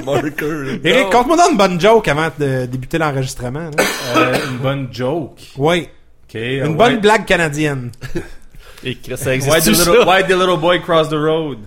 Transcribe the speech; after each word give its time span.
marker. 0.04 0.80
Eric, 0.84 1.04
Non. 1.04 1.10
conte-moi 1.10 1.36
donc 1.36 1.50
une 1.52 1.56
bonne 1.56 1.80
joke 1.80 2.08
avant 2.08 2.28
de 2.38 2.66
débuter 2.66 2.98
l'enregistrement. 2.98 3.70
Euh, 4.16 4.34
une 4.50 4.58
bonne 4.58 4.88
joke. 4.92 5.40
Oui, 5.56 5.88
une 6.34 6.76
bonne 6.76 6.94
why- 6.94 7.00
blague 7.00 7.24
canadienne. 7.26 7.90
Et 8.84 8.96
Chris, 8.96 9.16
ça 9.16 9.30
Why 9.30 9.36
existe 9.36 9.64
the, 9.84 9.88
little, 9.88 10.06
why 10.08 10.22
the 10.24 10.30
little 10.36 10.56
boy 10.56 10.80
crossed 10.80 11.10
the 11.10 11.14
road? 11.20 11.58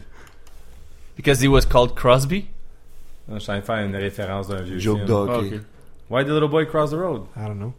Because 1.16 1.40
he 1.42 1.48
was 1.48 1.62
called 1.66 1.96
Crosby? 1.96 2.48
Non, 3.28 3.36
Je 3.40 3.44
suis 3.44 3.52
en 3.54 3.62
train 3.62 3.62
de 3.62 3.66
faire 3.66 3.86
une 3.86 3.96
référence 3.96 4.48
d'un 4.50 4.62
vieux 4.62 4.80
Joke 4.80 4.98
film. 4.98 5.08
de 5.08 5.14
Ah, 5.14 5.38
hockey. 5.38 5.56
ok. 5.56 5.62
Why 6.10 6.24
the 6.26 6.30
little 6.30 6.50
boy 6.50 6.66
crossed 6.66 6.92
the 6.94 6.98
road? 7.00 7.22
I 7.38 7.48
don't 7.48 7.58
know. 7.58 7.74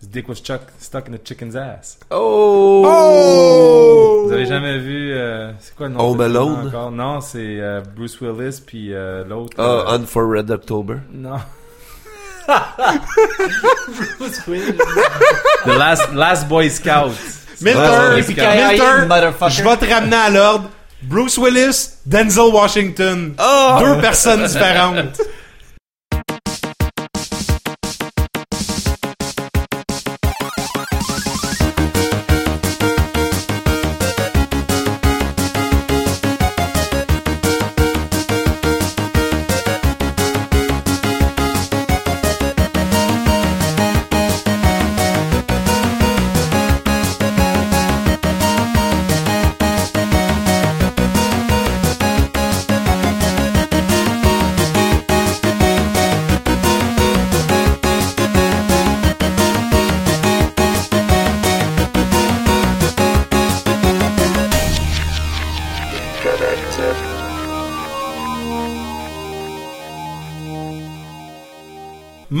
His 0.00 0.08
dick 0.08 0.28
was 0.28 0.40
chuck, 0.40 0.62
stuck 0.78 1.08
in 1.08 1.14
a 1.14 1.18
chicken's 1.18 1.54
ass. 1.54 1.98
Oh! 2.10 2.82
Oh! 2.86 4.24
Vous 4.26 4.32
avez 4.32 4.46
jamais 4.46 4.78
vu... 4.78 5.12
euh, 5.12 5.52
c'est 5.60 5.74
quoi 5.76 5.88
le 5.88 5.94
nom? 5.94 6.00
Home 6.00 6.20
Alone? 6.22 6.68
encore? 6.68 6.90
Non, 6.90 7.20
c'est 7.20 7.60
euh, 7.60 7.82
Bruce 7.94 8.18
Willis 8.20 8.62
puis 8.66 8.94
euh, 8.94 9.24
l'autre... 9.26 9.56
Ah, 9.58 9.62
euh, 9.92 9.98
On 9.98 10.06
for 10.06 10.26
Red 10.26 10.50
October. 10.50 10.96
Non. 11.12 11.36
The 15.64 15.76
last, 15.76 16.12
last 16.14 16.48
Boy 16.48 16.70
Scout. 16.70 17.12
Milter, 17.60 18.16
Milter, 18.16 18.34
je 19.50 19.62
vais 19.62 19.76
te 19.76 19.84
ramener 19.84 20.16
à 20.16 20.30
l'ordre. 20.30 20.70
Bruce 21.02 21.36
Willis, 21.38 21.96
Denzel 22.06 22.52
Washington. 22.52 23.34
Deux 23.36 24.00
personnes 24.00 24.44
différentes. 24.46 25.20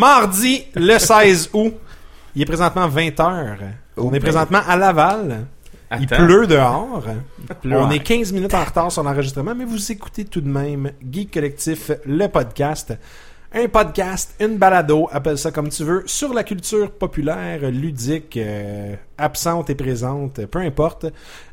Mardi, 0.00 0.64
le 0.74 0.98
16 0.98 1.50
août. 1.52 1.74
Il 2.34 2.40
est 2.40 2.46
présentement 2.46 2.88
20h. 2.88 3.56
On 3.98 4.14
est 4.14 4.20
présentement 4.20 4.60
à 4.66 4.74
Laval. 4.74 5.44
Il 6.00 6.04
Attends. 6.10 6.24
pleut 6.24 6.46
dehors. 6.46 7.04
pleut, 7.60 7.76
On 7.76 7.90
est 7.90 7.98
15 7.98 8.32
minutes 8.32 8.54
en 8.54 8.64
retard 8.64 8.90
sur 8.90 9.02
l'enregistrement, 9.02 9.54
mais 9.54 9.66
vous 9.66 9.92
écoutez 9.92 10.24
tout 10.24 10.40
de 10.40 10.48
même 10.48 10.92
Geek 11.12 11.34
Collectif, 11.34 11.90
le 12.06 12.28
podcast. 12.28 12.94
Un 13.52 13.68
podcast, 13.68 14.34
une 14.40 14.56
balado, 14.56 15.06
appelle 15.12 15.36
ça 15.36 15.50
comme 15.50 15.68
tu 15.68 15.84
veux, 15.84 16.02
sur 16.06 16.32
la 16.32 16.44
culture 16.44 16.92
populaire, 16.92 17.70
ludique, 17.70 18.38
euh, 18.38 18.94
absente 19.18 19.68
et 19.68 19.74
présente, 19.74 20.46
peu 20.46 20.60
importe. 20.60 21.06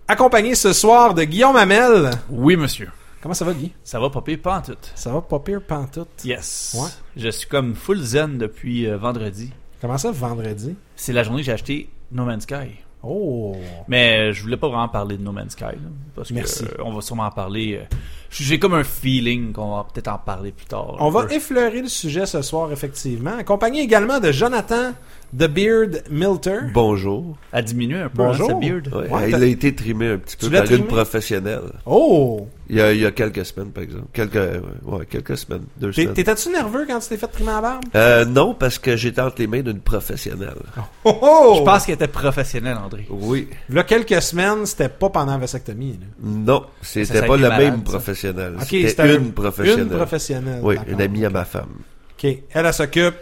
Accompagné 0.08 0.56
ce 0.56 0.72
soir 0.72 1.14
de 1.14 1.25
Guillaume 1.25 1.58
Hamel. 1.58 2.12
Oui, 2.30 2.56
monsieur. 2.56 2.88
Comment 3.21 3.33
ça 3.33 3.45
va, 3.45 3.53
Guy? 3.53 3.71
Ça 3.83 3.99
va 3.99 4.09
pas 4.09 4.21
pire 4.21 4.39
pas 4.41 4.57
en 4.59 4.61
tout. 4.61 4.77
Ça 4.95 5.11
va 5.11 5.21
pas 5.21 5.39
pire 5.39 5.61
pantoute. 5.61 6.23
Yes. 6.23 6.75
Ouais. 6.79 6.89
Je 7.21 7.29
suis 7.29 7.47
comme 7.47 7.75
full 7.75 7.99
zen 7.99 8.37
depuis 8.37 8.87
euh, 8.87 8.97
vendredi. 8.97 9.51
Comment 9.81 9.97
ça, 9.97 10.11
vendredi? 10.11 10.75
C'est 10.95 11.13
la 11.13 11.23
journée 11.23 11.41
que 11.41 11.45
j'ai 11.47 11.51
acheté 11.51 11.89
No 12.11 12.25
Man's 12.25 12.43
Sky. 12.43 12.79
Oh! 13.03 13.56
Mais 13.88 14.29
euh, 14.29 14.33
je 14.33 14.41
voulais 14.41 14.57
pas 14.57 14.67
vraiment 14.67 14.88
parler 14.89 15.17
de 15.17 15.23
No 15.23 15.31
Man's 15.31 15.53
Sky. 15.53 15.63
là, 15.66 15.73
parce 16.16 16.31
Merci. 16.31 16.66
que 16.66 16.69
euh, 16.81 16.83
on 16.83 16.94
va 16.94 17.01
sûrement 17.01 17.25
en 17.25 17.31
parler. 17.31 17.79
euh, 17.81 17.95
j'ai 18.29 18.59
comme 18.59 18.73
un 18.73 18.83
feeling 18.83 19.53
qu'on 19.53 19.75
va 19.77 19.85
peut-être 19.93 20.07
en 20.09 20.17
parler 20.17 20.51
plus 20.51 20.65
tard. 20.65 20.95
On 20.99 21.09
va 21.09 21.25
peu. 21.25 21.33
effleurer 21.33 21.81
le 21.81 21.88
sujet 21.88 22.25
ce 22.25 22.41
soir, 22.41 22.71
effectivement. 22.71 23.38
Accompagné 23.38 23.81
également 23.81 24.19
de 24.19 24.31
Jonathan 24.31 24.93
The 25.38 25.47
Beard 25.47 26.03
Milter. 26.09 26.59
Bonjour. 26.73 27.35
À 27.51 27.61
diminuer 27.61 27.99
un 27.99 28.09
peu 28.09 28.17
Bonjour. 28.17 28.49
hein, 28.49 28.53
sa 28.61 28.67
beard. 28.69 28.88
Ouais, 28.95 29.09
Ouais, 29.09 29.29
il 29.29 29.35
a 29.35 29.45
été 29.45 29.75
trimé 29.75 30.07
un 30.11 30.17
petit 30.17 30.38
peu 30.38 30.47
Tu 30.47 30.51
par 30.53 30.71
une 30.71 30.85
professionnelle. 30.85 31.71
Oh! 31.85 32.47
Il 32.69 32.75
y, 32.75 32.81
a, 32.81 32.91
il 32.91 32.99
y 32.99 33.05
a 33.05 33.11
quelques 33.11 33.45
semaines, 33.45 33.69
par 33.71 33.83
exemple. 33.83 34.07
Quelques, 34.11 34.33
ouais, 34.35 34.59
ouais, 34.85 35.05
quelques 35.05 35.38
semaines. 35.38 35.63
Deux 35.77 35.91
T'es- 35.91 36.01
semaines. 36.01 36.13
T'étais-tu 36.15 36.49
nerveux 36.49 36.85
quand 36.85 36.99
tu 36.99 37.07
t'es 37.07 37.15
fait 37.17 37.27
trimer 37.27 37.51
la 37.51 37.61
barbe? 37.61 37.83
Euh, 37.95 38.25
non, 38.25 38.53
parce 38.53 38.77
que 38.77 38.97
j'étais 38.97 39.21
entre 39.21 39.35
les 39.39 39.47
mains 39.47 39.61
d'une 39.61 39.79
professionnelle. 39.79 40.55
Oh 41.05 41.17
oh! 41.21 41.55
Je 41.59 41.63
pense 41.63 41.85
qu'elle 41.85 41.95
était 41.95 42.09
professionnelle, 42.09 42.75
André. 42.77 43.07
Oui. 43.09 43.47
Là, 43.69 43.83
quelques 43.83 44.21
semaines, 44.21 44.65
c'était 44.65 44.89
pas 44.89 45.09
pendant 45.09 45.31
la 45.33 45.38
vasectomie. 45.38 45.94
là. 45.94 46.07
Non, 46.21 46.65
c'était 46.81 47.19
ça 47.21 47.25
pas 47.25 47.35
a 47.35 47.38
la 47.38 47.49
malade, 47.49 47.71
même 47.73 47.85
ça. 47.88 47.91
Professionnelle. 48.33 48.55
Ok, 48.55 48.67
c'était 48.67 48.88
c'était 48.89 49.15
une 49.15 49.27
un- 49.27 49.31
professionnelle. 49.31 49.88
Une 49.88 49.89
professionnelle. 49.97 50.59
Oui, 50.63 50.75
une 50.88 51.01
amie 51.01 51.25
à 51.25 51.29
ma 51.29 51.45
femme. 51.45 51.69
OK. 52.13 52.23
Elle, 52.25 52.65
elle 52.65 52.73
s'occupe 52.73 53.15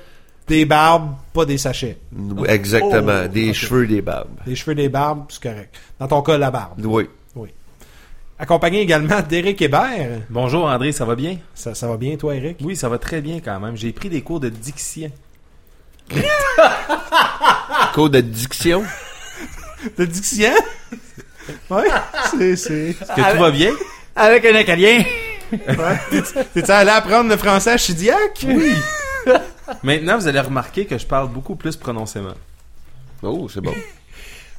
des 0.47 0.66
barbes, 0.66 1.16
pas 1.33 1.45
des 1.45 1.57
sachets. 1.57 1.97
Oui, 2.13 2.47
Exactement. 2.49 3.23
Oh, 3.25 3.27
des 3.27 3.53
cheveux, 3.53 3.88
des 3.88 4.01
barbes. 4.01 4.39
Des 4.45 4.55
cheveux, 4.55 4.75
des 4.75 4.89
barbes, 4.89 5.25
c'est 5.29 5.41
correct. 5.41 5.75
Dans 5.99 6.07
ton 6.07 6.21
cas, 6.21 6.38
la 6.38 6.51
barbe. 6.51 6.79
Oui. 6.85 7.07
Accompagné 8.38 8.81
également 8.81 9.21
d'Éric 9.21 9.61
Hébert. 9.61 10.23
Bonjour 10.29 10.66
André, 10.66 10.91
ça 10.91 11.05
va 11.05 11.16
bien? 11.16 11.37
Ça, 11.53 11.73
ça 11.73 11.87
va 11.87 11.95
bien, 11.95 12.17
toi, 12.17 12.35
Eric? 12.35 12.57
Oui, 12.61 12.75
ça 12.75 12.89
va 12.89 12.97
très 12.97 13.22
bien 13.22 13.39
quand 13.39 13.57
même. 13.61 13.77
J'ai 13.77 13.93
pris 13.93 14.09
des 14.09 14.22
cours 14.22 14.41
de 14.41 14.49
diction. 14.49 15.09
Code 17.93 18.11
de 18.11 18.19
diction? 18.19 18.83
De 19.97 20.03
diction? 20.03 20.51
ouais, 21.69 21.87
c'est... 22.31 22.55
c'est... 22.57 22.89
Est-ce 22.89 22.99
que 22.99 23.31
tout 23.33 23.39
va 23.39 23.51
bien? 23.51 23.72
Avec 24.16 24.46
un 24.46 24.56
Acadien. 24.56 25.03
Ouais. 25.52 26.22
T'es-tu 26.53 26.72
allé 26.72 26.90
apprendre 26.90 27.30
le 27.30 27.38
français 27.38 27.72
à 27.72 27.78
Chidiac? 27.78 28.46
Oui. 28.48 28.74
Maintenant, 29.84 30.18
vous 30.18 30.28
allez 30.28 30.40
remarquer 30.40 30.86
que 30.86 30.98
je 30.98 31.06
parle 31.06 31.30
beaucoup 31.30 31.56
plus 31.56 31.76
prononsément. 31.76 32.34
Oh, 33.22 33.48
c'est 33.50 33.62
bon. 33.62 33.74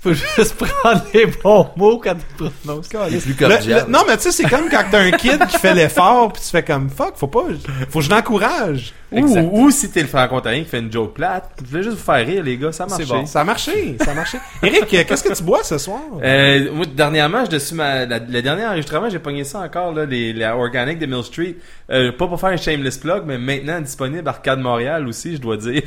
Faut 0.07 0.13
juste 0.43 0.55
prendre 0.83 1.03
les 1.13 1.27
bons 1.27 1.69
mots 1.77 1.99
quand 1.99 2.15
tu 2.15 2.51
prononces. 2.65 2.89
C'est 3.11 3.21
plus 3.23 3.35
cordial. 3.35 3.85
le- 3.87 3.93
non, 3.93 4.01
mais 4.07 4.17
tu 4.17 4.23
sais, 4.25 4.31
c'est 4.33 4.49
comme 4.49 4.69
quand 4.71 4.85
t'as 4.91 5.01
un 5.01 5.11
kid 5.11 5.45
qui 5.49 5.59
fait 5.59 5.75
l'effort, 5.75 6.33
puis 6.33 6.43
tu 6.43 6.49
fais 6.49 6.63
comme 6.63 6.89
fuck, 6.91 7.15
faut 7.17 7.27
pas, 7.27 7.45
faut 7.91 7.99
que 7.99 8.05
je 8.05 8.11
l'encourage. 8.11 8.93
Ou, 9.13 9.19
ou 9.53 9.71
si 9.71 9.91
t'es 9.91 10.03
le 10.03 10.09
franco-ontarien 10.09 10.63
qui 10.65 10.69
fait 10.69 10.81
une 10.81 10.93
joke 10.93 11.15
plate, 11.15 11.51
je 11.65 11.71
voulais 11.71 11.83
juste 11.85 11.97
vous 11.97 12.03
faire 12.03 12.27
rire, 12.27 12.43
les 12.43 12.57
gars, 12.57 12.73
ça 12.73 12.87
marche. 12.87 13.03
C'est 13.03 13.09
bon. 13.09 13.25
Ça 13.27 13.41
a 13.41 13.45
marché, 13.45 13.97
ça 14.05 14.11
a 14.11 14.15
marché. 14.15 14.39
Eric, 14.63 14.87
qu'est-ce 14.87 15.23
que 15.25 15.33
tu 15.35 15.43
bois 15.43 15.63
ce 15.65 15.79
soir? 15.79 16.01
Euh, 16.23 16.71
moi, 16.73 16.87
dernièrement, 16.87 17.45
je 17.45 17.51
dessus 17.51 17.75
ma, 17.75 18.05
la- 18.05 18.19
le 18.19 18.43
dernier 18.43 18.67
enregistrement, 18.67 19.09
j'ai 19.09 19.19
pogné 19.21 19.45
ça 19.45 19.61
encore, 19.61 19.93
là, 19.93 20.05
les, 20.07 20.33
la 20.33 20.57
organique 20.57 20.99
de 20.99 21.07
Mill 21.07 21.23
Street. 21.25 21.57
Euh, 21.91 22.11
pas 22.13 22.27
pour 22.27 22.39
faire 22.41 22.51
un 22.51 22.57
shameless 22.57 22.99
plug, 22.99 23.23
mais 23.27 23.39
maintenant 23.39 23.81
disponible 23.81 24.27
à 24.27 24.31
Arcade 24.33 24.59
Montréal 24.61 25.07
aussi, 25.09 25.37
je 25.37 25.41
dois 25.41 25.57
dire. 25.57 25.83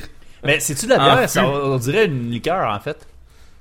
Mais 0.46 0.60
c'est-tu 0.62 0.86
de 0.86 0.92
la 0.92 0.98
bière? 1.00 1.30
Ça, 1.30 1.46
on 1.46 1.78
dirait 1.78 2.06
une 2.06 2.32
liqueur, 2.32 2.74
en 2.74 2.80
fait. 2.80 3.06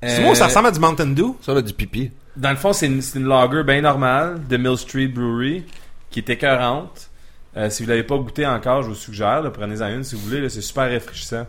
C'est 0.02 0.22
moi, 0.22 0.34
ça 0.34 0.44
Euh, 0.44 0.46
ressemble 0.48 0.68
à 0.68 0.70
du 0.70 0.78
Mountain 0.80 1.06
Dew. 1.08 1.34
Ça, 1.40 1.52
a 1.52 1.62
du 1.62 1.72
pipi. 1.72 2.10
Dans 2.36 2.50
le 2.50 2.56
fond, 2.56 2.72
c'est 2.72 2.86
une, 2.86 3.02
c'est 3.02 3.18
une 3.18 3.26
lager 3.26 3.64
bien 3.64 3.80
normale 3.80 4.40
de 4.48 4.56
Mill 4.56 4.76
Street 4.76 5.08
Brewery 5.08 5.64
qui 6.10 6.20
est 6.20 6.30
écœurante. 6.30 7.10
Euh, 7.56 7.68
si 7.70 7.82
vous 7.82 7.88
l'avez 7.88 8.04
pas 8.04 8.16
goûté 8.16 8.46
encore, 8.46 8.82
je 8.82 8.88
vous 8.90 8.94
suggère, 8.94 9.42
là, 9.42 9.50
prenez-en 9.50 9.88
une 9.88 10.04
si 10.04 10.14
vous 10.14 10.20
voulez. 10.22 10.40
là, 10.40 10.48
C'est 10.48 10.60
super 10.60 10.90
rafraîchissant. 10.90 11.46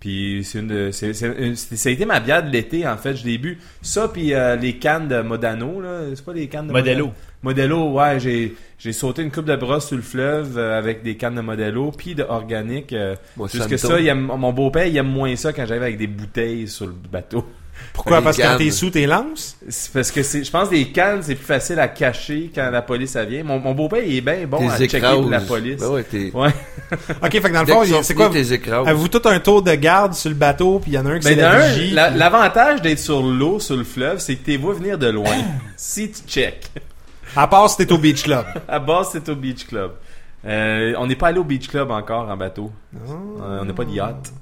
Puis 0.00 0.42
c'est 0.44 0.58
une 0.58 0.66
de, 0.66 0.90
c'est, 0.90 1.14
c'est 1.14 1.28
une- 1.38 1.54
c'est- 1.56 1.76
ça 1.76 1.88
a 1.88 1.92
été 1.92 2.04
ma 2.04 2.20
bière 2.20 2.42
de 2.42 2.50
l'été 2.50 2.86
en 2.86 2.96
fait. 2.98 3.16
Je 3.16 3.24
l'ai 3.24 3.38
bu. 3.38 3.58
Ça 3.80 4.08
puis 4.08 4.34
euh, 4.34 4.54
les 4.56 4.76
cannes 4.76 5.08
de 5.08 5.22
Modano 5.22 5.80
là, 5.80 6.00
c'est 6.14 6.22
pas 6.24 6.34
les 6.34 6.46
cannes 6.48 6.66
de 6.66 6.72
Modelo. 6.72 7.10
Modelo, 7.42 7.92
ouais, 7.92 8.20
j'ai 8.20 8.54
j'ai 8.78 8.92
sauté 8.92 9.22
une 9.22 9.30
coupe 9.30 9.46
de 9.46 9.56
brosse 9.56 9.86
sur 9.86 9.96
le 9.96 10.02
fleuve 10.02 10.58
euh, 10.58 10.76
avec 10.78 11.02
des 11.02 11.16
cannes 11.16 11.36
de 11.36 11.40
Modelo 11.40 11.90
puis 11.90 12.14
de 12.14 12.22
organique. 12.22 12.92
euh, 12.92 13.14
Moi, 13.36 13.48
juste 13.50 13.66
que 13.70 13.78
Santo. 13.78 13.94
ça, 13.94 14.00
il 14.00 14.06
aime- 14.08 14.26
mon 14.36 14.52
beau-père 14.52 14.84
il 14.86 14.96
aime 14.98 15.06
moins 15.08 15.34
ça 15.36 15.54
quand 15.54 15.64
j'arrive 15.64 15.84
avec 15.84 15.96
des 15.96 16.06
bouteilles 16.08 16.68
sur 16.68 16.86
le 16.86 16.92
bateau. 17.10 17.46
Pourquoi? 17.92 18.18
Les 18.18 18.24
Parce 18.24 18.36
que 18.36 18.42
quand 18.42 18.56
t'es 18.58 18.70
sous, 18.70 18.90
t'es 18.90 19.06
lance? 19.06 19.56
C'est 19.68 19.92
parce 19.92 20.10
que 20.10 20.22
c'est, 20.22 20.44
je 20.44 20.50
pense 20.50 20.68
que 20.68 20.74
des 20.74 20.88
cannes, 20.88 21.20
c'est 21.22 21.34
plus 21.34 21.44
facile 21.44 21.78
à 21.78 21.88
cacher 21.88 22.50
quand 22.54 22.70
la 22.70 22.82
police 22.82 23.14
elle 23.16 23.28
vient. 23.28 23.44
Mon, 23.44 23.58
mon 23.58 23.72
beau-père, 23.72 24.02
il 24.04 24.16
est 24.16 24.20
bien 24.20 24.46
bon 24.46 24.68
à 24.68 24.76
T'es 24.76 24.88
checker 24.88 25.12
pour 25.12 25.30
la 25.30 25.40
police. 25.40 25.80
Ben 25.80 25.88
ouais, 25.88 26.02
t'es... 26.02 26.30
Ouais. 26.34 26.50
Ok, 27.22 27.30
fait 27.30 27.40
que 27.40 27.52
dans 27.52 27.60
le 27.60 27.66
fond, 27.66 28.02
c'est 28.02 28.14
quoi? 28.14 28.30
t'es. 28.30 28.68
Avez-vous 28.70 29.08
tout 29.08 29.28
un 29.28 29.38
tour 29.40 29.62
de 29.62 29.74
garde 29.74 30.14
sur 30.14 30.30
le 30.30 30.36
bateau, 30.36 30.80
puis 30.80 30.92
il 30.92 30.94
y 30.94 30.98
en 30.98 31.06
a 31.06 31.10
un 31.10 31.18
qui 31.18 31.28
Mais 31.28 31.34
c'est 31.34 31.90
la 31.90 32.10
l'avantage 32.10 32.82
d'être 32.82 32.98
sur 32.98 33.22
l'eau, 33.22 33.60
sur 33.60 33.76
le 33.76 33.84
fleuve, 33.84 34.18
c'est 34.18 34.36
que 34.36 34.44
t'es 34.44 34.56
vois 34.56 34.74
venir 34.74 34.98
de 34.98 35.08
loin. 35.08 35.36
si 35.76 36.10
tu 36.10 36.22
check. 36.26 36.70
À 37.36 37.46
part 37.46 37.68
si 37.68 37.76
t'es 37.76 37.92
au 37.92 37.98
Beach 37.98 38.22
Club. 38.22 38.44
À 38.68 38.78
base, 38.78 39.08
c'est 39.12 39.28
au 39.28 39.34
Beach 39.34 39.66
Club. 39.66 39.92
Euh, 40.46 40.94
on 40.98 41.06
n'est 41.06 41.16
pas 41.16 41.28
allé 41.28 41.38
au 41.38 41.44
Beach 41.44 41.68
Club 41.68 41.90
encore 41.90 42.28
en 42.28 42.36
bateau. 42.36 42.70
Ah. 42.94 43.10
Euh, 43.10 43.58
on 43.62 43.64
n'a 43.64 43.72
pas 43.72 43.84
de 43.84 43.90
yacht. 43.90 44.32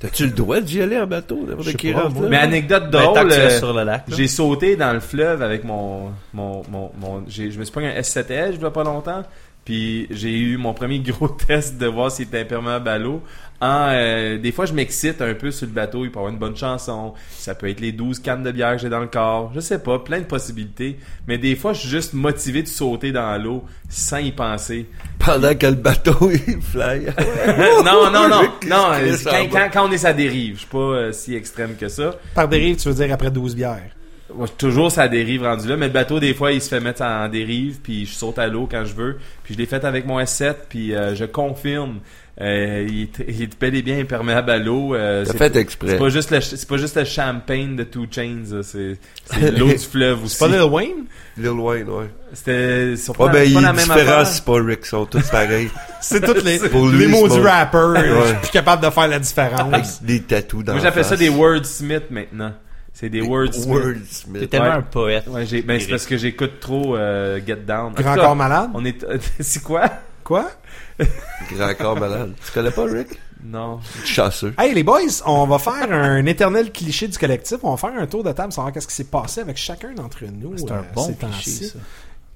T'as-tu 0.00 0.26
le 0.26 0.30
droit 0.30 0.60
d'y 0.60 0.80
aller 0.80 0.96
en 0.98 1.06
bateau? 1.08 1.40
n'importe 1.44 1.62
Je 1.66 1.70
sais 1.72 1.76
qui 1.76 1.92
pas, 1.92 2.02
rentre 2.02 2.14
moi. 2.14 2.22
là? 2.24 2.28
Mais 2.30 2.36
anecdote 2.36 2.90
Ben, 2.92 3.02
drôle, 3.02 3.32
euh, 3.32 3.58
sur 3.58 3.72
le 3.72 3.82
lac. 3.82 4.04
j'ai 4.08 4.28
sauté 4.28 4.76
dans 4.76 4.92
le 4.92 5.00
fleuve 5.00 5.42
avec 5.42 5.64
mon... 5.64 6.10
mon, 6.32 6.62
mon, 6.70 6.90
mon 7.00 7.24
j'ai- 7.26 7.50
je 7.50 7.58
me 7.58 7.64
suis 7.64 7.72
pris 7.72 7.84
un 7.86 7.90
S7L, 8.00 8.50
il 8.54 8.60
y 8.60 8.64
a 8.64 8.70
pas 8.70 8.84
longtemps. 8.84 9.22
Puis 9.68 10.06
j'ai 10.08 10.34
eu 10.34 10.56
mon 10.56 10.72
premier 10.72 10.98
gros 11.00 11.28
test 11.46 11.76
de 11.76 11.84
voir 11.84 12.10
s'il 12.10 12.24
était 12.24 12.40
imperméable 12.40 12.88
à 12.88 12.98
l'eau. 12.98 13.22
En, 13.60 13.88
euh, 13.90 14.38
des 14.38 14.50
fois, 14.50 14.64
je 14.64 14.72
m'excite 14.72 15.20
un 15.20 15.34
peu 15.34 15.50
sur 15.50 15.66
le 15.66 15.74
bateau. 15.74 16.06
Il 16.06 16.10
peut 16.10 16.16
y 16.16 16.18
avoir 16.20 16.32
une 16.32 16.38
bonne 16.38 16.56
chanson. 16.56 17.12
Ça 17.28 17.54
peut 17.54 17.68
être 17.68 17.80
les 17.80 17.92
12 17.92 18.20
cannes 18.20 18.42
de 18.42 18.50
bière 18.50 18.76
que 18.76 18.78
j'ai 18.78 18.88
dans 18.88 19.00
le 19.00 19.08
corps. 19.08 19.52
Je 19.54 19.60
sais 19.60 19.78
pas, 19.78 19.98
plein 19.98 20.20
de 20.20 20.24
possibilités. 20.24 20.98
Mais 21.26 21.36
des 21.36 21.54
fois, 21.54 21.74
je 21.74 21.80
suis 21.80 21.88
juste 21.90 22.14
motivé 22.14 22.62
de 22.62 22.68
sauter 22.68 23.12
dans 23.12 23.36
l'eau 23.36 23.62
sans 23.90 24.16
y 24.16 24.32
penser. 24.32 24.86
Pendant 25.18 25.54
que 25.54 25.66
le 25.66 25.74
bateau, 25.74 26.16
il 26.30 26.62
fly. 26.62 27.08
non, 27.84 28.10
non, 28.10 28.26
non. 28.26 28.42
Non 28.66 28.92
euh, 28.94 29.16
quand, 29.22 29.48
quand, 29.52 29.68
quand 29.70 29.88
on 29.90 29.92
est 29.92 30.06
à 30.06 30.14
dérive, 30.14 30.54
je 30.54 30.60
suis 30.60 30.68
pas 30.68 30.78
euh, 30.78 31.12
si 31.12 31.34
extrême 31.34 31.76
que 31.78 31.88
ça. 31.88 32.14
Par 32.34 32.48
dérive, 32.48 32.76
tu 32.76 32.88
veux 32.88 32.94
dire 32.94 33.12
après 33.12 33.30
12 33.30 33.54
bières. 33.54 33.97
Ouais, 34.34 34.46
toujours 34.58 34.92
ça 34.92 35.08
dérive 35.08 35.42
rendu 35.44 35.66
là, 35.68 35.76
mais 35.78 35.86
le 35.86 35.92
bateau 35.92 36.20
des 36.20 36.34
fois 36.34 36.52
il 36.52 36.60
se 36.60 36.68
fait 36.68 36.80
mettre 36.80 37.00
en 37.02 37.28
dérive, 37.28 37.78
puis 37.82 38.04
je 38.04 38.12
saute 38.12 38.38
à 38.38 38.46
l'eau 38.46 38.68
quand 38.70 38.84
je 38.84 38.92
veux, 38.92 39.16
puis 39.42 39.54
je 39.54 39.58
l'ai 39.58 39.64
fait 39.66 39.84
avec 39.86 40.04
mon 40.06 40.20
S7, 40.20 40.54
puis 40.68 40.94
euh, 40.94 41.14
je 41.14 41.24
confirme, 41.24 42.00
euh, 42.42 42.86
il, 42.86 43.04
est, 43.04 43.24
il 43.26 43.42
est 43.44 43.58
bel 43.58 43.74
et 43.74 43.80
bien 43.80 43.98
imperméable 44.00 44.50
à 44.50 44.58
l'eau. 44.58 44.94
Euh, 44.94 45.24
T'as 45.24 45.32
c'est- 45.32 45.38
fait 45.38 45.52
c'est 45.54 45.60
exprès. 45.60 45.96
pas 45.96 46.08
juste 46.10 46.30
le 46.30 46.42
c'est 46.42 46.68
pas 46.68 46.76
juste 46.76 46.96
le 46.96 47.04
champagne 47.04 47.74
de 47.74 47.84
Two 47.84 48.04
Chains, 48.10 48.60
c'est 48.62 48.98
c'est 49.24 49.50
l'eau 49.58 49.68
du 49.68 49.78
fleuve 49.78 50.22
aussi. 50.24 50.36
C'est 50.36 50.44
pas 50.46 50.54
Lil 50.56 50.62
Wayne? 50.70 51.04
Lil 51.38 51.48
Wayne, 51.48 51.88
ouais. 51.88 52.10
C'était 52.34 52.96
c'est 52.96 53.16
pas, 53.16 53.24
Ouais, 53.24 53.32
ben, 53.32 53.38
pas 53.38 53.44
il 53.46 53.54
la 53.62 53.72
même 53.72 53.90
affaire. 53.90 54.26
c'est 54.26 54.44
pas 54.44 54.62
Rick, 54.62 54.84
sont 54.84 55.06
tous 55.06 55.26
pareils. 55.30 55.70
C'est 56.02 56.20
toutes 56.24 56.44
les, 56.44 56.58
Pour 56.60 56.86
lui, 56.86 57.06
les 57.06 57.12
c'est 57.12 57.20
mots 57.20 57.28
du 57.28 57.40
rapper. 57.40 57.78
Je 57.96 58.26
suis 58.28 58.36
plus 58.36 58.50
capable 58.50 58.84
de 58.84 58.90
faire 58.90 59.08
la 59.08 59.18
différence. 59.18 59.72
Avec 59.74 59.84
des 60.02 60.20
tatous 60.20 60.62
dans 60.62 60.74
Moi 60.74 60.82
j'appelle 60.82 61.04
ça 61.04 61.16
des 61.16 61.28
wordsmiths 61.30 62.10
maintenant. 62.10 62.52
C'est 62.98 63.10
des 63.10 63.20
wordsmiths. 63.22 63.68
Wordsmith. 63.68 64.40
T'es 64.40 64.46
tellement 64.48 64.66
Ouais. 64.70 64.72
un 64.72 64.82
poète. 64.82 65.28
Ouais, 65.28 65.46
j'ai 65.46 65.62
ben 65.62 65.78
c'est 65.78 65.86
parce 65.86 66.04
que 66.04 66.16
j'écoute 66.16 66.58
trop 66.58 66.96
euh, 66.96 67.38
Get 67.46 67.58
Down. 67.58 67.92
Grand 67.94 68.16
cas, 68.16 68.20
corps 68.22 68.34
malade? 68.34 68.70
On 68.74 68.84
est 68.84 69.06
c'est 69.38 69.62
quoi? 69.62 69.88
Quoi? 70.24 70.50
Grand 71.52 71.74
corps 71.74 71.96
malade. 71.96 72.32
Tu 72.44 72.50
connais 72.50 72.72
pas 72.72 72.82
Rick? 72.86 73.10
Non. 73.44 73.78
Chasseux. 74.04 74.52
Hey 74.58 74.74
les 74.74 74.82
boys, 74.82 74.98
on 75.26 75.46
va 75.46 75.60
faire 75.60 75.92
un 75.92 76.26
éternel 76.26 76.72
cliché 76.72 77.06
du 77.06 77.16
collectif. 77.16 77.58
On 77.62 77.70
va 77.70 77.76
faire 77.76 77.96
un 77.96 78.06
tour 78.08 78.24
de 78.24 78.32
table, 78.32 78.52
savoir 78.52 78.72
qu'est-ce 78.72 78.88
qui 78.88 78.94
s'est 78.96 79.04
passé 79.04 79.42
avec 79.42 79.56
chacun 79.56 79.94
d'entre 79.94 80.24
nous. 80.24 80.58
C'est 80.58 80.72
euh, 80.72 80.80
un 80.80 80.84
bon 80.92 81.06
ces 81.06 81.14
cliché, 81.14 81.66
ça. 81.66 81.78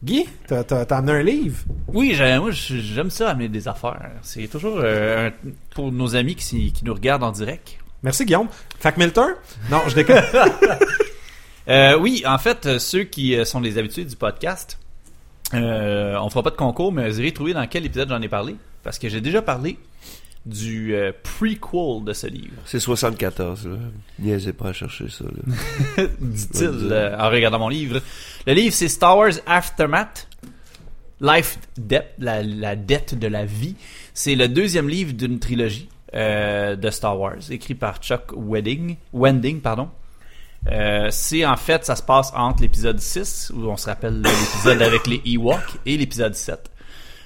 Guy, 0.04 0.28
t'as, 0.46 0.82
amené 0.90 1.12
un 1.12 1.22
livre? 1.24 1.58
Oui, 1.88 2.16
moi 2.38 2.50
j'aime 2.52 3.10
ça 3.10 3.30
amener 3.30 3.48
des 3.48 3.66
affaires. 3.66 4.12
C'est 4.22 4.46
toujours 4.46 4.78
euh, 4.78 5.28
un- 5.28 5.32
pour 5.74 5.90
nos 5.90 6.14
amis 6.14 6.36
qui 6.36 6.72
nous 6.84 6.94
regardent 6.94 7.24
en 7.24 7.32
direct. 7.32 7.78
Merci 8.02 8.24
Guillaume. 8.24 8.48
Fac 8.78 8.96
Milton? 8.96 9.34
Non, 9.70 9.82
je 9.88 9.94
déconne. 9.94 10.22
Euh, 11.68 11.96
oui, 11.96 12.24
en 12.26 12.38
fait, 12.38 12.66
euh, 12.66 12.78
ceux 12.80 13.04
qui 13.04 13.36
euh, 13.36 13.44
sont 13.44 13.60
des 13.60 13.78
habitués 13.78 14.04
du 14.04 14.16
podcast, 14.16 14.80
euh, 15.54 16.16
on 16.20 16.28
fera 16.28 16.42
pas 16.42 16.50
de 16.50 16.56
concours, 16.56 16.90
mais 16.92 17.08
vous 17.08 17.20
irez 17.20 17.30
trouver 17.30 17.54
dans 17.54 17.64
quel 17.68 17.86
épisode 17.86 18.08
j'en 18.08 18.20
ai 18.20 18.28
parlé. 18.28 18.56
Parce 18.82 18.98
que 18.98 19.08
j'ai 19.08 19.20
déjà 19.20 19.42
parlé 19.42 19.78
du 20.44 20.92
euh, 20.96 21.12
prequel 21.22 22.02
de 22.04 22.12
ce 22.12 22.26
livre. 22.26 22.56
C'est 22.64 22.80
74, 22.80 23.68
là. 23.68 23.76
Niaisez 24.18 24.52
pas 24.52 24.70
à 24.70 24.72
chercher 24.72 25.08
ça, 25.08 25.24
là. 25.24 26.04
dit-il 26.20 26.64
Ouais, 26.68 26.92
euh, 26.92 27.16
en 27.16 27.30
regardant 27.30 27.60
mon 27.60 27.68
livre. 27.68 28.00
Le 28.44 28.52
livre, 28.54 28.74
c'est 28.74 28.88
Star 28.88 29.16
Wars 29.16 29.34
Aftermath. 29.46 30.26
Life 31.20 31.60
Debt, 31.78 32.14
la, 32.18 32.42
la 32.42 32.74
dette 32.74 33.16
de 33.16 33.28
la 33.28 33.44
vie. 33.44 33.76
C'est 34.14 34.34
le 34.34 34.48
deuxième 34.48 34.88
livre 34.88 35.12
d'une 35.12 35.38
trilogie 35.38 35.88
euh, 36.14 36.76
de 36.76 36.90
Star 36.90 37.18
Wars, 37.18 37.50
écrit 37.50 37.74
par 37.74 37.98
Chuck 37.98 38.32
Wedding, 38.36 38.96
Wending. 39.12 39.60
Pardon. 39.60 39.88
Euh, 40.70 41.08
c'est 41.10 41.44
en 41.44 41.56
fait, 41.56 41.84
ça 41.84 41.96
se 41.96 42.02
passe 42.02 42.32
entre 42.34 42.62
l'épisode 42.62 43.00
6, 43.00 43.52
où 43.54 43.66
on 43.66 43.76
se 43.76 43.88
rappelle 43.88 44.22
l'épisode 44.22 44.82
avec 44.82 45.06
les 45.06 45.20
Ewoks, 45.24 45.78
et 45.86 45.96
l'épisode 45.96 46.34
7. 46.34 46.72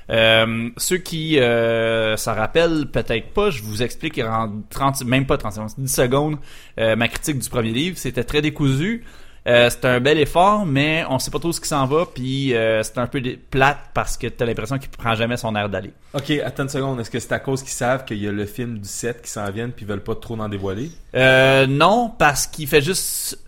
Euh, 0.08 0.70
ceux 0.76 0.98
qui 0.98 1.40
euh, 1.40 2.16
s'en 2.16 2.34
rappellent 2.34 2.86
peut-être 2.86 3.30
pas, 3.32 3.50
je 3.50 3.62
vous 3.62 3.82
explique 3.82 4.18
en 4.18 4.62
30, 4.70 5.04
même 5.04 5.26
pas 5.26 5.36
30 5.36 5.52
secondes, 5.52 5.70
10 5.78 5.92
secondes, 5.92 6.36
euh, 6.78 6.94
ma 6.96 7.08
critique 7.08 7.38
du 7.38 7.48
premier 7.48 7.72
livre. 7.72 7.98
C'était 7.98 8.24
très 8.24 8.40
décousu. 8.40 9.04
Euh, 9.46 9.70
c'est 9.70 9.84
un 9.84 10.00
bel 10.00 10.18
effort, 10.18 10.66
mais 10.66 11.04
on 11.08 11.18
sait 11.18 11.30
pas 11.30 11.38
trop 11.38 11.52
ce 11.52 11.60
qui 11.60 11.68
s'en 11.68 11.86
va, 11.86 12.04
puis 12.12 12.54
euh, 12.54 12.82
c'est 12.82 12.98
un 12.98 13.06
peu 13.06 13.22
plate 13.50 13.78
parce 13.94 14.16
que 14.16 14.26
t'as 14.26 14.44
l'impression 14.44 14.78
qu'il 14.78 14.88
prend 14.88 15.14
jamais 15.14 15.36
son 15.36 15.54
air 15.54 15.68
d'aller. 15.68 15.92
Ok, 16.14 16.30
attends 16.44 16.64
une 16.64 16.68
seconde. 16.68 17.00
Est-ce 17.00 17.10
que 17.10 17.20
c'est 17.20 17.32
à 17.32 17.38
cause 17.38 17.62
qu'ils 17.62 17.72
savent 17.72 18.04
qu'il 18.04 18.18
y 18.18 18.26
a 18.26 18.32
le 18.32 18.46
film 18.46 18.78
du 18.78 18.88
7 18.88 19.22
qui 19.22 19.30
s'en 19.30 19.50
vient 19.50 19.68
puis 19.68 19.84
ils 19.84 19.88
veulent 19.88 20.02
pas 20.02 20.16
trop 20.16 20.38
en 20.38 20.48
dévoiler? 20.48 20.90
Euh, 21.14 21.66
non, 21.66 22.12
parce 22.18 22.46
qu'il 22.46 22.66
fait 22.66 22.82
juste 22.82 23.38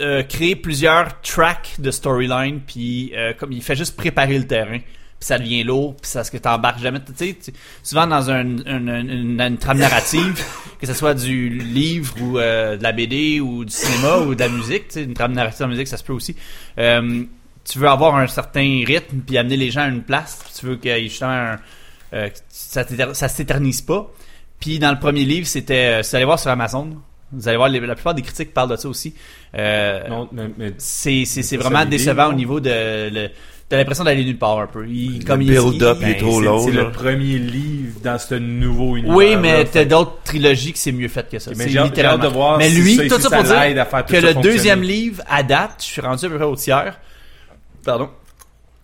euh, 0.00 0.22
créer 0.22 0.54
plusieurs 0.54 1.20
tracks 1.20 1.76
de 1.78 1.90
storyline, 1.90 2.60
puis 2.60 3.12
euh, 3.16 3.32
comme 3.36 3.52
il 3.52 3.62
fait 3.62 3.74
juste 3.74 3.96
préparer 3.96 4.38
le 4.38 4.46
terrain. 4.46 4.78
Puis 5.20 5.26
ça 5.26 5.38
devient 5.38 5.64
lourd, 5.64 5.96
puis 5.96 6.08
ça 6.08 6.22
ce 6.22 6.30
que 6.30 6.36
t'embarques 6.36 6.78
jamais. 6.78 7.00
Tu 7.00 7.12
sais, 7.16 7.36
souvent 7.82 8.06
dans 8.06 8.30
un, 8.30 8.42
une, 8.44 8.62
une- 8.88 9.40
une 9.40 9.58
trame 9.58 9.78
narrative, 9.78 10.40
que 10.80 10.86
ce 10.86 10.94
soit 10.94 11.14
du 11.14 11.48
livre 11.48 12.14
ou 12.22 12.38
euh, 12.38 12.76
de 12.76 12.82
la 12.84 12.92
BD 12.92 13.40
ou 13.40 13.64
du 13.64 13.72
cinéma 13.72 14.18
ou 14.18 14.34
de 14.36 14.40
la 14.40 14.48
musique, 14.48 14.86
tu 14.88 14.94
sais, 14.94 15.02
une 15.02 15.14
trame 15.14 15.32
narrative 15.32 15.66
en 15.66 15.68
musique, 15.68 15.88
ça 15.88 15.96
se 15.96 16.04
peut 16.04 16.12
aussi. 16.12 16.36
Euh, 16.78 17.24
tu 17.68 17.78
veux 17.80 17.88
avoir 17.88 18.14
un 18.16 18.28
certain 18.28 18.82
rythme, 18.86 19.18
puis 19.26 19.36
amener 19.38 19.56
les 19.56 19.70
gens 19.72 19.82
à 19.82 19.88
une 19.88 20.02
place. 20.02 20.38
puis 20.44 20.52
tu 20.58 20.66
veux 20.66 20.76
qu'il 20.76 20.90
y 20.90 20.94
ait 20.94 21.02
justement 21.08 21.32
un, 21.32 21.58
euh, 22.14 22.28
que 22.28 22.38
ça 22.48 22.84
ça 23.14 23.28
s'éternise 23.28 23.82
pas. 23.82 24.08
Puis 24.60 24.78
dans 24.78 24.92
le 24.92 24.98
premier 25.00 25.24
livre, 25.24 25.46
c'était, 25.48 25.98
euh, 25.98 26.02
si 26.04 26.10
vous 26.10 26.16
allez 26.16 26.24
voir 26.26 26.38
sur 26.38 26.50
Amazon, 26.50 26.96
vous 27.32 27.46
allez 27.48 27.56
voir, 27.58 27.68
la 27.68 27.94
plupart 27.94 28.14
des 28.14 28.22
critiques 28.22 28.54
parlent 28.54 28.70
de 28.70 28.76
ça 28.76 28.88
aussi. 28.88 29.14
Euh, 29.54 30.08
Non, 30.08 30.28
mais, 30.32 30.48
mais 30.56 30.72
c'est 30.78 31.24
vraiment 31.56 31.84
décevant 31.84 32.28
au 32.28 32.32
niveau 32.32 32.60
de 32.60 32.70
le, 33.12 33.28
t'as 33.68 33.76
l'impression 33.76 34.04
d'aller 34.04 34.24
nulle 34.24 34.38
part 34.38 34.58
un 34.60 34.66
peu. 34.66 34.86
Il, 34.88 35.24
comme 35.24 35.42
il, 35.42 35.50
build-up, 35.50 35.98
il- 36.00 36.08
il 36.08 36.10
est 36.12 36.18
trop 36.18 36.38
c'est- 36.40 36.44
long, 36.46 36.58
C'est 36.64 36.70
le 36.72 36.90
premier 36.90 37.38
livre 37.38 38.00
dans 38.02 38.18
ce 38.18 38.34
nouveau 38.34 38.96
univers. 38.96 39.14
oui, 39.16 39.36
mais 39.36 39.64
t'as 39.66 39.84
d'autres 39.84 40.22
trilogies 40.24 40.72
que 40.72 40.78
c'est 40.78 40.92
mieux 40.92 41.08
fait 41.08 41.28
que 41.30 41.38
ça. 41.38 41.50
Mais 41.56 41.68
j'ai 41.68 41.78
hâte- 41.78 42.20
de 42.20 42.26
voir 42.28 42.56
mais 42.58 42.70
si 42.70 42.80
lui, 42.80 42.96
ça, 42.96 43.02
tout 43.08 43.16
si 43.16 43.22
ça 43.22 43.36
pour 43.36 43.46
ça 43.46 43.68
dire 43.72 43.86
que 44.06 44.16
le 44.16 44.34
deuxième 44.34 44.82
livre, 44.82 45.22
à 45.28 45.42
date, 45.42 45.76
je 45.80 45.84
suis 45.84 46.00
rendu 46.00 46.24
à 46.24 46.28
peu 46.28 46.36
près 46.36 46.44
au 46.46 46.56
tiers. 46.56 46.98
Pardon. 47.84 48.10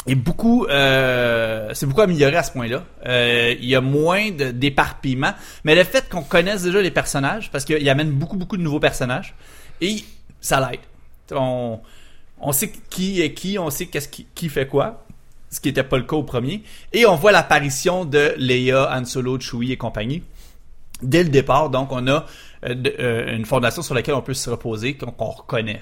est 0.07 0.15
beaucoup, 0.17 0.67
euh, 0.67 1.71
c'est 1.73 1.87
beaucoup 1.87 2.03
amélioré 2.03 2.37
à 2.37 2.43
ce 2.43 2.53
point-là. 2.53 2.85
Euh, 3.07 3.55
il 3.59 3.67
y 3.67 3.75
a 3.75 3.81
moins 3.81 4.31
d'éparpillement, 4.33 5.33
mais 5.65 5.75
le 5.75 5.83
fait 5.83 6.11
qu'on 6.11 6.21
connaisse 6.23 6.63
déjà 6.63 6.83
les 6.83 6.91
personnages, 6.91 7.51
parce 7.51 7.65
qu'il 7.65 7.89
amène 7.89 8.11
beaucoup 8.11 8.37
beaucoup 8.37 8.59
de 8.59 8.63
nouveaux 8.63 8.81
personnages, 8.81 9.35
et 9.81 10.05
ça 10.43 10.61
l'aide. 10.61 10.81
On, 11.33 11.81
on 12.45 12.53
sait 12.53 12.73
qui 12.91 13.21
est 13.23 13.33
qui, 13.35 13.59
on 13.59 13.71
sait 13.71 13.87
qu'est-ce 13.87 14.09
qui, 14.09 14.27
qui 14.35 14.49
fait 14.49 14.67
quoi, 14.67 15.05
ce 15.51 15.61
qui 15.61 15.69
n'était 15.69 15.83
pas 15.83 15.97
le 15.97 16.05
cas 16.05 16.17
au 16.17 16.23
premier, 16.23 16.63
et 16.93 17.07
on 17.07 17.17
voit 17.17 17.33
l'apparition 17.33 18.05
de 18.05 18.35
Leia, 18.37 18.91
Han 18.97 19.05
Solo, 19.05 19.39
et 19.63 19.77
compagnie 19.77 20.23
dès 21.03 21.23
le 21.23 21.29
départ. 21.29 21.71
Donc, 21.71 21.93
on 21.93 22.07
a 22.07 22.27
euh, 22.65 22.75
euh, 22.99 23.37
une 23.37 23.45
fondation 23.45 23.83
sur 23.83 23.95
laquelle 23.95 24.15
on 24.15 24.23
peut 24.23 24.35
se 24.35 24.49
reposer, 24.51 24.95
qu'on 24.95 25.27
reconnaît. 25.27 25.81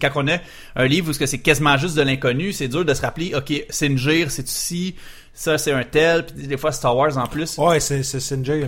Quand 0.00 0.10
on 0.16 0.28
a 0.28 0.38
un 0.76 0.86
livre 0.86 1.10
où 1.10 1.12
c'est 1.12 1.38
quasiment 1.38 1.76
juste 1.76 1.96
de 1.96 2.02
l'inconnu, 2.02 2.52
c'est 2.52 2.68
dur 2.68 2.84
de 2.84 2.94
se 2.94 3.02
rappeler, 3.02 3.34
OK, 3.34 3.52
c'est 3.68 3.86
une 3.86 3.98
gire, 3.98 4.30
c'est 4.30 4.46
ci, 4.48 4.94
ça 5.34 5.58
c'est 5.58 5.72
un 5.72 5.82
tel, 5.82 6.24
puis 6.26 6.46
des 6.46 6.56
fois 6.56 6.70
Star 6.72 6.96
Wars 6.96 7.18
en 7.18 7.26
plus. 7.26 7.58
Ouais, 7.58 7.80
c'est 7.80 8.02
c'est 8.02 8.20
Sinjay, 8.20 8.66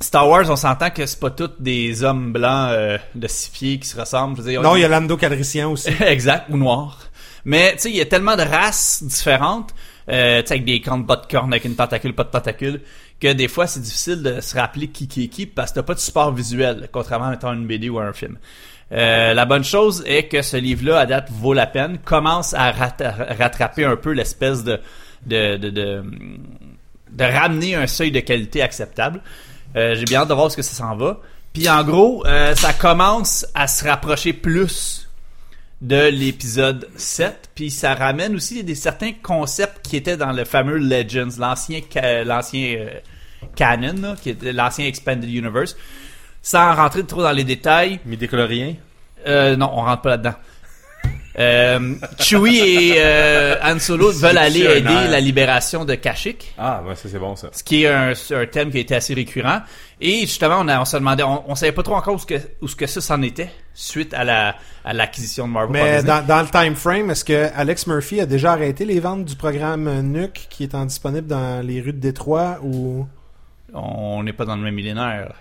Star 0.00 0.28
Wars, 0.28 0.44
on 0.50 0.56
s'entend 0.56 0.90
que 0.90 1.06
c'est 1.06 1.20
pas 1.20 1.30
tous 1.30 1.50
des 1.58 2.02
hommes 2.02 2.32
blancs 2.32 2.70
euh, 2.72 2.98
de 3.14 3.28
six 3.28 3.48
pieds 3.50 3.78
qui 3.78 3.88
se 3.88 3.98
ressemblent. 3.98 4.36
Je 4.36 4.42
veux 4.42 4.50
dire, 4.50 4.62
Non, 4.62 4.76
il 4.76 4.82
y 4.82 4.84
a 4.84 4.88
Lando 4.88 5.16
Calrissian 5.16 5.72
aussi. 5.72 5.88
exact, 6.00 6.46
ou 6.50 6.56
noir. 6.56 6.98
Mais 7.44 7.72
tu 7.74 7.82
sais, 7.82 7.90
il 7.90 7.96
y 7.96 8.00
a 8.00 8.06
tellement 8.06 8.34
de 8.36 8.42
races 8.42 9.02
différentes, 9.04 9.72
euh, 10.10 10.40
tu 10.42 10.48
sais, 10.48 10.54
avec 10.54 10.64
des 10.64 10.80
grandes 10.80 11.06
bottes 11.06 11.28
de 11.30 11.36
cornes, 11.36 11.52
avec 11.52 11.64
une 11.64 11.76
tentacule, 11.76 12.12
pas 12.14 12.24
de 12.24 12.30
tentacule, 12.30 12.80
que 13.20 13.32
des 13.32 13.46
fois 13.48 13.66
c'est 13.68 13.80
difficile 13.80 14.22
de 14.22 14.40
se 14.40 14.56
rappeler 14.58 14.88
qui 14.88 15.06
qui 15.08 15.24
est 15.24 15.28
qui 15.28 15.46
parce 15.46 15.70
que 15.70 15.76
t'as 15.76 15.82
pas 15.84 15.94
de 15.94 16.00
support 16.00 16.32
visuel, 16.34 16.88
contrairement 16.92 17.26
à 17.26 17.30
mettons, 17.30 17.52
une 17.52 17.66
BD 17.66 17.88
ou 17.88 17.98
un 18.00 18.12
film. 18.12 18.36
Euh, 18.92 19.34
la 19.34 19.44
bonne 19.46 19.64
chose 19.64 20.02
est 20.06 20.24
que 20.28 20.42
ce 20.42 20.56
livre-là, 20.56 20.98
à 21.00 21.06
date, 21.06 21.28
vaut 21.30 21.54
la 21.54 21.66
peine, 21.66 21.98
commence 22.04 22.52
à 22.54 22.70
rat- 22.72 22.96
rattraper 23.38 23.84
un 23.84 23.96
peu 23.96 24.10
l'espèce 24.12 24.62
de 24.64 24.80
de, 25.24 25.56
de, 25.56 25.70
de 25.70 26.02
de 27.12 27.24
ramener 27.24 27.74
un 27.74 27.86
seuil 27.86 28.10
de 28.10 28.20
qualité 28.20 28.60
acceptable. 28.62 29.20
Euh, 29.76 29.94
J'ai 29.94 30.04
bien 30.04 30.20
hâte 30.20 30.28
de 30.28 30.34
voir 30.34 30.50
ce 30.50 30.56
que 30.56 30.62
ça 30.62 30.74
s'en 30.74 30.96
va. 30.96 31.20
Puis 31.54 31.68
en 31.68 31.82
gros, 31.84 32.26
euh, 32.26 32.54
ça 32.54 32.72
commence 32.74 33.46
à 33.54 33.66
se 33.68 33.84
rapprocher 33.86 34.32
plus 34.34 35.08
de 35.80 36.08
l'épisode 36.08 36.88
7. 36.96 37.50
Puis 37.54 37.70
ça 37.70 37.94
ramène 37.94 38.34
aussi 38.34 38.62
des 38.64 38.74
certains 38.74 39.12
concepts 39.22 39.86
qui 39.86 39.96
étaient 39.96 40.16
dans 40.18 40.32
le 40.32 40.44
fameux 40.44 40.76
Legends, 40.76 41.38
l'ancien 41.38 41.80
ca- 41.90 42.24
l'ancien 42.24 42.76
euh, 42.78 42.90
canon, 43.54 43.94
là, 44.02 44.14
qui 44.20 44.30
était 44.30 44.52
l'ancien 44.52 44.86
Expanded 44.86 45.28
Universe. 45.30 45.76
Sans 46.42 46.74
rentrer 46.74 47.04
trop 47.04 47.22
dans 47.22 47.32
les 47.32 47.44
détails, 47.44 47.98
Mais 48.04 48.16
décolorien. 48.16 48.74
euh, 49.26 49.56
non, 49.56 49.70
on 49.72 49.82
rentre 49.82 50.02
pas 50.02 50.10
là-dedans. 50.10 50.34
Euh, 51.38 51.94
Chewie 52.18 52.58
et 52.58 52.94
euh, 52.96 53.56
Han 53.62 53.78
Solo 53.78 54.10
veulent 54.10 54.38
aller 54.38 54.60
aider 54.64 55.06
la 55.08 55.20
libération 55.20 55.84
de 55.84 55.94
Kashyyyk, 55.94 56.54
Ah, 56.56 56.82
ouais, 56.86 56.94
ça 56.94 57.08
c'est 57.10 57.18
bon 57.18 57.36
ça. 57.36 57.48
ce 57.52 57.62
qui 57.62 57.84
est 57.84 57.88
un, 57.88 58.12
un 58.12 58.46
thème 58.46 58.70
qui 58.70 58.78
a 58.78 58.80
été 58.80 58.94
assez 58.94 59.12
récurrent. 59.12 59.60
Et 60.00 60.20
justement, 60.20 60.58
on, 60.60 60.68
a, 60.68 60.80
on 60.80 60.84
se 60.86 60.96
demandait, 60.96 61.22
on, 61.24 61.50
on 61.50 61.54
savait 61.54 61.72
pas 61.72 61.82
trop 61.82 61.94
encore 61.96 62.14
où 62.14 62.18
ce 62.18 62.24
que, 62.26 62.34
où 62.62 62.68
ce 62.68 62.76
que 62.76 62.86
ça 62.86 63.00
s'en 63.02 63.20
était 63.22 63.50
suite 63.74 64.14
à 64.14 64.24
la 64.24 64.56
à 64.84 64.92
l'acquisition 64.94 65.46
de 65.46 65.52
Marvel. 65.52 65.72
Mais 65.72 66.02
dans, 66.02 66.24
dans 66.26 66.40
le 66.40 66.48
time 66.48 66.74
frame, 66.74 67.10
est-ce 67.10 67.24
que 67.24 67.48
Alex 67.54 67.86
Murphy 67.86 68.20
a 68.20 68.26
déjà 68.26 68.52
arrêté 68.52 68.84
les 68.86 69.00
ventes 69.00 69.24
du 69.26 69.36
programme 69.36 70.00
Nuke 70.02 70.46
qui 70.48 70.62
est 70.62 70.74
en 70.74 70.86
disponible 70.86 71.26
dans 71.26 71.64
les 71.66 71.80
rues 71.82 71.92
de 71.92 71.98
Détroit 72.00 72.58
ou? 72.62 73.06
On 73.74 74.22
n'est 74.22 74.32
pas 74.32 74.44
dans 74.46 74.56
le 74.56 74.62
même 74.62 74.74
millénaire. 74.74 75.34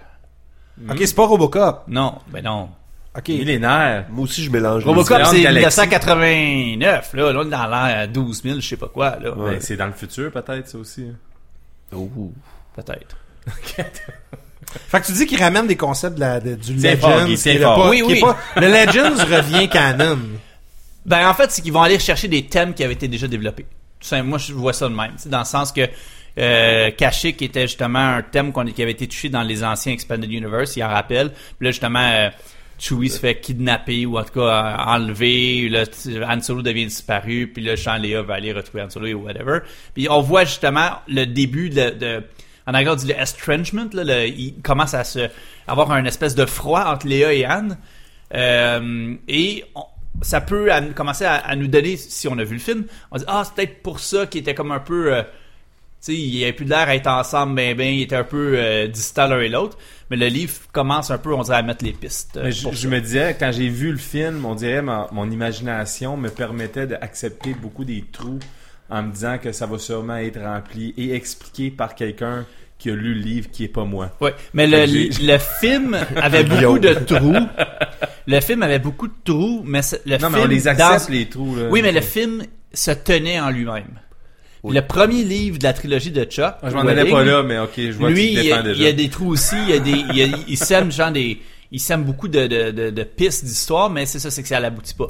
Ok, 0.90 0.98
c'est 1.06 1.16
pas 1.16 1.26
Robocop. 1.26 1.84
Non, 1.88 2.16
ben 2.28 2.44
non. 2.44 2.70
Ok. 3.18 3.30
Millénaire. 3.30 4.06
Moi 4.10 4.24
aussi, 4.26 4.44
je 4.44 4.50
mélange. 4.52 4.84
les 4.84 4.90
Robocop, 4.90 5.18
c'est 5.26 5.42
galaxies. 5.42 5.80
1989, 5.82 7.14
là. 7.14 7.32
Là, 7.34 7.40
on 7.40 7.48
est 7.48 7.50
dans 7.50 7.68
l'an 7.68 8.08
12 8.12 8.44
000, 8.44 8.56
je 8.60 8.68
sais 8.68 8.78
pas 8.78 8.88
quoi, 8.90 9.18
là. 9.22 9.32
Ouais. 9.36 9.52
Ben, 9.52 9.62
c'est 9.62 9.78
dans 9.78 9.86
le 9.88 9.94
futur 9.94 10.32
peut-être 10.32 10.68
ça 10.68 10.78
aussi. 10.78 11.06
Oh. 11.94 12.10
Peut-être. 12.76 13.16
Fait 14.90 15.00
que 15.00 15.06
tu 15.06 15.12
dis 15.14 15.26
qu'il 15.28 15.42
ramène 15.42 15.68
des 15.68 15.78
concepts 15.78 16.16
de 16.16 16.20
la, 16.20 16.40
de- 16.40 16.56
du 16.56 16.74
Legends. 16.74 17.26
qui 17.26 17.34
est 17.50 17.58
fort. 17.60 17.76
pas- 17.84 17.90
Oui, 17.90 18.02
qui 18.06 18.12
est 18.12 18.14
oui. 18.16 18.22
pas- 18.22 18.38
le 18.60 18.68
Legends 18.68 19.24
revient 19.24 19.70
canon. 19.70 20.20
Ben, 21.06 21.30
en 21.30 21.34
fait, 21.34 21.52
c'est 21.52 21.62
qu'ils 21.62 21.72
vont 21.72 21.84
aller 21.84 22.00
chercher 22.00 22.28
des 22.28 22.46
thèmes 22.48 22.74
qui 22.74 22.84
avaient 22.84 22.94
été 22.94 23.08
déjà 23.08 23.28
développés. 23.28 23.66
Moi, 24.24 24.38
je 24.40 24.54
vois 24.54 24.74
ça 24.74 24.90
de 24.90 24.94
même. 24.96 25.14
C'est 25.18 25.30
dans 25.30 25.40
le 25.40 25.46
sens 25.46 25.72
que 25.72 25.82
euh, 26.38 26.92
Kashyyyk 26.92 27.42
était 27.44 27.62
justement 27.62 28.16
un 28.18 28.22
thème 28.24 28.52
qu'on- 28.52 28.66
qui 28.66 28.82
avait 28.82 28.92
été 28.92 29.08
touché 29.08 29.30
dans 29.30 29.44
les 29.44 29.64
anciens 29.64 29.94
Expanded 29.94 30.30
Universe, 30.30 30.76
il 30.76 30.84
en 30.84 30.90
rappelle. 30.90 31.30
Puis 31.30 31.66
là, 31.66 31.72
justement, 31.72 32.00
euh, 32.12 32.30
Chewie 32.78 33.10
se 33.10 33.20
fait 33.20 33.40
kidnapper 33.40 34.06
ou 34.06 34.18
en 34.18 34.24
tout 34.24 34.40
cas 34.40 34.40
euh, 34.40 34.98
enlever. 34.98 35.70
Là, 35.70 35.86
Han 36.28 36.42
Solo 36.42 36.62
devient 36.62 36.86
disparu. 36.86 37.48
Puis 37.54 37.64
là, 37.64 37.78
Sean 37.78 37.98
Leia 37.98 38.22
va 38.22 38.36
aller 38.36 38.54
retrouver 38.54 38.84
Han 38.84 38.90
Solo 38.90 39.08
et 39.08 39.14
whatever. 39.14 39.60
Puis 39.94 40.08
on 40.10 40.22
voit 40.22 40.44
justement 40.46 40.90
le 41.08 41.26
début 41.26 41.70
de... 41.70 41.92
de 41.92 42.24
en 42.68 42.74
anglais, 42.74 42.96
dit 42.96 43.08
le 43.08 43.20
estrangement. 43.20 43.88
Là, 43.94 44.26
il 44.26 44.56
commence 44.64 44.96
à 44.96 45.04
se 45.04 45.30
avoir 45.68 45.92
un 45.92 46.06
espèce 46.06 46.36
de 46.36 46.46
froid 46.46 46.86
entre 46.86 47.08
Léa 47.08 47.34
et 47.34 47.46
Anne. 47.46 47.78
Euh, 48.34 49.16
et 49.28 49.64
ça 50.22 50.42
peut 50.42 50.70
commencer 50.96 51.26
à, 51.26 51.56
nous 51.56 51.68
donner, 51.68 51.98
si 51.98 52.28
on 52.28 52.38
a 52.38 52.44
vu 52.44 52.56
le 52.56 52.60
film, 52.60 52.86
on 53.12 53.18
dit 53.18 53.26
ah 53.28 53.44
c'est 53.46 53.54
peut-être 53.56 53.84
pour 53.84 54.00
ça 54.00 54.26
qu'il 54.26 54.42
était 54.42 54.56
comme 54.56 54.72
un 54.72 54.80
peu, 54.80 55.14
euh, 55.14 55.24
sais, 56.06 56.16
il 56.16 56.44
avait 56.44 56.54
plus 56.54 56.66
l'air 56.66 56.88
à 56.88 56.96
être 56.96 57.08
ensemble, 57.08 57.56
ben 57.56 57.76
ben, 57.76 57.88
il 57.94 58.02
était 58.04 58.16
un 58.16 58.24
peu 58.24 58.54
euh, 58.58 58.88
distant 58.88 59.28
l'un 59.28 59.40
et 59.42 59.50
l'autre. 59.50 59.78
Mais 60.12 60.18
le 60.18 60.28
livre 60.28 60.54
commence 60.72 61.10
un 61.10 61.18
peu, 61.18 61.34
on 61.34 61.42
dirait 61.42 61.58
à 61.58 61.62
mettre 61.64 61.84
les 61.84 61.94
pistes. 61.94 62.38
euh, 62.38 62.44
Mais 62.44 62.52
je, 62.52 62.88
me 62.88 63.00
disais, 63.02 63.36
quand 63.40 63.52
j'ai 63.52 63.70
vu 63.70 63.92
le 63.92 63.98
film, 63.98 64.46
on 64.46 64.54
dirait 64.54 64.82
ma- 64.84 65.08
mon 65.12 65.30
imagination 65.32 66.16
me 66.16 66.30
permettait 66.30 66.86
d'accepter 66.88 67.56
beaucoup 67.60 67.84
des 67.86 68.04
trous 68.12 68.38
en 68.90 69.02
me 69.02 69.12
disant 69.12 69.38
que 69.42 69.52
ça 69.52 69.66
va 69.66 69.80
sûrement 69.80 70.18
être 70.18 70.40
rempli 70.40 70.94
et 70.98 71.16
expliqué 71.16 71.72
par 71.72 71.96
quelqu'un 71.96 72.46
qui 72.78 72.92
a 72.92 72.94
lu 72.96 73.16
le 73.16 73.22
livre 73.22 73.50
qui 73.52 73.64
est 73.64 73.68
pas 73.70 73.84
moi. 73.86 74.12
Ouais, 74.22 74.36
mais 74.54 74.68
le, 74.68 74.86
film 75.60 75.98
avait 76.18 76.44
beaucoup 76.44 76.78
de 76.78 76.94
trous. 76.94 77.48
Le 78.28 78.40
film 78.42 78.62
avait 78.64 78.80
beaucoup 78.80 79.08
de 79.08 79.14
trous, 79.24 79.64
mais 79.66 79.82
le 80.06 80.12
Non, 80.14 80.20
film 80.20 80.32
mais 80.34 80.40
on 80.42 80.46
les 80.48 80.68
accepte 80.68 81.08
dans- 81.08 81.14
les 81.14 81.26
trous. 81.30 81.56
Là. 81.56 81.64
Oui, 81.72 81.82
mais 81.82 81.92
le 81.92 82.02
film 82.02 82.44
se 82.74 82.92
tenait 82.92 83.40
en 83.40 83.50
lui-même. 83.50 84.00
Le 84.74 84.82
premier 84.82 85.24
livre 85.24 85.58
de 85.60 85.64
la 85.64 85.74
trilogie 85.74 86.12
de 86.12 86.24
Chuck, 86.24 86.56
Ah, 86.62 86.70
je 86.70 86.76
m'en 86.76 86.82
allais 86.82 87.10
pas 87.10 87.24
là, 87.24 87.44
mais 87.44 87.58
ok, 87.60 87.72
je 87.78 87.92
vois 87.92 88.10
lui, 88.10 88.34
que 88.36 88.40
tu 88.42 88.46
il 88.46 88.50
te 88.50 88.50
y, 88.50 88.52
a, 88.54 88.72
il 88.72 88.82
y 88.82 88.88
a 88.88 88.92
des 88.94 89.10
trous 89.10 89.30
aussi. 89.30 89.56
Il 89.68 89.70
y 89.70 89.74
a 89.74 89.80
des, 89.80 89.92
il, 89.92 90.16
y 90.18 90.24
a- 90.24 90.38
il 90.48 90.58
sème 90.58 90.92
genre 90.92 91.12
des, 91.12 91.40
il 91.72 91.80
sème 91.80 92.04
beaucoup 92.04 92.28
de, 92.28 92.48
de, 92.48 92.72
de, 92.72 92.90
de 92.90 93.04
pistes 93.04 93.44
d'histoire, 93.46 93.90
mais 93.90 94.06
c'est 94.06 94.20
ça, 94.20 94.32
c'est 94.32 94.42
que 94.42 94.48
ça 94.48 94.60
n'aboutit 94.60 94.94
pas. 94.94 95.08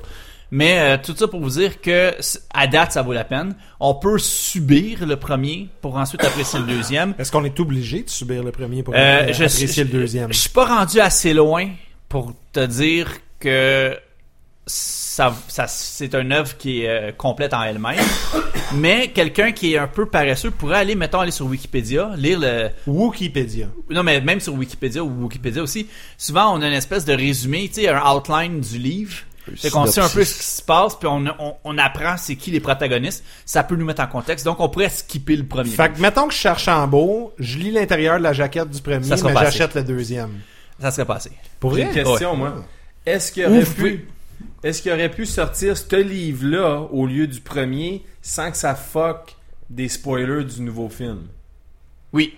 Mais 0.52 0.80
euh, 0.80 0.98
tout 1.04 1.16
ça 1.16 1.28
pour 1.28 1.40
vous 1.42 1.50
dire 1.50 1.82
que 1.82 2.14
à 2.54 2.68
date, 2.68 2.92
ça 2.92 3.02
vaut 3.02 3.14
la 3.14 3.24
peine. 3.24 3.56
On 3.80 3.96
peut 3.96 4.20
subir 4.20 5.06
le 5.06 5.16
premier 5.16 5.70
pour 5.82 5.96
ensuite 5.98 6.24
apprécier 6.24 6.60
le 6.60 6.66
deuxième. 6.68 7.16
Est-ce 7.18 7.32
qu'on 7.32 7.44
est 7.46 7.60
obligé 7.60 8.04
de 8.04 8.10
subir 8.10 8.44
le 8.44 8.52
premier 8.52 8.84
pour 8.84 8.94
Euh, 8.96 9.26
je, 9.34 9.44
apprécier 9.44 9.68
je- 9.68 9.82
le 9.82 9.88
deuxième? 10.00 10.32
Je 10.32 10.38
suis 10.38 10.50
pas 10.52 10.66
rendu 10.66 11.00
assez 11.00 11.34
loin 11.34 11.70
pour 12.10 12.34
te 12.54 12.64
dire 12.66 13.10
que 13.40 13.98
ça, 15.16 15.34
ça 15.48 15.66
c'est 15.68 16.14
une 16.14 16.34
œuvre 16.34 16.58
qui 16.58 16.82
est 16.82 16.90
euh, 16.90 17.12
complète 17.14 17.54
en 17.54 17.64
elle-même. 17.64 17.96
mais 18.74 19.12
quelqu'un 19.14 19.54
qui 19.54 19.74
est 19.74 19.78
un 19.78 19.88
peu 19.88 20.08
paresseux 20.08 20.52
pourrait 20.52 20.80
aller, 20.80 20.96
mettons, 20.96 21.22
aller 21.22 21.32
sur 21.32 21.46
Wikipédia, 21.46 22.12
lire 22.18 22.38
le, 22.42 22.70
Wikipédia. 22.86 23.68
non, 23.90 24.04
mais 24.04 24.20
même 24.20 24.42
sur 24.42 24.54
Wikipédia 24.56 25.02
ou 25.02 25.24
Wikipédia 25.24 25.64
aussi, 25.64 25.88
souvent 26.18 26.54
on 26.54 26.62
a 26.62 26.68
une 26.68 26.74
espèce 26.74 27.06
de 27.06 27.14
résumé, 27.14 27.70
tu 27.70 27.82
sais, 27.82 27.88
un 27.88 28.02
outline 28.12 28.60
du 28.60 28.78
livre. 28.78 29.16
C'est 29.56 29.70
qu'on 29.70 29.86
sait 29.86 30.02
un 30.02 30.10
peu 30.10 30.26
ce 30.26 30.38
qui 30.38 30.44
se 30.44 30.62
passe, 30.62 30.96
puis 30.96 31.08
on, 31.08 31.24
on, 31.40 31.56
on 31.64 31.78
apprend 31.78 32.18
c'est 32.18 32.36
qui 32.36 32.52
les 32.52 32.60
protagonistes. 32.60 33.24
Ça 33.46 33.64
peut 33.64 33.76
nous 33.76 33.86
mettre 33.86 34.02
en 34.02 34.08
contexte. 34.08 34.44
Donc 34.44 34.60
on 34.60 34.68
pourrait 34.68 34.90
skipper 34.90 35.38
le 35.38 35.46
premier. 35.46 35.70
Fait 35.70 35.94
que 35.94 36.02
mettons 36.02 36.28
que 36.28 36.34
je 36.34 36.40
cherche 36.40 36.68
en 36.68 36.86
beau, 36.88 37.32
je 37.40 37.58
lis 37.58 37.72
l'intérieur 37.72 38.18
de 38.18 38.24
la 38.24 38.34
jaquette 38.34 38.70
du 38.70 38.82
premier, 38.82 39.08
mais 39.08 39.16
j'achète 39.16 39.76
le 39.76 39.84
deuxième. 39.84 40.42
Ça 40.82 40.92
serait 40.92 41.06
passé. 41.06 41.32
Pour 41.62 41.70
vrai? 41.70 41.84
une 41.84 41.92
question, 41.92 42.32
Ouais. 42.32 42.38
moi. 42.38 42.66
Est-ce 43.06 43.32
qu'il 43.32 43.46
aurait 43.46 43.64
pu, 43.64 44.08
est-ce 44.64 44.82
qu'il 44.82 44.92
aurait 44.92 45.12
pu 45.12 45.26
sortir 45.26 45.78
ce 45.78 45.96
livre-là 45.96 46.88
au 46.92 47.06
lieu 47.06 47.28
du 47.28 47.40
premier 47.42 48.04
sans 48.22 48.52
que 48.52 48.58
ça 48.58 48.76
fuck 48.76 49.36
des 49.70 49.88
spoilers 49.90 50.44
du 50.44 50.62
nouveau 50.62 50.90
film? 50.90 51.28
Oui. 52.14 52.34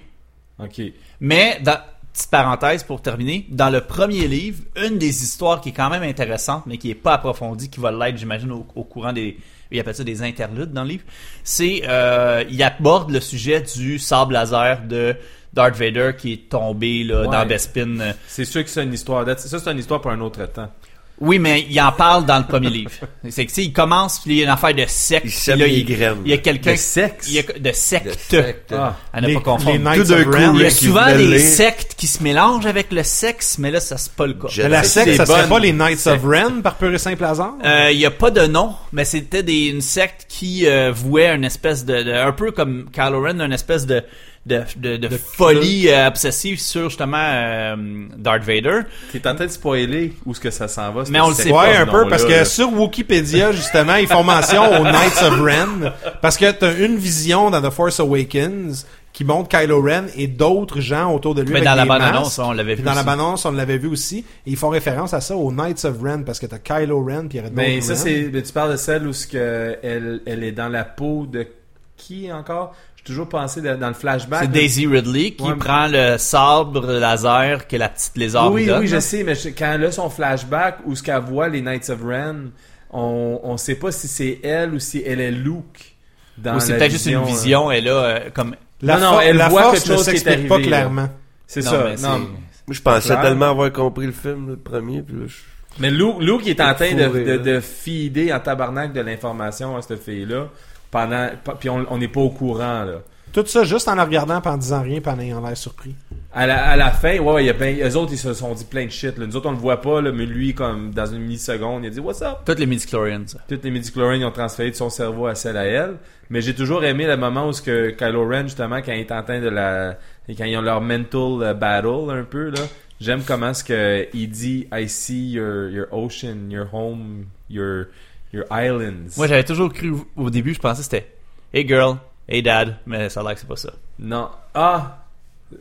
Ok. 0.60 0.82
Mais, 1.20 1.60
dans, 1.64 1.78
petite 2.14 2.32
parenthèse 2.32 2.84
pour 2.84 3.02
terminer, 3.02 3.46
dans 3.50 3.70
le 3.70 3.82
premier 3.82 4.28
livre, 4.28 4.64
une 4.76 4.98
des 4.98 5.24
histoires 5.24 5.62
qui 5.62 5.70
est 5.70 5.74
quand 5.74 5.90
même 5.90 6.04
intéressante, 6.04 6.64
mais 6.66 6.78
qui 6.78 6.90
est 6.90 6.96
pas 6.96 7.14
approfondie, 7.14 7.70
qui 7.70 7.80
va 7.80 7.92
l'être, 7.92 8.18
j'imagine, 8.18 8.52
au, 8.52 8.66
au 8.76 8.84
courant 8.84 9.14
des... 9.14 9.38
Il 9.70 9.80
appelle 9.80 9.96
ça 9.96 10.04
des 10.04 10.22
interludes 10.24 10.72
dans 10.74 10.84
le 10.84 10.90
livre. 10.90 11.04
C'est... 11.44 11.82
Euh, 11.88 12.44
il 12.50 12.62
aborde 12.64 13.12
le 13.12 13.20
sujet 13.20 13.62
du 13.62 14.00
sable 14.00 14.34
laser 14.34 14.82
de 14.88 15.16
Darth 15.54 15.76
Vader 15.76 16.12
qui 16.18 16.34
est 16.34 16.50
tombé 16.50 17.04
là, 17.04 17.22
Ouais. 17.22 17.28
dans 17.28 17.46
Bespin. 17.46 18.14
C'est 18.28 18.46
sûr 18.46 18.64
que 18.64 18.70
c'est 18.70 18.84
une 18.84 18.94
histoire. 18.94 19.26
Ça, 19.38 19.60
c'est 19.60 19.72
une 19.72 19.80
histoire 19.80 20.02
pour 20.02 20.12
un 20.12 20.22
autre 20.22 20.46
temps. 20.48 20.72
Oui, 21.20 21.40
mais 21.40 21.66
il 21.68 21.82
en 21.82 21.92
parle 21.92 22.26
dans 22.28 22.38
le 22.38 22.46
premier 22.46 22.70
livre. 22.70 22.92
C'est 23.30 23.44
que, 23.46 23.50
tu 23.50 23.56
sais, 23.56 23.64
il 23.64 23.74
commence, 23.74 24.20
puis 24.20 24.34
il 24.34 24.38
y 24.38 24.42
a 24.42 24.44
une 24.44 24.50
affaire 24.52 24.76
de 24.76 24.84
secte. 24.88 25.26
Il 25.26 25.32
puis 25.32 25.40
sème 25.40 25.60
là, 25.60 25.66
les 25.66 25.74
il, 25.80 25.86
graines. 25.86 26.18
il 26.24 26.30
y 26.30 26.34
a 26.34 26.38
quelqu'un... 26.38 26.72
Le 26.72 26.78
sexe. 26.78 27.28
il 27.28 27.34
y 27.34 27.40
a 27.40 27.44
de 27.44 27.72
secte. 27.72 28.06
De 28.06 28.12
secte. 28.42 28.72
Ah. 28.78 28.96
À 29.12 29.22
ne 29.22 29.28
Les- 29.28 29.34
pas 29.34 29.40
confondre. 29.40 29.72
les 29.74 29.80
Knights 29.80 30.02
Tout 30.04 30.10
d'un 30.10 30.20
of 30.20 30.26
coup, 30.26 30.32
Ren. 30.32 30.54
Il 30.54 30.62
y 30.62 30.66
a 30.66 30.70
souvent 30.70 31.06
des 31.18 31.40
sectes 31.40 31.96
qui 31.98 32.06
se 32.06 32.22
mélangent 32.22 32.68
avec 32.68 32.92
le 32.92 33.02
sexe, 33.02 33.58
mais 33.58 33.72
là, 33.72 33.80
ça 33.80 33.98
c'est 33.98 34.14
pas 34.14 34.28
le 34.28 34.34
cas. 34.34 34.48
Mais 34.58 34.70
la 34.70 34.84
C'est 34.84 35.06
secte, 35.06 35.16
ça 35.18 35.26
serait 35.26 35.50
pas 35.50 35.60
les 35.60 35.74
Knights 35.74 36.06
of 36.06 36.24
Ren 36.24 36.62
par 36.62 36.76
pur 36.76 36.94
et 36.94 36.98
simple 37.00 37.24
hasard? 37.24 37.56
Euh, 37.66 37.90
Il 37.92 37.98
y 37.98 38.06
a 38.06 38.12
pas 38.12 38.30
de 38.30 38.46
nom, 38.46 38.76
mais 38.92 39.04
c'était 39.04 39.42
des, 39.42 39.70
une 39.70 39.82
secte 39.82 40.28
qui 40.30 40.68
euh, 40.68 40.92
vouait 40.92 41.34
une 41.34 41.46
espèce 41.46 41.84
de, 41.84 42.04
de- 42.04 42.12
un 42.14 42.32
peu 42.32 42.52
comme 42.52 42.90
Kylo 42.94 43.22
Ren, 43.24 43.42
une 43.42 43.54
espèce 43.54 43.88
de 43.88 44.04
de, 44.48 44.62
de, 44.78 44.98
de 44.98 45.08
folie 45.10 45.90
euh, 45.90 46.08
obsessive 46.08 46.60
sur 46.60 46.90
justement 46.90 47.18
euh, 47.20 47.76
Darth 48.18 48.44
Vader. 48.44 48.82
T'es 49.12 49.28
en 49.28 49.36
train 49.36 49.46
de 49.46 49.52
spoiler 49.52 50.14
où 50.26 50.34
ce 50.34 50.40
que 50.40 50.50
ça 50.52 50.68
s'en 50.68 50.92
va. 50.92 51.04
Mais 51.10 51.20
on 51.20 51.30
le 51.30 51.34
sait 51.36 51.52
Ouais, 51.52 51.68
secte 51.76 51.80
un 51.82 51.86
peu, 51.86 52.08
parce 52.08 52.24
que 52.26 52.32
là. 52.32 52.46
sur 52.46 52.72
Wikipédia, 52.74 53.52
justement, 53.54 53.96
ils 53.96 54.08
font 54.08 54.24
mention 54.24 54.64
aux 54.80 54.84
Knights 54.84 55.22
of 55.24 55.40
Ren, 55.42 55.92
parce 56.22 56.38
que 56.38 56.50
t'as 56.52 56.76
une 56.78 56.98
vision 56.98 57.50
dans 57.50 57.62
The 57.62 57.72
Force 57.72 58.00
Awakens 58.00 58.86
qui 59.14 59.24
montre 59.26 59.50
Kylo 59.50 59.82
Ren 59.82 60.06
et 60.16 60.28
d'autres 60.28 60.80
gens 60.80 61.12
autour 61.14 61.34
de 61.34 61.42
lui 61.42 61.52
Mais 61.54 61.66
avec 61.66 61.70
dans 61.70 61.76
la 61.76 61.84
des 61.84 61.90
bande 61.90 62.00
masques. 62.00 62.14
annonce, 62.16 62.40
on 62.40 62.52
l'avait 62.52 62.76
vu. 62.76 62.84
dans 62.84 62.92
la 62.94 62.98
aussi. 62.98 63.06
bande 63.06 63.20
annonce, 63.20 63.46
on 63.46 63.52
l'avait 63.52 63.78
vu 63.80 63.88
aussi. 63.88 64.20
Et 64.46 64.52
ils 64.52 64.56
font 64.58 64.70
référence 64.70 65.14
à 65.16 65.22
ça 65.22 65.36
aux 65.36 65.52
Knights 65.52 65.86
of 65.86 65.96
Ren, 66.04 66.24
parce 66.24 66.40
que 66.40 66.46
t'as 66.46 66.60
Kylo 66.60 67.04
Ren, 67.04 67.28
puis 67.28 67.40
il 67.40 67.42
y 67.42 67.44
d'autres 67.50 67.50
Mais 67.56 67.82
ça, 67.82 67.94
Ren. 67.94 68.00
c'est. 68.00 68.30
mais 68.32 68.42
tu 68.44 68.54
parles 68.54 68.74
de 68.74 68.78
celle 68.78 69.08
où 69.08 69.14
ce 69.14 69.26
que 69.26 69.78
elle, 69.82 70.22
elle 70.28 70.44
est 70.44 70.52
dans 70.52 70.70
la 70.70 70.84
peau 70.84 71.26
de 71.26 71.48
qui 71.96 72.32
encore? 72.32 72.76
Toujours 73.08 73.28
pensé 73.30 73.62
de- 73.62 73.76
dans 73.76 73.88
le 73.88 73.94
flashback. 73.94 74.42
C'est. 74.44 74.52
Daisy 74.52 74.86
Ridley 74.88 75.32
qui 75.32 75.44
Ouais. 75.44 75.56
prend 75.56 75.88
le 75.88 76.18
sabre 76.18 76.86
laser 77.00 77.68
que 77.68 77.76
la 77.76 77.90
petite 77.90 78.16
lézard 78.18 78.52
Oui, 78.52 78.66
donne. 78.68 78.82
oui, 78.82 78.88
je 78.88 79.00
sais, 79.00 79.24
mais 79.24 79.36
je- 79.36 79.50
quand 79.50 79.72
elle 79.74 79.86
a 79.86 79.92
son 79.92 80.10
flashback 80.10 80.78
où 80.86 80.96
ce 80.96 81.02
qu'elle 81.04 81.22
voit 81.22 81.48
les 81.50 81.62
Knights 81.62 81.90
of 81.90 82.00
Ren, 82.04 82.52
on, 82.92 83.40
on 83.44 83.58
sait 83.58 83.76
pas 83.76 83.92
si 83.92 84.08
c'est 84.08 84.40
elle 84.44 84.74
ou 84.74 84.80
si 84.80 85.02
elle 85.06 85.20
est 85.22 85.32
Luke. 85.32 85.96
Dans 86.38 86.56
Ou 86.56 86.60
c'est 86.60 86.78
peut-être 86.78 86.92
juste 86.92 87.08
une 87.08 87.24
vision, 87.24 87.70
euh. 87.70 87.74
et 87.74 87.82
là, 87.82 87.92
euh, 87.92 88.20
comme... 88.34 88.56
La, 88.84 88.98
Non, 89.00 89.14
non, 89.14 89.20
elle 89.22 89.38
la 89.38 89.50
voit 89.50 89.64
force 89.64 89.80
quelque 89.80 89.90
ne 89.92 89.96
chose 89.98 90.06
qui 90.10 90.16
est 90.18 90.24
pas 90.24 90.32
arrivé, 90.34 90.50
là. 90.50 90.60
clairement. 90.78 91.10
C'est 91.48 91.62
ça. 91.64 91.84
non. 92.00 92.20
Moi, 92.20 92.28
je 92.70 92.82
pensais 92.82 93.08
Clair. 93.10 93.22
tellement 93.22 93.50
avoir 93.50 93.72
compris 93.74 94.06
le 94.06 94.12
film, 94.12 94.50
le 94.50 94.56
premier, 94.58 95.02
puis 95.02 95.16
là, 95.16 95.26
je... 95.26 95.36
Mais 95.80 95.90
Luke, 95.90 96.16
Luke 96.20 96.46
est 96.48 96.60
en 96.62 96.74
train 96.76 96.94
de, 96.94 97.08
de, 97.08 97.38
de 97.38 97.60
feeder 97.60 98.32
en 98.34 98.40
tabarnak 98.40 98.94
de 98.94 99.02
l'information 99.02 99.76
à 99.78 99.82
cette 99.82 100.04
fille-là. 100.04 100.48
Pendant, 100.92 101.30
puis 101.60 101.70
on 101.70 101.98
n'est 101.98 102.08
pas 102.08 102.22
au 102.22 102.30
courant, 102.30 102.84
là. 102.84 103.02
Tout 103.34 103.46
ça 103.46 103.64
juste 103.66 103.88
en 103.88 103.96
la 103.96 104.06
regardant, 104.06 104.42
puis 104.42 104.50
en 104.50 104.58
disant 104.58 104.82
rien, 104.82 105.00
puis 105.00 105.12
en 105.12 105.20
ayant 105.20 105.46
l'air 105.46 105.56
surpris. 105.56 105.94
À 106.34 106.48
la, 106.48 106.70
à 106.70 106.76
la 106.76 106.92
fin, 106.92 107.20
ouais, 107.20 107.34
ouais, 107.34 107.44
il 107.44 107.48
y 107.48 107.50
a 107.50 107.54
plein, 107.54 107.76
eux 107.76 107.96
autres, 107.96 108.14
ils 108.14 108.18
se 108.18 108.34
sont 108.34 108.54
dit 108.54 108.66
plein 108.66 108.86
de 108.86 108.90
shit, 108.90 109.18
là. 109.18 109.28
Nous 109.28 109.36
autres, 109.36 109.50
on 109.50 109.52
le 109.52 109.58
voit 109.58 109.82
pas, 109.82 110.02
là, 110.02 110.12
mais 110.12 110.26
lui, 110.26 110.54
comme, 110.54 110.92
dans 110.92 111.06
une 111.06 111.22
milliseconde, 111.22 111.84
il 111.84 111.88
a 111.88 111.90
dit, 111.90 112.00
what's 112.00 112.22
up? 112.22 112.40
Toutes 112.46 112.60
les 112.60 112.66
midi-chlorians. 112.66 113.26
Toutes 113.48 113.64
les 113.64 113.70
midi-chlorians, 113.70 114.20
ils 114.22 114.26
ont 114.26 114.32
transféré 114.32 114.72
de 114.72 114.76
son 114.76 114.90
cerveau 114.90 115.28
à 115.28 115.36
celle 115.36 115.58
à 115.58 115.66
elle. 115.66 115.98
Mais 116.30 116.42
j'ai 116.42 116.56
toujours 116.56 116.84
aimé 116.84 117.06
le 117.06 117.18
moment 117.18 117.48
où 117.48 117.54
ce 117.54 117.62
que 117.62 117.92
Kylo 117.92 118.28
Ren, 118.28 118.44
justement, 118.44 118.78
quand 118.78 118.94
il 118.94 119.02
est 119.02 119.12
en 119.12 119.24
train 119.24 119.40
de 119.40 119.50
la, 119.50 119.98
et 120.28 120.36
quand 120.36 120.46
ils 120.46 120.58
ont 120.58 120.62
leur 120.62 120.82
mental 120.82 121.42
euh, 121.42 121.54
battle, 121.54 122.10
un 122.10 122.24
peu, 122.24 122.50
là. 122.50 122.62
J'aime 123.00 123.22
comment 123.24 123.54
ce 123.54 123.64
que 123.64 124.08
il 124.14 124.30
dit, 124.30 124.68
I 124.74 124.90
see 124.90 125.34
your, 125.34 125.70
your 125.70 125.88
ocean, 125.92 126.50
your 126.50 126.66
home, 126.74 127.26
your, 127.50 127.86
Your 128.34 128.46
Islands. 128.52 129.16
Moi, 129.18 129.28
j'avais 129.28 129.44
toujours 129.44 129.72
cru 129.72 129.94
au 130.16 130.30
début, 130.30 130.54
je 130.54 130.60
pensais 130.60 130.80
que 130.80 130.84
c'était 130.84 131.14
Hey 131.54 131.68
girl, 131.68 131.98
hey 132.28 132.42
dad, 132.44 132.78
mais 132.86 133.10
ça 133.10 133.22
a 133.22 133.24
l'air 133.24 133.34
que 133.34 133.40
c'est 133.40 133.48
pas 133.48 133.56
ça. 133.56 133.72
Non. 134.00 134.30
Ah! 134.54 135.04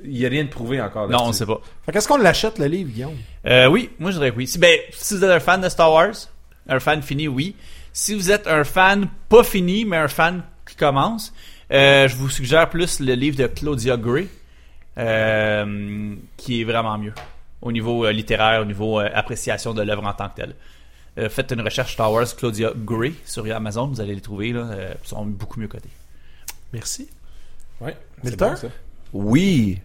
Il 0.04 0.18
y 0.18 0.26
a 0.26 0.28
rien 0.28 0.42
de 0.44 0.48
prouvé 0.48 0.80
encore. 0.80 1.08
Non, 1.08 1.18
on 1.18 1.20
là-dessus. 1.26 1.38
sait 1.38 1.46
pas. 1.46 1.60
Fait 1.84 1.92
qu'est-ce 1.92 2.08
qu'on 2.08 2.16
l'achète, 2.16 2.58
le 2.58 2.66
livre, 2.66 2.90
Guillaume? 2.90 3.14
Euh, 3.46 3.68
oui, 3.68 3.90
moi 4.00 4.10
je 4.10 4.16
dirais 4.16 4.32
que 4.32 4.36
oui. 4.36 4.48
Si, 4.48 4.58
ben, 4.58 4.76
si 4.90 5.14
vous 5.14 5.22
êtes 5.24 5.30
un 5.30 5.38
fan 5.38 5.60
de 5.60 5.68
Star 5.68 5.92
Wars, 5.92 6.14
un 6.68 6.80
fan 6.80 7.02
fini, 7.02 7.28
oui. 7.28 7.54
Si 7.92 8.14
vous 8.14 8.32
êtes 8.32 8.48
un 8.48 8.64
fan 8.64 9.06
pas 9.28 9.44
fini, 9.44 9.84
mais 9.84 9.96
un 9.96 10.08
fan 10.08 10.42
qui 10.68 10.74
commence, 10.74 11.32
euh, 11.72 12.08
je 12.08 12.16
vous 12.16 12.28
suggère 12.28 12.68
plus 12.68 12.98
le 12.98 13.14
livre 13.14 13.36
de 13.36 13.46
Claudia 13.46 13.96
Gray, 13.96 14.28
euh, 14.98 16.14
qui 16.36 16.60
est 16.60 16.64
vraiment 16.64 16.98
mieux 16.98 17.12
au 17.62 17.72
niveau 17.72 18.04
euh, 18.04 18.12
littéraire, 18.12 18.62
au 18.62 18.64
niveau 18.64 19.00
euh, 19.00 19.08
appréciation 19.14 19.72
de 19.74 19.82
l'œuvre 19.82 20.04
en 20.04 20.12
tant 20.12 20.28
que 20.28 20.36
telle. 20.36 20.54
Euh, 21.18 21.28
faites 21.30 21.50
une 21.52 21.62
recherche 21.62 21.94
Star 21.94 22.12
Wars 22.12 22.26
Claudia 22.36 22.72
Gray 22.76 23.14
sur 23.24 23.46
Amazon, 23.54 23.86
vous 23.86 24.00
allez 24.00 24.14
les 24.14 24.20
trouver, 24.20 24.52
là, 24.52 24.68
euh, 24.70 24.94
ils 25.02 25.08
sont 25.08 25.24
beaucoup 25.24 25.58
mieux 25.58 25.68
cotés. 25.68 25.88
Merci. 26.72 27.08
Ouais. 27.80 27.96
bon, 28.22 28.56
ça. 28.56 28.68
Oui. 29.12 29.80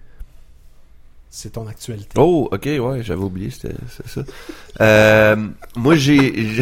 C'est 1.30 1.52
ton 1.52 1.66
actualité. 1.68 2.10
Oh, 2.18 2.50
ok, 2.52 2.66
ouais, 2.66 3.04
j'avais 3.04 3.22
oublié, 3.22 3.50
c'était 3.50 3.74
c'est 3.90 4.08
ça. 4.08 4.24
Euh, 4.82 5.48
moi, 5.78 5.96
j'ai 5.96 6.62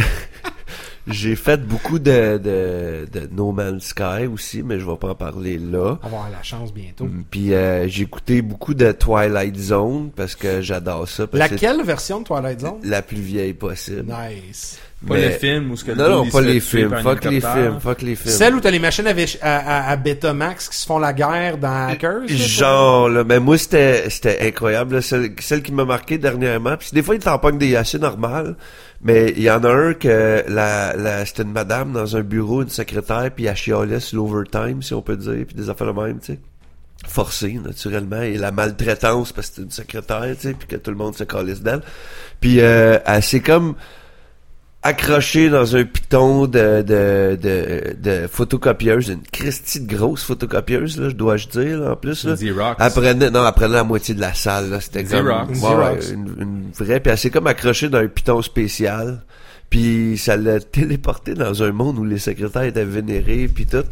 j'ai- 1.10 1.36
fait 1.36 1.58
beaucoup 1.66 2.00
de, 2.00 2.38
de, 2.38 3.08
de 3.12 3.30
No 3.32 3.52
Man's 3.52 3.86
Sky 3.86 4.28
aussi, 4.32 4.64
mais 4.64 4.80
je 4.80 4.86
vais 4.86 4.98
pas 4.98 5.10
en 5.10 5.16
parler 5.16 5.58
là. 5.58 5.98
On 6.04 6.08
va 6.10 6.18
avoir 6.18 6.30
la 6.30 6.44
chance 6.44 6.74
bientôt. 6.74 7.06
Mm, 7.06 7.24
Puis 7.30 7.54
euh, 7.54 7.88
j'ai 7.88 8.04
écouté 8.04 8.42
beaucoup 8.42 8.74
de 8.74 8.92
Twilight 8.92 9.56
Zone 9.58 10.12
parce 10.16 10.36
que 10.36 10.62
j'adore 10.62 11.08
ça. 11.08 11.28
parce 11.28 11.48
que 11.48 11.54
Laquelle 11.54 11.84
version 11.84 12.20
de 12.20 12.26
Twilight 12.26 12.60
Zone? 12.62 12.80
La 12.84 13.02
plus 13.02 13.22
vieille 13.22 13.54
possible. 13.54 14.06
Nice. 14.08 14.80
Pas 15.08 15.14
Mais- 15.14 15.26
le 15.28 15.32
film 15.32 15.72
où 15.72 15.78
ce 15.78 15.86
que 15.86 15.94
Non, 15.94 16.10
non, 16.10 16.30
pas 16.30 16.42
les 16.42 16.60
films. 16.60 16.94
Fuck 17.02 17.24
les 17.24 17.40
films. 17.40 17.80
Fuck 17.80 18.02
les 18.02 18.16
films. 18.18 18.34
Celle 18.36 18.56
où 18.56 18.60
t'as 18.60 18.70
les 18.70 18.80
machines 18.80 19.08
à, 19.08 19.12
à, 19.42 19.58
à- 19.88 19.92
à 19.92 19.96
Betamax 19.96 20.68
qui 20.68 20.76
se 20.76 20.86
font 20.86 21.00
la 21.00 21.14
guerre 21.14 21.58
dans 21.58 21.88
Hackers? 21.88 22.28
Genre, 22.28 23.08
là, 23.08 23.24
mais 23.24 23.40
moi, 23.40 23.58
c'était, 23.58 24.10
c'était 24.10 24.40
incroyable, 24.46 24.96
là, 24.96 25.02
celle, 25.02 25.32
celle 25.40 25.62
qui 25.64 25.72
m'a 25.72 25.86
marqué 25.86 26.18
dernièrement. 26.18 26.76
Puis 26.76 26.90
des 26.92 27.02
fois, 27.02 27.16
il 27.16 27.22
t'en 27.22 27.40
pogne 27.40 27.58
des 27.58 27.78
assez 27.78 27.98
normales, 27.98 28.58
mais 29.02 29.34
il 29.38 29.44
y 29.44 29.50
en 29.50 29.64
a 29.64 29.70
un 29.72 29.94
que 29.94 30.44
la, 30.50 30.94
la, 30.98 31.26
c'était 31.26 31.44
une 31.44 31.54
madame 31.54 31.94
dans 31.94 32.18
un 32.18 32.22
bureau, 32.22 32.62
une 32.64 32.70
secrétaire, 32.70 33.32
puis 33.34 33.46
elle 33.46 33.56
chialait 33.56 34.02
sur 34.02 34.18
l'overtime, 34.28 34.82
si 34.84 34.94
on 34.94 35.02
peut 35.02 35.16
dire, 35.16 35.46
puis 35.48 35.56
des 35.56 35.70
affaires 35.70 35.94
de 35.94 35.98
même, 36.02 36.20
tu 36.20 36.34
sais. 36.34 36.40
Forcé, 37.08 37.58
naturellement, 37.66 38.22
et 38.22 38.36
la 38.38 38.52
maltraitance, 38.52 39.32
parce 39.32 39.48
que 39.48 39.54
c'était 39.56 39.66
une 39.66 39.72
secrétaire, 39.72 40.26
tu 40.36 40.50
sais, 40.50 40.54
puis 40.54 40.68
que 40.68 40.76
tout 40.76 40.92
le 40.92 40.98
monde 40.98 41.16
se 41.16 41.24
calisse 41.24 41.62
d'elle. 41.62 41.80
Puis 42.42 42.60
euh, 42.60 43.00
elle 43.06 43.24
s'est 43.24 43.40
comme 43.40 43.76
accrochée 44.82 45.50
dans 45.50 45.76
un 45.76 45.84
piton 45.84 46.48
de, 46.48 46.82
de, 46.82 47.38
de, 47.42 47.96
de 48.02 48.28
photocopieuse, 48.28 49.10
une 49.10 49.22
Christie 49.32 49.82
de 49.82 49.94
grosse 49.94 50.24
photocopieuse, 50.24 51.00
là, 51.00 51.10
je 51.10 51.16
dois-je 51.16 51.48
dire, 51.50 51.80
là, 51.80 51.92
en 51.92 51.96
plus, 51.96 52.24
là. 52.26 52.36
Xerox. 52.36 52.78
Elle 52.80 52.92
prenait, 52.92 53.30
non, 53.30 53.46
elle 53.46 53.54
prenait 53.54 53.74
la 53.74 53.84
moitié 53.84 54.16
de 54.16 54.22
la 54.22 54.34
salle, 54.34 54.70
là. 54.70 54.80
C'était 54.80 55.04
comme, 55.04 55.28
Xerox. 55.52 55.60
ouais, 55.60 56.14
une, 56.14 56.34
une 56.40 56.72
vraie, 56.78 57.00
puis 57.00 57.12
elle 57.12 57.18
s'est 57.18 57.30
comme 57.30 57.48
accrochée 57.48 57.90
dans 57.90 58.00
un 58.00 58.08
piton 58.08 58.42
spécial. 58.42 59.22
Puis 59.70 60.18
ça 60.18 60.38
l'a 60.38 60.60
téléporté 60.60 61.34
dans 61.34 61.62
un 61.62 61.72
monde 61.72 62.00
où 62.00 62.06
les 62.06 62.18
secrétaires 62.18 62.64
étaient 62.64 62.86
vénérés, 62.86 63.48
puis 63.54 63.66
tout. 63.66 63.84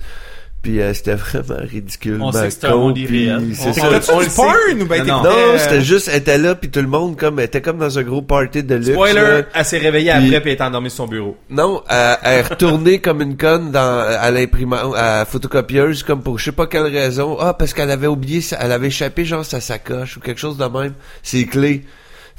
Puis 0.63 0.81
euh, 0.81 0.93
c'était 0.93 1.13
vraiment 1.13 1.59
ridicule. 1.61 2.19
On 2.21 2.31
sait 2.31 2.47
que 2.47 2.49
c'est 2.49 2.65
un 2.65 2.75
monde 2.75 2.97
irréel. 2.97 3.51
C'est 3.53 3.69
On- 3.69 3.73
ça. 3.73 3.81
on- 3.87 3.89
T'as-tu 3.91 4.11
on 4.11 4.17
du 4.19 4.23
le 4.25 4.29
sait. 4.29 4.35
porn 4.35 4.81
ou 4.81 4.85
ben 4.85 5.03
Non, 5.05 5.23
non. 5.23 5.29
euh, 5.29 5.57
c'était 5.57 5.81
juste, 5.81 6.09
elle 6.11 6.17
était 6.19 6.37
là, 6.37 6.55
puis 6.55 6.69
tout 6.69 6.81
le 6.81 6.87
monde 6.87 7.15
comme, 7.15 7.39
elle 7.39 7.45
était 7.45 7.61
comme 7.61 7.77
dans 7.77 7.97
un 7.97 8.03
gros 8.03 8.21
party 8.21 8.63
de 8.63 8.75
luxe. 8.75 8.89
Spoiler, 8.89 9.13
là. 9.21 9.41
elle 9.53 9.65
s'est 9.65 9.77
réveillée 9.77 10.11
Puis- 10.17 10.25
après 10.27 10.41
puis 10.41 10.51
elle 10.51 10.57
est 10.57 10.61
endormie 10.61 10.89
sur 10.89 10.97
son 11.05 11.07
bureau. 11.07 11.37
Non, 11.49 11.83
elle, 11.89 12.17
elle 12.23 12.33
est 12.39 12.41
retournée 12.49 12.99
comme 12.99 13.21
une 13.21 13.37
conne 13.37 13.71
dans, 13.71 13.99
à 13.99 14.29
l'imprimante, 14.31 14.95
à 14.95 15.19
la 15.19 15.25
photocopieuse, 15.25 16.03
comme 16.03 16.21
pour 16.21 16.37
je 16.39 16.45
sais 16.45 16.51
pas 16.51 16.67
quelle 16.67 16.83
raison. 16.87 17.37
Ah, 17.39 17.53
parce 17.53 17.73
qu'elle 17.73 17.91
avait 17.91 18.07
oublié, 18.07 18.41
elle 18.59 18.71
avait 18.71 18.87
échappé 18.87 19.23
genre 19.25 19.45
sa 19.45 19.61
sacoche 19.61 20.17
ou 20.17 20.19
quelque 20.19 20.39
chose 20.39 20.57
de 20.57 20.65
même. 20.65 20.93
Ses 21.23 21.45
clés. 21.45 21.85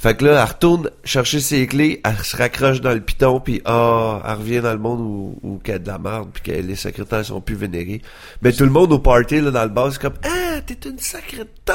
Fait 0.00 0.17
que 0.17 0.25
là, 0.25 0.40
elle 0.40 0.49
retourne 0.49 0.90
chercher 1.02 1.40
ses 1.40 1.67
clés, 1.67 2.00
elle 2.05 2.19
se 2.19 2.37
raccroche 2.37 2.81
dans 2.81 2.93
le 2.93 3.00
piton, 3.00 3.40
puis 3.40 3.61
ah, 3.64 4.23
elle 4.25 4.35
revient 4.35 4.61
dans 4.61 4.73
le 4.73 4.78
monde 4.78 5.00
où, 5.00 5.38
où 5.43 5.59
qu'il 5.59 5.73
y 5.73 5.75
a 5.75 5.81
de 5.81 5.88
la 5.88 5.99
merde, 5.99 6.28
puis 6.33 6.40
que 6.45 6.52
les 6.52 6.76
secrétaires 6.76 7.25
sont 7.25 7.40
plus 7.40 7.57
vénérés. 7.57 8.00
Mais 8.40 8.52
tout 8.52 8.62
le 8.62 8.71
monde 8.71 8.93
au 8.93 9.00
party, 9.00 9.40
là, 9.40 9.50
dans 9.50 9.64
le 9.64 9.71
bar, 9.71 9.90
c'est 9.90 10.00
comme 10.00 10.14
«Ah, 10.23 10.61
t'es 10.64 10.88
une 10.88 11.00
secrétaire!» 11.00 11.75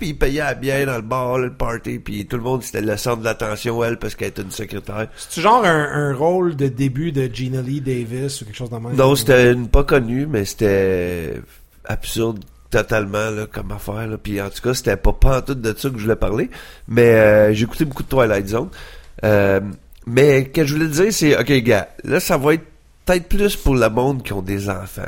Puis 0.00 0.08
ils 0.08 0.18
payaient 0.18 0.56
bien 0.56 0.84
dans 0.84 0.96
le 0.96 1.02
bar, 1.02 1.38
là, 1.38 1.46
le 1.46 1.54
party, 1.54 2.00
puis 2.00 2.26
tout 2.26 2.38
le 2.38 2.42
monde, 2.42 2.64
c'était 2.64 2.80
le 2.80 2.96
centre 2.96 3.20
de 3.20 3.24
l'attention, 3.24 3.84
elle, 3.84 3.98
parce 3.98 4.16
qu'elle 4.16 4.28
était 4.28 4.42
une 4.42 4.50
secrétaire. 4.50 5.06
C'est-tu 5.16 5.40
genre 5.40 5.64
un, 5.64 5.92
un 5.92 6.12
rôle 6.12 6.56
de 6.56 6.66
début 6.66 7.12
de 7.12 7.30
Gina 7.32 7.62
Lee 7.62 7.80
Davis 7.80 8.42
ou 8.42 8.46
quelque 8.46 8.56
chose 8.56 8.70
de 8.70 8.78
même? 8.78 8.96
Non, 8.96 9.14
c'était 9.14 9.52
une 9.52 9.68
pas 9.68 9.84
connue, 9.84 10.26
mais 10.26 10.44
c'était 10.44 11.40
absurde 11.84 12.40
totalement 12.70 13.30
là, 13.30 13.46
comme 13.50 13.72
affaire. 13.72 14.06
Là. 14.06 14.16
Puis 14.16 14.40
en 14.40 14.48
tout 14.48 14.62
cas, 14.62 14.74
c'était 14.74 14.96
pas 14.96 15.12
pas 15.12 15.38
en 15.38 15.42
tout 15.42 15.54
de 15.54 15.74
ça 15.76 15.90
que 15.90 15.96
je 15.98 16.02
voulais 16.04 16.16
parler. 16.16 16.50
Mais 16.88 17.14
euh, 17.14 17.52
j'ai 17.52 17.64
écouté 17.64 17.84
beaucoup 17.84 18.02
de 18.02 18.08
Twilight 18.08 18.48
Zone. 18.48 18.68
Euh, 19.24 19.60
mais 20.06 20.44
ce 20.44 20.48
que 20.48 20.64
je 20.64 20.74
voulais 20.74 20.88
te 20.88 20.92
dire, 21.02 21.12
c'est 21.12 21.36
OK, 21.38 21.52
gars, 21.64 21.88
là, 22.04 22.20
ça 22.20 22.36
va 22.38 22.54
être 22.54 22.64
peut-être 23.04 23.28
plus 23.28 23.56
pour 23.56 23.74
le 23.74 23.88
monde 23.90 24.22
qui 24.22 24.32
ont 24.32 24.42
des 24.42 24.68
enfants. 24.70 25.02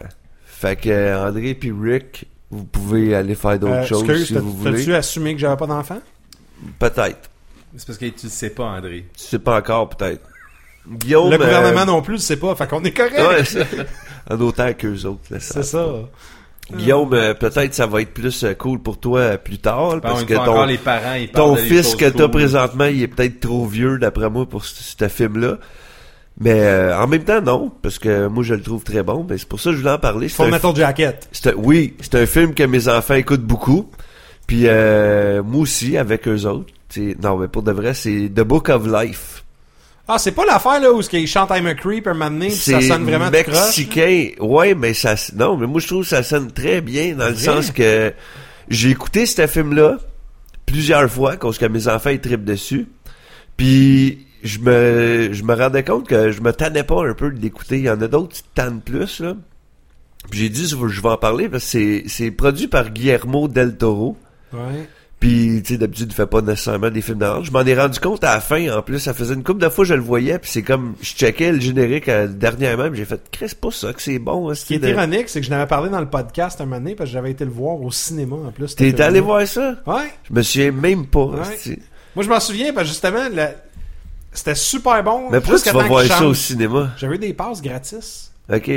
Fait 0.45 0.77
que 0.77 0.89
euh, 0.91 1.29
André 1.29 1.55
puis 1.55 1.73
Rick, 1.73 2.27
vous 2.51 2.65
pouvez 2.65 3.15
aller 3.15 3.35
faire 3.35 3.59
d'autres 3.59 3.73
Euh, 3.75 3.87
choses 3.87 4.03
excuse, 4.05 4.27
si 4.29 4.35
vous 4.35 4.53
voulez. 4.53 4.79
t'as-tu 4.79 4.95
assumé 4.95 5.35
que 5.35 5.41
j'avais 5.41 5.57
pas 5.57 5.67
d'enfant? 5.67 6.01
Peut-être. 6.79 7.31
C'est 7.77 7.87
parce 7.87 7.99
que 7.99 8.05
tu 8.07 8.27
le 8.27 8.31
sais 8.31 8.51
pas, 8.51 8.65
André. 8.65 9.07
Tu 9.17 9.25
sais 9.25 9.39
pas 9.39 9.57
encore, 9.59 9.89
peut-être. 9.89 10.21
Guillaume. 10.87 11.31
Le 11.31 11.37
euh, 11.37 11.39
gouvernement 11.39 11.87
non 11.87 12.03
plus 12.03 12.15
le 12.15 12.19
sait 12.19 12.37
pas, 12.37 12.55
fait 12.55 12.67
qu'on 12.69 12.83
est 12.85 12.93
correct. 12.93 13.19
Ouais, 13.19 13.45
c'est- 13.45 13.67
en 14.31 14.41
autant 14.41 14.73
qu'eux 14.75 15.05
autres. 15.07 15.21
c'est 15.41 15.63
ça. 15.63 15.87
Guillaume, 16.77 17.13
euh, 17.13 17.35
peut-être 17.35 17.75
ça 17.75 17.87
va 17.87 18.03
être 18.03 18.13
plus 18.13 18.45
euh, 18.45 18.55
cool 18.55 18.81
pour 18.81 18.99
toi 18.99 19.21
euh, 19.21 19.37
plus 19.37 19.59
tard, 19.59 20.01
parce 20.01 20.23
une 20.23 20.27
que 20.27 20.35
fois 20.35 20.45
ton, 20.45 20.53
encore, 20.53 20.67
les 20.67 20.79
parents, 20.79 21.15
ils 21.15 21.29
parlent 21.29 21.57
ton 21.57 21.57
fils 21.57 21.95
que 21.95 22.07
t'as 22.07 22.25
cool. 22.25 22.31
présentement, 22.31 22.87
il 22.87 23.03
est 23.03 23.09
peut-être 23.09 23.41
trop 23.41 23.67
vieux 23.67 23.99
d'après 23.99 24.31
moi 24.31 24.47
pour 24.47 24.65
ce, 24.65 24.83
ce 24.83 25.09
film-là. 25.09 25.59
Mais 26.41 26.61
euh, 26.61 26.99
en 26.99 27.07
même 27.07 27.25
temps, 27.25 27.41
non, 27.41 27.71
parce 27.83 27.99
que 27.99 28.27
moi 28.27 28.43
je 28.43 28.55
le 28.55 28.63
trouve 28.63 28.83
très 28.83 29.03
bon. 29.03 29.25
Mais 29.29 29.39
c'est 29.39 29.49
pour 29.49 29.61
ça 29.61 29.71
que 29.71 29.77
je 29.77 29.81
voulais 29.81 29.93
en 29.93 29.99
parler. 29.99 30.29
C'est 30.29 30.37
Full 30.37 30.47
un 30.47 30.51
Metal 30.51 30.75
Jacket. 30.75 31.29
oui, 31.57 31.95
c'est 32.01 32.15
un 32.17 32.27
film 32.27 32.55
que 32.55 32.63
mes 32.63 32.89
enfants 32.89 33.15
écoutent 33.15 33.45
beaucoup. 33.45 33.91
Puis 34.47 34.63
euh, 34.67 35.43
moi 35.43 35.63
aussi, 35.63 35.97
avec 35.97 36.27
eux 36.29 36.47
autres. 36.47 36.73
Non, 37.23 37.39
mais 37.39 37.49
pour 37.49 37.63
de 37.63 37.73
vrai, 37.73 37.95
c'est 37.95 38.29
The 38.35 38.43
Book 38.43 38.69
of 38.69 38.87
Life. 38.87 39.42
Ah, 40.09 40.19
c'est 40.19 40.33
pas 40.33 40.45
l'affaire 40.45 40.81
là 40.81 40.93
où 40.93 41.01
ce 41.01 41.09
qu'ils 41.09 41.27
chantent 41.29 41.51
I'm 41.51 41.67
a 41.67 41.75
Creep 41.75 42.07
un 42.09 42.13
moment 42.15 42.31
donné, 42.31 42.49
pis 42.49 42.57
ça 42.57 42.81
sonne 42.81 43.05
vraiment 43.05 43.31
tout 43.31 43.37
croche. 43.45 43.55
mexicain. 43.55 44.31
Ouais, 44.41 44.75
mais 44.75 44.95
ça, 44.95 45.15
non, 45.37 45.57
mais 45.57 45.67
moi 45.67 45.81
je 45.81 45.87
trouve 45.87 46.03
que 46.03 46.09
ça 46.09 46.23
sonne 46.23 46.51
très 46.51 46.81
bien 46.81 47.15
dans 47.15 47.27
le 47.29 47.33
Vrai? 47.35 47.45
sens 47.45 47.71
que 47.71 48.13
j'ai 48.69 48.91
écouté 48.91 49.27
ce 49.27 49.47
film-là 49.47 49.99
plusieurs 50.67 51.09
fois 51.11 51.37
parce 51.37 51.59
que 51.59 51.67
mes 51.67 51.87
enfants 51.89 52.11
ils 52.11 52.21
trippent 52.21 52.45
dessus. 52.45 52.87
Puis 53.57 54.27
je 54.43 54.59
me, 54.59 55.29
je 55.33 55.43
me 55.45 55.55
rendais 55.55 55.85
compte 55.85 56.09
que 56.09 56.33
je 56.33 56.41
me 56.41 56.53
tannais 56.53 56.83
pas 56.85 57.07
un 57.07 57.15
peu 57.15 57.31
de 57.31 57.41
l'écouter. 57.41 57.79
Il 57.79 57.85
y 57.85 57.91
en 57.91 58.01
a 58.01 58.09
d'autres 58.09 58.35
qui 58.35 58.43
tannent 58.55 58.81
plus 58.81 59.21
là. 59.21 59.35
Puis 60.31 60.41
j'ai 60.41 60.49
dit 60.49 60.67
je 60.69 60.77
vais 61.01 61.09
en 61.09 61.17
parler 61.17 61.49
parce 61.49 61.65
que 61.65 61.71
c'est, 61.71 62.05
c'est 62.09 62.31
produit 62.31 62.67
par 62.69 62.91
Guillermo 62.91 63.47
del 63.49 63.77
Toro. 63.77 64.17
Ouais. 64.53 64.89
Puis, 65.23 65.63
tu 65.65 65.75
sais, 65.75 65.79
d'habitude, 65.79 66.09
il 66.11 66.15
fait 66.15 66.27
pas 66.27 66.41
nécessairement 66.41 66.91
des 66.91 67.01
films 67.01 67.19
d'horreur. 67.19 67.45
Je 67.45 67.53
m'en 67.53 67.61
ai 67.65 67.79
rendu 67.79 68.01
compte 68.01 68.25
à 68.25 68.35
la 68.35 68.41
fin, 68.41 68.77
en 68.77 68.83
plus. 68.83 68.99
Ça 68.99 69.15
faisait 69.15 69.35
une 69.35 69.45
couple 69.45 69.61
de 69.61 69.69
fois 69.69 69.85
que 69.85 69.89
je 69.91 69.95
le 69.95 70.01
voyais, 70.01 70.37
puis 70.41 70.51
c'est 70.51 70.63
comme, 70.63 70.95
je 71.01 71.13
checkais 71.15 71.53
le 71.53 71.61
générique 71.61 72.09
euh, 72.09 72.27
dernièrement, 72.27 72.89
puis 72.89 72.99
j'ai 72.99 73.05
fait, 73.05 73.21
c'est 73.39 73.61
pas 73.61 73.71
ça 73.71 73.93
que 73.93 74.03
c'est 74.03 74.19
bon. 74.19 74.51
hein, 74.51 74.55
Ce 74.57 74.65
qui 74.65 74.75
est 74.75 74.79
de- 74.81 74.89
ironique, 74.89 75.29
c'est 75.29 75.39
que 75.41 75.47
je 75.47 75.51
n'avais 75.51 75.69
parlé 75.69 75.91
dans 75.91 76.01
le 76.01 76.09
podcast 76.11 76.61
un 76.61 76.65
moment 76.65 76.79
donné, 76.79 76.97
parce 76.97 77.09
que 77.11 77.15
j'avais 77.15 77.31
été 77.31 77.45
le 77.45 77.53
voir 77.53 77.81
au 77.81 77.93
cinéma 77.93 78.35
en 78.35 78.51
plus. 78.51 78.75
T'es 78.75 79.01
allé 79.01 79.21
voir 79.21 79.47
ça? 79.47 79.77
Ouais. 79.87 80.13
Je 80.29 80.35
me 80.35 80.43
souviens 80.43 80.73
même 80.73 81.07
pas. 81.07 81.27
Ouais. 81.27 81.79
Moi, 82.17 82.25
je 82.25 82.29
m'en 82.29 82.41
souviens, 82.41 82.73
parce 82.73 82.87
que 82.89 82.93
justement, 82.93 83.29
la- 83.33 83.55
c'était 84.33 84.57
super 84.57 85.05
bon. 85.05 85.31
Mais 85.31 85.41
pourquoi 85.41 85.61
tu 85.61 85.71
vas 85.71 85.85
voir 85.87 86.03
ça 86.05 86.27
au 86.27 86.35
cinéma? 86.35 86.91
J'avais 86.97 87.15
eu 87.15 87.19
des 87.19 87.33
passes 87.33 87.63
gratis. 87.63 88.33
Ok. 88.53 88.71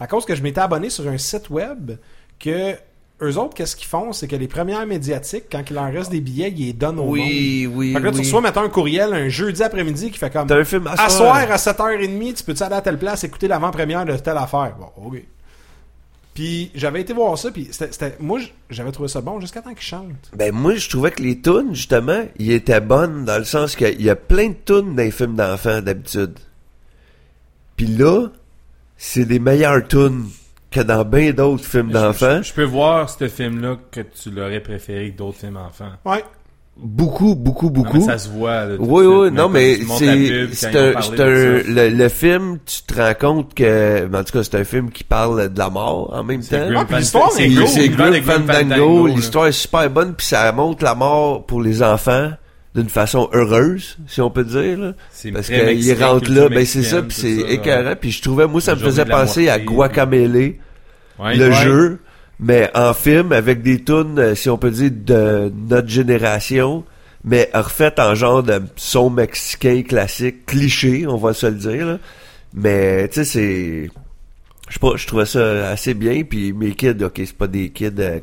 À 0.00 0.08
cause 0.08 0.24
que 0.24 0.34
je 0.34 0.42
m'étais 0.42 0.60
abonné 0.60 0.90
sur 0.90 1.06
un 1.06 1.16
site 1.16 1.48
web 1.48 1.92
que 2.40 2.74
eux 3.22 3.38
autres, 3.38 3.54
qu'est-ce 3.54 3.76
qu'ils 3.76 3.86
font? 3.88 4.12
C'est 4.12 4.26
que 4.28 4.36
les 4.36 4.48
premières 4.48 4.86
médiatiques, 4.86 5.44
quand 5.50 5.62
il 5.70 5.74
leur 5.74 5.92
reste 5.92 6.10
des 6.10 6.20
billets, 6.20 6.50
ils 6.56 6.66
les 6.66 6.72
donnent 6.72 6.98
au 6.98 7.04
monde. 7.04 7.12
Oui, 7.12 7.68
oui, 7.72 7.92
Fait 7.92 8.00
que 8.00 8.04
là, 8.04 8.10
tu 8.10 8.18
oui. 8.18 8.24
reçois, 8.24 8.40
mettons, 8.40 8.62
un 8.62 8.68
courriel 8.68 9.12
un 9.14 9.28
jeudi 9.28 9.62
après-midi 9.62 10.10
qui 10.10 10.18
fait 10.18 10.30
comme 10.30 10.46
T'as 10.46 10.58
un 10.58 10.64
film 10.64 10.86
à 10.86 10.92
À 11.02 11.08
soir. 11.08 11.36
à 11.36 11.56
7h30, 11.56 12.34
tu 12.34 12.44
peux-tu 12.44 12.62
aller 12.62 12.74
à 12.74 12.80
telle 12.80 12.98
place 12.98 13.24
écouter 13.24 13.48
l'avant-première 13.48 14.04
de 14.04 14.16
telle 14.16 14.36
affaire? 14.36 14.74
Bon, 14.78 15.06
ok. 15.08 15.22
Puis 16.34 16.70
j'avais 16.74 17.02
été 17.02 17.12
voir 17.12 17.36
ça, 17.36 17.50
puis 17.50 17.68
c'était, 17.70 17.92
c'était- 17.92 18.16
moi 18.18 18.40
j'avais 18.70 18.90
trouvé 18.90 19.08
ça 19.08 19.20
bon 19.20 19.38
jusqu'à 19.38 19.60
temps 19.60 19.74
qu'ils 19.74 19.82
chantent. 19.82 20.30
Ben, 20.34 20.50
moi, 20.50 20.74
je 20.76 20.88
trouvais 20.88 21.10
que 21.10 21.22
les 21.22 21.38
tunes, 21.38 21.74
justement, 21.74 22.22
ils 22.38 22.52
étaient 22.52 22.80
bonnes 22.80 23.26
dans 23.26 23.36
le 23.36 23.44
sens 23.44 23.76
qu'il 23.76 24.00
y 24.00 24.08
a 24.08 24.16
plein 24.16 24.48
de 24.48 24.54
tunes 24.64 24.94
dans 24.94 25.02
les 25.02 25.10
films 25.10 25.34
d'enfants, 25.36 25.82
d'habitude. 25.82 26.38
Puis 27.76 27.86
là, 27.86 28.28
c'est 28.96 29.26
des 29.26 29.38
meilleures 29.40 29.86
tunes 29.86 30.26
que 30.72 30.80
dans 30.80 31.04
bien 31.04 31.30
d'autres 31.32 31.64
films 31.64 31.90
d'enfants. 31.92 32.38
Je, 32.42 32.48
je 32.48 32.52
peux 32.54 32.64
voir 32.64 33.08
ce 33.08 33.28
film-là 33.28 33.76
que 33.90 34.00
tu 34.00 34.30
l'aurais 34.30 34.60
préféré 34.60 35.10
que 35.12 35.18
d'autres 35.18 35.38
films 35.38 35.56
enfants. 35.58 35.92
Ouais. 36.04 36.24
beaucoup, 36.76 37.34
beaucoup, 37.34 37.66
Non, 37.66 37.72
beaucoup. 37.72 37.98
mais 37.98 38.04
ça 38.04 38.18
se 38.18 38.28
voit. 38.30 38.64
là, 38.64 38.76
tout 38.76 38.82
de 38.84 38.88
Oui, 38.90 39.04
oui, 39.06 39.30
non, 39.30 39.48
mais 39.48 39.76
c'est, 39.98 40.46
c'est 40.52 40.74
un, 40.76 40.96
un, 40.96 41.62
le, 41.68 41.88
le 41.90 42.08
film, 42.08 42.58
tu 42.64 42.82
te 42.82 43.00
rends 43.00 43.14
compte 43.14 43.54
que, 43.54 44.06
ben, 44.06 44.20
en 44.20 44.24
tout 44.24 44.32
cas, 44.32 44.42
c'est 44.42 44.56
un 44.56 44.64
film 44.64 44.90
qui 44.90 45.04
parle 45.04 45.52
de 45.52 45.58
la 45.58 45.70
mort 45.70 46.12
en 46.14 46.24
même 46.24 46.42
temps. 46.42 46.66
Ah, 46.76 46.84
puis 46.86 46.96
l'histoire 46.96 47.30
c'est 47.30 47.48
Grim 47.88 48.22
Fandango, 48.22 49.06
l'histoire 49.06 49.46
est 49.48 49.52
super 49.52 49.88
bonne, 49.90 50.14
puis 50.14 50.26
ça 50.26 50.50
montre 50.52 50.82
la 50.82 50.94
mort 50.94 51.44
pour 51.46 51.60
les 51.62 51.82
enfants 51.82 52.30
d'une 52.74 52.88
façon 52.88 53.28
heureuse, 53.32 53.98
si 54.06 54.20
on 54.22 54.30
peut 54.30 54.44
dire, 54.44 54.78
là. 54.78 54.94
Parce 55.32 55.48
rentrent 55.94 56.24
culture 56.24 56.42
là, 56.42 56.48
ben 56.48 56.64
c'est 56.64 56.82
ça, 56.82 57.02
puis 57.02 57.16
c'est 57.16 57.40
écœurant, 57.52 57.94
puis 58.00 58.10
je 58.10 58.22
trouvais, 58.22 58.46
moi, 58.46 58.60
ça 58.60 58.74
me 58.74 58.80
faisait 58.80 59.04
penser 59.04 59.48
à 59.48 59.58
Guacamele, 59.58 60.54
Ouais, 61.18 61.36
le 61.36 61.48
ouais. 61.50 61.54
jeu, 61.54 61.98
mais 62.40 62.70
en 62.74 62.94
film, 62.94 63.32
avec 63.32 63.62
des 63.62 63.82
tunes, 63.84 64.18
euh, 64.18 64.34
si 64.34 64.48
on 64.48 64.56
peut 64.56 64.70
dire, 64.70 64.90
de 64.90 65.52
notre 65.68 65.88
génération, 65.88 66.84
mais 67.24 67.50
refaites 67.52 67.98
en 68.00 68.14
genre 68.14 68.42
de 68.42 68.62
son 68.76 69.10
mexicain 69.10 69.82
classique, 69.82 70.46
cliché, 70.46 71.06
on 71.06 71.16
va 71.18 71.34
se 71.34 71.46
le 71.46 71.54
dire, 71.56 71.86
là. 71.86 71.98
Mais, 72.54 73.06
tu 73.08 73.16
sais, 73.16 73.24
c'est... 73.24 73.90
Je 74.68 74.72
sais 74.74 74.80
pas, 74.80 74.92
je 74.96 75.06
trouvais 75.06 75.26
ça 75.26 75.68
assez 75.68 75.92
bien, 75.92 76.22
puis 76.24 76.54
mes 76.54 76.72
kids, 76.72 77.04
ok, 77.04 77.12
c'est 77.16 77.36
pas 77.36 77.46
des 77.46 77.68
kids, 77.68 77.90
euh, 77.98 78.20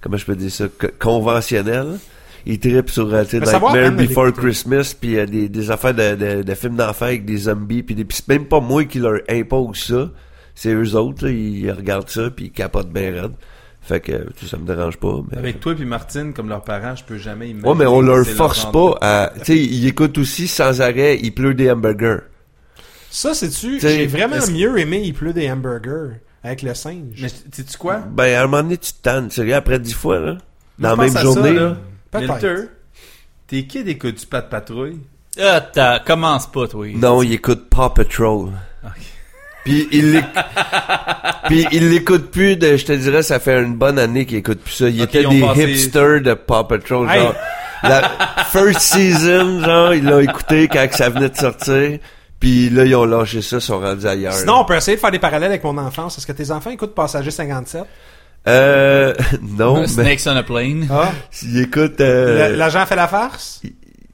comment 0.00 0.16
je 0.16 0.24
peux 0.26 0.34
dire 0.34 0.50
ça, 0.50 0.64
co- 0.76 0.88
conventionnels. 0.98 1.98
Ils 2.48 2.60
trippent 2.60 2.90
sur, 2.90 3.12
euh, 3.12 3.24
tu 3.24 3.30
sais, 3.30 3.40
Nightmare 3.40 3.72
de 3.74 3.90
Before 4.06 4.26
l'écouter. 4.26 4.46
Christmas, 4.46 4.94
puis 5.00 5.18
euh, 5.18 5.26
des, 5.26 5.48
des 5.48 5.70
affaires 5.70 5.94
de, 5.94 6.14
de, 6.14 6.42
de 6.42 6.54
films 6.54 6.76
d'enfants 6.76 7.06
avec 7.06 7.24
des 7.24 7.36
zombies, 7.38 7.82
puis 7.82 8.06
c'est 8.10 8.28
même 8.28 8.44
pas 8.46 8.60
moi 8.60 8.84
qui 8.84 9.00
leur 9.00 9.18
impose 9.28 9.78
ça. 9.78 10.10
C'est 10.54 10.72
eux 10.72 10.94
autres, 10.94 11.24
là, 11.26 11.32
ils 11.32 11.70
regardent 11.72 12.08
ça, 12.08 12.30
puis 12.30 12.46
ils 12.46 12.50
capotent 12.52 12.92
bien 12.92 13.10
raide. 13.10 13.32
Fait 13.82 14.00
que, 14.00 14.12
tu 14.32 14.44
sais, 14.44 14.50
ça 14.52 14.56
me 14.56 14.66
dérange 14.66 14.96
pas. 14.96 15.20
Mais... 15.30 15.38
Avec 15.38 15.60
toi 15.60 15.74
puis 15.74 15.84
Martine, 15.84 16.32
comme 16.32 16.48
leurs 16.48 16.62
parents, 16.64 16.96
je 16.96 17.04
peux 17.04 17.18
jamais 17.18 17.50
imaginer. 17.50 17.68
Ouais, 17.68 17.74
mais 17.76 17.86
on 17.86 18.00
leur 18.00 18.24
force 18.26 18.64
pas 18.72 18.90
de- 18.90 18.96
à... 19.04 19.32
Tu 19.38 19.44
sais, 19.44 19.58
ils 19.58 19.86
écoutent 19.86 20.18
aussi 20.18 20.48
sans 20.48 20.80
arrêt, 20.80 21.18
ils 21.20 21.32
pleurent 21.32 21.54
des 21.54 21.70
hamburgers. 21.70 22.20
Ça, 23.10 23.34
c'est-tu. 23.34 23.80
J'ai 23.80 24.06
vraiment 24.06 24.36
mieux 24.52 24.78
aimé 24.78 25.02
Il 25.04 25.14
pleut 25.14 25.32
des 25.32 25.50
hamburgers 25.50 26.16
avec 26.44 26.62
le 26.62 26.74
singe. 26.74 27.18
Mais 27.20 27.28
sais-tu 27.28 27.76
quoi? 27.78 27.98
Ben, 27.98 28.34
à 28.36 28.42
un 28.42 28.46
moment 28.46 28.62
donné, 28.62 28.76
tu 28.76 28.92
te 28.92 29.02
tannes, 29.02 29.30
sérieux, 29.30 29.54
après 29.54 29.78
dix 29.78 29.94
fois, 29.94 30.18
là. 30.20 30.38
Dans 30.78 30.90
la 30.90 30.96
même 30.96 31.06
à 31.16 31.18
ça, 31.18 31.22
journée. 31.22 31.52
là. 31.52 31.76
Milter, 32.14 32.56
tes 33.46 33.66
kids 33.66 33.88
écoutent 33.88 34.18
du 34.20 34.26
Pat 34.26 34.48
Patrouille? 34.48 34.98
Ah, 35.40 35.60
t'as- 35.60 35.98
commence 36.00 36.46
pas, 36.46 36.66
toi. 36.66 36.86
Non, 36.94 37.22
ils 37.22 37.34
écoutent 37.34 37.68
Paw 37.68 37.90
Patrol. 37.90 38.50
Puis 39.64 39.88
l'éc- 39.90 40.24
Puis 41.48 41.66
ils 41.72 41.90
l'écoutent 41.90 42.30
plus 42.30 42.56
de, 42.56 42.76
je 42.76 42.84
te 42.86 42.92
dirais, 42.92 43.22
ça 43.22 43.38
fait 43.40 43.60
une 43.60 43.74
bonne 43.74 43.98
année 43.98 44.24
qu'ils 44.26 44.38
écoutent 44.38 44.60
plus 44.62 44.72
ça. 44.72 44.88
Ils 44.88 45.02
ont 45.02 45.06
des 45.30 45.40
passé- 45.40 45.70
hipsters 45.70 46.20
de 46.22 46.34
Paw 46.34 46.64
Patrol, 46.64 47.08
Hey. 47.10 47.20
genre. 47.20 47.34
La 47.82 48.08
first 48.50 48.80
season, 48.80 49.60
genre, 49.62 49.92
ils 49.94 50.04
l'ont 50.04 50.20
écouté 50.20 50.66
quand 50.68 50.86
ça 50.92 51.10
venait 51.10 51.28
de 51.28 51.36
sortir. 51.36 51.98
Puis 52.40 52.70
là, 52.70 52.84
ils 52.84 52.94
ont 52.96 53.04
lâché 53.04 53.42
ça, 53.42 53.56
ils 53.56 53.60
sont 53.60 53.78
rendus 53.80 54.06
ailleurs. 54.06 54.32
Sinon, 54.32 54.60
on 54.60 54.64
peut 54.64 54.74
essayer 54.76 54.96
de 54.96 55.00
faire 55.00 55.10
des 55.10 55.18
parallèles 55.18 55.50
avec 55.50 55.62
mon 55.64 55.76
enfance. 55.78 56.16
Est-ce 56.18 56.26
que 56.26 56.32
tes 56.32 56.50
enfants 56.50 56.70
écoutent 56.70 56.94
Passager 56.94 57.30
57? 57.30 57.84
Euh, 58.48 59.14
non, 59.42 59.80
mais 59.80 59.86
Snakes 59.88 60.20
on 60.26 60.36
a 60.36 60.42
plane. 60.42 60.86
Ah. 60.90 61.12
ils 61.42 61.62
écoutent, 61.62 62.00
euh, 62.00 62.50
Le- 62.50 62.56
L'agent 62.56 62.86
fait 62.86 62.96
la 62.96 63.08
farce? 63.08 63.60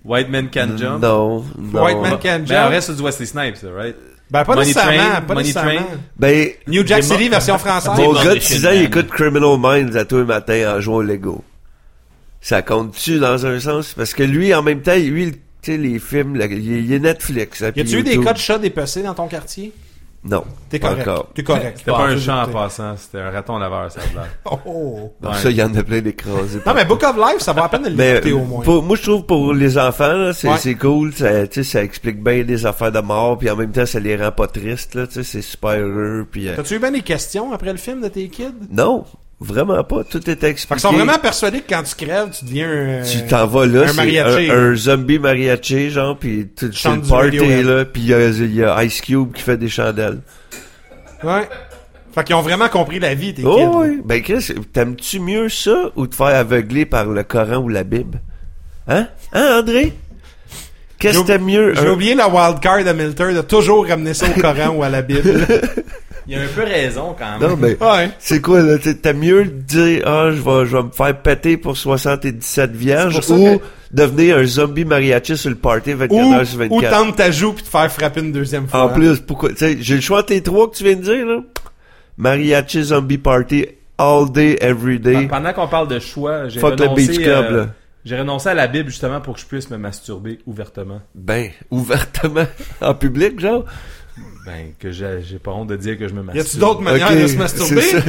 White 0.04 0.28
Man 0.30 0.48
Can 0.52 0.76
Jump. 0.76 1.02
non, 1.02 1.44
non. 1.58 1.84
White 1.84 1.98
Man 1.98 2.18
Can 2.22 2.38
Mais 2.40 2.46
Jump? 2.46 2.58
en 2.58 2.66
vrai, 2.68 2.80
c'est 2.80 2.94
du 2.96 3.02
Wesley 3.02 3.26
Snipes, 3.26 3.56
ça, 3.56 3.68
right? 3.76 3.94
Ben, 4.30 4.44
pas 4.44 4.54
Money 4.54 4.66
nécessairement. 4.68 5.10
Train, 5.10 5.20
pas 5.20 5.34
Money 5.34 5.46
nécessairement. 5.46 5.74
Train. 5.74 5.98
Ben, 6.18 6.48
New 6.66 6.86
Jack 6.86 7.04
City, 7.04 7.28
version 7.28 7.58
française. 7.58 7.90
mon 7.94 7.96
Demolition 8.14 8.28
gars 8.30 8.34
de 8.34 8.40
6 8.40 8.66
ans, 8.66 8.70
il 8.72 8.82
écoute 8.82 9.08
Criminal 9.08 9.58
Minds 9.58 9.96
à 9.96 10.04
tous 10.06 10.18
les 10.18 10.24
matins 10.24 10.76
en 10.76 10.80
jouant 10.80 10.96
au 10.96 11.02
Lego. 11.02 11.44
Ça 12.40 12.62
compte-tu 12.62 13.18
dans 13.18 13.44
un 13.46 13.60
sens? 13.60 13.92
Parce 13.94 14.14
que 14.14 14.22
lui, 14.22 14.52
en 14.54 14.62
même 14.62 14.80
temps, 14.80 14.96
lui, 14.96 15.32
tu 15.32 15.38
sais, 15.72 15.76
les 15.76 15.98
films, 15.98 16.36
là, 16.36 16.46
il 16.46 16.66
il 16.86 16.92
est 16.92 16.98
Netflix. 16.98 17.62
hein, 17.62 17.68
Y 17.68 17.72
puis 17.72 17.80
a-tu 17.82 17.98
eu 17.98 18.02
des 18.02 18.10
YouTube. 18.14 18.24
cas 18.24 18.32
de 18.32 18.38
chats 18.38 18.58
dépecés 18.58 19.02
dans 19.02 19.14
ton 19.14 19.28
quartier? 19.28 19.72
Non. 20.24 20.44
T'es 20.70 20.78
correct. 20.78 21.08
T'es 21.34 21.42
correct. 21.42 21.78
C'était 21.78 21.90
pas 21.90 22.06
un 22.06 22.16
chat 22.16 22.44
en 22.46 22.48
passant, 22.52 22.96
c'était 22.96 23.18
un 23.18 23.30
raton 23.30 23.58
laveur, 23.58 23.90
ça 23.90 24.00
l'air. 24.14 24.28
Oh, 24.44 24.58
oh. 24.64 25.12
Non, 25.20 25.30
Ouais. 25.30 25.36
Ça, 25.36 25.50
il 25.50 25.56
y 25.56 25.62
en 25.62 25.74
a 25.74 25.82
plein 25.82 26.00
d'écrasés. 26.00 26.60
Non, 26.64 26.74
mais 26.74 26.84
Book 26.84 27.02
of 27.02 27.16
Life, 27.16 27.40
ça 27.40 27.52
va 27.52 27.64
à 27.64 27.68
peine 27.68 27.82
de 27.82 27.88
l'écouter 27.88 28.32
au 28.32 28.40
moins. 28.44 28.62
pour- 28.64 28.82
moi, 28.84 28.96
je 28.96 29.02
trouve 29.02 29.24
pour 29.26 29.52
les 29.52 29.76
enfants, 29.78 30.12
là, 30.12 30.32
c'est 30.32 30.48
Ouais. 30.48 30.74
cool. 30.76 31.12
Ça, 31.12 31.46
tu 31.48 31.64
sais, 31.64 31.70
ça 31.70 31.82
explique 31.82 32.22
bien 32.22 32.44
des 32.44 32.64
affaires 32.66 32.92
de 32.92 33.00
mort, 33.00 33.36
puis 33.36 33.50
en 33.50 33.56
même 33.56 33.72
temps, 33.72 33.84
ça 33.86 33.98
les 33.98 34.16
rend 34.16 34.30
pas 34.30 34.46
tristes. 34.46 34.94
Là, 34.94 35.06
tu 35.08 35.14
sais, 35.14 35.22
c'est 35.24 35.42
super 35.42 35.70
heureux. 35.72 36.26
Puis, 36.30 36.48
euh, 36.48 36.54
T'as-tu 36.56 36.74
eu 36.74 36.78
bien 36.78 36.92
des 36.92 37.02
questions 37.02 37.52
après 37.52 37.72
le 37.72 37.78
film 37.78 38.00
de 38.00 38.08
tes 38.08 38.28
kids? 38.28 38.52
non, 38.70 39.04
vraiment 39.42 39.82
pas. 39.84 40.04
Tout 40.04 40.18
est 40.30 40.40
Fait 40.40 40.48
expliqué. 40.50 40.80
qu'ils 40.80 40.80
sont 40.80 40.92
vraiment 40.92 41.18
persuadés 41.18 41.60
que 41.60 41.68
quand 41.74 41.82
tu 41.82 41.94
crèves, 42.06 42.30
tu 42.38 42.44
deviens 42.44 43.00
un... 43.00 43.02
Tu 43.02 43.26
t'en 43.26 43.46
vas 43.46 43.66
là, 43.66 43.82
un 43.82 43.88
c'est 43.88 43.94
mariachi, 43.96 44.50
un, 44.50 44.54
là. 44.54 44.60
un 44.60 44.74
zombie 44.74 45.18
mariachi, 45.18 45.90
genre, 45.90 46.16
puis 46.18 46.48
tu 46.56 46.66
le 46.66 47.08
party, 47.08 47.62
là, 47.62 47.84
puis 47.84 48.02
il 48.02 48.08
y 48.08 48.14
a, 48.14 48.28
il 48.28 48.54
y 48.54 48.64
a 48.64 48.82
Ice 48.84 49.00
Cube 49.00 49.32
qui 49.32 49.42
fait 49.42 49.56
des 49.56 49.68
chandelles. 49.68 50.20
Ouais. 51.22 51.48
Fait 52.14 52.24
qu'ils 52.24 52.34
ont 52.34 52.42
vraiment 52.42 52.68
compris 52.68 52.98
la 52.98 53.14
vie, 53.14 53.32
tes. 53.32 53.42
Oh 53.44 53.80
oui! 53.82 54.00
Ben 54.04 54.20
Chris, 54.22 54.52
t'aimes-tu 54.72 55.18
mieux 55.20 55.48
ça 55.48 55.90
ou 55.96 56.06
te 56.06 56.14
faire 56.14 56.26
aveugler 56.26 56.84
par 56.84 57.06
le 57.06 57.22
Coran 57.22 57.56
ou 57.56 57.68
la 57.68 57.84
Bible? 57.84 58.20
Hein? 58.86 59.06
Hein, 59.32 59.58
André? 59.60 59.94
Qu'est-ce 60.98 61.20
que 61.20 61.26
t'aimes 61.26 61.44
mieux? 61.46 61.74
J'ai 61.74 61.88
oublié 61.88 62.14
la 62.14 62.28
wildcard 62.28 62.84
de 62.84 62.92
Milter 62.92 63.32
de 63.34 63.40
toujours 63.40 63.86
ramener 63.86 64.14
ça 64.14 64.26
au 64.28 64.40
Coran 64.40 64.68
ou 64.76 64.82
à 64.82 64.88
la 64.88 65.02
Bible. 65.02 65.46
Il 66.28 66.36
a 66.36 66.42
un 66.42 66.46
peu 66.46 66.62
raison, 66.62 67.14
quand 67.18 67.38
même. 67.38 67.50
Non, 67.50 67.56
mais 67.56 67.76
Ouais. 67.82 68.10
c'est 68.18 68.40
quoi, 68.40 68.60
là? 68.62 68.78
T'aimes 68.78 69.18
mieux 69.18 69.44
dire, 69.44 70.02
ah, 70.06 70.30
je 70.30 70.40
vais, 70.40 70.66
je 70.66 70.76
vais 70.76 70.82
me 70.84 70.90
faire 70.90 71.20
péter 71.22 71.56
pour 71.56 71.76
77 71.76 72.70
vierges 72.72 73.16
ou 73.16 73.20
que- 73.58 73.58
devenir 73.92 74.38
un 74.38 74.44
zombie 74.44 74.84
mariachi 74.84 75.36
sur 75.36 75.50
le 75.50 75.56
party 75.56 75.92
24 75.92 76.12
Ou, 76.12 76.32
heures 76.34 76.46
sur 76.46 76.56
ou 76.56 76.78
24? 76.80 76.90
tendre 76.90 77.14
ta 77.14 77.30
joue 77.30 77.52
puis 77.52 77.62
te 77.64 77.68
faire 77.68 77.90
frapper 77.92 78.20
une 78.20 78.32
deuxième 78.32 78.66
fois. 78.68 78.84
En 78.84 78.88
plus, 78.88 79.20
pourquoi? 79.20 79.50
Tu 79.50 79.56
sais, 79.56 79.76
j'ai 79.80 79.96
le 79.96 80.00
choix 80.00 80.20
entre 80.20 80.32
les 80.32 80.42
trois 80.42 80.70
que 80.70 80.76
tu 80.76 80.84
viens 80.84 80.96
de 80.96 81.02
dire, 81.02 81.26
là. 81.26 81.38
Mariachi 82.16 82.82
Zombie 82.84 83.18
Party, 83.18 83.66
all 83.98 84.30
day, 84.30 84.56
every 84.60 84.98
day. 84.98 85.26
Pendant 85.28 85.52
qu'on 85.52 85.68
parle 85.68 85.88
de 85.88 85.98
choix, 85.98 86.48
j'ai 86.48 86.60
Fuck 86.60 86.78
le 86.78 86.86
renoncé, 86.86 87.06
Beach 87.08 87.18
Club, 87.18 87.44
euh, 87.50 87.56
là. 87.56 87.66
j'ai 88.04 88.18
renoncé 88.18 88.48
à 88.48 88.54
la 88.54 88.66
Bible 88.66 88.90
justement 88.90 89.20
pour 89.20 89.34
que 89.34 89.40
je 89.40 89.46
puisse 89.46 89.70
me 89.70 89.78
masturber 89.78 90.38
ouvertement. 90.46 91.00
Ben, 91.14 91.50
ouvertement, 91.70 92.46
en 92.80 92.94
public, 92.94 93.40
genre. 93.40 93.64
Ben, 94.44 94.72
que 94.78 94.90
j'ai 94.92 95.38
pas 95.42 95.52
honte 95.52 95.68
de 95.68 95.76
dire 95.76 95.98
que 95.98 96.06
je 96.08 96.14
me 96.14 96.20
Y 96.22 96.24
masturbe. 96.24 96.46
a-tu 96.46 96.56
d'autres 96.58 96.80
manières 96.82 97.14
de 97.16 97.26
se 97.26 97.36
masturber? 97.36 97.82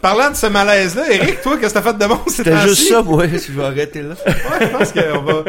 Parlant 0.00 0.30
de 0.30 0.36
ce 0.36 0.46
malaise-là, 0.46 1.10
Eric, 1.12 1.40
toi, 1.42 1.56
qu'est-ce 1.58 1.74
que 1.74 1.78
t'as 1.80 1.92
fait 1.92 1.98
de 1.98 2.06
bon 2.06 2.18
ces 2.26 2.36
C'était 2.44 2.56
juste 2.58 2.88
ça, 2.88 3.02
moi, 3.02 3.26
je 3.26 3.52
vais 3.52 3.64
arrêter 3.64 4.02
là. 4.02 4.14
Ouais, 4.26 4.34
je 4.60 4.66
pense 4.76 4.92
qu'on 4.92 5.22
va... 5.22 5.42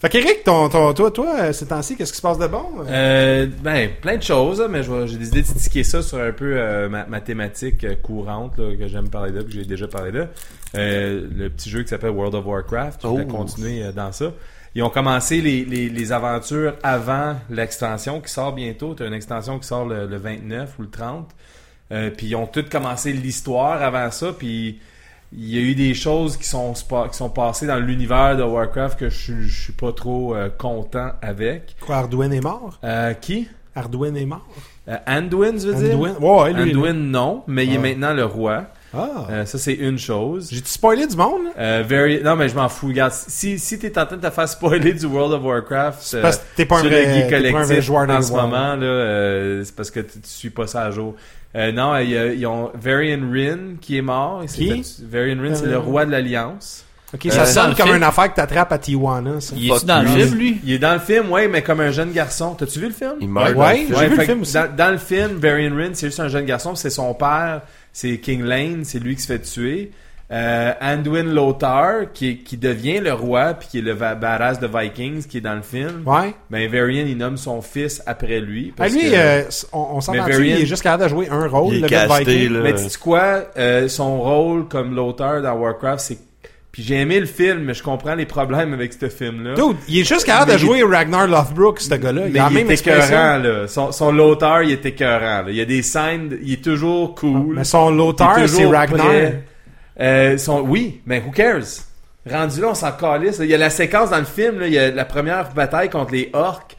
Fait 0.00 0.08
qu'Eric, 0.10 0.44
ton, 0.44 0.68
ton, 0.68 0.92
toi, 0.92 1.10
toi, 1.10 1.34
euh, 1.40 1.52
ces 1.54 1.64
temps-ci, 1.66 1.96
qu'est-ce 1.96 2.12
qui 2.12 2.18
se 2.18 2.22
passe 2.22 2.38
de 2.38 2.46
bon? 2.46 2.62
Euh, 2.90 3.46
ben, 3.62 3.88
plein 4.02 4.18
de 4.18 4.22
choses, 4.22 4.60
hein, 4.60 4.66
mais 4.68 4.82
j'ai 4.82 5.16
décidé 5.16 5.40
de 5.40 5.46
tiquer 5.46 5.82
ça 5.84 6.02
sur 6.02 6.18
un 6.18 6.32
peu 6.32 6.56
euh, 6.58 6.90
ma, 6.90 7.06
ma 7.06 7.20
thématique 7.22 7.84
euh, 7.84 7.94
courante 8.02 8.58
là, 8.58 8.76
que 8.78 8.86
j'aime 8.86 9.08
parler 9.08 9.32
de, 9.32 9.40
que 9.40 9.50
j'ai 9.50 9.64
déjà 9.64 9.88
parlé 9.88 10.12
de. 10.12 10.26
Euh, 10.76 11.26
le 11.34 11.48
petit 11.48 11.70
jeu 11.70 11.82
qui 11.84 11.88
s'appelle 11.88 12.10
World 12.10 12.34
of 12.34 12.44
Warcraft. 12.44 13.00
Je 13.02 13.08
vais 13.08 13.24
Oh. 13.26 13.32
continuer 13.32 13.82
dans 13.96 14.12
ça. 14.12 14.26
Ils 14.74 14.82
ont 14.82 14.90
commencé 14.90 15.40
les, 15.40 15.64
les, 15.64 15.88
les 15.88 16.12
aventures 16.12 16.74
avant 16.82 17.36
l'extension 17.48 18.20
qui 18.20 18.32
sort 18.32 18.52
bientôt. 18.52 18.94
Tu 18.94 19.04
as 19.04 19.06
une 19.06 19.14
extension 19.14 19.58
qui 19.58 19.66
sort 19.68 19.86
le, 19.86 20.06
le 20.06 20.16
29 20.16 20.78
ou 20.78 20.82
le 20.82 20.90
30. 20.90 21.30
Euh, 21.92 22.10
puis 22.10 22.28
ils 22.28 22.36
ont 22.36 22.46
tous 22.46 22.64
commencé 22.64 23.12
l'histoire 23.12 23.82
avant 23.82 24.10
ça. 24.10 24.32
Puis 24.36 24.80
il 25.32 25.48
y 25.48 25.58
a 25.58 25.60
eu 25.60 25.74
des 25.76 25.94
choses 25.94 26.36
qui 26.36 26.44
sont, 26.48 26.72
qui 26.72 27.16
sont 27.16 27.30
passées 27.30 27.66
dans 27.66 27.78
l'univers 27.78 28.36
de 28.36 28.42
Warcraft 28.42 28.98
que 28.98 29.10
je, 29.10 29.42
je 29.42 29.62
suis 29.64 29.72
pas 29.72 29.92
trop 29.92 30.34
euh, 30.34 30.48
content 30.48 31.10
avec. 31.22 31.76
Quoi, 31.80 31.96
Arduin 31.96 32.30
est 32.32 32.40
mort? 32.40 32.78
Euh, 32.82 33.14
qui? 33.14 33.48
Arduin 33.76 34.14
est 34.14 34.26
mort? 34.26 34.46
Anduin, 35.06 35.56
je 35.56 35.68
veux 35.68 35.74
dire? 35.74 35.96
Anduin? 35.98 36.14
Ouais, 36.20 36.52
lui, 36.52 36.72
Anduin, 36.72 36.92
lui. 36.92 37.00
non, 37.00 37.42
mais 37.46 37.64
il 37.66 37.74
est 37.74 37.78
maintenant 37.78 38.12
le 38.12 38.24
roi. 38.24 38.66
Ah. 38.96 39.26
Euh, 39.30 39.44
ça, 39.46 39.58
c'est 39.58 39.74
une 39.74 39.98
chose. 39.98 40.48
J'ai-tu 40.50 40.68
spoilé 40.68 41.06
du 41.06 41.16
monde? 41.16 41.42
Euh, 41.58 41.82
very... 41.86 42.22
Non, 42.22 42.36
mais 42.36 42.48
je 42.48 42.54
m'en 42.54 42.68
fous. 42.68 42.88
Regarde, 42.88 43.12
si, 43.12 43.58
si 43.58 43.78
t'es 43.78 43.98
en 43.98 44.06
train 44.06 44.16
de 44.16 44.26
te 44.26 44.30
faire 44.32 44.48
spoiler 44.48 44.92
du 44.92 45.06
World 45.06 45.32
of 45.34 45.42
Warcraft, 45.42 46.14
euh, 46.14 46.22
Parce 46.22 46.36
que 46.38 46.42
t'es 46.56 46.64
pas 46.66 46.78
un 46.78 46.82
vrai, 46.82 46.90
pas 46.90 47.08
un 47.08 47.40
vrai 47.40 47.50
Collectif 47.52 47.80
joueur 47.80 48.02
en 48.02 48.06
dans 48.06 48.22
ce 48.22 48.32
world. 48.32 48.50
moment, 48.50 48.74
là, 48.76 48.86
euh, 48.86 49.62
c'est 49.64 49.74
parce 49.74 49.90
que 49.90 50.00
tu 50.00 50.20
tu 50.20 50.28
suis 50.28 50.50
pas 50.50 50.66
ça 50.66 50.82
à 50.84 50.90
jour. 50.90 51.14
Euh, 51.56 51.70
non, 51.72 51.96
il 51.98 52.10
y 52.10 52.16
a- 52.18 52.32
ils 52.32 52.46
ont 52.46 52.70
Varian 52.74 53.20
Rin 53.30 53.76
qui 53.80 53.96
est 53.98 54.02
mort. 54.02 54.42
Qui? 54.46 54.84
Varian 55.08 55.40
Rin, 55.40 55.54
c'est 55.54 55.66
Euh, 55.66 55.70
le 55.72 55.78
roi 55.78 56.04
de 56.04 56.10
l'Alliance. 56.10 56.84
Ok, 57.14 57.26
Euh, 57.26 57.30
ça 57.30 57.44
c'est 57.46 57.52
sonne 57.60 57.74
comme 57.76 57.94
une 57.94 58.02
affaire 58.02 58.28
que 58.32 58.34
t'attrapes 58.34 58.72
à 58.72 58.78
Tijuana, 58.78 59.40
ça. 59.40 59.54
Il 59.56 59.68
Fuck 59.68 59.76
est-tu 59.76 59.86
dans 59.86 60.02
le 60.02 60.08
film, 60.08 60.34
lui? 60.36 60.60
Il 60.64 60.72
est 60.72 60.78
dans 60.80 60.94
le 60.94 60.98
film, 60.98 61.30
ouais, 61.30 61.46
mais 61.46 61.62
comme 61.62 61.78
un 61.78 61.92
jeune 61.92 62.10
garçon. 62.10 62.54
T'as-tu 62.58 62.80
vu 62.80 62.86
le 62.88 62.92
film? 62.92 63.12
Il 63.20 63.28
meurt. 63.28 63.50
Ouais, 63.50 63.54
dans 63.54 63.60
le 63.60 63.66
ouais, 63.68 63.74
film. 63.76 63.88
J'ai 63.90 63.94
Ouais, 63.94 64.04
vu 64.06 64.10
le 64.10 64.16
fait 64.16 64.26
film 64.26 64.40
aussi. 64.42 64.54
Dans, 64.54 64.76
dans 64.76 64.90
le 64.90 64.98
film, 64.98 65.30
Varian 65.38 65.76
Rin, 65.76 65.90
c'est 65.92 66.06
juste 66.08 66.18
un 66.18 66.26
jeune 66.26 66.44
garçon, 66.44 66.74
c'est 66.74 66.90
son 66.90 67.14
père, 67.14 67.60
c'est 67.94 68.18
King 68.18 68.42
Lane, 68.42 68.84
c'est 68.84 68.98
lui 68.98 69.14
qui 69.16 69.22
se 69.22 69.28
fait 69.28 69.38
tuer. 69.40 69.92
Euh, 70.32 70.72
Anduin 70.80 71.22
Lothar, 71.24 72.10
qui, 72.12 72.38
qui 72.38 72.56
devient 72.56 72.98
le 72.98 73.12
roi, 73.12 73.52
puis 73.54 73.68
qui 73.70 73.78
est 73.78 73.82
le 73.82 73.94
badass 73.94 74.58
de 74.58 74.66
Vikings, 74.66 75.26
qui 75.26 75.36
est 75.38 75.40
dans 75.42 75.54
le 75.54 75.62
film. 75.62 76.02
Ouais. 76.06 76.34
Ben, 76.50 76.68
Varian, 76.68 77.04
il 77.06 77.16
nomme 77.18 77.36
son 77.36 77.60
fils 77.60 78.02
après 78.06 78.40
lui. 78.40 78.70
Ah, 78.72 78.74
parce 78.78 78.92
lui, 78.94 79.02
que- 79.10 79.14
euh, 79.14 79.42
on, 79.72 79.78
on 79.96 80.00
s'entend 80.00 80.24
Mais 80.26 80.32
il 80.32 80.36
Varian- 80.38 80.56
est 80.62 80.66
juste 80.66 80.82
capable 80.82 81.04
de 81.04 81.08
jouer 81.10 81.28
un 81.30 81.46
rôle, 81.46 81.74
Il 81.74 81.78
est 81.78 81.80
le 81.82 81.88
casté, 81.88 82.24
Viking. 82.24 82.52
là. 82.54 82.60
Mais 82.62 82.74
tu 82.74 82.88
sais 82.88 82.98
quoi, 82.98 83.44
euh, 83.58 83.86
son 83.88 84.18
rôle 84.20 84.66
comme 84.66 84.94
Lothar 84.94 85.42
dans 85.42 85.54
Warcraft, 85.54 86.00
c'est... 86.00 86.18
Puis 86.74 86.82
j'ai 86.82 86.96
aimé 86.96 87.20
le 87.20 87.26
film, 87.26 87.60
mais 87.60 87.72
je 87.72 87.84
comprends 87.84 88.16
les 88.16 88.26
problèmes 88.26 88.72
avec 88.74 88.92
ce 88.94 89.08
film-là. 89.08 89.54
Dude, 89.54 89.76
il 89.88 90.00
est 90.00 90.04
juste 90.04 90.24
capable 90.26 90.50
de 90.50 90.56
il- 90.56 90.60
jouer 90.60 90.82
Ragnar 90.82 91.28
Lothbrok, 91.28 91.78
ce 91.78 91.94
gars-là. 91.94 92.22
Il 92.26 92.32
Mais 92.32 92.40
a 92.40 92.48
il 92.50 92.54
même 92.56 92.68
est 92.68 92.80
écœurant, 92.80 93.38
là. 93.38 93.68
Son, 93.68 93.92
son 93.92 94.10
Lothar, 94.10 94.64
il 94.64 94.72
est 94.72 94.84
écœurant, 94.84 95.42
là. 95.42 95.44
Il 95.50 95.54
y 95.54 95.60
a 95.60 95.64
des 95.64 95.82
scènes, 95.82 96.36
il 96.42 96.54
est 96.54 96.64
toujours 96.64 97.14
cool. 97.14 97.54
Mais 97.54 97.62
son 97.62 97.90
Lothar, 97.90 98.48
c'est 98.48 98.66
Ragnar. 98.66 99.06
Euh, 100.00 100.36
son, 100.36 100.62
oui, 100.62 101.00
mais 101.06 101.22
who 101.24 101.30
cares? 101.30 101.62
Rendu 102.28 102.60
là, 102.60 102.70
on 102.70 102.74
s'en 102.74 102.90
calisse. 102.90 103.38
là. 103.38 103.44
Il 103.44 103.50
y 103.50 103.54
a 103.54 103.58
la 103.58 103.70
séquence 103.70 104.10
dans 104.10 104.18
le 104.18 104.24
film, 104.24 104.58
là, 104.58 104.66
il 104.66 104.72
y 104.72 104.78
a 104.78 104.90
la 104.90 105.04
première 105.04 105.52
bataille 105.52 105.90
contre 105.90 106.12
les 106.12 106.30
orques. 106.32 106.76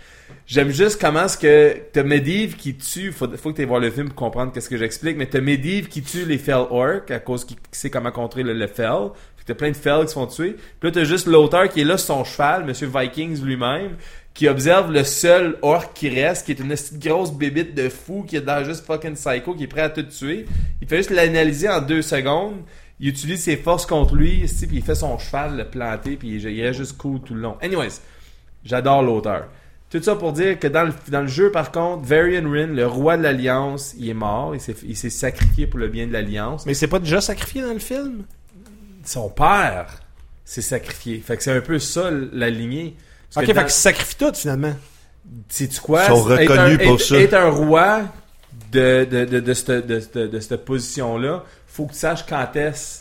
J'aime 0.48 0.72
juste 0.72 1.00
comment 1.02 1.28
ce 1.28 1.38
que 1.38 1.76
t'as 1.94 2.04
Medivh 2.04 2.56
qui 2.56 2.76
tue, 2.76 3.12
faut, 3.12 3.28
faut 3.38 3.52
que 3.52 3.56
tu 3.62 3.66
voir 3.66 3.80
le 3.80 3.90
film 3.90 4.08
pour 4.08 4.16
comprendre 4.16 4.52
qu'est-ce 4.52 4.70
que 4.70 4.78
j'explique, 4.78 5.18
mais 5.18 5.26
t'as 5.26 5.40
Medivh 5.42 5.88
qui 5.88 6.02
tue 6.04 6.26
les 6.26 6.38
Fell 6.38 6.66
Orcs 6.70 7.10
à 7.10 7.20
cause 7.20 7.46
qu'il 7.46 7.58
sait 7.72 7.90
comment 7.90 8.12
contrer 8.12 8.44
le, 8.44 8.54
le 8.54 8.68
Fell. 8.68 9.10
T'as 9.46 9.54
plein 9.54 9.70
de 9.70 9.76
Fell 9.76 10.02
qui 10.02 10.08
se 10.08 10.14
font 10.14 10.26
tuer. 10.26 10.56
Puis 10.80 10.90
là, 10.90 10.92
t'as 10.92 11.04
juste 11.04 11.28
Lothar 11.28 11.70
qui 11.70 11.82
est 11.82 11.86
là 11.86 11.98
sur 11.98 12.16
son 12.16 12.24
cheval, 12.24 12.66
Monsieur 12.66 12.90
Vikings 12.94 13.44
lui-même, 13.44 13.92
qui 14.34 14.48
observe 14.48 14.92
le 14.92 15.04
seul 15.04 15.58
orc 15.62 15.94
qui 15.94 16.10
reste, 16.10 16.46
qui 16.46 16.52
est 16.52 16.60
une 16.60 16.76
grosse 17.00 17.32
bébite 17.32 17.76
de 17.76 17.90
fou, 17.90 18.26
qui 18.28 18.38
est 18.38 18.42
dans 18.42 18.64
juste 18.64 18.86
fucking 18.86 19.14
psycho, 19.14 19.54
qui 19.54 19.64
est 19.64 19.68
prêt 19.68 19.82
à 19.82 19.90
tout 19.90 20.04
tuer. 20.04 20.46
Il 20.82 20.88
fait 20.88 20.98
juste 20.98 21.12
l'analyser 21.12 21.70
en 21.70 21.80
deux 21.80 22.02
secondes. 22.02 22.58
Il 23.00 23.10
utilise 23.10 23.44
ses 23.44 23.58
forces 23.58 23.86
contre 23.86 24.16
lui, 24.16 24.46
puis 24.46 24.78
il 24.78 24.82
fait 24.82 24.96
son 24.96 25.18
cheval 25.20 25.58
le 25.58 25.66
planter, 25.66 26.16
puis 26.16 26.42
il, 26.42 26.62
reste 26.62 26.80
juste 26.80 26.98
cool 26.98 27.20
tout 27.22 27.36
le 27.36 27.42
long. 27.42 27.58
Anyways, 27.62 28.02
j'adore 28.64 29.04
l'auteur. 29.04 29.48
Tout 29.92 30.02
ça 30.02 30.16
pour 30.16 30.34
dire 30.34 30.60
que 30.60 30.68
dans 30.68 30.84
le, 30.84 30.94
dans 31.10 31.22
le 31.22 31.28
jeu, 31.28 31.52
par 31.52 31.72
contre, 31.72 32.04
Varian 32.04 32.50
Rin, 32.50 32.68
le 32.68 32.88
roi 32.88 33.18
de 33.18 33.24
l'Alliance, 33.24 33.94
il 33.98 34.10
est 34.10 34.16
mort. 34.16 34.56
Il 34.56 34.96
s'est 34.98 35.10
sacrifié 35.10 35.68
pour 35.68 35.80
le 35.80 35.88
bien 35.88 36.08
de 36.08 36.14
l'Alliance. 36.14 36.66
Mais 36.66 36.74
c'est 36.74 36.88
pas 36.88 37.00
déjà 37.00 37.22
sacrifié 37.22 37.62
dans 37.62 37.74
le 37.74 37.80
film? 37.80 38.24
Son 39.06 39.30
père 39.30 39.86
s'est 40.44 40.62
sacrifié. 40.62 41.20
Fait 41.26 41.38
que 41.38 41.44
c'est 41.44 41.52
un 41.56 41.62
peu 41.62 41.80
ça 41.80 42.10
la 42.34 42.50
lignée. 42.50 42.96
Parce 43.34 43.44
Ok, 43.44 43.48
que 43.50 43.54
fait 43.54 43.54
dans- 43.54 43.62
qu'il 43.66 43.72
se 43.74 43.80
sacrifie 43.82 44.16
tout, 44.16 44.34
finalement. 44.34 44.74
Sais-tu 45.50 45.80
quoi? 45.80 46.04
Ils 46.04 46.08
sont 46.08 46.24
reconnus 46.24 46.80
un- 46.80 46.84
pour 46.84 46.96
être- 46.96 47.00
ça. 47.02 47.16
Être 47.18 47.34
un 47.34 47.50
roi 47.50 48.02
de, 48.72 49.06
de, 49.10 49.26
de, 49.26 49.40
de 49.40 49.54
cette, 49.54 49.88
de, 49.88 50.00
cette- 50.00 50.18
de 50.18 50.40
cette 50.40 50.66
position-là, 50.66 51.44
faut 51.68 51.86
que 51.86 51.94
tu 51.94 52.00
saches 52.00 52.26
quand 52.28 52.48
est-ce 52.56 53.00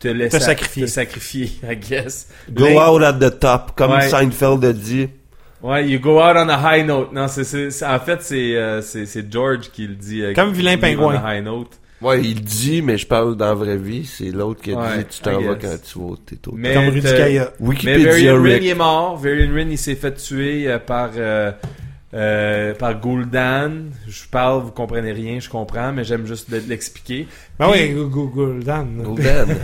te 0.00 0.08
laisser 0.08 0.38
Te 0.38 0.42
sacrifier. 0.42 0.84
te 0.84 0.90
sacrifier, 0.90 1.52
I 1.70 1.76
guess. 1.76 2.28
Go 2.50 2.66
out 2.80 3.02
at 3.02 3.14
the 3.14 3.38
top, 3.38 3.72
comme 3.76 3.92
Ouais. 3.92 4.08
Seinfeld 4.08 4.64
a 4.64 4.72
dit. 4.72 5.08
Ouais, 5.62 5.88
you 5.88 5.98
go 5.98 6.20
out 6.20 6.36
on 6.36 6.48
a 6.50 6.76
high 6.76 6.84
note. 6.84 7.12
Non, 7.12 7.26
c'est, 7.28 7.44
c'est, 7.44 7.70
c'est- 7.70 7.86
en 7.86 7.98
fait, 8.00 8.20
c'est, 8.22 8.54
euh, 8.56 8.82
c'est, 8.82 9.06
c'est 9.06 9.32
George 9.32 9.70
qui 9.72 9.86
le 9.86 9.94
dit. 9.94 10.22
euh, 10.22 10.34
Comme 10.34 10.52
Vilain 10.52 10.76
Pingouin. 10.76 11.20
On 11.22 11.24
a 11.26 11.36
high 11.36 11.44
note. 11.44 11.78
Ouais, 12.04 12.20
il 12.22 12.42
dit, 12.42 12.82
mais 12.82 12.98
je 12.98 13.06
parle 13.06 13.36
dans 13.36 13.46
la 13.46 13.54
vraie 13.54 13.76
vie. 13.78 14.04
C'est 14.04 14.30
l'autre 14.30 14.60
qui 14.62 14.72
a 14.72 14.76
Ouais, 14.76 14.98
dit, 14.98 15.04
tu 15.10 15.20
t'en 15.20 15.40
vas 15.40 15.54
quand 15.54 15.76
tu 15.82 15.98
vas 15.98 16.04
au 16.04 16.16
této. 16.16 16.52
Mais. 16.54 16.74
Mais 16.74 17.00
Varian 17.00 18.36
Rin, 18.36 18.42
Rick. 18.42 18.64
est 18.66 18.74
mort. 18.74 19.16
Varian 19.16 19.52
Rin, 19.54 19.68
il 19.70 19.78
s'est 19.78 19.94
fait 19.94 20.14
tuer 20.14 20.68
euh, 20.70 20.78
par 20.78 21.10
euh, 21.16 21.52
euh, 22.12 22.74
par 22.74 23.00
Gul'dan. 23.00 23.70
Je 24.06 24.22
parle, 24.30 24.62
vous 24.62 24.70
comprenez 24.70 25.12
rien, 25.12 25.40
je 25.40 25.48
comprends, 25.48 25.92
mais 25.92 26.04
j'aime 26.04 26.26
juste 26.26 26.50
de- 26.50 26.62
l'expliquer. 26.68 27.26
Ben 27.58 27.70
Puis- 27.72 27.94
oui, 27.94 28.08
Google 28.10 28.62
Dan. 28.62 29.02
Golden. 29.02 29.56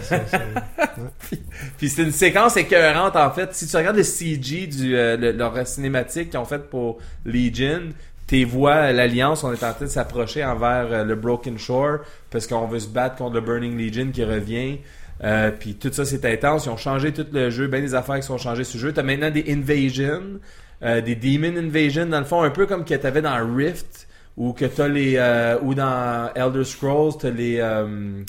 Puis 1.78 1.88
c'est 1.88 2.02
une 2.02 2.10
séquence 2.12 2.56
écœurante 2.56 3.16
en 3.16 3.30
fait. 3.30 3.54
Si 3.54 3.66
tu 3.66 3.76
regardes 3.76 3.96
le 3.96 4.02
CG 4.02 4.66
du 4.66 4.96
euh, 4.96 5.16
le- 5.16 5.32
leur 5.32 5.66
cinématique 5.66 6.30
qu'ils 6.30 6.38
ont 6.40 6.44
fait 6.44 6.68
pour 6.68 6.98
Legion, 7.24 7.90
tes 8.30 8.44
voix, 8.44 8.92
l'Alliance, 8.92 9.42
on 9.42 9.52
est 9.52 9.64
en 9.64 9.72
train 9.72 9.86
de 9.86 9.90
s'approcher 9.90 10.44
envers 10.44 10.86
euh, 10.92 11.02
le 11.02 11.16
Broken 11.16 11.58
Shore 11.58 11.98
parce 12.30 12.46
qu'on 12.46 12.68
veut 12.68 12.78
se 12.78 12.86
battre 12.86 13.16
contre 13.16 13.34
le 13.34 13.40
Burning 13.40 13.76
Legion 13.76 14.12
qui 14.12 14.22
revient. 14.22 14.78
Euh, 15.24 15.50
puis 15.50 15.74
tout 15.74 15.92
ça 15.92 16.04
c'est 16.04 16.24
intense. 16.24 16.66
Ils 16.66 16.68
ont 16.68 16.76
changé 16.76 17.12
tout 17.12 17.26
le 17.32 17.50
jeu, 17.50 17.66
bien 17.66 17.80
des 17.80 17.96
affaires 17.96 18.20
qui 18.20 18.22
sont 18.22 18.38
changées 18.38 18.62
sur 18.62 18.78
le 18.78 18.82
jeu. 18.82 18.92
T'as 18.92 19.02
maintenant 19.02 19.32
des 19.32 19.52
invasions, 19.52 20.38
euh, 20.84 21.00
des 21.00 21.16
demon 21.16 21.58
invasions 21.58 22.06
dans 22.06 22.20
le 22.20 22.24
fond, 22.24 22.42
un 22.42 22.50
peu 22.50 22.66
comme 22.66 22.84
que 22.84 22.94
t'avais 22.94 23.20
dans 23.20 23.36
Rift 23.52 24.06
ou 24.36 24.52
que 24.52 24.64
t'as 24.64 24.86
les 24.86 25.16
euh, 25.16 25.58
ou 25.62 25.74
dans 25.74 26.30
Elder 26.36 26.62
Scrolls 26.62 27.14
t'as 27.20 27.30
les 27.30 27.56
euh, 27.58 28.22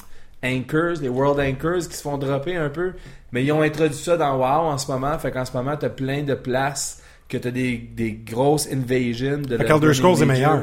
anchors, 0.44 1.00
les 1.00 1.10
world 1.10 1.40
anchors 1.40 1.88
qui 1.88 1.96
se 1.96 2.02
font 2.02 2.18
dropper 2.18 2.56
un 2.56 2.70
peu. 2.70 2.94
Mais 3.34 3.44
ils 3.44 3.52
ont 3.52 3.62
introduit 3.62 3.94
ça 3.94 4.18
dans 4.18 4.36
WoW 4.36 4.72
en 4.72 4.80
ce 4.80 4.92
moment. 4.92 5.18
Fait 5.20 5.30
qu'en 5.30 5.46
ce 5.46 5.56
moment, 5.56 5.78
t'as 5.78 5.90
plein 5.90 6.24
de 6.24 6.34
places 6.34 7.01
que 7.32 7.38
t'as 7.38 7.52
des, 7.52 7.78
des 7.78 8.12
grosses 8.12 8.68
invasions 8.72 9.38
de 9.40 9.58
Fait 9.58 9.64
la 9.64 9.66
qu'Elder 9.66 9.94
Scrolls 9.94 10.22
est 10.22 10.26
meilleur. 10.26 10.62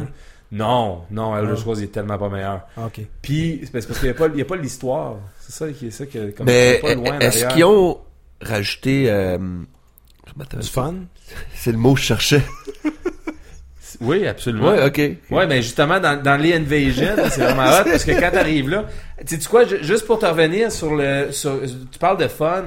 Non, 0.52 1.02
non, 1.10 1.36
Elder 1.36 1.52
Ah. 1.54 1.56
Scrolls 1.56 1.78
il 1.78 1.84
est 1.84 1.92
tellement 1.92 2.16
pas 2.18 2.28
meilleur. 2.28 2.62
Ah, 2.76 2.86
ok. 2.86 3.00
Puis, 3.20 3.60
c'est 3.64 3.72
parce 3.72 3.86
qu'il 3.86 4.02
n'y 4.04 4.08
a 4.10 4.14
pas, 4.14 4.28
il 4.32 4.38
y 4.38 4.42
a 4.42 4.44
pas 4.46 4.56
l'histoire. 4.56 5.16
C'est 5.40 5.52
ça 5.52 5.70
qui 5.72 5.88
est 5.88 5.90
ça 5.90 6.06
que, 6.06 6.30
comme 6.30 6.46
Mais 6.46 6.78
pas 6.80 6.94
loin 6.94 7.18
est-ce 7.18 7.46
qu'ils 7.48 7.64
ont 7.64 7.98
rajouté... 8.40 9.06
Euh... 9.10 9.38
Du 10.60 10.68
fun? 10.68 10.94
C'est 11.54 11.72
le 11.72 11.78
mot 11.78 11.94
que 11.94 12.00
je 12.00 12.04
cherchais. 12.04 12.42
Oui, 14.00 14.26
absolument. 14.28 14.68
Ouais, 14.68 14.84
ok. 14.86 14.98
Ouais, 15.30 15.46
mais 15.46 15.60
justement, 15.62 15.98
dans, 15.98 16.22
dans 16.22 16.36
les 16.36 16.54
Invasion, 16.54 17.16
c'est 17.30 17.40
vraiment 17.42 17.64
hot 17.68 17.84
parce 17.84 18.04
que 18.04 18.12
quand 18.12 18.30
t'arrives 18.30 18.68
là, 18.68 18.84
tu 19.26 19.40
sais 19.40 19.48
quoi, 19.48 19.64
ju- 19.64 19.78
juste 19.82 20.06
pour 20.06 20.18
te 20.20 20.26
revenir 20.26 20.70
sur 20.70 20.94
le, 20.94 21.32
sur, 21.32 21.58
tu 21.90 21.98
parles 21.98 22.18
de 22.18 22.28
fun. 22.28 22.64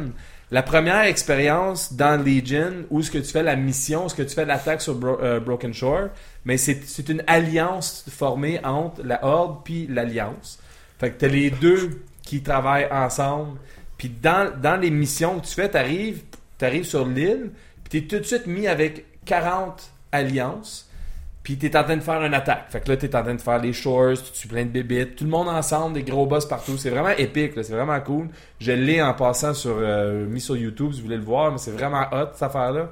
La 0.53 0.63
première 0.63 1.03
expérience 1.03 1.93
dans 1.93 2.21
Legion, 2.21 2.85
où 2.89 3.01
ce 3.01 3.09
que 3.09 3.17
tu 3.17 3.31
fais 3.31 3.41
la 3.41 3.55
mission, 3.55 4.09
ce 4.09 4.15
que 4.15 4.21
tu 4.21 4.35
fais 4.35 4.43
l'attaque 4.43 4.81
sur 4.81 4.99
euh, 5.01 5.39
Broken 5.39 5.73
Shore, 5.73 6.09
mais 6.43 6.57
c'est 6.57 7.07
une 7.07 7.23
alliance 7.25 8.03
formée 8.09 8.59
entre 8.65 9.01
la 9.01 9.23
Horde 9.23 9.63
puis 9.63 9.87
l'Alliance. 9.87 10.59
Fait 10.99 11.11
que 11.11 11.19
t'as 11.19 11.29
les 11.29 11.51
deux 11.51 12.03
qui 12.21 12.41
travaillent 12.41 12.89
ensemble. 12.91 13.59
Puis 13.97 14.09
dans, 14.09 14.79
les 14.81 14.91
missions 14.91 15.39
que 15.39 15.45
tu 15.45 15.53
fais, 15.53 15.69
t'arrives, 15.69 16.21
t'arrives 16.57 16.83
sur 16.83 17.07
l'île, 17.07 17.51
puis 17.85 18.01
t'es 18.01 18.07
tout 18.07 18.21
de 18.21 18.27
suite 18.27 18.45
mis 18.45 18.67
avec 18.67 19.05
40 19.23 19.89
alliances. 20.11 20.89
Puis 21.43 21.58
t'es 21.58 21.75
en 21.75 21.84
train 21.84 21.97
de 21.97 22.01
faire 22.01 22.21
une 22.23 22.34
attaque. 22.36 22.65
Fait 22.69 22.82
que 22.82 22.89
là, 22.89 22.97
t'es 22.97 23.15
en 23.15 23.23
train 23.23 23.34
de 23.34 23.41
faire 23.41 23.60
les 23.60 23.73
shores, 23.73 24.13
tu 24.13 24.32
tues 24.32 24.47
plein 24.47 24.63
de 24.63 24.69
bébites, 24.69 25.15
tout 25.15 25.23
le 25.23 25.30
monde 25.32 25.47
ensemble, 25.47 25.95
des 25.95 26.04
gros 26.04 26.27
boss 26.27 26.45
partout. 26.45 26.77
C'est 26.77 26.91
vraiment 26.91 27.10
épique, 27.10 27.56
là. 27.56 27.63
c'est 27.63 27.73
vraiment 27.73 27.99
cool. 28.01 28.27
Je 28.60 28.71
l'ai 28.71 29.01
en 29.01 29.13
passant 29.13 29.54
sur 29.54 29.75
euh, 29.77 30.25
mis 30.27 30.41
sur 30.41 30.56
YouTube, 30.56 30.91
si 30.91 30.99
vous 30.99 31.06
voulez 31.06 31.17
le 31.17 31.23
voir, 31.23 31.51
mais 31.51 31.58
c'est 31.58 31.71
vraiment 31.71 32.04
hot 32.12 32.30
cette 32.34 32.43
affaire-là. 32.43 32.91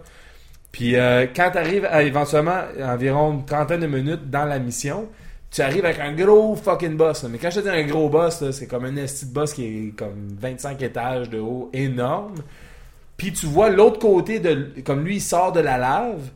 Puis 0.72 0.96
euh, 0.96 1.28
quand 1.36 1.52
t'arrives 1.52 1.86
à 1.86 2.04
éventuellement 2.04 2.62
environ 2.82 3.34
une 3.34 3.46
trentaine 3.46 3.82
de 3.82 3.88
minutes 3.88 4.30
dans 4.30 4.46
la 4.46 4.60
mission, 4.60 5.08
tu 5.52 5.62
arrives 5.62 5.86
avec 5.86 6.00
un 6.00 6.14
gros 6.14 6.56
fucking 6.56 6.96
boss. 6.96 7.24
là. 7.24 7.30
Mais 7.30 7.38
quand 7.38 7.50
je 7.50 7.60
te 7.60 7.68
dis 7.68 7.76
un 7.76 7.86
gros 7.86 8.10
boss, 8.10 8.42
là, 8.42 8.52
c'est 8.52 8.68
comme 8.68 8.86
un 8.86 8.96
esti 8.96 9.26
de 9.26 9.34
boss 9.34 9.54
qui 9.54 9.66
est 9.66 9.96
comme 9.96 10.28
25 10.40 10.82
étages 10.82 11.30
de 11.30 11.40
haut, 11.40 11.70
énorme. 11.74 12.36
Puis 13.18 13.34
tu 13.34 13.48
vois 13.48 13.70
l'autre 13.70 14.00
côté 14.00 14.40
de 14.40 14.74
comme 14.86 15.04
lui 15.04 15.16
il 15.18 15.22
sort 15.22 15.52
de 15.52 15.60
la 15.60 15.78
lave. 15.78 16.30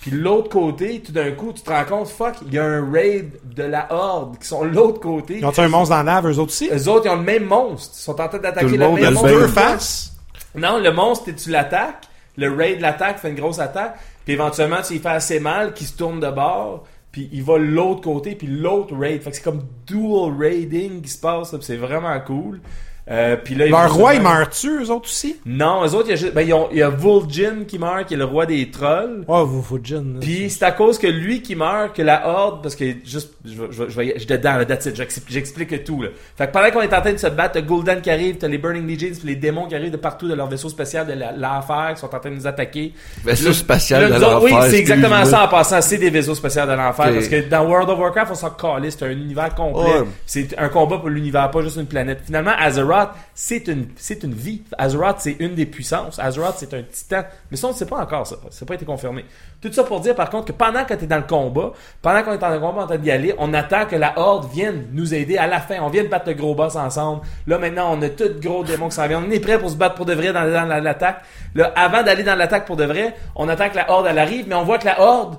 Puis 0.00 0.10
l'autre 0.10 0.50
côté, 0.50 1.00
tout 1.00 1.12
d'un 1.12 1.30
coup, 1.32 1.52
tu 1.52 1.62
te 1.62 1.70
rends 1.70 1.84
compte, 1.84 2.08
fuck, 2.08 2.34
il 2.46 2.52
y 2.52 2.58
a 2.58 2.64
un 2.64 2.90
raid 2.90 3.38
de 3.44 3.62
la 3.62 3.86
horde 3.90 4.38
qui 4.38 4.46
sont 4.46 4.64
de 4.64 4.70
l'autre 4.70 5.00
côté. 5.00 5.38
Ils 5.38 5.46
ont 5.46 5.58
un 5.58 5.68
monstre 5.68 5.94
dans 5.94 6.02
la 6.02 6.14
lave, 6.14 6.26
eux 6.26 6.38
autres 6.38 6.52
aussi? 6.52 6.68
Eux 6.70 6.88
autres, 6.88 7.06
ils 7.06 7.10
ont 7.10 7.16
le 7.16 7.22
même 7.22 7.44
monstre. 7.44 7.94
Ils 7.96 8.02
sont 8.02 8.20
en 8.20 8.28
train 8.28 8.38
d'attaquer 8.38 8.66
le 8.66 8.76
le, 8.76 8.86
monde 8.86 9.00
même 9.00 9.14
monstre. 9.14 9.28
même. 9.28 9.38
Deux 9.40 9.48
faces? 9.48 10.12
Non, 10.54 10.78
le 10.78 10.92
monstre, 10.92 11.30
tu 11.34 11.50
l'attaques. 11.50 12.08
Le 12.36 12.52
raid 12.52 12.80
l'attaque, 12.80 13.18
fait 13.18 13.30
une 13.30 13.36
grosse 13.36 13.60
attaque. 13.60 13.96
Puis 14.24 14.34
éventuellement, 14.34 14.82
tu 14.86 14.94
lui 14.94 15.00
fais 15.00 15.08
assez 15.08 15.40
mal 15.40 15.72
qu'il 15.72 15.86
se 15.86 15.96
tourne 15.96 16.20
de 16.20 16.30
bord. 16.30 16.84
Puis 17.10 17.28
il 17.32 17.42
va 17.44 17.58
de 17.58 17.64
l'autre 17.64 18.00
côté, 18.00 18.34
puis 18.34 18.48
l'autre 18.48 18.94
raid. 18.96 19.22
Fait 19.22 19.30
que 19.30 19.36
c'est 19.36 19.42
comme 19.42 19.62
dual 19.86 20.36
raiding 20.36 21.00
qui 21.00 21.08
se 21.08 21.18
passe. 21.18 21.54
c'est 21.60 21.76
vraiment 21.76 22.18
cool. 22.20 22.60
Euh, 23.10 23.36
puis 23.36 23.54
là, 23.54 23.66
Leur 23.66 23.92
roi, 23.92 24.14
il 24.14 24.22
meurt-tu, 24.22 24.82
eux 24.82 24.90
autres 24.90 25.04
aussi? 25.10 25.36
Non, 25.44 25.84
eux 25.84 25.94
autres, 25.94 26.06
il 26.06 26.10
y 26.10 26.12
a, 26.14 26.16
juste- 26.16 26.32
ben, 26.32 26.40
ils 26.40 26.54
ont- 26.54 26.68
il 26.72 26.78
y 26.78 26.82
a 26.82 26.88
Vol'jin 26.88 27.64
qui 27.68 27.78
meurt, 27.78 28.06
qui 28.06 28.14
est 28.14 28.16
le 28.16 28.24
roi 28.24 28.46
des 28.46 28.70
trolls. 28.70 29.24
Oh, 29.28 29.44
vous 29.44 29.62
faut 29.62 29.78
Jin. 29.82 30.04
Puis 30.22 30.48
c'est 30.48 30.64
à 30.64 30.72
cause 30.72 30.98
que 30.98 31.06
lui 31.06 31.42
qui 31.42 31.54
meurt 31.54 31.94
que 31.94 32.00
la 32.00 32.26
horde 32.26 32.62
parce 32.62 32.74
que 32.74 32.84
juste 33.04 33.34
je 33.44 33.50
vais- 33.60 33.66
je 33.70 33.82
vais- 33.82 33.90
je 33.90 33.96
vais- 34.00 34.12
je 34.14 34.18
suis 34.20 34.26
dedans 34.26 34.56
là, 34.56 34.64
that's 34.64 34.86
it, 34.86 34.96
j'explique, 34.96 35.26
j'explique 35.30 35.84
tout 35.84 36.00
là. 36.00 36.08
Fait 36.38 36.46
que 36.46 36.52
pendant 36.52 36.70
qu'on 36.70 36.80
est 36.80 36.94
en 36.94 37.00
train 37.02 37.12
de 37.12 37.18
se 37.18 37.26
battre, 37.26 37.52
t'as 37.52 37.60
Gul'dan 37.60 38.00
qui 38.00 38.08
arrive, 38.10 38.36
t'as 38.38 38.48
les 38.48 38.56
Burning 38.56 38.86
Legions, 38.88 39.10
puis 39.18 39.28
les 39.28 39.36
démons 39.36 39.66
qui 39.66 39.74
arrivent 39.74 39.92
de 39.92 39.98
partout 39.98 40.26
de 40.26 40.32
leur 40.34 40.46
vaisseau 40.46 40.70
spécial 40.70 41.06
de 41.06 41.12
l'enfer 41.38 41.90
qui 41.94 42.00
sont 42.00 42.14
en 42.14 42.18
train 42.18 42.30
de 42.30 42.36
nous 42.36 42.46
attaquer. 42.46 42.94
Vaisseau 43.22 43.52
spatial 43.52 44.06
de 44.14 44.18
l'enfer. 44.18 44.42
Oui, 44.44 44.50
c'est 44.70 44.78
exactement 44.78 45.24
ça 45.26 45.44
en 45.44 45.48
passant, 45.48 45.82
c'est 45.82 45.98
des 45.98 46.08
vaisseaux 46.08 46.34
spéciaux 46.34 46.62
de 46.64 46.72
l'enfer 46.72 47.12
parce 47.12 47.28
que 47.28 47.48
dans 47.50 47.66
World 47.66 47.90
of 47.90 47.98
Warcraft, 47.98 48.32
on 48.32 48.34
s'en 48.34 48.50
calisse, 48.50 48.96
c'est 48.98 49.04
un 49.04 49.10
univers 49.10 49.54
complet. 49.54 49.90
C'est 50.24 50.58
un 50.58 50.70
combat 50.70 50.96
pour 50.96 51.10
l'univers, 51.10 51.50
pas 51.50 51.60
juste 51.60 51.76
une 51.76 51.84
planète. 51.86 52.20
Finalement, 52.24 52.52
Azeroth 52.58 52.93
C'est 53.34 53.68
une, 53.68 54.34
vie. 54.34 54.62
Azeroth, 54.78 55.16
c'est 55.18 55.36
une 55.38 55.54
des 55.54 55.66
puissances. 55.66 56.18
Azeroth, 56.18 56.54
c'est 56.58 56.72
un 56.74 56.82
titan. 56.82 57.22
Mais 57.50 57.56
ça, 57.56 57.68
on 57.68 57.70
ne 57.70 57.76
sait 57.76 57.86
pas 57.86 57.98
encore 57.98 58.26
ça. 58.26 58.36
Ça 58.50 58.64
n'a 58.64 58.68
pas 58.68 58.74
été 58.74 58.84
confirmé. 58.84 59.24
Tout 59.60 59.72
ça 59.72 59.84
pour 59.84 60.00
dire, 60.00 60.14
par 60.14 60.30
contre, 60.30 60.46
que 60.46 60.52
pendant 60.52 60.84
que 60.84 60.94
tu 60.94 61.04
es 61.04 61.06
dans 61.06 61.16
le 61.16 61.22
combat, 61.22 61.72
pendant 62.02 62.22
qu'on 62.22 62.32
est 62.32 62.38
dans 62.38 62.50
le 62.50 62.60
combat 62.60 62.82
en 62.82 62.86
train 62.86 62.98
d'y 62.98 63.10
aller, 63.10 63.34
on 63.38 63.52
attend 63.54 63.86
que 63.86 63.96
la 63.96 64.18
Horde 64.18 64.50
vienne 64.52 64.88
nous 64.92 65.14
aider 65.14 65.36
à 65.36 65.46
la 65.46 65.60
fin. 65.60 65.76
On 65.80 65.88
vient 65.88 66.04
de 66.04 66.08
battre 66.08 66.28
le 66.28 66.34
gros 66.34 66.54
boss 66.54 66.76
ensemble. 66.76 67.22
Là, 67.46 67.58
maintenant, 67.58 67.96
on 67.96 68.02
a 68.02 68.08
tout 68.08 68.30
gros 68.40 68.64
démons 68.64 68.88
qui 68.88 68.94
s'en 68.94 69.06
viennent. 69.06 69.24
On 69.26 69.30
est 69.30 69.40
prêt 69.40 69.58
pour 69.58 69.70
se 69.70 69.76
battre 69.76 69.94
pour 69.94 70.06
de 70.06 70.14
vrai 70.14 70.32
dans, 70.32 70.44
l'attaque. 70.44 71.22
Là, 71.54 71.72
avant 71.76 72.02
d'aller 72.02 72.22
dans 72.22 72.36
l'attaque 72.36 72.66
pour 72.66 72.76
de 72.76 72.84
vrai, 72.84 73.14
on 73.34 73.48
attend 73.48 73.68
que 73.70 73.76
la 73.76 73.90
Horde, 73.90 74.06
arrive, 74.06 74.46
mais 74.48 74.54
on 74.54 74.64
voit 74.64 74.78
que 74.78 74.86
la 74.86 75.00
Horde, 75.00 75.36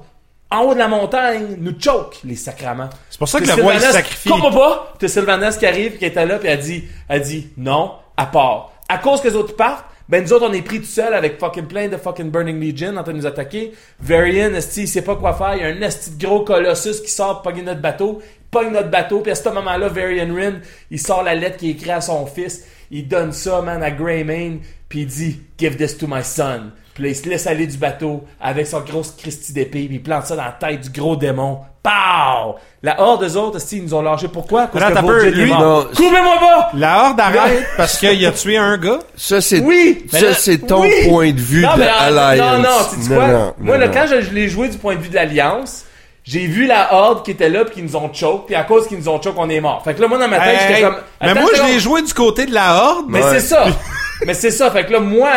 en 0.55 0.63
haut 0.63 0.73
de 0.73 0.79
la 0.79 0.87
montagne, 0.87 1.57
nous 1.59 1.73
choke, 1.79 2.17
les 2.23 2.35
sacraments. 2.35 2.89
C'est 3.09 3.19
pour 3.19 3.27
ça 3.27 3.39
que 3.39 3.45
le 3.47 3.53
roi 3.61 3.73
Sylvanas- 3.75 3.91
sacrifie. 3.91 4.29
Comprends 4.29 4.51
pas? 4.51 4.93
T'as 4.99 5.07
Sylvanas 5.07 5.57
qui 5.57 5.65
arrive, 5.65 5.97
qui 5.97 6.05
était 6.05 6.25
là, 6.25 6.37
puis 6.39 6.47
elle 6.49 6.59
dit, 6.59 6.83
elle 7.09 7.21
dit, 7.21 7.49
non, 7.57 7.91
à 8.17 8.25
part. 8.25 8.71
À 8.89 8.97
cause 8.99 9.21
que 9.21 9.27
les 9.27 9.35
autres 9.35 9.55
partent, 9.55 9.85
ben 10.07 10.23
nous 10.23 10.31
autres, 10.33 10.47
on 10.47 10.53
est 10.53 10.61
pris 10.61 10.79
tout 10.79 10.85
seul 10.85 11.15
avec 11.15 11.39
fucking 11.39 11.65
plein 11.65 11.87
de 11.87 11.97
fucking 11.97 12.29
Burning 12.29 12.59
Legion 12.61 12.95
en 12.95 13.01
train 13.01 13.11
de 13.13 13.17
nous 13.17 13.25
attaquer. 13.25 13.71
Varian, 13.99 14.53
esti, 14.53 14.81
il 14.83 14.87
sait 14.87 15.01
pas 15.01 15.15
quoi 15.15 15.33
faire. 15.33 15.55
Il 15.55 15.61
y 15.61 15.63
a 15.63 15.67
un 15.67 15.81
esti 15.81 16.11
de 16.11 16.23
gros 16.23 16.41
colossus 16.41 17.01
qui 17.01 17.09
sort 17.09 17.41
pour 17.41 17.51
pogner 17.51 17.63
notre 17.63 17.81
bateau. 17.81 18.21
Il 18.21 18.45
pogne 18.51 18.71
notre 18.71 18.91
bateau, 18.91 19.21
puis 19.21 19.31
à 19.31 19.35
ce 19.35 19.49
moment-là, 19.49 19.87
Varian 19.87 20.33
Rin, 20.33 20.59
il 20.91 20.99
sort 20.99 21.23
la 21.23 21.33
lettre 21.33 21.57
qui 21.57 21.69
est 21.69 21.71
écrite 21.71 21.89
à 21.89 22.01
son 22.01 22.25
fils. 22.27 22.65
Il 22.91 23.07
donne 23.07 23.31
ça, 23.33 23.61
man, 23.63 23.81
à 23.81 23.89
Greymane, 23.89 24.59
puis 24.87 24.99
il 25.01 25.07
dit, 25.07 25.41
give 25.57 25.75
this 25.75 25.97
to 25.97 26.05
my 26.07 26.23
son. 26.23 26.71
Puis 26.95 27.03
là, 27.03 27.09
il 27.09 27.15
se 27.15 27.27
laisse 27.29 27.45
aller 27.45 27.67
du 27.67 27.77
bateau 27.77 28.23
avec 28.41 28.65
son 28.65 28.79
grosse 28.79 29.13
Christie 29.17 29.51
d'épée, 29.53 29.83
puis 29.85 29.95
il 29.97 30.01
plante 30.01 30.25
ça 30.25 30.35
dans 30.35 30.45
la 30.45 30.51
tête 30.57 30.81
du 30.81 30.89
gros 30.99 31.15
démon. 31.17 31.59
Pow! 31.83 32.55
La 32.81 32.99
horde 33.01 33.23
des 33.23 33.35
autres, 33.37 33.57
esti, 33.57 33.77
ils 33.77 33.83
nous 33.83 33.93
ont 33.93 34.01
lâché. 34.01 34.27
Pourquoi? 34.27 34.67
Parce 34.67 34.83
Attends, 34.85 35.05
que 35.05 35.25
est 35.25 35.31
lui, 35.31 35.51
mort. 35.51 35.87
Coupez-moi 35.95 36.37
pas! 36.39 36.69
La 36.73 37.03
horde 37.03 37.19
arrête 37.19 37.65
parce 37.77 37.97
qu'il 37.99 38.25
a 38.25 38.31
tué 38.31 38.57
un 38.57 38.77
gars. 38.77 38.99
Ça, 39.15 39.41
c'est, 39.41 39.59
Oui! 39.59 40.05
Ça, 40.09 40.21
là- 40.21 40.33
c'est 40.33 40.57
ton 40.59 40.81
oui! 40.81 40.89
point 41.07 41.31
de 41.31 41.39
vue 41.39 41.61
Non, 41.63 41.73
de 41.75 41.79
mais, 41.79 41.85
euh, 41.87 42.17
Alliance. 42.29 42.57
non, 42.57 42.63
non, 42.63 43.03
tu 43.03 43.09
quoi? 43.13 43.27
non, 43.27 43.53
Moi, 43.59 43.77
non, 43.77 43.81
là, 43.85 43.87
quand 43.89 44.05
je, 44.09 44.21
je 44.21 44.31
l'ai 44.31 44.47
joué 44.47 44.69
du 44.69 44.77
point 44.77 44.95
de 44.95 45.01
vue 45.01 45.09
de 45.09 45.15
l'Alliance, 45.15 45.83
j'ai 46.23 46.47
vu 46.47 46.65
la 46.65 46.93
horde 46.93 47.23
qui 47.25 47.31
était 47.31 47.49
là 47.49 47.65
puis 47.65 47.75
qui 47.75 47.81
nous 47.83 47.95
ont 47.97 48.11
choke, 48.13 48.45
puis 48.47 48.55
à 48.55 48.63
cause 48.63 48.87
qu'ils 48.87 48.97
nous 48.97 49.09
ont 49.09 49.21
choke, 49.21 49.35
on 49.37 49.49
est 49.49 49.59
mort. 49.61 49.83
Fait 49.83 49.93
que 49.93 50.01
là, 50.01 50.07
moi, 50.07 50.17
dans 50.17 50.27
ma 50.29 50.39
tête, 50.39 50.47
Hey, 50.47 50.67
j'étais 50.69 50.81
comme... 50.81 50.95
mais 51.21 51.33
moi, 51.35 51.49
je 51.55 51.61
l'ai 51.63 51.79
joué 51.79 52.01
du 52.01 52.13
côté 52.13 52.45
de 52.45 52.53
la 52.53 52.73
horde. 52.83 53.05
Mais 53.09 53.21
Ouais. 53.21 53.29
c'est 53.33 53.41
ça. 53.41 53.65
mais 54.25 54.33
c'est 54.33 54.49
ça. 54.51 54.71
Fait 54.71 54.85
que 54.85 54.93
là, 54.93 54.99
moi, 55.01 55.29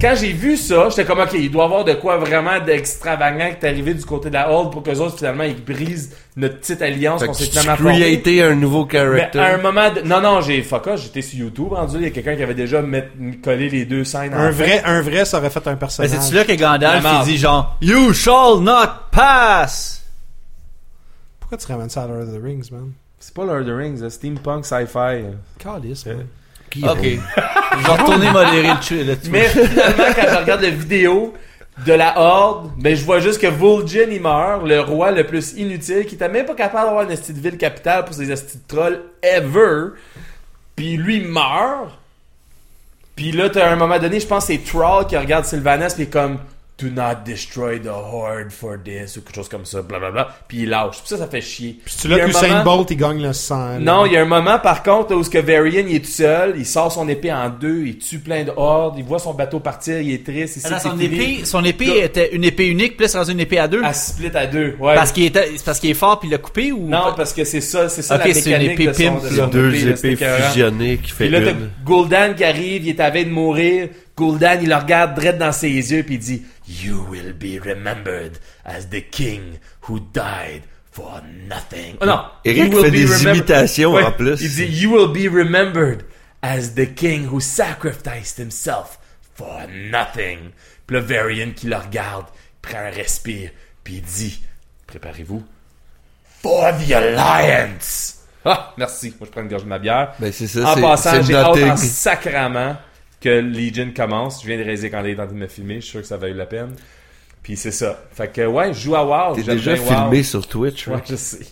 quand 0.00 0.14
j'ai 0.16 0.32
vu 0.32 0.56
ça, 0.56 0.88
j'étais 0.88 1.04
comme, 1.04 1.20
OK, 1.20 1.30
il 1.34 1.50
doit 1.50 1.64
y 1.64 1.66
avoir 1.66 1.84
de 1.84 1.92
quoi 1.94 2.16
vraiment 2.16 2.58
d'extravagant 2.58 3.50
qui 3.58 3.66
est 3.66 3.68
arrivé 3.68 3.92
du 3.94 4.04
côté 4.04 4.28
de 4.28 4.34
la 4.34 4.50
Horde 4.50 4.72
pour 4.72 4.82
que 4.82 4.90
autres, 4.98 5.18
finalement, 5.18 5.44
ils 5.44 5.62
brisent 5.62 6.16
notre 6.36 6.58
petite 6.58 6.80
alliance 6.82 7.22
qu'on 7.24 7.32
s'est 7.34 7.44
tu 7.44 7.50
finalement 7.50 7.76
formée. 7.76 7.98
creaté 8.00 8.42
un 8.42 8.54
nouveau 8.54 8.86
Mais 8.90 8.98
character. 8.98 9.38
à 9.38 9.54
un 9.54 9.58
moment 9.58 9.90
de... 9.92 10.00
Non, 10.00 10.20
non, 10.20 10.40
j'ai... 10.40 10.62
Fuck 10.62 10.86
off, 10.86 11.02
j'étais 11.02 11.22
sur 11.22 11.38
YouTube, 11.40 11.72
rendu, 11.72 11.96
il 11.96 12.02
y 12.02 12.06
a 12.06 12.10
quelqu'un 12.10 12.36
qui 12.36 12.42
avait 12.42 12.54
déjà 12.54 12.80
met- 12.82 13.08
collé 13.44 13.68
les 13.68 13.84
deux 13.84 14.04
scènes 14.04 14.32
Un 14.32 14.48
en 14.48 14.52
fait. 14.52 14.64
vrai, 14.64 14.82
un 14.84 15.02
vrai, 15.02 15.24
ça 15.24 15.38
aurait 15.38 15.50
fait 15.50 15.66
un 15.68 15.76
personnage. 15.76 16.10
c'est-tu 16.18 16.34
là 16.34 16.44
que 16.44 16.52
Gandalf, 16.52 17.04
il 17.20 17.24
dit 17.32 17.38
genre, 17.38 17.76
You 17.82 18.12
shall 18.12 18.60
not 18.60 19.08
pass! 19.12 20.02
Pourquoi 21.40 21.58
tu 21.58 21.66
ramènes 21.70 21.90
ça 21.90 22.04
à 22.04 22.06
Lord 22.06 22.22
of 22.22 22.32
the 22.34 22.42
Rings, 22.42 22.70
man? 22.70 22.92
C'est 23.18 23.34
pas 23.34 23.44
Lord 23.44 23.60
of 23.60 23.66
the 23.66 23.70
Rings, 23.76 23.98
c'est 23.98 24.10
steampunk 24.10 24.64
sci-fi. 24.64 25.24
Calice, 25.58 26.06
man. 26.06 26.26
Qui- 26.70 26.84
Ok. 26.84 26.98
Je 27.02 27.86
vais 27.86 27.92
retourner 27.92 28.30
modérer 28.30 28.68
le 28.68 29.04
le 29.04 29.16
Mais 29.30 29.44
finalement, 29.48 30.04
quand 30.14 30.26
je 30.30 30.36
regarde 30.38 30.62
la 30.62 30.70
vidéo 30.70 31.34
de 31.86 31.92
la 31.92 32.18
Horde, 32.18 32.70
ben 32.78 32.94
je 32.94 33.04
vois 33.04 33.20
juste 33.20 33.40
que 33.40 33.46
Vol'jin 33.46 34.06
il 34.10 34.20
meurt, 34.20 34.64
le 34.66 34.80
roi 34.80 35.10
le 35.12 35.24
plus 35.26 35.52
inutile, 35.56 36.04
qui 36.06 36.14
était 36.14 36.28
même 36.28 36.46
pas 36.46 36.54
capable 36.54 36.86
d'avoir 36.86 37.04
une 37.04 37.10
esti 37.10 37.32
de 37.32 37.40
ville 37.40 37.56
capitale 37.58 38.04
pour 38.04 38.14
ses 38.14 38.30
de 38.56 38.62
trolls 38.68 39.00
ever. 39.22 39.88
Puis 40.76 40.96
lui 40.96 41.16
il 41.18 41.26
meurt. 41.28 41.90
Puis 43.16 43.32
là, 43.32 43.50
t'as 43.50 43.70
un 43.70 43.76
moment 43.76 43.98
donné, 43.98 44.18
je 44.20 44.26
pense 44.26 44.46
que 44.46 44.52
c'est 44.54 44.64
Troll 44.64 45.06
qui 45.06 45.16
regarde 45.16 45.44
Sylvanas 45.44 45.92
puis 45.96 46.08
comme 46.08 46.38
Do 46.80 46.88
not 46.88 47.16
destroy 47.26 47.78
the 47.80 47.88
horde 47.88 48.50
for 48.50 48.78
this 48.82 49.16
ou 49.16 49.20
quelque 49.22 49.34
chose 49.36 49.48
comme 49.48 49.64
ça, 49.66 49.82
blablabla. 49.82 50.28
Puis 50.48 50.60
il 50.62 50.68
lâche. 50.70 50.98
Puis 51.00 51.08
ça, 51.08 51.18
ça 51.18 51.26
fait 51.26 51.40
chier. 51.40 51.78
Puis 51.84 51.94
tu 52.00 52.08
là 52.08 52.16
a 52.16 52.22
un 52.22 52.26
qu'Usain 52.26 52.48
moment- 52.48 52.64
Bolt, 52.64 52.90
il 52.90 52.96
gagne 52.96 53.22
le 53.22 53.32
sang. 53.32 53.78
Non, 53.78 54.06
il 54.06 54.12
y 54.12 54.16
a 54.16 54.22
un 54.22 54.26
moment 54.26 54.58
par 54.58 54.82
contre 54.82 55.14
où 55.14 55.22
ce 55.22 55.28
que 55.30 55.38
Varian 55.38 55.84
il 55.88 55.96
est 55.96 56.00
tout 56.04 56.10
seul, 56.10 56.54
il 56.56 56.64
sort 56.64 56.90
son 56.90 57.08
épée 57.08 57.32
en 57.32 57.50
deux, 57.50 57.82
il 57.86 57.98
tue 57.98 58.18
plein 58.18 58.44
de 58.44 58.52
hordes, 58.56 58.94
il 58.98 59.04
voit 59.04 59.18
son 59.18 59.34
bateau 59.34 59.60
partir, 59.60 60.00
il 60.00 60.12
est 60.12 60.24
triste, 60.24 60.56
il 60.56 60.60
sait 60.60 60.68
Alors, 60.68 60.78
que 60.78 60.84
c'est 60.84 60.88
son 60.90 61.00
épée, 61.00 61.40
son 61.44 61.64
épée 61.64 62.04
était 62.04 62.34
une 62.34 62.44
épée 62.44 62.68
unique, 62.68 62.94
c'est 63.06 63.18
rendu 63.18 63.32
une 63.32 63.40
épée 63.40 63.58
à 63.58 63.68
deux? 63.68 63.82
à 63.84 63.92
split 63.92 64.30
à 64.34 64.46
deux. 64.46 64.76
Ouais. 64.80 64.94
Parce 64.94 65.12
qu'il 65.12 65.24
était, 65.24 65.50
c'est 65.56 65.64
parce 65.64 65.80
qu'il 65.80 65.90
est 65.90 65.94
fort 65.94 66.18
puis 66.18 66.28
il 66.28 66.32
l'a 66.32 66.38
coupé 66.38 66.72
ou 66.72 66.86
non, 66.88 67.12
parce 67.16 67.32
que 67.32 67.44
c'est 67.44 67.60
ça, 67.60 67.88
c'est 67.88 68.02
ça 68.02 68.16
Ok, 68.16 68.24
la 68.28 68.34
c'est 68.34 68.50
une 68.50 68.58
mécanique 68.58 68.72
épée 68.80 68.86
de 68.86 68.92
son, 68.92 69.02
pimp, 69.02 69.22
de 69.22 69.28
là. 69.36 69.42
son 69.44 69.48
Deux 69.48 69.74
épée, 69.88 70.12
épées 70.12 70.24
fusionnées 70.48 70.96
qui 70.98 71.10
fait 71.10 71.24
Puis 71.24 71.32
là, 71.32 71.40
t'as 71.42 71.50
une. 71.50 71.70
Gul'dan 71.84 72.34
qui 72.36 72.44
arrive, 72.44 72.84
il 72.86 72.88
est 72.90 73.00
à 73.00 73.10
veille 73.10 73.26
de 73.26 73.30
mourir. 73.30 73.88
Gul'dan, 74.16 74.58
il 74.60 74.68
le 74.68 74.76
regarde 74.76 75.14
direct 75.18 75.38
dans 75.38 75.52
ses 75.52 75.68
yeux 75.70 76.02
puis 76.02 76.14
il 76.16 76.20
dit 76.20 76.42
You 76.68 77.06
will 77.08 77.32
be 77.32 77.60
remembered 77.64 78.38
as 78.64 78.86
the 78.90 79.08
king 79.10 79.58
who 79.88 79.98
died 80.12 80.62
for 80.92 81.20
nothing. 81.48 81.96
Oh 82.00 82.06
non, 82.06 82.22
Eric 82.44 82.64
you 82.72 82.76
will 82.76 82.84
fait 82.84 82.90
be 82.90 82.94
des 82.94 83.06
remembered- 83.06 83.36
imitations 83.36 83.92
Ouais, 83.94 84.04
en 84.04 84.12
plus. 84.12 84.40
Il 84.40 84.50
dit 84.50 84.64
You 84.82 84.92
will 84.92 85.08
be 85.12 85.32
remembered 85.32 86.02
as 86.42 86.74
the 86.74 86.94
king 86.94 87.26
who 87.32 87.40
sacrificed 87.40 88.38
himself 88.38 88.98
for 89.34 89.62
nothing. 89.68 90.50
Puis 90.86 90.96
le 90.96 91.02
Varian 91.02 91.52
qui 91.54 91.66
le 91.68 91.76
regarde, 91.76 92.26
prend 92.62 92.78
un 92.78 92.90
respire, 92.90 93.50
puis 93.84 93.94
il 93.96 94.02
dit 94.02 94.42
Préparez-vous 94.86 95.42
for 96.42 96.72
the 96.78 96.90
Alliance. 96.92 98.16
Ah, 98.44 98.72
merci. 98.78 99.14
Moi, 99.20 99.26
je 99.26 99.30
prends 99.30 99.42
une 99.42 99.48
gorge 99.48 99.64
de 99.64 99.68
ma 99.68 99.78
bière. 99.78 100.14
Ben, 100.18 100.32
c'est 100.32 100.46
ça, 100.46 100.72
En 100.72 100.74
c'est, 100.74 100.80
passant, 100.80 101.10
c'est 101.12 101.22
j'ai 101.24 101.34
hâte 101.34 101.56
en 101.58 101.76
sacrament 101.76 102.76
que 103.20 103.28
Legion 103.28 103.92
commence. 103.94 104.42
Je 104.42 104.46
viens 104.46 104.58
de 104.58 104.62
réaliser 104.62 104.90
quand 104.90 105.04
il 105.04 105.10
est 105.10 105.20
en 105.20 105.24
train 105.26 105.34
de 105.34 105.38
me 105.38 105.46
filmer. 105.46 105.76
Je 105.76 105.80
suis 105.80 105.90
sûr 105.90 106.00
que 106.00 106.06
ça 106.06 106.16
va 106.16 106.28
eu 106.28 106.34
la 106.34 106.46
peine. 106.46 106.74
Puis 107.42 107.56
c'est 107.56 107.70
ça. 107.70 108.02
Fait 108.12 108.30
que, 108.32 108.46
ouais, 108.46 108.72
je 108.74 108.80
joue 108.80 108.96
à 108.96 109.04
WoW. 109.04 109.34
T'es 109.34 109.42
déjà 109.42 109.74
bien 109.74 109.82
filmé 109.82 110.16
WoW. 110.18 110.22
sur 110.22 110.46
Twitch, 110.46 110.88
Ouais, 110.88 111.02
je 111.08 111.16
sais. 111.16 111.46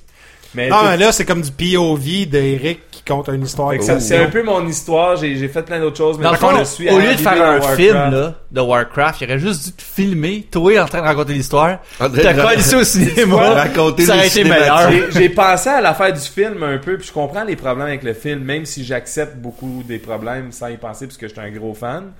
Mais, 0.54 0.68
Non, 0.70 0.78
tout- 0.78 0.84
mais 0.86 0.96
là, 0.96 1.12
c'est 1.12 1.24
comme 1.26 1.42
du 1.42 1.50
POV 1.50 2.26
d'Eric 2.26 2.80
qui 2.90 3.02
compte 3.02 3.28
une 3.28 3.42
histoire. 3.44 3.72
sa 3.82 4.00
c'est 4.00 4.16
un 4.16 4.28
peu 4.30 4.42
mon 4.42 4.66
histoire. 4.66 5.16
J'ai 5.16 5.48
fait 5.48 5.62
plein 5.62 5.78
d'autres 5.78 5.96
choses. 5.98 6.16
Mais 6.18 6.24
Dans 6.24 6.32
le 6.32 6.38
fond, 6.38 6.56
je 6.58 6.64
suis 6.64 6.88
au 6.90 6.98
lieu 6.98 7.12
de 7.12 7.18
faire 7.18 7.32
un 7.42 7.58
Warcraft. 7.58 7.76
film 7.76 7.94
là, 8.10 8.34
de 8.50 8.60
Warcraft, 8.60 9.20
il 9.20 9.24
aurait 9.24 9.38
juste 9.38 9.64
dû 9.66 9.72
te 9.72 9.82
filmer, 9.82 10.46
toi 10.50 10.82
en 10.82 10.86
train 10.86 11.00
de 11.00 11.06
raconter 11.06 11.34
l'histoire. 11.34 11.78
De 12.00 12.20
T'as 12.20 12.34
collé 12.34 12.60
ça 12.62 12.78
au 12.78 12.84
cinéma. 12.84 13.36
raconter 13.54 14.04
ça 14.06 14.14
aurait 14.14 14.26
été 14.28 14.44
meilleur. 14.44 14.90
J'ai- 15.10 15.28
pensé 15.28 15.68
à 15.68 15.80
l'affaire 15.82 16.12
du 16.12 16.20
film 16.20 16.62
un 16.62 16.78
peu, 16.78 16.96
puis 16.96 17.06
je 17.08 17.12
comprends 17.12 17.44
les 17.44 17.54
problèmes 17.56 17.86
avec 17.86 18.02
le 18.02 18.14
film, 18.14 18.40
même 18.40 18.64
si 18.64 18.84
j'accepte 18.84 19.36
beaucoup 19.36 19.82
des 19.86 19.98
problèmes 19.98 20.50
sans 20.52 20.68
y 20.68 20.76
penser, 20.78 21.06
parce 21.06 21.18
que 21.18 21.28
j'étais 21.28 21.40
un 21.42 21.50
gros 21.50 21.74
fan. 21.74 22.12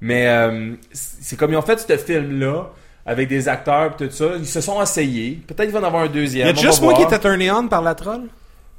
Mais 0.00 0.26
euh, 0.28 0.72
c'est 0.92 1.36
comme 1.38 1.52
ils 1.52 1.56
ont 1.56 1.62
fait 1.62 1.78
ce 1.80 1.96
film-là, 1.96 2.70
avec 3.08 3.28
des 3.28 3.48
acteurs 3.48 3.92
et 3.98 4.04
tout 4.08 4.10
ça. 4.14 4.26
Ils 4.38 4.46
se 4.46 4.60
sont 4.60 4.80
essayés. 4.82 5.40
Peut-être 5.46 5.64
qu'il 5.64 5.72
va 5.72 5.80
en 5.80 5.84
avoir 5.84 6.02
un 6.02 6.06
Il 6.06 6.12
deuxième. 6.12 6.46
y 6.46 6.50
a 6.50 6.54
juste 6.54 6.82
moi 6.82 6.94
qui 6.94 7.02
était 7.02 7.18
turné 7.18 7.50
on 7.50 7.66
par 7.66 7.82
la 7.82 7.94
troll. 7.94 8.22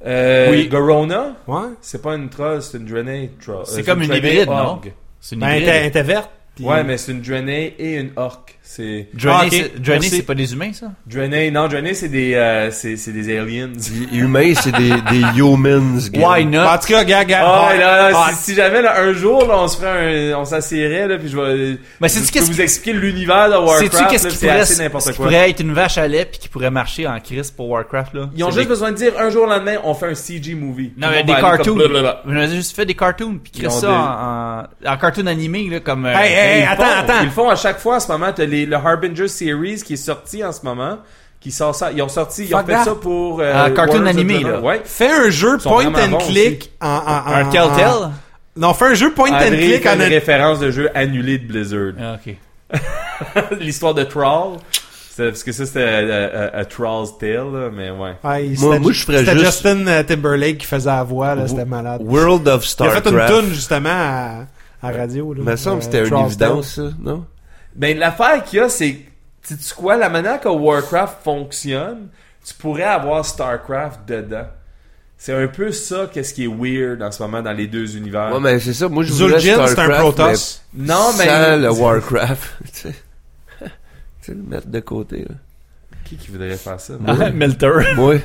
Euh, 0.06 0.50
Oui. 0.50 0.68
Gorona, 0.68 1.34
Ouais. 1.46 1.68
c'est 1.82 2.00
pas 2.00 2.14
une 2.14 2.30
troll, 2.30 2.62
c'est 2.62 2.78
une 2.78 2.86
Draenei 2.86 3.32
troll. 3.44 3.64
C'est 3.66 3.80
Euh, 3.80 3.84
comme 3.84 4.02
une 4.02 4.14
hybride, 4.14 4.48
non? 4.48 4.80
C'est 5.20 5.34
une 5.34 5.40
Ben, 5.42 5.48
elle 5.48 5.56
hybride. 5.62 5.68
était, 5.68 5.78
elle 5.80 5.86
était 5.88 6.02
verte. 6.02 6.30
puis- 6.54 6.64
Ouais, 6.64 6.82
mais 6.84 6.96
c'est 6.96 7.12
une 7.12 7.20
Draenei 7.20 7.74
et 7.78 7.96
une 7.96 8.10
orc. 8.16 8.46
C'est 8.72 9.08
Draenei, 9.14 9.64
Ah, 9.84 9.96
ok. 9.96 10.04
c'est- 10.04 10.22
pas 10.22 10.34
des 10.36 10.52
humains, 10.52 10.72
ça? 10.72 10.92
Draenei, 11.04 11.50
non, 11.50 11.66
Draenei 11.66 11.92
c'est 11.92 12.08
des 12.08 12.34
euh, 12.34 12.70
c'est 12.70 12.96
c'est 12.96 13.10
des 13.10 13.36
aliens. 13.36 13.68
Les 14.12 14.18
humains, 14.18 14.52
c'est 14.54 14.70
des, 14.70 14.90
des 15.10 15.38
humans. 15.40 15.98
Why 16.14 16.44
not? 16.46 16.60
En 16.60 16.78
tout 16.78 16.86
cas, 16.86 17.02
gars, 17.02 17.24
gars. 17.24 17.40
Ah, 17.42 17.74
là, 17.76 18.10
là, 18.10 18.16
Ah, 18.16 18.30
si, 18.32 18.44
si 18.50 18.54
jamais 18.54 18.80
là, 18.80 19.00
un 19.00 19.12
jour 19.12 19.44
là, 19.48 19.56
on 19.58 19.66
se 19.66 19.76
ferait 19.76 20.30
un, 20.32 20.38
on 20.38 20.44
s'assierait 20.44 21.08
là, 21.08 21.18
puis 21.18 21.28
je 21.28 21.36
vais, 21.36 21.78
Mais 22.00 22.06
je 22.06 22.12
sais-tu 22.14 22.26
peux 22.26 22.32
qu'est-ce 22.38 22.52
vous 22.52 22.60
expliquer 22.60 22.96
l'univers 22.96 23.48
de 23.50 23.56
Warcraft. 23.56 23.92
Sais-tu 23.92 24.06
qu'est-ce 24.08 24.24
là, 24.26 24.30
qui 24.30 24.36
c'est 24.36 24.46
pourrait, 24.46 24.84
n'importe 24.84 25.04
qui 25.10 25.16
quoi. 25.16 25.26
pourrait 25.26 25.50
être 25.50 25.60
une 25.60 25.72
vache 25.72 25.98
à 25.98 26.06
lait 26.06 26.24
puis 26.30 26.38
qui 26.38 26.48
pourrait 26.48 26.70
marcher 26.70 27.08
en 27.08 27.18
crise 27.18 27.50
pour 27.50 27.68
Warcraft, 27.70 28.14
là? 28.14 28.30
Ils 28.36 28.44
ont 28.44 28.50
juste 28.52 28.62
des- 28.62 28.66
besoin 28.68 28.92
de 28.92 28.96
dire 28.96 29.14
un 29.18 29.30
jour 29.30 29.46
le 29.46 29.52
lendemain, 29.54 29.78
on 29.82 29.94
fait 29.94 30.06
un 30.06 30.14
CG 30.14 30.54
movie. 30.54 30.92
Non, 30.96 31.08
mais 31.10 31.24
des 31.24 31.32
cartoons. 31.32 31.74
Vous 32.24 32.36
avez 32.36 32.54
juste 32.54 32.76
fait 32.76 32.86
des 32.86 32.94
cartoons 32.94 33.40
puis 33.42 33.50
Ils 33.56 33.62
crée 33.62 33.70
ça 33.70 34.68
en, 34.86 34.96
cartoon 34.96 35.26
animé, 35.26 35.68
là, 35.68 35.80
comme... 35.80 36.06
euh, 36.06 36.14
Hey, 36.14 36.60
hey, 36.60 36.62
attends, 36.62 36.84
attends. 37.00 37.20
Ils 37.22 37.26
le 37.26 37.30
font 37.32 37.48
à 37.48 37.56
chaque 37.56 37.80
fois 37.80 37.96
en 37.96 38.00
ce 38.00 38.06
moment. 38.12 38.30
T'as 38.32 38.44
les, 38.44 38.59
le 38.66 38.76
Harbinger 38.76 39.28
Series 39.28 39.82
qui 39.84 39.94
est 39.94 39.96
sorti 39.96 40.44
en 40.44 40.52
ce 40.52 40.64
moment. 40.64 40.98
Qui 41.40 41.50
sort 41.50 41.74
ça. 41.74 41.90
Ils 41.90 42.02
ont 42.02 42.08
sorti, 42.08 42.44
ils 42.44 42.54
ont 42.54 42.62
fait 42.64 42.76
ça 42.84 42.94
pour, 42.94 43.40
euh, 43.40 43.52
Ah, 43.54 43.70
cartoon 43.70 44.04
animé, 44.04 44.40
là. 44.40 44.60
Ouais. 44.60 44.82
Fais 44.84 45.10
un 45.10 45.30
jeu 45.30 45.56
point 45.56 45.86
and 45.86 46.18
click 46.18 46.70
en, 46.82 46.86
en, 46.86 47.30
en- 47.30 47.34
Un 47.34 47.44
Telltale? 47.46 48.10
Non, 48.56 48.74
fais 48.74 48.84
un 48.86 48.94
jeu 48.94 49.12
point 49.14 49.30
and 49.32 49.38
click 49.48 49.82
fait 49.82 49.88
en 49.88 49.94
une 49.94 50.02
un- 50.02 50.08
référence 50.08 50.58
de 50.60 50.70
jeu 50.70 50.90
annulé 50.94 51.38
de 51.38 51.46
Blizzard. 51.46 51.92
Ah, 51.98 52.16
ok. 52.22 52.36
L'histoire 53.60 53.94
de 53.94 54.04
Troll. 54.04 54.58
Parce 55.16 55.42
que 55.42 55.52
ça, 55.52 55.66
c'était 55.66 55.80
euh, 55.82 56.48
a, 56.52 56.64
Troll's 56.64 57.16
Tale, 57.18 57.52
là, 57.52 57.70
mais 57.74 57.90
ouais. 57.90 57.98
Ouais, 57.98 58.12
Moi- 58.22 58.40
c'était- 58.56 58.78
moi, 58.78 58.92
je 58.92 59.04
ferais 59.04 59.18
C'était 59.18 59.32
juste- 59.32 59.44
Justin 59.46 59.86
euh, 59.86 60.02
Timberlake 60.02 60.58
qui 60.58 60.66
faisait 60.66 60.88
la 60.90 61.02
voix, 61.02 61.34
là, 61.34 61.46
c'était 61.46 61.64
malade. 61.66 62.00
World 62.04 62.48
of 62.48 62.62
Il 62.64 62.66
a 62.66 62.68
Starcraft. 62.68 63.08
fait 63.10 63.10
une 63.34 63.42
tune 63.44 63.52
justement 63.54 63.90
à, 63.90 64.46
à 64.82 64.90
radio. 64.92 65.34
Là, 65.34 65.42
me 65.42 65.56
semble 65.56 65.78
que 65.78 65.84
c'était 65.84 65.98
Euh, 66.00 66.06
une 66.08 66.26
évidence, 66.26 66.74
ça, 66.76 66.82
non? 67.02 67.24
Ben, 67.74 67.98
l'affaire 67.98 68.42
qu'il 68.44 68.58
y 68.58 68.62
a, 68.62 68.68
c'est, 68.68 68.98
tu 69.46 69.54
sais 69.58 69.74
quoi, 69.74 69.96
la 69.96 70.08
manière 70.08 70.40
que 70.40 70.48
Warcraft 70.48 71.22
fonctionne, 71.22 72.08
tu 72.44 72.54
pourrais 72.54 72.84
avoir 72.84 73.24
Starcraft 73.24 74.00
dedans. 74.08 74.46
C'est 75.16 75.34
un 75.34 75.48
peu 75.48 75.70
ça 75.70 76.08
qu'est-ce 76.10 76.32
qui 76.32 76.44
est 76.44 76.48
weird 76.48 77.02
en 77.02 77.10
ce 77.10 77.22
moment 77.22 77.42
dans 77.42 77.52
les 77.52 77.66
deux 77.66 77.94
univers. 77.96 78.32
Ouais, 78.32 78.40
mais 78.40 78.58
c'est 78.58 78.72
ça. 78.72 78.88
Moi, 78.88 79.04
je 79.04 79.12
voulais 79.12 79.38
Zul'jin, 79.38 79.66
c'est 79.66 79.78
un 79.78 79.90
Protoss. 79.90 80.62
non, 80.74 81.10
mais 81.18 81.26
Sans 81.26 81.56
le 81.60 81.70
Warcraft. 81.70 82.42
tu 82.64 82.70
sais. 82.72 82.94
Tu 83.60 83.66
sais, 84.22 84.32
le 84.32 84.42
mettre 84.42 84.68
de 84.68 84.80
côté, 84.80 85.20
là. 85.28 85.34
qui 86.04 86.16
qui 86.16 86.30
voudrait 86.30 86.56
faire 86.56 86.80
ça 86.80 86.94
Melter. 87.34 87.70
Moi, 87.96 88.16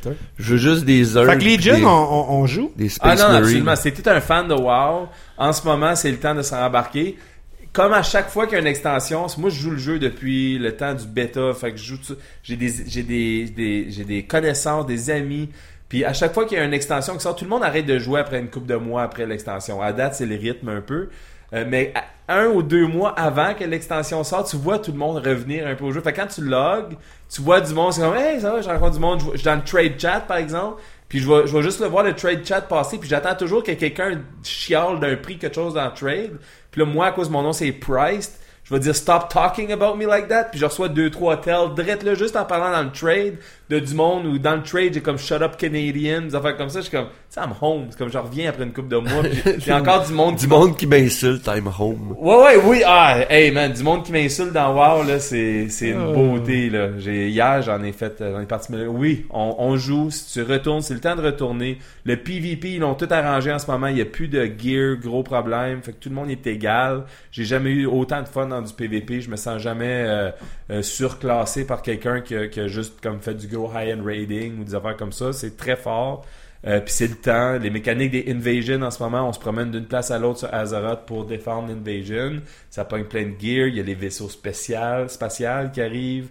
toi. 0.00 0.12
je 0.38 0.52
veux 0.52 0.58
juste 0.58 0.84
des 0.84 1.16
heures. 1.16 1.26
Fait 1.26 1.38
que 1.38 1.44
Legion, 1.44 1.76
on, 1.82 1.88
on, 1.88 2.40
on 2.42 2.46
joue? 2.46 2.70
Des 2.76 2.86
Ah 2.86 3.16
Space 3.16 3.18
non, 3.20 3.28
Marines. 3.28 3.42
absolument. 3.44 3.76
Si 3.76 3.92
t'es 3.92 4.08
un 4.08 4.20
fan 4.20 4.46
de 4.48 4.54
WoW, 4.54 5.08
en 5.38 5.52
ce 5.52 5.64
moment, 5.66 5.96
c'est 5.96 6.10
le 6.10 6.18
temps 6.18 6.34
de 6.34 6.42
s'en 6.42 6.62
embarquer. 6.64 7.18
Comme 7.72 7.94
à 7.94 8.02
chaque 8.02 8.28
fois 8.28 8.44
qu'il 8.46 8.54
y 8.54 8.56
a 8.56 8.60
une 8.60 8.66
extension, 8.66 9.26
moi 9.38 9.48
je 9.48 9.58
joue 9.60 9.70
le 9.70 9.78
jeu 9.78 9.98
depuis 9.98 10.58
le 10.58 10.76
temps 10.76 10.92
du 10.92 11.06
bêta, 11.06 11.54
fait 11.54 11.72
que 11.72 11.78
je 11.78 11.84
joue 11.84 11.98
j'ai 12.42 12.56
des 12.56 12.70
j'ai 12.86 13.02
des, 13.02 13.44
des- 13.46 13.90
j'ai 13.90 14.04
des 14.04 14.24
connaissances, 14.24 14.84
des 14.84 15.08
amis, 15.08 15.48
puis 15.88 16.04
à 16.04 16.12
chaque 16.12 16.34
fois 16.34 16.44
qu'il 16.44 16.58
y 16.58 16.60
a 16.60 16.64
une 16.64 16.74
extension 16.74 17.14
qui 17.14 17.20
sort, 17.20 17.34
tout 17.34 17.44
le 17.44 17.50
monde 17.50 17.62
arrête 17.64 17.86
de 17.86 17.98
jouer 17.98 18.20
après 18.20 18.40
une 18.40 18.48
couple 18.50 18.66
de 18.66 18.76
mois 18.76 19.02
après 19.04 19.24
l'extension. 19.24 19.80
À 19.80 19.92
date, 19.94 20.14
c'est 20.16 20.26
le 20.26 20.36
rythme 20.36 20.68
un 20.68 20.82
peu. 20.82 21.08
Euh, 21.54 21.64
mais 21.68 21.92
un 22.28 22.46
ou 22.46 22.62
deux 22.62 22.86
mois 22.86 23.10
avant 23.18 23.52
que 23.54 23.64
l'extension 23.64 24.22
sorte, 24.24 24.50
tu 24.50 24.56
vois 24.56 24.78
tout 24.78 24.92
le 24.92 24.98
monde 24.98 25.18
revenir 25.26 25.66
un 25.66 25.74
peu 25.74 25.84
au 25.84 25.92
jeu. 25.92 26.00
Fait 26.02 26.12
que 26.12 26.20
quand 26.20 26.26
tu 26.26 26.42
logs, 26.42 26.96
tu 27.30 27.40
vois 27.42 27.60
du 27.62 27.72
monde, 27.74 27.92
c'est 27.94 28.00
comme 28.02 28.16
Hey, 28.16 28.40
ça 28.40 28.52
va, 28.52 28.60
je 28.62 28.68
rencontre 28.68 28.92
du 28.94 29.00
monde, 29.00 29.20
je 29.32 29.36
suis 29.38 29.44
dans 29.44 29.54
le 29.56 29.62
trade 29.64 29.98
chat 29.98 30.20
par 30.20 30.36
exemple. 30.38 30.80
Puis 31.08 31.18
je 31.20 31.28
vais, 31.30 31.46
je 31.46 31.54
vais 31.54 31.62
juste 31.62 31.80
le 31.80 31.86
voir 31.88 32.04
le 32.04 32.14
trade 32.14 32.46
chat 32.46 32.62
passer, 32.62 32.96
puis 32.96 33.06
j'attends 33.08 33.34
toujours 33.34 33.62
que 33.62 33.72
quelqu'un 33.72 34.18
chiale 34.42 34.98
d'un 34.98 35.16
prix 35.16 35.36
quelque 35.36 35.54
chose 35.54 35.74
dans 35.74 35.84
le 35.84 35.92
trade. 35.92 36.38
Puis 36.72 36.80
là, 36.80 36.86
moi, 36.86 37.06
à 37.06 37.12
cause 37.12 37.28
de 37.28 37.32
mon 37.32 37.42
nom, 37.42 37.52
c'est 37.52 37.70
Priced, 37.70 38.32
je 38.64 38.74
vais 38.74 38.80
dire 38.80 38.96
Stop 38.96 39.28
talking 39.28 39.70
about 39.70 39.96
me 39.96 40.06
like 40.06 40.26
that, 40.28 40.44
puis 40.44 40.58
je 40.58 40.64
reçois 40.64 40.88
deux, 40.88 41.10
trois 41.10 41.36
tells, 41.40 41.74
direct 41.76 42.02
là, 42.02 42.14
juste 42.14 42.34
en 42.34 42.44
parlant 42.44 42.72
dans 42.72 42.82
le 42.82 42.90
trade 42.90 43.38
de 43.72 43.78
du 43.78 43.94
monde, 43.94 44.26
ou 44.26 44.38
dans 44.38 44.54
le 44.56 44.62
trade, 44.62 44.92
j'ai 44.94 45.00
comme 45.00 45.18
Shut 45.18 45.40
up 45.42 45.56
Canadian, 45.56 46.22
des 46.22 46.34
affaires 46.34 46.56
comme 46.56 46.68
ça, 46.68 46.80
je 46.80 46.86
suis 46.88 46.90
comme, 46.96 47.06
tu 47.06 47.12
sais, 47.30 47.40
I'm 47.40 47.52
home, 47.60 47.86
c'est 47.90 47.98
comme 47.98 48.10
je 48.12 48.18
reviens 48.18 48.50
après 48.50 48.64
une 48.64 48.72
couple 48.72 48.88
de 48.88 48.96
mois, 48.98 49.22
a 49.68 49.76
encore 49.80 50.06
du 50.06 50.12
monde 50.12 50.36
qui 50.36 50.42
Du 50.42 50.48
monde 50.48 50.76
qui 50.76 50.86
m'insulte, 50.86 51.46
I'm 51.46 51.68
home. 51.78 52.14
Ouais, 52.18 52.36
ouais, 52.36 52.56
oui. 52.64 52.82
Ah, 52.86 53.18
hey, 53.30 53.50
man, 53.50 53.72
du 53.72 53.82
monde 53.82 54.04
qui 54.04 54.12
m'insulte 54.12 54.52
dans 54.52 54.74
WoW, 54.74 55.04
là, 55.08 55.18
c'est, 55.18 55.68
c'est 55.70 55.88
une 55.88 56.02
Oh. 56.02 56.12
beauté, 56.12 56.68
là. 56.68 56.88
J'ai, 56.98 57.28
hier, 57.28 57.62
j'en 57.62 57.82
ai 57.82 57.92
fait, 57.92 58.20
euh, 58.20 58.32
j'en 58.34 58.40
ai 58.42 58.46
parti, 58.46 58.70
mais 58.72 58.78
là, 58.78 58.88
oui, 58.88 59.24
on, 59.30 59.54
on 59.58 59.76
joue. 59.76 60.10
Si 60.10 60.32
tu 60.32 60.42
retournes, 60.42 60.82
c'est 60.82 60.94
le 60.94 61.00
temps 61.00 61.16
de 61.16 61.22
retourner. 61.22 61.78
Le 62.04 62.16
PVP, 62.16 62.72
ils 62.72 62.80
l'ont 62.80 62.94
tout 62.94 63.08
arrangé 63.10 63.52
en 63.52 63.58
ce 63.58 63.70
moment. 63.70 63.86
Il 63.86 63.94
n'y 63.94 64.00
a 64.00 64.04
plus 64.04 64.28
de 64.28 64.44
gear, 64.58 64.96
gros 64.96 65.22
problème. 65.22 65.80
Fait 65.82 65.92
que 65.92 65.98
tout 65.98 66.08
le 66.08 66.14
monde 66.14 66.30
est 66.30 66.46
égal. 66.46 67.04
J'ai 67.30 67.44
jamais 67.44 67.70
eu 67.70 67.86
autant 67.86 68.20
de 68.20 68.28
fun 68.28 68.46
dans 68.46 68.60
du 68.60 68.72
PVP. 68.72 69.20
Je 69.20 69.30
me 69.30 69.36
sens 69.36 69.60
jamais 69.62 70.04
euh, 70.06 70.30
euh, 70.70 70.82
surclassé 70.82 71.64
par 71.66 71.82
quelqu'un 71.82 72.20
qui 72.20 72.34
a, 72.34 72.48
qui 72.48 72.60
a 72.60 72.68
juste 72.68 73.00
comme 73.02 73.20
fait 73.20 73.34
du 73.34 73.46
gros 73.46 73.61
high-end 73.70 74.02
raiding 74.04 74.60
ou 74.60 74.64
des 74.64 74.74
affaires 74.74 74.96
comme 74.96 75.12
ça. 75.12 75.32
C'est 75.32 75.56
très 75.56 75.76
fort. 75.76 76.24
Euh, 76.66 76.80
puis 76.80 76.92
c'est 76.92 77.08
le 77.08 77.16
temps. 77.16 77.58
Les 77.58 77.70
mécaniques 77.70 78.12
des 78.12 78.30
invasions 78.30 78.82
en 78.82 78.90
ce 78.90 79.02
moment, 79.02 79.28
on 79.28 79.32
se 79.32 79.40
promène 79.40 79.70
d'une 79.70 79.86
place 79.86 80.10
à 80.10 80.18
l'autre 80.18 80.40
sur 80.40 80.54
Azeroth 80.54 81.06
pour 81.06 81.24
défendre 81.24 81.68
l'invasion. 81.68 82.40
Ça 82.70 82.84
pogne 82.84 83.04
plein 83.04 83.24
de 83.24 83.34
gear. 83.40 83.66
Il 83.66 83.76
y 83.76 83.80
a 83.80 83.82
les 83.82 83.94
vaisseaux 83.94 84.28
spéciaux, 84.28 85.08
spatials 85.08 85.72
qui 85.72 85.80
arrivent. 85.80 86.28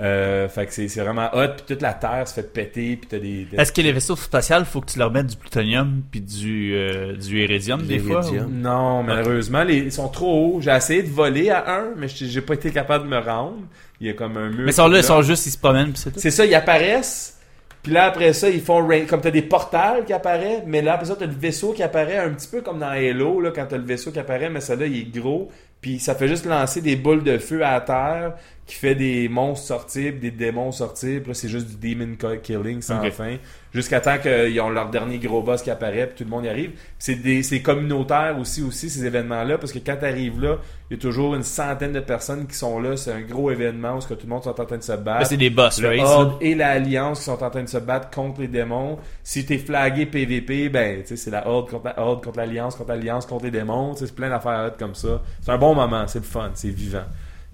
Euh, 0.00 0.48
fait 0.48 0.66
que 0.66 0.72
c'est 0.72 0.88
c'est 0.88 1.00
vraiment 1.02 1.28
hot. 1.34 1.48
Puis 1.56 1.66
toute 1.68 1.82
la 1.82 1.92
terre 1.94 2.26
se 2.26 2.34
fait 2.34 2.52
péter. 2.52 2.96
Puis 2.96 3.06
t'as 3.08 3.18
des, 3.18 3.44
des- 3.44 3.56
Est-ce 3.56 3.72
que 3.72 3.80
les 3.80 3.92
vaisseaux 3.92 4.16
spatials, 4.16 4.64
faut 4.64 4.80
que 4.80 4.90
tu 4.90 4.98
leur 4.98 5.12
mettes 5.12 5.28
du 5.28 5.36
plutonium 5.36 6.02
puis 6.10 6.20
du, 6.20 6.74
euh, 6.74 7.14
du 7.16 7.40
iridium 7.44 7.80
des 7.82 8.00
fois? 8.00 8.26
ou- 8.28 8.50
Non, 8.50 9.02
malheureusement, 9.04 9.62
les, 9.62 9.76
ils 9.78 9.92
sont 9.92 10.08
trop 10.08 10.56
hauts. 10.56 10.60
J'ai 10.60 10.72
essayé 10.72 11.02
de 11.04 11.10
voler 11.10 11.50
à 11.50 11.64
un, 11.76 11.84
mais 11.96 12.08
j'ai 12.08 12.40
pas 12.40 12.54
été 12.54 12.70
capable 12.72 13.04
de 13.04 13.10
me 13.10 13.18
rendre. 13.18 13.58
Il 14.00 14.08
y 14.08 14.10
a 14.10 14.14
comme 14.14 14.36
un 14.36 14.48
mur. 14.50 14.64
Mais 14.64 14.72
ils 14.72 14.74
sont 14.74 14.88
là, 14.88 14.98
ils 14.98 15.04
sont 15.04 15.22
juste, 15.22 15.46
ils 15.46 15.50
se 15.52 15.58
promènent 15.58 15.92
c'est 15.94 16.10
tout. 16.10 16.18
C'est 16.18 16.32
ça, 16.32 16.44
ils 16.44 16.54
apparaissent. 16.56 17.38
Puis 17.84 17.92
là, 17.92 18.04
après 18.06 18.32
ça, 18.32 18.48
ils 18.50 18.62
font 18.62 18.84
rain- 18.84 19.04
comme 19.04 19.20
t'as 19.20 19.30
des 19.30 19.42
portals 19.42 20.04
qui 20.06 20.12
apparaissent, 20.14 20.62
mais 20.66 20.80
là, 20.82 20.94
après 20.94 21.06
ça, 21.06 21.16
t'as 21.16 21.26
le 21.26 21.32
vaisseau 21.34 21.72
qui 21.72 21.82
apparaît 21.82 22.16
un 22.16 22.30
petit 22.30 22.48
peu 22.48 22.62
comme 22.62 22.78
dans 22.80 22.88
Halo, 22.88 23.40
là, 23.42 23.52
quand 23.54 23.66
t'as 23.68 23.76
le 23.76 23.84
vaisseau 23.84 24.10
qui 24.10 24.18
apparaît, 24.18 24.48
mais 24.50 24.60
ça 24.60 24.74
là, 24.74 24.86
il 24.86 24.98
est 24.98 25.20
gros. 25.20 25.50
Puis 25.82 25.98
ça 26.00 26.14
fait 26.14 26.26
juste 26.28 26.46
lancer 26.46 26.80
des 26.80 26.96
boules 26.96 27.22
de 27.22 27.36
feu 27.36 27.62
à 27.64 27.78
terre 27.82 28.32
qui 28.66 28.76
fait 28.76 28.94
des 28.94 29.28
monstres 29.28 29.66
sortir, 29.66 30.12
puis 30.12 30.20
des 30.20 30.30
démons 30.30 30.72
sortir. 30.72 31.20
Puis 31.20 31.28
là, 31.28 31.34
c'est 31.34 31.48
juste 31.48 31.78
du 31.78 31.94
demon 31.94 32.16
killing 32.42 32.80
sans 32.80 33.04
Ok. 33.04 33.10
fin. 33.12 33.36
Jusqu'à 33.74 34.00
temps 34.00 34.18
qu'ils 34.18 34.58
ont 34.60 34.70
leur 34.70 34.88
dernier 34.88 35.18
gros 35.18 35.42
boss 35.42 35.60
qui 35.60 35.70
apparaît, 35.70 36.06
puis 36.06 36.16
tout 36.18 36.24
le 36.24 36.30
monde 36.30 36.44
y 36.44 36.48
arrive. 36.48 36.70
C'est 36.98 37.16
des 37.16 37.42
c'est 37.42 37.60
communautaire 37.60 38.36
aussi, 38.40 38.62
aussi, 38.62 38.88
ces 38.88 39.04
événements-là, 39.04 39.58
parce 39.58 39.72
que 39.72 39.80
quand 39.80 39.96
t'arrives 39.96 40.40
là, 40.40 40.58
il 40.90 40.96
y 40.96 40.98
a 40.98 41.02
toujours 41.02 41.34
une 41.34 41.42
centaine 41.42 41.92
de 41.92 42.00
personnes 42.00 42.46
qui 42.46 42.54
sont 42.54 42.78
là. 42.80 42.96
C'est 42.96 43.12
un 43.12 43.20
gros 43.20 43.50
événement 43.50 43.96
où 43.96 44.00
ce 44.00 44.06
que 44.06 44.14
tout 44.14 44.26
le 44.26 44.32
monde 44.32 44.44
sont 44.44 44.58
en 44.58 44.64
train 44.64 44.78
de 44.78 44.82
se 44.82 44.92
battre 44.92 45.18
Mais 45.20 45.24
c'est 45.26 45.36
des 45.36 45.50
boss, 45.50 45.80
le? 45.80 45.98
Horde 45.98 46.36
et 46.40 46.54
l'Alliance 46.54 47.18
qui 47.18 47.24
sont 47.24 47.42
en 47.42 47.50
train 47.50 47.62
de 47.64 47.68
se 47.68 47.78
battre 47.78 48.10
contre 48.10 48.40
les 48.40 48.48
démons. 48.48 48.98
Si 49.22 49.44
t'es 49.44 49.58
flagué 49.58 50.06
PVP, 50.06 50.68
ben, 50.70 51.02
tu 51.02 51.08
sais, 51.08 51.16
c'est 51.16 51.30
la 51.30 51.46
Horde 51.48 51.68
contre 51.68 51.84
la 51.86 51.98
Horde, 52.00 52.24
contre 52.24 52.38
l'Alliance, 52.38 52.76
contre 52.76 52.90
l'Alliance, 52.90 53.26
contre 53.26 53.44
les 53.44 53.50
démons. 53.50 53.92
Tu 53.94 54.00
sais, 54.00 54.06
C'est 54.06 54.14
plein 54.14 54.30
d'affaires 54.30 54.72
comme 54.78 54.94
ça. 54.94 55.20
C'est 55.42 55.50
un 55.50 55.58
bon 55.58 55.74
moment, 55.74 56.06
c'est 56.06 56.20
le 56.20 56.24
fun, 56.24 56.50
c'est 56.54 56.68
vivant. 56.70 57.04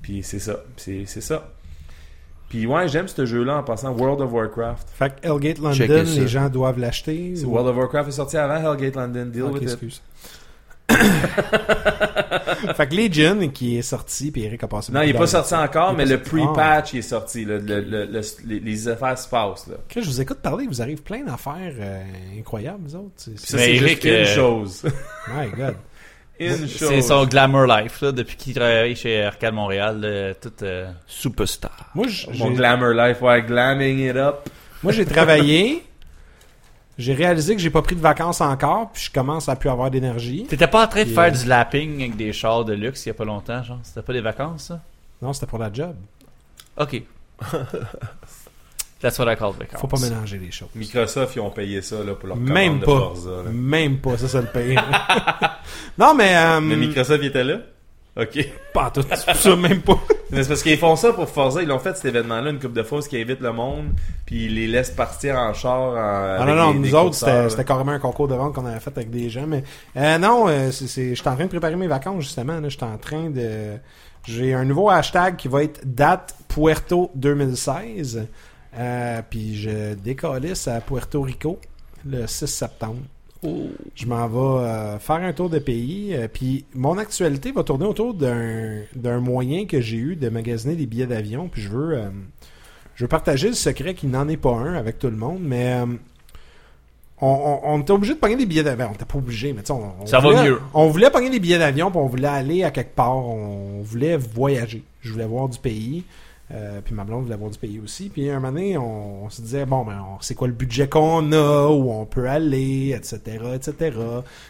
Puis 0.02 0.22
c'est 0.22 0.38
ça, 0.38 0.56
c'est 0.76 1.04
c'est 1.06 1.20
ça. 1.20 1.48
Puis 2.48 2.66
ouais, 2.66 2.88
j'aime 2.88 3.06
ce 3.06 3.26
jeu-là 3.26 3.58
en 3.58 3.62
passant 3.62 3.92
World 3.92 4.20
of 4.22 4.32
Warcraft. 4.32 4.88
Fait 4.92 5.10
que 5.20 5.26
Hellgate 5.26 5.58
Checker 5.74 5.92
London, 5.98 6.06
ça. 6.10 6.20
les 6.20 6.28
gens 6.28 6.48
doivent 6.48 6.78
l'acheter. 6.80 7.34
C'est 7.36 7.44
ou- 7.44 7.50
World 7.52 7.68
of 7.68 7.76
Warcraft 7.76 8.08
est 8.08 8.12
sorti 8.12 8.36
avant 8.36 8.56
Hellgate 8.72 8.96
London. 8.96 9.26
Deal 9.26 9.42
Ok, 9.44 9.52
with 9.54 9.62
it. 9.62 9.68
excuse. 9.70 10.02
fait 12.76 12.88
que 12.88 12.94
Legion 12.96 13.48
qui 13.50 13.76
est 13.78 13.82
sorti, 13.82 14.30
puis 14.32 14.42
Eric 14.44 14.64
a 14.64 14.68
passé. 14.68 14.92
Non, 14.92 15.02
il 15.02 15.10
est 15.10 15.12
beaucoup 15.12 15.22
pas 15.24 15.28
sorti 15.28 15.54
encore, 15.54 15.94
mais 15.94 16.04
le 16.04 16.20
pre-patch 16.20 16.94
est 16.94 17.02
sorti. 17.02 17.44
là. 17.44 17.58
Le- 17.58 17.80
le- 17.80 18.06
le- 18.06 18.20
les, 18.46 18.58
les 18.60 18.88
affaires 18.88 19.16
se 19.18 19.28
passent. 19.28 19.66
Là. 19.68 19.76
Que 19.88 20.00
je 20.02 20.06
vous 20.08 20.20
écoute 20.20 20.38
parler, 20.38 20.66
vous 20.66 20.82
arrive 20.82 21.02
plein 21.02 21.22
d'affaires 21.22 21.74
euh, 21.78 22.02
incroyables, 22.38 22.80
vous 22.84 22.96
autres. 22.96 23.12
C'est- 23.16 23.36
juste 23.38 23.54
Eric, 23.54 24.04
une 24.04 24.10
euh, 24.10 24.24
chose. 24.24 24.82
My 25.28 25.48
God. 25.56 25.74
C'est 26.68 27.02
son 27.02 27.26
glamour 27.26 27.66
life, 27.66 28.00
là, 28.00 28.12
depuis 28.12 28.36
qu'il 28.36 28.54
travaille 28.54 28.96
chez 28.96 29.24
Arcade 29.24 29.52
Montréal, 29.54 30.00
là, 30.00 30.34
tout, 30.34 30.52
euh, 30.62 30.90
Superstar. 31.06 31.90
Moi, 31.94 32.06
Mon 32.38 32.48
j'ai- 32.48 32.54
glamour 32.54 32.90
life, 32.94 33.20
ouais, 33.20 33.42
glamming 33.42 33.98
it 34.08 34.16
up. 34.16 34.48
moi, 34.82 34.92
j'ai 34.92 35.04
travaillé. 35.04 35.84
J'ai 36.98 37.14
réalisé 37.14 37.54
que 37.56 37.62
j'ai 37.62 37.70
pas 37.70 37.80
pris 37.82 37.96
de 37.96 38.00
vacances 38.00 38.40
encore, 38.42 38.90
puis 38.92 39.04
je 39.04 39.10
commence 39.10 39.48
à 39.48 39.56
plus 39.56 39.70
avoir 39.70 39.90
d'énergie. 39.90 40.44
T'étais 40.48 40.66
pas 40.66 40.84
en 40.84 40.86
train 40.88 41.04
de 41.04 41.08
faire 41.08 41.24
euh, 41.24 41.30
du 41.30 41.46
lapping 41.46 42.00
avec 42.00 42.16
des 42.16 42.32
chars 42.32 42.64
de 42.64 42.74
luxe 42.74 43.06
il 43.06 43.08
y 43.08 43.12
a 43.12 43.14
pas 43.14 43.24
longtemps, 43.24 43.62
genre? 43.62 43.78
C'était 43.82 44.02
pas 44.02 44.12
des 44.12 44.20
vacances, 44.20 44.64
ça? 44.64 44.80
Non, 45.22 45.32
c'était 45.32 45.46
pour 45.46 45.58
la 45.58 45.72
job. 45.72 45.94
Ok. 46.78 47.02
That's 49.00 49.18
what 49.18 49.32
I 49.32 49.36
call 49.36 49.52
vacances. 49.58 49.80
Faut 49.80 49.86
pas 49.86 49.98
mélanger 49.98 50.36
les 50.38 50.50
choses. 50.50 50.68
Microsoft, 50.74 51.34
ils 51.36 51.40
ont 51.40 51.50
payé 51.50 51.80
ça 51.80 51.96
là, 52.04 52.14
pour 52.14 52.28
leur 52.28 52.36
commande 52.36 52.52
Même 52.52 52.78
de 52.80 52.84
pas. 52.84 52.92
Forza. 52.98 53.30
là. 53.44 53.50
Même 53.50 53.98
pas, 53.98 54.18
ça, 54.18 54.28
ça 54.28 54.40
le 54.42 54.46
paye. 54.48 54.76
non, 55.98 56.14
mais. 56.14 56.36
euh, 56.36 56.60
Mais 56.60 56.76
Microsoft, 56.76 57.20
il 57.22 57.28
était 57.28 57.44
là? 57.44 57.58
OK. 58.16 58.44
Pas 58.74 58.90
tout. 58.90 59.02
Ça, 59.34 59.56
même 59.56 59.80
pas. 59.82 59.98
Mais 60.32 60.42
c'est 60.42 60.48
parce 60.48 60.62
qu'ils 60.62 60.76
font 60.78 60.94
ça 60.96 61.12
pour 61.12 61.28
Forza. 61.28 61.62
Ils 61.62 61.68
l'ont 61.68 61.78
fait, 61.78 61.96
cet 61.96 62.04
événement-là, 62.06 62.50
une 62.50 62.58
coupe 62.58 62.72
de 62.72 62.82
fois, 62.82 63.00
qui 63.02 63.16
invite 63.20 63.40
le 63.40 63.52
monde, 63.52 63.86
puis 64.26 64.44
ils 64.46 64.54
les 64.54 64.66
laissent 64.66 64.90
partir 64.90 65.36
en 65.36 65.52
char. 65.54 65.92
En, 65.92 66.42
Ah 66.42 66.44
non, 66.46 66.54
non, 66.54 66.70
des- 66.72 66.78
nous 66.78 66.84
des 66.84 66.94
autres, 66.94 67.48
c'était 67.48 67.64
carrément 67.64 67.92
un 67.92 67.98
concours 68.00 68.28
de 68.28 68.34
vente 68.34 68.52
qu'on 68.54 68.66
avait 68.66 68.80
fait 68.80 68.96
avec 68.96 69.10
des 69.10 69.30
gens. 69.30 69.46
Mais 69.46 69.64
euh, 69.96 70.18
non, 70.18 70.46
euh, 70.48 70.70
c'est- 70.72 70.86
c'est- 70.88 71.14
j'étais 71.14 71.28
en 71.28 71.34
train 71.36 71.44
de 71.44 71.50
préparer 71.50 71.76
mes 71.76 71.86
vacances, 71.86 72.24
justement. 72.24 72.60
J'étais 72.68 72.84
en 72.84 72.98
train 72.98 73.30
de... 73.30 73.78
J'ai 74.26 74.52
un 74.54 74.64
nouveau 74.64 74.90
hashtag 74.90 75.36
qui 75.36 75.48
va 75.48 75.62
être 75.64 75.80
date 75.84 76.34
Puerto 76.48 77.10
2016. 77.14 78.26
Euh, 78.78 79.20
puis 79.28 79.56
je 79.56 79.94
décalisse 79.94 80.68
à 80.68 80.80
Puerto 80.80 81.22
Rico 81.22 81.58
le 82.06 82.26
6 82.26 82.46
septembre. 82.46 83.00
Je 83.94 84.06
m'en 84.06 84.28
vais 84.28 84.66
euh, 84.68 84.98
faire 84.98 85.16
un 85.16 85.32
tour 85.32 85.48
de 85.48 85.58
pays. 85.58 86.10
euh, 86.14 86.28
puis 86.32 86.64
mon 86.74 86.98
actualité 86.98 87.52
va 87.52 87.64
tourner 87.64 87.86
autour 87.86 88.14
d'un 88.14 89.20
moyen 89.20 89.66
que 89.66 89.80
j'ai 89.80 89.96
eu 89.96 90.16
de 90.16 90.28
magasiner 90.28 90.76
des 90.76 90.86
billets 90.86 91.06
d'avion. 91.06 91.48
Puis 91.48 91.62
je 91.62 91.68
veux, 91.70 91.98
je 92.94 93.04
veux 93.04 93.08
partager 93.08 93.48
le 93.48 93.54
secret 93.54 93.94
qu'il 93.94 94.10
n'en 94.10 94.28
est 94.28 94.36
pas 94.36 94.52
un 94.52 94.74
avec 94.74 94.98
tout 94.98 95.08
le 95.10 95.16
monde. 95.16 95.40
Mais 95.40 95.78
on, 97.22 97.26
on, 97.28 97.60
on 97.74 97.80
était 97.80 97.92
obligé 97.92 98.14
de 98.14 98.18
pogner 98.18 98.36
des 98.36 98.46
billets 98.46 98.62
d'avion. 98.62 98.88
On 98.90 98.94
était 98.94 99.04
pas 99.04 99.18
obligé, 99.18 99.52
mais 99.52 99.60
tu 99.62 99.66
sais, 99.68 99.72
on, 99.72 99.94
on 100.02 100.06
Ça 100.06 100.20
va 100.20 100.42
mieux. 100.44 100.60
On 100.74 100.88
voulait 100.88 101.10
pogner 101.10 101.30
des 101.30 101.40
billets 101.40 101.58
d'avion, 101.58 101.90
puis 101.90 101.98
on 102.00 102.06
voulait 102.06 102.28
aller 102.28 102.62
à 102.64 102.70
quelque 102.70 102.94
part. 102.94 103.16
On 103.16 103.80
voulait 103.82 104.16
voyager. 104.16 104.82
Je 105.02 105.12
voulais 105.12 105.26
voir 105.26 105.48
du 105.48 105.58
pays. 105.58 106.04
Euh, 106.52 106.80
puis 106.84 106.94
ma 106.94 107.04
blonde 107.04 107.24
voulait 107.24 107.36
voir 107.36 107.50
du 107.50 107.58
pays 107.58 107.78
aussi. 107.78 108.08
Puis 108.08 108.28
un 108.28 108.34
moment 108.40 108.50
donné, 108.50 108.76
on, 108.76 109.24
on 109.24 109.30
se 109.30 109.40
disait, 109.40 109.66
bon, 109.66 109.84
ben, 109.84 110.04
on- 110.04 110.20
c'est 110.20 110.34
quoi 110.34 110.48
le 110.48 110.52
budget 110.54 110.88
qu'on 110.88 111.30
a, 111.32 111.68
où 111.68 111.92
on 111.92 112.06
peut 112.06 112.28
aller, 112.28 112.92
etc., 112.96 113.20
etc. 113.54 113.96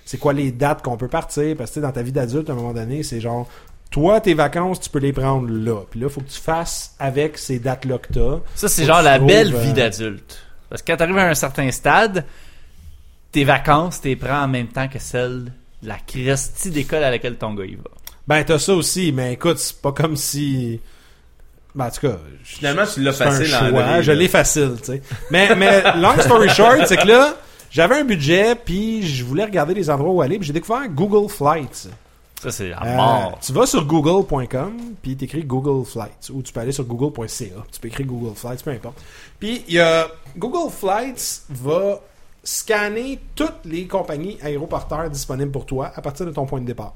C'est 0.07 0.17
quoi 0.19 0.33
les 0.33 0.51
dates 0.51 0.83
qu'on 0.83 0.97
peut 0.97 1.09
partir? 1.09 1.55
Parce 1.59 1.71
que 1.71 1.75
tu 1.75 1.81
sais, 1.81 1.87
dans 1.87 1.93
ta 1.93 2.01
vie 2.03 2.13
d'adulte, 2.13 2.49
à 2.49 2.53
un 2.55 2.57
moment 2.57 2.73
donné, 2.73 3.03
c'est 3.03 3.21
genre, 3.21 3.47
toi, 3.91 4.21
tes 4.23 4.33
vacances, 4.33 4.81
tu 4.81 4.89
peux 4.89 4.99
les 4.99 5.13
prendre 5.13 5.51
là. 5.51 5.83
Puis 5.91 6.01
là, 6.01 6.09
faut 6.09 6.23
que 6.23 6.31
tu 6.31 6.41
fasses 6.41 6.95
avec 6.99 7.37
ces 7.37 7.59
dates-là 7.59 7.99
que 7.99 8.13
t'as. 8.15 8.39
Ça, 8.55 8.69
c'est 8.69 8.87
genre 8.87 9.03
la 9.03 9.19
belle 9.19 9.55
vie 9.55 9.71
euh, 9.71 9.73
d'adulte. 9.75 10.39
Parce 10.71 10.81
que 10.81 10.91
quand 10.93 10.97
t'arrives 10.97 11.19
à 11.19 11.29
un 11.29 11.35
certain 11.35 11.71
stade, 11.71 12.25
tes 13.33 13.45
vacances, 13.45 14.01
t'es 14.01 14.17
prends 14.17 14.43
en 14.45 14.49
même 14.49 14.69
temps 14.69 14.89
que 14.89 14.99
celle 14.99 15.45
de 15.83 15.89
la 15.89 15.99
christie 15.99 16.71
d'école 16.71 17.03
à 17.05 17.11
laquelle 17.11 17.37
ton 17.37 17.53
gars 17.55 17.65
y 17.65 17.75
va. 17.75 17.91
Ben, 18.27 18.43
t'as 18.45 18.59
ça 18.59 18.73
aussi, 18.75 19.13
mais 19.13 19.35
écoute, 19.35 19.59
c'est 19.59 19.83
pas 19.83 19.93
comme 19.93 20.17
si... 20.17 20.81
Ben, 21.75 21.87
en 21.87 21.91
tout 21.91 22.01
cas... 22.09 22.17
Finalement, 22.43 22.83
tu 22.93 23.01
l'as 23.03 23.13
c'est 23.13 23.25
un 23.25 23.31
facile 23.31 23.47
choix. 23.47 23.71
vrai, 23.71 24.03
Je 24.03 24.13
l'ai 24.13 24.29
facile, 24.29 24.73
tu 24.79 24.85
sais. 24.87 25.03
Mais, 25.31 25.55
mais, 25.55 25.83
long 25.97 26.19
story 26.19 26.49
short, 26.49 26.87
c'est 26.87 26.97
que 26.97 27.07
là, 27.07 27.35
J'avais 27.71 27.99
un 28.01 28.05
budget, 28.05 28.57
puis 28.57 29.07
je 29.07 29.25
voulais 29.25 29.45
regarder 29.45 29.75
les 29.75 29.89
endroits 29.89 30.11
où 30.11 30.21
aller, 30.23 30.39
puis 30.39 30.47
j'ai 30.49 30.53
découvert 30.53 30.89
Google 30.89 31.29
Flights. 31.31 31.89
Ça, 32.43 32.51
c'est 32.51 32.73
à 32.73 32.83
Euh, 32.85 32.97
mort. 32.97 33.39
tu 33.41 33.53
vas 33.53 33.65
sur 33.67 33.85
google.com, 33.85 34.73
puis 35.01 35.17
tu 35.17 35.25
écris 35.27 35.45
Google 35.45 35.85
Flights, 35.87 36.31
ou 36.35 36.43
tu 36.43 36.53
peux 36.53 36.59
aller 36.61 36.73
sur 36.73 36.83
google.ca, 36.85 37.29
tu 37.71 37.81
peux 37.81 37.87
écrire 37.89 38.07
Google 38.07 38.35
Flights, 38.35 38.65
peu 38.65 38.71
importe. 38.71 39.01
Puis 39.39 39.63
il 39.69 39.75
y 39.75 39.79
a 39.79 40.09
Google 40.37 40.69
Flights 40.73 41.43
va 41.51 42.01
scanner 42.43 43.21
toutes 43.37 43.61
les 43.67 43.87
compagnies 43.87 44.39
aéroporteurs 44.43 45.09
disponibles 45.11 45.53
pour 45.53 45.67
toi 45.67 45.93
à 45.95 46.01
partir 46.01 46.27
de 46.27 46.33
ton 46.33 46.47
point 46.47 46.61
de 46.61 46.67
départ. 46.67 46.95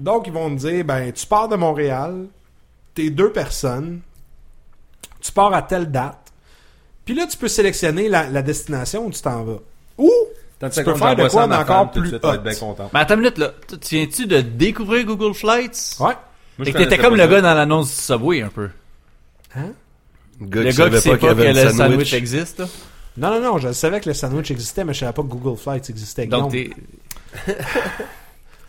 Donc 0.00 0.26
ils 0.26 0.32
vont 0.32 0.50
te 0.56 0.60
dire 0.66 0.84
ben 0.84 1.12
tu 1.12 1.26
pars 1.26 1.48
de 1.48 1.56
Montréal, 1.56 2.24
t'es 2.94 3.10
deux 3.10 3.30
personnes, 3.32 4.00
tu 5.20 5.32
pars 5.32 5.52
à 5.52 5.62
telle 5.62 5.90
date. 5.90 6.32
Puis 7.04 7.14
là 7.14 7.26
tu 7.26 7.36
peux 7.36 7.48
sélectionner 7.48 8.08
la, 8.08 8.28
la 8.30 8.42
destination 8.42 9.06
où 9.06 9.10
tu 9.10 9.20
t'en 9.20 9.44
vas. 9.44 9.58
Ou 9.98 10.10
Tu 10.72 10.82
peux 10.84 10.94
faire 10.94 11.16
de 11.16 11.28
quoi 11.28 11.46
d'encore 11.46 11.90
plus 11.90 12.10
Tu 12.10 12.16
hot. 12.26 12.38
bien 12.38 12.54
content. 12.54 12.90
Mais 12.94 13.00
attends 13.00 13.14
une 13.14 13.20
minute, 13.20 13.38
là. 13.38 13.52
Tu 13.68 13.78
tu 13.78 13.94
viens-tu 13.96 14.26
de 14.26 14.40
découvrir 14.40 15.04
Google 15.04 15.34
Flights? 15.34 15.96
ouais, 16.00 16.14
Moi, 16.58 16.64
t'étais 16.72 16.98
comme 16.98 17.16
le 17.16 17.26
gars 17.26 17.40
dans 17.40 17.54
l'annonce 17.54 17.88
du 17.94 18.00
Subway, 18.02 18.42
un 18.42 18.48
peu. 18.48 18.70
hein? 19.56 19.72
Le 20.40 20.62
Le 20.62 20.70
gars 20.72 20.90
qui 20.90 21.00
sait 21.00 21.16
pas 21.16 21.34
que 21.34 21.42
le 21.42 21.70
sandwich 21.72 22.12
existe, 22.14 22.58
là. 22.60 22.66
Non, 23.16 23.30
non, 23.30 23.40
non, 23.40 23.58
je 23.58 23.72
savais 23.72 24.00
que 24.00 24.08
le 24.08 24.14
sandwich 24.14 24.50
existait, 24.50 24.82
mais 24.84 24.92
je 24.94 25.00
savais 25.00 25.12
pas 25.12 25.22
que 25.22 25.28
Google 25.28 25.56
Flights 25.56 25.88
existait. 25.90 26.26
Donc, 26.26 26.50
t'es... 26.50 26.70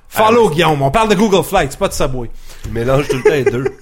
Follow 0.10 0.50
Guillaume, 0.50 0.82
on 0.82 0.92
parle 0.92 1.10
de 1.10 1.16
Google 1.16 1.44
Flights, 1.44 1.78
pas 1.78 1.88
de 1.88 1.94
Subway. 1.94 2.30
Il 2.66 2.72
mélange 2.72 3.08
tout 3.10 3.18
le 3.18 3.24
temps 3.24 3.30
les 3.32 3.44
deux. 3.46 3.66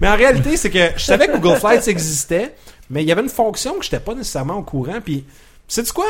Mais 0.00 0.08
en 0.08 0.16
réalité, 0.16 0.56
c'est 0.56 0.70
que 0.70 0.90
je 0.96 1.02
savais 1.04 1.26
que 1.26 1.36
Google 1.38 1.56
Flights 1.60 1.88
existait, 1.88 2.54
mais 2.90 3.02
il 3.02 3.08
y 3.08 3.12
avait 3.12 3.22
une 3.22 3.28
fonction 3.28 3.74
que 3.78 3.84
j'étais 3.84 4.00
pas 4.00 4.14
nécessairement 4.14 4.56
au 4.58 4.62
courant. 4.62 5.00
Puis, 5.04 5.24
sais-tu 5.68 5.92
quoi? 5.92 6.06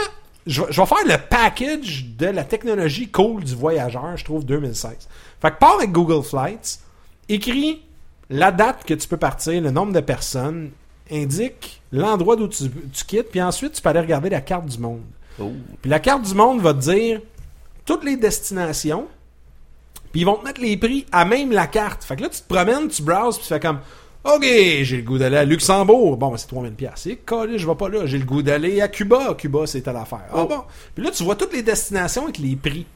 Je, 0.46 0.62
vais- 0.62 0.72
je 0.72 0.80
vais 0.80 0.86
faire 0.86 1.06
le 1.06 1.16
package 1.28 2.06
de 2.18 2.26
la 2.26 2.44
technologie 2.44 3.08
cool 3.08 3.44
du 3.44 3.54
voyageur, 3.54 4.16
je 4.16 4.24
trouve, 4.24 4.44
2016. 4.44 4.92
Fait 5.40 5.50
que 5.50 5.58
pars 5.58 5.76
avec 5.76 5.90
Google 5.92 6.22
Flights, 6.22 6.80
écris 7.28 7.82
la 8.30 8.52
date 8.52 8.84
que 8.84 8.94
tu 8.94 9.08
peux 9.08 9.16
partir, 9.16 9.60
le 9.62 9.70
nombre 9.70 9.92
de 9.92 10.00
personnes, 10.00 10.70
indique 11.10 11.82
l'endroit 11.92 12.36
d'où 12.36 12.48
tu, 12.48 12.64
tu 12.92 13.04
quittes, 13.04 13.30
puis 13.30 13.40
ensuite, 13.42 13.72
tu 13.72 13.82
peux 13.82 13.88
aller 13.90 14.00
regarder 14.00 14.30
la 14.30 14.40
carte 14.40 14.66
du 14.66 14.78
monde. 14.78 15.02
Oh. 15.40 15.52
Puis 15.82 15.90
la 15.90 15.98
carte 16.00 16.22
du 16.22 16.34
monde 16.34 16.60
va 16.60 16.72
te 16.74 16.78
dire 16.80 17.20
toutes 17.84 18.04
les 18.04 18.16
destinations. 18.16 19.06
Puis 20.14 20.20
ils 20.20 20.24
vont 20.24 20.36
te 20.36 20.44
mettre 20.44 20.60
les 20.60 20.76
prix 20.76 21.06
à 21.10 21.24
même 21.24 21.50
la 21.50 21.66
carte. 21.66 22.04
Fait 22.04 22.14
que 22.14 22.22
là, 22.22 22.28
tu 22.28 22.40
te 22.40 22.46
promènes, 22.46 22.86
tu 22.86 23.02
browses, 23.02 23.34
puis 23.36 23.48
tu 23.48 23.52
fais 23.52 23.58
comme 23.58 23.80
OK, 24.22 24.44
j'ai 24.44 24.96
le 24.98 25.02
goût 25.02 25.18
d'aller 25.18 25.38
à 25.38 25.44
Luxembourg. 25.44 26.16
Bon, 26.16 26.30
ben, 26.30 26.36
c'est 26.36 26.46
3000 26.46 26.72
pièces. 26.74 26.92
C'est 26.98 27.16
collé, 27.16 27.58
je 27.58 27.66
vais 27.66 27.74
pas 27.74 27.88
là. 27.88 28.06
J'ai 28.06 28.18
le 28.18 28.24
goût 28.24 28.40
d'aller 28.40 28.80
à 28.80 28.86
Cuba. 28.86 29.34
Cuba, 29.36 29.66
c'est 29.66 29.80
telle 29.80 29.96
affaire. 29.96 30.26
Ah 30.30 30.36
Oh. 30.42 30.46
bon. 30.46 30.62
Puis 30.94 31.02
là, 31.04 31.10
tu 31.10 31.24
vois 31.24 31.34
toutes 31.34 31.52
les 31.52 31.64
destinations 31.64 32.22
avec 32.22 32.38
les 32.38 32.54
prix. 32.54 32.86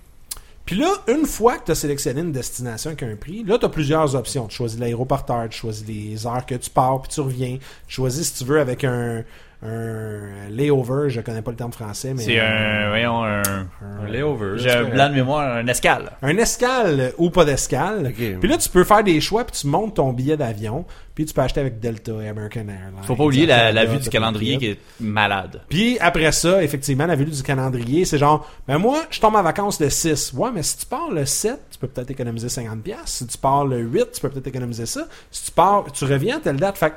Puis 0.64 0.76
là, 0.76 0.92
une 1.08 1.26
fois 1.26 1.58
que 1.58 1.64
tu 1.64 1.70
as 1.72 1.74
sélectionné 1.74 2.20
une 2.20 2.30
destination 2.30 2.90
avec 2.90 3.02
un 3.02 3.16
prix, 3.16 3.42
là, 3.42 3.58
tu 3.58 3.64
as 3.66 3.68
plusieurs 3.68 4.14
options. 4.14 4.46
Tu 4.46 4.54
choisis 4.56 4.78
l'aéroporteur, 4.78 5.48
tu 5.50 5.58
choisis 5.58 5.84
les 5.88 6.24
heures 6.24 6.46
que 6.46 6.54
tu 6.54 6.70
pars, 6.70 7.02
puis 7.02 7.10
tu 7.12 7.20
reviens. 7.20 7.58
Tu 7.88 7.94
choisis, 7.96 8.28
si 8.32 8.34
tu 8.38 8.44
veux, 8.48 8.60
avec 8.60 8.84
un, 8.84 9.24
un 9.60 10.48
layover, 10.50 11.10
je 11.10 11.20
connais 11.20 11.42
pas 11.42 11.50
le 11.50 11.56
terme 11.56 11.72
français, 11.72 12.14
mais... 12.14 12.22
C'est 12.22 12.38
un... 12.38 12.90
Voyons, 12.90 13.24
un... 13.24 13.42
Un 13.42 14.06
layover. 14.08 14.58
J'ai 14.58 14.70
un 14.70 14.84
blanc 14.84 15.08
de 15.08 15.14
mémoire, 15.14 15.56
un 15.56 15.66
escale. 15.66 16.12
un 16.22 16.36
escale 16.36 17.12
ou 17.18 17.30
pas 17.30 17.44
d'escale. 17.44 18.12
Puis 18.14 18.48
là, 18.48 18.56
tu 18.56 18.68
peux 18.68 18.84
faire 18.84 19.02
des 19.02 19.20
choix, 19.20 19.44
puis 19.44 19.60
tu 19.60 19.66
montes 19.66 19.96
ton 19.96 20.12
billet 20.12 20.36
d'avion, 20.36 20.84
puis 21.14 21.24
tu 21.24 21.34
peux 21.34 21.40
acheter 21.40 21.60
avec 21.60 21.80
Delta 21.80 22.12
et 22.22 22.28
American 22.28 22.68
Airlines. 22.68 23.02
Faut 23.02 23.16
pas 23.16 23.24
oublier 23.24 23.46
la, 23.46 23.72
la 23.72 23.84
vue 23.84 23.98
du 23.98 24.08
calendrier 24.08 24.54
le 24.54 24.58
qui 24.60 24.66
est 24.66 24.78
malade. 25.00 25.62
Puis 25.68 25.98
après 25.98 26.30
ça, 26.30 26.62
effectivement, 26.62 27.06
la 27.06 27.16
vue 27.16 27.24
du 27.24 27.42
calendrier, 27.42 28.04
c'est 28.04 28.18
genre, 28.18 28.48
ben 28.68 28.78
moi, 28.78 29.02
je 29.10 29.18
tombe 29.18 29.34
en 29.34 29.42
vacances 29.42 29.80
le 29.80 29.90
6. 29.90 30.34
Ouais, 30.34 30.50
mais 30.54 30.62
si 30.62 30.78
tu 30.78 30.86
pars 30.86 31.10
le 31.10 31.24
7, 31.24 31.58
tu 31.72 31.78
peux 31.78 31.88
peut-être 31.88 32.12
économiser 32.12 32.46
50$. 32.46 32.80
piastres. 32.82 33.08
Si 33.08 33.26
tu 33.26 33.38
pars 33.38 33.64
le 33.64 33.78
8, 33.80 34.12
tu 34.12 34.20
peux 34.20 34.28
peut-être 34.28 34.46
économiser 34.46 34.86
ça. 34.86 35.08
Si 35.32 35.46
tu 35.46 35.50
pars, 35.50 35.86
tu 35.92 36.04
reviens 36.04 36.36
à 36.36 36.40
telle 36.40 36.56
date. 36.56 36.78
Fait 36.78 36.90
que 36.90 36.94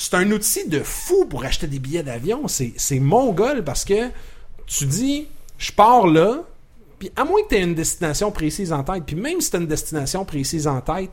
c'est 0.00 0.14
un 0.14 0.30
outil 0.30 0.66
de 0.66 0.80
fou 0.80 1.26
pour 1.26 1.44
acheter 1.44 1.66
des 1.66 1.78
billets 1.78 2.02
d'avion. 2.02 2.48
C'est, 2.48 2.98
mongol 2.98 3.62
parce 3.62 3.84
que 3.84 4.08
tu 4.66 4.86
dis, 4.86 5.28
je 5.58 5.72
pars 5.72 6.06
là, 6.06 6.42
puis 6.98 7.12
à 7.16 7.24
moins 7.24 7.42
que 7.42 7.48
tu 7.48 7.56
aies 7.56 7.62
une 7.62 7.74
destination 7.74 8.30
précise 8.30 8.72
en 8.72 8.82
tête, 8.82 9.04
puis 9.04 9.14
même 9.14 9.42
si 9.42 9.50
tu 9.50 9.56
as 9.56 9.60
une 9.60 9.66
destination 9.66 10.24
précise 10.24 10.66
en 10.66 10.80
tête, 10.80 11.10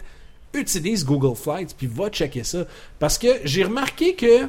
utilise 0.54 1.04
Google 1.04 1.36
Flights, 1.36 1.76
puis 1.78 1.88
va 1.88 2.10
checker 2.10 2.46
ça. 2.46 2.66
Parce 2.98 3.18
que 3.18 3.28
j'ai 3.44 3.66
remarqué 3.66 4.16
que 4.16 4.48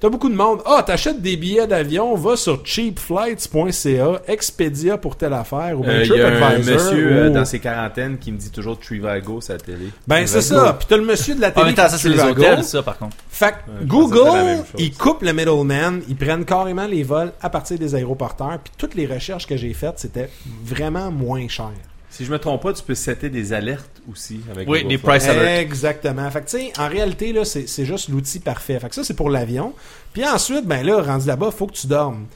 T'as 0.00 0.08
beaucoup 0.08 0.30
de 0.30 0.34
monde. 0.34 0.60
Ah, 0.64 0.82
t'achètes 0.82 1.20
des 1.20 1.36
billets 1.36 1.66
d'avion, 1.66 2.14
va 2.14 2.34
sur 2.34 2.64
cheapflights.ca, 2.64 4.22
Expedia 4.28 4.96
pour 4.96 5.16
telle 5.16 5.34
affaire, 5.34 5.78
ou 5.78 5.82
bien 5.82 5.92
Euh, 5.92 6.04
Il 6.04 6.12
y 6.16 6.20
a 6.22 6.26
un 6.26 6.30
TripAdvisor. 6.30 6.74
monsieur 6.74 7.12
euh, 7.12 7.28
ou- 7.28 7.32
dans 7.34 7.44
ses 7.44 7.58
quarantaines 7.58 8.18
qui 8.18 8.32
me 8.32 8.38
dit 8.38 8.50
toujours 8.50 8.78
Trivago 8.78 9.40
à 9.48 9.52
la 9.52 9.58
télé. 9.58 9.90
Ben, 10.06 10.26
c'est 10.26 10.40
ça. 10.40 10.74
Puis 10.78 10.86
t'as 10.88 10.96
le 10.96 11.04
monsieur 11.04 11.34
de 11.34 11.40
la 11.40 11.48
En 11.48 11.52
télé 11.52 11.66
même 11.66 11.74
temps, 11.74 11.88
ça, 11.88 11.98
c'est 11.98 12.08
les 12.08 12.18
hôtels, 12.22 12.64
ça, 12.64 12.82
par 12.82 12.96
contre. 12.98 13.16
Fait 13.28 13.54
même 13.68 13.86
Google, 13.86 14.64
ils 14.78 14.92
coupent 14.94 15.22
le 15.22 15.32
middleman, 15.32 16.00
ils 16.08 16.16
prennent 16.16 16.44
carrément 16.44 16.86
les 16.86 17.02
vols 17.02 17.32
à 17.42 17.50
partir 17.50 17.78
des 17.78 17.94
aéroporteurs, 17.94 18.58
puis 18.64 18.72
toutes 18.78 18.94
les 18.94 19.06
recherches 19.06 19.46
que 19.46 19.56
j'ai 19.56 19.72
faites, 19.74 19.98
c'était 19.98 20.30
vraiment 20.64 21.10
moins 21.10 21.46
cher. 21.48 21.70
Si 22.10 22.24
je 22.24 22.32
me 22.32 22.38
trompe 22.38 22.62
pas, 22.62 22.72
tu 22.72 22.82
peux 22.82 22.96
setter 22.96 23.30
des 23.30 23.52
alertes 23.52 24.02
aussi 24.10 24.40
avec 24.50 24.68
Oui, 24.68 24.78
Google 24.82 24.88
des 24.88 24.98
price 24.98 25.28
alerts. 25.28 25.60
Exactement. 25.60 26.28
Fait 26.30 26.40
que, 26.40 26.50
tu 26.50 26.58
sais, 26.58 26.72
en 26.76 26.88
réalité, 26.88 27.32
là, 27.32 27.44
c'est 27.44 27.68
c'est 27.68 27.84
juste 27.84 28.08
l'outil 28.08 28.40
parfait. 28.40 28.78
Fait 28.80 28.88
que 28.88 28.94
ça, 28.96 29.04
c'est 29.04 29.14
pour 29.14 29.30
l'avion. 29.30 29.72
Puis 30.12 30.26
ensuite, 30.26 30.66
ben 30.66 30.84
là, 30.84 31.00
rendu 31.02 31.26
là-bas, 31.26 31.52
faut 31.52 31.68
que 31.68 31.74
tu 31.74 31.86
dormes. 31.86 32.26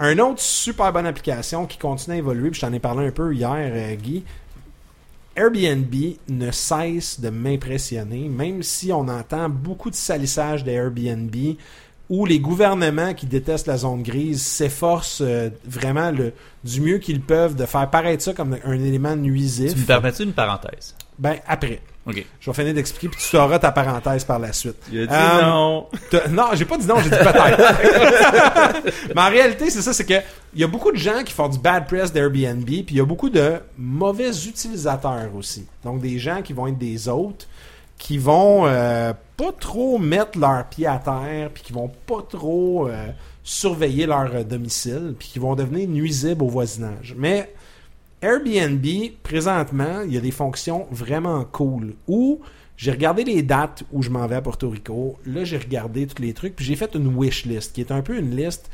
Un 0.00 0.18
autre 0.18 0.40
super 0.40 0.92
bonne 0.92 1.06
application 1.06 1.66
qui 1.66 1.78
continue 1.78 2.16
à 2.16 2.18
évoluer, 2.18 2.50
puis 2.50 2.60
je 2.60 2.66
t'en 2.66 2.72
ai 2.72 2.80
parlé 2.80 3.06
un 3.06 3.12
peu 3.12 3.32
hier, 3.32 3.54
euh, 3.54 3.94
Guy. 3.94 4.24
Airbnb 5.36 5.94
ne 6.28 6.50
cesse 6.50 7.20
de 7.20 7.28
m'impressionner, 7.28 8.28
même 8.28 8.62
si 8.62 8.92
on 8.92 9.08
entend 9.08 9.48
beaucoup 9.48 9.90
de 9.90 9.94
salissage 9.94 10.64
d'Airbnb, 10.64 11.34
où 12.14 12.26
les 12.26 12.38
gouvernements 12.38 13.12
qui 13.12 13.26
détestent 13.26 13.66
la 13.66 13.76
zone 13.76 14.02
grise 14.02 14.40
s'efforcent 14.46 15.20
euh, 15.20 15.50
vraiment 15.66 16.12
le, 16.12 16.32
du 16.62 16.80
mieux 16.80 16.98
qu'ils 16.98 17.20
peuvent 17.20 17.56
de 17.56 17.66
faire 17.66 17.90
paraître 17.90 18.22
ça 18.22 18.32
comme 18.32 18.56
un 18.64 18.72
élément 18.72 19.16
nuisif. 19.16 19.74
Tu 19.74 19.80
me 19.80 19.84
permets-tu 19.84 20.22
une 20.22 20.32
parenthèse? 20.32 20.94
Ben, 21.18 21.36
après. 21.46 21.80
OK. 22.06 22.24
Je 22.38 22.50
vais 22.50 22.54
finir 22.54 22.74
d'expliquer, 22.74 23.08
puis 23.08 23.18
tu 23.18 23.26
sauras 23.26 23.58
ta 23.58 23.72
parenthèse 23.72 24.24
par 24.24 24.38
la 24.38 24.52
suite. 24.52 24.76
Il 24.92 25.00
a 25.00 25.06
dit 25.06 25.12
Euh, 25.12 25.42
non. 25.42 25.86
Non, 26.30 26.44
j'ai 26.52 26.66
pas 26.66 26.76
dit 26.78 26.86
non, 26.86 26.96
j'ai 26.98 27.10
dit 27.10 27.16
peut-être. 27.16 28.94
Mais 29.14 29.20
en 29.20 29.30
réalité, 29.30 29.70
c'est 29.70 29.82
ça, 29.82 29.92
c'est 29.92 30.04
que 30.04 30.20
il 30.54 30.60
y 30.60 30.64
a 30.64 30.68
beaucoup 30.68 30.92
de 30.92 30.96
gens 30.96 31.24
qui 31.24 31.32
font 31.32 31.48
du 31.48 31.58
bad 31.58 31.88
press 31.88 32.12
d'Airbnb, 32.12 32.64
puis 32.64 32.84
il 32.90 32.96
y 32.96 33.00
a 33.00 33.04
beaucoup 33.04 33.30
de 33.30 33.54
mauvais 33.76 34.30
utilisateurs 34.30 35.30
aussi. 35.36 35.66
Donc 35.82 36.00
des 36.00 36.18
gens 36.18 36.42
qui 36.42 36.52
vont 36.52 36.68
être 36.68 36.78
des 36.78 37.08
hôtes, 37.08 37.48
qui 37.98 38.18
vont 38.18 38.66
euh, 38.66 39.12
pas 39.36 39.52
trop 39.52 39.98
mettre 39.98 40.38
leurs 40.38 40.66
pieds 40.68 40.86
à 40.86 40.98
terre, 40.98 41.50
puis 41.52 41.62
qui 41.62 41.72
vont 41.72 41.90
pas 42.06 42.22
trop 42.28 42.88
euh, 42.88 43.08
surveiller 43.42 44.06
leur 44.06 44.34
euh, 44.34 44.44
domicile, 44.44 45.14
puis 45.18 45.28
qui 45.28 45.38
vont 45.38 45.54
devenir 45.54 45.88
nuisibles 45.88 46.42
au 46.42 46.48
voisinage. 46.48 47.14
Mais 47.16 47.52
Airbnb, 48.20 48.86
présentement, 49.22 50.02
il 50.04 50.14
y 50.14 50.16
a 50.16 50.20
des 50.20 50.30
fonctions 50.30 50.86
vraiment 50.90 51.44
cool. 51.44 51.94
Où 52.08 52.40
j'ai 52.76 52.90
regardé 52.90 53.24
les 53.24 53.42
dates 53.42 53.84
où 53.92 54.02
je 54.02 54.10
m'en 54.10 54.26
vais 54.26 54.36
à 54.36 54.42
Porto 54.42 54.68
Rico. 54.68 55.16
Là, 55.26 55.44
j'ai 55.44 55.58
regardé 55.58 56.06
tous 56.06 56.20
les 56.20 56.32
trucs. 56.32 56.56
Puis 56.56 56.64
j'ai 56.64 56.76
fait 56.76 56.94
une 56.94 57.14
wish 57.14 57.44
list, 57.44 57.74
qui 57.74 57.80
est 57.80 57.92
un 57.92 58.02
peu 58.02 58.18
une 58.18 58.34
liste 58.34 58.70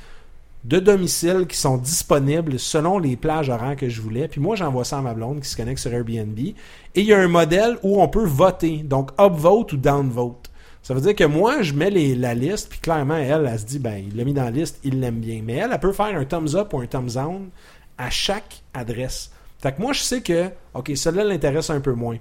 de 0.65 0.79
domiciles 0.79 1.47
qui 1.47 1.57
sont 1.57 1.79
disponibles 1.79 2.59
selon 2.59 2.99
les 2.99 3.17
plages 3.17 3.49
horaires 3.49 3.77
que 3.77 3.89
je 3.89 4.01
voulais. 4.01 4.29
Puis 4.29 4.41
moi, 4.41 4.57
j'envoie 4.57 4.85
ça 4.85 4.99
à 4.99 5.01
ma 5.01 5.15
blonde 5.15 5.41
qui 5.41 5.49
se 5.49 5.57
connecte 5.57 5.81
sur 5.81 5.93
Airbnb. 5.93 6.39
Et 6.39 6.55
il 6.95 7.05
y 7.05 7.15
a 7.15 7.19
un 7.19 7.29
modèle 7.29 7.79
où 7.83 8.03
on 8.03 8.09
peut 8.09 8.27
voter. 8.27 8.79
Donc, 8.79 9.11
upvote 9.19 9.73
ou 9.73 9.77
downvote. 9.77 10.51
Ça 10.83 10.95
veut 10.95 11.01
dire 11.01 11.15
que 11.15 11.25
moi, 11.25 11.63
je 11.63 11.75
mets 11.75 11.91
la 11.91 12.35
liste, 12.35 12.71
puis 12.71 12.79
clairement, 12.79 13.17
elle, 13.17 13.49
elle 13.51 13.59
se 13.59 13.65
dit, 13.65 13.79
ben, 13.79 13.97
il 13.97 14.17
l'a 14.17 14.25
mis 14.25 14.33
dans 14.33 14.45
la 14.45 14.51
liste, 14.51 14.81
il 14.83 15.01
l'aime 15.01 15.21
bien. 15.21 15.43
Mais 15.45 15.55
elle, 15.55 15.71
elle 15.73 15.81
peut 15.81 15.93
faire 15.93 16.17
un 16.17 16.25
thumbs 16.25 16.55
up 16.55 16.73
ou 16.73 16.81
un 16.81 16.87
thumbs 16.87 17.15
down 17.15 17.51
à 17.99 18.09
chaque 18.11 18.63
adresse. 18.73 19.31
Fait 19.59 19.73
que 19.73 19.81
moi, 19.81 19.93
je 19.93 20.01
sais 20.01 20.23
que, 20.23 20.51
OK, 20.73 20.91
celle-là 20.95 21.25
l'intéresse 21.25 21.69
un 21.69 21.81
peu 21.81 21.93
moins. 21.93 22.17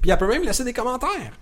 Puis 0.00 0.10
elle 0.10 0.18
peut 0.18 0.28
même 0.28 0.42
laisser 0.42 0.64
des 0.64 0.72
commentaires. 0.72 1.32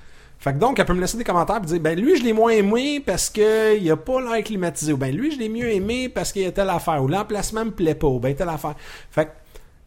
Fait 0.40 0.54
que 0.54 0.58
donc, 0.58 0.78
elle 0.78 0.86
peut 0.86 0.94
me 0.94 1.00
laisser 1.00 1.18
des 1.18 1.24
commentaires 1.24 1.60
et 1.62 1.66
dire, 1.66 1.80
ben 1.80 1.98
lui, 1.98 2.16
je 2.16 2.24
l'ai 2.24 2.32
moins 2.32 2.52
aimé 2.52 2.98
parce 3.04 3.28
que 3.28 3.78
il 3.78 3.90
a 3.90 3.96
pas 3.96 4.20
l'air 4.20 4.42
climatisé. 4.42 4.92
Ou 4.92 4.96
ben 4.96 5.14
lui, 5.14 5.30
je 5.30 5.38
l'ai 5.38 5.50
mieux 5.50 5.70
aimé 5.70 6.08
parce 6.08 6.32
qu'il 6.32 6.42
y 6.42 6.46
a 6.46 6.52
telle 6.52 6.70
affaire. 6.70 7.02
Ou 7.02 7.08
l'emplacement 7.08 7.66
me 7.66 7.70
plaît 7.70 7.94
pas. 7.94 8.06
Ou 8.06 8.18
ben 8.18 8.34
telle 8.34 8.48
affaire. 8.48 8.74
Fait 9.10 9.26
que 9.26 9.30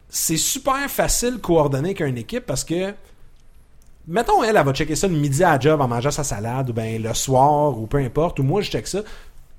c'est 0.08 0.36
super 0.36 0.88
facile 0.88 1.34
de 1.34 1.38
coordonner 1.38 1.92
qu'une 1.92 2.16
équipe 2.16 2.46
parce 2.46 2.62
que 2.62 2.94
mettons 4.06 4.44
elle, 4.44 4.56
elle 4.56 4.64
va 4.64 4.72
checker 4.72 4.94
ça 4.94 5.08
le 5.08 5.16
midi 5.16 5.42
à 5.42 5.58
job 5.58 5.80
en 5.80 5.88
mangeant 5.88 6.12
sa 6.12 6.22
salade 6.22 6.70
ou 6.70 6.72
ben 6.72 7.02
le 7.02 7.12
soir 7.14 7.76
ou 7.76 7.86
peu 7.86 7.98
importe 7.98 8.38
ou 8.38 8.44
moi 8.44 8.60
je 8.60 8.70
check 8.70 8.86
ça 8.86 9.00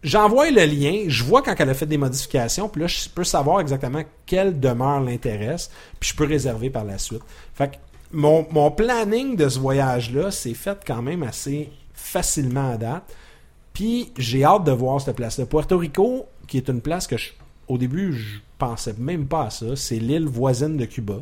j'envoie 0.03 0.51
le 0.51 0.63
lien 0.63 1.03
je 1.07 1.23
vois 1.23 1.41
quand 1.41 1.55
elle 1.57 1.69
a 1.69 1.73
fait 1.73 1.87
des 1.87 1.97
modifications 1.97 2.69
puis 2.69 2.81
là 2.81 2.87
je 2.87 3.09
peux 3.09 3.23
savoir 3.23 3.59
exactement 3.59 4.03
quelle 4.25 4.59
demeure 4.59 5.01
l'intéresse 5.01 5.71
puis 5.99 6.11
je 6.11 6.15
peux 6.15 6.25
réserver 6.25 6.69
par 6.69 6.85
la 6.85 6.99
suite 6.99 7.23
fait 7.53 7.71
que 7.71 7.75
mon, 8.11 8.45
mon 8.51 8.71
planning 8.71 9.35
de 9.35 9.49
ce 9.49 9.59
voyage 9.59 10.11
là 10.13 10.31
c'est 10.31 10.53
fait 10.53 10.77
quand 10.85 11.01
même 11.01 11.23
assez 11.23 11.69
facilement 11.93 12.71
à 12.71 12.77
date 12.77 13.03
puis 13.73 14.11
j'ai 14.17 14.43
hâte 14.45 14.63
de 14.63 14.71
voir 14.71 15.01
cette 15.01 15.17
place-là. 15.17 15.45
Puerto 15.45 15.77
Rico, 15.77 16.27
qui 16.47 16.55
est 16.57 16.69
une 16.69 16.79
place 16.79 17.07
que 17.07 17.17
je- 17.17 17.31
au 17.67 17.77
début 17.77 18.13
je 18.13 18.37
pensais 18.57 18.95
même 18.97 19.25
pas 19.25 19.47
à 19.47 19.49
ça. 19.49 19.75
C'est 19.75 19.97
l'île 19.99 20.27
voisine 20.27 20.77
de 20.77 20.85
Cuba. 20.85 21.15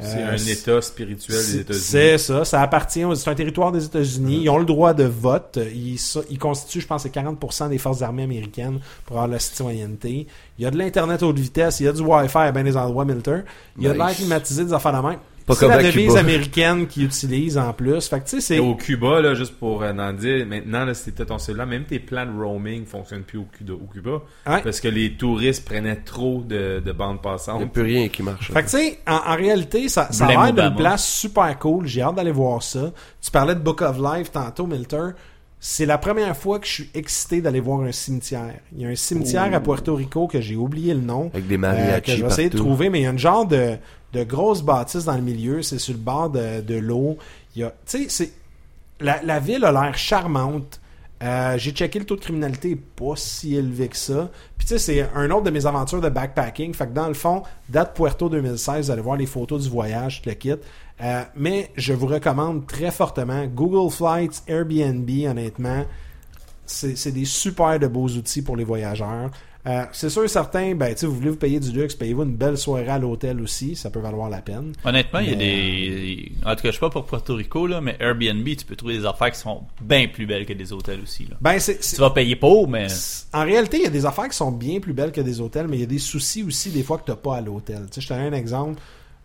C'est 0.00 0.16
Euh, 0.20 0.32
un 0.32 0.36
état 0.36 0.82
spirituel 0.82 1.36
des 1.36 1.58
États-Unis. 1.60 1.84
C'est 1.84 2.18
ça, 2.18 2.44
ça 2.44 2.60
appartient, 2.60 3.04
aux- 3.04 3.14
c'est 3.14 3.30
un 3.30 3.36
territoire 3.36 3.70
des 3.70 3.84
États-Unis. 3.84 4.40
Ils 4.42 4.50
ont 4.50 4.58
le 4.58 4.64
droit 4.64 4.94
de 4.94 5.04
vote. 5.04 5.60
Ils, 5.72 6.38
constituent, 6.40 6.80
je 6.80 6.86
pense, 6.88 7.04
c'est 7.04 7.10
40% 7.10 7.68
des 7.68 7.78
forces 7.78 8.02
armées 8.02 8.24
américaines 8.24 8.80
pour 9.06 9.18
avoir 9.18 9.28
la 9.28 9.38
citoyenneté. 9.38 10.26
Il 10.58 10.64
y 10.64 10.66
a 10.66 10.72
de 10.72 10.78
l'Internet 10.78 11.22
haute 11.22 11.38
vitesse, 11.38 11.78
il 11.78 11.84
y 11.84 11.88
a 11.88 11.92
du 11.92 12.00
Wi-Fi 12.00 12.38
à 12.38 12.50
bien 12.52 12.64
des 12.64 12.76
endroits, 12.76 13.04
Milter. 13.04 13.42
Il 13.78 13.84
y 13.84 13.86
a 13.86 13.92
de 13.92 13.98
l'air 13.98 14.12
climatisé, 14.16 14.64
des 14.64 14.72
affaires 14.72 15.00
de 15.00 15.06
même. 15.08 15.18
Pas 15.46 15.54
C'est 15.54 15.60
comme 15.60 15.70
la 15.70 15.76
à 15.76 15.82
devise 15.82 16.08
Cuba. 16.08 16.20
américaine 16.20 16.86
qu'ils 16.86 17.04
utilisent 17.04 17.58
en 17.58 17.72
plus. 17.72 18.06
Fait 18.08 18.20
que 18.20 18.24
tu 18.24 18.30
sais, 18.36 18.40
c'est... 18.40 18.56
Et 18.56 18.60
au 18.60 18.74
Cuba, 18.74 19.20
là, 19.20 19.34
juste 19.34 19.54
pour 19.58 19.82
euh, 19.82 19.92
en 19.92 20.12
dire, 20.12 20.46
maintenant, 20.46 20.84
là, 20.84 20.92
t'as 20.94 21.24
ton 21.24 21.38
cellulaire, 21.38 21.66
même 21.66 21.84
tes 21.84 21.98
plans 21.98 22.26
de 22.26 22.30
roaming 22.32 22.86
fonctionnent 22.86 23.22
plus 23.24 23.38
au 23.38 23.46
Cuba, 23.56 23.72
au 23.74 23.86
Cuba 23.92 24.10
Ouais. 24.46 24.60
parce 24.62 24.80
que 24.80 24.88
les 24.88 25.14
touristes 25.14 25.64
prenaient 25.64 25.96
trop 25.96 26.42
de, 26.46 26.80
de 26.84 26.92
bandes 26.92 27.18
Il 27.22 27.26
n'y 27.26 27.30
a 27.30 27.32
passantes. 27.32 27.72
plus 27.72 27.82
rien 27.82 28.08
qui 28.08 28.22
marche. 28.22 28.52
Fait 28.52 28.62
que 28.62 28.70
tu 28.70 28.76
sais, 28.78 28.98
en, 29.08 29.20
en 29.32 29.36
réalité, 29.36 29.88
ça, 29.88 30.08
ça 30.12 30.26
a 30.26 30.28
l'air 30.28 30.40
d'une 30.46 30.50
Obama. 30.66 30.76
place 30.76 31.06
super 31.06 31.58
cool. 31.58 31.86
J'ai 31.86 32.02
hâte 32.02 32.14
d'aller 32.14 32.32
voir 32.32 32.62
ça. 32.62 32.92
Tu 33.20 33.30
parlais 33.30 33.54
de 33.54 33.60
Book 33.60 33.82
of 33.82 33.98
Life 33.98 34.30
tantôt, 34.32 34.66
Milter. 34.66 35.10
C'est 35.64 35.86
la 35.86 35.96
première 35.96 36.36
fois 36.36 36.58
que 36.58 36.66
je 36.66 36.72
suis 36.72 36.90
excité 36.92 37.40
d'aller 37.40 37.60
voir 37.60 37.82
un 37.82 37.92
cimetière. 37.92 38.54
Il 38.74 38.82
y 38.82 38.84
a 38.84 38.88
un 38.88 38.96
cimetière 38.96 39.54
à 39.54 39.60
Puerto 39.60 39.94
Rico 39.94 40.26
que 40.26 40.40
j'ai 40.40 40.56
oublié 40.56 40.92
le 40.92 41.00
nom. 41.00 41.30
Avec 41.32 41.46
des 41.46 41.54
euh, 41.54 41.58
que 41.58 41.60
mariachis 41.60 42.16
je 42.16 42.22
vais 42.22 42.26
essayer 42.28 42.48
de 42.50 42.56
trouver, 42.56 42.90
mais 42.90 42.98
il 42.98 43.02
y 43.04 43.06
a 43.06 43.10
une 43.10 43.18
genre 43.18 43.46
de, 43.46 43.76
de 44.12 44.24
grosse 44.24 44.62
bâtisse 44.62 45.04
dans 45.04 45.16
le 45.16 45.22
milieu. 45.22 45.62
C'est 45.62 45.78
sur 45.78 45.94
le 45.94 46.00
bord 46.00 46.30
de, 46.30 46.74
l'eau. 46.74 47.18
Il 47.54 47.62
y 47.62 47.64
a, 47.64 47.70
tu 47.86 48.04
sais, 48.04 48.06
c'est, 48.08 48.32
la, 49.00 49.40
ville 49.40 49.64
a 49.64 49.72
l'air 49.72 49.96
charmante. 49.96 50.80
Euh, 51.22 51.56
j'ai 51.56 51.70
checké 51.70 52.00
le 52.00 52.04
taux 52.04 52.16
de 52.16 52.20
criminalité 52.20 52.74
pas 52.74 53.14
si 53.14 53.54
élevé 53.54 53.88
que 53.88 53.96
ça. 53.96 54.28
Puis 54.58 54.66
tu 54.66 54.74
sais, 54.74 54.78
c'est 54.78 55.08
un 55.14 55.30
autre 55.30 55.44
de 55.44 55.50
mes 55.50 55.66
aventures 55.66 56.00
de 56.00 56.08
backpacking. 56.08 56.74
Fait 56.74 56.86
que 56.88 56.92
dans 56.92 57.06
le 57.06 57.14
fond, 57.14 57.42
date 57.68 57.94
Puerto 57.94 58.28
2016, 58.28 58.86
vous 58.86 58.90
allez 58.90 59.02
voir 59.02 59.16
les 59.16 59.26
photos 59.26 59.62
du 59.62 59.68
voyage, 59.68 60.22
le 60.26 60.32
kit. 60.32 60.54
Euh, 61.00 61.22
mais 61.36 61.70
je 61.76 61.92
vous 61.92 62.06
recommande 62.06 62.66
très 62.66 62.90
fortement 62.90 63.46
Google 63.46 63.90
Flights, 63.90 64.42
Airbnb, 64.46 65.08
honnêtement. 65.28 65.84
C'est 66.66 67.12
des 67.12 67.24
super 67.24 67.78
de 67.78 67.86
beaux 67.86 68.08
outils 68.08 68.40
pour 68.40 68.56
les 68.56 68.64
voyageurs. 68.64 69.30
Euh, 69.64 69.84
c'est 69.92 70.10
sûr 70.10 70.24
et 70.24 70.28
certain, 70.28 70.74
ben, 70.74 70.92
vous 71.02 71.14
voulez 71.14 71.30
vous 71.30 71.36
payer 71.36 71.60
du 71.60 71.70
luxe, 71.70 71.94
payez-vous 71.94 72.24
une 72.24 72.34
belle 72.34 72.58
soirée 72.58 72.88
à 72.88 72.98
l'hôtel 72.98 73.40
aussi, 73.40 73.76
ça 73.76 73.90
peut 73.90 74.00
valoir 74.00 74.28
la 74.28 74.42
peine. 74.42 74.72
Honnêtement, 74.84 75.20
il 75.20 75.30
y 75.30 75.32
a 75.32 75.36
des. 75.36 76.32
En 76.44 76.56
tout 76.56 76.62
cas, 76.62 76.70
je 76.70 76.74
sais 76.74 76.80
pas 76.80 76.90
pour 76.90 77.04
Puerto 77.04 77.36
Rico, 77.36 77.68
là, 77.68 77.80
mais 77.80 77.96
Airbnb, 78.00 78.44
tu 78.44 78.64
peux 78.66 78.74
trouver 78.74 78.98
des 78.98 79.06
affaires 79.06 79.30
qui 79.30 79.38
sont 79.38 79.62
bien 79.80 80.08
plus 80.08 80.26
belles 80.26 80.46
que 80.46 80.52
des 80.52 80.72
hôtels 80.72 81.00
aussi. 81.00 81.26
Là. 81.26 81.36
Ben, 81.40 81.60
c'est, 81.60 81.78
Tu 81.78 82.00
vas 82.00 82.10
payer 82.10 82.34
pour, 82.34 82.68
mais. 82.68 82.88
En 83.32 83.44
réalité, 83.44 83.76
il 83.76 83.84
y 83.84 83.86
a 83.86 83.90
des 83.90 84.04
affaires 84.04 84.28
qui 84.28 84.36
sont 84.36 84.50
bien 84.50 84.80
plus 84.80 84.92
belles 84.92 85.12
que 85.12 85.20
des 85.20 85.40
hôtels, 85.40 85.68
mais 85.68 85.76
il 85.76 85.80
y 85.80 85.84
a 85.84 85.86
des 85.86 85.98
soucis 85.98 86.42
aussi 86.42 86.70
des 86.70 86.82
fois 86.82 86.98
que 86.98 87.04
tu 87.04 87.12
n'as 87.12 87.16
pas 87.16 87.36
à 87.36 87.40
l'hôtel. 87.40 87.86
Je 87.96 88.06
te 88.06 88.12
donne 88.12 88.22
un 88.22 88.32
exemple. 88.32 88.80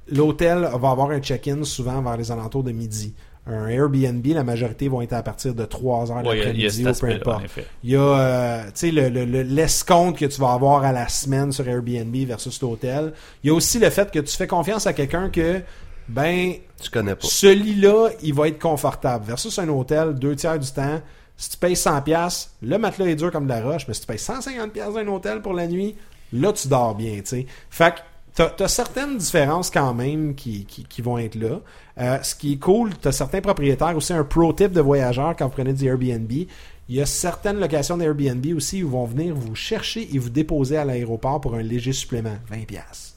L'hôtel 0.10 0.60
va 0.60 0.92
avoir 0.92 1.10
un 1.10 1.20
check-in 1.20 1.64
souvent 1.64 2.02
vers 2.04 2.16
les 2.16 2.32
alentours 2.32 2.64
de 2.64 2.72
midi. 2.72 3.14
Un 3.50 3.68
Airbnb, 3.68 4.26
la 4.28 4.44
majorité 4.44 4.90
vont 4.90 5.02
être 5.02 5.14
à 5.14 5.24
partir 5.24 5.54
de 5.54 5.64
3 5.66 6.12
heures 6.12 6.18
Ouais, 6.18 6.36
l'après-midi 6.36 6.82
ou 6.82 6.84
peu 7.00 7.08
importe. 7.16 7.44
Il 7.84 7.90
y 7.92 7.96
a 7.96 8.00
euh, 8.02 8.64
tu 8.66 8.72
sais, 8.76 8.92
le, 8.92 9.08
le- 9.10 9.26
le- 9.26 9.42
l'escompte 9.44 10.18
que 10.20 10.26
tu 10.26 10.42
vas 10.42 10.52
avoir 10.54 10.84
à 10.84 10.92
la 10.92 11.08
semaine 11.08 11.52
sur 11.54 11.68
Airbnb 11.68 12.14
versus 12.28 12.62
l'hôtel. 12.62 13.14
Il 13.44 13.48
y 13.48 13.50
a 13.50 13.54
aussi 13.54 13.80
le 13.80 13.90
fait 13.90 14.12
que 14.12 14.20
tu 14.20 14.36
fais 14.36 14.48
confiance 14.48 14.86
à 14.86 14.94
quelqu'un 14.94 15.30
que, 15.30 15.62
ben, 16.10 16.54
Tu 16.82 16.90
connais 16.90 17.16
pas. 17.16 17.26
ce 17.28 17.48
lit-là, 17.48 18.10
il 18.22 18.34
va 18.34 18.48
être 18.50 18.60
confortable. 18.60 19.26
Versus 19.26 19.58
un 19.60 19.70
hôtel, 19.70 20.14
deux 20.16 20.36
tiers 20.36 20.60
du 20.60 20.70
temps, 20.72 21.02
si 21.38 21.52
tu 21.52 21.58
payes 21.58 21.76
100$, 21.76 22.04
piastres, 22.04 22.52
le 22.62 22.78
matelas 22.78 23.06
est 23.08 23.16
dur 23.16 23.32
comme 23.32 23.46
de 23.46 23.50
la 23.50 23.62
roche, 23.62 23.88
mais 23.88 23.94
si 23.94 24.02
tu 24.02 24.08
payes 24.08 24.18
150$ 24.18 24.70
piastres 24.72 24.96
d'un 24.96 25.08
hôtel 25.08 25.42
pour 25.42 25.54
la 25.54 25.68
nuit, 25.68 25.96
là, 26.34 26.52
tu 26.52 26.68
dors 26.68 26.96
bien, 26.96 27.16
tu 27.20 27.22
sais. 27.26 27.46
Fait 27.70 27.94
que 27.96 28.00
t'as, 28.38 28.52
t'as 28.52 28.68
certaines 28.68 29.18
différences 29.18 29.72
quand 29.72 29.96
même 29.96 30.36
qui, 30.36 30.66
qui, 30.66 30.84
qui 30.84 31.02
vont 31.02 31.18
être 31.18 31.34
là. 31.34 31.60
Euh, 31.98 32.22
ce 32.22 32.36
qui 32.36 32.54
est 32.54 32.58
cool, 32.58 32.92
t'as 32.96 33.12
certains 33.12 33.42
propriétaires 33.42 33.98
aussi, 33.98 34.14
un 34.14 34.24
pro 34.24 34.54
tip 34.54 34.72
de 34.72 34.80
voyageurs 34.80 35.36
quand 35.36 35.46
vous 35.48 35.54
prenez 35.54 35.74
du 35.74 35.88
Airbnb. 35.88 36.32
Il 36.32 36.96
y 36.96 37.02
a 37.02 37.08
certaines 37.08 37.60
locations 37.60 37.98
d'Airbnb 37.98 38.46
aussi 38.56 38.84
où 38.84 38.90
vont 38.90 39.06
venir 39.06 39.36
vous 39.36 39.56
chercher 39.56 40.08
et 40.16 40.20
vous 40.20 40.30
déposer 40.30 40.78
à 40.78 40.86
l'aéroport 40.86 41.42
pour 41.42 41.56
un 41.56 41.64
léger 41.64 41.92
supplément, 41.92 42.38
20$. 42.52 42.66
piastres. 42.66 43.16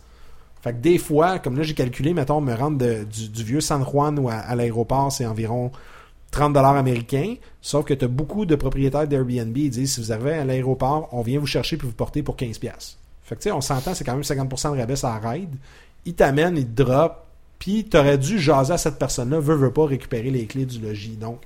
Fait 0.62 0.73
que 0.73 0.79
des 0.79 0.99
fois, 0.99 1.39
comme 1.39 1.57
là 1.57 1.62
j'ai 1.62 1.75
calculé, 1.75 2.14
mettons, 2.14 2.41
me 2.41 2.55
rendre 2.55 2.79
du, 3.05 3.45
vieux 3.45 3.61
San 3.61 3.85
Juan 3.85 4.18
ou 4.18 4.31
à, 4.31 4.55
l'aéroport, 4.57 5.12
c'est 5.12 5.27
environ 5.27 5.71
30 6.31 6.55
dollars 6.55 6.77
américains. 6.77 7.35
Sauf 7.61 7.85
que 7.85 7.95
tu 7.95 8.07
as 8.07 8.09
beaucoup 8.09 8.47
de 8.47 8.57
propriétaires 8.57 9.07
d'Airbnb, 9.07 9.57
ils 9.57 9.71
disent 9.71 9.95
si 9.95 10.01
vous 10.01 10.12
arrivez 10.12 10.33
à 10.33 10.45
l'aéroport, 10.47 11.09
on 11.12 11.21
vient 11.21 11.39
vous 11.39 11.47
chercher 11.47 11.77
puis 11.77 11.87
vous 11.87 11.95
porter 11.95 12.23
pour 12.23 12.37
15 12.37 12.59
pièces. 12.59 13.00
Fait 13.31 13.37
que 13.37 13.43
tu 13.43 13.45
sais, 13.45 13.53
on 13.53 13.61
s'entend, 13.61 13.95
c'est 13.95 14.03
quand 14.03 14.14
même 14.14 14.22
50% 14.22 14.74
de 14.74 14.81
rabais 14.81 15.05
à 15.05 15.18
ride. 15.18 15.55
Ils 16.05 16.14
t'amènent, 16.14 16.57
ils 16.57 16.66
te 16.66 16.83
drop, 16.83 17.24
puis 17.61 17.85
t'aurais 17.85 18.18
dû 18.18 18.41
jaser 18.41 18.72
à 18.72 18.78
cette 18.78 18.99
personne-là, 18.99 19.39
veut, 19.39 19.55
veut 19.55 19.72
pas 19.72 19.87
récupérer 19.87 20.31
les 20.31 20.47
clés 20.47 20.66
du 20.66 20.81
logis. 20.81 21.16
Donc, 21.16 21.41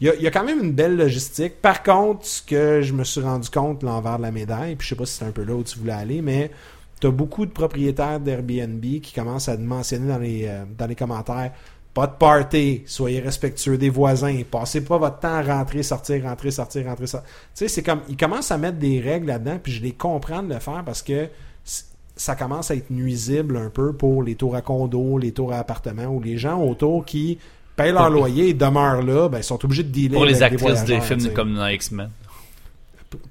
il 0.00 0.06
y 0.06 0.10
a, 0.10 0.14
il 0.14 0.30
quand 0.30 0.44
même 0.44 0.62
une 0.62 0.70
belle 0.70 0.96
logistique. 0.96 1.60
Par 1.60 1.82
contre, 1.82 2.24
ce 2.24 2.40
que 2.40 2.82
je 2.82 2.92
me 2.92 3.02
suis 3.02 3.20
rendu 3.20 3.50
compte, 3.50 3.82
l'envers 3.82 4.18
de 4.18 4.22
la 4.22 4.30
médaille, 4.30 4.76
puis 4.76 4.84
je 4.86 4.90
sais 4.90 4.96
pas 4.96 5.06
si 5.06 5.14
c'est 5.14 5.24
un 5.24 5.32
peu 5.32 5.42
là 5.42 5.56
où 5.56 5.64
tu 5.64 5.76
voulais 5.76 5.92
aller, 5.92 6.22
mais 6.22 6.52
tu 7.00 7.10
beaucoup 7.10 7.46
de 7.46 7.50
propriétaires 7.50 8.20
d'Airbnb 8.20 8.80
qui 8.80 9.12
commencent 9.12 9.48
à 9.48 9.56
mentionner 9.56 10.06
dans 10.06 10.18
les, 10.18 10.46
euh, 10.46 10.62
dans 10.78 10.86
les 10.86 10.94
commentaires 10.94 11.50
pas 11.94 12.08
de 12.08 12.12
party, 12.12 12.82
soyez 12.86 13.20
respectueux 13.20 13.78
des 13.78 13.88
voisins, 13.88 14.42
passez 14.50 14.82
pas 14.82 14.98
votre 14.98 15.20
temps 15.20 15.34
à 15.34 15.42
rentrer, 15.42 15.84
sortir, 15.84 16.24
rentrer, 16.24 16.50
sortir, 16.50 16.84
rentrer, 16.86 17.06
sortir. 17.06 17.30
Tu 17.30 17.38
sais, 17.54 17.68
c'est 17.68 17.82
comme, 17.84 18.00
ils 18.08 18.16
commencent 18.16 18.50
à 18.50 18.58
mettre 18.58 18.78
des 18.78 19.00
règles 19.00 19.28
là-dedans, 19.28 19.58
puis 19.62 19.72
je 19.72 19.80
les 19.80 19.92
comprends 19.92 20.42
de 20.42 20.52
le 20.52 20.58
faire 20.58 20.82
parce 20.84 21.02
que 21.02 21.28
ça 22.16 22.34
commence 22.34 22.72
à 22.72 22.74
être 22.74 22.90
nuisible 22.90 23.56
un 23.56 23.70
peu 23.70 23.92
pour 23.92 24.24
les 24.24 24.34
tours 24.34 24.56
à 24.56 24.60
condo, 24.60 25.18
les 25.18 25.30
tours 25.30 25.52
à 25.52 25.58
appartements, 25.58 26.06
ou 26.06 26.20
les 26.20 26.36
gens 26.36 26.60
autour 26.60 27.04
qui 27.04 27.38
payent 27.76 27.92
leur 27.92 28.10
loyer 28.10 28.48
et 28.48 28.54
demeurent 28.54 29.02
là, 29.02 29.28
ben, 29.28 29.38
ils 29.38 29.44
sont 29.44 29.64
obligés 29.64 29.84
de 29.84 29.88
dealer 29.88 30.14
Pour 30.14 30.24
les 30.24 30.42
avec 30.42 30.60
actrices 30.60 30.80
des 30.80 30.96
voyageurs, 30.96 31.04
films 31.04 31.18
tu 31.18 31.24
sais. 31.26 31.32
comme 31.32 31.54
dans 31.54 31.66
X-Men. 31.68 32.10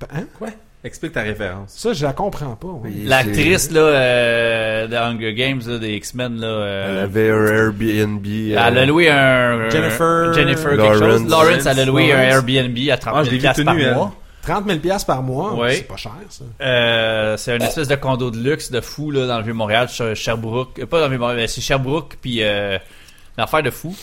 Hein? 0.09 0.25
Quoi? 0.37 0.49
Explique 0.85 1.13
ta 1.13 1.21
référence. 1.21 1.73
Ça, 1.77 1.93
je 1.93 2.05
la 2.05 2.11
comprends 2.11 2.55
pas. 2.55 2.67
Oui. 2.67 3.03
L'actrice 3.05 3.71
là, 3.71 3.79
euh, 3.79 4.87
de 4.87 4.95
Hunger 4.95 5.33
Games, 5.33 5.61
là, 5.65 5.77
des 5.77 5.93
X-Men, 5.95 6.41
là, 6.41 6.47
Elle 6.47 6.51
euh, 6.97 7.03
avait 7.05 7.29
un 7.31 7.45
Airbnb. 7.67 8.25
elle 8.25 8.57
euh, 8.77 8.81
a 8.81 8.85
loué 8.85 9.09
un... 9.09 9.69
Jennifer- 9.69 10.33
Jennifer 10.33 10.71
quelque 10.71 10.77
Lawrence. 10.99 10.99
chose. 11.21 11.29
Lawrence, 11.29 11.65
elle 11.67 11.79
a 11.79 11.85
loué 11.85 12.11
un. 12.11 12.19
Airbnb 12.19 12.77
à 12.91 12.97
30 12.97 13.13
Ah, 13.15 13.23
000 13.23 13.25
je 13.25 13.29
l'ai 13.29 13.35
vu 13.37 13.41
piastres 13.43 13.63
par 13.63 13.77
elle. 13.79 13.93
mois. 13.95 14.13
30 14.41 14.65
000 14.67 14.79
piastres 14.79 15.07
par 15.07 15.23
mois, 15.23 15.53
Ouais. 15.53 15.75
c'est 15.75 15.87
pas 15.87 15.95
cher, 15.95 16.11
ça. 16.29 16.43
Euh, 16.61 17.37
c'est 17.37 17.55
une 17.55 17.61
espèce 17.61 17.87
de 17.87 17.95
condo 17.95 18.29
de 18.29 18.37
luxe 18.37 18.69
de 18.69 18.81
fou 18.81 19.09
là, 19.09 19.25
dans 19.25 19.37
le 19.37 19.43
Vieux-Montréal, 19.45 19.87
sur 19.87 20.13
Sherbrooke. 20.13 20.79
Euh, 20.79 20.85
Pas 20.85 20.97
dans 20.99 21.05
le 21.05 21.11
Vieux-Montréal, 21.11 21.37
mais 21.39 21.47
c'est 21.47 21.61
Sherbrooke, 21.61 22.17
puis 22.21 22.39
euh, 22.43 22.77
l'affaire 23.37 23.63
de 23.63 23.69
fou. 23.69 23.95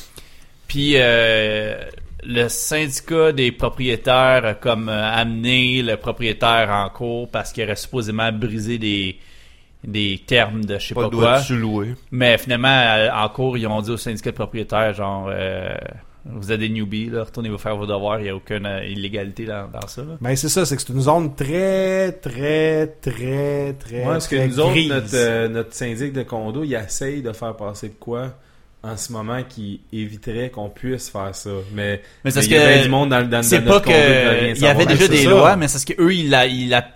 Puis 0.66 0.95
euh, 0.97 1.74
le 2.23 2.49
syndicat 2.49 3.33
des 3.33 3.53
propriétaires 3.53 4.45
a 4.45 4.55
comme 4.55 4.89
euh, 4.89 5.12
amené 5.12 5.83
le 5.83 5.97
propriétaire 5.97 6.68
en 6.71 6.89
cours 6.91 7.31
parce 7.31 7.53
qu'il 7.53 7.64
aurait 7.64 7.77
supposément 7.77 8.31
brisé 8.33 8.79
des, 8.79 9.18
des 9.85 10.21
termes 10.27 10.64
de 10.64 10.79
je 10.79 10.89
sais 10.89 10.95
Pas 10.95 11.09
pas, 11.09 11.16
quoi. 11.16 11.39
sous-louer. 11.41 11.95
Mais 12.11 12.37
finalement, 12.39 12.68
euh, 12.68 13.09
en 13.14 13.29
cours, 13.29 13.57
ils 13.57 13.66
ont 13.66 13.81
dit 13.83 13.91
au 13.91 13.97
syndicat 13.97 14.31
de 14.31 14.37
propriétaires, 14.37 14.93
genre, 14.95 15.29
euh, 15.33 15.75
vous 16.27 16.53
êtes 16.53 16.61
des 16.61 16.68
newbies, 16.68 17.07
là, 17.09 17.25
retournez 17.25 17.49
vous 17.49 17.57
faire 17.57 17.77
vos 17.77 17.87
devoirs, 17.87 18.21
il 18.21 18.25
n'y 18.25 18.29
a 18.29 18.37
aucune 18.37 18.66
euh, 18.66 18.85
illégalité 18.85 19.47
dans, 19.47 19.68
dans 19.68 19.87
ça. 19.87 20.03
là. 20.03 20.18
Ben, 20.21 20.37
c'est 20.37 20.51
ça, 20.51 20.66
c'est 20.66 20.77
que 20.77 20.83
c'est 20.83 20.93
une 20.93 21.01
zone 21.01 21.35
très, 21.35 22.12
très, 22.12 22.87
très, 23.01 23.73
très. 23.73 23.99
Ouais, 24.01 24.05
parce 24.05 24.29
que 24.29 24.37
nous 24.47 24.61
autres, 24.61 24.73
grise. 24.73 24.89
notre, 24.91 25.09
euh, 25.14 25.49
notre 25.49 25.73
syndic 25.73 26.12
de 26.12 26.23
condo, 26.23 26.62
il 26.62 26.75
essaye 26.75 27.23
de 27.23 27.33
faire 27.33 27.57
passer 27.57 27.89
de 27.89 27.95
quoi 27.95 28.35
en 28.83 28.97
ce 28.97 29.12
moment 29.12 29.43
qui 29.49 29.81
éviterait 29.93 30.51
qu'on 30.51 30.70
puisse 30.70 31.11
faire 31.11 31.35
ça. 31.35 31.51
Mais, 31.74 32.03
Mais 32.24 32.31
c'est 32.31 32.41
mais 32.41 32.47
il 32.47 32.53
y 32.53 32.57
a 32.57 32.66
bien 32.66 32.78
que 32.78 32.83
du 32.85 32.89
monde 32.89 33.11
dans, 33.11 33.28
dans, 33.28 33.43
C'est 33.43 33.61
dans 33.61 33.72
pas 33.72 33.81
que 33.81 34.55
il 34.55 34.61
y 34.62 34.66
avait 34.66 34.87
déjà 34.87 35.07
des 35.09 35.24
ça. 35.24 35.31
lois, 35.31 35.57
mais 35.57 35.68
c'est 35.68 35.74
parce 35.74 35.85
que 35.85 36.03
eux 36.03 36.14
ils 36.14 36.31
la, 36.31 36.47
ils 36.47 36.68
la 36.70 36.87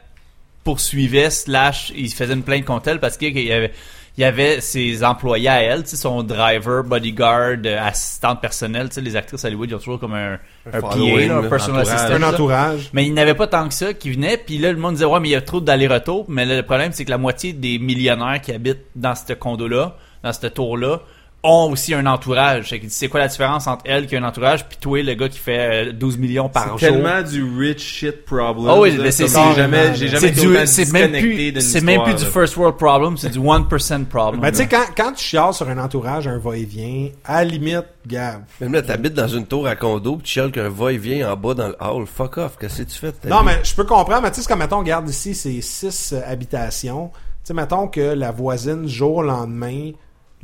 poursuivaient 0.65 1.31
slash 1.31 1.93
ils 1.95 2.11
faisaient 2.13 2.33
une 2.33 2.43
plainte 2.43 2.65
contre 2.65 2.89
elle 2.89 3.01
parce 3.01 3.19
que 3.19 3.27
qu'il 3.27 3.41
y 3.45 3.53
avait 3.53 3.73
il 4.17 4.21
y 4.21 4.25
avait 4.25 4.61
ses 4.61 5.03
employés 5.03 5.49
à 5.49 5.61
elle, 5.61 5.83
tu 5.83 5.91
sais, 5.91 5.97
son 5.97 6.23
driver, 6.23 6.85
bodyguard, 6.85 7.57
euh, 7.67 7.79
assistante 7.83 8.41
personnelle, 8.41 8.89
tu 8.89 8.95
sais, 8.95 9.01
les 9.01 9.17
actrices 9.17 9.45
Hollywood, 9.45 9.69
ils 9.69 9.75
ont 9.75 9.79
toujours 9.79 9.99
comme 9.99 10.15
un, 10.15 10.39
un, 10.73 10.81
PA, 10.81 10.81
following, 10.93 11.29
là, 11.29 11.39
un 11.39 11.43
là, 11.43 11.49
personal 11.49 11.81
entourage. 11.81 11.97
assistant. 11.97 12.15
un 12.15 12.19
là. 12.21 12.29
entourage. 12.29 12.91
Mais 12.93 13.07
il 13.07 13.13
n'avait 13.13 13.35
pas 13.35 13.49
tant 13.49 13.67
que 13.67 13.75
ça 13.75 13.93
qui 13.93 14.13
venait, 14.13 14.37
puis 14.37 14.59
là 14.59 14.71
le 14.71 14.79
monde 14.79 14.95
disait 14.95 15.05
ouais 15.05 15.19
mais 15.19 15.31
il 15.31 15.33
y 15.33 15.37
a 15.37 15.41
trop 15.41 15.61
d'aller-retour, 15.61 16.27
mais 16.29 16.45
là, 16.47 16.55
le 16.57 16.63
problème 16.63 16.93
c'est 16.93 17.05
que 17.05 17.11
la 17.11 17.19
moitié 17.19 17.53
des 17.53 17.81
millionnaires 17.81 18.41
qui 18.41 18.53
habitent 18.53 18.87
dans 18.95 19.17
ce 19.17 19.33
condo-là, 19.33 19.97
dans 20.23 20.33
cette 20.33 20.55
tour-là, 20.55 21.01
ont 21.45 21.71
aussi 21.71 21.95
un 21.95 22.07
entourage. 22.07 22.71
Fait 22.71 22.81
qu'il 22.81 22.89
dit, 22.89 22.95
c'est 22.95 23.09
quoi 23.09 23.21
la 23.21 23.29
différence 23.29 23.67
entre 23.67 23.85
elle 23.87 24.07
qui 24.07 24.17
a 24.17 24.19
un 24.19 24.25
entourage 24.25 24.67
puis 24.67 24.79
toi, 24.81 25.03
le 25.03 25.15
gars 25.15 25.29
qui 25.29 25.39
fait 25.39 25.89
euh, 25.89 25.93
12 25.93 26.19
millions 26.19 26.49
par 26.49 26.65
C'est 26.65 26.71
jour? 26.71 26.79
tellement 26.79 27.23
du 27.23 27.45
rich 27.59 27.81
shit 27.81 28.25
problem. 28.25 28.69
Ah 28.69 28.81
oui, 28.81 28.97
là, 28.97 29.05
mais 29.05 29.11
c'est- 29.13 29.29
c'est- 29.29 29.55
jamais, 29.55 29.95
j'ai 29.95 30.09
jamais 30.09 30.21
C'est 30.21 30.29
été 30.31 30.41
c'est 30.41 30.93
même 30.93 31.13
disconnecté 31.13 31.53
plus, 31.53 31.61
c'est 31.61 31.81
même 31.83 32.03
plus 32.03 32.15
du 32.15 32.25
first 32.25 32.57
world 32.57 32.77
problem, 32.79 33.17
c'est 33.19 33.29
du 33.29 33.39
1% 33.39 34.05
problem. 34.07 34.41
Ben, 34.41 34.51
tu 34.51 34.57
sais, 34.57 34.67
quand, 34.67 34.87
quand 34.97 35.13
tu 35.13 35.23
chiales 35.25 35.53
sur 35.53 35.69
un 35.69 35.79
entourage, 35.79 36.27
un 36.27 36.39
va-et-vient, 36.39 37.11
à 37.25 37.45
la 37.45 37.51
limite, 37.51 37.85
gars. 38.07 38.41
Même 38.61 38.73
là, 38.73 38.81
t'habites 38.83 39.15
dans 39.15 39.29
une 39.29 39.47
tour 39.47 39.67
à 39.67 39.77
condo, 39.77 40.17
pis 40.17 40.23
tu 40.25 40.33
chiales 40.33 40.51
qu'un 40.51 40.71
va-et-vient 40.71 41.31
en 41.33 41.37
bas 41.37 41.53
dans 41.55 41.69
le 41.69 41.77
hall. 41.79 42.07
Fuck 42.07 42.39
off, 42.39 42.57
qu'est-ce 42.59 42.83
que 42.83 42.89
tu 42.91 42.99
fais 42.99 43.13
Non, 43.29 43.43
mais 43.43 43.59
je 43.63 43.75
peux 43.75 43.85
comprendre, 43.85 44.23
mais 44.23 44.31
tu 44.31 44.37
sais, 44.37 44.43
c'est 44.43 44.49
comme, 44.49 44.61
mettons, 44.61 44.79
regarde 44.79 45.09
ici, 45.11 45.35
c'est 45.35 45.61
six 45.61 46.13
euh, 46.15 46.21
habitations. 46.27 47.11
Tu 47.13 47.49
sais, 47.49 47.55
mettons 47.55 47.89
que 47.89 48.01
la 48.01 48.31
voisine, 48.31 48.89
jour 48.89 49.17
au 49.17 49.23
lendemain, 49.23 49.91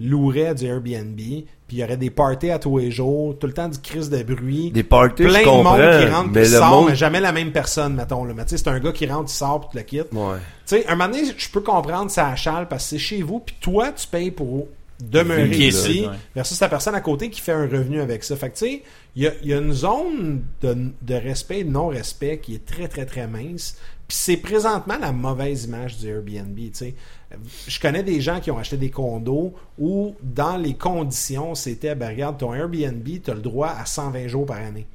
louerait 0.00 0.54
du 0.54 0.66
Airbnb, 0.66 1.16
puis 1.16 1.76
il 1.76 1.78
y 1.78 1.84
aurait 1.84 1.96
des 1.96 2.10
parties 2.10 2.50
à 2.50 2.58
tous 2.58 2.78
les 2.78 2.90
jours, 2.90 3.38
tout 3.38 3.46
le 3.46 3.52
temps 3.52 3.68
du 3.68 3.78
crise 3.78 4.10
de 4.10 4.22
bruit. 4.22 4.70
Des 4.70 4.82
parties, 4.82 5.24
plein 5.24 5.34
je 5.34 5.38
de 5.38 5.44
comprends, 5.44 5.76
monde 5.76 6.00
qui 6.00 6.06
rentre 6.06 6.30
mais 6.32 6.42
qui 6.42 6.48
sort, 6.48 6.70
monde... 6.70 6.88
mais 6.88 6.96
jamais 6.96 7.20
la 7.20 7.32
même 7.32 7.52
personne, 7.52 7.94
mettons. 7.94 8.24
Là. 8.24 8.32
Mais 8.34 8.44
tu 8.44 8.50
sais, 8.50 8.58
c'est 8.58 8.68
un 8.68 8.80
gars 8.80 8.92
qui 8.92 9.06
rentre, 9.06 9.30
il 9.30 9.34
sort, 9.34 9.60
puis 9.60 9.68
tu 9.72 9.76
le 9.76 9.82
quittes. 9.82 10.12
Ouais. 10.12 10.38
Tu 10.66 10.76
sais, 10.76 10.86
un 10.88 10.96
moment 10.96 11.10
donné, 11.10 11.30
je 11.36 11.50
peux 11.50 11.60
comprendre 11.60 12.10
ça 12.10 12.28
achale 12.28 12.66
parce 12.68 12.84
que 12.84 12.90
c'est 12.90 12.98
chez 12.98 13.22
vous, 13.22 13.40
puis 13.40 13.54
toi, 13.60 13.92
tu 13.92 14.06
payes 14.06 14.30
pour 14.30 14.66
demeurer 15.00 15.68
ici, 15.68 16.02
là, 16.02 16.10
ouais. 16.10 16.16
versus 16.34 16.60
la 16.60 16.68
personne 16.68 16.94
à 16.94 17.00
côté 17.00 17.30
qui 17.30 17.40
fait 17.40 17.52
un 17.52 17.66
revenu 17.66 18.00
avec 18.00 18.24
ça. 18.24 18.36
Fait 18.36 18.50
que 18.50 18.56
tu 18.56 18.66
sais, 18.66 18.82
il 19.16 19.22
y 19.22 19.26
a, 19.26 19.32
il 19.42 19.48
y 19.48 19.54
a 19.54 19.58
une 19.58 19.72
zone 19.72 20.42
de, 20.60 20.92
de 21.02 21.14
respect 21.14 21.60
et 21.60 21.64
de 21.64 21.70
non-respect 21.70 22.38
qui 22.38 22.54
est 22.54 22.64
très, 22.64 22.88
très, 22.88 23.06
très 23.06 23.26
mince. 23.26 23.76
Puis 24.08 24.16
c'est 24.16 24.36
présentement 24.36 24.98
la 25.00 25.12
mauvaise 25.12 25.64
image 25.64 25.98
du 25.98 26.08
Airbnb, 26.08 26.56
tu 26.56 26.70
sais. 26.72 26.94
Je 27.68 27.78
connais 27.78 28.02
des 28.02 28.20
gens 28.20 28.40
qui 28.40 28.50
ont 28.50 28.58
acheté 28.58 28.76
des 28.76 28.90
condos 28.90 29.54
où, 29.78 30.16
dans 30.20 30.56
les 30.56 30.74
conditions, 30.74 31.54
c'était, 31.54 31.94
ben 31.94 32.08
regarde, 32.08 32.38
ton 32.38 32.52
Airbnb, 32.52 33.06
tu 33.22 33.30
as 33.30 33.34
le 33.34 33.40
droit 33.40 33.68
à 33.68 33.86
120 33.86 34.26
jours 34.26 34.46
par 34.46 34.58
année 34.58 34.86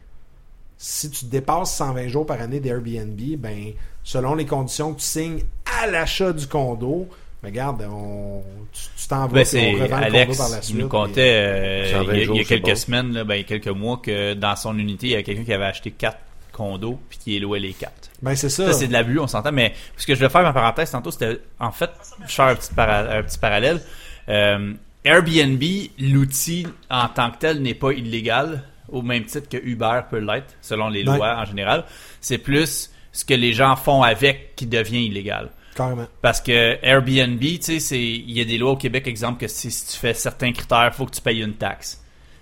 si 0.78 1.10
tu 1.10 1.26
dépasses 1.26 1.76
120 1.76 2.08
jours 2.08 2.26
par 2.26 2.42
année 2.42 2.60
d'Airbnb, 2.60 3.20
ben, 3.38 3.72
selon 4.04 4.36
les 4.36 4.46
conditions 4.46 4.94
que 4.94 5.00
tu 5.00 5.06
signes 5.06 5.44
à 5.82 5.88
l'achat 5.88 6.34
du 6.34 6.48
condo, 6.48 7.08
ben, 7.46 7.52
regarde, 7.52 7.88
on, 7.90 8.44
tu 8.74 9.08
t'en 9.08 9.28
vas, 9.28 9.44
Ben, 9.44 9.46
on 9.90 9.94
Alex 9.94 10.38
par 10.38 10.50
la 10.50 10.60
qui 10.60 10.68
suite. 10.68 10.80
nous 10.80 10.88
contait 10.88 11.22
euh, 11.34 11.92
120 11.92 12.02
il 12.02 12.08
y 12.08 12.10
a, 12.10 12.14
il 12.16 12.20
y 12.20 12.22
a 12.22 12.26
jours, 12.26 12.38
c'est 12.40 12.44
quelques 12.62 12.78
semaines, 12.78 13.14
là, 13.14 13.24
ben, 13.24 13.36
il 13.36 13.38
y 13.38 13.42
a 13.42 13.44
quelques 13.48 13.68
mois, 13.68 13.98
que 14.04 14.34
dans 14.34 14.56
son 14.56 14.78
unité, 14.78 15.08
il 15.08 15.14
y 15.14 15.16
a 15.16 15.24
quelqu'un 15.24 15.44
qui 15.44 15.54
avait 15.54 15.66
acheté 15.66 15.92
quatre 15.92 16.20
condos 16.52 17.00
puis 17.10 17.18
qui 17.18 17.40
louait 17.40 17.60
les 17.60 17.74
quatre. 17.74 18.10
Ben, 18.22 18.36
c'est 18.36 18.50
ça. 18.50 18.68
Ça, 18.68 18.74
c'est 18.74 18.88
de 18.88 18.94
l'abus, 18.94 19.20
on 19.20 19.28
s'entend. 19.28 19.52
Mais 19.52 19.74
ce 19.98 20.06
que 20.08 20.16
je 20.16 20.20
vais 20.22 20.30
faire 20.30 20.42
ma 20.44 20.54
parenthèse 20.54 20.92
tantôt, 20.92 21.12
c'était 21.12 21.40
en 21.60 21.72
fait, 21.72 21.90
je 22.28 22.42
un 22.42 22.56
petit, 22.56 22.74
para- 22.74 23.10
un 23.18 23.24
petit 23.24 23.38
parallèle. 23.38 23.82
Euh, 24.30 24.74
Airbnb, 25.04 25.62
l'outil 26.00 26.66
en 26.90 27.08
tant 27.10 27.30
que 27.32 27.38
tel 27.38 27.62
n'est 27.62 27.74
pas 27.76 27.92
illégal, 27.92 28.64
au 28.90 29.02
même 29.02 29.26
titre 29.26 29.48
que 29.50 29.58
Uber 29.58 30.02
peut 30.10 30.20
l'être, 30.20 30.56
selon 30.62 30.90
les 30.90 31.08
Ouais. 31.08 31.18
lois 31.18 31.38
en 31.38 31.46
général. 31.46 31.84
C'est 32.22 32.38
plus 32.40 32.90
ce 33.12 33.24
que 33.26 33.34
les 33.34 33.54
gens 33.54 33.76
font 33.76 34.02
avec 34.04 34.56
qui 34.56 34.66
devient 34.66 35.06
illégal. 35.06 35.50
Carrément. 35.76 36.08
Parce 36.22 36.42
que 36.42 36.78
Airbnb, 36.82 37.40
tu 37.40 37.62
sais, 37.62 37.80
c'est 37.80 38.02
il 38.02 38.32
y 38.32 38.42
a 38.42 38.46
des 38.46 38.58
lois 38.58 38.72
au 38.72 38.78
Québec, 38.78 39.08
exemple, 39.08 39.40
que 39.40 39.48
si, 39.48 39.70
si 39.70 39.88
tu 39.88 39.98
fais 39.98 40.14
certains 40.14 40.52
critères, 40.54 40.90
il 40.94 40.96
faut 40.96 41.06
que 41.06 41.14
tu 41.14 41.22
payes 41.22 41.42
une 41.42 41.56
taxe. 41.56 42.02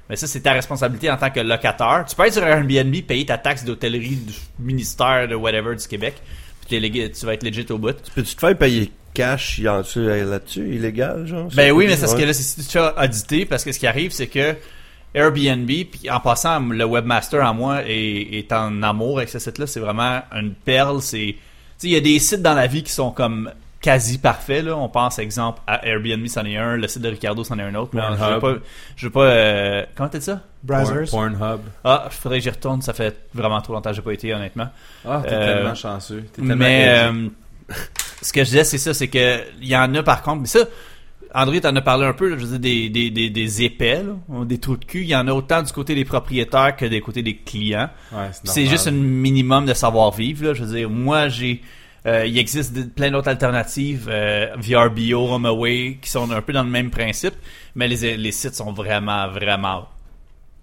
Mais 0.10 0.16
ça, 0.16 0.28
c'est 0.28 0.42
ta 0.42 0.54
responsabilité 0.54 1.10
en 1.10 1.18
tant 1.18 1.32
que 1.32 1.40
locataire. 1.40 2.06
Tu 2.08 2.16
peux 2.16 2.26
être 2.26 2.34
sur 2.34 2.44
Airbnb, 2.44 2.96
payer 3.02 3.26
ta 3.26 3.38
taxe 3.38 3.64
d'hôtellerie 3.66 4.18
du 4.18 4.34
ministère 4.60 5.28
de 5.28 5.36
whatever 5.36 5.76
du 5.76 5.88
Québec, 5.88 6.16
puis 6.68 6.80
tu 7.12 7.26
vas 7.26 7.34
être 7.34 7.44
legit 7.44 7.66
au 7.72 7.78
bout. 7.78 7.96
Peux-tu 8.14 8.36
te 8.36 8.40
faire 8.40 8.58
payer 8.58 8.92
cash 9.14 9.60
euh, 9.64 10.30
là-dessus, 10.30 10.76
illégal, 10.76 11.26
genre? 11.26 11.48
Ben 11.54 11.72
oui, 11.72 11.88
mais 11.88 11.96
c'est 11.96 12.08
ce 12.08 12.16
que 12.16 12.24
là, 12.24 12.34
c'est 12.34 12.44
si 12.44 12.62
tu 12.62 12.68
te 12.68 12.72
fais 12.72 13.04
auditer, 13.04 13.46
parce 13.46 13.64
que 13.64 13.72
ce 13.72 13.80
qui 13.80 13.88
arrive, 13.88 14.12
c'est 14.12 14.28
que 14.28 14.56
Airbnb, 15.14 15.68
puis 15.68 16.10
en 16.10 16.20
passant, 16.20 16.60
le 16.60 16.86
webmaster 16.86 17.44
en 17.44 17.54
moi 17.54 17.84
est, 17.86 18.40
est 18.40 18.52
en 18.52 18.82
amour 18.82 19.20
avec 19.20 19.30
ce 19.30 19.40
site-là. 19.40 19.68
C'est 19.68 19.80
vraiment 19.80 20.22
une 20.32 20.54
perle. 20.54 21.02
C'est, 21.02 21.36
tu 21.36 21.38
il 21.84 21.92
y 21.92 21.96
a 21.96 22.02
des 22.02 22.20
sites 22.20 22.42
dans 22.42 22.54
la 22.54 22.68
vie 22.68 22.84
qui 22.84 22.92
sont 22.92 23.12
comme 23.12 23.52
quasi 23.82 24.18
parfaits. 24.18 24.64
Là. 24.64 24.78
On 24.78 24.88
pense, 24.90 25.20
exemple, 25.20 25.62
à 25.68 25.86
Airbnb, 25.86 26.26
c'en 26.28 26.46
est 26.46 26.56
un. 26.58 26.78
Le 26.78 26.88
site 26.88 27.02
de 27.02 27.10
Ricardo, 27.10 27.44
c'en 27.44 27.60
est 27.60 27.64
un 27.64 27.76
autre. 27.76 27.92
Mais 27.94 28.02
je 28.18 28.34
veux 28.34 28.40
pas, 28.40 28.54
je 28.96 29.06
veux 29.08 29.12
pas. 29.12 29.24
euh, 29.26 29.86
comment 29.96 30.10
t'as 30.10 30.20
dit 30.20 30.26
ça? 30.26 30.42
Brazzers. 30.64 31.10
Porn- 31.12 31.38
Pornhub. 31.38 31.60
Ah, 31.84 32.08
faudrait 32.10 32.38
que 32.40 32.44
j'y 32.46 32.50
retourne. 32.50 32.82
Ça 32.82 32.94
fait 32.94 33.16
vraiment 33.34 33.60
trop 33.62 33.74
longtemps 33.74 33.90
que 33.90 33.96
j'ai 33.98 34.02
pas 34.02 34.14
été, 34.14 34.34
honnêtement. 34.34 34.70
Ah, 35.06 35.22
t'es 35.24 35.34
Euh, 35.34 35.56
tellement 35.56 35.76
chanceux. 35.76 36.24
T'es 36.34 36.42
tellement 36.42 36.56
Mais 36.56 36.88
euh, 36.88 37.28
ce 38.22 38.32
que 38.32 38.42
je 38.42 38.46
disais, 38.50 38.64
c'est 38.64 38.78
ça, 38.78 38.94
c'est 38.94 39.10
que 39.10 39.40
il 39.62 39.68
y 39.68 39.76
en 39.76 39.94
a 39.96 40.04
par 40.04 40.22
contre, 40.22 40.42
mais 40.42 40.48
ça, 40.48 40.60
André 41.34 41.62
t'en 41.62 41.76
as 41.76 41.82
parlé 41.82 42.06
un 42.06 42.14
peu, 42.14 42.30
là, 42.30 42.38
je 42.38 42.46
veux 42.46 42.58
dire, 42.58 42.90
des, 42.90 42.90
des, 42.90 43.10
des, 43.10 43.30
des 43.30 43.64
épais, 43.64 44.04
là, 44.04 44.46
des 44.46 44.58
trous 44.60 44.78
de 44.78 44.86
cul, 44.86 45.02
il 45.02 45.08
y 45.10 45.16
en 45.16 45.28
a 45.28 45.34
autant 45.34 45.62
du 45.64 45.72
côté 45.72 45.96
des 45.96 46.06
propriétaires 46.06 46.76
que 46.76 46.86
des 46.86 47.02
côtés 47.02 47.24
des 47.24 47.36
clients. 47.38 47.90
Ouais, 48.12 48.30
c'est 48.44 48.66
juste 48.66 48.88
un 48.88 48.92
minimum 48.92 49.66
de 49.66 49.74
savoir-vivre, 49.74 50.54
je 50.54 50.64
veux 50.64 50.76
dire, 50.78 50.90
moi 50.90 51.30
j'ai... 51.30 51.62
euh, 52.06 52.26
il 52.26 52.38
existe 52.38 52.74
de- 52.74 52.84
plein 52.84 53.10
d'autres 53.12 53.30
alternatives, 53.30 54.08
euh, 54.10 54.48
VRBO, 54.58 55.34
HomeAway, 55.34 55.98
qui 56.02 56.10
sont 56.10 56.30
un 56.32 56.42
peu 56.42 56.54
dans 56.54 56.64
le 56.64 56.70
même 56.70 56.90
principe, 56.92 57.34
mais 57.76 57.88
les, 57.88 58.18
les 58.18 58.32
sites 58.32 58.56
sont 58.56 58.72
vraiment, 58.74 59.28
vraiment 59.30 59.88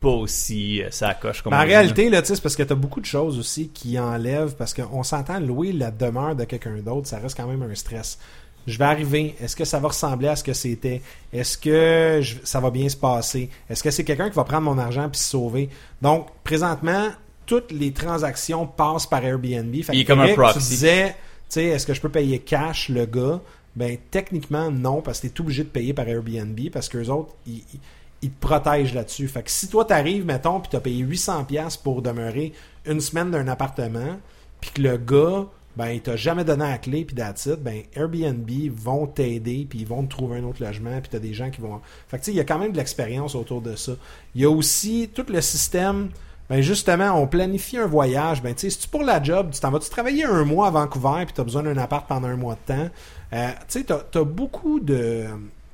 pas 0.01 0.09
aussi 0.09 0.83
euh, 0.83 0.91
ça 0.91 1.13
coche 1.13 1.43
comme 1.43 1.53
Mais 1.53 1.59
en 1.59 1.65
réalité, 1.67 2.09
là, 2.09 2.23
c'est 2.25 2.41
parce 2.43 2.57
que 2.57 2.63
t'as 2.63 2.75
beaucoup 2.75 3.01
de 3.01 3.07
choses 3.07 3.39
aussi 3.39 3.69
qui 3.69 3.99
enlèvent, 3.99 4.55
parce 4.57 4.73
qu'on 4.73 5.03
s'entend 5.03 5.39
louer 5.41 5.73
la 5.73 5.91
demeure 5.91 6.35
de 6.37 6.45
quelqu'un 6.45 6.77
d'autre, 6.79 7.07
ça 7.07 7.19
reste 7.19 7.37
quand 7.37 7.47
même 7.47 7.63
un 7.63 7.75
stress. 7.75 8.19
Je 8.67 8.79
vais 8.79 8.85
arriver, 8.85 9.35
est-ce 9.41 9.57
que 9.57 9.65
ça 9.65 9.79
va 9.79 9.89
ressembler 9.89 10.29
à 10.29 10.37
ce 10.37 10.45
que 10.45 10.53
c'était? 10.53 11.01
Est-ce 11.33 11.57
que 11.59 12.21
je- 12.23 12.37
ça 12.45 12.61
va 12.61 12.71
bien 12.71 12.89
se 12.89 12.97
passer? 12.97 13.49
Est-ce 13.69 13.83
que 13.83 13.91
c'est 13.91 14.05
quelqu'un 14.05 14.29
qui 14.29 14.37
va 14.37 14.45
prendre 14.45 14.63
mon 14.71 14.79
argent 14.79 15.09
puis 15.09 15.19
se 15.19 15.31
sauver? 15.31 15.69
Donc, 16.03 16.29
présentement, 16.45 17.09
toutes 17.47 17.73
les 17.73 17.93
transactions 17.93 18.67
passent 18.67 19.07
par 19.07 19.25
Airbnb. 19.25 19.75
Fait 19.83 19.93
Il 19.95 20.01
est 20.01 20.05
comme 20.05 20.21
un 20.21 20.27
proxy. 20.35 20.59
Tu 20.59 20.65
disais, 20.69 21.09
tu 21.09 21.15
sais, 21.49 21.65
est-ce 21.65 21.87
que 21.87 21.95
je 21.95 22.01
peux 22.01 22.09
payer 22.11 22.39
cash 22.39 22.89
le 22.91 23.07
gars? 23.07 23.41
Ben, 23.75 23.97
techniquement, 24.11 24.71
non, 24.71 25.01
parce 25.01 25.21
que 25.21 25.27
t'es 25.29 25.41
obligé 25.41 25.63
de 25.65 25.69
payer 25.69 25.93
par 25.95 26.07
Airbnb, 26.09 26.59
parce 26.73 26.89
qu'eux 26.89 27.09
autres, 27.09 27.35
ils, 27.47 27.59
ils- 27.75 27.81
ils 28.23 28.31
te 28.31 28.41
protègent 28.41 28.93
là-dessus. 28.95 29.27
Fait 29.29 29.43
que 29.43 29.51
si 29.51 29.69
toi 29.69 29.85
t'arrives, 29.85 30.27
mettons, 30.27 30.61
puis 30.61 30.69
t'as 30.71 30.81
payé 30.81 31.03
800$ 31.03 31.45
piastres 31.47 31.83
pour 31.83 32.03
demeurer 32.03 32.53
une 32.85 33.01
semaine 33.01 33.31
d'un 33.31 33.49
appartement, 33.49 34.19
puis 34.61 34.71
que 34.73 34.83
le 34.83 34.97
gars, 34.99 35.47
ben, 35.77 35.91
il 35.91 36.01
t'a 36.01 36.17
jamais 36.17 36.45
donné 36.45 36.65
la 36.65 36.79
clé, 36.79 37.05
puis 37.05 37.17
it, 37.17 37.51
ben, 37.63 37.83
Airbnb 37.95 38.51
vont 38.75 39.07
t'aider, 39.07 39.67
puis 39.69 39.81
ils 39.81 39.87
vont 39.87 40.03
te 40.05 40.11
trouver 40.11 40.39
un 40.39 40.45
autre 40.45 40.63
logement, 40.63 41.01
puis 41.01 41.09
t'as 41.11 41.19
des 41.21 41.33
gens 41.33 41.51
qui 41.51 41.61
vont... 41.61 41.81
Fait 42.09 42.19
que 42.19 42.25
tu 42.25 42.31
il 42.33 42.37
y 42.37 42.41
a 42.41 42.45
quand 42.45 42.59
même 42.59 42.73
de 42.73 42.77
l'expérience 42.77 43.35
autour 43.35 43.61
de 43.63 43.77
ça. 43.77 43.93
Il 44.35 44.43
y 44.43 44.45
a 44.45 44.51
aussi 44.51 45.11
tout 45.15 45.27
le 45.29 45.41
système... 45.41 46.11
Ben 46.49 46.63
justement, 46.63 47.13
on 47.13 47.29
planifie 47.29 47.77
un 47.79 47.87
voyage. 47.87 48.43
Ben 48.43 48.53
tu 48.53 48.63
sais, 48.63 48.71
si 48.71 48.79
tu 48.81 48.89
pour 48.89 49.05
la 49.05 49.23
job, 49.23 49.51
tu 49.53 49.61
t'en 49.61 49.71
vas-tu 49.71 49.89
travailler 49.89 50.25
un 50.25 50.45
mois 50.45 50.67
à 50.67 50.71
Vancouver 50.73 51.25
puis 51.25 51.33
tu 51.33 51.41
as 51.41 51.45
besoin 51.45 51.63
d'un 51.63 51.77
appart 51.77 52.09
pendant 52.09 52.27
un 52.27 52.35
mois 52.35 52.57
de 52.67 52.75
temps? 52.75 52.91
Euh, 53.33 53.49
tu 53.69 53.79
sais, 53.79 53.85
t'as 53.85 54.01
as 54.21 54.25
beaucoup 54.25 54.81
de, 54.81 55.27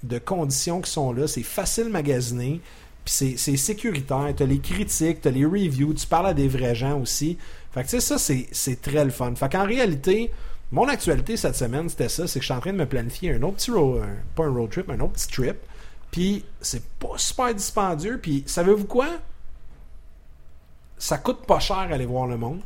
de 0.02 0.18
conditions 0.18 0.82
qui 0.82 0.90
sont 0.90 1.14
là. 1.14 1.26
C'est 1.28 1.42
facile 1.42 1.88
magasiner. 1.88 2.60
Puis 3.06 3.14
c'est- 3.14 3.36
c'est 3.38 3.56
sécuritaire. 3.56 4.34
Tu 4.36 4.46
les 4.46 4.58
critiques, 4.58 5.22
tu 5.22 5.28
as 5.28 5.30
les 5.30 5.46
reviews, 5.46 5.94
tu 5.94 6.06
parles 6.06 6.26
à 6.26 6.34
des 6.34 6.46
vrais 6.46 6.74
gens 6.74 7.00
aussi. 7.00 7.38
Fait 7.76 7.82
que 7.84 7.88
tu 7.90 8.00
sais, 8.00 8.16
ça, 8.18 8.18
c'est- 8.52 8.80
très 8.80 9.04
le 9.04 9.10
fun. 9.10 9.34
Fait 9.34 9.52
qu'en 9.52 9.66
réalité, 9.66 10.32
mon 10.72 10.88
actualité 10.88 11.36
cette 11.36 11.56
semaine, 11.56 11.90
c'était 11.90 12.08
ça. 12.08 12.26
C'est 12.26 12.38
que 12.38 12.42
je 12.42 12.46
suis 12.50 12.54
en 12.54 12.60
train 12.60 12.72
de 12.72 12.78
me 12.78 12.86
planifier 12.86 13.34
un 13.34 13.42
autre 13.42 13.56
petit 13.56 13.70
road, 13.70 14.02
un- 14.02 14.16
pas 14.34 14.44
un 14.46 14.50
road 14.54 14.70
trip, 14.70 14.88
un 14.88 14.98
autre 15.00 15.12
petit 15.12 15.28
trip. 15.28 15.56
Puis 16.10 16.42
c'est 16.62 16.82
pas 16.98 17.18
super 17.18 17.54
dispendieux. 17.54 18.18
Puis 18.18 18.44
savez-vous 18.46 18.86
quoi? 18.86 19.08
Ça 20.98 21.18
coûte 21.18 21.44
pas 21.46 21.58
cher 21.60 21.76
aller 21.92 22.06
voir 22.06 22.26
le 22.26 22.38
monde. 22.38 22.62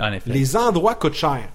En 0.00 0.12
effet. 0.12 0.28
Les 0.28 0.56
endroits 0.56 0.96
coûtent 0.96 1.14
cher. 1.14 1.48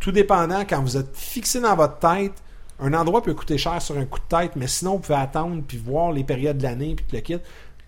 Tout 0.00 0.10
dépendant, 0.12 0.62
quand 0.68 0.82
vous 0.82 0.96
êtes 0.96 1.16
fixé 1.16 1.60
dans 1.60 1.76
votre 1.76 1.98
tête, 1.98 2.32
un 2.80 2.92
endroit 2.92 3.22
peut 3.22 3.34
coûter 3.34 3.56
cher 3.56 3.80
sur 3.80 3.96
un 3.96 4.04
coup 4.04 4.18
de 4.18 4.36
tête, 4.36 4.56
mais 4.56 4.66
sinon, 4.66 4.94
vous 4.94 4.98
pouvez 4.98 5.18
attendre 5.18 5.62
puis 5.66 5.78
voir 5.78 6.10
les 6.10 6.24
périodes 6.24 6.58
de 6.58 6.64
l'année 6.64 6.96
puis 6.96 7.04
tout 7.06 7.14
le 7.14 7.20
kit. 7.22 7.38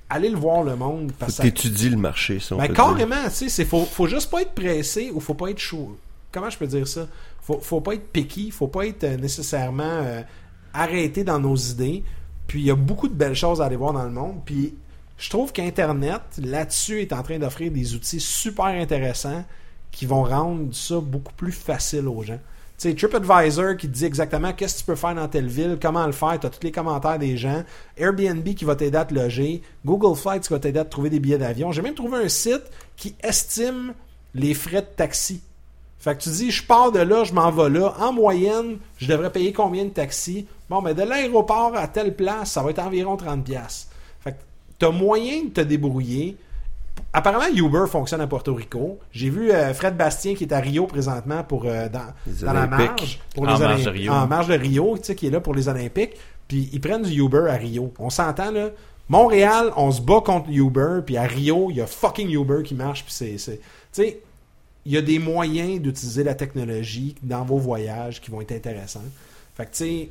Allez 0.08 0.28
le 0.28 0.36
voir 0.36 0.62
le 0.62 0.76
monde. 0.76 1.12
Parce 1.18 1.38
que 1.38 1.42
t'étudies 1.42 1.90
le 1.90 1.96
marché, 1.96 2.38
ça, 2.38 2.54
on 2.54 2.58
ben, 2.58 2.72
carrément, 2.72 3.24
tu 3.24 3.30
sais, 3.30 3.48
c'est 3.48 3.64
faut, 3.64 3.84
faut 3.84 4.06
juste 4.06 4.30
pas 4.30 4.42
être 4.42 4.52
pressé 4.52 5.10
ou 5.12 5.20
faut 5.20 5.34
pas 5.34 5.48
être 5.48 5.58
chaud. 5.58 5.96
Comment 6.30 6.48
je 6.48 6.58
peux 6.58 6.66
dire 6.66 6.86
ça? 6.86 7.08
Faut, 7.40 7.58
faut 7.60 7.80
pas 7.80 7.94
être 7.94 8.12
picky, 8.12 8.50
faut 8.50 8.68
pas 8.68 8.86
être 8.86 9.04
euh, 9.04 9.16
nécessairement 9.16 9.82
euh, 9.84 10.22
arrêté 10.72 11.24
dans 11.24 11.40
nos 11.40 11.56
idées. 11.56 12.04
Puis 12.46 12.60
il 12.60 12.66
y 12.66 12.70
a 12.70 12.76
beaucoup 12.76 13.08
de 13.08 13.14
belles 13.14 13.34
choses 13.34 13.60
à 13.60 13.64
aller 13.64 13.76
voir 13.76 13.92
dans 13.92 14.04
le 14.04 14.10
monde. 14.10 14.42
Puis 14.44 14.74
je 15.18 15.30
trouve 15.30 15.52
qu'Internet, 15.52 16.22
là-dessus, 16.38 17.00
est 17.00 17.12
en 17.12 17.22
train 17.22 17.38
d'offrir 17.38 17.72
des 17.72 17.94
outils 17.94 18.20
super 18.20 18.66
intéressants 18.66 19.44
qui 19.90 20.06
vont 20.06 20.24
rendre 20.24 20.74
ça 20.74 21.00
beaucoup 21.00 21.32
plus 21.32 21.52
facile 21.52 22.06
aux 22.06 22.22
gens. 22.22 22.40
Tu 22.78 22.90
sais, 22.90 22.94
TripAdvisor 22.94 23.76
qui 23.78 23.88
te 23.88 23.94
dit 23.94 24.04
exactement 24.04 24.52
qu'est-ce 24.52 24.74
que 24.74 24.78
tu 24.80 24.84
peux 24.84 24.96
faire 24.96 25.14
dans 25.14 25.28
telle 25.28 25.46
ville, 25.46 25.78
comment 25.80 26.04
le 26.04 26.12
faire, 26.12 26.38
tu 26.38 26.46
as 26.46 26.50
tous 26.50 26.62
les 26.62 26.72
commentaires 26.72 27.18
des 27.18 27.38
gens, 27.38 27.64
Airbnb 27.96 28.46
qui 28.54 28.66
va 28.66 28.76
t'aider 28.76 28.98
à 28.98 29.06
te 29.06 29.14
loger, 29.14 29.62
Google 29.84 30.14
Flights 30.14 30.46
qui 30.46 30.52
va 30.52 30.58
t'aider 30.58 30.80
à 30.80 30.84
te 30.84 30.90
trouver 30.90 31.08
des 31.08 31.18
billets 31.18 31.38
d'avion. 31.38 31.72
J'ai 31.72 31.80
même 31.80 31.94
trouvé 31.94 32.18
un 32.18 32.28
site 32.28 32.64
qui 32.96 33.14
estime 33.22 33.94
les 34.34 34.52
frais 34.52 34.82
de 34.82 34.94
taxi. 34.94 35.40
Fait 35.98 36.16
que 36.16 36.22
tu 36.22 36.28
dis, 36.28 36.50
je 36.50 36.62
pars 36.62 36.92
de 36.92 37.00
là, 37.00 37.24
je 37.24 37.32
m'en 37.32 37.50
vais 37.50 37.70
là. 37.70 37.94
En 37.98 38.12
moyenne, 38.12 38.76
je 38.98 39.08
devrais 39.08 39.32
payer 39.32 39.52
combien 39.52 39.84
de 39.84 39.90
taxis? 39.90 40.46
Bon, 40.68 40.82
mais 40.82 40.94
de 40.94 41.02
l'aéroport 41.02 41.72
à 41.74 41.88
telle 41.88 42.14
place, 42.14 42.52
ça 42.52 42.62
va 42.62 42.70
être 42.70 42.78
environ 42.80 43.16
30$. 43.16 43.42
piastres. 43.42 43.88
Fait 44.20 44.32
que 44.32 44.36
t'as 44.78 44.90
moyen 44.90 45.44
de 45.44 45.50
te 45.50 45.60
débrouiller. 45.62 46.36
Apparemment, 47.16 47.46
Uber 47.50 47.86
fonctionne 47.90 48.20
à 48.20 48.26
Porto 48.26 48.54
Rico. 48.54 48.98
J'ai 49.10 49.30
vu 49.30 49.50
euh, 49.50 49.72
Fred 49.72 49.96
Bastien 49.96 50.34
qui 50.34 50.44
est 50.44 50.52
à 50.52 50.60
Rio 50.60 50.86
présentement 50.86 51.42
pour 51.44 51.64
euh, 51.64 51.88
dans, 51.88 52.12
Les 52.26 52.44
dans 52.44 52.52
la 52.52 52.64
Olympiques. 52.64 52.88
marge 52.88 53.20
pour 53.34 53.48
En 53.48 53.54
les 53.54 53.58
marge 53.58 53.84
de. 53.84 53.90
Rio. 53.90 54.12
En 54.12 54.26
marge 54.26 54.48
de 54.48 54.54
Rio, 54.54 54.98
tu 54.98 55.04
sais, 55.04 55.14
qui 55.14 55.28
est 55.28 55.30
là 55.30 55.40
pour 55.40 55.54
les 55.54 55.66
Olympiques. 55.66 56.12
Puis 56.46 56.68
ils 56.74 56.80
prennent 56.80 57.04
du 57.04 57.18
Uber 57.18 57.46
à 57.48 57.54
Rio. 57.54 57.90
On 57.98 58.10
s'entend 58.10 58.50
là. 58.50 58.68
Montréal, 59.08 59.72
on 59.76 59.90
se 59.92 60.02
bat 60.02 60.20
contre 60.22 60.50
Uber, 60.50 61.00
puis 61.06 61.16
à 61.16 61.22
Rio, 61.22 61.70
il 61.70 61.76
y 61.76 61.80
a 61.80 61.86
fucking 61.86 62.28
Uber 62.28 62.62
qui 62.62 62.74
marche, 62.74 63.02
puis 63.04 63.14
c'est, 63.14 63.38
c'est, 63.38 63.56
tu 63.58 63.62
sais, 63.92 64.20
il 64.84 64.92
y 64.92 64.98
a 64.98 65.00
des 65.00 65.18
moyens 65.18 65.80
d'utiliser 65.80 66.22
la 66.22 66.34
technologie 66.34 67.14
dans 67.22 67.44
vos 67.44 67.56
voyages 67.56 68.20
qui 68.20 68.30
vont 68.30 68.42
être 68.42 68.52
intéressants. 68.52 69.04
Fait 69.56 69.64
que 69.64 69.70
tu 69.70 69.76
sais, 69.84 70.08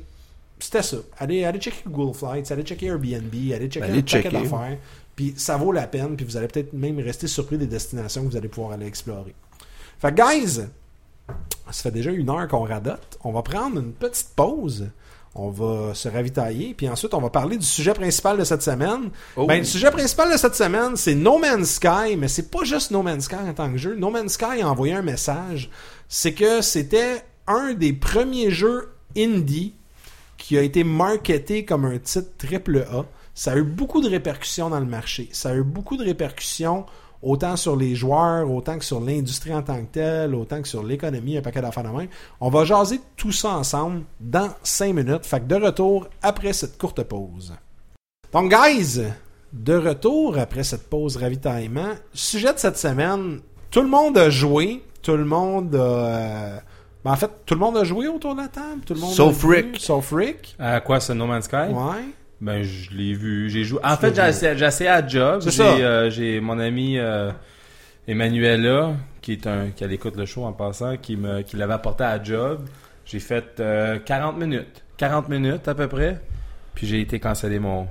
c'était 0.58 0.82
ça. 0.82 0.96
Allez, 1.18 1.44
allez 1.44 1.60
checker 1.60 1.82
Google 1.86 2.14
Flights, 2.14 2.50
allez 2.50 2.62
checker 2.62 2.86
Airbnb, 2.86 3.32
allez 3.54 3.68
checker 3.68 3.82
Allez 3.82 3.98
un 3.98 4.02
paquet 4.02 4.30
d'affaires. 4.30 4.78
Puis 5.16 5.34
ça 5.36 5.56
vaut 5.56 5.72
la 5.72 5.86
peine, 5.86 6.14
puis 6.16 6.26
vous 6.26 6.36
allez 6.36 6.46
peut-être 6.46 6.74
même 6.74 7.00
rester 7.00 7.26
surpris 7.26 7.56
des 7.56 7.66
destinations 7.66 8.22
que 8.22 8.30
vous 8.30 8.36
allez 8.36 8.48
pouvoir 8.48 8.74
aller 8.74 8.86
explorer. 8.86 9.34
Fait 9.98 10.14
que 10.14 10.22
guys, 10.22 10.60
ça 11.70 11.82
fait 11.82 11.90
déjà 11.90 12.10
une 12.10 12.28
heure 12.28 12.46
qu'on 12.48 12.64
radote. 12.64 13.18
On 13.24 13.32
va 13.32 13.42
prendre 13.42 13.80
une 13.80 13.92
petite 13.92 14.28
pause. 14.36 14.90
On 15.38 15.50
va 15.50 15.94
se 15.94 16.08
ravitailler, 16.08 16.72
puis 16.74 16.88
ensuite 16.88 17.12
on 17.12 17.20
va 17.20 17.28
parler 17.28 17.58
du 17.58 17.66
sujet 17.66 17.92
principal 17.92 18.38
de 18.38 18.44
cette 18.44 18.62
semaine. 18.62 19.10
Oh. 19.36 19.46
Ben, 19.46 19.58
le 19.58 19.64
sujet 19.64 19.90
principal 19.90 20.32
de 20.32 20.38
cette 20.38 20.54
semaine, 20.54 20.96
c'est 20.96 21.14
No 21.14 21.38
Man's 21.38 21.74
Sky, 21.74 22.16
mais 22.16 22.28
c'est 22.28 22.50
pas 22.50 22.64
juste 22.64 22.90
No 22.90 23.02
Man's 23.02 23.24
Sky 23.24 23.36
en 23.36 23.52
tant 23.52 23.70
que 23.70 23.76
jeu. 23.76 23.96
No 23.96 24.10
Man's 24.10 24.32
Sky 24.32 24.62
a 24.62 24.70
envoyé 24.70 24.94
un 24.94 25.02
message. 25.02 25.68
C'est 26.08 26.32
que 26.32 26.62
c'était 26.62 27.22
un 27.46 27.74
des 27.74 27.92
premiers 27.92 28.50
jeux 28.50 28.88
indie 29.14 29.74
qui 30.38 30.56
a 30.56 30.62
été 30.62 30.84
marketé 30.84 31.64
comme 31.66 31.84
un 31.84 31.98
titre 31.98 32.30
triple 32.38 32.86
A. 32.90 33.04
Ça 33.36 33.52
a 33.52 33.56
eu 33.56 33.62
beaucoup 33.62 34.00
de 34.00 34.08
répercussions 34.08 34.70
dans 34.70 34.80
le 34.80 34.86
marché. 34.86 35.28
Ça 35.30 35.50
a 35.50 35.54
eu 35.54 35.62
beaucoup 35.62 35.98
de 35.98 36.02
répercussions 36.02 36.86
autant 37.22 37.56
sur 37.56 37.76
les 37.76 37.94
joueurs, 37.94 38.50
autant 38.50 38.78
que 38.78 38.84
sur 38.84 38.98
l'industrie 38.98 39.54
en 39.54 39.62
tant 39.62 39.78
que 39.84 39.92
telle, 39.92 40.34
autant 40.34 40.62
que 40.62 40.66
sur 40.68 40.82
l'économie, 40.82 41.36
un 41.36 41.42
paquet 41.42 41.60
d'affaires 41.60 41.84
de 41.84 41.90
même. 41.90 42.08
On 42.40 42.48
va 42.48 42.64
jaser 42.64 42.98
tout 43.14 43.32
ça 43.32 43.50
ensemble 43.50 44.04
dans 44.20 44.48
5 44.62 44.94
minutes. 44.94 45.26
Fait 45.26 45.40
que 45.40 45.44
de 45.44 45.54
retour 45.56 46.08
après 46.22 46.54
cette 46.54 46.78
courte 46.78 47.02
pause. 47.02 47.52
Donc, 48.32 48.50
guys, 48.50 49.02
de 49.52 49.74
retour 49.76 50.38
après 50.38 50.64
cette 50.64 50.88
pause 50.88 51.18
ravitaillement. 51.18 51.92
Sujet 52.14 52.54
de 52.54 52.58
cette 52.58 52.78
semaine, 52.78 53.40
tout 53.70 53.82
le 53.82 53.88
monde 53.88 54.16
a 54.16 54.30
joué, 54.30 54.82
tout 55.02 55.16
le 55.16 55.26
monde 55.26 55.74
a... 55.74 55.78
euh, 55.78 56.58
ben, 57.04 57.12
en 57.12 57.16
fait, 57.16 57.30
tout 57.44 57.52
le 57.52 57.60
monde 57.60 57.76
a 57.76 57.84
joué 57.84 58.08
autour 58.08 58.34
de 58.34 58.40
la 58.40 58.48
table. 58.48 58.80
Tout 58.86 58.94
le 58.94 59.00
monde 59.00 59.12
Sauf 59.12 59.44
Rick. 59.44 59.76
Sauf 59.78 60.10
Rick. 60.12 60.56
À 60.58 60.80
quoi, 60.80 61.00
ce 61.00 61.12
No 61.12 61.26
Man's 61.26 61.44
Sky? 61.44 61.70
Ouais. 61.70 62.06
Ben, 62.40 62.62
je 62.62 62.90
l'ai 62.90 63.14
vu, 63.14 63.48
j'ai 63.48 63.64
joué. 63.64 63.80
En 63.82 63.96
fait, 63.96 64.14
j'ai 64.14 64.64
essayé 64.66 64.90
à 64.90 65.06
job. 65.06 65.40
C'est 65.42 65.50
J'ai, 65.50 65.56
ça. 65.56 65.64
euh, 65.76 66.10
j'ai 66.10 66.38
mon 66.40 66.58
ami 66.58 66.98
euh, 66.98 67.30
Emmanuela, 68.06 68.92
qui 69.22 69.32
est 69.32 69.46
un, 69.46 69.70
qui 69.74 69.84
elle 69.84 69.92
écoute 69.92 70.16
le 70.16 70.26
show 70.26 70.44
en 70.44 70.52
passant, 70.52 70.96
qui 70.96 71.16
me, 71.16 71.42
qui 71.42 71.56
l'avait 71.56 71.74
apporté 71.74 72.04
à 72.04 72.22
job. 72.22 72.66
J'ai 73.04 73.20
fait 73.20 73.58
euh, 73.60 73.98
40 74.04 74.38
minutes, 74.38 74.82
40 74.96 75.28
minutes 75.28 75.66
à 75.68 75.74
peu 75.74 75.88
près. 75.88 76.20
Puis 76.74 76.86
j'ai 76.86 77.00
été 77.00 77.18
cancellé 77.18 77.58
mon. 77.58 77.86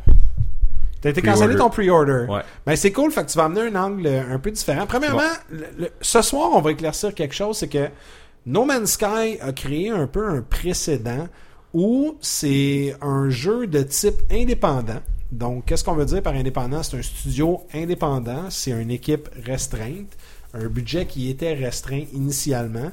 T'as 1.02 1.10
été 1.10 1.22
cancellé 1.22 1.56
ton 1.56 1.70
pre-order. 1.70 2.26
Ouais. 2.30 2.41
Ben 2.66 2.76
c'est 2.76 2.91
cool, 2.91 3.12
fait 3.12 3.26
que 3.26 3.32
tu 3.32 3.38
vas 3.38 3.46
amener 3.46 3.62
un 3.62 3.76
angle 3.76 4.08
euh, 4.08 4.34
un 4.34 4.39
peu 4.39 4.52
différent. 4.52 4.86
Premièrement, 4.88 5.22
le- 5.52 5.66
le- 5.78 5.89
ce 6.02 6.22
soir, 6.22 6.50
on 6.54 6.62
va 6.62 6.72
éclaircir 6.72 7.14
quelque 7.14 7.36
chose, 7.36 7.58
c'est 7.58 7.68
que 7.68 7.88
No 8.46 8.64
Man's 8.66 8.91
Sky 8.93 9.38
a 9.41 9.52
créé 9.54 9.89
un 9.89 10.08
peu 10.08 10.28
un 10.28 10.41
précédent 10.41 11.28
où 11.76 12.16
c'est 12.22 12.96
un 13.02 13.30
jeu 13.30 13.68
de 13.68 13.84
type 13.84 14.22
indépendant. 14.32 15.02
Donc, 15.30 15.66
qu'est-ce 15.66 15.84
qu'on 15.84 15.96
veut 15.96 16.06
dire 16.06 16.24
par 16.24 16.34
indépendant? 16.34 16.82
C'est 16.82 16.98
un 16.98 17.02
studio 17.02 17.64
indépendant, 17.74 18.50
c'est 18.50 18.72
une 18.72 18.92
équipe 18.92 19.28
restreinte, 19.46 20.16
un 20.54 20.68
budget 20.68 21.06
qui 21.06 21.30
était 21.30 21.54
restreint 21.54 22.04
initialement, 22.14 22.92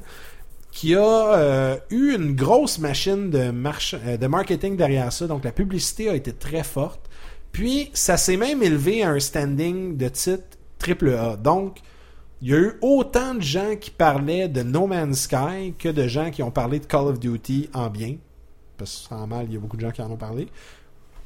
qui 0.71 0.95
a 0.95 1.01
euh, 1.01 1.77
eu 1.91 2.13
une 2.13 2.35
grosse 2.35 2.77
machine 2.77 3.29
de, 3.29 3.53
euh, 3.53 4.17
de 4.17 4.27
marketing 4.27 4.75
derrière 4.75 5.13
ça. 5.13 5.27
Donc, 5.27 5.45
la 5.45 5.53
publicité 5.53 6.09
a 6.09 6.15
été 6.15 6.33
très 6.33 6.63
forte. 6.63 7.09
Puis, 7.53 7.89
ça 7.93 8.17
s'est 8.17 8.35
même 8.35 8.61
élevé 8.61 9.01
à 9.03 9.11
un 9.11 9.19
standing 9.21 9.95
de 9.95 10.09
titre 10.09 10.57
AAA. 10.85 11.37
Donc, 11.37 11.77
il 12.41 12.49
y 12.49 12.53
a 12.53 12.57
eu 12.57 12.73
autant 12.81 13.35
de 13.35 13.41
gens 13.41 13.77
qui 13.79 13.91
parlaient 13.91 14.49
de 14.49 14.61
No 14.61 14.87
Man's 14.87 15.21
Sky 15.21 15.73
que 15.79 15.87
de 15.87 16.05
gens 16.09 16.31
qui 16.31 16.43
ont 16.43 16.51
parlé 16.51 16.79
de 16.79 16.85
Call 16.85 17.07
of 17.07 17.17
Duty 17.17 17.69
en 17.73 17.89
bien. 17.89 18.17
Parce 18.77 18.91
que 18.91 19.07
sans 19.09 19.27
mal, 19.27 19.45
il 19.47 19.53
y 19.53 19.57
a 19.57 19.59
beaucoup 19.59 19.77
de 19.77 19.81
gens 19.81 19.91
qui 19.91 20.01
en 20.01 20.09
ont 20.11 20.17
parlé. 20.17 20.47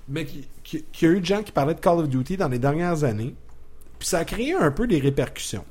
Mais 0.10 0.26
qui- 0.26 0.48
qui- 0.64 0.84
qu'il 0.92 1.08
y 1.08 1.12
a 1.12 1.14
eu 1.16 1.20
de 1.20 1.26
gens 1.26 1.44
qui 1.44 1.52
parlaient 1.52 1.74
de 1.76 1.80
Call 1.80 2.00
of 2.00 2.08
Duty 2.10 2.38
dans 2.38 2.48
les 2.48 2.60
dernières 2.60 3.04
années. 3.04 3.36
Puis 4.00 4.08
ça 4.08 4.20
a 4.20 4.26
créé 4.26 4.54
un 4.54 4.72
peu 4.72 4.88
des 4.88 5.00
répercussions. 5.00 5.66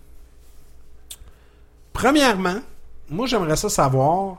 Premièrement, 1.93 2.57
moi 3.09 3.27
j'aimerais 3.27 3.57
ça 3.57 3.69
savoir. 3.69 4.39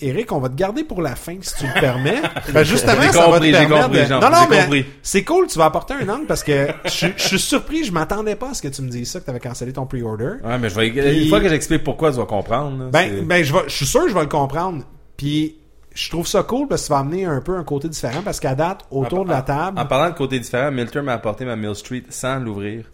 Eric, 0.00 0.32
on 0.32 0.40
va 0.40 0.48
te 0.48 0.56
garder 0.56 0.82
pour 0.82 1.00
la 1.02 1.14
fin 1.14 1.36
si 1.40 1.54
tu 1.56 1.66
le 1.66 1.80
permets. 1.80 2.20
Ben, 2.52 2.64
justement, 2.64 3.00
J'ai 3.02 3.12
ça 3.12 3.18
va 3.20 3.24
te 3.26 3.32
compris, 3.34 3.52
permettre 3.52 3.82
compris, 3.84 4.00
de- 4.00 4.04
Jean, 4.06 4.20
Non, 4.20 4.30
non, 4.30 4.46
mais 4.50 4.62
compris. 4.64 4.86
c'est 5.02 5.22
cool, 5.24 5.46
tu 5.46 5.56
vas 5.56 5.66
apporter 5.66 5.94
un 5.94 6.08
angle 6.08 6.26
parce 6.26 6.42
que 6.42 6.66
je, 6.84 7.06
je 7.16 7.26
suis 7.28 7.38
surpris, 7.38 7.84
je 7.84 7.92
m'attendais 7.92 8.34
pas 8.34 8.50
à 8.50 8.54
ce 8.54 8.62
que 8.62 8.68
tu 8.68 8.82
me 8.82 8.88
dises 8.88 9.10
ça, 9.12 9.20
que 9.20 9.24
tu 9.24 9.30
avais 9.30 9.38
cancellé 9.40 9.72
ton 9.72 9.86
pre-order. 9.86 10.34
Ouais, 10.44 10.58
mais 10.58 10.68
je 10.68 10.74
vais, 10.74 10.90
Puis- 10.90 11.22
une 11.24 11.28
fois 11.28 11.40
que 11.40 11.48
j'explique 11.48 11.84
pourquoi, 11.84 12.10
tu 12.10 12.16
vas 12.18 12.26
comprendre. 12.26 12.76
là. 12.84 12.90
Ben, 12.90 13.24
ben 13.24 13.44
je, 13.44 13.52
vais, 13.52 13.60
je 13.68 13.74
suis 13.74 13.86
sûr 13.86 14.02
que 14.02 14.08
je 14.08 14.14
vais 14.14 14.22
le 14.22 14.26
comprendre. 14.26 14.82
Puis 15.16 15.56
je 15.94 16.10
trouve 16.10 16.26
ça 16.26 16.42
cool 16.42 16.66
parce 16.68 16.82
que 16.82 16.88
ça 16.88 16.94
va 16.94 17.00
amener 17.00 17.24
un 17.24 17.40
peu 17.40 17.56
un 17.56 17.64
côté 17.64 17.88
différent 17.88 18.20
parce 18.24 18.40
qu'à 18.40 18.54
date, 18.54 18.80
autour 18.90 19.20
En- 19.20 19.24
de 19.24 19.30
la 19.30 19.42
table, 19.42 19.78
En 19.78 19.86
parlant 19.86 20.10
de 20.10 20.16
côté 20.16 20.38
différent, 20.38 20.70
Milton 20.72 21.04
m'a 21.04 21.12
apporté 21.14 21.44
ma 21.44 21.54
Mill 21.56 21.74
Street 21.74 22.02
sans 22.10 22.38
l'ouvrir. 22.40 22.84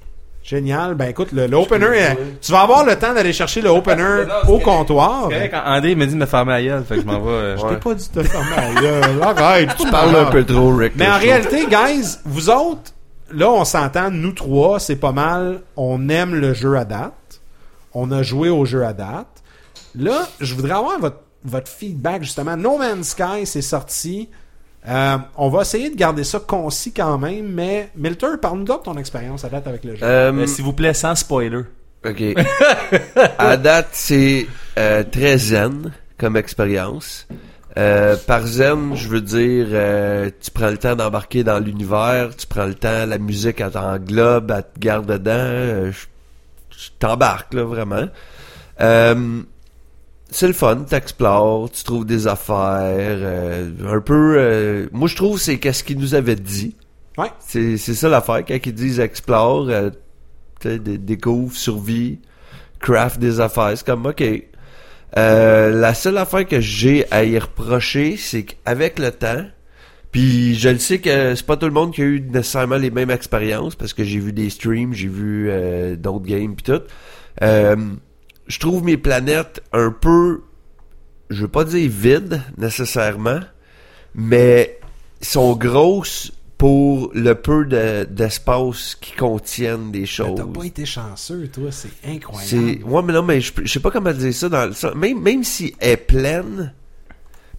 génial. 0.42 0.94
Ben 0.94 1.08
écoute, 1.08 1.32
le, 1.32 1.46
le 1.46 1.56
opener, 1.56 2.16
tu 2.40 2.50
vas 2.52 2.60
avoir 2.62 2.84
le 2.84 2.96
temps 2.96 3.12
d'aller 3.14 3.32
chercher 3.32 3.60
le 3.60 3.68
opener 3.80 4.26
Non, 4.26 4.52
au 4.54 4.58
comptoir. 4.58 5.26
C'est 5.28 5.34
correct, 5.34 5.50
quand 5.52 5.70
André 5.70 5.94
m'a 5.94 6.06
dit 6.06 6.14
de 6.14 6.18
me 6.18 6.26
fermer 6.26 6.52
la 6.52 6.62
gueule, 6.62 6.84
fait 6.84 6.94
que 6.96 7.00
je 7.02 7.06
m'en 7.06 7.20
vais. 7.20 7.30
euh, 7.30 7.56
Je 7.56 7.66
t'ai 7.66 7.76
pas 7.76 7.94
dit 7.94 8.08
de 8.14 8.22
te 8.22 8.26
fermer 8.28 8.56
la 8.74 8.80
gueule. 8.80 9.22
Arrête, 9.22 9.70
Tu 9.78 9.90
parles 9.90 10.16
un 10.16 10.24
peu 10.26 10.44
trop, 10.44 10.74
Rick. 10.76 10.92
Mais 10.96 11.08
en 11.08 11.14
show. 11.14 11.20
réalité, 11.20 11.66
guys, 11.66 12.16
vous 12.24 12.50
autres, 12.50 12.92
là, 13.32 13.50
on 13.50 13.64
s'entend, 13.64 14.10
nous 14.10 14.32
trois, 14.32 14.80
c'est 14.80 14.96
pas 14.96 15.12
mal. 15.12 15.60
On 15.76 16.08
aime 16.08 16.34
le 16.34 16.52
jeu 16.54 16.76
à 16.76 16.84
date. 16.84 17.12
On 17.94 18.10
a 18.12 18.22
joué 18.22 18.48
au 18.48 18.64
jeu 18.64 18.84
à 18.84 18.92
date. 18.92 19.26
Là, 19.98 20.26
je 20.40 20.54
voudrais 20.54 20.74
avoir 20.74 20.98
votre, 21.00 21.16
votre 21.44 21.68
feedback, 21.70 22.22
justement. 22.22 22.56
No 22.56 22.78
Man's 22.78 23.08
Sky, 23.10 23.44
c'est 23.46 23.62
sorti. 23.62 24.28
Euh, 24.88 25.18
on 25.36 25.48
va 25.50 25.62
essayer 25.62 25.90
de 25.90 25.96
garder 25.96 26.24
ça 26.24 26.38
concis 26.40 26.92
quand 26.92 27.18
même, 27.18 27.48
mais 27.52 27.90
Milter, 27.96 28.38
parle-nous 28.40 28.64
de 28.64 28.72
ton 28.82 28.96
expérience 28.96 29.44
à 29.44 29.48
date 29.50 29.66
avec 29.66 29.84
le 29.84 29.94
jeu. 29.96 30.02
Euh, 30.04 30.32
euh, 30.32 30.46
S'il 30.46 30.64
vous 30.64 30.72
plaît, 30.72 30.94
sans 30.94 31.14
spoiler. 31.14 31.62
Ok. 32.06 32.22
à 33.38 33.56
date, 33.58 33.88
c'est 33.92 34.46
euh, 34.78 35.04
très 35.04 35.36
zen 35.36 35.92
comme 36.18 36.36
expérience. 36.38 37.26
Euh, 37.76 38.16
par 38.26 38.46
zen, 38.46 38.96
je 38.96 39.06
veux 39.08 39.20
dire, 39.20 39.66
euh, 39.70 40.30
tu 40.40 40.50
prends 40.50 40.70
le 40.70 40.78
temps 40.78 40.96
d'embarquer 40.96 41.44
dans 41.44 41.58
l'univers, 41.58 42.34
tu 42.36 42.46
prends 42.46 42.64
le 42.66 42.74
temps, 42.74 43.06
la 43.06 43.18
musique, 43.18 43.60
elle 43.60 43.70
t'englobe, 43.70 44.50
elle 44.50 44.62
te 44.62 44.78
garde 44.80 45.06
dedans. 45.06 45.30
euh, 45.34 45.92
je- 45.92 46.06
je 46.76 46.88
t'embarque, 46.98 47.52
là, 47.54 47.64
vraiment. 47.64 48.06
C'est 50.32 50.46
le 50.46 50.52
fun, 50.52 50.84
t'explores, 50.88 51.70
tu 51.70 51.82
trouves 51.82 52.06
des 52.06 52.28
affaires, 52.28 52.54
euh, 52.56 53.70
un 53.84 54.00
peu... 54.00 54.36
euh, 54.38 54.86
moi, 54.92 55.08
je 55.08 55.16
trouve 55.16 55.40
c'est 55.40 55.58
qu'est-ce 55.58 55.82
qu'ils 55.82 55.98
nous 55.98 56.14
avaient 56.14 56.36
dit. 56.36 56.76
Ouais. 57.18 57.30
C'est, 57.40 57.76
c'est 57.76 57.94
ça 57.94 58.08
l'affaire, 58.08 58.44
quand 58.46 58.56
ils 58.64 58.72
disent 58.72 59.00
explore, 59.00 59.68
euh, 59.68 59.90
découvre, 60.62 61.56
survie, 61.56 62.20
craft 62.78 63.18
des 63.18 63.40
affaires, 63.40 63.72
c'est 63.74 63.84
comme, 63.84 64.06
ok. 64.06 64.22
Euh, 65.18 65.70
la 65.72 65.94
seule 65.94 66.18
affaire 66.18 66.46
que 66.46 66.60
j'ai 66.60 67.10
à 67.10 67.24
y 67.24 67.36
reprocher, 67.36 68.16
c'est 68.16 68.44
qu'avec 68.44 69.00
le 69.00 69.10
temps, 69.10 69.44
puis 70.12 70.54
je 70.54 70.68
le 70.68 70.78
sais 70.78 71.00
que 71.00 71.34
c'est 71.34 71.46
pas 71.46 71.56
tout 71.56 71.66
le 71.66 71.72
monde 71.72 71.92
qui 71.92 72.02
a 72.02 72.04
eu 72.04 72.20
nécessairement 72.20 72.76
les 72.76 72.92
mêmes 72.92 73.10
expériences, 73.10 73.74
parce 73.74 73.92
que 73.92 74.04
j'ai 74.04 74.20
vu 74.20 74.32
des 74.32 74.48
streams, 74.50 74.92
j'ai 74.92 75.08
vu 75.08 75.48
euh, 75.50 75.96
d'autres 75.96 76.26
games 76.26 76.54
puis 76.54 76.72
tout. 76.72 76.82
Je 78.50 78.58
trouve 78.58 78.82
mes 78.82 78.96
planètes 78.96 79.62
un 79.72 79.90
peu, 79.92 80.42
je 81.30 81.42
veux 81.42 81.48
pas 81.48 81.64
dire 81.64 81.88
vides 81.90 82.42
nécessairement, 82.58 83.38
mais 84.14 84.78
sont 85.22 85.54
grosses 85.54 86.32
pour 86.58 87.10
le 87.14 87.34
peu 87.34 87.64
de- 87.64 88.04
d'espace 88.10 88.96
qui 89.00 89.12
contiennent 89.12 89.92
des 89.92 90.04
choses. 90.04 90.34
T'as 90.36 90.44
pas 90.44 90.64
été 90.64 90.84
chanceux, 90.84 91.48
toi, 91.48 91.70
c'est 91.70 91.88
C'est 92.02 92.10
incroyable. 92.10 92.84
ouais 92.84 93.02
mais 93.02 93.12
non 93.12 93.22
mais 93.22 93.40
je, 93.40 93.52
je 93.62 93.72
sais 93.72 93.80
pas 93.80 93.90
comment 93.90 94.12
dire 94.12 94.34
ça 94.34 94.48
dans 94.48 94.66
le 94.66 94.72
sens- 94.72 94.94
même 94.94 95.20
même 95.22 95.44
si 95.44 95.74
elle 95.78 95.90
est 95.92 95.96
pleine 95.96 96.74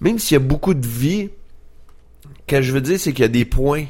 même 0.02 0.20
s'il 0.20 0.36
y 0.36 0.42
a 0.42 0.44
beaucoup 0.44 0.74
de 0.74 0.86
vie 0.86 1.30
ce 2.50 2.56
que 2.58 2.62
je 2.62 2.72
veux 2.74 2.82
dire 2.82 3.00
c'est 3.00 3.14
qu'il 3.14 3.22
y 3.24 3.26
a 3.26 3.30
des 3.30 3.46
points 3.46 3.86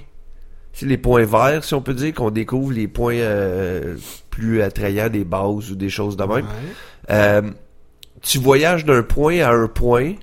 c'est 0.72 0.86
les 0.86 0.98
points 0.98 1.26
verts 1.26 1.64
si 1.66 1.74
on 1.74 1.82
peut 1.82 1.94
dire 1.94 2.14
qu'on 2.14 2.30
découvre 2.32 2.72
les 2.72 2.88
points 2.88 3.16
euh, 3.16 3.98
plus 4.30 4.62
attrayants 4.62 5.10
des 5.10 5.26
bases 5.26 5.72
ou 5.72 5.76
des 5.76 5.90
choses 5.90 6.16
de 6.16 6.24
même 6.24 6.46
Ouais. 6.46 6.52
Euh, 7.10 7.42
tu 8.22 8.38
voyages 8.38 8.86
d'un 8.86 9.04
point 9.04 9.40
à 9.40 9.52
un 9.52 9.68
point. 9.68 10.14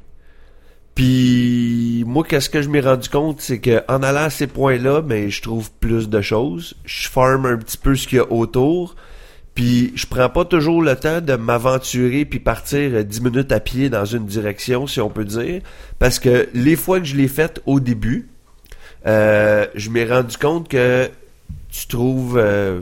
Puis 0.94 2.02
moi, 2.06 2.24
qu'est-ce 2.28 2.50
que 2.50 2.60
je 2.60 2.68
m'ai 2.68 2.80
rendu 2.80 3.08
compte, 3.08 3.40
c'est 3.40 3.60
que 3.60 3.82
en 3.88 4.02
allant 4.02 4.24
à 4.24 4.30
ces 4.30 4.48
points-là, 4.48 5.00
ben 5.00 5.28
je 5.30 5.42
trouve 5.42 5.70
plus 5.70 6.08
de 6.08 6.20
choses. 6.20 6.74
Je 6.84 7.08
farme 7.08 7.46
un 7.46 7.56
petit 7.56 7.78
peu 7.78 7.94
ce 7.94 8.08
qu'il 8.08 8.18
y 8.18 8.20
a 8.20 8.32
autour. 8.32 8.96
Puis 9.54 9.92
je 9.96 10.06
prends 10.06 10.28
pas 10.28 10.44
toujours 10.44 10.82
le 10.82 10.94
temps 10.94 11.20
de 11.20 11.34
m'aventurer 11.34 12.24
puis 12.24 12.38
partir 12.38 12.94
euh, 12.94 13.02
10 13.02 13.22
minutes 13.22 13.50
à 13.50 13.58
pied 13.58 13.90
dans 13.90 14.04
une 14.04 14.24
direction, 14.24 14.86
si 14.86 15.00
on 15.00 15.10
peut 15.10 15.24
dire. 15.24 15.62
Parce 15.98 16.20
que 16.20 16.48
les 16.54 16.76
fois 16.76 17.00
que 17.00 17.06
je 17.06 17.16
l'ai 17.16 17.26
fait 17.26 17.60
au 17.66 17.80
début, 17.80 18.28
euh, 19.06 19.66
je 19.74 19.90
m'ai 19.90 20.04
rendu 20.04 20.36
compte 20.36 20.68
que 20.68 21.10
tu 21.70 21.86
trouves 21.88 22.38
euh, 22.38 22.80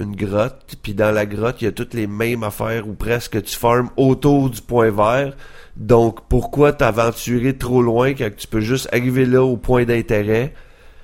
une 0.00 0.14
grotte, 0.14 0.76
puis 0.82 0.94
dans 0.94 1.10
la 1.10 1.26
grotte, 1.26 1.62
il 1.62 1.66
y 1.66 1.68
a 1.68 1.72
toutes 1.72 1.94
les 1.94 2.06
mêmes 2.06 2.42
affaires 2.42 2.86
ou 2.88 2.94
presque 2.94 3.42
tu 3.42 3.56
farmes 3.56 3.90
autour 3.96 4.50
du 4.50 4.60
point 4.60 4.90
vert. 4.90 5.34
Donc 5.76 6.20
pourquoi 6.28 6.72
t'aventurer 6.72 7.56
trop 7.56 7.82
loin 7.82 8.14
quand 8.14 8.30
tu 8.36 8.46
peux 8.46 8.60
juste 8.60 8.88
arriver 8.92 9.26
là 9.26 9.42
au 9.42 9.56
point 9.56 9.84
d'intérêt, 9.84 10.54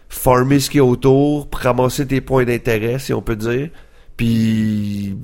farmer 0.08 0.60
ce 0.60 0.70
qu'il 0.70 0.78
y 0.78 0.80
a 0.80 0.84
autour, 0.84 1.48
ramasser 1.52 2.06
tes 2.06 2.20
points 2.20 2.44
d'intérêt, 2.44 2.98
si 2.98 3.12
on 3.12 3.22
peut 3.22 3.36
dire, 3.36 3.70
puis 4.16 5.16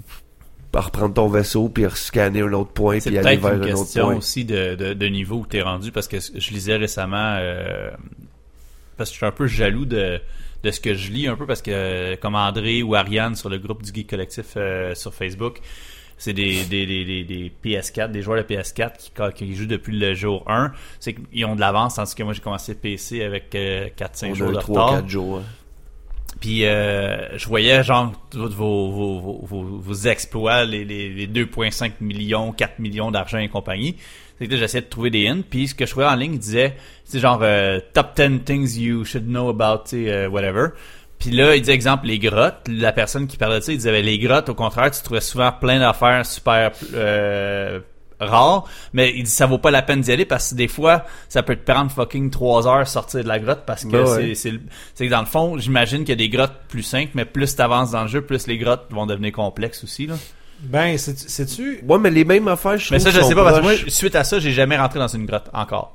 reprendre 0.75 1.15
ton 1.15 1.29
vaisseau 1.29 1.69
puis 1.69 1.85
scanner 1.95 2.43
un 2.43 2.53
autre 2.53 2.71
point 2.73 3.01
C'est 3.01 3.11
puis 3.11 3.19
aller 3.19 3.37
vers 3.37 3.55
une 3.55 3.63
un 3.63 3.67
autre 3.73 3.79
question 3.79 4.05
point. 4.05 4.17
aussi 4.17 4.45
de, 4.45 4.77
de, 4.77 4.93
de 4.95 5.07
niveau 5.07 5.39
où 5.39 5.47
t'es 5.47 5.61
rendu 5.61 5.91
parce 5.91 6.07
que 6.07 6.19
je 6.21 6.51
lisais 6.51 6.77
récemment 6.77 7.37
euh, 7.39 7.91
parce 8.97 9.11
que 9.11 9.15
je 9.15 9.17
suis 9.19 9.27
un 9.27 9.33
peu 9.33 9.47
jaloux 9.49 9.87
de, 9.87 10.21
de 10.63 10.71
ce 10.71 10.81
que 10.81 10.95
je 10.95 11.13
lis 11.13 11.29
un 11.29 11.37
peu 11.37 11.47
parce 11.47 11.63
que 11.63 11.71
euh, 11.71 12.17
comme 12.17 12.35
André 12.35 12.83
ou 12.83 12.95
Ariane 12.95 13.37
sur 13.37 13.49
le 13.49 13.59
groupe 13.59 13.83
du 13.83 13.93
Geek 13.93 14.11
Collectif 14.11 14.55
euh, 14.57 14.95
sur 14.95 15.15
Facebook 15.15 15.61
c'est 16.19 16.33
des, 16.33 16.65
des, 16.65 16.85
des, 16.85 17.05
des, 17.05 17.25
des 17.25 17.53
PS4, 17.65 18.11
des 18.11 18.23
joueurs 18.23 18.45
de 18.45 18.55
PS4 18.55 18.93
qui, 18.99 19.45
qui 19.45 19.55
jouent 19.55 19.67
depuis 19.67 19.97
le 19.97 20.15
jour 20.15 20.43
1. 20.49 20.73
C'est 20.99 21.15
qu'ils 21.15 21.45
ont 21.45 21.55
de 21.55 21.61
l'avance, 21.61 21.95
tandis 21.95 22.15
que 22.15 22.25
moi 22.25 22.33
j'ai 22.33 22.41
commencé 22.41 22.75
PC 22.75 23.23
avec 23.23 23.55
euh, 23.55 23.89
4-5 23.97 24.31
On 24.31 24.35
jours 24.35 24.53
de 24.53 24.59
retard. 24.59 25.03
3-4 25.03 25.09
jours. 25.09 25.43
Puis 26.41 26.67
euh, 26.67 27.37
je 27.39 27.49
voyais 27.49 27.83
genre 27.83 28.13
vos, 28.35 28.49
vos, 28.49 29.21
vos, 29.21 29.41
vos, 29.45 29.63
vos 29.79 29.95
exploits, 29.95 30.65
les, 30.65 30.85
les, 30.85 31.09
les 31.09 31.27
2,5 31.27 31.93
millions, 32.01 32.53
4 32.53 32.79
millions 32.81 33.11
d'argent 33.11 33.39
et 33.39 33.49
compagnie. 33.49 33.97
C'est 34.39 34.47
que 34.47 34.57
j'essayais 34.57 34.83
de 34.83 34.89
trouver 34.89 35.11
des 35.11 35.27
hints. 35.29 35.43
Puis 35.49 35.69
ce 35.69 35.75
que 35.75 35.85
je 35.85 35.91
trouvais 35.91 36.07
en 36.07 36.15
ligne, 36.15 36.35
il 36.35 36.39
disait, 36.39 36.77
c'est 37.05 37.19
genre 37.19 37.41
euh, 37.43 37.81
top 37.93 38.17
10 38.17 38.41
things 38.45 38.79
you 38.79 39.05
should 39.05 39.27
know 39.27 39.49
about, 39.49 39.85
tu 39.89 40.09
euh, 40.09 40.29
whatever. 40.29 40.69
Puis 41.19 41.31
là, 41.31 41.57
il 41.57 41.63
disait 41.63 41.75
exemple 41.75 42.07
les 42.07 42.19
grottes. 42.19 42.69
La 42.69 42.93
personne 42.93 43.27
qui 43.27 43.37
parlait 43.37 43.59
de 43.59 43.65
ça, 43.65 43.73
il 43.73 43.79
disait 43.79 43.93
ben, 43.93 44.05
les 44.05 44.19
grottes, 44.19 44.49
au 44.49 44.55
contraire, 44.55 44.91
tu 44.91 45.03
trouvais 45.03 45.21
souvent 45.21 45.51
plein 45.51 45.81
d'affaires 45.81 46.25
super 46.25 46.71
euh, 46.95 47.81
rares. 48.21 48.65
Mais 48.93 49.13
il 49.17 49.25
dit 49.25 49.31
ça 49.31 49.47
vaut 49.47 49.59
pas 49.59 49.73
la 49.73 49.83
peine 49.83 50.01
d'y 50.01 50.13
aller 50.13 50.25
parce 50.25 50.51
que 50.51 50.55
des 50.55 50.69
fois, 50.69 51.05
ça 51.29 51.43
peut 51.43 51.57
te 51.57 51.71
prendre 51.71 51.91
fucking 51.91 52.31
3 52.31 52.69
heures 52.69 52.87
sortir 52.87 53.25
de 53.25 53.29
la 53.29 53.41
grotte 53.41 53.63
parce 53.67 53.85
que 53.85 53.91
Ben 53.91 54.07
c'est 54.07 54.17
ouais. 54.17 54.35
c'est 54.35 54.53
c'est 54.95 55.07
que 55.07 55.11
dans 55.11 55.21
le 55.21 55.27
fond, 55.27 55.59
j'imagine 55.59 56.01
qu'il 56.01 56.11
y 56.11 56.13
a 56.13 56.17
des 56.17 56.29
grottes 56.29 56.61
plus 56.69 56.85
simples, 56.85 57.11
mais 57.15 57.25
plus 57.25 57.57
t'avances 57.57 57.91
dans 57.91 58.03
le 58.03 58.09
jeu, 58.09 58.23
plus 58.23 58.47
les 58.47 58.59
grottes 58.59 58.87
vont 58.91 59.07
devenir 59.07 59.33
complexes 59.33 59.83
aussi. 59.83 60.07
Là. 60.07 60.15
Ben, 60.61 60.99
c'est- 60.99 61.29
sais-tu... 61.29 61.83
Ouais, 61.87 61.99
mais 61.99 62.11
les 62.11 62.25
mêmes 62.25 62.49
affaires, 62.49 62.77
je 62.79 62.93
Mais 62.93 62.99
ça, 62.99 63.11
je 63.11 63.21
sais 63.21 63.35
pas 63.35 63.45
parce 63.45 63.59
que 63.59 63.63
moi, 63.63 63.73
suite 63.89 64.15
à 64.17 64.25
ça, 64.25 64.39
j'ai 64.41 64.53
jamais 64.53 64.77
rentré 64.77 64.99
dans 64.99 65.09
une 65.09 65.25
grotte 65.27 65.49
encore. 65.53 65.95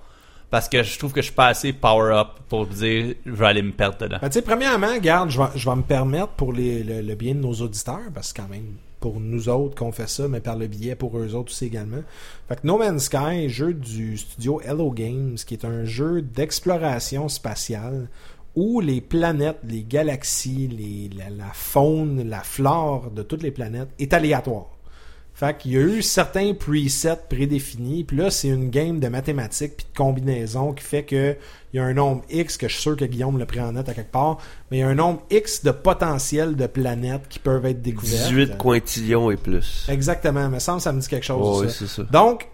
Parce 0.49 0.69
que 0.69 0.83
je 0.83 0.99
trouve 0.99 1.11
que 1.11 1.21
je 1.21 1.25
suis 1.25 1.33
pas 1.35 1.47
assez 1.47 1.73
power 1.73 2.13
up 2.13 2.27
pour 2.47 2.67
dire 2.67 3.15
je 3.25 3.31
vais 3.31 3.45
aller 3.47 3.61
me 3.63 3.71
perdre 3.71 3.97
dedans. 3.97 4.17
Ben, 4.21 4.29
tu 4.29 4.33
sais, 4.35 4.41
premièrement, 4.43 4.95
garde, 4.99 5.31
je 5.31 5.39
vais, 5.39 5.47
je 5.55 5.67
vais 5.69 5.75
me 5.75 5.81
permettre 5.81 6.27
pour 6.29 6.53
les, 6.53 6.83
le, 6.83 7.01
le 7.01 7.15
bien 7.15 7.33
de 7.33 7.39
nos 7.39 7.53
auditeurs, 7.53 7.99
parce 8.13 8.31
que 8.31 8.41
quand 8.41 8.47
même, 8.49 8.67
pour 8.99 9.19
nous 9.19 9.49
autres 9.49 9.75
qu'on 9.75 9.91
fait 9.91 10.07
ça, 10.07 10.27
mais 10.29 10.39
par 10.39 10.55
le 10.55 10.67
biais 10.67 10.95
pour 10.95 11.17
eux 11.17 11.33
autres 11.35 11.51
aussi 11.51 11.65
également. 11.65 12.03
Fait 12.47 12.55
que 12.55 12.65
No 12.65 12.77
Man's 12.77 13.05
Sky, 13.05 13.49
jeu 13.49 13.73
du 13.73 14.15
studio 14.15 14.61
Hello 14.63 14.91
Games, 14.91 15.35
qui 15.45 15.55
est 15.55 15.65
un 15.65 15.83
jeu 15.85 16.21
d'exploration 16.21 17.27
spatiale 17.27 18.07
où 18.55 18.81
les 18.81 19.01
planètes, 19.01 19.59
les 19.63 19.83
galaxies, 19.83 20.67
les, 20.67 21.09
la, 21.17 21.29
la 21.29 21.51
faune, 21.53 22.27
la 22.27 22.41
flore 22.41 23.11
de 23.11 23.23
toutes 23.23 23.43
les 23.43 23.51
planètes 23.51 23.89
est 23.99 24.13
aléatoire. 24.13 24.67
Fait 25.35 25.57
qu'il 25.57 25.71
y 25.71 25.77
a 25.77 25.81
eu 25.81 26.03
certains 26.03 26.53
presets 26.53 27.17
prédéfinis, 27.27 28.03
puis 28.03 28.17
là, 28.17 28.29
c'est 28.29 28.49
une 28.49 28.69
game 28.69 28.99
de 28.99 29.07
mathématiques 29.07 29.77
puis 29.77 29.87
de 29.91 29.97
combinaisons 29.97 30.73
qui 30.73 30.83
fait 30.83 31.03
que 31.03 31.35
il 31.73 31.77
y 31.77 31.79
a 31.79 31.83
un 31.85 31.93
nombre 31.93 32.21
X, 32.29 32.55
que 32.57 32.67
je 32.67 32.73
suis 32.73 32.83
sûr 32.83 32.95
que 32.95 33.05
Guillaume 33.05 33.39
le 33.39 33.47
prend 33.47 33.63
en 33.63 33.71
note 33.71 33.89
à 33.89 33.95
quelque 33.95 34.11
part, 34.11 34.37
mais 34.69 34.77
il 34.77 34.79
y 34.81 34.83
a 34.83 34.87
un 34.87 34.93
nombre 34.93 35.23
X 35.31 35.63
de 35.63 35.71
potentiel 35.71 36.55
de 36.55 36.67
planètes 36.67 37.27
qui 37.29 37.39
peuvent 37.39 37.65
être 37.65 37.81
découvertes. 37.81 38.29
18 38.29 38.57
quintillions 38.59 39.31
et 39.31 39.37
plus. 39.37 39.87
Exactement, 39.89 40.49
me 40.49 40.59
semble 40.59 40.77
que 40.77 40.83
ça 40.83 40.93
me 40.93 41.01
dit 41.01 41.07
quelque 41.07 41.25
chose. 41.25 41.61
Ouais, 41.61 41.69
ça. 41.69 41.73
c'est 41.79 41.87
ça. 41.87 42.03
Donc, 42.03 42.47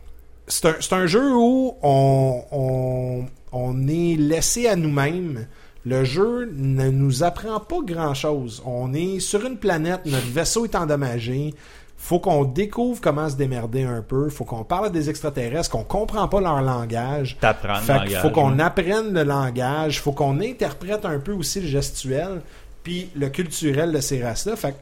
c'est 0.48 0.66
un, 0.68 0.76
c'est 0.80 0.94
un 0.94 1.06
jeu 1.06 1.36
où 1.36 1.76
on, 1.84 2.44
on, 2.52 3.26
on 3.52 3.88
est 3.90 4.16
laissé 4.16 4.68
à 4.68 4.78
nous-mêmes. 4.78 5.48
Le 5.86 6.04
jeu 6.04 6.52
ne 6.54 6.90
nous 6.90 7.24
apprend 7.24 7.60
pas 7.60 7.80
grand-chose. 7.84 8.62
On 8.66 8.94
est 8.94 9.20
sur 9.20 9.46
une 9.46 9.58
planète, 9.58 10.02
notre 10.06 10.28
vaisseau 10.28 10.66
est 10.66 10.76
endommagé. 10.76 11.54
Faut 11.98 12.20
qu'on 12.20 12.46
découvre 12.46 13.02
comment 13.02 13.30
se 13.30 13.36
démerder 13.36 13.84
un 13.84 14.02
peu. 14.02 14.30
Faut 14.30 14.46
qu'on 14.46 14.64
parle 14.64 14.88
à 14.88 14.90
des 14.90 15.10
extraterrestres, 15.10 15.70
qu'on 15.70 15.84
comprend 15.84 16.28
pas 16.28 16.42
leur 16.42 16.62
langage. 16.62 17.38
T'apprends 17.42 17.80
le 17.82 17.88
langage, 17.88 18.22
faut 18.22 18.30
qu'on 18.30 18.60
apprenne 18.60 19.14
le 19.14 19.24
langage, 19.24 20.02
faut 20.02 20.14
qu'on 20.14 20.40
interprète 20.40 21.06
un 21.06 21.20
peu 21.20 21.34
aussi 21.34 21.60
le 21.60 21.68
gestuel, 21.68 22.42
puis 22.84 23.10
le 23.16 23.30
culturel 23.30 23.92
de 23.92 24.00
ces 24.00 24.24
races-là. 24.24 24.56
Fait 24.56 24.72
que, 24.72 24.78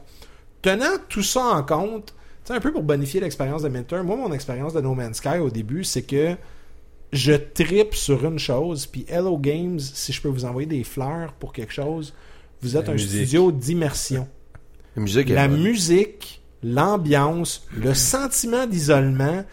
tenant 0.62 0.96
tout 1.08 1.24
ça 1.24 1.42
en 1.42 1.62
compte, 1.62 2.14
tu 2.44 2.52
sais, 2.52 2.54
un 2.54 2.60
peu 2.60 2.72
pour 2.72 2.82
bonifier 2.82 3.20
l'expérience 3.20 3.62
de 3.62 3.68
Minter, 3.68 4.02
moi, 4.04 4.16
mon 4.16 4.32
expérience 4.32 4.72
de 4.72 4.80
No 4.80 4.94
Man's 4.94 5.16
Sky 5.16 5.38
au 5.38 5.50
début, 5.50 5.82
c'est 5.84 6.02
que 6.02 6.36
je 7.12 7.32
tripe 7.32 7.94
sur 7.94 8.24
une 8.24 8.38
chose, 8.38 8.86
puis 8.86 9.04
Hello 9.08 9.38
Games, 9.38 9.78
si 9.80 10.12
je 10.12 10.20
peux 10.20 10.28
vous 10.28 10.44
envoyer 10.44 10.66
des 10.68 10.84
fleurs 10.84 11.32
pour 11.38 11.52
quelque 11.52 11.72
chose, 11.72 12.14
vous 12.62 12.76
êtes 12.76 12.86
La 12.86 12.90
un 12.90 12.94
musique. 12.94 13.10
studio 13.10 13.52
d'immersion. 13.52 14.28
La 14.96 15.02
musique 15.02 15.28
La 15.28 15.48
l'ambiance, 16.62 17.66
le 17.76 17.94
sentiment 17.94 18.66
d'isolement. 18.66 19.44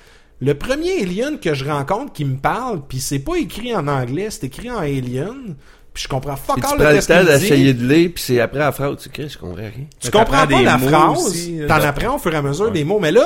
Le 0.42 0.54
premier 0.54 1.02
alien 1.04 1.40
que 1.40 1.54
je 1.54 1.64
rencontre 1.66 2.12
qui 2.14 2.26
me 2.26 2.38
parle, 2.38 2.82
puis 2.88 3.00
c'est 3.00 3.20
pas 3.20 3.36
écrit 3.38 3.74
en 3.76 3.88
anglais, 3.88 4.28
c'est 4.32 4.46
écrit 4.46 4.70
en 4.70 4.80
alien, 4.80 5.56
puis 5.94 6.04
je 6.04 6.08
comprends 6.10 6.36
fuck 6.36 6.56
Puis 6.58 6.64
tu 6.66 6.72
all 6.74 6.78
prends 6.78 6.92
le 6.92 7.02
temps 7.02 7.24
d'essayer 7.24 7.74
de 7.74 7.88
lire, 7.88 8.12
puis 8.14 8.24
c'est 8.24 8.40
après 8.42 8.60
la 8.60 8.72
phrase, 8.74 8.98
tu 8.98 9.10
sais, 9.24 9.30
je 9.30 9.38
comprends 9.38 9.56
rien. 9.56 9.72
Tu 10.00 10.12
comprends 10.12 10.46
pas 10.46 10.62
la 10.62 10.78
phrase, 10.78 11.50
t'en 11.68 11.76
apprends 11.76 12.16
au 12.16 12.20
fur 12.20 12.34
et 12.34 12.38
à 12.38 12.42
mesure 12.42 12.66
Ouais. 12.66 12.72
des 12.72 12.84
mots, 12.84 13.00
mais 13.00 13.12
là, 13.12 13.26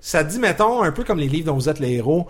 ça 0.00 0.22
dit, 0.24 0.38
mettons, 0.38 0.82
un 0.82 0.92
peu 0.92 1.04
comme 1.04 1.18
les 1.18 1.28
livres 1.28 1.46
dont 1.46 1.54
vous 1.54 1.68
êtes 1.70 1.78
les 1.80 1.92
héros, 1.92 2.26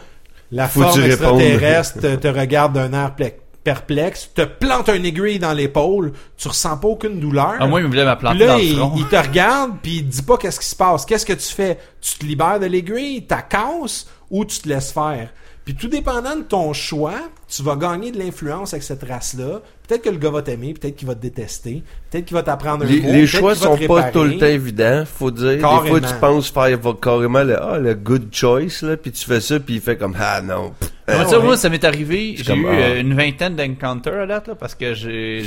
la 0.53 0.69
Faut 0.69 0.83
forme 0.83 1.03
extraterrestre 1.03 2.01
te, 2.01 2.15
te 2.17 2.29
regarde 2.29 2.75
d'un 2.75 2.93
air 2.93 3.15
ple- 3.19 3.33
perplexe, 3.65 4.31
te 4.35 4.43
plante 4.43 4.89
un 4.89 5.03
aiguille 5.03 5.39
dans 5.39 5.53
l'épaule, 5.53 6.13
tu 6.37 6.49
ressens 6.49 6.77
pas 6.79 6.89
aucune 6.89 7.21
douleur. 7.21 7.55
Ah, 7.61 7.67
moi, 7.67 7.81
il 7.81 7.85
me 7.85 7.89
voulait 7.89 8.05
ma 8.05 8.17
plante 8.17 8.33
Puis 8.37 8.41
là, 8.41 8.47
dans 8.53 8.57
le 8.59 8.63
il, 8.65 8.77
front. 8.77 8.93
il 8.97 9.07
te 9.07 9.17
regarde, 9.17 9.73
puis 9.83 9.97
il 9.99 10.05
te 10.07 10.11
dit 10.11 10.23
pas 10.23 10.37
qu'est-ce 10.37 10.61
qui 10.61 10.67
se 10.67 10.77
passe. 10.77 11.05
Qu'est-ce 11.07 11.27
que 11.27 11.33
tu 11.33 11.53
fais? 11.53 11.79
Tu 12.01 12.19
te 12.19 12.25
libères 12.25 12.59
de 12.61 12.67
l'aiguille, 12.67 13.25
t'as 13.27 13.43
casse, 13.43 14.07
ou 14.31 14.45
tu 14.45 14.59
te 14.61 14.69
laisses 14.69 14.93
faire? 14.93 15.31
Puis 15.65 15.77
tout 15.77 15.87
dépendant 15.87 16.35
de 16.35 16.43
ton 16.43 16.73
choix, 16.73 17.15
tu 17.49 17.63
vas 17.63 17.77
gagner 17.77 18.11
de 18.11 18.19
l'influence 18.19 18.73
avec 18.75 18.83
cette 18.83 19.05
race-là. 19.05 19.61
Peut-être 19.93 20.05
que 20.05 20.09
le 20.09 20.17
gars 20.17 20.31
va 20.31 20.41
t'aimer, 20.41 20.73
peut-être 20.73 20.97
qu'il 20.97 21.07
va 21.07 21.15
te 21.15 21.21
détester, 21.21 21.83
peut-être 22.11 22.25
qu'il 22.25 22.35
va 22.35 22.43
t'apprendre 22.43 22.87
un 22.87 22.89
Les, 22.89 23.03
mot, 23.03 23.13
les 23.13 23.27
choix 23.27 23.55
sont 23.55 23.77
te 23.77 23.87
pas 23.87 24.05
tout 24.05 24.25
le 24.25 24.39
temps 24.39 24.47
évidents, 24.47 25.05
faut 25.05 25.31
dire. 25.31 25.57
Des 25.57 25.61
fois, 25.61 26.01
tu 26.01 26.15
penses 26.19 26.49
faire 26.49 26.79
carrément 26.99 27.43
le, 27.43 27.63
ah, 27.63 27.79
le 27.79 27.95
good 27.95 28.29
choice, 28.33 28.81
là, 28.81 28.97
puis 28.97 29.13
tu 29.13 29.23
fais 29.27 29.43
ça, 29.43 29.61
puis 29.61 29.75
il 29.75 29.81
fait 29.83 29.99
comme, 29.99 30.17
ah 30.19 30.41
non. 30.41 30.73
Ah 31.07 31.27
Moi, 31.43 31.59
ça 31.59 31.69
m'est 31.69 31.85
arrivé. 31.85 32.37
J'ai 32.39 32.55
eu 32.55 32.67
ah. 32.67 32.73
euh, 32.73 33.01
une 33.03 33.13
vingtaine 33.13 33.55
d'encounters 33.55 34.19
à 34.23 34.27
date, 34.27 34.49
là, 34.49 34.55
parce 34.55 34.75
que 34.75 34.95
j'ai 34.95 35.43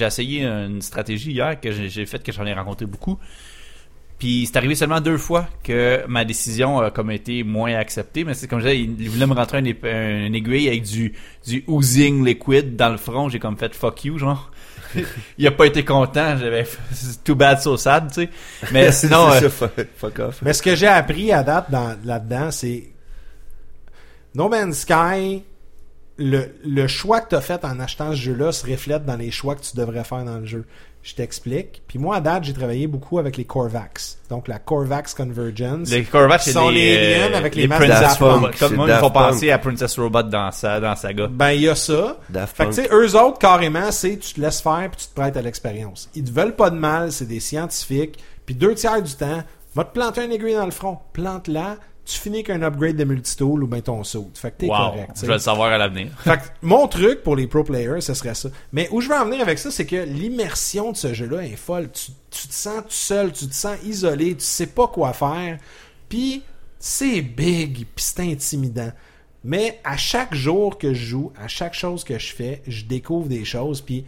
essayé 0.00 0.44
une 0.44 0.80
stratégie 0.80 1.32
hier 1.32 1.58
que 1.60 1.72
j'ai 1.72 1.88
j'ai 1.88 2.06
fait 2.06 2.22
que 2.22 2.30
j'en 2.30 2.46
ai 2.46 2.52
rencontré 2.52 2.86
beaucoup. 2.86 3.18
Puis 4.18 4.46
c'est 4.46 4.56
arrivé 4.56 4.74
seulement 4.74 5.00
deux 5.00 5.16
fois 5.16 5.46
que 5.62 6.04
ma 6.08 6.24
décision 6.24 6.80
a 6.80 6.90
comme 6.90 7.10
été 7.12 7.44
moins 7.44 7.74
acceptée. 7.76 8.24
Mais 8.24 8.34
c'est 8.34 8.48
comme 8.48 8.58
je 8.60 8.66
disais, 8.66 8.80
il, 8.80 9.08
voulait 9.08 9.26
me 9.28 9.34
rentrer 9.34 9.58
un, 9.58 9.62
ép- 9.62 9.86
un 9.86 10.32
aiguille 10.32 10.66
avec 10.66 10.82
du, 10.82 11.14
du 11.46 11.62
oozing 11.68 12.24
liquid 12.24 12.74
dans 12.74 12.88
le 12.88 12.96
front. 12.96 13.28
J'ai 13.28 13.38
comme 13.38 13.56
fait 13.56 13.72
fuck 13.74 14.04
you, 14.04 14.18
genre. 14.18 14.50
il 15.38 15.46
a 15.46 15.50
pas 15.52 15.66
été 15.66 15.84
content. 15.84 16.36
J'avais 16.36 16.66
c'est 16.90 17.22
too 17.24 17.36
bad 17.36 17.60
so 17.60 17.76
sad, 17.76 18.08
tu 18.08 18.22
sais. 18.22 18.30
Mais 18.72 18.90
sinon, 18.92 19.30
euh, 19.30 19.48
ça, 19.48 19.68
fuck, 19.96 20.18
off. 20.18 20.40
Mais 20.42 20.52
ce 20.52 20.62
que 20.62 20.74
j'ai 20.74 20.88
appris 20.88 21.30
à 21.30 21.44
date 21.44 21.70
dans- 21.70 21.96
là-dedans, 22.04 22.50
c'est 22.50 22.88
No 24.34 24.48
Man's 24.48 24.80
Sky, 24.80 25.44
le, 26.16 26.46
le 26.64 26.86
choix 26.88 27.20
que 27.20 27.30
tu 27.30 27.34
as 27.36 27.40
fait 27.40 27.64
en 27.64 27.78
achetant 27.80 28.10
ce 28.10 28.16
jeu-là 28.16 28.50
se 28.50 28.66
reflète 28.68 29.04
dans 29.04 29.16
les 29.16 29.30
choix 29.30 29.54
que 29.54 29.62
tu 29.62 29.76
devrais 29.76 30.02
faire 30.04 30.24
dans 30.24 30.38
le 30.38 30.46
jeu. 30.46 30.64
Je 31.02 31.14
t'explique. 31.14 31.82
Puis 31.86 31.98
moi, 31.98 32.16
à 32.16 32.20
date, 32.20 32.44
j'ai 32.44 32.52
travaillé 32.52 32.86
beaucoup 32.86 33.18
avec 33.18 33.36
les 33.36 33.44
Corvax. 33.44 34.18
Donc 34.28 34.46
la 34.48 34.58
Corvax 34.58 35.14
Convergence. 35.14 35.88
les 35.88 36.04
Corvax, 36.04 36.44
c'est 36.44 36.52
sont 36.52 36.68
les, 36.68 36.96
les 36.96 37.14
aliens 37.14 37.32
euh, 37.32 37.38
avec 37.38 37.54
les 37.54 37.62
les 37.62 37.68
masques 37.68 38.18
Comme 38.58 38.74
moi, 38.74 38.88
ils 38.88 38.98
font 38.98 39.10
penser 39.10 39.50
à 39.50 39.58
Princess 39.58 39.98
Robot 39.98 40.24
dans 40.24 40.50
sa, 40.50 40.80
dans 40.80 40.94
Saga. 40.96 41.28
Ben, 41.28 41.52
il 41.52 41.62
y 41.62 41.68
a 41.68 41.74
ça. 41.74 42.18
Daft 42.28 42.56
Fait 42.56 42.64
que, 42.64 42.68
tu 42.70 42.82
sais, 42.82 42.88
eux 42.92 43.16
autres, 43.16 43.38
carrément, 43.38 43.90
c'est 43.90 44.18
tu 44.18 44.34
te 44.34 44.40
laisses 44.40 44.60
faire 44.60 44.88
puis 44.90 45.00
tu 45.00 45.08
te 45.08 45.14
prêtes 45.14 45.36
à 45.36 45.42
l'expérience. 45.42 46.10
Ils 46.14 46.24
te 46.24 46.30
veulent 46.30 46.56
pas 46.56 46.70
de 46.70 46.76
mal, 46.76 47.12
c'est 47.12 47.26
des 47.26 47.40
scientifiques. 47.40 48.18
Puis 48.44 48.54
deux 48.54 48.74
tiers 48.74 49.02
du 49.02 49.14
temps, 49.14 49.42
va 49.74 49.84
te 49.84 49.92
planter 49.92 50.22
un 50.22 50.30
aiguille 50.30 50.54
dans 50.54 50.64
le 50.64 50.72
front. 50.72 50.98
Plante-la, 51.12 51.76
tu 52.08 52.18
finis 52.18 52.42
qu'un 52.42 52.62
upgrade 52.62 52.96
de 52.96 53.04
multitool 53.04 53.62
ou 53.64 53.66
ben 53.66 53.82
ton 53.82 54.02
saut. 54.02 54.30
Fait 54.34 54.50
que 54.50 54.56
t'es 54.58 54.66
Wow, 54.66 54.76
correct. 54.76 55.10
je 55.20 55.26
vais 55.26 55.34
le 55.34 55.38
savoir 55.38 55.70
à 55.72 55.78
l'avenir. 55.78 56.08
Fait 56.20 56.38
que 56.38 56.42
mon 56.62 56.88
truc 56.88 57.22
pour 57.22 57.36
les 57.36 57.46
pro 57.46 57.64
players, 57.64 58.00
ce 58.00 58.14
serait 58.14 58.34
ça. 58.34 58.48
Mais 58.72 58.88
où 58.90 59.00
je 59.00 59.08
veux 59.08 59.14
en 59.16 59.24
venir 59.26 59.42
avec 59.42 59.58
ça, 59.58 59.70
c'est 59.70 59.84
que 59.86 59.96
l'immersion 59.96 60.92
de 60.92 60.96
ce 60.96 61.12
jeu-là 61.12 61.44
est 61.44 61.56
folle. 61.56 61.90
Tu, 61.92 62.12
tu 62.30 62.48
te 62.48 62.54
sens 62.54 62.78
tout 62.82 62.84
seul, 62.90 63.32
tu 63.32 63.46
te 63.46 63.54
sens 63.54 63.76
isolé, 63.84 64.34
tu 64.36 64.44
sais 64.44 64.66
pas 64.68 64.88
quoi 64.88 65.12
faire. 65.12 65.58
Puis 66.08 66.42
c'est 66.78 67.20
big, 67.20 67.86
puis 67.94 68.04
c'est 68.04 68.20
intimidant. 68.22 68.90
Mais 69.44 69.80
à 69.84 69.96
chaque 69.96 70.34
jour 70.34 70.78
que 70.78 70.94
je 70.94 71.04
joue, 71.06 71.32
à 71.38 71.46
chaque 71.48 71.74
chose 71.74 72.04
que 72.04 72.18
je 72.18 72.32
fais, 72.34 72.62
je 72.66 72.84
découvre 72.84 73.28
des 73.28 73.44
choses. 73.44 73.80
Puis 73.80 74.04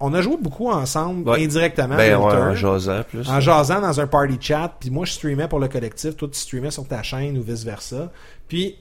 on 0.00 0.14
a 0.14 0.20
joué 0.22 0.36
beaucoup 0.40 0.68
ensemble, 0.70 1.28
Ouais. 1.28 1.44
indirectement. 1.44 1.96
Ben, 1.96 2.16
ouais, 2.16 2.24
en 2.34 2.54
jasant 2.54 3.02
plus. 3.08 3.28
en 3.28 3.40
jasant 3.40 3.80
dans 3.80 4.00
un 4.00 4.06
party 4.06 4.36
chat, 4.40 4.72
puis 4.78 4.90
moi 4.90 5.04
je 5.04 5.12
streamais 5.12 5.48
pour 5.48 5.58
le 5.58 5.68
collectif, 5.68 6.16
toi 6.16 6.28
tu 6.32 6.38
streamais 6.38 6.70
sur 6.70 6.86
ta 6.86 7.02
chaîne 7.02 7.36
ou 7.38 7.42
vice 7.42 7.64
versa. 7.64 8.10
Puis 8.48 8.76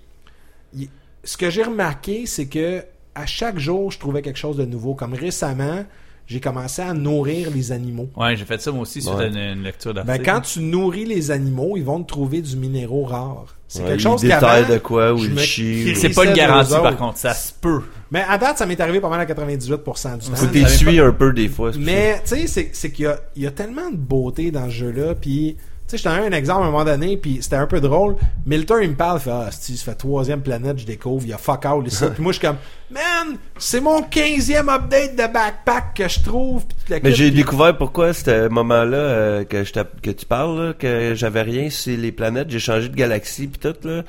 y- 0.76 0.89
ce 1.24 1.36
que 1.38 1.49
j'ai 1.49 1.63
remarqué, 1.63 2.26
c'est 2.26 2.45
que 2.47 2.84
à 3.15 3.26
chaque 3.26 3.57
jour, 3.57 3.91
je 3.91 3.97
trouvais 3.99 4.22
quelque 4.22 4.38
chose 4.38 4.57
de 4.57 4.65
nouveau. 4.65 4.93
Comme 4.93 5.15
récemment, 5.15 5.84
j'ai 6.28 6.39
commencé 6.39 6.82
à 6.82 6.93
nourrir 6.93 7.49
les 7.53 7.71
animaux. 7.71 8.09
Ouais, 8.15 8.36
j'ai 8.36 8.45
fait 8.45 8.61
ça 8.61 8.71
moi 8.71 8.82
aussi 8.82 9.01
sur 9.01 9.15
Ouais. 9.15 9.28
une, 9.30 9.38
une 9.38 9.63
lecture 9.63 9.93
Ben, 9.93 10.03
d'article. 10.03 10.25
quand 10.30 10.41
tu 10.41 10.59
nourris 10.59 11.05
les 11.05 11.32
animaux, 11.32 11.73
ils 11.78 11.84
vont 11.84 12.03
te 12.03 12.07
trouver 12.07 12.41
du 12.41 12.55
minéraux 12.57 13.05
rare. 13.05 13.45
C'est 13.69 13.82
Ouais, 13.82 13.89
quelque 13.89 14.01
chose 14.01 14.21
qu'avant, 14.25 14.69
de 14.69 14.78
quoi 14.78 15.13
ou 15.13 15.17
il 15.17 15.38
chie. 15.39 15.93
c'est 15.95 16.09
pas 16.13 16.25
une 16.25 16.34
garantie 16.34 16.71
par 16.73 16.95
contre, 16.95 17.17
ça 17.17 17.34
se 17.34 17.51
peut. 17.59 17.82
Mais 18.11 18.23
à 18.28 18.38
date, 18.38 18.57
ça 18.57 18.65
m'est 18.65 18.80
arrivé 18.80 18.99
pas 19.01 19.09
mal 19.09 19.19
à 19.19 19.25
98% 19.25 20.17
du 20.19 20.28
temps. 20.30 20.36
Faut 20.36 20.45
t'essuyer 20.47 20.99
un 21.01 21.11
peu 21.11 21.34
des 21.34 21.47
fois. 21.49 21.71
Mais, 21.78 22.21
tu 22.25 22.47
sais, 22.47 22.69
c'est, 22.71 22.91
qu'il 22.91 23.13
y 23.36 23.41
y 23.41 23.47
a 23.47 23.51
tellement 23.51 23.89
de 23.89 23.97
beauté 23.97 24.51
dans 24.51 24.65
ce 24.65 24.71
jeu-là, 24.75 25.15
puis... 25.15 25.57
Tu 25.88 25.92
sais, 25.92 25.98
je 26.00 26.04
t'en 26.04 26.18
ai 26.18 26.28
un 26.28 26.34
exemple 26.34 26.64
à 26.64 26.68
un 26.68 26.72
moment 26.72 26.84
donné, 26.84 27.16
puis 27.16 27.38
c'était 27.40 27.56
un 27.56 27.66
peu 27.66 27.80
drôle. 27.80 28.18
Milton, 28.46 28.80
il 28.82 28.90
me 28.90 28.96
parle, 28.96 29.20
il 29.20 29.24
fait 29.24 29.30
«Ah, 29.34 29.50
si, 29.52 29.78
ça 29.78 29.86
fait 29.86 29.96
troisième 29.96 30.42
planète, 30.42 30.80
je 30.80 30.86
découvre, 30.86 31.24
il 31.24 31.30
y 31.30 31.34
a 31.34 31.38
fuck 31.38 31.66
all 31.66 31.88
ici.» 31.88 32.04
Puis 32.14 32.22
moi, 32.22 32.34
je 32.34 32.40
suis 32.40 32.48
comme 32.48 32.58
«Man, 32.92 33.38
c'est 33.58 33.80
mon 33.80 34.02
15e 34.02 34.70
update 34.70 35.14
de 35.16 35.34
backpack 35.34 35.94
que 35.96 36.10
je 36.10 36.20
trouve.» 36.20 36.66
Puis 36.86 37.00
Mais 37.02 37.14
j'ai 37.14 37.32
découvert 37.32 37.78
pourquoi 37.78 38.12
ce 38.12 38.50
moment-là 38.50 38.98
euh, 38.98 39.44
que 39.46 39.64
je 39.64 39.72
que 39.72 40.12
tu 40.12 40.26
parles 40.26 40.62
là, 40.62 40.74
que 40.74 41.14
j'avais 41.16 41.44
rien 41.44 41.70
sur 41.70 41.98
les 41.98 42.12
planètes, 42.12 42.50
j'ai 42.50 42.60
changé 42.60 42.90
de 42.90 42.96
galaxie 42.96 43.48
puis 43.48 43.60
tout 43.60 43.88
là. 43.88 44.04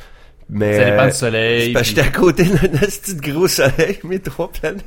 Mais 0.51 0.79
Ça 0.79 0.91
dépend 0.91 1.07
du 1.07 1.13
soleil. 1.13 1.73
parce 1.75 1.83
que 1.91 1.97
j'étais 1.97 2.09
à 2.09 2.11
côté 2.11 2.45
d'un 2.45 2.57
petit 2.69 3.15
gros 3.17 3.49
soleil, 3.49 3.99
mes 4.05 4.19
trois 4.19 4.51
planètes. 4.51 4.83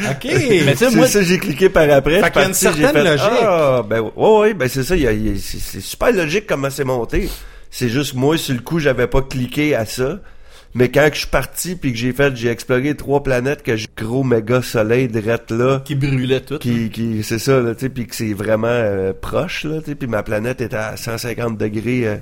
OK. 0.00 0.24
Mais 0.24 0.72
tu 0.72 0.76
sais, 0.78 0.90
C'est 0.90 0.96
moi- 0.96 1.06
ça 1.06 1.22
j'ai 1.22 1.38
cliqué 1.38 1.68
par 1.68 1.90
après. 1.90 2.20
Fait 2.22 2.30
qu'il 2.30 2.40
y 2.40 2.44
a 2.44 2.48
une 2.48 2.54
certaine 2.54 2.92
fait, 2.92 3.04
logique. 3.04 3.26
Ah, 3.42 3.82
ben 3.88 4.00
ouais, 4.00 4.38
ouais, 4.38 4.54
ben 4.54 4.68
c'est 4.68 4.82
ça. 4.82 4.96
il 4.96 5.02
y 5.02 5.06
a- 5.06 5.12
il 5.12 5.26
y 5.28 5.30
a- 5.36 5.40
c'est 5.40 5.58
c'est 5.60 5.80
super 5.82 6.10
logique 6.12 6.46
comment 6.46 6.70
c'est 6.70 6.84
monté. 6.84 7.28
C'est 7.70 7.88
juste 7.90 8.14
moi 8.14 8.38
sur 8.38 8.54
le 8.54 8.60
coup 8.60 8.78
j'avais 8.78 9.06
pas 9.06 9.20
cliqué 9.22 9.74
à 9.74 9.84
ça. 9.84 10.20
Mais 10.76 10.88
quand 10.88 11.08
je 11.12 11.18
suis 11.18 11.26
parti 11.28 11.76
puis 11.76 11.92
que 11.92 11.98
j'ai 11.98 12.12
fait, 12.12 12.34
j'ai 12.34 12.48
exploré 12.48 12.96
trois 12.96 13.22
planètes 13.22 13.62
que 13.62 13.76
j'ai 13.76 13.86
gros 13.96 14.24
méga 14.24 14.60
soleil 14.62 15.06
direct 15.06 15.50
là. 15.52 15.82
qui 15.84 15.94
brûlait 15.94 16.40
tout. 16.40 16.58
qui, 16.58 16.90
qui 16.90 17.22
c'est 17.22 17.38
ça 17.38 17.60
là 17.60 17.74
tu 17.74 17.82
sais 17.82 17.88
puis 17.90 18.06
que 18.08 18.16
c'est 18.16 18.32
vraiment 18.32 18.66
euh, 18.68 19.12
proche 19.12 19.64
là 19.64 19.80
tu 19.80 19.90
sais 19.90 19.94
puis 19.94 20.08
ma 20.08 20.22
planète 20.24 20.60
est 20.60 20.74
à 20.74 20.96
150 20.96 21.56
degrés 21.58 22.06
euh, 22.08 22.16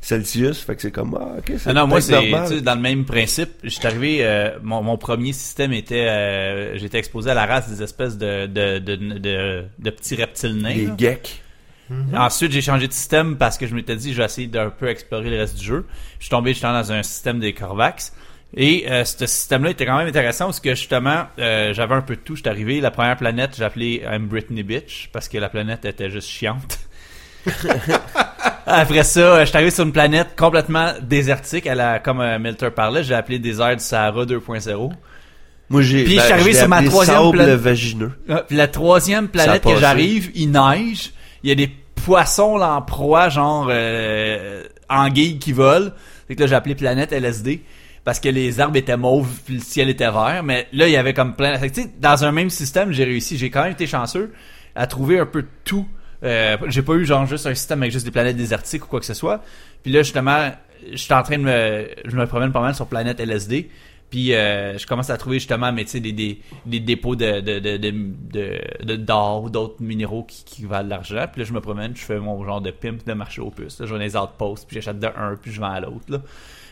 Celsius 0.00 0.60
fait 0.60 0.76
que 0.76 0.82
c'est 0.82 0.90
comme 0.90 1.18
ah 1.20 1.38
ok 1.38 1.52
c'est 1.58 1.70
Ah 1.70 1.72
non, 1.72 1.86
moi, 1.86 2.00
c'est 2.00 2.60
dans 2.62 2.74
le 2.74 2.80
même 2.80 3.04
principe. 3.04 3.50
Je 3.64 3.68
suis 3.68 3.86
arrivé, 3.86 4.18
euh, 4.20 4.58
mon, 4.62 4.82
mon 4.82 4.96
premier 4.96 5.32
système 5.32 5.72
était, 5.72 6.06
euh, 6.08 6.78
j'étais 6.78 6.98
exposé 6.98 7.30
à 7.30 7.34
la 7.34 7.46
race 7.46 7.68
des 7.68 7.82
espèces 7.82 8.16
de, 8.16 8.46
de, 8.46 8.78
de, 8.78 8.96
de, 8.96 9.64
de 9.78 9.90
petits 9.90 10.14
reptiles 10.14 10.56
nains. 10.56 10.74
les 10.74 10.86
là. 10.86 10.94
geeks 10.96 11.42
Ensuite, 12.14 12.52
j'ai 12.52 12.60
changé 12.60 12.86
de 12.86 12.92
système 12.92 13.36
parce 13.38 13.56
que 13.56 13.66
je 13.66 13.74
m'étais 13.74 13.96
dit, 13.96 14.12
je 14.12 14.18
vais 14.18 14.26
essayer 14.26 14.46
d'un 14.46 14.70
peu 14.70 14.88
explorer 14.88 15.30
le 15.30 15.38
reste 15.38 15.58
du 15.58 15.64
jeu. 15.64 15.86
Je 16.18 16.24
suis 16.24 16.30
tombé 16.30 16.52
justement 16.52 16.74
dans 16.74 16.92
un 16.92 17.02
système 17.02 17.40
des 17.40 17.54
Corvax. 17.54 18.12
Et 18.56 18.86
euh, 18.90 19.04
ce 19.04 19.26
système-là 19.26 19.70
était 19.70 19.84
quand 19.84 19.98
même 19.98 20.06
intéressant 20.08 20.46
parce 20.46 20.60
que 20.60 20.74
justement, 20.74 21.24
euh, 21.38 21.72
j'avais 21.74 21.94
un 21.94 22.00
peu 22.02 22.16
de 22.16 22.20
tout. 22.20 22.34
Je 22.34 22.40
suis 22.40 22.48
arrivé, 22.48 22.80
la 22.80 22.90
première 22.90 23.16
planète, 23.16 23.54
j'ai 23.56 23.64
appelé 23.64 24.02
I'm 24.10 24.26
Britney 24.26 24.62
Bitch 24.62 25.10
parce 25.12 25.28
que 25.28 25.38
la 25.38 25.48
planète 25.48 25.84
était 25.84 26.10
juste 26.10 26.28
chiante. 26.28 26.78
Après 28.66 29.02
ça, 29.02 29.40
je 29.40 29.46
suis 29.46 29.56
arrivé 29.56 29.70
sur 29.70 29.84
une 29.84 29.92
planète 29.92 30.28
complètement 30.36 30.92
désertique. 31.02 31.66
Elle 31.66 31.80
a, 31.80 31.98
comme 31.98 32.20
euh, 32.20 32.38
Milter 32.38 32.70
parlait, 32.70 33.02
j'ai 33.02 33.14
appelé 33.14 33.38
Désert 33.38 33.76
du 33.76 33.82
Sahara 33.82 34.24
2.0. 34.24 34.92
moi 35.70 35.82
j'ai 35.82 36.04
Puis 36.04 36.16
ben, 36.16 36.20
je 36.20 36.24
suis 36.24 36.32
arrivé 36.32 36.52
sur 36.52 36.68
ma 36.68 36.82
troisième 36.82 37.30
planète. 37.32 37.58
vagineux 37.58 38.12
Puis 38.46 38.56
la 38.56 38.68
troisième 38.68 39.28
planète 39.28 39.62
que 39.62 39.76
j'arrive, 39.76 40.30
il 40.34 40.50
neige. 40.50 41.12
Il 41.42 41.48
y 41.48 41.52
a 41.52 41.54
des 41.54 41.72
poissons 41.94 42.60
en 42.60 42.82
proie, 42.82 43.28
genre 43.28 43.68
euh, 43.70 44.64
anguilles 44.88 45.38
qui 45.38 45.52
volent. 45.52 45.90
Fait 46.26 46.34
que 46.34 46.40
là, 46.40 46.46
j'ai 46.46 46.54
appelé 46.54 46.74
planète 46.74 47.12
LSD 47.12 47.62
parce 48.04 48.20
que 48.20 48.28
les 48.28 48.60
arbres 48.60 48.76
étaient 48.76 48.96
mauves 48.96 49.28
puis 49.44 49.54
le 49.54 49.60
ciel 49.60 49.88
était 49.88 50.10
vert. 50.10 50.42
Mais 50.44 50.66
là, 50.72 50.88
il 50.88 50.92
y 50.92 50.96
avait 50.96 51.14
comme 51.14 51.34
plein... 51.34 51.58
Fait 51.58 51.70
que, 51.70 51.80
dans 52.00 52.24
un 52.24 52.32
même 52.32 52.50
système, 52.50 52.92
j'ai 52.92 53.04
réussi. 53.04 53.38
J'ai 53.38 53.50
quand 53.50 53.62
même 53.62 53.72
été 53.72 53.86
chanceux 53.86 54.32
à 54.74 54.86
trouver 54.86 55.18
un 55.18 55.26
peu 55.26 55.44
tout. 55.64 55.86
Euh, 56.22 56.56
j'ai 56.66 56.82
pas 56.82 56.94
eu 56.94 57.04
genre 57.04 57.26
juste 57.26 57.46
un 57.46 57.54
système 57.54 57.82
avec 57.82 57.92
juste 57.92 58.04
des 58.04 58.10
planètes 58.10 58.36
désertiques 58.36 58.84
ou 58.84 58.88
quoi 58.88 59.00
que 59.00 59.06
ce 59.06 59.14
soit. 59.14 59.42
Puis 59.82 59.92
là, 59.92 60.02
justement, 60.02 60.50
je 60.90 60.96
suis 60.96 61.14
en 61.14 61.22
train 61.22 61.38
de 61.38 61.44
me... 61.44 61.88
Je 62.04 62.16
me 62.16 62.26
promène 62.26 62.52
pas 62.52 62.60
mal 62.60 62.74
sur 62.74 62.86
planète 62.86 63.20
LSD. 63.20 63.70
Puis 64.10 64.34
euh, 64.34 64.78
je 64.78 64.86
commence 64.86 65.10
à 65.10 65.18
trouver 65.18 65.38
justement 65.38 65.70
mais 65.70 65.84
des, 65.84 66.00
des, 66.00 66.40
des 66.64 66.80
dépôts 66.80 67.14
de 67.14 67.40
de 67.40 67.58
de 68.82 68.96
d'or 68.96 69.44
ou 69.44 69.50
d'autres 69.50 69.82
minéraux 69.82 70.24
qui, 70.24 70.64
valent 70.64 70.84
de 70.84 70.90
l'argent. 70.90 71.26
Puis 71.30 71.42
là 71.42 71.44
je 71.46 71.52
me 71.52 71.60
promène, 71.60 71.94
je 71.94 72.02
fais 72.02 72.18
mon 72.18 72.42
genre 72.44 72.62
de 72.62 72.70
pimp 72.70 73.06
de 73.06 73.12
marché 73.12 73.42
aux 73.42 73.50
puces. 73.50 73.76
Je 73.80 73.84
vais 73.84 73.90
dans 73.90 73.98
les 73.98 74.16
outposts, 74.16 74.66
puis 74.66 74.76
j'achète 74.76 74.98
de 74.98 75.08
un, 75.08 75.36
puis 75.36 75.52
je 75.52 75.60
vends 75.60 75.70
à 75.70 75.80
l'autre. 75.80 76.06
Là. 76.08 76.22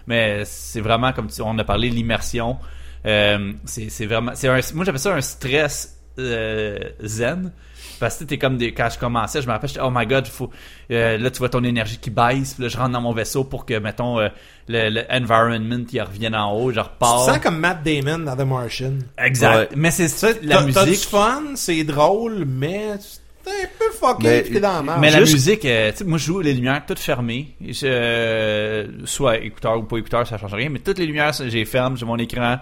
Mais 0.07 0.45
c'est 0.47 0.81
vraiment 0.81 1.13
comme 1.13 1.27
tu, 1.29 1.43
on 1.43 1.59
a 1.59 1.65
parlé 1.65 1.91
l'immersion. 1.91 2.57
Euh, 3.05 3.53
c'est 3.67 3.91
c'est 3.91 4.07
vraiment 4.07 4.33
c'est 4.35 4.49
un 4.49 4.61
moi 4.75 4.85
j'appelle 4.87 4.99
ça 4.99 5.15
un 5.15 5.21
stress 5.21 6.01
zen. 6.17 7.53
Parce 7.99 8.17
que 8.19 8.25
t'es 8.25 8.39
comme 8.39 8.57
des 8.57 8.73
quand 8.73 8.89
je 8.93 8.99
commençais, 8.99 9.41
je 9.43 9.47
me 9.47 9.53
rappelle, 9.53 9.69
j'étais, 9.69 9.81
oh 9.83 9.91
my 9.93 10.07
god, 10.07 10.27
faut 10.27 10.51
euh, 10.91 11.17
là 11.19 11.31
tu 11.31 11.39
vois 11.39 11.49
ton 11.49 11.65
énergie 11.65 11.99
qui 11.99 12.11
baisse, 12.11 12.55
puis 12.55 12.63
là 12.65 12.69
je 12.69 12.77
rentre 12.77 12.91
dans 12.91 13.01
mon 13.01 13.13
vaisseau 13.13 13.45
pour 13.45 13.65
que 13.67 13.79
mettons 13.79 14.19
euh, 14.19 14.29
le, 14.69 14.89
le 14.91 15.03
environment 15.11 15.85
il 15.93 16.01
revienne 16.03 16.35
en 16.35 16.53
haut, 16.53 16.71
je 16.71 16.75
Tu 16.75 16.81
repars. 16.81 17.27
te 17.27 17.31
sens 17.33 17.39
comme 17.39 17.59
Matt 17.59 17.83
Damon 17.85 18.19
dans 18.25 18.37
The 18.37 18.47
Martian. 18.47 18.93
Exact. 19.19 19.57
Ouais. 19.57 19.69
Mais 19.77 19.91
c'est 19.91 20.09
ça, 20.09 20.29
la 20.43 20.57
T'as- 20.59 20.73
T'as 20.73 20.85
du 20.85 20.91
musique. 20.91 21.09
fun, 21.09 21.43
c'est 21.55 21.85
drôle, 21.85 22.45
mais 22.47 22.91
c'est 23.01 23.51
un 23.51 23.69
peu 23.79 23.91
fucké 23.97 24.23
Mais- 24.29 24.43
pis 24.43 24.53
t'es 24.55 24.61
dans 24.61 24.73
la 24.75 24.83
merde. 24.83 24.99
Mais 25.01 25.11
la 25.11 25.21
Juste- 25.21 25.33
musique, 25.35 25.65
euh, 25.65 25.91
tu 25.93 25.99
sais, 25.99 26.05
moi 26.05 26.19
je 26.19 26.25
joue 26.25 26.41
les 26.41 26.53
lumières 26.53 26.83
toutes 26.87 26.99
fermées. 26.99 27.55
Je- 27.61 27.87
euh, 27.87 28.87
soit 29.05 29.39
écouteur 29.39 29.79
ou 29.79 29.83
pas 29.85 29.99
écouteur, 29.99 30.27
ça 30.27 30.37
change 30.39 30.53
rien. 30.55 30.69
Mais 30.69 30.81
toutes 30.81 30.99
les 30.99 31.07
lumières, 31.07 31.33
j'ai 31.33 31.65
ferme, 31.65 31.97
j'ai 31.97 32.05
mon 32.07 32.17
écran. 32.19 32.57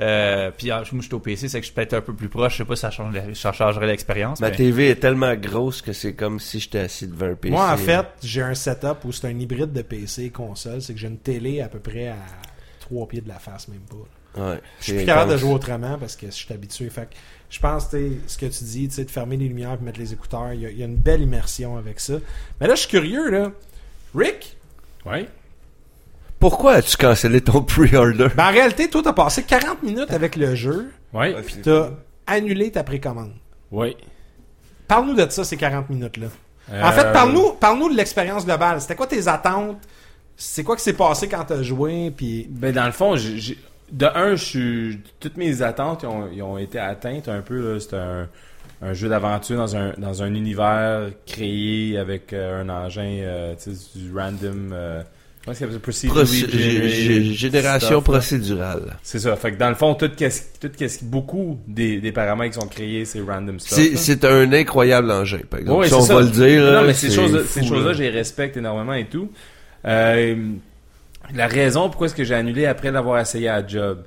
Euh, 0.00 0.50
puis 0.56 0.72
euh, 0.72 0.76
moi 0.92 1.00
je 1.02 1.06
suis 1.06 1.14
au 1.14 1.20
PC, 1.20 1.48
c'est 1.48 1.60
que 1.60 1.66
je 1.66 1.72
peux 1.72 1.80
être 1.80 1.94
un 1.94 2.00
peu 2.00 2.14
plus 2.14 2.28
proche. 2.28 2.54
Je 2.54 2.58
sais 2.58 2.64
pas 2.64 2.74
si 2.74 2.80
ça, 2.82 2.90
change, 2.90 3.14
ça 3.34 3.52
changerait 3.52 3.86
l'expérience. 3.86 4.40
ma 4.40 4.50
mais- 4.50 4.56
TV 4.56 4.90
est 4.90 4.96
tellement 4.96 5.34
grosse 5.36 5.82
que 5.82 5.92
c'est 5.92 6.14
comme 6.14 6.40
si 6.40 6.58
j'étais 6.60 6.80
assis 6.80 7.06
devant 7.06 7.26
un 7.26 7.34
PC 7.34 7.52
Moi, 7.54 7.70
en 7.70 7.76
fait, 7.76 8.06
j'ai 8.22 8.42
un 8.42 8.54
setup 8.54 9.04
où 9.04 9.12
c'est 9.12 9.28
un 9.28 9.38
hybride 9.38 9.72
de 9.72 9.82
PC 9.82 10.24
et 10.24 10.30
console. 10.30 10.82
C'est 10.82 10.94
que 10.94 10.98
j'ai 11.00 11.06
une 11.08 11.18
télé 11.18 11.60
à 11.60 11.68
peu 11.68 11.78
près 11.78 12.08
à 12.08 12.16
trois 12.80 13.06
pieds 13.06 13.20
de 13.20 13.28
la 13.28 13.38
face, 13.38 13.68
même 13.68 13.80
pas. 13.80 14.40
ouais, 14.50 14.60
Je 14.80 14.84
suis 14.84 14.92
plus 14.94 15.04
capable 15.06 15.30
de 15.32 15.36
jouer 15.36 15.52
autrement 15.52 15.96
parce 15.98 16.16
que 16.16 16.26
je 16.26 16.32
suis 16.32 16.52
habitué. 16.52 16.90
Fait 16.90 17.02
que 17.08 17.14
je 17.50 17.60
pense, 17.60 17.88
sais, 17.88 18.10
ce 18.26 18.36
que 18.36 18.46
tu 18.46 18.64
dis, 18.64 18.88
tu 18.88 18.94
sais, 18.96 19.04
de 19.04 19.10
fermer 19.12 19.36
les 19.36 19.46
lumières 19.46 19.78
et 19.80 19.84
mettre 19.84 20.00
les 20.00 20.12
écouteurs, 20.12 20.52
il 20.54 20.68
y, 20.68 20.74
y 20.78 20.82
a 20.82 20.86
une 20.86 20.96
belle 20.96 21.22
immersion 21.22 21.76
avec 21.76 22.00
ça. 22.00 22.14
Mais 22.60 22.66
là, 22.66 22.74
je 22.74 22.80
suis 22.80 22.90
curieux, 22.90 23.30
là. 23.30 23.52
Rick, 24.12 24.56
Ouais. 25.06 25.28
Pourquoi 26.50 26.72
as-tu 26.74 26.98
cancellé 26.98 27.40
ton 27.40 27.62
pre-order? 27.62 28.28
Ben 28.36 28.48
en 28.48 28.52
réalité, 28.52 28.90
toi, 28.90 29.00
t'as 29.02 29.14
passé 29.14 29.44
40 29.44 29.82
minutes 29.82 30.10
avec 30.10 30.36
le 30.36 30.54
jeu, 30.54 30.90
Ouais. 31.14 31.34
puis 31.42 31.56
t'as 31.62 31.88
annulé 32.26 32.70
ta 32.70 32.84
précommande. 32.84 33.32
Ouais. 33.72 33.96
Parle-nous 34.86 35.14
de 35.14 35.26
ça, 35.30 35.42
ces 35.42 35.56
40 35.56 35.88
minutes-là. 35.88 36.26
En 36.70 36.74
Euh, 36.88 36.92
fait, 36.92 37.12
parle-nous 37.14 37.52
parle 37.54 37.90
de 37.90 37.96
l'expérience 37.96 38.44
globale. 38.44 38.78
C'était 38.82 38.94
quoi 38.94 39.06
tes 39.06 39.26
attentes? 39.26 39.78
C'est 40.36 40.64
quoi 40.64 40.76
qui 40.76 40.82
s'est 40.82 40.92
passé 40.92 41.28
quand 41.28 41.44
t'as 41.44 41.62
joué? 41.62 42.10
Puis 42.14 42.46
Ben, 42.50 42.74
dans 42.74 42.84
le 42.84 42.92
fond, 42.92 43.16
j'ai, 43.16 43.56
de 43.90 44.04
un, 44.04 44.34
je 44.36 44.44
suis, 44.44 45.00
toutes 45.20 45.38
mes 45.38 45.62
attentes 45.62 46.04
ont, 46.04 46.58
été 46.58 46.78
atteintes 46.78 47.28
un 47.28 47.40
peu. 47.40 47.78
C'était 47.78 47.96
un, 47.96 48.28
un 48.82 48.92
jeu 48.92 49.08
d'aventure 49.08 49.56
dans 49.56 49.76
un, 49.76 49.94
dans 49.96 50.22
un 50.22 50.34
univers 50.34 51.08
créé 51.26 51.96
avec 51.96 52.34
euh, 52.34 52.60
un 52.62 52.68
engin, 52.68 53.20
euh, 53.22 53.54
tu 53.54 53.74
sais, 53.74 53.98
du 53.98 54.12
random. 54.14 54.72
Euh, 54.74 55.02
gé- 57.28 57.32
génération 57.34 57.88
stuff, 58.00 58.04
procédurale 58.04 58.96
C'est 59.02 59.18
ça. 59.18 59.36
Fait 59.36 59.52
que 59.52 59.58
dans 59.58 59.68
le 59.68 59.74
fond, 59.74 59.94
tout 59.94 60.10
qu'est-ce, 60.16 60.42
tout 60.58 60.70
qu'est-ce, 60.74 61.04
beaucoup 61.04 61.58
des, 61.68 62.00
des 62.00 62.12
paramètres 62.12 62.54
qui 62.54 62.60
sont 62.62 62.66
créés, 62.68 63.04
c'est 63.04 63.20
random 63.20 63.60
stuff. 63.60 63.76
c'est 63.78 63.96
c'est 63.96 64.24
un 64.24 64.50
incroyable 64.54 65.10
engin 65.10 65.40
par 65.50 65.60
exemple 65.60 65.80
Ouais, 65.80 65.84
si 65.88 65.90
c'est 65.90 65.96
on 66.00 66.02
ça. 66.02 66.14
va 66.14 66.20
le 66.22 66.28
dire 66.30 66.62
Non, 66.72 66.82
mais 66.86 66.94
ces 66.94 67.10
c'est 67.10 67.16
choses-là, 67.16 67.40
ces 67.46 67.62
je 67.62 68.02
les 68.02 68.10
respecte 68.10 68.56
énormément 68.56 68.94
et 68.94 69.06
tout. 69.06 69.28
Euh, 69.84 70.34
la 71.34 71.46
raison 71.46 71.88
pourquoi 71.88 72.06
est-ce 72.06 72.14
que 72.14 72.24
j'ai 72.24 72.34
annulé 72.34 72.64
après 72.66 72.90
l'avoir 72.90 73.20
essayé 73.20 73.48
à 73.48 73.66
job. 73.66 74.02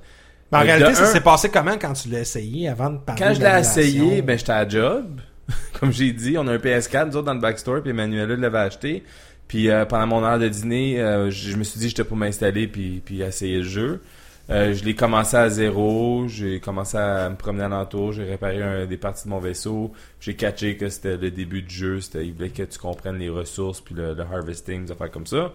Ben, 0.51 0.59
en 0.59 0.61
Euh, 0.61 0.65
réalité, 0.65 0.95
ça 0.95 1.03
un- 1.03 1.05
s'est 1.07 1.21
passé 1.21 1.49
comment 1.49 1.77
quand 1.79 1.93
tu 1.93 2.09
l'as 2.09 2.21
essayé 2.21 2.67
avant 2.69 2.89
de 2.89 2.97
parler 2.97 3.21
Quand 3.21 3.33
je 3.33 3.41
l'ai 3.41 3.59
essayé, 3.59 4.21
ben 4.21 4.37
j'étais 4.39 4.51
à 4.53 4.67
job. 4.67 5.05
Comme 5.79 5.93
j'ai 5.93 6.11
dit, 6.11 6.35
on 6.37 6.47
a 6.47 6.53
un 6.53 6.57
PS4, 6.57 7.07
nous 7.09 7.17
autres 7.17 7.25
dans 7.25 7.33
le 7.33 7.39
backstore, 7.39 7.81
puis 7.81 7.91
Emmanuela 7.91 8.35
l'avait 8.35 8.57
acheté. 8.57 9.03
Puis 9.47 9.69
euh, 9.69 9.85
pendant 9.85 10.07
mon 10.07 10.23
heure 10.23 10.39
de 10.39 10.47
dîner, 10.47 10.99
euh, 10.99 11.29
je 11.29 11.51
je 11.51 11.57
me 11.57 11.63
suis 11.63 11.79
dit 11.79 11.89
j'étais 11.89 12.03
pour 12.03 12.17
m'installer 12.17 12.67
puis, 12.67 13.01
puis 13.03 13.21
essayer 13.21 13.57
le 13.57 13.63
jeu. 13.63 14.01
Euh, 14.49 14.73
je 14.73 14.85
l'ai 14.85 14.95
commencé 14.95 15.35
à 15.35 15.49
zéro, 15.49 16.25
j'ai 16.29 16.61
commencé 16.61 16.97
à 16.97 17.29
me 17.29 17.35
promener 17.35 17.65
alentour, 17.65 18.13
j'ai 18.13 18.23
réparé 18.23 18.63
un, 18.63 18.85
des 18.85 18.95
parties 18.95 19.25
de 19.25 19.29
mon 19.29 19.39
vaisseau, 19.39 19.91
j'ai 20.21 20.35
catché 20.35 20.77
que 20.77 20.87
c'était 20.87 21.17
le 21.17 21.31
début 21.31 21.61
du 21.61 21.75
jeu, 21.75 21.99
c'était 21.99 22.25
il 22.25 22.33
voulait 22.33 22.49
que 22.49 22.63
tu 22.63 22.79
comprennes 22.79 23.17
les 23.17 23.27
ressources 23.29 23.81
puis 23.81 23.93
le, 23.93 24.13
le 24.13 24.21
harvesting, 24.21 24.85
des 24.85 24.91
affaires 24.91 25.11
comme 25.11 25.27
ça. 25.27 25.53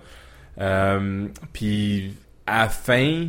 Euh, 0.60 1.27
puis 1.55 2.12
à 2.47 2.69
fin, 2.69 3.28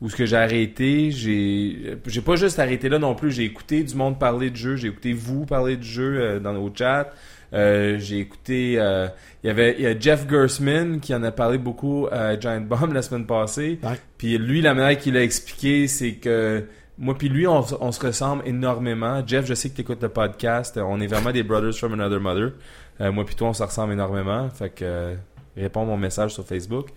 où 0.00 0.08
ce 0.08 0.16
que 0.16 0.26
j'ai 0.26 0.36
arrêté, 0.36 1.12
j'ai 1.12 1.96
j'ai 2.06 2.20
pas 2.20 2.34
juste 2.34 2.58
arrêté 2.58 2.88
là 2.88 2.98
non 2.98 3.14
plus, 3.14 3.30
j'ai 3.30 3.44
écouté 3.44 3.84
du 3.84 3.94
monde 3.94 4.18
parler 4.18 4.50
de 4.50 4.56
jeu, 4.56 4.74
j'ai 4.74 4.88
écouté 4.88 5.12
vous 5.12 5.46
parler 5.46 5.76
de 5.76 5.84
jeu 5.84 6.18
euh, 6.20 6.40
dans 6.40 6.52
nos 6.52 6.72
chats. 6.74 7.12
Euh, 7.54 7.98
j'ai 7.98 8.18
écouté 8.18 8.74
euh, 8.78 9.06
il 9.42 9.46
y 9.46 9.50
avait 9.50 9.76
il 9.78 9.84
y 9.84 9.86
a 9.86 9.98
Jeff 9.98 10.28
Gersman 10.28 10.98
qui 11.00 11.14
en 11.14 11.22
a 11.22 11.30
parlé 11.30 11.56
beaucoup 11.56 12.08
à 12.10 12.38
Giant 12.38 12.60
Bomb 12.60 12.92
la 12.92 13.02
semaine 13.02 13.26
passée. 13.26 13.78
Ouais. 13.82 13.98
Puis 14.18 14.36
lui 14.38 14.60
la 14.60 14.74
manière 14.74 14.98
qu'il 14.98 15.16
a 15.16 15.22
expliqué 15.22 15.86
c'est 15.86 16.14
que 16.14 16.64
moi 16.98 17.16
puis 17.16 17.28
lui 17.28 17.46
on, 17.46 17.62
se 17.62 18.00
ressemble 18.04 18.42
énormément. 18.46 19.22
Jeff, 19.26 19.46
je 19.46 19.54
sais 19.54 19.70
que 19.70 19.76
tu 19.76 19.82
écoutes 19.82 20.02
le 20.02 20.08
podcast, 20.08 20.78
on 20.82 21.00
est 21.00 21.06
vraiment 21.06 21.30
des 21.30 21.42
brothers 21.44 21.74
from 21.74 21.92
another 21.92 22.20
mother. 22.20 22.52
Euh, 23.00 23.12
moi 23.12 23.24
puis 23.24 23.34
toi 23.36 23.48
on 23.48 23.52
se 23.52 23.62
ressemble 23.62 23.92
énormément, 23.92 24.48
fait 24.50 24.70
que 24.70 24.84
euh, 24.84 25.14
réponds 25.56 25.84
mon 25.84 25.96
message 25.96 26.32
sur 26.34 26.44
Facebook. 26.44 26.88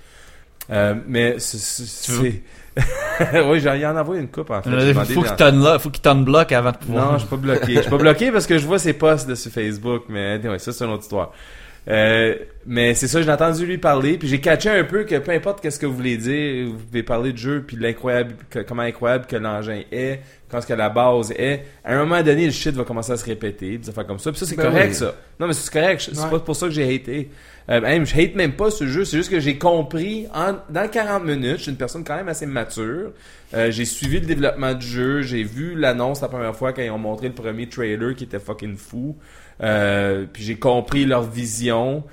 Euh, 0.69 0.95
mais 1.07 1.35
c'est- 1.39 2.43
oui, 3.47 3.59
j'en 3.59 3.73
ai 3.73 3.85
en 3.85 3.95
envoyé 3.97 4.21
une 4.21 4.27
coupe 4.27 4.49
en 4.51 4.61
fait. 4.61 4.69
J'ai 4.79 4.89
Il 4.89 4.93
faut 4.95 5.21
qu'il 5.23 5.31
t'unlock- 5.35 5.79
faut 5.79 5.89
qu'il 5.89 6.01
t'unblock 6.01 6.51
avant 6.51 6.71
de 6.71 6.77
pouvoir. 6.77 7.05
non, 7.05 7.13
je 7.13 7.19
suis 7.19 7.27
pas 7.29 7.35
bloqué. 7.37 7.73
Je 7.75 7.81
suis 7.81 7.89
pas 7.89 7.97
bloqué 7.97 8.31
parce 8.31 8.45
que 8.47 8.57
je 8.57 8.65
vois 8.65 8.79
ses 8.79 8.93
posts 8.93 9.27
de 9.27 9.35
sur 9.35 9.51
Facebook, 9.51 10.03
mais 10.09 10.33
anyway, 10.33 10.59
ça 10.59 10.71
c'est 10.71 10.85
une 10.85 10.91
autre 10.91 11.03
histoire. 11.03 11.31
Euh, 11.89 12.35
mais 12.65 12.93
c'est 12.95 13.07
ça, 13.07 13.21
j'ai 13.21 13.31
entendu 13.31 13.65
lui 13.65 13.77
parler, 13.77 14.17
puis 14.17 14.27
j'ai 14.27 14.41
catché 14.41 14.69
un 14.69 14.83
peu 14.83 15.05
que 15.05 15.15
peu 15.19 15.31
importe 15.31 15.61
qu'est-ce 15.61 15.79
que 15.79 15.85
vous 15.85 15.95
voulez 15.95 16.17
dire, 16.17 16.67
vous 16.67 16.83
pouvez 16.83 17.01
parler 17.01 17.31
de 17.31 17.37
jeu, 17.37 17.63
puis 17.65 17.77
l'incroyable, 17.77 18.35
comment 18.67 18.81
incroyable 18.81 19.25
que 19.25 19.37
l'engin 19.37 19.83
est, 19.89 20.19
quand 20.51 20.59
ce 20.59 20.67
que 20.67 20.73
la 20.73 20.89
base 20.89 21.31
est. 21.31 21.63
À 21.85 21.93
un 21.95 21.99
moment 21.99 22.21
donné, 22.21 22.45
le 22.45 22.51
shit 22.51 22.75
va 22.75 22.83
commencer 22.83 23.13
à 23.13 23.17
se 23.17 23.23
répéter, 23.23 23.77
des 23.77 23.87
affaires 23.89 24.05
comme 24.05 24.19
ça. 24.19 24.31
Puis 24.31 24.39
ça 24.41 24.45
c'est 24.45 24.57
Ben 24.57 24.63
correct 24.65 24.89
oui. 24.89 24.95
ça. 24.95 25.13
Non 25.39 25.47
mais 25.47 25.53
c'est 25.53 25.71
correct, 25.71 26.09
c'est 26.13 26.19
Ouais. 26.21 26.29
pas 26.29 26.39
pour 26.39 26.55
ça 26.57 26.65
que 26.67 26.73
j'ai 26.73 26.93
haté. 26.93 27.29
Euh, 27.69 27.81
même, 27.81 28.05
je 28.05 28.15
hate 28.15 28.35
même 28.35 28.53
pas 28.53 28.71
ce 28.71 28.87
jeu, 28.87 29.03
c'est 29.03 29.17
juste 29.17 29.29
que 29.29 29.41
j'ai 29.41 29.57
compris 29.57 30.25
en, 30.33 30.55
dans 30.69 30.87
40 30.89 31.25
minutes, 31.25 31.57
je 31.57 31.63
suis 31.63 31.71
une 31.71 31.77
personne 31.77 32.03
quand 32.03 32.15
même 32.15 32.29
assez 32.29 32.45
mature. 32.45 33.11
Euh, 33.53 33.71
j'ai 33.71 33.83
suivi 33.83 34.21
le 34.21 34.25
développement 34.25 34.73
du 34.73 34.87
jeu, 34.87 35.21
j'ai 35.21 35.43
vu 35.43 35.75
l'annonce 35.75 36.21
la 36.21 36.29
première 36.29 36.55
fois 36.55 36.71
quand 36.71 36.81
ils 36.81 36.91
ont 36.91 36.97
montré 36.97 37.27
le 37.27 37.33
premier 37.33 37.67
trailer 37.67 38.15
qui 38.15 38.23
était 38.23 38.39
fucking 38.39 38.77
fou. 38.77 39.17
Euh, 39.61 40.25
puis 40.31 40.43
j'ai 40.43 40.57
compris 40.57 41.05
leur 41.05 41.23
vision. 41.23 42.03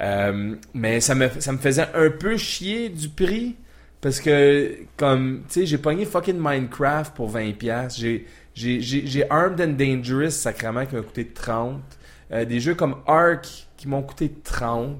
Euh, 0.00 0.56
mais 0.72 1.00
ça 1.00 1.14
me, 1.14 1.28
ça 1.38 1.52
me 1.52 1.58
faisait 1.58 1.86
un 1.94 2.10
peu 2.10 2.36
chier 2.36 2.88
du 2.88 3.08
prix. 3.08 3.56
Parce 4.00 4.20
que, 4.20 4.76
comme, 4.98 5.44
tu 5.48 5.60
sais, 5.60 5.66
j'ai 5.66 5.78
pogné 5.78 6.04
fucking 6.04 6.38
Minecraft 6.38 7.14
pour 7.14 7.34
20$. 7.34 7.98
J'ai, 7.98 8.26
j'ai, 8.54 8.80
j'ai, 8.80 9.06
j'ai 9.06 9.30
Armed 9.30 9.60
and 9.60 9.74
Dangerous, 9.78 10.30
sacrément, 10.30 10.84
qui 10.84 10.94
m'a 10.94 11.00
coûté 11.00 11.26
30. 11.26 11.80
Euh, 12.32 12.44
des 12.44 12.60
jeux 12.60 12.74
comme 12.74 12.96
Ark, 13.06 13.63
qui 13.84 13.88
m'ont 13.90 14.02
coûté 14.02 14.32
30. 14.42 14.96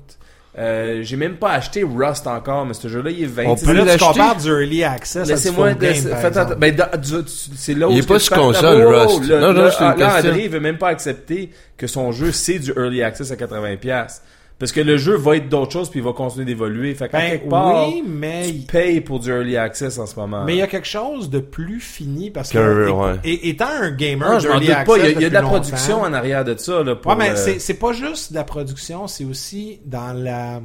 Euh, 0.56 1.00
j'ai 1.02 1.16
même 1.16 1.36
pas 1.36 1.50
acheté 1.52 1.82
Rust 1.82 2.26
encore, 2.26 2.64
mais 2.66 2.74
ce 2.74 2.86
jeu-là, 2.86 3.10
il 3.10 3.24
est 3.24 3.26
20. 3.26 3.44
On 3.46 3.56
peut 3.56 3.72
là, 3.72 3.80
tu 3.80 3.86
l'acheter. 3.86 4.04
compares 4.04 4.36
du 4.36 4.48
early 4.48 4.84
access 4.84 5.26
Laissez-moi. 5.26 5.72
Ben, 5.74 5.94
tu- 5.94 7.12
c'est 7.56 7.74
là 7.74 7.88
où 7.88 7.92
Il 7.92 7.98
est 7.98 8.06
pas 8.06 8.18
sur 8.20 8.36
console, 8.36 8.84
Oh, 8.86 8.90
Rust. 8.90 9.28
Là, 9.28 9.40
Non, 9.40 9.52
non, 9.52 9.62
là, 9.64 9.70
ah, 9.78 9.94
là. 9.98 10.18
André, 10.18 10.44
il 10.44 10.50
veut 10.50 10.60
même 10.60 10.78
pas 10.78 10.88
accepter 10.88 11.50
que 11.76 11.86
son 11.86 12.12
jeu, 12.12 12.30
c'est 12.30 12.58
du 12.60 12.70
early 12.76 13.02
access 13.02 13.32
à 13.32 13.36
80$. 13.36 14.20
Parce 14.58 14.70
que 14.70 14.80
le 14.80 14.96
jeu 14.96 15.16
va 15.16 15.36
être 15.36 15.48
d'autres 15.48 15.72
choses 15.72 15.90
puis 15.90 15.98
il 15.98 16.04
va 16.04 16.12
continuer 16.12 16.44
d'évoluer. 16.44 16.94
Fait 16.94 17.10
Ben, 17.10 17.20
quelque 17.30 17.48
part, 17.48 17.88
oui, 17.88 18.04
mais 18.06 18.46
tu 18.46 18.52
payes 18.66 19.00
pour 19.00 19.18
du 19.18 19.28
early 19.30 19.56
access 19.56 19.98
en 19.98 20.06
ce 20.06 20.14
moment. 20.18 20.44
Mais 20.44 20.54
il 20.54 20.58
y 20.58 20.62
a 20.62 20.68
quelque 20.68 20.86
chose 20.86 21.28
de 21.28 21.40
plus 21.40 21.80
fini 21.80 22.30
parce 22.30 22.50
que 22.50 22.90
ouais. 22.90 23.18
é- 23.24 23.48
étant 23.48 23.66
un 23.68 23.90
gamer 23.90 24.30
non, 24.32 24.38
je 24.38 24.48
m'en 24.48 24.60
d'early 24.60 24.66
doute 24.76 24.86
pas. 24.86 24.98
Il 24.98 25.04
y 25.04 25.06
a, 25.24 25.26
y 25.26 25.28
de 25.28 25.34
la 25.34 25.40
longtemps- 25.40 25.54
production 25.60 26.00
en 26.02 26.12
arrière 26.12 26.44
de 26.44 26.56
ça. 26.56 26.82
Là, 26.84 26.94
pour, 26.94 27.10
Ouais, 27.12 27.18
mais 27.18 27.30
euh, 27.30 27.54
c'est 27.58 27.74
pas 27.78 27.92
juste 27.92 28.30
de 28.32 28.36
la 28.36 28.44
production, 28.44 29.08
c'est 29.08 29.24
aussi 29.24 29.80
dans 29.84 30.12
la 30.12 30.60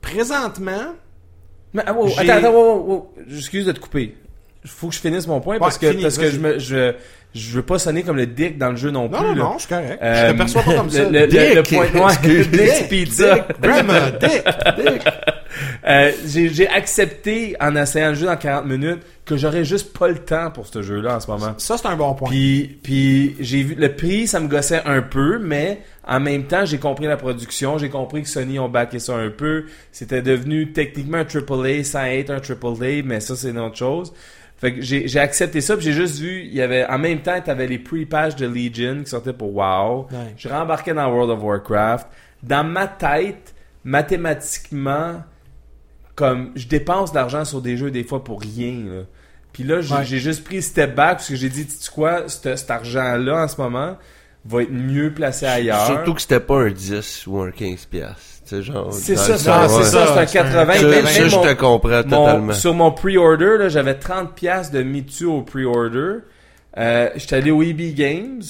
présentement. 0.00 0.94
Mais, 1.74 1.82
ah, 1.86 1.90
attends, 2.18 2.32
attends, 2.32 2.52
wow. 2.52 3.12
Excuse 3.30 3.66
de 3.66 3.72
te 3.72 3.80
couper. 3.80 4.16
Faut 4.64 4.88
que 4.88 4.94
je 4.94 5.00
finisse 5.00 5.26
mon 5.26 5.40
point 5.40 5.58
parce 5.58 5.76
que, 5.78 6.00
parce 6.02 6.18
que 6.18 6.30
je, 6.30 6.38
me, 6.38 6.58
je, 6.60 6.92
je 7.34 7.50
veux 7.50 7.62
pas 7.62 7.78
sonner 7.80 8.02
comme 8.04 8.16
le 8.16 8.26
dick 8.26 8.58
dans 8.58 8.70
le 8.70 8.76
jeu 8.76 8.90
non, 8.92 9.08
Non, 9.08 9.18
plus. 9.18 9.26
non, 9.28 9.34
là. 9.34 9.42
non, 9.42 9.58
c'est 9.58 9.68
correct. 9.68 9.98
je 10.00 10.06
Euh, 10.06 10.32
te 10.32 10.36
perçois 10.38 10.62
pas 10.62 10.74
comme 10.74 10.90
ça. 10.90 11.02
Le, 11.04 11.10
le, 11.10 11.18
le, 11.20 11.54
le 11.56 11.62
Dick. 11.62 11.74
point, 11.76 11.86
ouais, 12.06 12.12
Excuse. 12.12 12.48
Dick's 12.50 12.82
Pizza. 12.88 13.46
Grandma, 13.60 14.10
dick. 14.12 14.42
Euh, 15.86 16.12
j'ai 16.26 16.48
j'ai 16.48 16.66
accepté 16.68 17.56
en 17.60 17.76
essayant 17.76 18.10
le 18.10 18.14
jeu 18.14 18.24
dans 18.26 18.36
40 18.36 18.64
minutes 18.66 19.00
que 19.26 19.36
j'aurais 19.36 19.64
juste 19.64 19.96
pas 19.96 20.08
le 20.08 20.18
temps 20.18 20.50
pour 20.50 20.66
ce 20.66 20.80
jeu-là 20.80 21.16
en 21.16 21.20
ce 21.20 21.30
moment. 21.30 21.54
Ça, 21.58 21.76
c'est 21.76 21.86
un 21.88 21.96
bon 21.96 22.14
point. 22.14 22.30
Puis, 22.30 22.78
puis 22.82 23.36
j'ai 23.40 23.62
vu 23.62 23.74
le 23.74 23.92
prix, 23.94 24.26
ça 24.26 24.40
me 24.40 24.48
gossait 24.48 24.80
un 24.86 25.02
peu, 25.02 25.38
mais 25.38 25.80
en 26.06 26.20
même 26.20 26.44
temps, 26.44 26.64
j'ai 26.64 26.78
compris 26.78 27.06
la 27.06 27.16
production, 27.18 27.76
j'ai 27.78 27.90
compris 27.90 28.22
que 28.22 28.28
Sony 28.28 28.58
ont 28.58 28.68
backé 28.70 28.98
ça 28.98 29.14
un 29.16 29.28
peu. 29.28 29.64
C'était 29.92 30.22
devenu 30.22 30.72
techniquement 30.72 31.18
un 31.18 31.26
AAA 31.26 31.84
sans 31.84 32.04
être 32.04 32.30
un 32.30 32.38
AAA, 32.40 33.02
mais 33.04 33.20
ça 33.20 33.36
c'est 33.36 33.50
une 33.50 33.58
autre 33.58 33.76
chose. 33.76 34.12
Fait 34.62 34.74
que 34.74 34.80
j'ai 34.80 35.08
j'ai 35.08 35.18
accepté 35.18 35.60
ça, 35.60 35.76
puis 35.76 35.84
j'ai 35.84 35.92
juste 35.92 36.20
vu, 36.20 36.42
il 36.44 36.54
y 36.54 36.62
avait 36.62 36.86
en 36.86 36.96
même 36.96 37.20
temps, 37.20 37.40
t'avais 37.40 37.66
les 37.66 37.80
pre-pages 37.80 38.36
de 38.36 38.46
Legion 38.46 39.02
qui 39.02 39.10
sortaient 39.10 39.32
pour 39.32 39.52
WoW. 39.56 40.06
Ouais. 40.12 40.34
Je 40.36 40.48
rembarquais 40.48 40.94
dans 40.94 41.10
World 41.12 41.30
of 41.32 41.42
Warcraft. 41.42 42.06
Dans 42.44 42.62
ma 42.62 42.86
tête, 42.86 43.54
mathématiquement, 43.84 45.22
comme 46.14 46.52
je 46.54 46.68
dépense 46.68 47.10
de 47.10 47.16
l'argent 47.16 47.44
sur 47.44 47.60
des 47.60 47.76
jeux 47.76 47.90
des 47.90 48.04
fois 48.04 48.22
pour 48.22 48.40
rien. 48.40 48.84
Là. 48.86 49.02
Puis 49.52 49.64
là, 49.64 49.80
j'ai 49.80 49.94
Ouais. 49.96 50.04
j'ai 50.04 50.18
juste 50.20 50.44
pris 50.44 50.62
step 50.62 50.94
back 50.94 51.16
parce 51.18 51.28
que 51.28 51.34
j'ai 51.34 51.48
dit, 51.48 51.66
tu 51.66 51.90
quoi, 51.90 52.28
cet 52.28 52.56
cet 52.56 52.70
argent-là 52.70 53.42
en 53.42 53.48
ce 53.48 53.60
moment 53.60 53.98
va 54.44 54.62
être 54.62 54.70
mieux 54.72 55.12
placé 55.12 55.44
ailleurs. 55.46 55.86
Surtout 55.86 56.14
que 56.14 56.20
c'était 56.20 56.40
pas 56.40 56.60
un 56.60 56.70
10 56.70 57.26
ou 57.26 57.40
un 57.40 57.50
15 57.50 57.86
piastres. 57.86 58.31
Tu 58.52 58.56
sais, 58.56 58.62
genre. 58.62 58.92
C'est 58.92 59.16
ça, 59.16 59.38
c'est 59.38 59.50
ouais. 59.50 59.84
ça, 59.84 59.84
c'est 59.84 59.96
un 59.96 60.26
C'est 60.26 60.38
un- 60.38 60.42
80. 60.42 60.52
Ça, 60.74 60.82
Même- 60.86 61.06
ça, 61.06 61.20
même 61.20 61.28
je 61.30 61.36
mon- 61.36 61.42
te 61.42 61.52
comprends 61.54 61.90
mon- 61.90 62.02
totalement. 62.26 62.52
sur 62.52 62.74
mon 62.74 62.90
pre-order, 62.92 63.56
là, 63.58 63.68
j'avais 63.68 63.94
30 63.94 64.34
pièces 64.34 64.70
de 64.70 64.82
Mitsu 64.82 65.24
au 65.24 65.42
pre-order. 65.42 66.18
Euh, 66.78 67.10
j'étais 67.16 67.36
allé 67.36 67.50
au 67.50 67.62
EB 67.62 67.92
Games. 67.94 68.42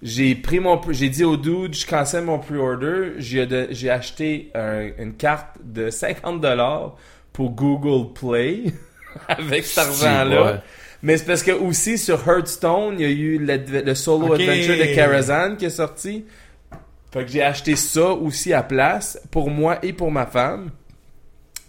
J'ai 0.00 0.34
pris 0.36 0.60
mon, 0.60 0.80
j'ai 0.90 1.08
dit 1.08 1.24
au 1.24 1.36
dude, 1.36 1.74
je 1.74 1.84
cancelle 1.86 2.24
mon 2.24 2.38
pre-order. 2.38 3.14
J'ai, 3.18 3.46
de- 3.46 3.66
j'ai 3.70 3.90
acheté 3.90 4.50
un- 4.54 4.88
une 4.98 5.14
carte 5.14 5.56
de 5.64 5.90
50 5.90 6.40
dollars 6.40 6.94
pour 7.32 7.50
Google 7.50 8.12
Play 8.14 8.62
avec 9.28 9.64
cet 9.64 9.78
argent-là. 9.86 10.44
ouais. 10.44 10.58
Mais 11.02 11.16
c'est 11.16 11.26
parce 11.26 11.42
que 11.44 11.52
aussi 11.52 11.96
sur 11.98 12.20
Hearthstone, 12.28 12.94
il 12.98 13.02
y 13.02 13.04
a 13.04 13.08
eu 13.08 13.38
le, 13.38 13.82
le 13.84 13.94
solo 13.94 14.32
adventure 14.32 14.76
de 14.76 14.94
Karazhan 14.94 15.54
qui 15.56 15.64
est 15.66 15.70
sorti. 15.70 16.24
Fait 17.10 17.24
que 17.24 17.30
j'ai 17.30 17.42
acheté 17.42 17.74
ça 17.76 18.10
aussi 18.10 18.52
à 18.52 18.62
place 18.62 19.20
pour 19.30 19.50
moi 19.50 19.78
et 19.82 19.92
pour 19.92 20.10
ma 20.10 20.26
femme. 20.26 20.70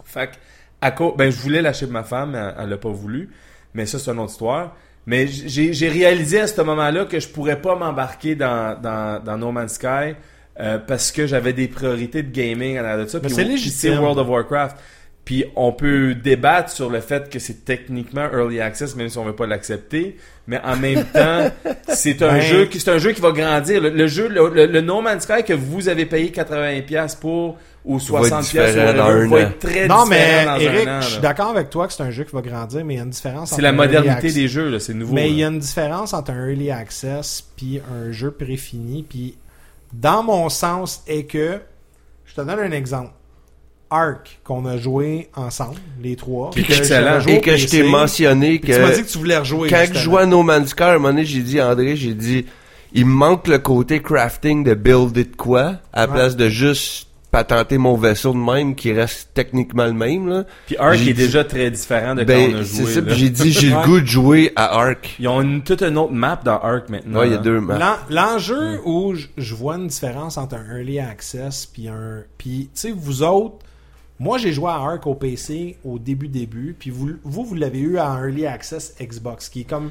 Fait 0.03 0.27
que 0.27 0.35
à 0.81 0.91
cause, 0.91 1.13
ben 1.17 1.29
je 1.29 1.37
voulais 1.37 1.61
l'acheter 1.61 1.85
pour 1.85 1.93
ma 1.93 2.03
femme, 2.03 2.31
mais 2.31 2.53
elle, 2.57 2.69
l'a 2.69 2.77
pas 2.77 2.89
voulu. 2.89 3.29
Mais 3.73 3.85
ça 3.85 3.99
c'est 3.99 4.11
une 4.11 4.19
autre 4.19 4.31
histoire. 4.31 4.75
Mais 5.05 5.27
j'ai 5.27 5.73
j'ai 5.73 5.89
réalisé 5.89 6.41
à 6.41 6.47
ce 6.47 6.61
moment-là 6.61 7.05
que 7.05 7.19
je 7.19 7.27
pourrais 7.27 7.61
pas 7.61 7.75
m'embarquer 7.75 8.35
dans, 8.35 8.79
dans, 8.79 9.23
dans 9.23 9.37
No 9.37 9.51
Man's 9.51 9.73
Sky 9.73 10.15
euh, 10.59 10.77
parce 10.77 11.11
que 11.11 11.25
j'avais 11.25 11.53
des 11.53 11.67
priorités 11.67 12.21
de 12.21 12.31
gaming 12.31 12.77
en 12.77 12.83
arrière 12.83 13.05
de 13.05 13.09
ça. 13.09 13.19
C'est 13.27 13.43
légitime. 13.43 13.99
World 13.99 14.19
of 14.19 14.27
Warcraft. 14.27 14.77
Puis 15.29 15.45
on 15.55 15.71
peut 15.73 16.15
débattre 16.15 16.71
sur 16.71 16.89
le 16.89 17.01
fait 17.01 17.29
que 17.29 17.37
c'est 17.37 17.63
techniquement 17.63 18.27
early 18.33 18.59
access, 18.61 18.95
même 18.95 19.09
si 19.09 19.17
on 19.19 19.25
veut 19.25 19.35
pas 19.35 19.45
l'accepter. 19.45 20.17
Mais 20.47 20.59
en 20.63 20.75
même 20.75 21.03
temps, 21.13 21.51
c'est 21.87 22.23
un 22.23 22.33
Ben- 22.33 22.41
jeu 22.41 22.65
qui 22.65 22.79
c'est 22.79 22.89
un 22.89 22.97
jeu 22.97 23.11
qui 23.11 23.21
va 23.21 23.31
grandir. 23.31 23.79
Le, 23.79 23.89
le 23.91 24.07
jeu, 24.07 24.27
le, 24.27 24.49
le- 24.49 24.65
le 24.65 24.81
No 24.81 25.01
Man's 25.01 25.25
Sky 25.25 25.43
que 25.43 25.53
vous 25.53 25.87
avez 25.87 26.07
payé 26.07 26.31
80$ 26.31 27.19
pour 27.19 27.59
ou 27.85 27.99
Va 27.99 28.21
être 28.21 28.39
60$ 28.39 28.41
différent 28.41 28.93
dans 28.93 29.05
whatever, 29.05 29.21
un 29.25 29.27
va 29.27 29.35
an. 29.35 29.39
être 29.51 29.59
très 29.59 29.87
Non, 29.87 30.03
différent 30.03 30.05
mais 30.07 30.45
dans 30.45 30.55
Eric, 30.55 30.87
un 30.87 30.97
an. 30.97 31.01
je 31.01 31.09
suis 31.11 31.21
d'accord 31.21 31.49
avec 31.49 31.69
toi 31.69 31.85
que 31.85 31.93
c'est 31.93 32.01
un 32.01 32.09
jeu 32.09 32.23
qui 32.23 32.33
va 32.35 32.41
grandir, 32.41 32.83
mais 32.83 32.95
il 32.95 32.97
y 32.97 32.99
a 32.99 33.03
une 33.03 33.11
différence. 33.11 33.49
C'est 33.49 33.53
entre 33.53 33.61
la 33.61 33.71
modernité 33.71 34.31
des 34.31 34.47
jeux, 34.47 34.69
là, 34.69 34.79
c'est 34.79 34.95
nouveau. 34.95 35.13
Mais 35.13 35.29
il 35.29 35.35
y 35.37 35.43
a 35.43 35.47
une 35.49 35.59
différence 35.59 36.15
entre 36.15 36.31
un 36.31 36.47
early 36.49 36.71
access 36.71 37.43
puis 37.55 37.79
un 37.93 38.11
jeu 38.11 38.31
préfini. 38.31 39.03
Puis 39.07 39.35
dans 39.93 40.23
mon 40.23 40.49
sens 40.49 41.03
est 41.07 41.25
que 41.25 41.59
je 42.25 42.33
te 42.33 42.41
donne 42.41 42.59
un 42.59 42.71
exemple. 42.71 43.11
Arc 43.89 44.39
qu'on 44.43 44.65
a 44.65 44.77
joué 44.77 45.29
ensemble, 45.35 45.75
les 46.01 46.15
trois. 46.15 46.51
Puis 46.51 46.63
que 46.63 46.73
excellent. 46.73 47.19
Et 47.27 47.41
que 47.41 47.55
je 47.57 47.67
t'ai 47.67 47.83
mentionné 47.83 48.59
puis 48.59 48.73
tu 48.73 48.79
m'as 48.79 48.91
dit 48.91 49.01
que 49.01 49.07
que 49.07 49.11
tu 49.11 49.17
voulais 49.17 49.37
rejouer. 49.37 49.69
quand 49.69 49.85
je 49.91 49.99
jouais 49.99 50.21
à 50.21 50.25
No 50.25 50.43
Man's 50.43 50.69
Sky, 50.69 50.83
à 50.83 50.89
un 50.89 50.93
moment 50.93 51.09
donné, 51.09 51.25
j'ai 51.25 51.41
dit, 51.41 51.61
André, 51.61 51.95
j'ai 51.95 52.13
dit, 52.13 52.45
il 52.93 53.05
me 53.05 53.13
manque 53.13 53.47
le 53.47 53.59
côté 53.59 54.01
crafting 54.01 54.63
de 54.63 54.73
builder 54.73 55.23
de 55.23 55.35
quoi, 55.35 55.75
à 55.93 56.01
la 56.01 56.07
Ouais. 56.07 56.13
place 56.13 56.35
de 56.35 56.49
juste 56.49 57.07
patenter 57.31 57.77
mon 57.77 57.95
vaisseau 57.95 58.33
de 58.33 58.39
même 58.39 58.73
qui 58.73 58.91
reste 58.91 59.29
techniquement 59.35 59.85
le 59.85 59.93
même, 59.93 60.27
là. 60.27 60.45
Puis 60.65 60.75
Ark 60.77 60.95
est 60.95 60.97
dit- 61.03 61.13
déjà 61.13 61.43
très 61.43 61.69
différent 61.69 62.15
de 62.15 62.21
quand 62.21 62.25
Ben, 62.25 62.55
on 62.55 62.59
a 62.59 62.63
c'est 62.63 62.83
joué. 62.83 62.91
ça, 62.93 63.01
là. 63.01 63.05
puis 63.05 63.15
j'ai 63.19 63.29
dit, 63.29 63.51
j'ai 63.51 63.69
le 63.69 63.83
goût 63.85 63.99
de 63.99 64.05
jouer 64.07 64.51
à 64.55 64.79
Ark. 64.79 65.15
Ils 65.19 65.27
ont 65.27 65.39
une, 65.43 65.61
toute 65.61 65.83
une 65.83 65.99
autre 65.99 66.11
map 66.13 66.39
dans 66.43 66.57
Ark 66.57 66.89
maintenant. 66.89 67.19
Ouais, 67.19 67.27
il 67.27 67.33
y 67.33 67.35
a 67.35 67.37
deux 67.37 67.59
maps. 67.59 67.77
L'en- 67.77 67.97
L'enjeu 68.09 68.79
où 68.83 69.13
je- 69.13 69.27
je 69.37 69.53
vois 69.53 69.75
une 69.75 69.85
différence 69.87 70.39
entre 70.39 70.55
un 70.55 70.75
early 70.77 70.99
access 70.99 71.67
puis 71.67 71.87
un 71.87 72.23
puis 72.39 72.71
tu 72.73 72.81
sais 72.81 72.91
vous 72.97 73.21
autres 73.21 73.57
moi 74.19 74.37
j'ai 74.37 74.51
joué 74.53 74.69
à 74.69 74.75
Ark 74.75 75.07
au 75.07 75.15
PC 75.15 75.77
au 75.85 75.97
début 75.99 76.27
début 76.27 76.75
puis 76.77 76.89
vous 76.89 77.11
vous 77.23 77.45
vous 77.45 77.55
l'avez 77.55 77.79
eu 77.79 77.97
à 77.97 78.07
un 78.09 78.25
early 78.27 78.45
access 78.45 78.93
Xbox 79.01 79.49
qui 79.49 79.61
est 79.61 79.69
comme 79.69 79.89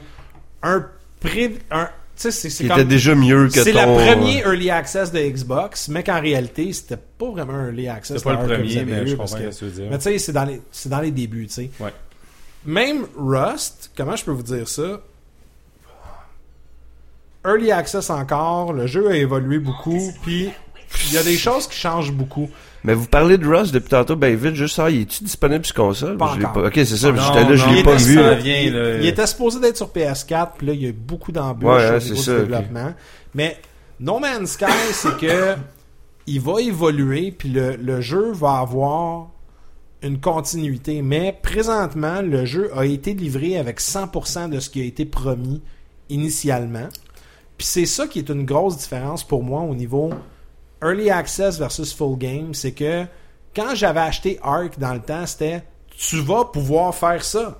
un 0.62 0.86
pré 1.20 1.58
un 1.70 1.86
tu 1.86 1.90
sais 2.22 2.30
c'est 2.32 2.50
c'est 2.50 2.64
Qui 2.64 2.68
comme 2.68 2.80
était 2.80 2.88
déjà 2.88 3.14
mieux 3.14 3.48
que 3.48 3.54
ton... 3.54 3.62
c'est 3.64 3.72
la 3.72 3.86
première 3.86 4.46
early 4.46 4.70
access 4.70 5.12
de 5.12 5.20
Xbox 5.20 5.88
mais 5.88 6.02
qu'en 6.02 6.20
réalité 6.20 6.72
c'était 6.72 6.96
pas 7.18 7.30
vraiment 7.30 7.54
un 7.54 7.66
early 7.66 7.88
access 7.88 8.18
C'est 8.18 8.24
pas 8.24 8.32
le 8.32 8.38
premier, 8.46 8.84
mais 8.84 9.02
eu, 9.04 9.08
je 9.08 9.14
comprends 9.16 9.36
que- 9.38 9.50
ce 9.50 9.60
que 9.60 9.64
tu 9.64 9.70
veux 9.70 9.80
dire. 9.82 9.90
mais 9.90 9.98
tu 9.98 10.04
sais 10.04 10.18
c'est 10.18 10.32
dans 10.32 10.44
les 10.44 10.60
c'est 10.72 10.88
dans 10.88 11.00
les 11.00 11.10
débuts 11.12 11.46
tu 11.46 11.52
sais 11.54 11.70
Ouais. 11.80 11.92
même 12.66 13.06
Rust, 13.16 13.92
comment 13.96 14.16
je 14.16 14.24
peux 14.24 14.32
vous 14.32 14.42
dire 14.42 14.68
ça? 14.68 15.00
Early 17.46 17.70
access 17.72 18.10
encore, 18.10 18.72
le 18.72 18.86
jeu 18.86 19.08
a 19.10 19.16
évolué 19.16 19.58
beaucoup, 19.58 20.12
puis 20.22 20.50
il 21.06 21.12
y 21.14 21.16
a 21.16 21.22
des 21.22 21.36
choses 21.36 21.66
qui 21.68 21.76
changent 21.76 22.12
beaucoup. 22.12 22.50
Mais 22.84 22.94
vous 22.94 23.06
parlez 23.06 23.38
de 23.38 23.46
Rust 23.46 23.74
depuis 23.74 23.88
tantôt, 23.88 24.14
ben 24.16 24.34
vite, 24.36 24.54
juste 24.54 24.76
ça, 24.76 24.88
il 24.90 25.02
est-tu 25.02 25.24
disponible 25.24 25.64
sur 25.66 25.74
console? 25.74 26.16
Pas 26.16 26.32
Je 26.34 26.40
l'ai 26.40 26.46
encore. 26.46 26.64
Ok, 26.64 26.74
c'est 26.74 26.86
ça, 26.86 27.12
j'étais 27.14 27.44
là, 27.44 27.56
je 27.56 27.68
l'ai 27.74 27.82
pas 27.82 27.96
vu. 27.96 28.14
ça 28.14 28.22
là. 28.22 28.34
vient, 28.34 28.60
il, 28.60 28.72
là. 28.72 28.98
il 28.98 29.06
était 29.06 29.26
supposé 29.26 29.58
d'être 29.60 29.76
sur 29.76 29.88
PS4, 29.88 30.50
puis 30.58 30.66
là, 30.66 30.72
il 30.74 30.82
y 30.82 30.86
a 30.86 30.90
eu 30.90 30.92
beaucoup 30.92 31.32
d'embûches 31.32 31.68
Ouais, 31.68 31.96
au 31.96 32.00
c'est 32.00 32.10
niveau 32.10 32.22
ça, 32.22 32.32
du 32.34 32.38
développement. 32.40 32.94
Mais 33.34 33.56
No 34.00 34.18
Man's 34.18 34.52
Sky, 34.52 34.66
c'est 34.92 35.16
que 35.16 35.56
il 36.26 36.40
va 36.40 36.60
évoluer, 36.60 37.32
puis 37.36 37.48
le, 37.48 37.76
le 37.76 38.00
jeu 38.00 38.32
va 38.32 38.58
avoir 38.58 39.28
une 40.02 40.20
continuité. 40.20 41.02
Mais 41.02 41.36
présentement, 41.42 42.22
le 42.22 42.44
jeu 42.44 42.70
a 42.76 42.84
été 42.84 43.14
livré 43.14 43.58
avec 43.58 43.80
100% 43.80 44.50
de 44.50 44.60
ce 44.60 44.70
qui 44.70 44.80
a 44.80 44.84
été 44.84 45.04
promis 45.04 45.62
initialement. 46.08 46.88
Puis 47.56 47.66
c'est 47.66 47.86
ça 47.86 48.06
qui 48.06 48.20
est 48.20 48.28
une 48.28 48.44
grosse 48.44 48.76
différence 48.78 49.24
pour 49.24 49.42
moi 49.42 49.62
au 49.62 49.74
niveau 49.74 50.10
early 50.82 51.10
access 51.10 51.58
versus 51.58 51.92
full 51.92 52.16
game, 52.16 52.54
c'est 52.54 52.72
que 52.72 53.04
quand 53.54 53.74
j'avais 53.74 54.00
acheté 54.00 54.38
Ark 54.42 54.78
dans 54.78 54.94
le 54.94 55.00
temps, 55.00 55.26
c'était 55.26 55.64
tu 55.96 56.20
vas 56.20 56.44
pouvoir 56.44 56.94
faire 56.94 57.24
ça. 57.24 57.58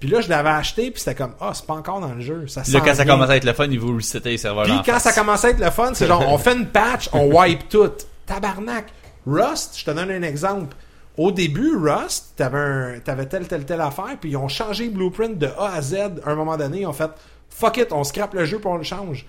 Puis 0.00 0.10
là, 0.10 0.20
je 0.20 0.28
l'avais 0.28 0.50
acheté, 0.50 0.90
puis 0.90 1.00
c'était 1.00 1.14
comme 1.14 1.32
ah, 1.40 1.52
c'est 1.54 1.64
pas 1.64 1.74
encore 1.74 2.00
dans 2.00 2.12
le 2.12 2.20
jeu. 2.20 2.46
Ça 2.48 2.62
Là, 2.68 2.80
quand 2.80 2.94
ça 2.94 3.04
commence 3.04 3.30
à 3.30 3.36
être 3.36 3.44
le 3.44 3.52
fun, 3.52 3.66
il 3.70 3.78
vous 3.78 3.94
resetter 3.94 4.30
les 4.30 4.38
serveurs. 4.38 4.64
Puis 4.64 4.74
quand 4.84 4.94
face. 4.94 5.04
ça 5.04 5.12
commence 5.12 5.44
à 5.44 5.50
être 5.50 5.60
le 5.60 5.70
fun, 5.70 5.92
c'est 5.94 6.06
genre 6.06 6.24
on 6.28 6.38
fait 6.38 6.54
une 6.54 6.66
patch, 6.66 7.08
on 7.12 7.26
wipe 7.34 7.68
tout. 7.68 7.92
Tabarnak. 8.26 8.86
Rust, 9.26 9.78
je 9.78 9.84
te 9.84 9.90
donne 9.90 10.10
un 10.10 10.22
exemple. 10.22 10.76
Au 11.16 11.32
début, 11.32 11.76
Rust, 11.76 12.34
t'avais 12.36 12.58
un, 12.58 12.98
t'avais 13.02 13.26
telle, 13.26 13.48
telle, 13.48 13.64
telle 13.64 13.80
affaire, 13.80 14.16
puis 14.20 14.30
ils 14.30 14.36
ont 14.36 14.48
changé 14.48 14.84
le 14.84 14.90
blueprint 14.90 15.38
de 15.38 15.46
A 15.58 15.72
à 15.74 15.82
Z 15.82 15.94
à 16.24 16.30
un 16.30 16.34
moment 16.34 16.56
donné. 16.56 16.80
Ils 16.80 16.86
ont 16.86 16.92
fait 16.92 17.10
fuck 17.48 17.78
it, 17.78 17.92
on 17.92 18.04
scrape 18.04 18.34
le 18.34 18.44
jeu 18.44 18.58
puis 18.58 18.68
on 18.68 18.76
le 18.76 18.82
change. 18.82 19.24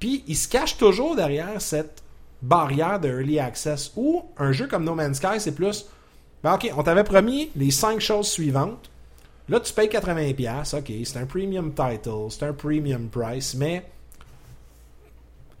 Puis 0.00 0.24
ils 0.26 0.36
se 0.36 0.48
cachent 0.48 0.78
toujours 0.78 1.16
derrière 1.16 1.60
cette 1.60 2.02
barrière 2.42 3.00
de 3.00 3.08
early 3.08 3.38
access 3.38 3.92
ou 3.96 4.24
un 4.36 4.52
jeu 4.52 4.66
comme 4.66 4.84
No 4.84 4.94
Man's 4.94 5.16
Sky, 5.16 5.38
c'est 5.40 5.54
plus 5.54 5.86
ben 6.42 6.54
ok, 6.54 6.72
on 6.76 6.82
t'avait 6.82 7.04
promis 7.04 7.50
les 7.56 7.70
cinq 7.70 8.00
choses 8.00 8.28
suivantes. 8.28 8.90
Là, 9.48 9.60
tu 9.60 9.72
payes 9.72 9.88
80$, 9.88 10.78
ok, 10.78 10.92
c'est 11.04 11.18
un 11.18 11.26
premium 11.26 11.72
title, 11.72 12.30
c'est 12.30 12.44
un 12.44 12.52
premium 12.52 13.08
price, 13.08 13.54
mais 13.54 13.84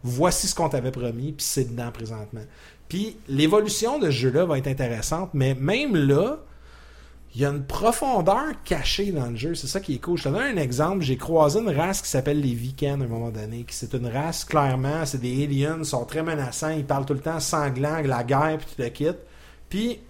voici 0.02 0.46
ce 0.46 0.54
qu'on 0.54 0.68
t'avait 0.68 0.90
promis, 0.90 1.32
puis 1.32 1.46
c'est 1.46 1.64
dedans 1.64 1.90
présentement. 1.90 2.42
Puis 2.88 3.16
l'évolution 3.28 3.98
de 3.98 4.06
ce 4.06 4.10
jeu-là 4.16 4.44
va 4.44 4.58
être 4.58 4.66
intéressante, 4.66 5.30
mais 5.32 5.54
même 5.54 5.96
là, 5.96 6.38
il 7.38 7.42
y 7.42 7.44
a 7.44 7.50
une 7.50 7.62
profondeur 7.62 8.46
cachée 8.64 9.12
dans 9.12 9.30
le 9.30 9.36
jeu. 9.36 9.54
C'est 9.54 9.68
ça 9.68 9.78
qui 9.78 9.94
est 9.94 9.98
cool. 9.98 10.18
Je 10.18 10.24
te 10.24 10.28
donne 10.28 10.42
un 10.42 10.56
exemple. 10.56 11.02
J'ai 11.02 11.16
croisé 11.16 11.60
une 11.60 11.70
race 11.70 12.02
qui 12.02 12.08
s'appelle 12.08 12.40
les 12.40 12.52
Vikings 12.52 12.88
à 13.00 13.04
un 13.04 13.06
moment 13.06 13.30
donné. 13.30 13.64
C'est 13.70 13.94
une 13.94 14.08
race, 14.08 14.44
clairement, 14.44 15.06
c'est 15.06 15.20
des 15.20 15.44
aliens, 15.44 15.76
ils 15.78 15.84
sont 15.84 16.04
très 16.04 16.24
menaçants, 16.24 16.70
ils 16.70 16.84
parlent 16.84 17.06
tout 17.06 17.14
le 17.14 17.20
temps 17.20 17.38
sanglant, 17.38 18.02
la 18.02 18.24
guerre, 18.24 18.58
puis 18.58 18.66
tu 18.74 18.82
le 18.82 18.88
quittes. 18.88 19.20
Puis, 19.68 20.00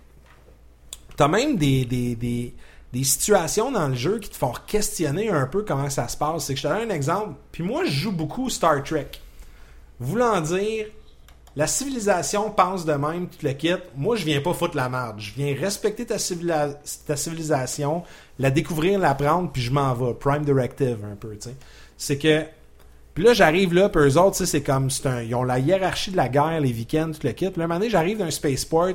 t'as 1.18 1.28
même 1.28 1.59
des, 1.59 1.84
des, 1.84 2.16
des, 2.16 2.55
des 2.94 3.05
situations 3.05 3.70
dans 3.70 3.88
le 3.88 3.94
jeu 3.94 4.20
qui 4.20 4.30
te 4.30 4.36
font 4.36 4.55
questionner 4.66 5.28
un 5.28 5.46
peu 5.46 5.64
comment 5.64 5.90
ça 5.90 6.09
se 6.09 6.16
passe. 6.16 6.46
C'est 6.46 6.55
que 6.55 6.60
je 6.60 6.66
te 6.66 6.72
donne 6.72 6.90
un 6.90 6.94
exemple. 6.94 7.34
Puis 7.52 7.62
moi, 7.62 7.84
je 7.84 7.90
joue 7.90 8.12
beaucoup 8.12 8.48
Star 8.48 8.82
Trek. 8.82 9.10
Voulant 10.00 10.40
dire, 10.40 10.86
la 11.59 11.66
civilisation 11.66 12.52
pense 12.52 12.85
de 12.85 12.93
même, 12.93 13.26
tu 13.28 13.44
le 13.44 13.52
quittes. 13.52 13.82
Moi, 13.97 14.14
je 14.14 14.24
viens 14.24 14.40
pas 14.40 14.55
foutre 14.55 14.76
la 14.76 14.89
merde. 14.89 15.16
Je 15.18 15.32
viens 15.35 15.56
respecter 15.56 16.06
ta, 16.06 16.16
civilisation, 16.16 18.05
la 18.39 18.52
découvrir, 18.52 19.01
l'apprendre, 19.01 19.51
puis 19.51 19.60
je 19.60 19.72
m'en 19.72 19.93
vais. 19.93 20.14
Prime 20.14 20.44
Directive, 20.44 20.98
un 21.05 21.16
peu, 21.16 21.36
tu 21.36 21.48
sais. 21.48 21.56
C'est 21.97 22.16
que. 22.16 22.44
Puis 23.12 23.24
là, 23.24 23.35
j'arrive 23.35 23.74
là, 23.74 23.89
puis 23.89 24.02
eux 24.02 24.16
autres, 24.20 24.44
c'est 24.44 24.62
comme. 24.62 24.89
un, 25.05 25.22
ils 25.22 25.35
ont 25.35 25.43
la 25.43 25.59
hiérarchie 25.59 26.12
de 26.12 26.16
la 26.16 26.28
guerre, 26.28 26.60
les 26.60 26.70
Vikings, 26.70 27.18
tu 27.18 27.26
le 27.26 27.32
quittes. 27.32 27.55
Puis 27.55 27.59
là, 27.59 27.64
un 27.64 27.66
moment 27.66 27.85
j'arrive 27.89 28.18
d'un 28.18 28.30
spaceport. 28.30 28.93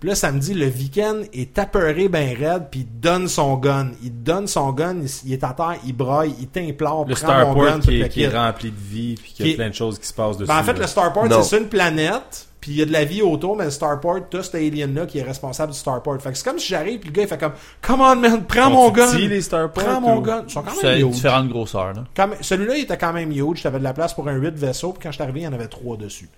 Puis 0.00 0.08
là, 0.08 0.14
ça 0.14 0.30
me 0.30 0.38
dit, 0.38 0.54
le 0.54 0.66
Viking 0.66 1.26
est 1.32 1.58
apeuré 1.58 2.08
ben 2.08 2.36
raide, 2.36 2.68
puis 2.70 2.80
il 2.80 3.00
donne 3.00 3.26
son 3.26 3.56
gun. 3.56 3.90
Il 4.02 4.22
donne 4.22 4.46
son 4.46 4.70
gun, 4.72 4.96
il, 5.02 5.08
il 5.26 5.32
est 5.32 5.42
à 5.42 5.52
terre, 5.52 5.74
il 5.84 5.92
braille, 5.92 6.34
il 6.38 6.46
t'implore, 6.46 7.04
Le 7.08 7.14
prends 7.16 7.26
mon 7.26 7.54
gun, 7.54 7.66
starport 7.66 7.80
qui, 7.80 7.98
le 7.98 8.04
est- 8.04 8.08
qui 8.08 8.22
est 8.22 8.28
rempli 8.28 8.70
de 8.70 8.76
vie 8.76 9.14
puis 9.16 9.32
qu'il 9.32 9.46
y 9.46 9.48
Qui 9.48 9.50
a 9.50 9.54
est- 9.54 9.56
plein 9.56 9.68
de 9.70 9.74
choses 9.74 9.98
qui 9.98 10.06
se 10.06 10.14
passent 10.14 10.36
dessus. 10.36 10.46
Ben, 10.48 10.58
en 10.58 10.62
fait, 10.62 10.74
là. 10.74 10.80
le 10.80 10.86
starport, 10.86 11.26
c'est 11.28 11.42
sur 11.42 11.58
une 11.58 11.66
planète, 11.68 12.46
puis 12.60 12.70
il 12.72 12.76
y 12.78 12.82
a 12.82 12.84
de 12.86 12.92
la 12.92 13.04
vie 13.04 13.22
autour, 13.22 13.56
mais 13.56 13.64
le 13.64 13.70
starport, 13.72 14.18
t'as 14.30 14.44
cet 14.44 14.54
alien-là 14.54 15.06
qui 15.06 15.18
est 15.18 15.22
responsable 15.24 15.72
du 15.72 15.78
starport. 15.78 16.20
Fait 16.22 16.30
que 16.30 16.38
c'est 16.38 16.44
comme 16.48 16.60
si 16.60 16.68
j'arrive, 16.68 17.00
puis 17.00 17.08
le 17.08 17.14
gars, 17.14 17.22
il 17.22 17.28
fait 17.28 17.38
comme, 17.38 17.52
Come 17.82 18.00
on, 18.00 18.14
man, 18.14 18.44
prends 18.44 18.70
mon 18.70 18.90
gun! 18.90 19.12
les 19.16 19.42
starports, 19.42 19.82
Prends 19.84 20.00
mon 20.00 20.18
ou- 20.18 20.22
gun! 20.22 20.44
Ils 20.46 20.52
sont 20.52 20.62
quand 20.62 20.70
C'est 20.80 20.86
même 20.96 21.08
huge. 21.08 21.14
différentes 21.14 21.48
grosseurs, 21.48 21.92
là. 21.94 22.28
Celui-là, 22.40 22.76
il 22.76 22.82
était 22.84 22.98
quand 22.98 23.12
même 23.12 23.32
huge. 23.32 23.64
T'avais 23.64 23.80
de 23.80 23.84
la 23.84 23.94
place 23.94 24.14
pour 24.14 24.28
un 24.28 24.34
8 24.36 24.54
vaisseaux, 24.54 24.92
puis 24.92 25.02
quand 25.02 25.10
je 25.10 25.14
suis 25.14 25.22
arrivé, 25.24 25.40
il 25.40 25.44
y 25.44 25.48
en 25.48 25.52
avait 25.52 25.66
3 25.66 25.96
dessus. 25.96 26.28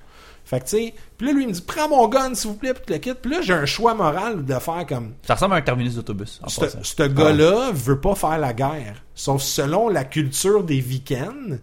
Fait 0.51 0.59
que, 0.59 0.65
tu 0.65 0.71
sais, 0.79 0.95
puis 1.17 1.29
là, 1.29 1.33
lui, 1.33 1.45
il 1.45 1.49
me 1.49 1.53
dit, 1.53 1.61
prends 1.63 1.89
mon 1.89 2.09
gun, 2.09 2.35
s'il 2.35 2.51
vous 2.51 2.57
plaît, 2.57 2.75
puis 2.75 2.83
tu 2.85 2.93
le 2.93 2.99
quittes. 2.99 3.19
Puis 3.23 3.31
là, 3.31 3.41
j'ai 3.41 3.53
un 3.53 3.67
choix 3.67 3.95
moral 3.95 4.45
de 4.45 4.55
faire 4.59 4.85
comme, 4.85 5.13
Ça 5.25 5.35
ressemble 5.35 5.55
à 5.55 5.59
un 5.59 5.63
terminus 5.63 5.95
d'autobus. 5.95 6.41
ce 6.83 7.03
gars-là 7.05 7.71
veut 7.73 8.01
pas 8.01 8.17
faire 8.17 8.37
la 8.39 8.53
guerre. 8.53 8.97
Sauf 9.15 9.43
selon 9.43 9.89
la 9.89 10.03
culture 10.03 10.65
des 10.65 10.81
Vikings, 10.81 11.59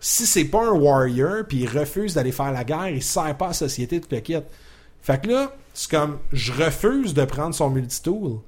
si 0.00 0.24
c'est 0.26 0.46
pas 0.46 0.64
un 0.66 0.70
warrior, 0.72 1.44
puis 1.46 1.58
il 1.58 1.68
refuse 1.78 2.14
d'aller 2.14 2.32
faire 2.32 2.52
la 2.52 2.64
guerre, 2.64 2.88
il 2.88 3.02
sert 3.02 3.36
pas 3.36 3.46
à 3.46 3.48
la 3.48 3.54
société, 3.54 4.00
tu 4.00 4.06
le 4.14 4.20
quittes. 4.22 4.46
Fait 5.02 5.20
que 5.20 5.28
là, 5.28 5.52
c'est 5.74 5.90
comme, 5.90 6.18
je 6.32 6.52
refuse 6.52 7.12
de 7.12 7.24
prendre 7.26 7.54
son 7.54 7.68
multitool. 7.68 8.38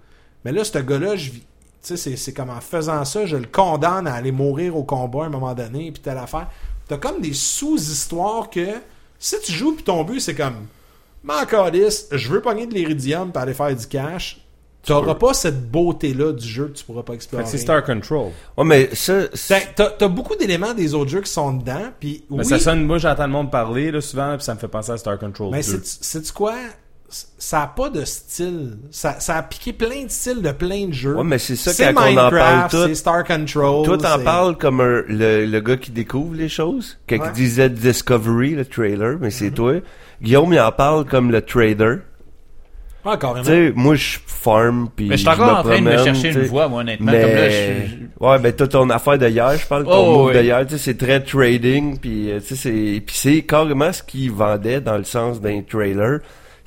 Mais 0.46 0.52
là, 0.52 0.64
ce 0.64 0.78
gars-là, 0.78 1.14
je 1.16 1.30
vis- 1.30 1.40
tu 1.40 1.46
sais, 1.82 1.96
c'est- 1.98 2.16
c'est 2.16 2.32
comme 2.32 2.48
en 2.50 2.60
faisant 2.62 3.04
ça, 3.04 3.26
je 3.26 3.36
le 3.36 3.46
condamne 3.46 4.06
à 4.06 4.14
aller 4.14 4.32
mourir 4.32 4.76
au 4.76 4.82
combat 4.84 5.24
à 5.24 5.26
un 5.26 5.30
moment 5.30 5.54
donné, 5.54 5.92
puis 5.92 6.00
telle 6.02 6.16
affaire. 6.18 6.48
T'as 6.88 6.96
comme 6.96 7.20
des 7.20 7.34
sous-histoires 7.34 8.48
que, 8.50 8.66
si 9.18 9.36
tu 9.44 9.52
joues, 9.52 9.72
puis 9.74 9.84
ton 9.84 10.04
but, 10.04 10.20
c'est 10.20 10.34
comme, 10.34 10.66
m'en 11.22 11.34
je 12.12 12.28
veux 12.28 12.40
pogner 12.40 12.66
de 12.66 12.74
l'iridium 12.74 13.32
pour 13.32 13.42
aller 13.42 13.54
faire 13.54 13.74
du 13.74 13.86
cash. 13.86 14.40
T'auras 14.84 15.16
pas 15.16 15.34
cette 15.34 15.70
beauté-là 15.70 16.32
du 16.32 16.46
jeu 16.46 16.68
que 16.68 16.78
tu 16.78 16.84
pourras 16.84 17.02
pas 17.02 17.12
explorer. 17.12 17.44
c'est 17.46 17.58
Star 17.58 17.84
Control. 17.84 18.30
Ouais, 18.56 18.64
mais 18.64 18.94
ça, 18.94 19.24
c'est- 19.34 19.74
T'as- 19.74 19.84
T'as 19.86 19.90
t'as 19.90 20.08
beaucoup 20.08 20.34
d'éléments 20.36 20.72
des 20.72 20.94
autres 20.94 21.10
jeux 21.10 21.20
qui 21.20 21.30
sont 21.30 21.52
dedans, 21.52 21.90
puis 22.00 22.24
Mais 22.30 22.38
oui, 22.38 22.44
ça 22.46 22.58
sonne, 22.58 22.84
moi 22.86 22.96
j'entends 22.98 23.26
le 23.26 23.32
monde 23.32 23.50
parler 23.50 23.90
là, 23.90 24.00
souvent, 24.00 24.36
puis 24.36 24.44
ça 24.44 24.54
me 24.54 24.58
fait 24.58 24.68
penser 24.68 24.92
à 24.92 24.96
Star 24.96 25.18
Control 25.18 25.50
mais 25.50 25.62
2. 25.62 25.82
c'est 25.84 26.04
c'est 26.04 26.32
quoi 26.32 26.54
Ça 27.10 27.62
a 27.62 27.66
pas 27.68 27.88
de 27.88 28.04
style. 28.04 28.76
Ça, 28.90 29.18
ça 29.18 29.36
a 29.36 29.42
piqué 29.42 29.72
plein 29.72 30.04
de 30.04 30.10
styles 30.10 30.42
de 30.42 30.50
plein 30.52 30.88
de 30.88 30.92
jeux. 30.92 31.16
Ouais, 31.16 31.24
mais 31.24 31.38
c'est 31.38 31.56
ça 31.56 31.72
quand 31.72 32.02
on 32.02 32.12
en 32.12 32.14
parle 32.14 32.34
Minecraft, 32.34 32.70
tout. 32.70 32.82
C'est 32.88 32.94
Star 32.96 33.24
Control. 33.24 33.86
Toi, 33.86 33.96
t'en 33.96 34.18
parles 34.22 34.58
comme 34.58 34.80
un- 34.82 35.02
le, 35.08 35.46
le 35.46 35.60
gars 35.60 35.78
qui 35.78 35.90
découvre 35.90 36.34
les 36.34 36.50
choses. 36.50 36.98
Quand 37.08 37.16
Ouais. 37.16 37.26
il 37.28 37.32
disait 37.32 37.70
Discovery, 37.70 38.50
le 38.56 38.66
trailer, 38.66 39.16
mais 39.20 39.30
c'est 39.30 39.52
toi. 39.52 39.74
Guillaume, 40.20 40.52
il 40.52 40.60
en 40.60 40.70
parle 40.72 41.06
comme 41.06 41.30
le 41.30 41.40
trader. 41.40 41.96
Ah, 43.04 43.16
carrément. 43.16 43.42
Tu 43.42 43.50
sais, 43.52 43.72
moi, 43.74 43.94
je 43.94 44.18
farm, 44.26 44.90
puis 44.94 45.06
Mais 45.08 45.16
je 45.16 45.20
suis 45.20 45.28
encore 45.30 45.60
en 45.60 45.62
train 45.62 45.78
de 45.80 45.84
me 45.84 45.96
chercher 46.04 46.30
une 46.30 46.42
voie, 46.42 46.68
moi, 46.68 46.80
honnêtement. 46.82 47.10
Mais, 47.10 47.22
Comme 47.22 47.30
là, 47.30 47.48
je- 47.48 47.86
je- 47.86 48.26
ouais, 48.26 48.38
ben, 48.38 48.52
toi, 48.52 48.68
ton 48.68 48.90
affaire 48.90 49.16
de 49.16 49.28
hier, 49.28 49.56
je 49.56 49.66
parle, 49.66 49.84
ton 49.84 49.90
Oh, 49.96 50.12
move 50.18 50.26
oui. 50.26 50.34
de 50.34 50.42
hier, 50.42 50.66
tu 50.66 50.72
sais, 50.72 50.78
c'est 50.78 50.98
très 50.98 51.22
trading, 51.22 51.98
puis, 51.98 52.30
euh, 52.32 52.40
tu 52.40 52.48
sais, 52.48 52.56
c'est, 52.56 53.00
puis 53.06 53.16
c'est 53.16 53.42
carrément 53.42 53.90
ce 53.94 54.02
qu'il 54.02 54.30
vendait 54.32 54.82
dans 54.82 54.98
le 54.98 55.04
sens 55.04 55.40
d'un 55.40 55.62
trailer. 55.62 56.18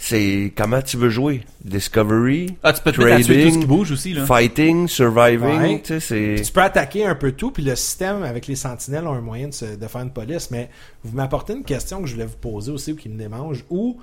C'est 0.03 0.51
comment 0.57 0.81
tu 0.81 0.97
veux 0.97 1.09
jouer. 1.11 1.43
Discovery, 1.63 2.55
Ah, 2.63 2.73
tu 2.73 2.81
peux 2.81 2.91
te 2.91 2.99
mettre 3.01 3.13
à 3.13 3.17
tuer 3.17 3.23
tout 3.23 3.31
ce 3.33 3.33
qui 3.33 3.49
trading, 3.51 3.65
bouge 3.67 3.91
aussi, 3.91 4.13
là. 4.13 4.25
fighting, 4.25 4.87
surviving, 4.87 5.59
Ouais. 5.61 5.81
tu 5.83 5.93
sais, 5.93 5.99
c'est... 5.99 6.33
Puis 6.37 6.45
tu 6.47 6.51
peux 6.51 6.61
attaquer 6.63 7.05
un 7.05 7.13
peu 7.13 7.33
tout, 7.33 7.51
puis 7.51 7.61
le 7.63 7.75
système 7.75 8.23
avec 8.23 8.47
les 8.47 8.55
sentinelles 8.55 9.05
ont 9.05 9.13
un 9.13 9.21
moyen 9.21 9.49
de, 9.49 9.53
se, 9.53 9.75
de 9.75 9.87
faire 9.87 10.01
une 10.01 10.09
police. 10.09 10.49
Mais 10.49 10.69
vous 11.03 11.15
m'apportez 11.15 11.53
une 11.53 11.63
question 11.63 12.01
que 12.01 12.07
je 12.07 12.13
voulais 12.13 12.25
vous 12.25 12.35
poser 12.37 12.71
aussi, 12.71 12.93
ou 12.93 12.95
qui 12.95 13.09
me 13.09 13.17
démange, 13.17 13.63
où 13.69 13.99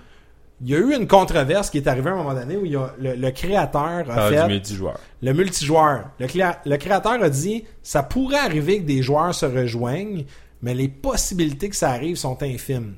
il 0.62 0.70
y 0.70 0.74
a 0.76 0.78
eu 0.78 0.94
une 0.94 1.08
controverse 1.08 1.68
qui 1.68 1.78
est 1.78 1.88
arrivée 1.88 2.10
à 2.10 2.12
un 2.12 2.16
moment 2.16 2.34
donné 2.34 2.56
où 2.56 2.64
il 2.64 2.72
y 2.72 2.76
a, 2.76 2.94
le, 3.00 3.14
le 3.16 3.30
créateur 3.32 4.08
a 4.08 4.26
Ah, 4.26 4.28
fait 4.30 4.42
du 4.42 4.52
multijoueur. 4.52 5.00
le 5.20 5.32
multijoueur. 5.32 6.04
Le, 6.20 6.26
le 6.64 6.76
créateur 6.76 7.20
a 7.20 7.28
dit 7.28 7.64
ça 7.82 8.04
pourrait 8.04 8.38
arriver 8.38 8.78
que 8.82 8.86
des 8.86 9.02
joueurs 9.02 9.34
se 9.34 9.46
rejoignent, 9.46 10.24
mais 10.62 10.74
les 10.74 10.88
possibilités 10.88 11.68
que 11.68 11.76
ça 11.76 11.90
arrive 11.90 12.14
sont 12.16 12.40
infimes. 12.42 12.94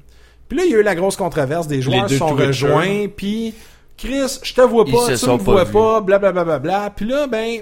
Puis 0.51 0.59
là, 0.59 0.65
il 0.67 0.73
y 0.73 0.75
a 0.75 0.79
eu 0.81 0.83
la 0.83 0.95
grosse 0.95 1.17
controverse, 1.17 1.67
des 1.67 1.81
joueurs 1.81 2.11
se 2.11 2.19
sont 2.19 2.35
rejoints, 2.35 3.07
puis 3.09 3.55
Chris, 3.97 4.39
je 4.43 4.53
te 4.53 4.61
vois 4.61 4.85
pas, 4.85 4.91
tu 5.07 5.13
me 5.13 5.27
pas 5.27 5.37
vois 5.37 5.65
vus. 5.65 5.73
pas, 5.73 6.01
blablabla. 6.03 6.59
Bla, 6.59 6.93
Puis 6.95 7.07
là, 7.07 7.27
ben, 7.27 7.61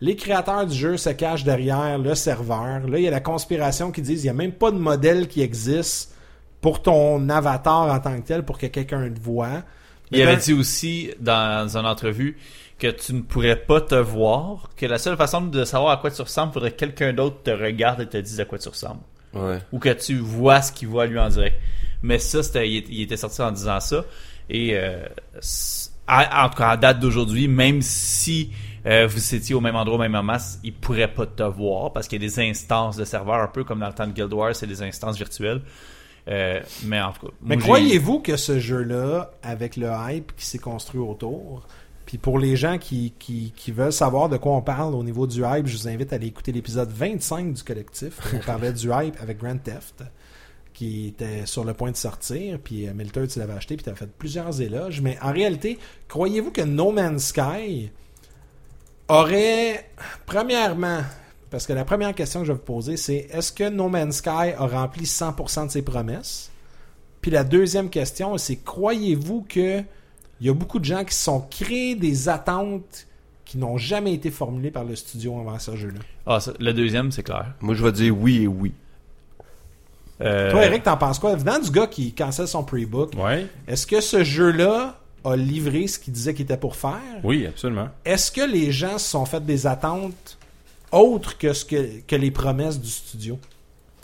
les 0.00 0.16
créateurs 0.16 0.66
du 0.66 0.74
jeu 0.76 0.96
se 0.96 1.10
cachent 1.10 1.44
derrière 1.44 1.98
le 1.98 2.14
serveur. 2.16 2.80
Là, 2.88 2.98
il 2.98 3.02
y 3.04 3.08
a 3.08 3.10
la 3.12 3.20
conspiration 3.20 3.92
qui 3.92 4.00
dit 4.02 4.14
il 4.14 4.24
y 4.24 4.28
a 4.28 4.32
même 4.32 4.52
pas 4.52 4.70
de 4.72 4.78
modèle 4.78 5.28
qui 5.28 5.42
existe 5.42 6.14
pour 6.60 6.82
ton 6.82 7.28
avatar 7.28 7.92
en 7.92 7.98
tant 8.00 8.18
que 8.20 8.26
tel 8.26 8.42
pour 8.44 8.58
que 8.58 8.66
quelqu'un 8.66 9.08
te 9.10 9.20
voit. 9.20 9.62
Il 10.10 10.18
Mais 10.18 10.22
avait 10.24 10.34
dans- 10.36 10.42
dit 10.42 10.52
aussi 10.54 11.10
dans 11.20 11.76
une 11.76 11.86
entrevue 11.86 12.36
que 12.78 12.88
tu 12.88 13.12
ne 13.12 13.20
pourrais 13.20 13.56
pas 13.56 13.80
te 13.82 13.94
voir, 13.94 14.70
que 14.76 14.86
la 14.86 14.96
seule 14.98 15.16
façon 15.16 15.42
de 15.42 15.64
savoir 15.64 15.92
à 15.92 15.96
quoi 15.98 16.10
tu 16.10 16.22
ressembles, 16.22 16.52
faudrait 16.54 16.70
que 16.72 16.76
quelqu'un 16.78 17.12
d'autre 17.12 17.42
te 17.44 17.50
regarde 17.50 18.00
et 18.00 18.06
te 18.06 18.16
dise 18.16 18.40
à 18.40 18.46
quoi 18.46 18.58
tu 18.58 18.68
ressembles. 18.70 19.00
Ouais. 19.34 19.58
Ou 19.72 19.78
que 19.78 19.90
tu 19.90 20.16
vois 20.18 20.62
ce 20.62 20.72
qu'il 20.72 20.88
voit 20.88 21.04
lui 21.06 21.18
en 21.18 21.28
direct. 21.28 21.56
Mais 22.02 22.18
ça, 22.18 22.42
c'était, 22.42 22.68
il, 22.70 22.84
il 22.92 23.02
était 23.02 23.16
sorti 23.16 23.42
en 23.42 23.52
disant 23.52 23.80
ça. 23.80 24.04
Et 24.48 24.70
euh, 24.74 25.04
à- 26.06 26.44
en 26.46 26.48
tout 26.48 26.56
cas, 26.58 26.70
à 26.70 26.76
date 26.76 26.98
d'aujourd'hui, 27.00 27.46
même 27.48 27.82
si 27.82 28.50
euh, 28.86 29.06
vous 29.06 29.34
étiez 29.34 29.54
au 29.54 29.60
même 29.60 29.76
endroit, 29.76 29.96
au 29.96 30.00
même 30.00 30.12
moment, 30.12 30.36
il 30.64 30.72
pourrait 30.74 31.12
pas 31.12 31.26
te 31.26 31.42
voir 31.42 31.92
parce 31.92 32.08
qu'il 32.08 32.20
y 32.22 32.24
a 32.24 32.28
des 32.28 32.40
instances 32.50 32.96
de 32.96 33.04
serveurs, 33.04 33.40
un 33.40 33.46
peu 33.48 33.64
comme 33.64 33.80
dans 33.80 33.88
le 33.88 33.92
temps 33.94 34.06
de 34.06 34.12
Guild 34.12 34.32
Wars, 34.32 34.54
c'est 34.56 34.66
des 34.66 34.82
instances 34.82 35.16
virtuelles. 35.16 35.60
Euh, 36.28 36.60
mais 36.84 37.00
en 37.00 37.12
tout 37.12 37.26
cas, 37.26 37.32
Mais 37.42 37.56
croyez-vous 37.56 38.20
que 38.20 38.36
ce 38.36 38.58
jeu-là, 38.58 39.30
avec 39.42 39.76
le 39.76 39.88
hype 40.08 40.34
qui 40.36 40.44
s'est 40.44 40.58
construit 40.58 41.00
autour, 41.00 41.66
puis 42.06 42.18
pour 42.18 42.38
les 42.38 42.56
gens 42.56 42.76
qui, 42.78 43.14
qui, 43.18 43.52
qui 43.56 43.70
veulent 43.72 43.92
savoir 43.92 44.28
de 44.28 44.36
quoi 44.36 44.52
on 44.52 44.62
parle 44.62 44.94
au 44.94 45.02
niveau 45.02 45.26
du 45.26 45.42
hype, 45.44 45.66
je 45.66 45.76
vous 45.76 45.88
invite 45.88 46.12
à 46.12 46.16
aller 46.16 46.26
écouter 46.26 46.52
l'épisode 46.52 46.90
25 46.90 47.52
du 47.54 47.62
collectif. 47.62 48.18
où 48.32 48.36
On 48.36 48.40
parlait 48.46 48.72
du 48.72 48.88
hype 48.92 49.16
avec 49.20 49.38
Grand 49.38 49.56
Theft, 49.56 50.02
qui 50.80 51.08
était 51.08 51.44
sur 51.44 51.62
le 51.62 51.74
point 51.74 51.90
de 51.90 51.96
sortir, 51.98 52.58
puis 52.58 52.88
euh, 52.88 52.94
Milter, 52.94 53.26
tu 53.28 53.38
l'avais 53.38 53.52
acheté, 53.52 53.76
puis 53.76 53.84
tu 53.84 53.90
as 53.90 53.94
fait 53.94 54.06
plusieurs 54.10 54.62
éloges. 54.62 55.02
Mais 55.02 55.18
en 55.20 55.30
réalité, 55.30 55.78
croyez-vous 56.08 56.52
que 56.52 56.62
No 56.62 56.90
Man's 56.90 57.26
Sky 57.26 57.90
aurait, 59.08 59.90
premièrement, 60.24 61.00
parce 61.50 61.66
que 61.66 61.74
la 61.74 61.84
première 61.84 62.14
question 62.14 62.40
que 62.40 62.46
je 62.46 62.52
vais 62.52 62.58
vous 62.58 62.64
poser, 62.64 62.96
c'est 62.96 63.28
est-ce 63.30 63.52
que 63.52 63.68
No 63.68 63.90
Man's 63.90 64.16
Sky 64.16 64.54
a 64.56 64.66
rempli 64.66 65.04
100% 65.04 65.66
de 65.66 65.70
ses 65.70 65.82
promesses? 65.82 66.50
Puis 67.20 67.30
la 67.30 67.44
deuxième 67.44 67.90
question, 67.90 68.38
c'est 68.38 68.56
croyez-vous 68.56 69.44
que 69.46 69.80
il 70.40 70.46
y 70.46 70.48
a 70.48 70.54
beaucoup 70.54 70.78
de 70.78 70.86
gens 70.86 71.04
qui 71.04 71.14
se 71.14 71.24
sont 71.24 71.42
créés 71.50 71.94
des 71.94 72.30
attentes 72.30 73.06
qui 73.44 73.58
n'ont 73.58 73.76
jamais 73.76 74.14
été 74.14 74.30
formulées 74.30 74.70
par 74.70 74.84
le 74.84 74.96
studio 74.96 75.38
avant 75.40 75.58
ce 75.58 75.76
jeu-là? 75.76 76.00
Ah, 76.24 76.40
ça- 76.40 76.54
le 76.58 76.72
deuxième, 76.72 77.12
c'est 77.12 77.22
clair. 77.24 77.52
Moi, 77.60 77.74
je 77.74 77.84
vais 77.84 77.92
dire 77.92 78.16
oui 78.18 78.44
et 78.44 78.46
oui. 78.46 78.72
Euh, 80.22 80.50
Toi, 80.50 80.64
Eric, 80.66 80.82
t'en 80.82 80.96
penses 80.96 81.18
quoi? 81.18 81.34
Venant 81.36 81.58
du 81.58 81.70
gars 81.70 81.86
qui 81.86 82.12
cancelle 82.12 82.48
son 82.48 82.62
pre-book, 82.62 83.12
Ouais. 83.16 83.46
est-ce 83.66 83.86
que 83.86 84.00
ce 84.00 84.22
jeu-là 84.24 84.98
a 85.24 85.36
livré 85.36 85.86
ce 85.86 85.98
qu'il 85.98 86.12
disait 86.12 86.34
qu'il 86.34 86.44
était 86.44 86.56
pour 86.56 86.76
faire? 86.76 86.98
Oui, 87.24 87.46
absolument. 87.46 87.88
Est-ce 88.04 88.30
que 88.30 88.42
les 88.50 88.70
gens 88.72 88.98
se 88.98 89.10
sont 89.10 89.24
fait 89.24 89.44
des 89.44 89.66
attentes 89.66 90.38
autres 90.92 91.38
que, 91.38 91.52
ce 91.52 91.64
que, 91.64 92.00
que 92.06 92.16
les 92.16 92.30
promesses 92.30 92.78
du 92.80 92.88
studio? 92.88 93.38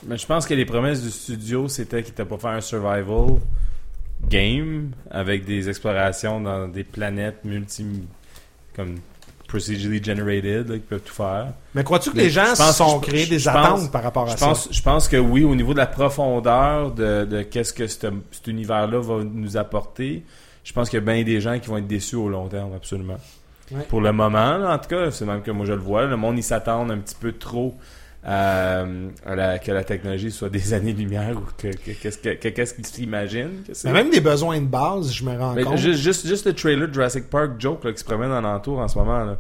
Mais 0.07 0.17
je 0.19 0.27
pense 0.27 0.47
que 0.47 0.55
les 0.55 0.65
promesses 0.67 1.03
du 1.03 1.11
studio, 1.11 1.69
c'était 1.69 2.03
qu'il 2.03 2.13
était 2.13 2.25
pour 2.25 2.41
faire 2.41 2.51
un 2.51 2.61
survival 2.61 3.39
game 4.29 4.91
avec 5.11 5.45
des 5.45 5.69
explorations 5.69 6.41
dans 6.41 6.69
des 6.69 6.85
planètes 6.85 7.45
multi 7.45 7.85
comme 8.75 8.97
procedurally 9.57 10.03
generated 10.03 10.69
là, 10.69 10.75
qui 10.77 10.81
peuvent 10.81 11.01
tout 11.01 11.15
faire. 11.15 11.47
Mais 11.75 11.83
crois-tu 11.85 12.11
que 12.13 12.17
les 12.17 12.31
gens 12.31 12.55
se 12.55 12.73
sont 12.73 13.01
je- 13.03 13.07
créés 13.09 13.25
je 13.25 13.31
des 13.31 13.49
attentes 13.49 13.91
par 13.91 14.03
rapport 14.03 14.29
à 14.29 14.37
ça? 14.37 14.47
pense, 14.47 14.69
je 14.71 14.83
pense 14.83 15.09
que 15.09 15.17
oui, 15.17 15.45
au 15.45 15.55
niveau 15.55 15.73
de 15.73 15.79
la 15.79 15.87
profondeur 15.87 16.93
de, 16.93 17.25
de 17.25 17.43
qu'est-ce 17.43 17.73
que 17.73 17.87
cet, 17.87 18.07
cet 18.31 18.47
univers-là 18.47 19.01
va 19.01 19.23
nous 19.25 19.57
apporter, 19.57 20.25
je 20.65 20.73
pense 20.73 20.91
qu'il 20.91 20.99
y 20.99 21.03
a 21.03 21.13
bien 21.13 21.23
des 21.23 21.41
gens 21.41 21.59
qui 21.59 21.69
vont 21.69 21.79
être 21.79 21.87
déçus 21.87 22.17
au 22.17 22.29
long 22.29 22.49
terme, 22.49 22.75
absolument. 22.75 23.19
Ouais. 23.73 23.83
Pour 23.89 24.01
le 24.01 24.13
moment, 24.13 24.59
là, 24.59 24.75
en 24.75 24.79
tout 24.79 24.89
cas, 24.89 25.11
c'est 25.11 25.25
même 25.25 25.43
que 25.43 25.51
moi 25.51 25.67
je 25.67 25.73
le 25.73 25.81
vois, 25.81 26.05
le 26.07 26.17
monde 26.17 26.39
il 26.39 26.43
s'attend 26.45 26.89
un 26.89 26.99
petit 26.99 27.17
peu 27.19 27.33
trop 27.33 27.75
la- 28.27 29.59
que 29.59 29.71
la 29.73 29.85
technologie 29.85 30.31
soit 30.31 30.49
des 30.51 30.73
années-lumière 30.75 31.37
ou 31.37 31.45
que, 31.57 31.69
que- 31.69 31.93
qu'est-ce 31.93 32.19
que- 32.19 32.75
qu'ils 32.75 32.87
s'imaginent 32.87 33.63
que. 33.67 33.73
Mais 33.85 33.93
même 33.93 34.11
des 34.11 34.21
besoins 34.21 34.61
de 34.61 34.67
base, 34.67 35.13
je 35.13 35.25
me 35.25 35.37
rends 35.39 35.55
Mais 35.55 35.63
compte. 35.65 35.79
juste, 35.79 36.01
juste, 36.03 36.27
juste 36.27 36.47
le 36.47 36.53
trailer 36.53 36.89
de 36.89 36.93
Jurassic 36.95 37.29
Park 37.31 37.53
Joke 37.59 37.85
là, 37.85 37.93
qui 37.93 37.99
se 38.01 38.05
promène 38.05 38.33
en 38.33 38.45
entour 38.45 38.79
en 38.81 38.89
ce 38.89 38.99
moment, 38.99 39.25
là, 39.25 39.39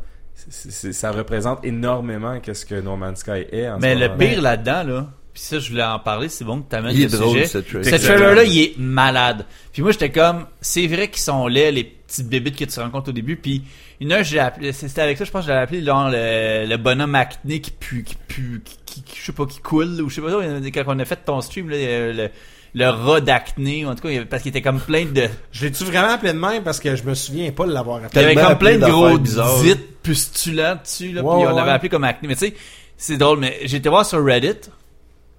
ça 0.49 1.11
représente 1.13 1.65
énormément 1.65 2.39
qu'est-ce 2.41 2.67
que 2.67 2.81
No 2.81 2.97
Man's 2.97 3.21
Sky 3.21 3.45
est 3.51 3.69
en 3.69 3.79
Mais 3.79 3.95
ce 3.95 4.01
le 4.01 4.09
moment. 4.09 4.19
pire 4.19 4.43
là-dedans, 4.43 4.83
là, 4.85 5.07
puis 5.33 5.43
ça, 5.43 5.59
je 5.59 5.71
voulais 5.71 5.83
en 5.83 5.99
parler, 5.99 6.29
c'est 6.29 6.45
bon 6.45 6.61
que 6.63 6.71
tu 6.71 6.77
amènes 6.77 6.95
Il 6.95 7.01
le 7.01 7.07
est 7.07 7.19
drôle, 7.19 7.33
sujet. 7.33 7.47
ce 7.47 7.59
trailer. 7.59 7.85
Ce 7.85 7.91
Exactement. 7.95 8.19
trailer-là, 8.19 8.45
il 8.45 8.59
est 8.59 8.75
malade. 8.79 9.45
Puis 9.73 9.83
moi, 9.83 9.93
j'étais 9.93 10.11
comme, 10.11 10.47
c'est 10.61 10.87
vrai 10.87 11.09
qu'ils 11.09 11.23
sont 11.23 11.47
laids, 11.47 11.73
les 11.73 11.85
petites 11.85 12.29
bébites 12.29 12.57
que 12.57 12.65
tu 12.65 12.81
rencontres 12.81 13.09
au 13.11 13.13
début. 13.13 13.37
Puis 13.37 13.63
une 14.01 14.13
heure, 14.13 14.23
j'ai 14.25 14.39
appelé, 14.39 14.73
c'était 14.73 15.01
avec 15.03 15.17
ça, 15.19 15.25
je 15.25 15.31
pense 15.31 15.43
que 15.43 15.47
je 15.47 15.53
l'avais 15.53 15.63
appelé 15.65 15.83
genre, 15.85 16.09
le, 16.11 16.67
le 16.67 16.77
bonhomme 16.77 17.15
acné 17.15 17.61
qui 17.61 17.71
pue, 17.71 18.05
qui 18.05 18.17
pue, 18.29 18.63
qui, 18.65 18.77
qui- 18.87 19.03
qui- 19.03 19.17
je 19.21 19.25
sais 19.27 19.33
pas, 19.33 19.47
qui 19.47 19.59
coule, 19.61 20.01
ou 20.03 20.09
je 20.11 20.17
sais 20.17 20.21
pas, 20.21 20.31
quand 20.31 20.95
on 20.95 20.99
a 20.99 21.05
fait 21.05 21.17
ton 21.25 21.41
stream, 21.41 21.71
là, 21.71 21.77
le, 22.13 22.29
le 22.75 22.89
rat 22.91 23.21
d'acné, 23.23 23.87
en 23.87 23.95
tout 23.95 24.03
cas, 24.03 24.09
il 24.11 24.15
y 24.15 24.17
avait- 24.19 24.27
parce 24.27 24.43
qu'il 24.43 24.51
était 24.51 24.61
comme 24.63 24.81
plein 24.81 25.05
de, 25.07 25.29
Je 25.53 25.65
l'ai-tu 25.65 25.85
vraiment 25.85 26.09
appelé 26.13 26.33
de 26.35 26.39
même? 26.39 26.63
Parce 26.63 26.79
que 26.79 26.95
je 26.95 27.03
me 27.05 27.15
souviens 27.15 27.51
pas 27.53 27.67
de 27.67 27.73
l'avoir 27.73 28.01
il 28.01 28.03
y 28.03 28.07
appelé. 28.07 28.21
avait 28.25 28.35
Tellement 28.35 28.49
comme 28.51 28.59
plein 28.59 28.77
de 28.79 28.87
gros 28.91 29.19
dites 29.19 30.03
pustulants 30.03 30.77
dessus, 30.83 31.13
là, 31.13 31.23
Ouais, 31.23 31.37
puis 31.39 31.47
on 31.47 31.51
ouais. 31.51 31.57
l'avait 31.57 31.71
appelé 31.73 31.89
comme 31.89 32.05
acné. 32.05 32.29
Mais 32.29 32.35
tu 32.37 32.47
sais, 32.49 32.55
c'est 32.99 33.17
drôle, 33.17 33.39
mais 33.39 33.61
j'ai 33.65 33.79
été 33.79 33.89
voir 33.89 34.05
sur 34.05 34.23
Reddit 34.25 34.71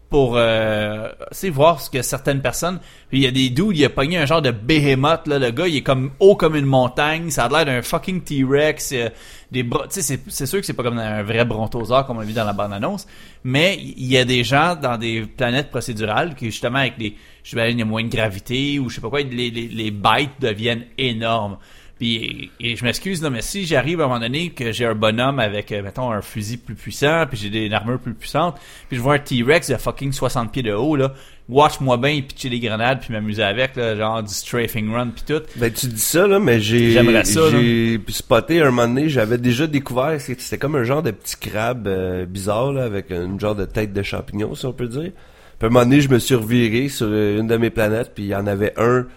pour 0.10 0.36
euh, 0.38 1.10
voir 1.52 1.82
ce 1.82 1.90
que 1.90 2.02
certaines 2.02 2.42
personnes. 2.42 2.80
Puis 3.10 3.20
il 3.20 3.24
y 3.24 3.28
a 3.28 3.32
des 3.32 3.50
dudes, 3.50 3.78
il 3.78 3.86
a 3.86 3.90
pogné 3.90 4.18
un 4.18 4.26
genre 4.26 4.42
de 4.42 4.52
behemoth, 4.52 5.28
là, 5.28 5.40
le 5.40 5.52
gars, 5.52 5.68
il 5.68 5.78
est 5.78 5.82
comme 5.82 6.12
haut 6.20 6.36
comme 6.36 6.56
une 6.56 6.66
montagne, 6.66 7.30
ça 7.30 7.46
a 7.46 7.50
l'air 7.50 7.66
d'un 7.66 7.82
fucking 7.82 8.22
T-Rex, 8.22 8.92
euh, 8.94 9.10
des 9.52 9.64
tu 9.64 10.02
sais, 10.02 10.20
c'est, 10.28 10.46
sûr 10.46 10.60
que 10.60 10.66
c'est 10.66 10.74
pas 10.74 10.84
comme 10.84 10.98
un 10.98 11.24
vrai 11.24 11.46
brontosaure 11.46 12.06
comme 12.06 12.18
on 12.18 12.22
a 12.22 12.26
vu 12.26 12.34
dans 12.34 12.46
la 12.46 12.54
bande-annonce, 12.54 13.08
mais 13.44 13.78
il 13.80 14.06
y 14.06 14.18
a 14.18 14.26
des 14.26 14.44
gens 14.44 14.76
dans 14.76 14.98
des 14.98 15.22
planètes 15.22 15.70
procédurales 15.70 16.36
qui 16.36 16.46
justement 16.46 16.80
avec 16.80 16.98
des, 16.98 17.16
je 17.44 17.52
sais 17.52 17.56
pas, 17.56 17.70
il 17.70 17.78
y 17.78 17.82
a 17.82 17.86
moins 17.86 18.04
de 18.04 18.10
gravité 18.10 18.80
ou 18.80 18.90
je 18.90 18.96
sais 18.96 19.02
pas 19.02 19.10
quoi, 19.10 19.22
les, 19.22 19.50
les, 19.50 19.68
les 19.68 19.92
bites 19.92 20.40
deviennent 20.40 20.86
énormes. 20.98 21.58
Puis, 21.98 22.52
et, 22.60 22.72
et 22.72 22.76
je 22.76 22.84
m'excuse, 22.84 23.22
mais 23.24 23.42
si 23.42 23.66
j'arrive 23.66 24.02
à 24.02 24.06
un 24.06 24.08
moment 24.08 24.20
donné 24.20 24.52
que 24.52 24.72
j'ai 24.72 24.86
un 24.86 24.96
bonhomme 24.96 25.40
avec, 25.40 25.72
euh, 25.72 25.82
mettons, 25.82 26.12
un 26.12 26.22
fusil 26.22 26.58
plus 26.58 26.76
puissant, 26.76 27.26
puis 27.28 27.38
j'ai 27.38 27.50
des 27.50 27.66
une 27.66 27.74
armure 27.74 28.00
plus 28.00 28.14
puissante, 28.14 28.56
puis 28.88 28.98
je 28.98 29.02
vois 29.02 29.16
un 29.16 29.20
T-Rex 29.20 29.70
de 29.70 29.78
fucking 29.78 30.12
60 30.12 30.52
pieds 30.52 30.64
de 30.64 30.74
haut, 30.74 30.96
là, 30.96 31.14
watch-moi 31.50 31.98
bien 31.98 32.22
pitcher 32.22 32.50
des 32.50 32.60
grenades 32.60 33.00
puis 33.00 33.14
m'amuser 33.14 33.44
avec, 33.44 33.76
là, 33.76 33.96
genre 33.96 34.22
du 34.22 34.34
strafing 34.34 34.92
run 34.92 35.08
puis 35.08 35.24
tout. 35.26 35.44
Ben, 35.56 35.72
tu 35.72 35.88
dis 35.88 36.00
ça, 36.00 36.28
là, 36.28 36.40
mais 36.40 36.60
j'ai, 36.60 36.92
J'aimerais 36.92 37.26
ça, 37.26 37.50
j'ai 37.50 38.00
spoté 38.10 38.62
un 38.62 38.66
moment 38.66 38.88
donné, 38.88 39.10
j'avais 39.10 39.38
déjà 39.38 39.66
découvert, 39.66 40.20
c'était 40.20 40.58
comme 40.58 40.76
un 40.76 40.84
genre 40.84 41.02
de 41.02 41.12
petit 41.12 41.38
crabe 41.38 41.88
euh, 41.88 42.26
bizarre, 42.26 42.74
là, 42.74 42.84
avec 42.84 43.10
une 43.12 43.40
genre 43.40 43.56
de 43.56 43.66
tête 43.66 43.94
de 43.94 44.04
champignon, 44.04 44.56
si 44.56 44.66
on 44.66 44.74
peut 44.74 44.88
dire. 44.88 45.12
Puis 45.60 45.66
à 45.66 45.66
un 45.66 45.70
moment 45.70 45.86
donné, 45.86 46.02
je 46.02 46.10
me 46.10 46.20
suis 46.20 46.36
reviré 46.36 46.90
sur 46.90 47.08
euh, 47.10 47.40
une 47.40 47.48
de 47.48 47.58
mes 47.58 47.72
planètes, 47.72 48.12
puis 48.14 48.26
il 48.26 48.30
y 48.30 48.36
en 48.36 48.46
avait 48.46 48.74
un 48.78 49.08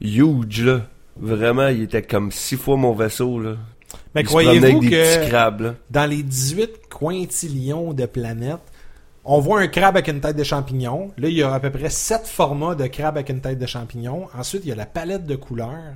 huge, 0.00 0.62
là. 0.62 0.82
Vraiment, 1.18 1.68
il 1.68 1.82
était 1.82 2.02
comme 2.02 2.30
six 2.30 2.56
fois 2.56 2.76
mon 2.76 2.92
vaisseau, 2.92 3.38
là. 3.40 3.56
Mais 4.14 4.22
croyez-vous 4.24 4.64
avec 4.64 4.80
des 4.80 4.88
petits 4.88 4.90
que 4.90 5.28
crabes, 5.28 5.60
là. 5.60 5.74
dans 5.90 6.06
les 6.06 6.22
18 6.22 6.70
quintillions 6.90 7.92
de 7.92 8.06
planètes, 8.06 8.58
on 9.24 9.40
voit 9.40 9.60
un 9.60 9.68
crabe 9.68 9.96
avec 9.96 10.08
une 10.08 10.20
tête 10.20 10.36
de 10.36 10.44
champignon. 10.44 11.10
Là, 11.18 11.28
il 11.28 11.34
y 11.34 11.42
a 11.42 11.52
à 11.52 11.60
peu 11.60 11.70
près 11.70 11.90
7 11.90 12.22
formats 12.26 12.74
de 12.74 12.86
crabe 12.86 13.16
avec 13.16 13.28
une 13.28 13.40
tête 13.40 13.58
de 13.58 13.66
champignon. 13.66 14.26
Ensuite, 14.38 14.62
il 14.64 14.68
y 14.68 14.72
a 14.72 14.76
la 14.76 14.86
palette 14.86 15.24
de 15.26 15.36
couleurs. 15.36 15.94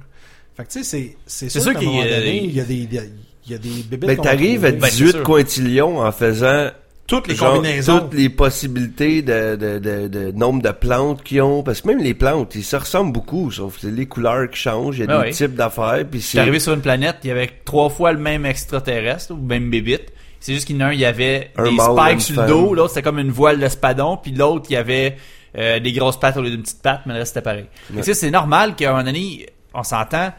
Fait 0.56 0.64
que 0.64 0.70
tu 0.70 0.84
sais, 0.84 1.16
c'est, 1.26 1.48
sûr, 1.48 1.62
sûr 1.62 1.72
qu'à 1.72 1.78
un 1.78 1.80
qu'il 1.82 1.90
y 1.90 2.00
a- 2.00 2.04
moment 2.04 2.10
donné, 2.16 2.44
il 2.44 2.52
y 2.54 2.60
a 2.60 2.64
des, 2.64 2.74
il 2.74 3.52
y 3.52 3.54
a, 3.54 3.58
des 3.58 3.82
bébés 3.88 4.06
Ben, 4.08 4.16
t'arrives 4.20 4.64
à 4.64 4.68
trouver. 4.72 4.80
Ben, 4.80 4.90
c'est 4.90 4.96
18 5.04 5.10
sûr. 5.12 5.22
quintillions 5.22 5.98
en 6.00 6.12
faisant 6.12 6.70
toutes 7.10 7.28
les 7.28 7.34
genre, 7.34 7.54
combinaisons. 7.56 8.00
toutes 8.00 8.14
les 8.14 8.28
possibilités 8.28 9.22
de, 9.22 9.56
de, 9.56 9.78
de, 9.78 10.08
de 10.08 10.30
nombre 10.32 10.62
de 10.62 10.70
plantes 10.70 11.22
qu'ils 11.22 11.42
ont. 11.42 11.62
Parce 11.62 11.80
que 11.82 11.88
même 11.88 11.98
les 11.98 12.14
plantes, 12.14 12.54
ils 12.54 12.64
se 12.64 12.76
ressemblent 12.76 13.12
beaucoup, 13.12 13.50
sauf 13.50 13.74
que 13.74 13.80
c'est 13.82 13.90
les 13.90 14.06
couleurs 14.06 14.48
qui 14.48 14.58
changent, 14.58 14.96
il 14.98 15.00
y 15.00 15.04
a 15.04 15.06
Ben 15.06 15.20
des 15.22 15.28
oui. 15.28 15.34
types 15.34 15.54
d'affaires, 15.54 16.04
puis 16.10 16.20
c'est... 16.22 16.38
arrivé 16.38 16.60
sur 16.60 16.72
une 16.72 16.80
planète, 16.80 17.16
il 17.24 17.28
y 17.28 17.30
avait 17.30 17.50
trois 17.64 17.90
fois 17.90 18.12
le 18.12 18.18
même 18.18 18.46
extraterrestre, 18.46 19.32
ou 19.32 19.36
même 19.36 19.68
bébite. 19.70 20.12
C'est 20.38 20.54
juste 20.54 20.66
qu'il 20.66 20.76
y 20.76 20.78
en 20.78 20.86
a 20.86 20.88
un, 20.88 20.92
il 20.92 21.00
y 21.00 21.04
avait 21.04 21.50
Un 21.56 21.64
des 21.64 21.76
spikes 21.76 22.20
sur 22.22 22.34
le 22.36 22.40
femme. 22.42 22.48
dos, 22.48 22.74
l'autre 22.74 22.90
c'était 22.90 23.02
comme 23.02 23.18
une 23.18 23.30
voile 23.30 23.58
d'espadon, 23.58 24.16
puis 24.16 24.32
l'autre 24.32 24.66
il 24.70 24.72
y 24.72 24.76
avait 24.76 25.16
euh, 25.58 25.80
des 25.80 25.92
grosses 25.92 26.18
pattes 26.18 26.36
au 26.38 26.42
lieu 26.42 26.50
d'une 26.50 26.62
petite 26.62 26.80
patte, 26.80 27.02
mais 27.06 27.12
le 27.12 27.18
reste 27.18 27.34
c'était 27.34 27.44
pareil. 27.44 27.66
Ouais. 27.90 27.98
tu 27.98 28.04
sais, 28.04 28.14
c'est 28.14 28.30
normal 28.30 28.74
qu'à 28.74 28.88
un 28.88 28.92
moment 28.92 29.04
donné, 29.04 29.46
on 29.74 29.82
s'entend, 29.82 30.32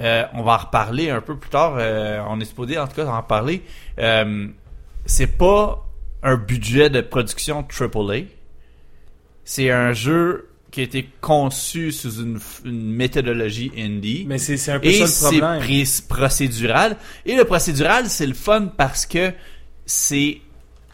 euh, 0.00 0.24
on 0.34 0.42
va 0.42 0.54
en 0.54 0.56
reparler 0.56 1.10
un 1.10 1.20
peu 1.20 1.36
plus 1.36 1.50
tard, 1.50 1.74
euh, 1.78 2.18
on 2.28 2.40
est 2.40 2.44
supposé 2.46 2.78
en 2.78 2.88
tout 2.88 2.96
cas 2.96 3.06
en 3.06 3.18
reparler. 3.18 3.62
Euh, 4.00 4.48
c'est 5.06 5.36
pas 5.36 5.86
un 6.24 6.36
budget 6.36 6.90
de 6.90 7.00
production 7.00 7.64
AAA. 7.68 8.22
C'est 9.44 9.70
un 9.70 9.92
jeu 9.92 10.48
qui 10.70 10.80
a 10.80 10.84
été 10.84 11.08
conçu 11.20 11.92
sous 11.92 12.20
une, 12.20 12.40
une 12.64 12.90
méthodologie 12.92 13.70
indie. 13.78 14.24
Mais 14.26 14.38
c'est 14.38 14.56
c'est 14.56 14.72
un 14.72 14.80
peu 14.80 14.88
Et 14.88 14.94
ça 14.94 15.06
c'est 15.06 15.34
le 15.36 15.40
problème. 15.40 15.60
pré- 15.62 15.84
procédural. 16.08 16.96
Et 17.26 17.36
le 17.36 17.44
procédural, 17.44 18.08
c'est 18.08 18.26
le 18.26 18.34
fun 18.34 18.72
parce 18.76 19.06
que 19.06 19.32
c'est 19.86 20.38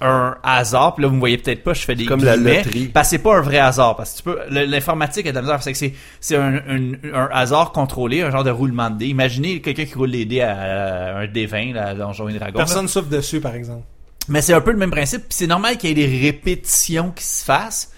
un 0.02 0.36
hasard, 0.43 0.94
puis 0.94 1.02
là 1.02 1.09
vous 1.09 1.15
me 1.15 1.20
voyez 1.20 1.36
peut-être 1.39 1.62
pas, 1.62 1.74
je 1.74 1.82
fais 1.82 1.94
des 1.94 2.07
Comme 2.07 2.24
la 2.24 2.35
loterie. 2.35 2.89
parce 2.89 3.09
que 3.09 3.11
c'est 3.16 3.23
pas 3.23 3.36
un 3.36 3.43
vrai 3.43 3.59
hasard, 3.59 3.97
parce 3.97 4.12
que 4.12 4.16
tu 4.16 4.23
peux, 4.23 4.39
l'informatique 4.48 5.27
est 5.27 5.31
de 5.31 5.36
la 5.36 5.43
misère, 5.43 5.62
c'est 5.62 5.73
que 5.73 5.78
c'est, 5.78 5.93
c'est 6.20 6.36
un, 6.36 6.55
un, 6.57 6.93
un 7.12 7.28
hasard 7.32 7.70
contrôlé, 7.73 8.23
un 8.23 8.31
genre 8.31 8.43
de 8.44 8.51
roulement 8.51 8.89
de 8.89 8.97
dés. 8.97 9.09
Imaginez 9.09 9.61
quelqu'un 9.61 9.85
qui 9.85 9.94
roule 9.94 10.09
les 10.09 10.24
dés 10.24 10.40
à, 10.40 11.19
un 11.19 11.27
D20, 11.27 11.74
là, 11.74 11.89
à 11.89 11.94
Donjons 11.94 12.28
et 12.31 12.32
Dragons. 12.32 12.59
là. 12.59 12.65
Personne 12.65 12.89
souffle 12.89 13.11
dessus, 13.11 13.40
par 13.40 13.55
exemple. 13.55 13.85
Mais 14.29 14.43
c'est 14.43 14.55
un 14.55 14.61
peu 14.61 14.71
le 14.71 14.77
même 14.77 14.91
principe, 14.91 15.23
puis 15.23 15.37
c'est 15.37 15.47
normal 15.47 15.77
qu'il 15.77 15.89
y 15.89 15.93
ait 15.93 16.07
des 16.07 16.21
répétitions 16.21 17.11
qui 17.11 17.25
se 17.25 17.45
fassent, 17.45 17.93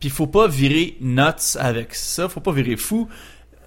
puis 0.00 0.10
faut 0.10 0.26
pas 0.26 0.48
virer 0.48 0.96
nuts 1.00 1.56
avec 1.58 1.94
ça, 1.94 2.28
faut 2.28 2.40
pas 2.40 2.52
virer 2.52 2.76
fou. 2.76 3.08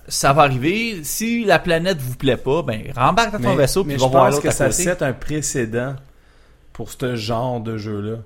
Ça 0.08 0.34
va 0.34 0.44
arriver, 0.44 1.04
si 1.04 1.46
la 1.46 1.60
planète 1.60 2.00
vous 2.00 2.16
plaît 2.16 2.38
pas, 2.38 2.64
ben 2.64 2.84
rembarque 2.96 3.32
dans 3.34 3.40
ton 3.40 3.50
Mais, 3.52 3.56
vaisseau 3.56 3.84
puis 3.84 3.94
va 3.96 4.06
je 4.06 4.12
voir 4.12 4.26
pense 4.26 4.32
l'autre 4.34 4.44
que 4.44 4.50
à 4.50 4.52
ça 4.52 4.66
côté. 4.66 4.84
set 4.84 5.02
un 5.02 5.14
précédent 5.14 5.96
pour 6.74 6.92
ce 6.92 7.16
genre 7.16 7.62
de 7.62 7.78
jeu-là. 7.78 8.18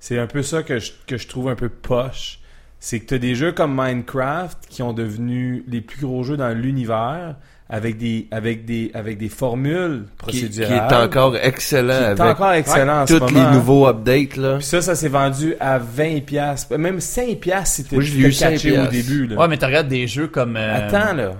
C'est 0.00 0.18
un 0.18 0.26
peu 0.26 0.42
ça 0.42 0.62
que 0.62 0.78
je, 0.78 0.92
que 1.06 1.16
je 1.18 1.28
trouve 1.28 1.48
un 1.48 1.54
peu 1.54 1.68
poche. 1.68 2.40
C'est 2.78 3.00
que 3.00 3.06
tu 3.06 3.14
as 3.14 3.18
des 3.18 3.34
jeux 3.34 3.52
comme 3.52 3.74
Minecraft 3.78 4.58
qui 4.68 4.82
ont 4.82 4.94
devenu 4.94 5.62
les 5.68 5.82
plus 5.82 6.00
gros 6.00 6.22
jeux 6.24 6.38
dans 6.38 6.56
l'univers 6.56 7.36
avec 7.70 7.96
des, 7.98 8.26
avec, 8.30 8.64
des, 8.64 8.90
avec 8.94 9.16
des 9.18 9.28
formules 9.28 10.04
Qui, 10.26 10.40
qui 10.40 10.40
procédurales. 10.48 10.92
est 10.92 10.94
encore 10.94 11.36
excellent 11.36 11.92
qui 11.94 12.02
est 12.02 12.20
avec 12.20 12.36
encore 12.36 12.52
excellent 12.52 13.02
en 13.02 13.06
ce 13.06 13.14
tous 13.14 13.34
les 13.34 13.46
nouveaux 13.52 13.86
updates, 13.86 14.36
là. 14.36 14.56
Puis 14.56 14.64
ça, 14.66 14.82
ça 14.82 14.94
s'est 14.94 15.08
vendu 15.08 15.54
à 15.60 15.78
20$. 15.78 16.22
piastres. 16.24 16.76
Même 16.76 16.98
5$ 16.98 17.36
piastres 17.38 17.76
si 17.76 17.84
t'es 17.84 17.96
Moi, 17.96 18.04
je 18.04 18.14
l'ai 18.16 18.28
eu 18.28 18.32
5 18.32 18.50
catché 18.50 18.78
au 18.78 18.86
début. 18.86 19.26
Là. 19.28 19.36
Ouais, 19.40 19.48
mais 19.48 19.56
tu 19.56 19.64
regardes 19.64 19.88
des 19.88 20.06
jeux 20.06 20.26
comme 20.28 20.56
euh, 20.56 20.76
Attends, 20.88 21.14
là. 21.14 21.32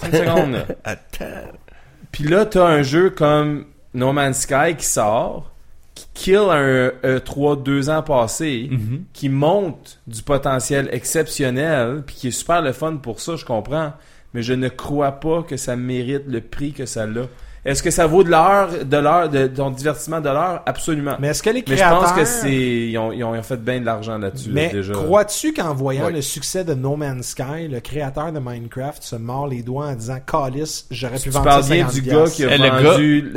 Attends 0.00 0.06
une 0.16 0.24
seconde, 0.24 0.52
là. 0.52 0.64
Attends. 0.84 1.24
Puis 2.10 2.24
là, 2.24 2.46
t'as 2.46 2.64
un 2.66 2.82
jeu 2.82 3.10
comme 3.10 3.64
No 3.94 4.12
Man's 4.12 4.40
Sky 4.40 4.74
qui 4.78 4.86
sort, 4.86 5.50
qui 5.94 6.06
kill 6.14 6.36
un 6.50 6.88
E3 7.04 7.62
deux 7.62 7.90
ans 7.90 8.02
passés, 8.02 8.68
Mhm. 8.70 9.04
qui 9.12 9.28
monte 9.28 10.00
du 10.06 10.22
potentiel 10.22 10.88
exceptionnel, 10.92 12.02
puis 12.06 12.14
qui 12.16 12.28
est 12.28 12.32
super 12.32 12.62
le 12.62 12.72
fun 12.72 12.96
pour 12.96 13.20
ça, 13.20 13.36
je 13.36 13.44
comprends. 13.44 13.92
Mais 14.34 14.42
je 14.42 14.54
ne 14.54 14.68
crois 14.68 15.12
pas 15.12 15.42
que 15.42 15.56
ça 15.56 15.76
mérite 15.76 16.22
le 16.26 16.40
prix 16.40 16.72
que 16.72 16.86
ça 16.86 17.02
a. 17.04 17.06
Est-ce 17.64 17.80
que 17.80 17.92
ça 17.92 18.08
vaut 18.08 18.24
de 18.24 18.30
l'heure, 18.30 18.70
de 18.84 18.96
l'heure, 18.96 19.28
de 19.28 19.46
ton 19.46 19.70
divertissement 19.70 20.20
de 20.20 20.28
l'heure? 20.28 20.62
Absolument. 20.66 21.12
Mais 21.20 21.28
est-ce 21.28 21.44
que 21.44 21.50
les 21.50 21.62
Mais 21.68 21.76
je 21.76 21.80
créateurs... 21.80 22.00
pense 22.00 22.12
que 22.12 22.24
c'est, 22.24 22.50
ils 22.52 22.98
ont, 22.98 23.12
ils 23.12 23.22
ont 23.22 23.40
fait 23.44 23.62
bien 23.62 23.78
de 23.78 23.86
l'argent 23.86 24.18
là-dessus, 24.18 24.48
là, 24.48 24.54
Mais 24.56 24.68
déjà. 24.70 24.92
crois-tu 24.94 25.52
qu'en 25.52 25.72
voyant 25.72 26.08
le 26.08 26.22
succès 26.22 26.64
de 26.64 26.74
No 26.74 26.96
Man's 26.96 27.28
Sky, 27.28 27.68
le 27.70 27.78
créateur 27.78 28.32
de 28.32 28.40
Minecraft 28.40 29.04
se 29.04 29.14
mord 29.14 29.46
les 29.46 29.62
doigts 29.62 29.86
en 29.86 29.94
disant 29.94 30.18
Calice, 30.26 30.86
j'aurais 30.90 31.18
pu 31.18 31.22
Tu 31.22 31.30
vendre 31.30 31.44
parles 31.44 31.62
ça 31.62 31.74
bien 31.74 31.86
50 31.88 31.94
du 31.94 32.10
gars 32.10 32.24
qui 32.24 32.44
a 32.44 32.52
Eh, 32.52 32.58
le 32.58 32.68
vendu, 32.68 33.32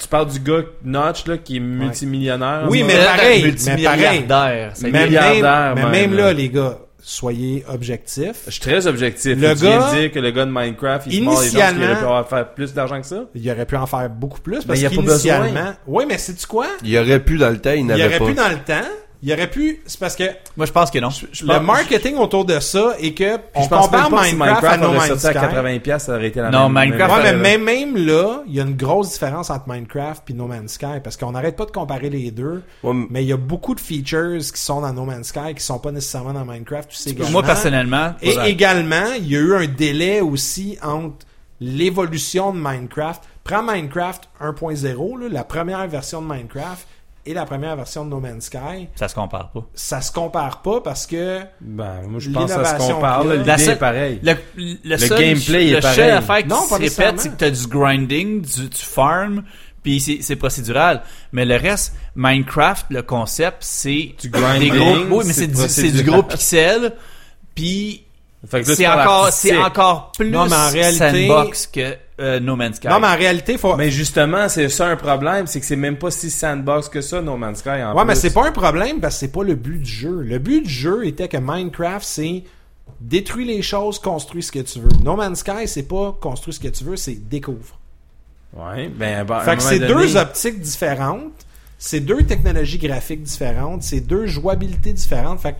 tu 0.00 0.08
parles 0.08 0.28
du 0.30 0.40
gars 0.40 0.62
Notch, 0.82 1.26
là, 1.26 1.36
qui 1.36 1.56
est 1.58 1.60
multimillionnaire. 1.60 2.66
Oui, 2.70 2.82
mais 2.82 2.94
pareil, 2.96 3.42
mais 3.42 3.48
multimilliardaire. 3.48 4.72
est. 4.74 4.82
Mais 4.84 4.90
même, 4.90 5.04
milliardaire, 5.08 5.74
mais 5.74 5.82
même, 5.82 5.90
même 5.90 6.14
là. 6.14 6.22
là, 6.28 6.32
les 6.32 6.48
gars, 6.48 6.78
soyez 7.08 7.64
objectifs. 7.68 8.42
Je 8.46 8.50
suis 8.50 8.60
très 8.60 8.86
objectif. 8.88 9.38
Le 9.38 9.54
tu 9.54 9.60
viens 9.64 9.78
gars- 9.78 9.92
de 9.94 9.98
dire 10.00 10.10
que 10.12 10.18
le 10.18 10.30
gars 10.32 10.44
de 10.44 10.50
Minecraft, 10.50 11.06
il 11.06 11.18
se 11.18 11.20
mord 11.22 11.40
les 11.40 11.48
gens 11.50 11.58
parce 11.60 11.72
qu'il 11.72 11.82
aurait 11.84 11.94
pu 11.98 12.04
avoir 12.04 12.28
faire 12.28 12.54
plus 12.54 12.74
d'argent 12.74 13.00
que 13.00 13.06
ça? 13.06 13.24
Il 13.34 13.50
aurait 13.50 13.64
pu 13.66 13.76
en 13.76 13.86
faire 13.86 14.10
beaucoup 14.10 14.40
plus 14.40 14.58
Mais 14.58 14.64
parce 14.66 14.78
il 14.80 14.82
y 14.82 14.86
a 14.86 14.90
pas 14.90 14.96
qu'initialement... 14.96 15.72
Oui, 15.86 16.04
mais 16.08 16.18
c'est-tu 16.18 16.46
quoi? 16.46 16.66
Il 16.82 16.98
aurait 16.98 17.20
pu 17.20 17.38
dans 17.38 17.50
le 17.50 17.58
temps, 17.58 17.70
il 17.70 17.78
Il 17.80 17.86
n'avait 17.86 18.06
aurait 18.06 18.18
pas. 18.18 18.26
pu 18.26 18.34
dans 18.34 18.48
le 18.48 18.56
temps... 18.56 18.88
Il 19.28 19.32
aurait 19.32 19.50
pu... 19.50 19.82
C'est 19.86 19.98
parce 19.98 20.14
que 20.14 20.22
Moi, 20.56 20.66
je 20.66 20.70
pense 20.72 20.88
que 20.88 21.00
non. 21.00 21.08
Je 21.10 21.44
le 21.44 21.58
marketing 21.58 22.14
autour 22.14 22.44
de 22.44 22.60
ça 22.60 22.94
est 23.00 23.12
que 23.12 23.38
on 23.56 23.64
je 23.64 23.68
pense 23.68 23.86
compare 23.86 24.08
pas 24.08 24.20
que 24.20 24.26
si 24.28 24.34
Minecraft, 24.36 24.64
à 24.64 24.76
No 24.76 24.92
Man's 24.92 25.06
sorti 25.08 25.26
à 25.26 25.30
Sky. 25.30 25.40
80 25.40 25.78
pièces, 25.80 26.04
ça 26.04 26.12
aurait 26.14 26.28
été 26.28 26.40
la 26.40 26.50
Non, 26.50 26.68
même. 26.68 26.90
Minecraft, 26.90 27.24
Ouais, 27.24 27.32
mais 27.36 27.58
même- 27.58 27.96
là, 27.96 28.42
il 28.46 28.54
y 28.54 28.60
a 28.60 28.62
une 28.62 28.76
grosse 28.76 29.10
différence 29.14 29.50
entre 29.50 29.68
Minecraft 29.68 30.30
et 30.30 30.32
No 30.32 30.46
Man's 30.46 30.74
Sky 30.74 31.00
parce 31.02 31.16
qu'on 31.16 31.32
n'arrête 31.32 31.56
pas 31.56 31.64
de 31.64 31.72
comparer 31.72 32.08
les 32.08 32.30
deux. 32.30 32.62
Ouais, 32.84 32.94
Mais 33.10 33.24
il 33.24 33.28
y 33.28 33.32
a 33.32 33.36
beaucoup 33.36 33.74
de 33.74 33.80
features 33.80 34.38
qui 34.38 34.60
sont 34.60 34.80
dans 34.82 34.92
No 34.92 35.04
Man's 35.04 35.26
Sky 35.26 35.54
qui 35.56 35.64
sont 35.64 35.80
pas 35.80 35.90
nécessairement 35.90 36.32
dans 36.32 36.44
Minecraft. 36.44 36.88
Tu 36.88 36.96
sais 36.96 37.10
également. 37.10 37.32
Moi, 37.32 37.42
personnellement, 37.42 38.14
Et 38.22 38.32
voilà. 38.32 38.48
également, 38.48 39.06
il 39.18 39.26
y 39.28 39.36
a 39.36 39.40
eu 39.40 39.54
un 39.56 39.66
délai 39.66 40.20
aussi 40.20 40.78
entre 40.84 41.26
l'évolution 41.60 42.52
de 42.52 42.58
Minecraft. 42.60 43.22
Prends 43.42 43.62
Minecraft 43.62 44.28
1.0, 44.40 45.18
là, 45.20 45.26
la 45.30 45.44
première 45.44 45.86
version 45.88 46.20
de 46.22 46.26
Minecraft, 46.26 46.86
et 47.26 47.34
la 47.34 47.44
première 47.44 47.76
version 47.76 48.04
de 48.04 48.10
No 48.10 48.20
Man's 48.20 48.44
Sky. 48.46 48.88
ça 48.94 49.08
se 49.08 49.14
compare 49.14 49.50
pas. 49.50 49.60
Ça 49.74 50.00
se 50.00 50.12
compare 50.12 50.62
pas 50.62 50.80
parce 50.80 51.06
que 51.06 51.40
Ben, 51.60 52.02
moi, 52.08 52.20
je 52.20 52.30
pense 52.30 52.44
que 52.44 52.48
ça 52.50 52.56
se 52.56 52.60
L'innovation 52.62 52.94
compare. 52.94 53.24
L'idée 53.24 53.70
est 53.70 53.76
pareille. 53.76 54.20
Le, 54.22 54.34
le, 54.84 54.96
seul, 54.96 55.18
gameplay 55.18 55.68
est 55.68 55.74
le 55.74 55.80
pareil. 55.80 55.96
seul 55.96 56.10
affaire 56.12 56.38
qui 56.38 56.48
Non, 56.48 56.62
se 56.68 56.74
répète, 56.74 57.20
c'est 57.20 57.28
que 57.30 57.36
t'as 57.36 57.50
du 57.50 57.66
grinding, 57.66 58.40
du, 58.42 58.68
du 58.68 58.76
farm, 58.78 59.42
puis 59.82 60.00
c'est, 60.00 60.18
c'est 60.22 60.36
procédural. 60.36 61.02
Mais 61.32 61.44
le 61.44 61.56
reste, 61.56 61.94
Minecraft, 62.14 62.86
le 62.90 63.02
concept, 63.02 63.58
c'est 63.60 64.14
Du 64.20 64.28
grinding, 64.30 64.72
des 64.72 64.78
gros, 64.78 64.96
oui, 65.18 65.24
mais 65.26 65.32
c'est 65.32 65.42
c'est, 65.42 65.46
du, 65.48 65.68
c'est 65.68 65.90
du 65.92 66.02
gros 66.02 66.22
pixel, 66.22 66.92
puis 67.54 68.04
Fait 68.48 68.62
que 68.62 68.68
là, 68.68 68.76
tu 68.76 68.82
c'est 68.82 68.88
encore, 68.88 69.28
c'est 69.32 69.56
encore 69.56 70.12
plus 70.12 70.30
Non, 70.30 70.46
mais 70.46 70.54
en 70.56 70.68
réalité- 70.70 71.28
sandbox 71.28 71.66
que 71.68 71.96
euh, 72.20 72.40
No 72.40 72.56
Man's 72.56 72.76
Sky. 72.76 72.88
non, 72.88 72.98
mais 73.00 73.08
en 73.08 73.16
réalité, 73.16 73.58
faut. 73.58 73.76
Mais 73.76 73.90
justement, 73.90 74.48
c'est 74.48 74.68
ça 74.68 74.86
un 74.88 74.96
problème, 74.96 75.46
c'est 75.46 75.60
que 75.60 75.66
c'est 75.66 75.76
même 75.76 75.96
pas 75.98 76.10
si 76.10 76.30
sandbox 76.30 76.88
que 76.88 77.00
ça, 77.00 77.20
No 77.20 77.36
Man's 77.36 77.58
Sky. 77.58 77.82
En 77.82 77.94
Ouais, 77.94 78.04
mais 78.04 78.14
c'est 78.14 78.32
pas 78.32 78.46
un 78.46 78.52
problème 78.52 79.00
parce 79.00 79.14
que 79.16 79.20
c'est 79.20 79.32
pas 79.32 79.42
le 79.44 79.54
but 79.54 79.78
du 79.82 79.90
jeu. 79.90 80.20
Le 80.22 80.38
but 80.38 80.62
du 80.62 80.70
jeu 80.70 81.06
était 81.06 81.28
que 81.28 81.36
Minecraft, 81.36 82.04
c'est 82.06 82.44
détruire 83.00 83.46
les 83.48 83.62
choses, 83.62 83.98
construire 83.98 84.44
ce 84.44 84.52
que 84.52 84.60
tu 84.60 84.78
veux. 84.80 84.88
No 85.04 85.16
Man's 85.16 85.40
Sky, 85.40 85.66
c'est 85.66 85.82
pas 85.82 86.16
construire 86.20 86.54
ce 86.54 86.60
que 86.60 86.68
tu 86.68 86.84
veux, 86.84 86.96
c'est 86.96 87.28
découvre. 87.28 87.78
Ouais, 88.54 88.88
ben, 88.88 89.26
un 89.30 89.40
Fait 89.40 89.56
que 89.56 89.62
c'est 89.62 89.78
donné- 89.80 89.92
deux 90.06 90.16
optiques 90.16 90.60
différentes, 90.60 91.32
c'est 91.78 92.00
deux 92.00 92.22
technologies 92.22 92.78
graphiques 92.78 93.22
différentes, 93.22 93.82
c'est 93.82 94.00
deux 94.00 94.26
jouabilités 94.26 94.94
différentes. 94.94 95.40
Fait 95.40 95.52
que, 95.52 95.56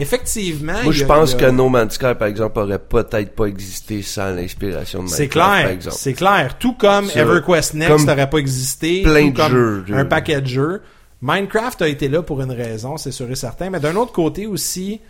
effectivement. 0.00 0.82
Moi, 0.82 0.92
je 0.92 1.04
pense 1.04 1.34
a- 1.34 1.36
que 1.36 1.46
No 1.50 1.68
Man's 1.68 1.94
Sky, 1.94 2.14
par 2.18 2.28
exemple, 2.28 2.58
aurait 2.58 2.78
peut-être 2.78 3.34
pas 3.34 3.46
existé 3.46 4.02
sans 4.02 4.30
l'inspiration 4.34 5.02
de 5.04 5.08
C'est 5.08 5.22
Minecraft, 5.22 5.48
par 5.50 5.60
clair, 5.62 5.70
exemple. 5.70 5.96
c'est 5.98 6.12
clair. 6.14 6.56
Tout 6.58 6.72
comme 6.74 7.06
Sur- 7.06 7.20
EverQuest 7.20 7.74
Next 7.74 8.06
n'aurait 8.06 8.30
pas 8.30 8.38
existé, 8.38 9.02
plein 9.02 9.28
de 9.30 9.36
comme 9.36 9.52
jeux, 9.52 9.84
un 9.92 10.04
paquet 10.04 10.40
de 10.40 10.46
jeux. 10.46 10.82
Minecraft 11.22 11.82
a 11.82 11.88
été 11.88 12.08
là 12.08 12.22
pour 12.22 12.40
une 12.40 12.52
raison, 12.52 12.96
c'est 12.96 13.12
sûr 13.12 13.30
et 13.30 13.34
certain. 13.36 13.68
Mais 13.70 13.78
d'un 13.80 13.94
autre 13.96 14.12
côté 14.12 14.46
aussi, 14.46 15.00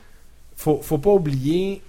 faut, 0.57 0.81
faut 0.83 0.99
pas 0.99 1.11
oublier. 1.11 1.83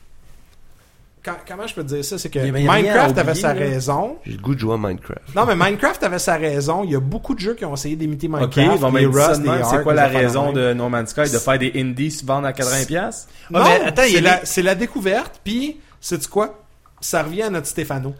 Quand- 1.23 1.35
comment 1.47 1.67
je 1.67 1.75
peux 1.75 1.83
te 1.83 1.89
dire 1.89 2.03
ça? 2.03 2.17
C'est 2.17 2.29
que 2.29 2.39
Mais 2.39 2.51
Minecraft 2.51 3.17
avait 3.17 3.29
oublier, 3.31 3.41
sa 3.41 3.53
là. 3.53 3.59
raison. 3.59 4.17
J'ai 4.25 4.31
le 4.33 4.37
goût 4.41 4.55
de 4.55 4.59
jouer 4.59 4.73
à 4.73 4.77
Minecraft. 4.77 5.35
Non, 5.35 5.45
mais 5.45 5.55
Minecraft 5.55 6.01
avait 6.03 6.17
sa 6.19 6.35
raison. 6.37 6.83
Il 6.83 6.91
y 6.91 6.95
a 6.95 6.99
beaucoup 6.99 7.35
de 7.35 7.39
jeux 7.39 7.53
qui 7.53 7.63
ont 7.63 7.73
essayé 7.75 7.95
d'imiter 7.95 8.27
Ok, 8.27 8.33
Minecraft. 8.55 8.81
bon, 8.81 8.91
ça 9.11 9.27
Rust, 9.27 9.41
c'est 9.69 9.83
quoi 9.83 9.93
la 9.93 10.07
raison 10.07 10.51
de 10.51 10.73
No 10.73 10.89
Man's 10.89 11.11
Sky 11.11 11.31
de 11.31 11.37
faire 11.37 11.59
des 11.59 11.71
indies 11.75 12.09
se 12.11 12.25
vendre 12.25 12.47
à 12.47 12.53
80 12.53 12.85
pièces 12.85 13.27
Ouais, 13.51 13.59
non, 13.59 13.65
mais 13.65 13.81
attends, 13.85 14.01
c'est 14.09 14.21
la, 14.21 14.45
c'est 14.45 14.75
découverte, 14.75 15.39
puis, 15.43 15.79
sais-tu 15.99 16.27
quoi? 16.27 16.59
Ça 17.01 17.21
revient 17.23 17.43
à 17.43 17.49
notre 17.49 17.67
Stéphano. 17.67 18.13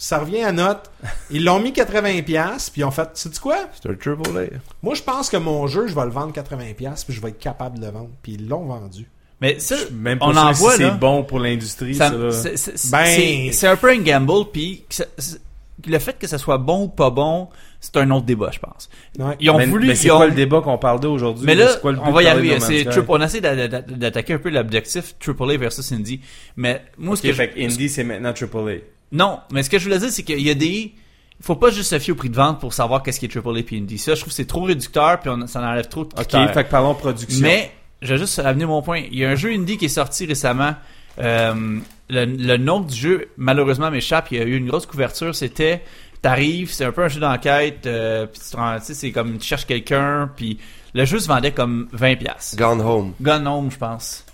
Ça 0.00 0.18
revient 0.18 0.42
à 0.44 0.52
notre... 0.52 0.90
Ils 1.30 1.44
l'ont 1.44 1.58
mis 1.60 1.72
80$, 1.72 2.22
puis 2.70 2.80
ils 2.82 2.84
ont 2.84 2.90
fait, 2.92 3.08
sais-tu 3.14 3.40
quoi? 3.40 3.68
C'est 3.80 3.90
un 3.90 3.94
triple 3.94 4.36
A. 4.38 4.42
Moi, 4.82 4.94
je 4.94 5.02
pense 5.02 5.28
que 5.28 5.36
mon 5.36 5.66
jeu, 5.66 5.88
je 5.88 5.94
vais 5.94 6.04
le 6.04 6.10
vendre 6.10 6.32
80$, 6.32 6.74
puis 7.04 7.14
je 7.14 7.20
vais 7.20 7.30
être 7.30 7.38
capable 7.38 7.78
de 7.80 7.86
le 7.86 7.90
vendre. 7.92 8.10
Puis 8.22 8.34
ils 8.34 8.48
l'ont 8.48 8.64
vendu. 8.64 9.08
Mais 9.40 9.58
ça, 9.60 9.76
Même 9.92 10.18
pas 10.18 10.26
on 10.26 10.36
en 10.36 10.52
si 10.52 10.60
voit, 10.60 10.76
c'est 10.76 10.82
là. 10.82 10.90
bon 10.90 11.22
pour 11.22 11.38
l'industrie, 11.38 11.94
Ça- 11.94 12.12
c'est- 12.32 12.56
c'est- 12.56 12.90
Ben- 12.90 13.04
c'est- 13.06 13.52
c'est 13.52 13.66
un 13.68 13.76
peu 13.76 13.88
un 13.90 13.98
gamble, 13.98 14.46
puis 14.52 14.82
que 14.88 14.94
ça- 14.96 15.04
c'est- 15.16 15.40
le 15.86 15.98
fait 16.00 16.18
que 16.18 16.26
ça 16.26 16.38
soit 16.38 16.58
bon 16.58 16.84
ou 16.84 16.88
pas 16.88 17.10
bon, 17.10 17.48
c'est 17.80 17.96
un 17.98 18.10
autre 18.10 18.26
débat, 18.26 18.50
je 18.52 18.58
pense. 18.58 18.90
Ouais. 19.16 19.36
Ils 19.38 19.48
ont 19.50 19.58
mais, 19.58 19.66
voulu, 19.66 19.86
mais 19.86 19.94
c'est 19.94 20.08
ils 20.08 20.10
ont- 20.10 20.16
quoi 20.16 20.26
le 20.26 20.34
débat 20.34 20.60
qu'on 20.60 20.76
parle 20.76 20.98
d'aujourd'hui? 20.98 21.46
mais 21.46 21.54
là, 21.54 21.68
C'est 21.68 21.80
quoi 21.80 21.92
le 21.92 21.98
but 21.98 22.02
on 22.04 22.10
va 22.10 22.22
y 22.24 22.26
arriver. 22.26 22.58
C'est 22.58 22.84
on 23.08 23.20
essaie 23.22 23.40
d'a- 23.40 23.68
d'a- 23.68 23.80
d'attaquer 23.82 24.32
un 24.32 24.38
peu 24.38 24.50
l'objectif 24.50 25.14
AAA 25.20 25.56
versus 25.56 25.92
Indie. 25.92 26.20
Mais 26.56 26.82
moi, 26.98 27.14
ce 27.14 27.20
Ok, 27.20 27.26
que 27.26 27.32
je- 27.32 27.36
fait 27.36 27.48
que 27.50 27.60
Indie, 27.60 27.88
c'est 27.88 28.02
maintenant 28.02 28.32
AAA. 28.32 28.78
non, 29.12 29.38
mais 29.52 29.62
ce 29.62 29.70
que 29.70 29.78
je 29.78 29.84
voulais 29.84 30.00
dire, 30.00 30.10
c'est 30.10 30.24
qu'il 30.24 30.40
y 30.40 30.50
a 30.50 30.54
des, 30.54 30.92
faut 31.40 31.54
pas 31.54 31.70
juste 31.70 31.90
se 31.90 31.98
fier 32.00 32.10
au 32.12 32.16
prix 32.16 32.30
de 32.30 32.34
vente 32.34 32.58
pour 32.58 32.72
savoir 32.74 33.04
qu'est-ce 33.04 33.20
qui 33.20 33.26
est 33.26 33.28
AAA 33.36 33.62
puis 33.62 33.78
Indie. 33.78 33.98
Ça, 33.98 34.16
je 34.16 34.20
trouve 34.20 34.30
que 34.32 34.34
c'est 34.36 34.46
trop 34.46 34.62
réducteur 34.62 35.20
puis 35.20 35.30
on, 35.30 35.46
ça 35.46 35.60
enlève 35.60 35.86
trop 35.86 36.02
de 36.02 36.08
Ok, 36.08 36.14
critères. 36.26 36.52
fait 36.52 36.64
que 36.64 36.70
parlons 36.72 36.96
production. 36.96 37.40
Mais, 37.42 37.70
je 38.02 38.14
vais 38.14 38.18
juste 38.18 38.38
amener 38.38 38.64
mon 38.66 38.82
point. 38.82 39.02
Il 39.10 39.18
y 39.18 39.24
a 39.24 39.30
un 39.30 39.34
jeu 39.34 39.50
indie 39.52 39.76
qui 39.76 39.86
est 39.86 39.88
sorti 39.88 40.26
récemment. 40.26 40.74
Euh, 41.20 41.78
le, 42.10 42.24
le 42.24 42.56
nom 42.56 42.80
du 42.80 42.94
jeu, 42.94 43.28
malheureusement, 43.36 43.90
m'échappe. 43.90 44.28
Il 44.30 44.38
y 44.38 44.40
a 44.40 44.44
eu 44.44 44.56
une 44.56 44.66
grosse 44.68 44.86
couverture. 44.86 45.34
C'était, 45.34 45.82
t'arrives, 46.22 46.70
c'est 46.72 46.84
un 46.84 46.92
peu 46.92 47.02
un 47.04 47.08
jeu 47.08 47.20
d'enquête. 47.20 47.86
Euh, 47.86 48.26
puis 48.26 48.40
tu 48.40 48.50
te 48.50 48.56
rends- 48.56 48.78
tu 48.78 48.84
sais, 48.86 48.94
c'est 48.94 49.10
comme 49.10 49.36
tu 49.38 49.46
cherches 49.46 49.66
quelqu'un. 49.66 50.30
Puis 50.36 50.58
le 50.94 51.04
jeu 51.04 51.18
se 51.18 51.26
vendait 51.28 51.52
comme 51.52 51.88
20 51.92 52.16
pièces. 52.16 52.54
Gone 52.56 52.80
Home. 52.80 53.12
Gone 53.20 53.46
Home, 53.48 53.70
je 53.70 53.76
pense. 53.78 54.24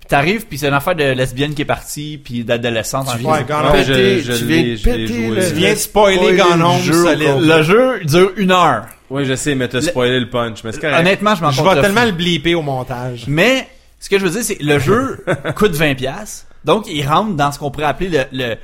Puis 0.00 0.08
t'arrives, 0.10 0.44
puis 0.46 0.58
c'est 0.58 0.68
une 0.68 0.74
affaire 0.74 0.94
de 0.94 1.02
lesbienne 1.04 1.54
qui 1.54 1.62
est 1.62 1.64
partie, 1.64 2.20
puis 2.22 2.44
d'adolescente. 2.44 3.08
en 3.08 3.16
Tu 3.16 3.22
Ouais, 3.72 3.84
tu 3.84 3.92
viens 3.94 4.62
de 4.62 4.76
je 4.76 4.86
l'ai 4.90 4.96
péter 4.98 5.06
joué. 5.06 5.28
le- 5.30 5.48
Tu 5.48 5.54
viens 5.54 5.72
de 5.72 5.78
spoiler 5.78 6.16
spoiler 6.18 6.36
Gone 6.36 6.62
Home. 6.62 6.82
Le 7.40 7.62
jeu 7.62 8.04
dure 8.04 8.32
une 8.36 8.50
heure. 8.50 8.86
Oui, 9.10 9.24
je 9.26 9.34
sais, 9.34 9.54
mais 9.54 9.68
t'as 9.68 9.78
Le- 9.80 9.84
spoilé 9.86 10.18
le 10.20 10.28
punch. 10.30 10.64
Mais 10.64 10.72
c'est. 10.72 10.84
Honnêtement, 10.92 11.34
je 11.34 11.42
m'en 11.42 11.50
Je 11.50 11.62
vais 11.62 11.80
tellement 11.80 12.04
le 12.04 12.12
bleeper 12.12 12.54
au 12.54 12.62
montage. 12.62 13.24
Mais 13.28 13.68
ce 14.00 14.08
que 14.08 14.18
je 14.18 14.24
veux 14.24 14.30
dire, 14.30 14.42
c'est 14.42 14.56
que 14.56 14.64
le 14.64 14.78
jeu 14.78 15.24
coûte 15.56 15.72
20 15.72 15.94
pièces. 15.94 16.46
Donc, 16.64 16.86
il 16.88 17.06
rentre 17.06 17.34
dans 17.34 17.52
ce 17.52 17.58
qu'on 17.58 17.70
pourrait 17.70 17.86
appeler 17.86 18.08
le, 18.08 18.24
le, 18.32 18.56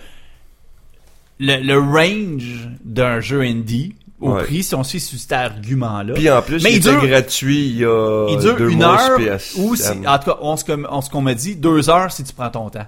le, 1.38 1.56
le 1.62 1.78
range 1.78 2.68
d'un 2.84 3.20
jeu 3.20 3.42
indie. 3.42 3.94
au 4.20 4.32
Ouais. 4.32 4.42
prix 4.44 4.62
si 4.62 4.74
on 4.74 4.84
suit 4.84 5.00
sur 5.00 5.18
cet 5.18 5.32
argument-là. 5.32 6.12
Puis 6.14 6.30
en 6.30 6.42
plus, 6.42 6.62
Mais 6.62 6.74
il, 6.74 6.80
dure- 6.80 7.06
gratuit 7.06 7.68
il 7.68 7.76
y 7.78 7.84
a 7.86 8.26
il 8.30 8.36
dure 8.38 8.56
deux 8.56 8.68
une 8.70 8.78
mois 8.78 9.00
heure 9.00 9.38
ou 9.56 9.74
si, 9.76 9.88
en 10.06 10.18
tout 10.18 10.30
cas, 10.30 10.36
on, 10.42 10.56
que- 10.56 10.86
on- 10.90 11.00
ce 11.00 11.08
qu'on 11.08 11.22
m'a 11.22 11.32
dit, 11.34 11.56
deux 11.56 11.88
heures 11.88 12.12
si 12.12 12.22
tu 12.24 12.34
prends 12.34 12.50
ton 12.50 12.68
temps. 12.68 12.86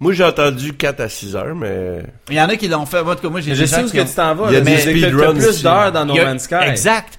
Moi, 0.00 0.12
j'ai 0.12 0.24
entendu 0.24 0.72
4 0.74 1.00
à 1.00 1.08
6 1.08 1.36
heures, 1.36 1.54
mais... 1.54 2.02
Il 2.28 2.34
y 2.34 2.40
en 2.40 2.48
a 2.48 2.56
qui 2.56 2.68
l'ont 2.68 2.84
fait. 2.86 3.02
Moi, 3.02 3.12
en 3.12 3.16
tout 3.16 3.22
cas, 3.22 3.28
moi, 3.28 3.40
j'ai 3.40 3.54
Je 3.54 3.60
des 3.62 3.66
sais 3.66 3.82
où 3.84 3.90
que 3.90 3.98
ont- 4.00 4.04
tu 4.04 4.14
t'en 4.14 4.34
vas. 4.34 4.46
Il 4.48 4.54
y 4.54 4.56
a 4.56 4.60
des 4.60 4.70
mais 4.70 4.76
t'as 4.76 4.90
speedruns 4.90 5.32
plus 5.34 5.46
aussi. 5.48 5.62
d'heures 5.62 5.92
dans 5.92 6.04
No 6.04 6.14
Man's 6.14 6.42
Sky. 6.42 6.54
Exact. 6.66 7.18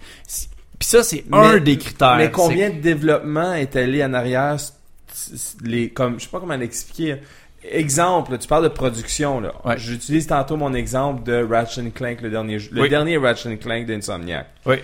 Puis 0.78 0.88
ça, 0.90 1.02
c'est 1.04 1.24
Mais- 1.30 1.38
un 1.38 1.58
des 1.60 1.78
critères. 1.78 2.18
Mais 2.18 2.30
combien 2.32 2.70
de 2.70 2.80
développement 2.82 3.54
est 3.54 3.76
allé 3.76 4.04
en 4.04 4.14
arrière 4.14 4.58
les 5.64 5.90
comme 5.90 6.20
je 6.20 6.26
sais 6.26 6.30
pas 6.30 6.40
comment 6.42 6.58
l'expliquer. 6.58 7.16
Exemple, 7.72 8.38
tu 8.38 8.48
parles 8.48 8.66
de 8.66 8.70
production 8.70 9.40
là. 9.40 9.54
Ouais. 9.64 9.76
J'utilise 9.78 10.28
tantôt 10.28 10.58
mon 10.58 10.74
exemple 10.74 11.24
de 11.24 11.42
Ratchet 11.50 11.90
Clank 11.96 12.22
le 12.22 12.30
dernier 12.30 12.60
le 12.72 12.82
Oui. 12.82 12.90
dernier 12.90 13.18
Ratchet 13.18 13.58
Clank 13.58 13.86
d'Insomniac 13.88 14.48
Oui. 14.66 14.76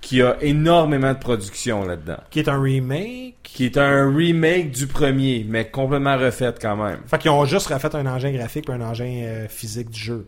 Qui 0.00 0.22
a 0.22 0.36
énormément 0.40 1.12
de 1.12 1.18
production 1.18 1.84
là-dedans. 1.86 2.16
Qui 2.30 2.38
est 2.40 2.48
un 2.48 2.60
remake? 2.60 3.34
Qui 3.42 3.66
est 3.66 3.76
un 3.78 4.14
remake 4.14 4.70
du 4.70 4.86
premier 4.86 5.44
mais 5.48 5.66
complètement 5.66 6.16
refait 6.16 6.54
quand 6.60 6.76
même. 6.76 6.98
Fait 7.06 7.18
qu'ils 7.18 7.30
ont 7.30 7.44
juste 7.44 7.66
refait 7.66 7.94
un 7.94 8.06
engin 8.06 8.30
graphique 8.32 8.68
ou 8.68 8.72
un 8.72 8.80
engin 8.80 9.10
euh, 9.24 9.46
physique 9.48 9.90
du 9.90 10.00
jeu. 10.00 10.26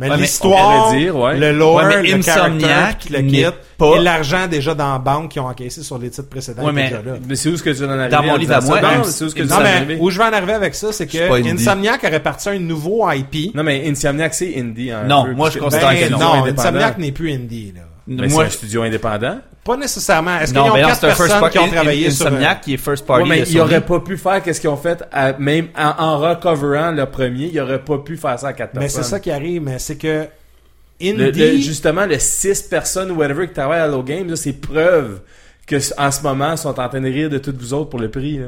Mais 0.00 0.08
Ouais, 0.08 0.16
l'histoire, 0.16 0.92
ouais. 0.94 1.36
le 1.36 1.50
lore, 1.50 1.74
Ouais, 1.74 2.02
mais 2.02 2.08
le 2.08 2.14
Insomniac 2.18 3.10
le 3.10 3.20
kit, 3.22 3.44
pas- 3.76 3.96
et 3.96 3.98
l'argent 3.98 4.46
déjà 4.46 4.72
dans 4.72 4.92
la 4.92 4.98
banque 5.00 5.32
qu'ils 5.32 5.42
ont 5.42 5.46
encaissé 5.48 5.82
sur 5.82 5.98
les 5.98 6.08
titres 6.10 6.28
précédents 6.28 6.72
mais- 6.72 6.84
déjà 6.84 7.02
là. 7.02 7.14
Mais 7.28 7.34
c'est 7.34 7.48
où 7.48 7.56
ce 7.56 7.64
que 7.64 7.70
tu 7.70 7.84
en 7.84 7.90
arrives 7.90 8.12
Dans 8.12 8.22
mon 8.22 8.36
livre 8.36 8.54
à 8.54 8.60
moi, 8.60 8.78
c'est 9.04 9.24
où 9.24 9.28
ce 9.28 9.34
que 9.34 9.42
tu 9.42 9.48
Non, 9.48 9.56
en 9.56 9.60
mais 9.60 9.68
arrives? 9.70 9.98
où 10.00 10.08
je 10.10 10.18
vais 10.18 10.24
en 10.24 10.32
arriver 10.32 10.52
avec 10.52 10.76
ça, 10.76 10.92
c'est 10.92 11.08
que. 11.08 11.48
Insomniac 11.52 12.04
aurait 12.04 12.22
parti 12.22 12.48
un 12.48 12.60
nouveau 12.60 13.10
IP. 13.10 13.52
Non 13.56 13.64
mais 13.64 13.88
Insomniac 13.88 14.34
c'est 14.34 14.54
indie 14.56 14.92
un 14.92 15.02
Non, 15.02 15.24
peu, 15.24 15.32
moi, 15.32 15.50
je 15.50 15.58
considère 15.58 15.88
Ben, 15.88 16.06
que 16.06 16.12
non. 16.12 16.18
non, 16.20 16.32
indépendant. 16.44 16.68
Insomniac 16.68 16.98
n'est 16.98 17.10
plus 17.12 17.32
indie, 17.32 17.72
là. 17.74 17.82
Mais 18.08 18.26
moi, 18.28 18.44
c'est 18.44 18.48
un 18.48 18.50
studio 18.50 18.82
indépendant. 18.82 19.38
Pas 19.64 19.76
nécessairement. 19.76 20.38
Est-ce 20.38 20.52
qu'ils 20.52 20.62
non, 20.62 20.70
ont 20.70 20.74
mais 20.74 20.82
non, 20.82 20.88
quatre 20.88 21.00
c'est 21.00 21.06
un 21.06 21.14
first 21.14 21.20
personnes 21.20 21.40
party. 21.40 21.58
qui 21.58 21.64
ont 21.64 21.68
travaillé 21.70 22.10
sur... 22.10 22.26
Insomniac, 22.26 22.60
qui 22.62 22.74
est 22.74 22.78
first 22.78 23.04
party. 23.06 23.22
Ouais, 23.22 23.28
mais 23.28 23.36
de 23.36 23.42
ils 23.42 23.46
Sony. 23.48 23.60
auraient 23.60 23.80
pas 23.84 24.00
pu 24.00 24.16
faire 24.16 24.42
qu'est-ce 24.42 24.60
qu'ils 24.60 24.70
ont 24.70 24.76
fait 24.78 25.04
à- 25.12 25.34
même 25.34 25.68
en, 25.76 25.92
en 25.98 26.18
recoverant 26.18 26.90
le 26.90 27.04
premier, 27.06 27.50
ils 27.52 27.60
auraient 27.60 27.84
pas 27.84 27.98
pu 27.98 28.16
faire 28.16 28.38
ça 28.38 28.48
à 28.48 28.52
quatre 28.54 28.72
Mais 28.74 28.80
personnes. 28.82 29.02
c'est 29.02 29.10
ça 29.10 29.20
qui 29.20 29.30
arrive, 29.30 29.62
mais 29.62 29.78
c'est 29.78 29.96
que 29.96 30.26
Indie... 31.00 31.12
Le- 31.16 31.30
le- 31.30 31.56
justement, 31.58 32.06
le 32.06 32.18
6 32.18 32.62
personnes 32.62 33.10
ou 33.10 33.16
whatever 33.16 33.46
qui 33.46 33.52
travaillent 33.54 33.80
à 33.80 33.86
Hello 33.86 34.02
Games, 34.02 34.28
là, 34.28 34.36
c'est 34.36 34.54
preuve 34.54 35.20
que 35.66 35.76
en 36.00 36.10
ce 36.10 36.22
moment, 36.22 36.52
ils 36.52 36.58
sont 36.58 36.80
en 36.80 36.88
train 36.88 37.00
de 37.00 37.06
rire 37.08 37.28
de 37.28 37.38
toutes 37.38 37.58
vous 37.58 37.74
autres 37.74 37.90
pour 37.90 38.00
le 38.00 38.10
prix. 38.10 38.38
là. 38.38 38.46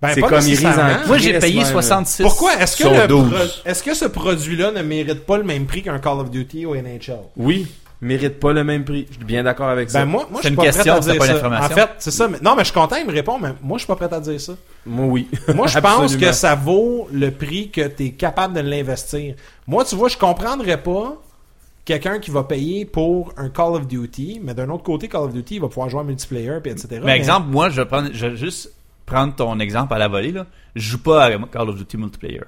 ben, 0.00 0.08
c'est 0.14 0.20
pas 0.22 0.28
comme 0.30 0.38
ils 0.46 0.54
risent 0.56 0.64
en. 0.64 1.06
Moi, 1.06 1.18
j'ai 1.18 1.32
Chris, 1.32 1.40
payé 1.40 1.58
même. 1.62 1.66
66. 1.70 2.22
Pourquoi 2.22 2.54
est-ce 2.60 2.76
que, 2.78 2.84
Sont 2.84 2.98
le 2.98 3.06
12. 3.06 3.30
pro- 3.30 3.44
est-ce 3.66 3.82
que 3.82 3.94
ce 3.94 4.06
produit-là 4.06 4.72
ne 4.72 4.80
mérite 4.82 5.26
pas 5.26 5.36
le 5.36 5.44
même 5.44 5.66
prix 5.66 5.82
qu'un 5.82 5.98
Call 5.98 6.18
of 6.20 6.30
Duty 6.30 6.64
ou 6.64 6.74
NHL? 6.74 7.18
Oui, 7.36 7.66
mérite 8.00 8.38
pas 8.40 8.52
le 8.52 8.62
même 8.64 8.84
prix. 8.84 9.06
Je 9.10 9.16
suis 9.16 9.24
bien 9.24 9.42
d'accord 9.42 9.68
avec 9.68 9.90
ça. 9.90 10.00
Ben 10.00 10.06
moi, 10.06 10.26
moi 10.30 10.40
je 10.40 10.48
C'est 10.48 10.48
suis 10.48 10.48
une 10.50 10.56
pas 10.56 10.62
question, 10.64 10.82
prêt 10.84 10.98
à 10.98 11.02
c'est 11.02 11.10
dire 11.12 11.18
pas 11.18 11.26
une 11.26 11.30
ça. 11.32 11.36
information. 11.38 11.72
En 11.74 11.78
fait, 11.78 11.88
c'est 11.98 12.10
ça. 12.10 12.28
mais- 12.28 12.38
non, 12.42 12.52
mais 12.54 12.60
je 12.60 12.64
suis 12.70 12.74
content, 12.74 12.96
il 12.96 13.06
me 13.06 13.12
répond, 13.12 13.38
mais 13.38 13.50
moi, 13.62 13.78
je 13.78 13.84
suis 13.84 13.86
pas 13.86 13.96
prêt 13.96 14.14
à 14.14 14.20
dire 14.20 14.40
ça. 14.40 14.52
Moi, 14.84 15.06
oui. 15.06 15.28
Moi, 15.54 15.66
je 15.66 15.78
pense 15.78 16.16
que 16.16 16.32
ça 16.32 16.54
vaut 16.54 17.08
le 17.12 17.30
prix 17.30 17.70
que 17.70 17.86
tu 17.88 18.04
es 18.06 18.10
capable 18.10 18.54
de 18.54 18.60
l'investir. 18.60 19.34
Moi, 19.66 19.84
tu 19.84 19.96
vois, 19.96 20.08
je 20.08 20.16
comprendrais 20.16 20.82
pas 20.82 21.16
quelqu'un 21.84 22.18
qui 22.18 22.30
va 22.30 22.42
payer 22.42 22.84
pour 22.84 23.32
un 23.36 23.48
Call 23.48 23.74
of 23.74 23.86
Duty, 23.86 24.40
mais 24.42 24.54
d'un 24.54 24.68
autre 24.70 24.82
côté, 24.82 25.08
Call 25.08 25.22
of 25.22 25.32
Duty, 25.32 25.56
il 25.56 25.60
va 25.60 25.68
pouvoir 25.68 25.88
jouer 25.88 26.00
en 26.00 26.04
multiplayer, 26.04 26.58
puis 26.62 26.72
etc. 26.72 27.00
Mais 27.04 27.16
exemple, 27.16 27.48
moi, 27.48 27.68
je 27.70 27.80
vais, 27.80 27.86
prendre, 27.86 28.08
je 28.12 28.26
vais 28.26 28.36
juste 28.36 28.72
prendre 29.06 29.34
ton 29.36 29.58
exemple 29.60 29.94
à 29.94 29.98
la 29.98 30.08
volée. 30.08 30.32
Là. 30.32 30.46
Je 30.74 30.82
joue 30.90 30.98
pas 31.02 31.24
à 31.26 31.30
Call 31.38 31.68
of 31.68 31.76
Duty 31.76 31.96
multiplayer. 31.96 32.40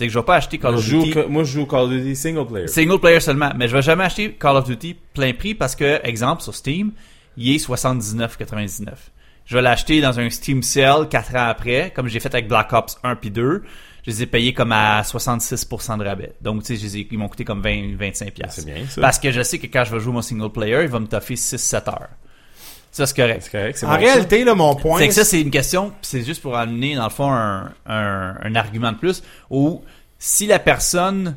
C'est 0.00 0.06
que 0.06 0.14
je 0.14 0.18
vais 0.18 0.24
pas 0.24 0.36
acheter 0.36 0.56
Call 0.56 0.76
of 0.76 0.88
Duty 0.88 1.14
moi, 1.28 1.44
je 1.44 1.52
joue 1.52 1.66
Call 1.66 1.80
of 1.80 1.90
Duty 1.90 2.16
single 2.16 2.46
player. 2.46 2.68
single 2.68 2.98
player 2.98 3.20
seulement. 3.20 3.50
Mais 3.54 3.68
je 3.68 3.76
vais 3.76 3.82
jamais 3.82 4.04
acheter 4.04 4.32
Call 4.32 4.56
of 4.56 4.64
Duty 4.64 4.96
plein 5.12 5.34
prix 5.34 5.54
parce 5.54 5.76
que, 5.76 6.00
exemple, 6.04 6.40
sur 6.40 6.54
Steam, 6.54 6.92
il 7.36 7.54
est 7.54 7.58
79,99. 7.68 8.88
Je 9.44 9.54
vais 9.54 9.60
l'acheter 9.60 10.00
dans 10.00 10.18
un 10.18 10.30
Steam 10.30 10.62
Sale 10.62 11.06
4 11.06 11.36
ans 11.36 11.48
après, 11.50 11.92
comme 11.94 12.08
j'ai 12.08 12.18
fait 12.18 12.34
avec 12.34 12.48
Black 12.48 12.72
Ops 12.72 12.98
1 13.04 13.14
puis 13.16 13.30
2. 13.30 13.62
Je 14.06 14.10
les 14.10 14.22
ai 14.22 14.26
payés 14.26 14.54
comme 14.54 14.72
à 14.72 15.02
66% 15.02 15.98
de 15.98 16.04
rabais. 16.04 16.32
Donc, 16.40 16.62
tu 16.62 16.78
sais, 16.78 17.06
ils 17.10 17.18
m'ont 17.18 17.28
coûté 17.28 17.44
comme 17.44 17.60
20, 17.60 17.94
25 17.98 18.32
piastres. 18.32 18.62
C'est 18.62 18.72
bien, 18.72 18.86
ça. 18.88 19.02
Parce 19.02 19.18
que 19.18 19.30
je 19.30 19.42
sais 19.42 19.58
que 19.58 19.66
quand 19.66 19.84
je 19.84 19.94
vais 19.94 20.00
jouer 20.00 20.14
mon 20.14 20.22
single 20.22 20.50
player, 20.50 20.80
il 20.80 20.88
va 20.88 20.98
me 20.98 21.08
toffer 21.08 21.34
6-7 21.34 21.90
heures. 21.90 22.08
Ça, 22.92 23.06
c'est 23.06 23.14
correct. 23.16 23.42
C'est 23.44 23.50
correct, 23.52 23.78
c'est 23.78 23.86
En 23.86 23.90
bon, 23.90 23.98
réalité, 23.98 24.42
là, 24.44 24.54
mon 24.54 24.74
point, 24.74 24.98
C'est 24.98 25.08
que 25.08 25.14
ça, 25.14 25.24
c'est 25.24 25.40
une 25.40 25.50
question, 25.50 25.90
pis 25.90 25.96
c'est 26.02 26.24
juste 26.24 26.42
pour 26.42 26.56
amener, 26.56 26.96
dans 26.96 27.04
le 27.04 27.10
fond, 27.10 27.30
un, 27.32 27.70
un, 27.86 28.34
un 28.42 28.54
argument 28.56 28.90
de 28.92 28.96
plus, 28.98 29.22
où 29.48 29.82
si 30.18 30.46
la 30.46 30.58
personne 30.58 31.36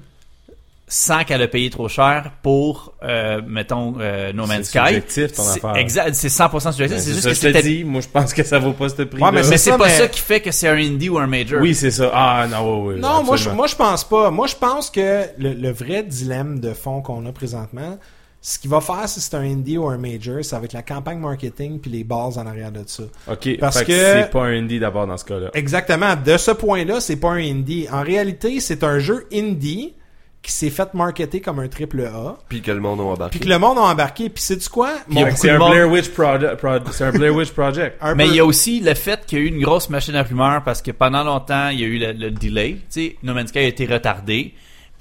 sent 0.87 1.23
qu'elle 1.25 1.41
a 1.41 1.47
payé 1.47 1.69
trop 1.69 1.87
cher 1.87 2.31
pour, 2.43 2.93
euh, 3.03 3.41
mettons, 3.47 3.95
euh, 3.99 4.31
No 4.33 4.45
Man's 4.45 4.67
C'est 4.69 4.77
Sky. 4.79 4.87
subjectif, 4.95 5.33
ton 5.33 5.43
c'est- 5.43 5.57
affaire. 5.65 5.75
Exact, 5.77 6.13
c'est 6.13 6.29
100% 6.29 6.65
Ben, 6.65 6.71
subjectif. 6.73 6.97
c'est 6.99 7.03
c'est 7.05 7.11
juste 7.13 7.23
ça 7.23 7.29
que 7.29 7.35
je 7.57 7.59
te 7.61 7.63
dis. 7.63 7.83
Moi, 7.83 8.01
je 8.01 8.07
pense 8.09 8.33
que 8.33 8.43
ça 8.43 8.59
vaut 8.59 8.73
pas 8.73 8.89
ce 8.89 9.01
prix. 9.03 9.21
Ouais, 9.21 9.31
mais 9.31 9.37
Mais 9.37 9.43
C'est 9.43 9.57
c'est 9.57 9.71
pas 9.77 9.85
mais- 9.85 9.89
ça 9.97 10.07
qui 10.07 10.19
fait 10.19 10.41
que 10.41 10.51
c'est 10.51 10.67
un 10.67 10.75
indie 10.77 11.09
ou 11.09 11.17
un 11.17 11.25
major. 11.27 11.61
Oui, 11.61 11.73
c'est 11.73 11.89
ça. 11.91 12.11
Ah, 12.13 12.45
non, 12.51 12.83
oui, 12.85 12.95
oui. 12.95 12.99
Non, 13.01 13.23
moi 13.23 13.37
je, 13.37 13.49
moi 13.49 13.65
je 13.67 13.75
pense 13.75 14.03
pas. 14.03 14.29
Moi 14.29 14.45
je 14.47 14.55
pense 14.55 14.89
que 14.91 15.23
le, 15.37 15.53
le 15.53 15.71
vrai 15.71 16.03
dilemme 16.03 16.59
de 16.59 16.73
fond 16.73 17.01
qu'on 17.01 17.25
a 17.25 17.31
présentement, 17.31 17.97
ce 18.45 18.59
qui 18.59 18.67
va 18.67 18.81
faire 18.81 19.07
si 19.07 19.21
c'est 19.21 19.35
un 19.35 19.41
indie 19.41 19.77
ou 19.77 19.87
un 19.87 19.97
major, 19.97 20.43
ça 20.43 20.59
va 20.59 20.65
être 20.65 20.73
la 20.73 20.81
campagne 20.83 21.17
marketing 21.17 21.79
puis 21.79 21.89
les 21.89 22.03
bases 22.03 22.37
en 22.37 22.45
arrière 22.45 22.73
de 22.73 22.83
ça. 22.85 23.03
OK, 23.31 23.57
Parce 23.57 23.79
fait 23.79 23.85
que, 23.85 23.91
que- 23.91 24.21
c'est 24.23 24.31
pas 24.31 24.43
un 24.43 24.57
indie 24.57 24.79
d'abord 24.79 25.07
dans 25.07 25.15
ce 25.17 25.23
cas-là. 25.23 25.49
Exactement. 25.53 26.15
De 26.17 26.35
ce 26.35 26.51
point-là, 26.51 26.99
c'est 26.99 27.15
pas 27.15 27.29
un 27.31 27.37
indie. 27.41 27.87
En 27.89 28.01
réalité, 28.03 28.59
c'est 28.59 28.83
un 28.83 28.99
jeu 28.99 29.25
indie 29.33 29.93
qui 30.41 30.51
s'est 30.51 30.71
fait 30.71 30.93
marketer 30.93 31.39
comme 31.39 31.59
un 31.59 31.69
triple 31.69 32.01
A, 32.01 32.35
Puis 32.49 32.61
que 32.61 32.69
le 32.71 32.81
monde 32.81 32.99
a 32.99 33.03
embarqué. 33.03 33.29
puis 33.39 33.39
que 33.39 33.49
le 33.49 33.57
monde 33.59 33.77
a 33.77 33.81
embarqué. 33.83 34.27
Puis 34.29 34.43
c'est 34.43 34.57
du 34.57 34.67
quoi 34.67 34.91
C'est 35.37 35.49
un 35.49 35.57
monde- 35.57 35.71
Blair 35.71 35.89
Witch 35.89 36.09
Project. 36.09 36.57
c'est 36.91 37.05
un 37.05 37.11
Blair 37.11 37.33
Witch 37.33 37.51
Project. 37.51 37.95
un 38.01 38.13
Mais 38.13 38.25
peu- 38.25 38.29
il 38.31 38.35
y 38.35 38.39
a 38.41 38.45
aussi 38.45 38.81
le 38.81 38.93
fait 38.93 39.25
qu'il 39.25 39.37
y 39.37 39.41
a 39.41 39.45
eu 39.45 39.47
une 39.47 39.63
grosse 39.63 39.89
machine 39.89 40.15
à 40.17 40.23
rumeurs 40.23 40.61
parce 40.65 40.81
que 40.81 40.91
pendant 40.91 41.23
longtemps, 41.23 41.69
il 41.69 41.79
y 41.79 41.83
a 41.85 41.87
eu 41.87 41.97
le, 41.97 42.11
le 42.11 42.29
delay. 42.31 42.73
Tu 42.73 42.81
sais, 42.89 43.15
No 43.23 43.33
Man's 43.33 43.51
Sky 43.51 43.59
a 43.59 43.61
été 43.63 43.85
retardé. 43.85 44.53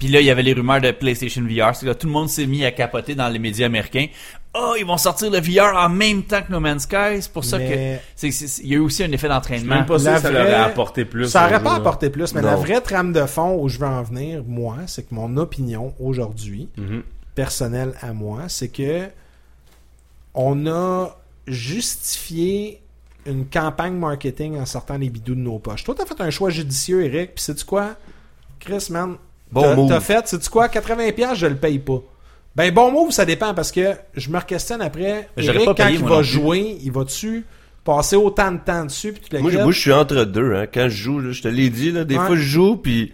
Puis 0.03 0.11
là, 0.11 0.19
il 0.19 0.25
y 0.25 0.29
avait 0.29 0.43
les 0.43 0.51
rumeurs 0.51 0.81
de 0.81 0.91
PlayStation 0.91 1.41
VR. 1.43 1.73
C'est 1.73 1.81
que 1.85 1.85
là, 1.85 1.95
tout 1.95 2.07
le 2.07 2.11
monde 2.13 2.27
s'est 2.27 2.45
mis 2.45 2.65
à 2.65 2.71
capoter 2.73 3.15
dans 3.15 3.29
les 3.29 3.39
médias 3.39 3.67
américains. 3.67 4.07
Oh, 4.53 4.73
ils 4.77 4.85
vont 4.85 4.97
sortir 4.97 5.31
le 5.31 5.39
VR 5.39 5.77
en 5.77 5.87
même 5.87 6.23
temps 6.23 6.41
que 6.41 6.51
No 6.51 6.59
Man's 6.59 6.83
Sky. 6.83 7.21
C'est 7.21 7.31
pour 7.31 7.45
ça 7.45 7.57
que 7.57 7.63
Mais- 7.63 8.01
c'est, 8.13 8.29
c'est- 8.31 8.61
il 8.63 8.67
y 8.69 8.73
a 8.73 8.75
eu 8.75 8.79
aussi 8.81 9.01
un 9.01 9.05
effet 9.07 9.15
Je 9.15 9.19
suis 9.21 9.29
d'entraînement. 9.29 9.75
même 9.75 9.85
pas 9.85 9.95
que 9.95 10.01
ça 10.01 10.19
vraie- 10.19 10.31
leur 10.33 10.41
aurait 10.43 10.53
apporté 10.55 11.05
plus. 11.05 11.27
Ça 11.29 11.43
au 11.43 11.49
aurait 11.49 11.63
pas 11.63 11.75
apporté 11.75 12.09
plus, 12.09 12.35
mais 12.35 12.41
la 12.41 12.57
vraie 12.57 12.81
trame 12.81 13.13
de 13.13 13.25
fond 13.25 13.57
où 13.61 13.69
je 13.69 13.79
veux 13.79 13.87
en 13.87 14.03
venir, 14.03 14.43
moi, 14.45 14.75
c'est 14.87 15.07
que 15.07 15.15
mon 15.15 15.37
opinion 15.37 15.93
aujourd'hui, 16.01 16.67
Mhm. 16.77 17.03
personnelle 17.33 17.93
à 18.01 18.11
moi, 18.11 18.41
c'est 18.49 18.67
que 18.67 19.07
on 20.33 20.67
a 20.67 21.17
justifié 21.47 22.81
une 23.25 23.45
campagne 23.45 23.93
marketing 23.95 24.57
en 24.59 24.65
sortant 24.65 24.97
les 24.97 25.09
bidous 25.09 25.35
de 25.35 25.39
nos 25.39 25.59
poches. 25.59 25.83
Toi, 25.85 25.95
t'as 25.97 26.05
fait 26.05 26.19
un 26.21 26.29
choix 26.29 26.49
judicieux, 26.49 27.05
Eric, 27.05 27.35
puis 27.35 27.43
sais-tu 27.43 27.63
quoi? 27.63 27.95
Chris, 28.59 28.87
man, 28.89 29.15
Bon 29.53 29.87
t'as, 29.87 29.99
fait, 29.99 30.27
sais-tu 30.27 30.49
quoi? 30.49 30.67
80$, 30.67 31.35
je 31.35 31.45
le 31.47 31.55
paye 31.55 31.79
pas. 31.79 32.01
Ben, 32.55 32.71
bon 32.71 32.91
move, 32.91 33.11
ça 33.11 33.25
dépend, 33.25 33.53
parce 33.53 33.71
que 33.71 33.93
je 34.15 34.29
me 34.29 34.39
questionne 34.41 34.81
après, 34.81 35.27
Eric, 35.37 35.65
pas 35.65 35.73
quand 35.73 35.85
payé, 35.87 35.97
il 35.99 36.03
va 36.05 36.21
jouer, 36.21 36.77
il 36.83 36.91
va-tu 36.91 37.45
passer 37.83 38.15
autant 38.15 38.51
de 38.51 38.59
temps 38.59 38.85
dessus, 38.85 39.11
puis 39.13 39.21
tu 39.29 39.41
Moi, 39.41 39.51
je- 39.51 39.57
moi, 39.57 39.71
je 39.71 39.79
suis 39.79 39.91
entre 39.91 40.23
deux. 40.23 40.53
Hein. 40.55 40.67
Quand 40.73 40.87
je 40.87 40.95
joue, 40.95 41.19
là, 41.19 41.31
je 41.31 41.41
te 41.41 41.47
l'ai 41.47 41.69
dit, 41.69 41.91
là, 41.91 42.03
des 42.03 42.17
Ouais. 42.17 42.25
fois, 42.27 42.35
je 42.35 42.41
joue, 42.41 42.77
puis 42.77 43.11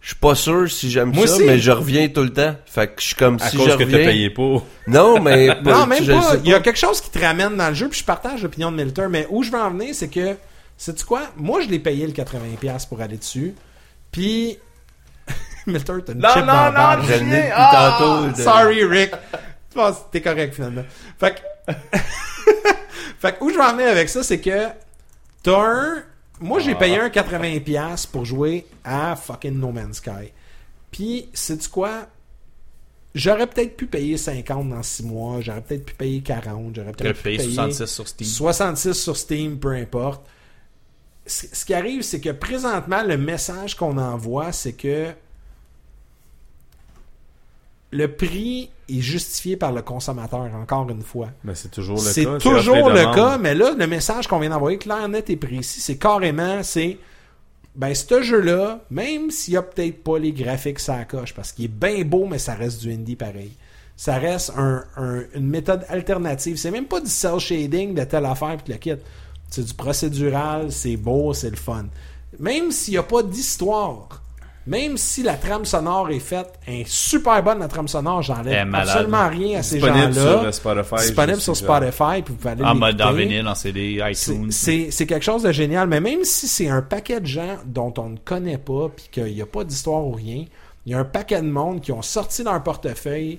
je 0.00 0.08
suis 0.08 0.16
pas 0.16 0.34
sûr 0.34 0.70
si 0.70 0.90
j'aime 0.90 1.12
Moi 1.12 1.26
ça, 1.26 1.34
aussi. 1.34 1.44
mais 1.44 1.58
je 1.58 1.70
reviens 1.70 2.08
tout 2.08 2.22
le 2.22 2.32
temps. 2.32 2.54
Fait 2.64 2.86
que 2.88 2.94
je 3.00 3.06
suis 3.08 3.14
comme 3.14 3.36
À 3.40 3.48
si 3.50 3.56
cause 3.56 3.66
je 3.66 3.72
que 3.72 3.78
t'as 3.78 3.84
reviens... 3.84 4.04
payé 4.06 4.30
pas. 4.30 4.62
Non, 4.88 5.20
mais... 5.22 5.48
Non, 5.62 5.86
même 5.86 6.02
je 6.02 6.12
pas. 6.12 6.36
Il 6.42 6.50
y 6.50 6.54
a 6.54 6.60
quelque 6.60 6.78
chose 6.78 7.00
qui 7.00 7.10
te 7.10 7.18
ramène 7.18 7.56
dans 7.56 7.68
le 7.68 7.74
jeu, 7.74 7.88
puis 7.88 8.00
je 8.00 8.04
partage 8.04 8.42
l'opinion 8.42 8.72
de 8.72 8.76
Milter, 8.82 9.06
mais 9.10 9.26
où 9.30 9.42
je 9.42 9.50
veux 9.52 9.58
en 9.60 9.70
venir, 9.70 9.94
c'est 9.94 10.08
que, 10.08 10.34
sais-tu 10.78 11.04
quoi? 11.04 11.22
Moi, 11.36 11.60
je 11.60 11.68
l'ai 11.68 11.78
payé 11.78 12.06
le 12.06 12.12
80$ 12.12 12.86
pour 12.88 13.00
aller 13.02 13.18
dessus, 13.18 13.54
puis... 14.10 14.58
Milter, 15.72 15.94
t'as 16.04 16.12
une 16.12 16.20
Non, 16.20 16.28
chip 16.30 16.40
non, 16.40 16.46
dans 16.46 16.52
la 16.52 16.66
non, 16.70 16.72
barbe. 16.74 17.04
Je 17.06 17.24
l'ai 17.24 17.50
Ah, 17.54 17.96
tantôt. 17.98 18.28
de- 18.36 18.42
Sorry, 18.42 18.84
Rick. 18.84 19.10
Tu 19.70 19.74
penses 19.76 19.96
t'es 20.10 20.20
correct, 20.20 20.54
finalement. 20.54 20.84
Fait 21.18 21.34
que... 21.66 21.72
fait 23.18 23.38
que 23.38 23.44
où 23.44 23.50
je 23.50 23.54
veux 23.56 23.62
en 23.62 23.72
venir 23.74 23.88
avec 23.88 24.08
ça, 24.08 24.22
c'est 24.22 24.40
que 24.40 24.68
t'as 25.42 25.60
un... 25.60 26.02
Moi, 26.40 26.60
j'ai 26.60 26.72
Ah. 26.72 26.76
payé 26.76 26.98
un 27.00 27.08
80$ 27.08 28.06
pour 28.10 28.24
jouer 28.24 28.66
à 28.84 29.16
fucking 29.16 29.58
No 29.58 29.72
Man's 29.72 29.96
Sky. 29.96 30.32
Puis, 30.90 31.28
sais-tu 31.32 31.68
quoi? 31.68 32.06
J'aurais 33.14 33.46
peut-être 33.46 33.76
pu 33.76 33.86
payer 33.86 34.18
50 34.18 34.68
dans 34.68 34.82
6 34.82 35.02
mois, 35.04 35.40
j'aurais 35.40 35.62
peut-être 35.62 35.86
pu 35.86 35.94
payer 35.94 36.20
40, 36.20 36.74
j'aurais 36.76 36.92
peut-être 36.92 37.16
pu 37.16 37.22
payer 37.22 37.38
66 37.38 37.86
sur 37.86 38.06
Steam. 38.06 38.28
66 38.28 38.92
sur 38.94 39.16
Steam, 39.16 39.58
peu 39.58 39.70
importe. 39.72 40.26
C- 41.24 41.48
Ce 41.50 41.64
qui 41.64 41.72
arrive, 41.72 42.02
c'est 42.02 42.20
que 42.20 42.28
présentement, 42.30 43.02
le 43.02 43.16
message 43.16 43.74
qu'on 43.74 43.96
envoie, 43.96 44.52
c'est 44.52 44.74
que 44.74 45.06
le 47.92 48.08
prix 48.08 48.70
est 48.88 49.00
justifié 49.00 49.56
par 49.56 49.72
le 49.72 49.82
consommateur, 49.82 50.48
encore 50.54 50.88
une 50.90 51.02
fois. 51.02 51.28
Mais 51.44 51.54
c'est 51.54 51.70
toujours 51.70 51.96
le 51.98 52.02
cas. 52.04 52.10
C'est 52.12 52.38
toujours 52.38 52.88
le 52.90 53.14
cas, 53.14 53.38
mais 53.38 53.54
là, 53.54 53.72
le 53.76 53.86
message 53.86 54.26
qu'on 54.28 54.38
vient 54.38 54.50
d'envoyer, 54.50 54.78
clair, 54.78 55.08
net 55.08 55.28
et 55.30 55.36
précis, 55.36 55.80
c'est 55.80 55.96
carrément, 55.96 56.62
c'est, 56.62 56.98
ben, 57.74 57.94
ce 57.94 58.22
jeu-là, 58.22 58.80
même 58.90 59.30
s'il 59.30 59.54
y 59.54 59.56
a 59.56 59.62
peut-être 59.62 60.02
pas 60.02 60.18
les 60.18 60.32
graphiques 60.32 60.78
ça 60.80 61.04
coche, 61.04 61.34
parce 61.34 61.52
qu'il 61.52 61.64
est 61.66 61.68
bien 61.68 62.04
beau, 62.04 62.26
mais 62.26 62.38
ça 62.38 62.54
reste 62.54 62.80
du 62.82 62.92
indie 62.92 63.16
pareil. 63.16 63.52
ça 63.98 64.18
reste 64.18 64.52
un- 64.58 64.84
un- 64.98 65.22
une 65.34 65.46
méthode 65.46 65.86
alternative. 65.88 66.58
C'est 66.58 66.70
même 66.70 66.84
pas 66.84 67.00
du 67.00 67.08
cell 67.08 67.38
shading 67.38 67.94
de 67.94 68.04
telle 68.04 68.26
affaire 68.26 68.58
puis 68.62 68.74
le 68.74 68.78
kit. 68.78 68.92
C'est 69.48 69.64
du 69.64 69.72
procédural, 69.72 70.70
c'est 70.70 70.98
beau, 70.98 71.32
c'est 71.32 71.48
le 71.48 71.56
fun. 71.56 71.86
Même 72.38 72.72
s'il 72.72 72.92
n'y 72.92 72.98
a 72.98 73.02
pas 73.02 73.22
d'histoire, 73.22 74.20
même 74.66 74.96
si 74.96 75.22
la 75.22 75.34
trame 75.34 75.64
sonore 75.64 76.10
est 76.10 76.18
faite, 76.18 76.58
est 76.66 76.86
super 76.88 77.42
bonne 77.42 77.58
la 77.60 77.68
trame 77.68 77.86
sonore, 77.88 78.22
j'enlève 78.22 78.68
absolument 78.74 79.28
rien 79.28 79.58
à 79.60 79.62
ces 79.62 79.76
Disponible 79.78 80.12
sur 80.14 80.22
gens-là. 80.22 80.44
euh, 80.48 80.52
Spotify. 80.52 80.94
Disponible 81.06 81.40
sur. 81.40 81.56
Spotify, 81.56 82.22
puis 82.22 82.32
vous 82.32 82.34
pouvez 82.34 82.50
aller 82.50 82.64
En 82.64 82.74
mode 82.74 83.00
en 83.00 83.12
vinyle, 83.12 83.46
en 83.46 83.54
CD, 83.54 84.02
C'est- 84.14 84.32
iTunes. 84.32 84.50
C'est 84.50 84.88
c'est 84.90 85.06
quelque 85.06 85.24
chose 85.24 85.42
de 85.44 85.52
génial, 85.52 85.86
mais 85.88 86.00
même 86.00 86.24
si 86.24 86.48
c'est 86.48 86.68
un 86.68 86.82
paquet 86.82 87.20
de 87.20 87.26
gens 87.26 87.56
dont 87.64 87.94
on 87.98 88.10
ne 88.10 88.16
connaît 88.18 88.58
pas, 88.58 88.88
puis 88.94 89.06
qu'il 89.10 89.34
n'y 89.34 89.42
a 89.42 89.46
pas 89.46 89.64
d'histoire 89.64 90.04
ou 90.04 90.12
rien, 90.12 90.44
il 90.84 90.92
y 90.92 90.94
a 90.94 90.98
un 90.98 91.04
paquet 91.04 91.40
de 91.42 91.48
monde 91.48 91.80
qui 91.80 91.92
ont 91.92 92.02
sorti 92.02 92.42
leur 92.42 92.62
portefeuille, 92.62 93.38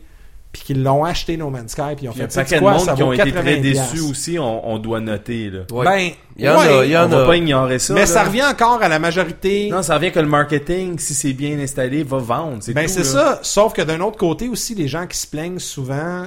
puis 0.57 0.73
qui 0.73 0.79
l'ont 0.79 1.03
acheté 1.03 1.37
No 1.37 1.49
Man's 1.49 1.71
Sky, 1.71 1.81
puis 1.95 2.05
ils 2.05 2.09
ont 2.09 2.13
Il 2.15 2.19
y 2.19 2.23
a 2.23 2.29
fait 2.29 2.41
paquet 2.41 2.55
de 2.55 2.59
quoi, 2.61 2.71
monde 2.73 2.81
ça 2.81 2.93
qui 2.93 3.03
ont 3.03 3.13
été 3.13 3.31
très 3.31 3.59
80 3.59 3.61
déçus 3.61 3.99
aussi, 4.01 4.39
on, 4.39 4.67
on 4.69 4.79
doit 4.79 4.99
noter. 4.99 5.49
Là. 5.51 5.59
Ouais. 5.71 5.85
Ben, 5.85 6.09
Il 6.37 6.45
y 6.45 6.49
en 6.49 6.57
ouais, 6.59 6.67
a, 6.79 6.85
il 6.85 6.91
y 6.91 6.97
en 6.97 7.05
on 7.05 7.09
va 7.09 7.23
a. 7.23 7.25
pas 7.27 7.35
ignorer 7.37 7.79
ça. 7.79 7.93
mais 7.93 8.01
là. 8.01 8.05
ça 8.07 8.23
revient 8.23 8.43
encore 8.43 8.81
à 8.81 8.87
la 8.87 8.97
majorité. 8.99 9.69
Non, 9.69 9.83
ça 9.83 9.95
revient 9.95 10.11
que 10.11 10.19
le 10.19 10.27
marketing, 10.27 10.97
si 10.99 11.13
c'est 11.13 11.33
bien 11.33 11.59
installé, 11.59 12.03
va 12.03 12.17
vendre. 12.17 12.57
C'est 12.61 12.73
Ben 12.73 12.85
tout, 12.87 12.91
c'est 12.91 12.99
là. 12.99 13.05
ça, 13.05 13.39
sauf 13.43 13.73
que 13.73 13.81
d'un 13.83 13.99
autre 14.01 14.17
côté 14.17 14.47
aussi, 14.47 14.73
les 14.73 14.87
gens 14.87 15.05
qui 15.05 15.17
se 15.17 15.27
plaignent 15.27 15.59
souvent, 15.59 16.23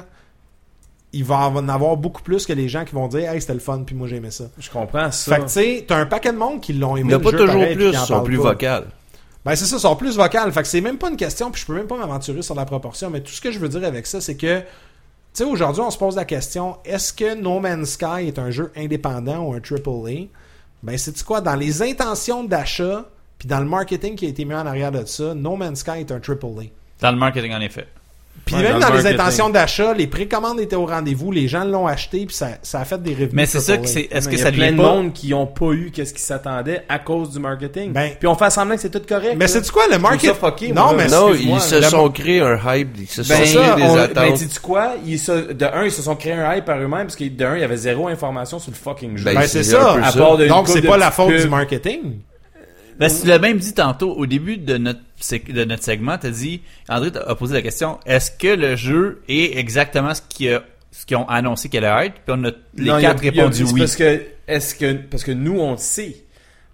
il 1.13 1.25
va 1.25 1.37
en 1.49 1.69
avoir 1.69 1.97
beaucoup 1.97 2.23
plus 2.23 2.47
que 2.47 2.53
les 2.53 2.69
gens 2.69 2.85
qui 2.85 2.95
vont 2.95 3.09
dire 3.09 3.29
«Hey, 3.33 3.41
c'était 3.41 3.55
le 3.55 3.59
fun, 3.61 3.83
puis 3.85 3.97
moi 3.97 4.07
j'aimais 4.07 4.31
ça». 4.31 4.45
Je 4.59 4.71
comprends 4.71 5.11
ça. 5.11 5.35
Fait 5.35 5.41
que 5.41 5.47
tu 5.47 5.53
sais, 5.53 5.85
t'as 5.89 5.97
un 5.97 6.07
paquet 6.07 6.33
de 6.33 6.39
monde 6.39 6.61
qui 6.61 6.73
l'ont 6.73 6.97
Il 6.97 7.01
aimé 7.01 7.09
n'y 7.09 7.15
a 7.15 7.19
pas 7.19 7.31
jeu 7.31 7.39
toujours 7.39 7.55
pareil, 7.61 7.75
plus, 7.75 7.89
ils 7.89 7.99
sont 7.99 8.23
plus 8.23 8.37
pas. 8.37 8.43
vocales. 8.45 8.87
Ben 9.45 9.57
c'est 9.57 9.65
ça, 9.65 9.79
sont 9.79 9.97
plus 9.97 10.17
vocales. 10.17 10.53
Fait 10.53 10.63
que 10.63 10.69
c'est 10.69 10.81
même 10.81 10.99
pas 10.99 11.09
une 11.09 11.17
question, 11.17 11.51
puis 11.51 11.63
je 11.63 11.67
peux 11.67 11.75
même 11.75 11.87
pas 11.87 11.97
m'aventurer 11.97 12.43
sur 12.43 12.55
la 12.55 12.65
proportion, 12.67 13.11
mais 13.11 13.21
tout 13.21 13.33
ce 13.33 13.41
que 13.41 13.51
je 13.51 13.59
veux 13.59 13.69
dire 13.69 13.85
avec 13.85 14.07
ça, 14.07 14.21
c'est 14.21 14.37
que, 14.37 14.61
tu 14.61 14.67
sais, 15.33 15.45
aujourd'hui, 15.45 15.83
on 15.83 15.91
se 15.91 15.99
pose 15.99 16.17
la 16.17 16.25
question, 16.25 16.77
est-ce 16.85 17.13
que 17.13 17.35
No 17.35 17.59
Man's 17.61 17.91
Sky 17.91 18.27
est 18.29 18.39
un 18.39 18.51
jeu 18.51 18.71
indépendant 18.77 19.41
ou 19.41 19.55
un 19.55 19.61
AAA? 19.61 20.27
Ben 20.83 20.97
c'est 20.99 21.23
quoi, 21.25 21.41
dans 21.41 21.57
les 21.57 21.83
intentions 21.83 22.45
d'achat, 22.45 23.07
puis 23.39 23.49
dans 23.49 23.61
le 23.61 23.67
marketing 23.67 24.15
qui 24.15 24.27
a 24.27 24.29
été 24.29 24.45
mis 24.45 24.55
en 24.55 24.67
arrière 24.67 24.93
de 24.93 25.05
ça, 25.07 25.35
No 25.35 25.57
Man's 25.57 25.81
Sky 25.81 26.01
est 26.01 26.13
un 26.13 26.21
AAA. 26.21 26.65
Dans 27.01 27.11
le 27.11 27.17
marketing, 27.17 27.53
en 27.55 27.61
effet. 27.61 27.87
Puis 28.47 28.57
Ouais, 28.57 28.63
même 28.63 28.73
dans 28.75 28.79
dans, 28.81 28.87
le 28.89 28.97
les 28.97 29.03
marketing. 29.03 29.21
intentions 29.21 29.51
d'achat, 29.51 29.95
les 29.95 30.07
précommandes 30.09 30.59
étaient 30.59 30.75
au 30.75 30.87
rendez-vous, 30.87 31.31
les 31.31 31.47
gens 31.47 31.63
l'ont 31.63 31.87
acheté, 31.87 32.27
puis 32.27 32.35
ça, 32.35 32.49
ça 32.63 32.81
a 32.81 32.85
fait 32.85 33.01
des 33.01 33.13
revenus. 33.13 33.31
Mais 33.35 33.47
c'est 33.47 33.61
ça 33.61 33.77
que 33.77 33.87
c'est. 33.87 34.09
Est-ce 34.11 34.29
Mais 34.29 34.35
que 34.35 34.37
il 34.37 34.41
y 34.41 34.43
ça 34.43 34.49
a 34.49 34.53
plein 34.53 34.73
de 34.73 34.77
pas. 34.77 34.83
monde 34.83 35.13
qui 35.13 35.33
ont 35.35 35.47
pas 35.47 35.71
eu 35.73 35.93
qu'est-ce 35.95 36.13
qu'ils 36.13 36.23
s'attendaient 36.23 36.83
à 36.89 36.99
cause 36.99 37.31
du 37.31 37.39
marketing. 37.39 37.93
Ben- 37.93 38.11
Puis 38.19 38.27
on 38.27 38.35
fait 38.35 38.51
semblant 38.51 38.75
que 38.75 38.81
c'est 38.81 38.91
tout 38.91 39.03
correct. 39.07 39.35
Mais 39.37 39.47
c'est 39.47 39.71
quoi 39.71 39.85
le 39.87 39.93
Je 39.93 39.99
trouve 39.99 40.11
market? 40.11 40.31
ça 40.31 40.35
fucké, 40.35 40.69
non, 40.73 40.83
moi, 40.87 40.95
mais. 40.97 41.07
Non, 41.09 41.29
excuse-moi, 41.29 41.59
ils 41.59 41.63
se 41.63 41.81
sont 41.83 42.09
créés 42.11 42.41
un 42.41 42.59
hype, 42.75 42.89
ils 42.99 43.07
se 43.07 43.23
sont 43.23 43.29
Ben, 43.35 43.41
créés 43.43 43.55
ça, 43.55 43.75
des 43.77 43.83
on- 43.83 43.95
ben, 43.95 44.01
attentes. 44.01 44.35
dis-tu 44.35 44.61
quoi? 44.61 44.95
Ils 45.07 45.19
se- 45.19 45.53
de 45.53 45.65
un, 45.67 45.85
ils 45.85 45.93
se 45.93 46.03
sont 46.03 46.17
créés 46.17 46.33
un 46.33 46.55
hype 46.57 46.65
par 46.65 46.79
eux-mêmes 46.79 47.03
parce 47.07 47.17
que 47.17 47.29
de 47.29 47.45
un, 47.45 47.55
il 47.57 47.61
y 47.61 47.65
avait 47.65 47.77
zéro 47.77 48.09
information 48.09 48.59
sur 48.59 48.73
le 48.73 48.77
fucking 48.77 49.17
jeu. 49.17 49.25
Ben, 49.27 49.35
Ben, 49.35 49.47
c'est 49.47 49.63
ça. 49.63 49.97
à 50.03 50.11
part 50.13 50.37
de 50.39 50.47
Donc 50.49 50.67
c'est 50.67 50.83
pas 50.83 50.97
la 50.97 51.11
faute 51.13 51.37
du 51.37 51.49
marketing. 51.49 52.21
Ben, 53.01 53.11
tu 53.11 53.27
l'as 53.27 53.39
même 53.39 53.59
dit 53.59 53.73
tantôt, 53.75 54.13
au 54.13 54.27
début 54.27 54.59
de 54.59 54.77
notre, 54.77 55.01
de 55.51 55.65
notre 55.65 55.83
segment, 55.83 56.19
t'as 56.19 56.31
dit, 56.31 56.61
André 56.89 57.11
a 57.27 57.35
posé 57.35 57.55
la 57.55 57.63
question, 57.63 57.99
est-ce 58.07 58.31
que 58.31 58.49
le 58.55 58.77
jeu 58.77 59.23
est 59.29 59.59
exactement 59.59 60.13
ce 60.15 60.21
a- 60.55 60.63
ce 60.93 61.07
qu'ils 61.07 61.17
ont 61.17 61.27
annoncé 61.29 61.69
qu'elle 61.69 61.85
allait 61.87 62.09
être? 62.09 62.15
Puis 62.17 62.23
on 62.37 62.45
a 62.45 62.51
les 62.77 62.85
Non, 62.91 63.01
quatre 63.01 63.21
répondu 63.23 63.65
oui. 63.65 63.81
Parce 63.81 63.97
que, 63.97 64.23
est-ce 64.47 64.75
que, 64.75 64.93
parce 64.93 65.25
que 65.25 65.33
nous, 65.33 65.59
on 65.59 65.73
le 65.73 65.77
sait. 65.79 66.17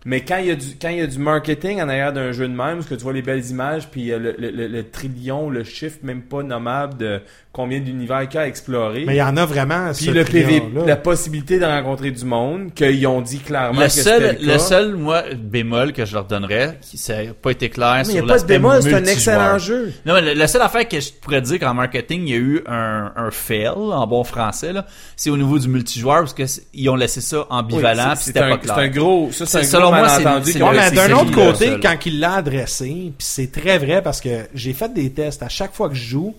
Mais 0.05 0.21
quand 0.25 0.39
il 0.39 0.47
y 0.47 0.51
a 0.53 0.55
du, 0.55 0.67
quand 0.81 0.89
il 0.89 0.99
y 0.99 1.01
a 1.01 1.07
du 1.07 1.19
marketing 1.19 1.81
en 1.83 1.89
arrière 1.89 2.13
d'un 2.13 2.31
jeu 2.33 2.47
de 2.49 2.53
même, 2.55 2.77
parce 2.77 2.87
que 2.87 2.95
tu 2.95 3.03
vois 3.03 3.13
les 3.13 3.23
belles 3.23 3.45
images, 3.51 3.89
puis 3.91 4.13
euh, 4.13 4.19
le, 4.19 4.37
le, 4.39 4.51
le, 4.51 4.69
le 4.69 4.89
trillion, 4.89 5.51
le 5.51 5.65
chiffre 5.65 5.99
même 6.05 6.23
pas 6.23 6.43
nommable 6.45 6.97
de 6.97 7.21
combien 7.57 7.81
d'univers 7.81 8.29
qu'il 8.29 8.35
y 8.37 8.39
a 8.39 8.43
à 8.43 8.47
explorer. 8.49 9.05
Mais 9.07 9.15
il 9.15 9.19
y 9.19 9.23
en 9.23 9.37
a 9.39 9.47
vraiment. 9.47 9.91
puis 9.97 10.05
ce 10.05 10.11
le 10.11 10.25
PV, 10.25 10.63
la 10.87 10.97
possibilité 10.97 11.59
de 11.59 11.65
rencontrer 11.65 12.11
du 12.11 12.25
monde, 12.27 12.75
qu'ils 12.75 13.07
ont 13.07 13.23
dit 13.23 13.39
clairement 13.39 13.81
Le 13.81 13.87
que 13.87 13.93
seul, 13.93 14.37
le, 14.43 14.59
seul, 14.59 14.95
moi, 14.95 15.23
bémol 15.35 15.93
que 15.95 16.05
je 16.05 16.13
leur 16.13 16.25
donnerais, 16.27 16.79
qui 16.83 16.99
ça 16.99 17.25
n'a 17.25 17.33
pas 17.33 17.51
été 17.53 17.71
clair 17.71 17.95
Mais 17.95 18.01
il 18.03 18.05
sur 18.07 18.25
n'y 18.25 18.31
a 18.31 18.35
pas 18.35 18.39
de 18.41 18.47
bémol, 18.47 18.83
c'est 18.83 18.93
un 18.95 19.05
excellent 19.05 19.59
jeu. 19.59 19.93
Non, 20.05 20.15
mais 20.15 20.21
le- 20.21 20.33
la 20.35 20.47
seule 20.49 20.61
affaire 20.63 20.87
que 20.87 21.01
je 21.01 21.11
pourrais 21.13 21.41
dire 21.41 21.59
qu'en 21.59 21.73
marketing, 21.73 22.23
il 22.27 22.31
y 22.31 22.35
a 22.35 22.37
eu 22.37 22.63
un, 22.67 23.13
un 23.17 23.31
fail, 23.31 23.69
en 23.75 24.07
bon 24.07 24.23
français, 24.23 24.73
là, 24.75 24.87
c'est 25.17 25.31
au 25.31 25.37
niveau 25.39 25.59
du 25.59 25.69
multijoueur, 25.69 26.21
parce 26.21 26.35
que 26.35 26.47
c'est- 26.47 26.67
ils 26.75 26.89
ont 26.91 26.97
laissé 26.97 27.21
ça 27.23 27.47
ambivalent, 27.49 28.11
Oui, 28.11 28.17
c'était 28.19 28.41
pas 28.41 28.59
clair. 28.59 28.75
c'est 28.77 28.83
un 28.83 28.89
gros, 28.89 29.31
ça 29.33 29.47
c'est 29.47 29.59
un 29.59 29.63
C'est- 29.63 29.69
gros 29.79 29.79
selon 29.87 29.93
moi, 29.97 30.09
c'est- 30.11 30.23
malentendu. 30.25 30.53
le- 30.59 30.65
a- 30.65 30.73
mais 30.73 30.89
c'est 30.91 30.95
d'un 31.09 31.13
autre 31.17 31.31
côté, 31.33 31.71
quand 31.83 31.97
il 32.05 32.21
l'a 32.21 32.35
adressé, 32.35 32.85
puis 32.87 33.15
c'est 33.27 33.51
très 33.51 33.79
vrai 33.79 34.03
parce 34.03 34.21
que 34.21 34.29
j'ai 34.55 34.73
fait 34.75 34.93
des 34.93 35.11
tests 35.11 35.43
à 35.43 35.49
chaque 35.49 35.73
fois 35.73 35.89
que 35.89 35.95
je 35.95 36.05
joue. 36.07 36.35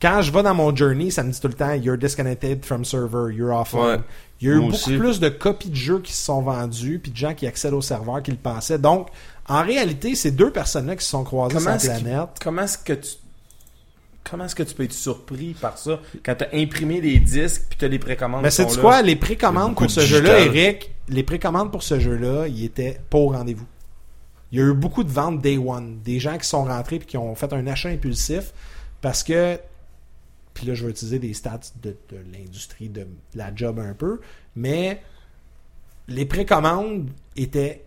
Quand 0.00 0.22
je 0.22 0.32
vais 0.32 0.42
dans 0.42 0.54
mon 0.54 0.74
journey, 0.74 1.10
ça 1.10 1.22
me 1.22 1.30
dit 1.30 1.40
tout 1.40 1.48
le 1.48 1.54
temps 1.54 1.74
You're 1.74 1.98
disconnected 1.98 2.64
from 2.64 2.84
server, 2.84 3.34
you're 3.34 3.54
offline. 3.54 3.82
Ouais. 3.82 4.00
Il 4.40 4.48
y 4.48 4.50
a 4.50 4.54
eu 4.54 4.56
Moi 4.56 4.70
beaucoup 4.70 4.76
aussi. 4.76 4.96
plus 4.96 5.20
de 5.20 5.28
copies 5.28 5.68
de 5.68 5.74
jeux 5.74 6.00
qui 6.00 6.12
se 6.12 6.24
sont 6.24 6.40
vendues, 6.40 6.98
puis 6.98 7.12
de 7.12 7.16
gens 7.16 7.34
qui 7.34 7.46
accèdent 7.46 7.74
au 7.74 7.82
serveur 7.82 8.22
qui 8.22 8.30
le 8.30 8.38
pensaient. 8.38 8.78
Donc, 8.78 9.08
en 9.46 9.62
réalité, 9.62 10.14
ces 10.14 10.30
deux 10.30 10.50
personnes-là 10.50 10.96
qui 10.96 11.04
se 11.04 11.10
sont 11.10 11.24
croisées 11.24 11.56
Comment 11.58 11.78
sur 11.78 11.92
la 11.92 11.98
planète. 11.98 12.28
Comment 12.42 12.62
est-ce 12.62 12.78
que 12.78 12.94
tu 12.94 13.10
comment 14.30 14.44
est-ce 14.44 14.54
que 14.54 14.62
tu 14.62 14.74
peux 14.74 14.84
être 14.84 14.92
surpris 14.92 15.54
par 15.54 15.76
ça 15.76 15.98
quand 16.24 16.36
tu 16.36 16.44
as 16.44 16.48
imprimé 16.54 17.00
les 17.00 17.18
disques 17.18 17.64
puis 17.68 17.78
tu 17.78 17.84
as 17.84 17.88
les 17.88 17.98
précommandes 17.98 18.42
Mais 18.42 18.50
c'est 18.50 18.80
quoi, 18.80 19.02
les 19.02 19.16
précommandes 19.16 19.74
pour 19.74 19.90
ce 19.90 20.00
jeu-là. 20.00 20.40
Eric, 20.40 20.92
les 21.08 21.22
précommandes 21.24 21.72
pour 21.72 21.82
ce 21.82 21.98
jeu-là, 21.98 22.46
ils 22.46 22.64
étaient 22.64 23.00
pas 23.10 23.18
au 23.18 23.28
rendez-vous. 23.28 23.66
Il 24.52 24.58
y 24.58 24.62
a 24.62 24.66
eu 24.66 24.74
beaucoup 24.74 25.04
de 25.04 25.10
ventes 25.10 25.40
day 25.40 25.58
one, 25.58 26.00
des 26.04 26.20
gens 26.20 26.38
qui 26.38 26.46
sont 26.46 26.64
rentrés 26.64 26.98
puis 26.98 27.08
qui 27.08 27.16
ont 27.16 27.34
fait 27.34 27.52
un 27.52 27.66
achat 27.66 27.88
impulsif 27.88 28.52
parce 29.00 29.22
que 29.22 29.58
puis 30.60 30.68
là 30.68 30.74
je 30.74 30.84
vais 30.84 30.90
utiliser 30.90 31.18
des 31.18 31.32
stats 31.32 31.58
de, 31.82 31.96
de 32.10 32.18
l'industrie 32.34 32.90
de 32.90 33.06
la 33.34 33.50
job 33.54 33.78
un 33.78 33.94
peu, 33.94 34.20
mais 34.54 35.00
les 36.06 36.26
précommandes 36.26 37.08
étaient 37.34 37.86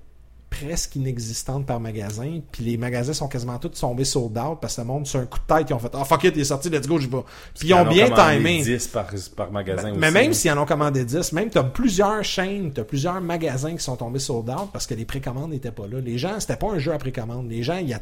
presque 0.49 0.95
inexistantes 0.95 1.67
par 1.67 1.79
magasin, 1.79 2.39
puis 2.51 2.63
les 2.63 2.77
magasins 2.77 3.13
sont 3.13 3.27
quasiment 3.27 3.59
tous 3.59 3.79
tombés 3.79 4.05
sold 4.05 4.35
out 4.39 4.57
parce 4.59 4.75
que 4.75 4.81
le 4.81 4.87
monde 4.87 5.05
sur 5.05 5.19
un 5.19 5.27
coup 5.27 5.37
de 5.37 5.55
tête 5.55 5.69
ils 5.69 5.73
ont 5.75 5.79
fait 5.79 5.91
ah 5.93 6.03
fuck 6.03 6.23
it 6.23 6.33
il 6.35 6.41
est 6.41 6.45
sorti 6.45 6.71
let's 6.71 6.87
go 6.87 6.97
je 6.97 7.07
vais 7.07 7.17
puis 7.59 7.67
ils 7.67 7.73
ont 7.75 7.79
en 7.81 7.85
bien 7.85 8.09
timé 8.09 8.63
10 8.63 8.87
par, 8.87 9.05
par 9.35 9.51
magasin 9.51 9.91
mais 9.95 10.07
aussi, 10.07 10.13
même 10.13 10.27
là. 10.27 10.33
s'ils 10.33 10.51
en 10.51 10.57
ont 10.63 10.65
commandé 10.65 11.05
10, 11.05 11.31
même 11.33 11.51
tu 11.51 11.59
as 11.59 11.63
plusieurs 11.63 12.23
chaînes, 12.23 12.73
tu 12.73 12.81
as 12.81 12.85
plusieurs 12.85 13.21
magasins 13.21 13.75
qui 13.75 13.83
sont 13.83 13.97
tombés 13.97 14.17
sold 14.17 14.49
out 14.49 14.69
parce 14.73 14.87
que 14.87 14.95
les 14.95 15.05
précommandes 15.05 15.51
n'étaient 15.51 15.71
pas 15.71 15.85
là. 15.85 15.99
Les 15.99 16.17
gens, 16.17 16.39
c'était 16.39 16.55
pas 16.55 16.71
un 16.71 16.79
jeu 16.79 16.91
à 16.91 16.97
précommande. 16.97 17.49
Les 17.49 17.61
gens, 17.61 17.77
ils, 17.77 17.93
at- 17.93 18.01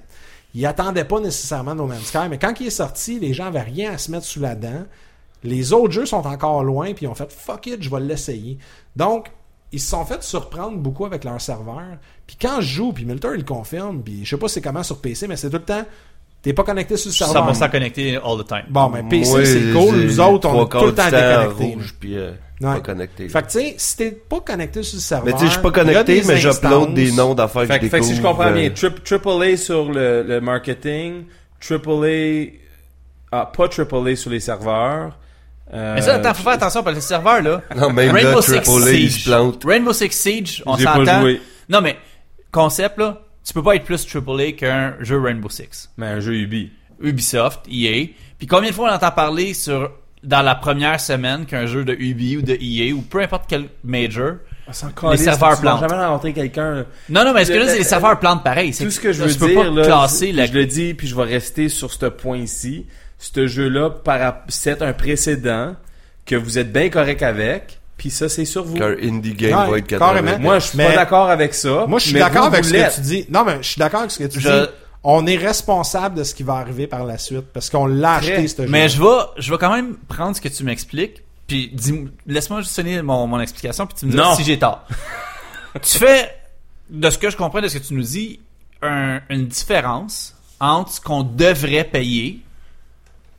ils 0.54 0.66
attendaient 0.66 1.06
pas 1.06 1.20
nécessairement 1.20 1.76
No 1.76 1.86
Man's 1.86 2.06
Sky, 2.06 2.28
mais 2.30 2.38
quand 2.38 2.54
il 2.60 2.68
est 2.68 2.72
sorti, 2.72 3.20
les 3.20 3.34
gens 3.34 3.46
avaient 3.46 3.62
rien 3.62 3.94
à 3.94 3.98
se 3.98 4.12
mettre 4.12 4.26
sous 4.26 4.40
la 4.40 4.56
dent. 4.56 4.86
Les 5.44 5.74
autres 5.74 5.92
jeux 5.92 6.06
sont 6.06 6.26
encore 6.28 6.64
loin, 6.64 6.94
puis 6.94 7.06
ils 7.06 7.08
ont 7.08 7.16
fait 7.16 7.32
fuck 7.32 7.68
it, 7.68 7.82
je 7.82 7.90
vais 7.90 8.00
l'essayer. 8.00 8.58
Donc, 8.96 9.32
ils 9.72 9.80
se 9.80 9.90
sont 9.90 10.06
fait 10.06 10.22
surprendre 10.22 10.78
beaucoup 10.78 11.06
avec 11.06 11.24
leur 11.24 11.40
serveur. 11.40 11.98
Puis 12.28 12.38
quand 12.40 12.62
je 12.62 12.68
joue, 12.76 12.94
puis 12.94 13.06
Milter 13.06 13.30
il 13.36 13.46
confirme, 13.46 14.02
puis 14.04 14.26
je 14.26 14.30
sais 14.30 14.38
pas 14.38 14.50
c'est 14.50 14.62
comment 14.62 14.84
sur 14.84 15.00
PC, 15.00 15.28
mais 15.28 15.38
c'est 15.38 15.50
tout 15.50 15.58
le 15.58 15.64
temps, 15.64 15.86
t'es 16.42 16.54
pas 16.54 16.64
connecté 16.64 16.98
sur 16.98 17.10
le 17.10 17.14
serveur. 17.14 17.52
100% 17.54 17.70
connecté 17.72 18.16
all 18.18 18.38
the 18.44 18.48
time. 18.48 18.64
Bon, 18.70 18.90
mais 18.90 19.04
PC, 19.04 19.46
c'est 19.46 19.74
cool. 19.74 19.96
Nous 19.96 20.20
autres, 20.20 20.48
on 20.50 20.66
est 20.66 20.70
tout 20.70 20.86
le 20.86 20.94
temps 20.96 21.06
déconnectés. 21.06 21.64
rouge, 21.76 21.96
puis 22.00 22.18
euh, 22.18 22.32
Ouais. 22.62 22.76
pas 22.76 22.80
connecté. 22.82 23.28
Fait 23.28 23.42
que 23.42 23.48
tu 23.48 23.60
sais, 23.60 23.76
si 23.78 23.98
t'es 23.98 24.12
pas 24.12 24.40
connecté 24.42 24.84
sur 24.84 24.98
le 24.98 25.02
serveur. 25.02 25.26
mais 25.26 25.32
tu 25.34 25.40
sais, 25.40 25.46
je 25.48 25.52
suis 25.54 25.62
pas 25.62 25.72
connecté, 25.72 26.22
mais 26.28 26.38
j'upload 26.38 26.94
des 26.94 27.12
noms 27.12 27.34
d'affaires 27.34 27.66
Fait, 27.66 27.80
que 27.80 27.86
je 27.86 27.90
fait 27.90 28.00
que 28.00 28.06
si 28.06 28.12
je 28.12 28.16
découvre, 28.22 28.38
comprends 28.38 28.52
euh, 28.52 28.70
bien, 28.70 29.50
AAA 29.52 29.58
sur 29.58 29.92
le, 29.92 30.22
le 30.22 30.42
marketing, 30.42 31.24
AAA, 31.60 32.52
ah, 33.32 33.52
pas 33.56 33.66
AAA 33.68 34.16
sur 34.16 34.30
les 34.30 34.40
serveurs. 34.40 35.18
euh, 35.74 35.96
Mais 35.96 36.02
ça, 36.02 36.16
attends, 36.16 36.34
faut 36.36 36.44
faire 36.44 36.54
attention 36.54 36.84
parce 36.84 36.94
que 36.96 37.02
le 37.02 37.06
serveur, 37.08 37.42
là. 37.42 37.62
Non, 37.76 37.92
là, 37.94 38.12
Rainbow 38.12 38.42
Six 38.42 38.58
AAA, 38.58 38.86
Siege. 38.94 39.30
Rainbow 39.66 39.94
Six 39.94 40.12
Siege, 40.12 40.64
on 40.68 40.78
s'entend. 40.78 41.24
Non, 41.70 41.82
mais, 41.82 41.98
concept, 42.52 43.00
là, 43.00 43.22
tu 43.46 43.54
peux 43.54 43.64
pas 43.64 43.76
être 43.76 43.84
plus 43.86 44.06
AAA 44.06 44.54
qu'un 44.54 44.96
jeu 45.02 45.20
Rainbow 45.20 45.50
Six. 45.50 45.90
Mais 45.98 46.08
un 46.08 46.20
jeu 46.20 46.34
Ubi. 46.36 46.72
Ubisoft, 47.02 47.62
EA. 47.72 48.08
Puis 48.38 48.48
combien 48.48 48.70
de 48.70 48.76
fois 48.76 48.92
on 48.92 48.94
entend 48.94 49.12
parler 49.12 49.54
sur 49.54 49.92
dans 50.24 50.44
la 50.44 50.54
première 50.54 51.00
semaine 51.00 51.48
qu'un 51.48 51.66
jeu 51.66 51.84
de 51.84 51.94
Ubi 51.94 52.38
ou 52.38 52.42
de 52.44 52.54
EA 52.54 52.94
ou 52.94 53.02
peu 53.02 53.22
importe 53.22 53.46
quel 53.48 53.66
major. 53.84 54.34
les 55.12 55.18
serveurs 55.18 55.60
plantent. 55.60 55.80
jamais 55.82 55.96
rencontrer 56.06 56.32
quelqu'un. 56.34 56.86
Non, 57.10 57.26
non, 57.26 57.34
mais 57.34 57.42
est-ce 57.42 57.52
que 57.52 57.58
là, 57.58 57.66
c'est 57.66 57.72
le- 57.74 57.78
les 57.80 57.84
serveurs 57.84 58.20
plantent 58.20 58.44
pareil? 58.44 58.72
C'est 58.72 58.84
Tout 58.86 58.92
ce 58.92 59.00
que 59.00 59.12
je 59.14 59.22
là, 59.24 59.28
veux 59.28 59.48
dire, 59.48 59.64
pas 59.64 59.70
là, 59.70 59.84
classer 59.84 60.32
je, 60.32 60.38
la... 60.38 60.46
je 60.46 60.54
le 60.54 60.66
dis, 60.68 60.94
puis 60.94 61.08
je 61.08 61.16
vais 61.16 61.24
rester 61.24 61.70
sur 61.70 61.92
ce 61.92 62.06
point-ci. 62.06 62.86
Ce 63.18 63.48
jeu-là, 63.48 63.90
par- 63.90 64.44
c'est 64.48 64.84
un 64.84 64.94
précédent 64.94 65.76
que 66.28 66.36
vous 66.36 66.60
êtes 66.60 66.72
bien 66.72 66.90
correct 66.90 67.24
avec, 67.24 67.81
puis 68.02 68.10
ça, 68.10 68.28
c'est 68.30 68.46
sur 68.46 68.64
vous. 68.64 68.74
Qu'un 68.74 68.96
indie 69.00 69.36
game 69.36 69.60
Ouais, 69.60 69.70
va 69.70 69.78
être 69.78 69.86
80. 69.86 70.08
carrément. 70.24 70.40
Moi, 70.40 70.58
je 70.58 70.66
suis 70.70 70.78
Mais- 70.80 70.88
pas 70.88 70.96
d'accord 70.96 71.30
avec 71.30 71.54
ça. 71.54 71.86
Moi, 71.88 72.00
je 72.00 72.06
suis 72.06 72.14
d'accord 72.18 72.46
avec 72.46 72.66
ce 72.66 72.72
que 72.74 72.96
tu 72.96 73.02
dis. 73.02 73.26
Non, 73.30 73.44
mais 73.46 73.58
je 73.62 73.68
suis 73.68 73.78
d'accord 73.80 74.00
avec 74.00 74.10
ce 74.10 74.18
que 74.18 74.24
tu 74.28 74.40
Je- 74.40 74.50
dis. 74.66 74.70
On 75.04 75.28
est 75.28 75.38
responsable 75.38 76.16
de 76.16 76.24
ce 76.24 76.34
qui 76.34 76.42
va 76.42 76.56
arriver 76.56 76.88
par 76.88 77.06
la 77.06 77.20
suite 77.20 77.46
parce 77.54 77.70
qu'on 77.70 77.86
l'a 77.86 78.18
Très. 78.18 78.32
acheté, 78.34 78.48
ce 78.48 78.62
jeu. 78.64 78.68
Mais 78.70 78.90
je 78.90 79.00
vais, 79.00 79.20
je 79.38 79.52
vais 79.52 79.60
quand 79.60 79.72
même 79.72 79.98
prendre 80.08 80.36
ce 80.36 80.42
que 80.42 80.48
tu 80.50 80.64
m'expliques, 80.64 81.22
puis 81.46 81.70
dis- 81.72 82.08
laisse-moi 82.26 82.62
juste 82.62 82.74
sonner 82.74 83.04
mon, 83.04 83.28
mon 83.28 83.40
explication, 83.40 83.86
puis 83.86 83.96
tu 84.00 84.08
me 84.08 84.12
dis 84.12 84.18
Non. 84.18 84.34
si 84.34 84.44
j'ai 84.44 84.58
tort. 84.58 84.84
tu 85.84 86.00
fais, 86.00 86.28
de 86.90 87.08
ce 87.12 87.20
que 87.20 87.30
je 87.30 87.38
comprends 87.38 87.62
de 87.62 87.68
ce 87.68 87.78
que 87.78 87.84
tu 87.88 87.94
nous 87.94 88.02
dis, 88.02 88.40
un- 88.82 89.20
une 89.30 89.46
différence 89.46 90.36
entre 90.60 90.92
ce 90.94 91.00
qu'on 91.02 91.22
devrait 91.22 91.84
payer 91.84 92.40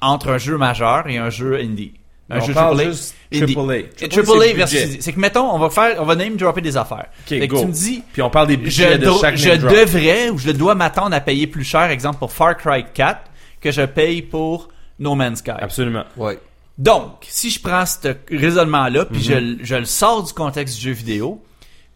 entre 0.00 0.28
un 0.30 0.38
jeu 0.38 0.56
majeur 0.56 1.08
et 1.08 1.18
un 1.18 1.30
jeu 1.30 1.58
indie. 1.60 1.94
Un 2.32 2.38
On 2.40 2.44
jeu 2.46 2.54
parle 2.54 2.80
AAA. 2.80 2.84
juste 2.90 3.14
Triple 3.30 4.42
A 4.42 4.52
versus. 4.54 4.96
C'est 5.00 5.12
que 5.12 5.20
mettons, 5.20 5.50
on 5.52 5.58
va 5.58 5.70
faire, 5.70 5.96
on 6.00 6.04
va 6.04 6.14
name 6.16 6.36
dropper 6.36 6.60
des 6.62 6.76
affaires. 6.76 7.06
Ok, 7.20 7.28
Fait 7.28 7.40
que 7.48 7.54
go. 7.54 7.60
tu 7.60 7.66
me 7.66 7.72
dis, 7.72 8.02
Puis 8.12 8.22
on 8.22 8.30
parle 8.30 8.48
des 8.48 8.56
budgets 8.56 8.98
de 8.98 9.10
chaque 9.20 9.36
je 9.36 9.50
drop. 9.52 9.70
devrais 9.74 10.30
ou 10.30 10.38
je 10.38 10.50
dois 10.50 10.74
m'attendre 10.74 11.14
à 11.14 11.20
payer 11.20 11.46
plus 11.46 11.64
cher, 11.64 11.90
exemple 11.90 12.18
pour 12.18 12.32
Far 12.32 12.56
Cry 12.56 12.84
4, 12.94 13.20
que 13.60 13.70
je 13.70 13.82
paye 13.82 14.22
pour 14.22 14.68
No 14.98 15.14
Man's 15.14 15.38
Sky. 15.40 15.50
Absolument. 15.58 16.04
Ouais. 16.16 16.38
Donc, 16.78 17.18
si 17.28 17.50
je 17.50 17.60
prends 17.60 17.84
ce 17.86 18.08
raisonnement-là, 18.30 19.04
puis 19.04 19.22
je, 19.22 19.34
le- 19.34 19.58
je 19.62 19.74
le 19.74 19.84
sors 19.84 20.22
du 20.22 20.32
contexte 20.32 20.76
du 20.76 20.82
jeu 20.82 20.92
vidéo, 20.92 21.42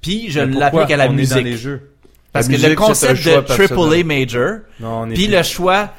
puis 0.02 0.26
je 0.30 0.40
l'applique 0.40 0.90
à 0.90 0.96
la 0.96 1.04
on 1.04 1.06
est 1.06 1.08
dans 1.08 1.16
musique. 1.16 1.44
les 1.44 1.56
jeux? 1.56 1.90
Parce 2.32 2.48
La 2.48 2.56
que 2.56 2.60
le 2.60 2.68
musique, 2.68 2.78
concept 2.78 3.24
de 3.24 3.30
AAA. 3.30 4.04
Major, 4.04 4.58
puis 5.14 5.26
le 5.28 5.42
choix... 5.42 5.90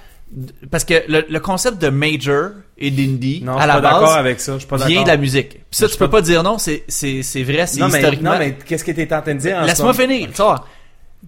Parce 0.69 0.83
que 0.83 0.95
le, 1.07 1.25
le 1.29 1.39
concept 1.39 1.81
de 1.81 1.89
Major 1.89 2.49
et 2.77 2.91
d'Indie, 2.91 3.43
à 3.57 3.65
la 3.65 3.79
base, 3.79 4.11
avec 4.15 4.39
ça. 4.39 4.53
Je 4.53 4.59
suis 4.59 4.67
pas 4.67 4.77
vient 4.77 5.03
de 5.03 5.07
la 5.07 5.17
musique. 5.17 5.49
Puis 5.49 5.61
ça, 5.71 5.87
Je 5.87 5.93
tu 5.93 5.97
peux 5.97 6.09
pas- 6.09 6.17
pas 6.17 6.21
dire 6.21 6.43
non, 6.43 6.57
c'est 6.57 6.83
c'est- 6.87 7.23
c'est 7.23 7.43
vrai, 7.43 7.65
c'est 7.65 7.79
mais, 7.81 7.87
historiquement... 7.87 8.33
non, 8.33 8.39
mais 8.39 8.57
qu'est-ce 8.65 8.83
que 8.83 8.91
t'es 8.91 9.11
en 9.13 9.21
train 9.21 9.33
de 9.35 9.39
dire 9.39 9.63
Laisse-moi 9.63 9.93
finir, 9.93 10.27
tu. 10.33 10.41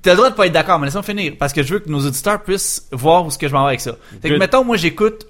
T'as 0.04 0.12
le 0.12 0.18
droit 0.18 0.30
de 0.30 0.36
pas 0.36 0.46
être 0.46 0.54
d'accord, 0.54 0.78
mais 0.80 0.86
laisse-moi 0.88 1.04
finir. 1.04 1.34
Parce 1.40 1.52
que 1.54 1.64
je 1.64 1.74
veux 1.74 1.80
que 1.80 1.90
nos 1.90 2.06
auditeurs 2.06 2.44
puissent 2.44 2.88
voir 2.92 3.26
où 3.26 3.32
ce 3.32 3.38
que 3.38 3.48
je 3.48 3.54
m'en 3.54 3.64
vais 3.64 3.70
avec 3.70 3.82
ça. 3.82 3.94
Fait 4.22 4.30
que, 4.30 4.36
mettons, 4.36 4.64
moi, 4.64 4.78
j'écoute 4.78 5.26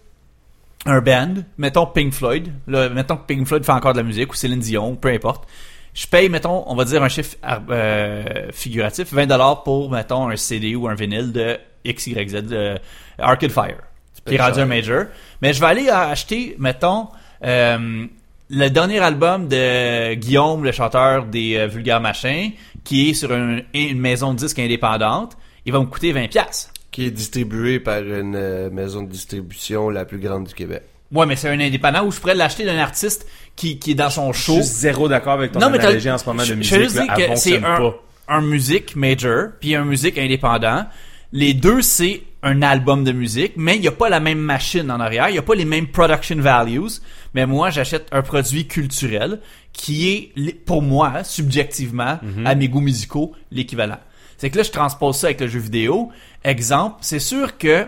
un 0.86 1.00
band, 1.02 1.36
mettons 1.58 1.86
Pink 1.86 2.14
Floyd, 2.14 2.52
là, 2.68 2.90
mettons 2.90 3.18
que 3.18 3.26
Pink 3.26 3.46
Floyd 3.48 3.64
fait 3.64 3.72
encore 3.72 3.94
de 3.94 3.98
la 4.00 4.04
musique, 4.04 4.32
ou 4.32 4.36
Céline 4.36 4.60
Dion, 4.60 4.96
peu 4.96 5.10
importe. 5.10 5.48
Je 5.94 6.08
paye, 6.08 6.30
mettons, 6.30 6.64
on 6.68 6.76
va 6.76 6.86
dire 6.86 7.02
un 7.04 7.10
chiffre 7.10 7.36
euh, 7.72 8.24
figuratif, 8.52 9.14
20$ 9.14 9.64
pour, 9.64 9.92
mettons, 9.92 10.30
un 10.30 10.36
CD 10.36 10.76
ou 10.76 10.88
un 10.88 10.94
vinyle 10.96 11.32
de 11.32 11.58
XYZ, 11.86 12.44
de 12.44 12.78
Arcade 13.18 13.52
Fire, 13.52 13.78
qui 14.26 14.36
est 14.36 14.42
rendu 14.42 14.60
un 14.60 14.66
major. 14.66 15.06
Mais 15.42 15.54
je 15.54 15.60
vais 15.60 15.68
aller 15.68 15.90
acheter, 15.90 16.56
mettons, 16.60 17.08
euh, 17.46 18.06
le 18.50 18.70
dernier 18.70 19.00
album 19.00 19.48
de 19.48 20.14
Guillaume, 20.16 20.64
le 20.64 20.72
chanteur 20.72 21.26
des 21.26 21.56
euh, 21.58 21.68
Vulgaires 21.68 22.02
Machins, 22.02 22.52
qui 22.84 23.10
est 23.10 23.14
sur 23.14 23.32
un- 23.32 23.60
une 23.74 24.00
maison 24.00 24.34
de 24.34 24.40
disques 24.40 24.60
indépendante. 24.60 25.38
Il 25.66 25.72
va 25.74 25.80
me 25.80 25.86
coûter 25.86 26.12
20$. 26.14 26.30
piastres. 26.30 26.72
Qui 26.92 27.06
est 27.06 27.12
distribué 27.12 27.80
par 27.80 28.02
une 28.02 28.36
euh, 28.36 28.70
maison 28.72 29.04
de 29.04 29.10
distribution 29.12 29.90
la 29.90 30.06
plus 30.06 30.18
grande 30.18 30.48
du 30.48 30.54
Québec. 30.56 30.82
Ouais, 31.12 31.26
mais 31.28 31.36
c'est 31.36 31.50
un 31.50 31.60
indépendant 31.60 32.04
où 32.06 32.12
je 32.12 32.20
pourrais 32.20 32.36
l'acheter 32.36 32.66
d'un 32.66 32.78
artiste 32.80 33.28
qui, 33.56 33.78
qui 33.80 33.92
est 33.92 33.96
dans 33.96 34.10
son 34.10 34.32
Je 34.34 34.40
show. 34.40 34.54
suis 34.56 34.64
zéro 34.64 35.08
d'accord 35.08 35.34
avec 35.34 35.52
ton 35.52 35.60
Non, 35.60 35.70
mais 35.70 35.78
t'as- 35.78 35.86
analogie 35.86 36.10
en 36.10 36.18
ce 36.18 36.26
moment 36.26 36.44
je- 36.44 36.50
de 36.50 36.54
je 36.54 36.58
musique. 36.60 36.74
veux 36.78 36.84
juste 36.84 36.96
là. 36.96 37.04
dire 37.04 37.14
Elle 37.14 37.18
que 37.18 37.36
c'est 37.36 37.52
fonctionne 37.60 37.66
un, 37.66 37.78
pas. 37.78 37.96
un 38.30 38.42
musique 38.42 38.96
major 38.96 39.48
puis 39.60 39.76
un 39.76 39.86
musique 39.86 40.18
indépendant. 40.18 40.86
Les 41.32 41.54
deux, 41.54 41.82
c'est 41.82 42.24
un 42.42 42.62
album 42.62 43.04
de 43.04 43.12
musique, 43.12 43.54
mais 43.58 43.76
il 43.76 43.82
n'y 43.82 43.88
a 43.88 43.92
pas 43.92 44.10
la 44.10 44.20
même 44.20 44.40
machine 44.40 44.90
en 44.90 45.00
arrière, 45.00 45.30
il 45.30 45.34
n'y 45.34 45.38
a 45.38 45.44
pas 45.44 45.56
les 45.56 45.66
mêmes 45.66 45.88
production 45.88 46.38
values. 46.40 47.00
Mais 47.36 47.46
moi, 47.46 47.70
j'achète 47.70 48.08
un 48.12 48.22
produit 48.24 48.66
culturel 48.68 49.40
qui 49.74 50.10
est, 50.10 50.54
pour 50.66 50.82
moi, 50.82 51.24
subjectivement, 51.24 52.18
Mhm. 52.24 52.48
à 52.48 52.56
mes 52.56 52.68
goûts 52.70 52.82
musicaux, 52.82 53.34
l'équivalent. 53.52 54.00
C'est 54.38 54.50
que 54.50 54.58
là, 54.58 54.64
je 54.64 54.72
transpose 54.72 55.18
ça 55.18 55.28
avec 55.28 55.42
le 55.42 55.48
jeu 55.48 55.60
vidéo. 55.60 56.10
Exemple, 56.44 56.96
c'est 57.02 57.20
sûr 57.20 57.58
que 57.58 57.86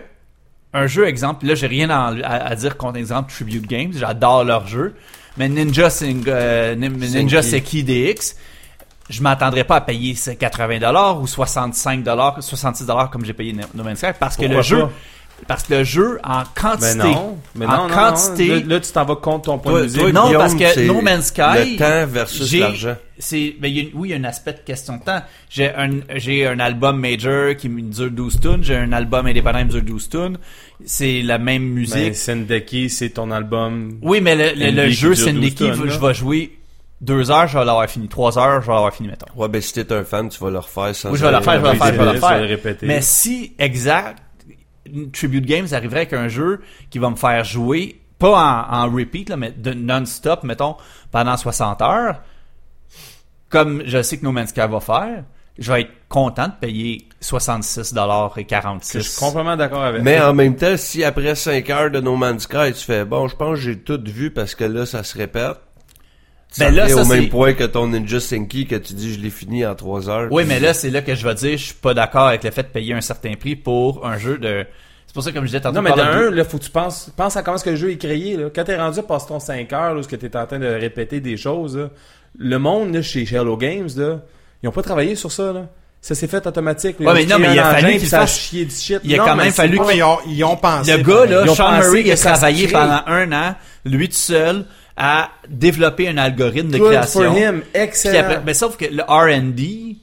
un 0.74 0.86
jeu 0.86 1.06
exemple, 1.06 1.44
là 1.46 1.54
j'ai 1.54 1.66
rien 1.66 1.90
à, 1.90 2.54
dire 2.56 2.76
contre 2.78 2.96
exemple 2.98 3.30
Tribute 3.30 3.66
Games, 3.66 3.92
j'adore 3.94 4.42
leur 4.44 4.66
jeu, 4.66 4.94
mais 5.36 5.48
Ninja 5.50 5.90
Sing, 5.90 6.24
euh, 6.28 6.74
Nin- 6.74 6.88
Ninja 6.88 7.42
Seki 7.42 7.84
DX, 7.84 8.36
je 9.10 9.20
m'attendrais 9.22 9.64
pas 9.64 9.76
à 9.76 9.80
payer 9.80 10.14
ce 10.14 10.30
80 10.30 10.78
dollars 10.78 11.20
ou 11.20 11.26
65 11.26 12.02
dollars, 12.02 12.42
66 12.42 12.86
dollars 12.86 13.10
comme 13.10 13.24
j'ai 13.24 13.32
payé 13.34 13.52
No 13.74 13.82
Man's 13.84 13.98
Sky 13.98 14.06
parce 14.18 14.36
que 14.36 14.42
Pourquoi 14.42 14.56
le 14.58 14.62
jeu 14.62 14.80
pas? 14.82 14.90
parce 15.48 15.64
que 15.64 15.74
le 15.74 15.82
jeu 15.82 16.20
en 16.22 16.38
Mais 16.38 16.44
quantité 16.54 16.94
non. 16.98 17.38
Mais 17.56 17.66
en 17.66 17.76
non, 17.76 17.88
non, 17.88 17.94
quantité 17.94 18.46
non. 18.48 18.54
Là, 18.54 18.62
là, 18.66 18.80
tu 18.80 18.92
t'en 18.92 19.04
vas 19.04 19.16
contre 19.16 19.42
ton 19.46 19.58
point 19.58 19.82
de 19.82 19.88
toi, 19.88 20.12
non 20.12 20.32
parce 20.34 20.54
que 20.54 20.86
No 20.86 21.00
Man's 21.00 21.26
Sky 21.26 21.40
Le 21.42 21.78
temps 21.78 22.06
versus 22.12 22.52
l'argent. 22.54 22.94
c'est 23.18 23.56
ben, 23.58 23.72
oui 23.94 24.08
il 24.08 24.12
y 24.12 24.14
a 24.14 24.16
un 24.18 24.24
aspect 24.24 24.52
de 24.52 24.58
question 24.60 24.98
de 24.98 25.02
temps 25.02 25.20
j'ai 25.50 25.74
un 25.74 25.90
j'ai 26.14 26.46
un 26.46 26.60
album 26.60 27.00
major 27.00 27.56
qui 27.56 27.68
dure 27.68 28.10
12 28.12 28.40
tunes 28.40 28.62
j'ai 28.62 28.76
un 28.76 28.92
album 28.92 29.26
indépendant 29.26 29.62
qui 29.62 29.68
dure 29.70 29.82
12 29.82 30.08
tunes 30.10 30.38
c'est 30.84 31.22
la 31.22 31.38
même 31.38 31.64
musique 31.64 31.96
Mais 31.96 32.12
Sendeki, 32.14 32.88
c'est 32.88 33.10
ton 33.10 33.30
album. 33.32 33.98
oui 34.00 34.20
mais 34.20 34.36
le, 34.36 34.52
le, 34.56 34.70
le 34.70 34.90
jeu 34.90 35.14
dure 35.14 35.16
12 35.16 35.24
Syndicate 35.24 35.76
tonnes, 35.76 35.90
je 35.90 35.98
vais 35.98 36.14
jouer 36.14 36.58
deux 37.02 37.30
heures 37.30 37.46
je 37.48 37.58
vais 37.58 37.64
l'avoir 37.64 37.86
fini 37.90 38.08
trois 38.08 38.38
heures 38.38 38.62
je 38.62 38.66
vais 38.68 38.72
l'avoir 38.72 38.94
fini 38.94 39.08
mettons 39.10 39.26
Ouais, 39.36 39.48
ben 39.48 39.60
si 39.60 39.72
t'es 39.74 39.92
un 39.92 40.04
fan, 40.04 40.28
tu 40.30 40.38
vas 40.42 40.50
le 40.50 40.58
refaire 40.58 40.94
sans 40.94 41.10
Oui, 41.10 41.18
je 41.18 41.24
vais 41.24 41.30
le 41.32 41.36
refaire, 41.38 41.56
je 41.56 41.60
vais 41.60 41.72
le 41.72 41.78
faire, 41.78 41.86
je 41.92 41.98
vais 41.98 42.04
le 42.06 42.12
Tu 42.14 42.18
vas 42.20 42.28
faire. 42.28 42.40
le 42.40 42.46
répéter. 42.46 42.86
mais 42.86 43.00
si 43.02 43.54
exact 43.58 44.22
Tribute 45.12 45.44
Games 45.46 45.66
arriverait 45.72 46.00
avec 46.00 46.12
un 46.12 46.28
jeu 46.28 46.60
qui 46.90 46.98
va 46.98 47.10
me 47.10 47.16
faire 47.16 47.44
jouer 47.44 48.00
pas 48.18 48.66
en, 48.70 48.84
en 48.84 48.90
repeat 48.94 49.28
là, 49.30 49.36
mais 49.36 49.50
de 49.50 49.72
non-stop 49.74 50.44
mettons 50.44 50.76
pendant 51.10 51.36
60 51.36 51.82
heures 51.82 52.20
comme 53.48 53.82
je 53.84 54.00
sais 54.02 54.18
que 54.18 54.24
No 54.24 54.32
Man's 54.32 54.50
Sky 54.50 54.60
va 54.60 54.80
faire 54.80 55.24
je 55.58 55.70
vais 55.70 55.82
être 55.82 55.90
content 56.08 56.48
de 56.48 56.52
payer 56.60 57.06
66 57.20 57.92
dollars 57.92 58.32
et 58.38 58.44
46 58.44 58.98
Je 58.98 59.02
suis 59.02 59.18
complètement 59.20 59.56
d'accord 59.56 59.82
avec 59.82 60.02
Mais 60.02 60.16
toi. 60.18 60.30
en 60.30 60.34
même 60.34 60.56
temps, 60.56 60.76
si 60.78 61.04
après 61.04 61.34
5 61.34 61.68
heures 61.68 61.90
de 61.90 62.00
No 62.00 62.16
Man's 62.16 62.44
Sky, 62.44 62.72
tu 62.74 62.82
fais 62.84 63.04
bon, 63.04 63.28
je 63.28 63.36
pense 63.36 63.56
que 63.58 63.64
j'ai 63.64 63.78
tout 63.78 64.00
vu 64.02 64.30
parce 64.30 64.54
que 64.54 64.64
là, 64.64 64.86
ça 64.86 65.04
se 65.04 65.16
répète. 65.16 65.58
Ça 66.52 66.66
Ben 66.66 66.74
là, 66.74 66.88
ça, 66.88 67.02
au 67.02 67.04
même 67.06 67.28
point 67.30 67.54
que 67.54 67.64
ton 67.64 67.86
Ninja 67.88 68.20
Senki 68.20 68.66
que 68.66 68.76
tu 68.76 68.92
dis 68.92 69.14
je 69.14 69.20
l'ai 69.20 69.30
fini 69.30 69.64
en 69.64 69.74
3 69.74 70.10
heures. 70.10 70.28
Oui, 70.30 70.44
mais 70.46 70.60
là, 70.60 70.74
c'est 70.74 70.90
là 70.90 71.00
que 71.00 71.14
je 71.14 71.26
vais 71.26 71.34
dire, 71.34 71.56
je 71.58 71.64
suis 71.64 71.74
pas 71.74 71.94
d'accord 71.94 72.28
avec 72.28 72.44
le 72.44 72.50
fait 72.50 72.62
de 72.64 72.68
payer 72.68 72.92
un 72.94 73.00
certain 73.00 73.34
prix 73.34 73.56
pour 73.56 74.06
un 74.06 74.18
jeu 74.18 74.36
de. 74.38 74.66
C'est 75.06 75.14
pour 75.14 75.22
ça, 75.24 75.32
comme 75.32 75.42
je 75.42 75.48
disais 75.48 75.60
tantôt, 75.60 75.76
Non, 75.76 75.82
mais 75.82 75.90
of 75.90 75.96
d'un, 75.96 76.28
Duty- 76.30 76.36
là, 76.36 76.44
faut 76.44 76.58
que 76.58 76.64
tu 76.64 76.70
penses, 76.70 77.10
pense 77.16 77.36
à 77.36 77.42
comment 77.42 77.56
est-ce 77.56 77.64
que 77.64 77.70
le 77.70 77.76
jeu 77.76 77.90
est 77.90 77.96
créé, 77.98 78.36
là. 78.36 78.48
Quand 78.54 78.64
t'es 78.64 78.76
rendu 78.76 79.00
passer 79.02 79.26
ton 79.28 79.40
5 79.40 79.72
heures, 79.72 79.94
là, 79.94 80.00
où 80.00 80.02
ce 80.02 80.08
que 80.08 80.16
t'es 80.16 80.34
en 80.36 80.46
train 80.46 80.58
de 80.58 80.66
répéter 80.66 81.20
des 81.20 81.36
choses, 81.36 81.76
là, 81.76 81.88
le 82.38 82.58
monde, 82.58 82.94
là, 82.94 83.02
chez 83.02 83.22
Hello 83.24 83.56
Games, 83.56 83.88
là, 83.96 84.20
ils 84.62 84.68
ont 84.68 84.72
pas 84.72 84.82
travaillé 84.82 85.14
sur 85.14 85.30
ça, 85.32 85.52
là. 85.52 85.66
Ça 86.00 86.14
s'est 86.16 86.26
fait 86.26 86.44
automatique. 86.46 86.96
là. 86.98 87.12
Ouais, 87.12 87.20
mais 87.20 87.26
non, 87.26 87.38
mais 87.38 87.52
il 87.52 87.58
a 87.60 87.68
un 87.68 87.74
fallu 87.74 87.96
qu'il 87.98 88.08
fasse- 88.08 88.36
chié 88.36 88.64
du 88.64 88.74
shit. 88.74 88.98
il 89.04 89.14
a 89.14 89.18
Non, 89.18 89.24
quand 89.24 89.36
mais 89.36 89.44
même 89.44 89.52
fallu 89.52 89.76
pas- 89.76 89.84
Ouais, 89.86 89.96
ils, 89.98 90.02
ont, 90.02 90.18
ils 90.26 90.44
ont 90.44 90.56
pensé. 90.56 90.96
Le 90.96 91.02
gars, 91.02 91.26
là, 91.26 91.46
Sean 91.54 91.72
Murray, 91.78 92.02
il 92.04 92.10
a 92.10 92.16
travaillé 92.16 92.66
pendant 92.68 93.02
un 93.06 93.32
an, 93.32 93.54
lui 93.84 94.08
tout 94.08 94.14
seul, 94.16 94.64
à 94.96 95.30
développer 95.48 96.08
un 96.08 96.18
algorithme 96.18 96.70
de 96.70 96.78
Good 96.78 96.88
création. 96.92 97.22
for 97.22 97.36
him. 97.38 97.62
Excellent. 97.74 98.20
après- 98.20 98.40
mais 98.44 98.54
sauf 98.54 98.76
que 98.76 98.84
le 98.86 99.02
R&D, 99.02 99.96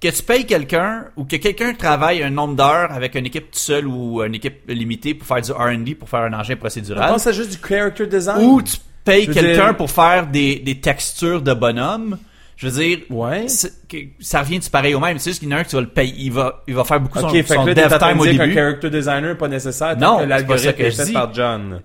que 0.00 0.08
tu 0.08 0.22
payes 0.22 0.46
quelqu'un 0.46 1.06
ou 1.16 1.24
que 1.24 1.36
quelqu'un 1.36 1.74
travaille 1.74 2.22
un 2.22 2.30
nombre 2.30 2.54
d'heures 2.54 2.92
avec 2.92 3.14
une 3.16 3.26
équipe 3.26 3.50
tout 3.50 3.58
seul 3.58 3.86
ou 3.86 4.22
une 4.22 4.34
équipe 4.36 4.60
limitée 4.68 5.14
pour 5.14 5.26
faire 5.26 5.42
du 5.42 5.50
R&D 5.52 5.94
pour 5.96 6.08
faire 6.08 6.20
un 6.20 6.32
engin 6.32 6.54
On 6.54 6.58
procédural, 6.58 7.10
pense 7.10 7.26
à 7.26 7.32
juste 7.32 7.50
du 7.50 7.58
character 7.66 8.06
design. 8.06 8.44
ou 8.46 8.62
tu 8.62 8.76
payes 9.04 9.26
quelqu'un 9.26 9.66
dire- 9.66 9.76
pour 9.76 9.90
faire 9.90 10.26
des, 10.26 10.56
des 10.60 10.80
textures 10.80 11.42
de 11.42 11.52
bonhomme. 11.52 12.18
Je 12.56 12.68
veux 12.68 12.82
dire, 12.84 12.98
Ouais. 13.10 13.46
ça 13.48 14.40
revient 14.40 14.58
du 14.58 14.68
pareil 14.68 14.92
au 14.94 14.98
même. 14.98 15.18
C'est 15.20 15.30
juste 15.30 15.38
qu'il 15.40 15.48
y 15.48 15.54
en 15.54 15.58
a 15.58 15.60
un 15.60 15.64
que 15.64 15.68
tu 15.68 15.76
vas 15.76 15.82
le 15.82 15.88
payer. 15.88 16.12
Il 16.18 16.32
va, 16.32 16.64
il 16.66 16.74
va 16.74 16.82
faire 16.82 16.98
beaucoup 17.00 17.18
Ok, 17.20 17.26
son, 17.26 17.30
fait 17.30 17.54
son 17.54 17.62
que 17.64 17.68
là, 17.70 17.74
t'es 17.74 17.88
dev 17.88 17.98
time 17.98 18.20
au 18.20 18.24
début. 18.26 18.52
character 18.54 18.90
designer 18.90 19.36
pas 19.38 19.46
nécessaire. 19.46 19.96
Non, 19.96 20.18
c'est 20.28 20.46
pas 20.46 20.58
ça 20.58 20.72
que 20.72 20.84
je 20.90 20.90
dis. 20.90 20.96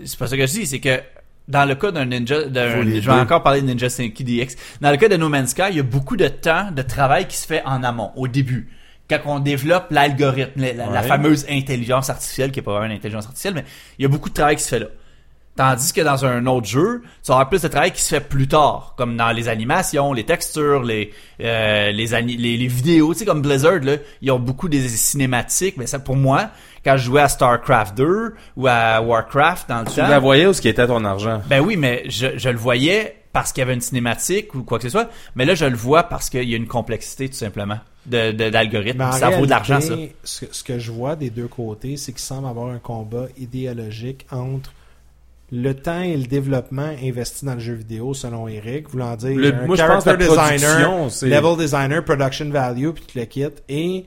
C'est 0.05 0.18
pas 0.18 0.27
ça 0.27 0.35
que 0.38 0.45
je 0.47 0.51
dis, 0.51 0.65
c'est 0.65 0.80
que 0.80 0.99
dans 1.47 1.65
le 1.65 1.75
cas 1.75 1.91
d'un 1.91 2.05
Ninja, 2.05 2.45
d'un, 2.45 2.83
je 2.85 2.99
vais 2.99 3.11
encore 3.11 3.43
parler 3.43 3.61
de 3.61 3.67
Ninja 3.67 3.89
Senki 3.89 4.23
DX. 4.23 4.55
Dans 4.81 4.91
le 4.91 4.97
cas 4.97 5.09
de 5.09 5.17
No 5.17 5.29
Man's 5.29 5.49
Sky, 5.51 5.63
il 5.71 5.77
y 5.77 5.79
a 5.79 5.83
beaucoup 5.83 6.15
de 6.17 6.27
temps 6.27 6.71
de 6.71 6.81
travail 6.81 7.27
qui 7.27 7.37
se 7.37 7.45
fait 7.45 7.61
en 7.65 7.83
amont, 7.83 8.11
au 8.15 8.27
début. 8.27 8.69
Quand 9.09 9.19
on 9.25 9.39
développe 9.39 9.87
l'algorithme, 9.91 10.61
la, 10.61 10.73
la- 10.73 10.85
la 10.89 11.01
Ouais. 11.01 11.07
fameuse 11.07 11.45
intelligence 11.49 12.09
artificielle, 12.09 12.51
qui 12.51 12.59
est 12.59 12.63
pas 12.63 12.71
vraiment 12.71 12.85
une 12.85 12.97
intelligence 12.97 13.25
artificielle, 13.25 13.55
mais 13.55 13.65
il 13.99 14.03
y 14.03 14.05
a 14.05 14.07
beaucoup 14.09 14.29
de 14.29 14.33
travail 14.33 14.55
qui 14.55 14.63
se 14.63 14.69
fait 14.69 14.79
là. 14.79 14.87
Tandis 15.55 15.93
que 15.93 16.01
dans 16.01 16.25
un 16.25 16.47
autre 16.47 16.65
jeu, 16.65 17.03
tu 17.23 17.31
avoir 17.31 17.47
plus 17.47 17.61
de 17.61 17.67
travail 17.67 17.91
qui 17.91 18.01
se 18.01 18.09
fait 18.09 18.21
plus 18.27 18.47
tard, 18.47 18.95
comme 18.97 19.15
dans 19.15 19.29
les 19.31 19.49
animations, 19.49 20.11
les 20.11 20.23
textures, 20.23 20.81
les 20.81 21.11
euh, 21.41 21.91
les 21.91 22.07
les 22.23 22.67
vidéos, 22.67 23.13
tu 23.13 23.19
sais 23.19 23.25
comme 23.25 23.43
Blizzard 23.43 23.81
là, 23.83 23.97
ils 24.23 24.31
ont 24.31 24.39
beaucoup 24.39 24.67
des 24.67 24.87
cinématiques, 24.89 25.77
mais 25.77 25.85
ça 25.85 25.99
pour 25.99 26.15
moi, 26.15 26.49
quand 26.84 26.97
je 26.97 27.03
jouais 27.05 27.22
à 27.22 27.30
StarCraft 27.30 27.95
2 27.97 28.34
ou 28.57 28.68
à 28.68 29.01
Warcraft 29.01 29.69
dans 29.69 29.80
le 29.81 29.85
Tu 29.85 29.95
temps, 29.95 30.07
la 30.07 30.19
voyais 30.19 30.45
où 30.47 30.53
ce 30.53 30.61
qui 30.61 30.68
était 30.69 30.85
ton 30.88 31.03
argent? 31.05 31.41
ben 31.47 31.61
oui, 31.61 31.77
mais 31.77 32.03
je, 32.10 32.38
je 32.38 32.49
le 32.49 32.57
voyais 32.57 33.18
parce 33.31 33.51
qu'il 33.51 33.61
y 33.61 33.64
avait 33.64 33.73
une 33.73 33.81
cinématique 33.81 34.53
ou 34.53 34.64
quoi 34.64 34.77
que 34.77 34.84
ce 34.84 34.89
soit, 34.89 35.10
mais 35.35 35.45
là 35.45 35.55
je 35.55 35.65
le 35.65 35.76
vois 35.76 36.03
parce 36.03 36.30
qu'il 36.30 36.47
y 36.47 36.53
a 36.53 36.57
une 36.57 36.68
complexité 36.68 37.27
tout 37.30 37.35
simplement 37.35 37.80
de 38.05 38.31
de- 38.31 38.49
d'algorithme, 38.49 38.97
Mais 38.99 39.05
en 39.05 39.11
ça 39.14 39.30
vaut 39.31 39.45
de 39.45 39.49
l'argent 39.49 39.80
ça. 39.81 39.95
Ce, 40.23 40.45
que- 40.45 40.53
ce 40.53 40.64
que 40.64 40.77
je 40.77 40.91
vois 40.91 41.15
des 41.15 41.30
deux 41.30 41.47
côtés, 41.47 41.97
c'est 41.97 42.11
qu'il 42.11 42.22
semble 42.22 42.47
avoir 42.47 42.69
un 42.69 42.77
combat 42.80 43.26
idéologique 43.38 44.27
entre 44.31 44.72
le 45.51 45.73
temps 45.73 46.01
et 46.01 46.18
le 46.18 46.26
développement 46.26 46.91
investi 47.03 47.45
dans 47.45 47.53
le 47.53 47.60
jeu 47.60 47.73
vidéo, 47.73 48.14
selon 48.14 48.47
Eric, 48.47 48.89
voulant 48.89 49.15
dire 49.15 49.35
Le- 49.38 49.53
un 49.53 49.65
moi, 49.68 49.76
je 49.77 49.84
pense 49.84 50.03
que 50.03 50.10
la 50.10 50.18
character 50.19 50.26
production, 50.35 51.05
designer, 51.07 51.41
level 51.41 51.57
designer, 51.57 52.03
production 52.05 52.49
value, 52.49 52.89
puis 52.89 53.03
tu 53.07 53.19
le 53.19 53.26
quittes, 53.26 53.64
et 53.69 54.05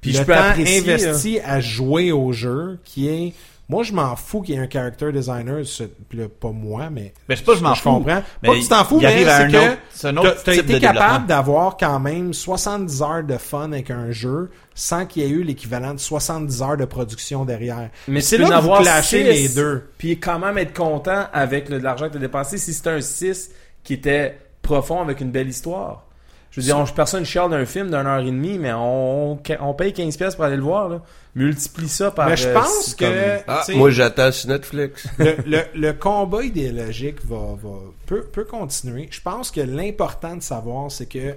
Puis 0.00 0.12
le 0.12 0.18
je 0.18 0.22
peux 0.22 0.32
temps 0.34 0.40
apprécier, 0.40 0.78
investi 0.94 1.40
à 1.44 1.60
jouer 1.60 2.12
au 2.12 2.32
jeu, 2.32 2.78
qui 2.84 3.08
est 3.08 3.32
Moi, 3.70 3.82
je 3.82 3.92
m'en 3.92 4.16
fous 4.16 4.40
qu'il 4.40 4.54
y 4.54 4.58
ait 4.58 4.62
un 4.62 4.70
character 4.70 5.12
designer, 5.12 5.58
là, 6.14 6.24
pas 6.40 6.48
moi, 6.52 6.88
mais 6.90 7.12
Mais 7.28 7.36
c'est 7.36 7.44
pas 7.44 7.54
je 7.54 7.62
m'en 7.62 7.74
je 7.74 7.82
fous. 7.82 7.90
comprends. 7.90 8.22
Mais 8.42 8.48
pas 8.48 8.54
que 8.54 8.60
tu 8.62 8.68
t'en 8.68 8.82
fous, 8.84 8.98
mais 8.98 9.04
arrive 9.04 9.28
à 9.28 9.36
c'est 9.36 9.42
un 9.44 9.50
que 9.50 9.56
autre- 9.72 9.78
c'est 9.90 10.06
un 10.08 10.16
autre 10.16 10.34
t'as- 10.36 10.42
t'as 10.42 10.52
type 10.54 10.64
été 10.64 10.72
de 10.74 10.78
capable 10.78 11.26
d'avoir 11.26 11.76
quand 11.76 12.00
même 12.00 12.32
70 12.32 13.02
heures 13.02 13.24
de 13.24 13.36
fun 13.36 13.70
avec 13.72 13.90
un 13.90 14.10
jeu 14.10 14.50
sans 14.74 15.04
qu'il 15.04 15.22
y 15.22 15.26
ait 15.26 15.28
eu 15.28 15.42
l'équivalent 15.42 15.92
de 15.92 15.98
70 16.00 16.62
heures 16.62 16.78
de 16.78 16.86
production 16.86 17.44
derrière. 17.44 17.90
Mais 18.06 18.22
c'est 18.22 18.36
tu 18.36 18.42
là 18.42 18.48
que 18.48 18.52
vous 18.54 18.58
avoir 18.58 18.80
clashez 18.80 19.18
six, 19.34 19.42
les 19.42 19.48
deux. 19.54 19.90
Puis 19.98 20.18
quand 20.18 20.38
même 20.38 20.56
être 20.56 20.72
content 20.74 21.26
avec 21.34 21.68
le- 21.68 21.76
l'argent 21.76 22.06
que 22.06 22.12
tu 22.12 22.16
as 22.16 22.20
dépensé 22.20 22.56
si 22.56 22.72
c'était 22.72 22.88
un 22.88 23.00
6 23.02 23.50
qui 23.84 23.92
était 23.92 24.38
profond 24.62 25.02
avec 25.02 25.20
une 25.20 25.30
belle 25.30 25.48
histoire. 25.48 26.06
Je 26.60 26.66
veux 26.66 26.72
dire, 26.74 26.78
on, 26.78 26.84
personne 26.86 27.24
chiale 27.24 27.50
d'un 27.50 27.64
film 27.64 27.86
d'une 27.86 27.94
heure 28.06 28.20
et 28.20 28.24
demie, 28.24 28.58
mais 28.58 28.72
on, 28.72 29.32
on 29.60 29.74
paye 29.74 29.92
15$ 29.92 30.16
pièces 30.16 30.34
pour 30.34 30.44
aller 30.44 30.56
le 30.56 30.62
voir. 30.62 30.88
Là. 30.88 31.00
Multiplie 31.34 31.88
ça 31.88 32.10
par. 32.10 32.28
Mais 32.28 32.36
je 32.36 32.48
euh, 32.48 32.54
pense 32.54 32.94
que 32.94 33.04
comme- 33.04 33.44
Ah, 33.46 33.64
moi 33.74 33.90
j'attends 33.90 34.32
sur 34.32 34.48
Netflix. 34.48 35.06
le, 35.18 35.36
le, 35.46 35.60
le 35.74 35.92
combat 35.92 36.42
idéologique 36.42 37.24
va, 37.24 37.54
va 37.62 37.76
peut, 38.06 38.24
peut 38.24 38.44
continuer. 38.44 39.08
Je 39.10 39.20
pense 39.20 39.50
que 39.50 39.60
l'important 39.60 40.36
de 40.36 40.42
savoir, 40.42 40.90
c'est 40.90 41.06
que 41.06 41.34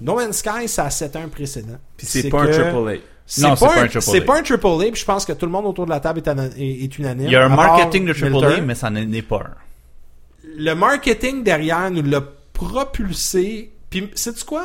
No 0.00 0.16
Man's 0.16 0.38
Sky, 0.38 0.66
ça 0.66 0.86
a 0.86 0.90
set 0.90 1.14
un 1.16 1.28
précédent. 1.28 1.78
Puis 1.96 2.06
c'est 2.06 2.28
pas 2.30 2.42
un 2.42 2.46
que- 2.46 2.52
triple 2.52 2.88
A. 2.88 2.94
C'est 3.24 3.42
Non, 3.42 3.54
c'est 3.54 3.64
pas, 3.66 3.74
pas 3.74 3.80
un 3.82 3.86
triple 3.86 4.02
C'est 4.02 4.18
A. 4.22 4.24
pas 4.24 4.38
un 4.38 4.42
triple 4.42 4.66
A, 4.66 4.78
puis 4.90 5.00
je 5.00 5.04
pense 5.04 5.24
que 5.24 5.32
tout 5.32 5.46
le 5.46 5.52
monde 5.52 5.66
autour 5.66 5.84
de 5.84 5.90
la 5.90 6.00
table 6.00 6.18
est, 6.18 6.28
ana- 6.28 6.48
est, 6.58 6.84
est 6.84 6.98
unanime. 6.98 7.26
Il 7.26 7.32
y 7.32 7.36
a 7.36 7.44
un 7.44 7.48
marketing 7.48 8.04
de 8.06 8.12
Triple 8.12 8.26
A, 8.44 8.48
Milton. 8.48 8.64
mais 8.66 8.74
ça 8.74 8.90
n'en 8.90 9.12
est 9.12 9.22
pas 9.22 9.36
un. 9.36 9.54
Le 10.56 10.74
marketing 10.74 11.44
derrière 11.44 11.88
nous 11.92 12.02
l'a 12.02 12.20
propulsé. 12.52 13.70
Puis, 13.92 14.10
sais-tu 14.14 14.46
quoi? 14.46 14.64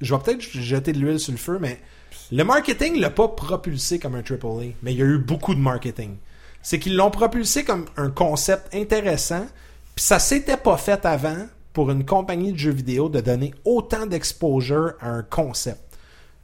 Je 0.00 0.14
vais 0.14 0.22
peut-être 0.22 0.42
jeter 0.42 0.92
de 0.92 1.00
l'huile 1.00 1.18
sur 1.18 1.32
le 1.32 1.38
feu, 1.38 1.58
mais 1.60 1.80
le 2.30 2.44
marketing 2.44 3.00
l'a 3.00 3.10
pas 3.10 3.26
propulsé 3.26 3.98
comme 3.98 4.14
un 4.14 4.22
triple 4.22 4.46
A, 4.46 4.62
mais 4.84 4.92
il 4.92 4.98
y 5.00 5.02
a 5.02 5.06
eu 5.06 5.18
beaucoup 5.18 5.56
de 5.56 5.58
marketing. 5.58 6.18
C'est 6.62 6.78
qu'ils 6.78 6.94
l'ont 6.94 7.10
propulsé 7.10 7.64
comme 7.64 7.86
un 7.96 8.10
concept 8.10 8.72
intéressant, 8.72 9.44
puis 9.96 10.04
ça 10.04 10.20
s'était 10.20 10.56
pas 10.56 10.76
fait 10.76 11.04
avant 11.04 11.48
pour 11.72 11.90
une 11.90 12.06
compagnie 12.06 12.52
de 12.52 12.58
jeux 12.58 12.70
vidéo 12.70 13.08
de 13.08 13.20
donner 13.20 13.54
autant 13.64 14.06
d'exposure 14.06 14.92
à 15.00 15.10
un 15.10 15.24
concept. 15.24 15.98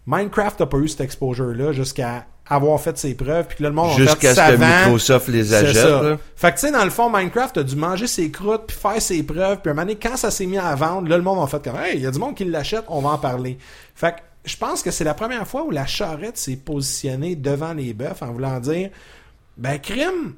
Minecraft 0.06 0.58
n'a 0.58 0.66
pas 0.66 0.78
eu 0.78 0.88
cette 0.88 1.02
exposure-là 1.02 1.70
jusqu'à 1.70 2.26
avoir 2.48 2.80
fait 2.80 2.96
ses 2.96 3.14
preuves, 3.14 3.46
puis 3.46 3.58
que 3.58 3.62
là, 3.64 3.70
le 3.70 3.74
monde 3.74 3.96
Jusqu'à 3.96 4.34
ce 4.34 4.40
que. 4.40 4.56
Microsoft 4.56 5.28
les 5.28 5.52
achète. 5.52 6.18
Fait 6.36 6.52
que 6.52 6.58
tu 6.58 6.66
sais, 6.66 6.72
dans 6.72 6.84
le 6.84 6.90
fond, 6.90 7.10
Minecraft 7.10 7.58
a 7.58 7.62
dû 7.62 7.76
manger 7.76 8.06
ses 8.06 8.30
croûtes, 8.30 8.64
puis 8.68 8.76
faire 8.76 9.02
ses 9.02 9.22
preuves, 9.22 9.60
puis 9.60 9.68
à 9.68 9.72
un 9.72 9.74
moment 9.74 9.86
donné, 9.86 9.96
quand 9.96 10.16
ça 10.16 10.30
s'est 10.30 10.46
mis 10.46 10.58
à 10.58 10.74
vendre, 10.74 11.08
là, 11.08 11.16
le 11.16 11.22
monde 11.22 11.42
a 11.42 11.46
fait 11.46 11.62
comme, 11.62 11.76
hey, 11.76 11.96
il 11.96 12.02
y 12.02 12.06
a 12.06 12.10
du 12.10 12.18
monde 12.18 12.34
qui 12.34 12.44
l'achète, 12.44 12.84
on 12.88 13.00
va 13.00 13.10
en 13.10 13.18
parler. 13.18 13.58
Fait 13.94 14.12
que 14.12 14.20
je 14.44 14.56
pense 14.56 14.82
que 14.82 14.90
c'est 14.90 15.04
la 15.04 15.14
première 15.14 15.46
fois 15.46 15.64
où 15.64 15.70
la 15.70 15.86
charrette 15.86 16.38
s'est 16.38 16.56
positionnée 16.56 17.34
devant 17.34 17.74
les 17.74 17.92
bœufs 17.92 18.22
en 18.22 18.32
voulant 18.32 18.60
dire, 18.60 18.90
ben, 19.56 19.78
crime, 19.78 20.34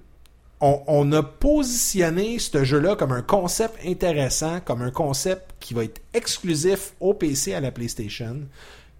on, 0.61 0.81
on 0.87 1.13
a 1.13 1.23
positionné 1.23 2.39
ce 2.39 2.65
jeu-là 2.65 2.97
comme 2.97 3.13
un 3.13 3.23
concept 3.23 3.75
intéressant, 3.87 4.61
comme 4.61 4.83
un 4.83 4.91
concept 4.91 5.51
qui 5.61 5.75
va 5.75 5.85
être 5.85 6.01
exclusif 6.15 6.95
au 7.01 7.15
PC 7.15 7.53
à 7.53 7.61
la 7.61 7.71
PlayStation. 7.71 8.41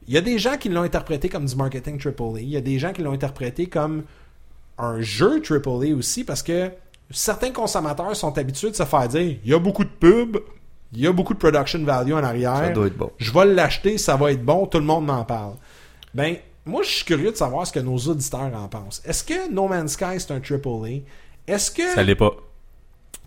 Il 0.09 0.15
y 0.15 0.17
a 0.17 0.23
des 0.23 0.39
gens 0.39 0.57
qui 0.57 0.71
l'ont 0.71 0.83
interprété 0.83 1.29
comme 1.29 1.45
du 1.45 1.55
marketing 1.55 2.01
AAA. 2.03 2.41
Il 2.41 2.49
y 2.49 2.57
a 2.57 2.63
des 2.63 2.79
gens 2.79 2.93
qui 2.93 3.03
l'ont 3.03 3.13
interprété 3.13 3.67
comme 3.67 4.05
un 4.79 5.03
jeu 5.03 5.43
AAA 5.43 5.95
aussi 5.95 6.25
parce 6.25 6.43
que 6.43 6.71
certains 7.11 7.53
consommateurs 7.53 8.17
sont 8.17 8.37
habitués 8.39 8.71
de 8.71 8.77
se 8.77 8.85
faire 8.85 9.07
dire 9.07 9.37
il 9.45 9.51
y 9.51 9.53
a 9.53 9.59
beaucoup 9.59 9.85
de 9.85 9.91
pubs, 9.91 10.39
il 10.95 11.01
y 11.01 11.07
a 11.07 11.13
beaucoup 11.13 11.35
de 11.35 11.39
production 11.39 11.85
value 11.85 12.13
en 12.13 12.25
arrière. 12.25 12.57
Ça 12.57 12.71
doit 12.71 12.87
être 12.87 12.97
bon. 12.97 13.13
Je 13.19 13.31
vais 13.33 13.45
l'acheter, 13.45 13.99
ça 13.99 14.17
va 14.17 14.33
être 14.33 14.43
bon, 14.43 14.67
tout 14.67 14.79
le 14.79 14.85
monde 14.85 15.05
m'en 15.05 15.25
parle. 15.25 15.55
Ben, 16.15 16.37
moi, 16.65 16.83
je 16.83 16.89
suis 16.89 17.05
curieux 17.05 17.31
de 17.31 17.37
savoir 17.37 17.67
ce 17.67 17.73
que 17.73 17.81
nos 17.81 17.99
auditeurs 17.99 18.51
en 18.55 18.69
pensent. 18.69 19.03
Est-ce 19.05 19.23
que 19.23 19.51
No 19.53 19.69
Man's 19.69 19.93
Sky, 19.93 20.19
c'est 20.19 20.33
un 20.33 20.41
AAA? 20.41 21.03
Est-ce 21.47 21.71
que 21.71 21.87
Ça 21.95 22.03
l'est 22.03 22.15
pas. 22.15 22.33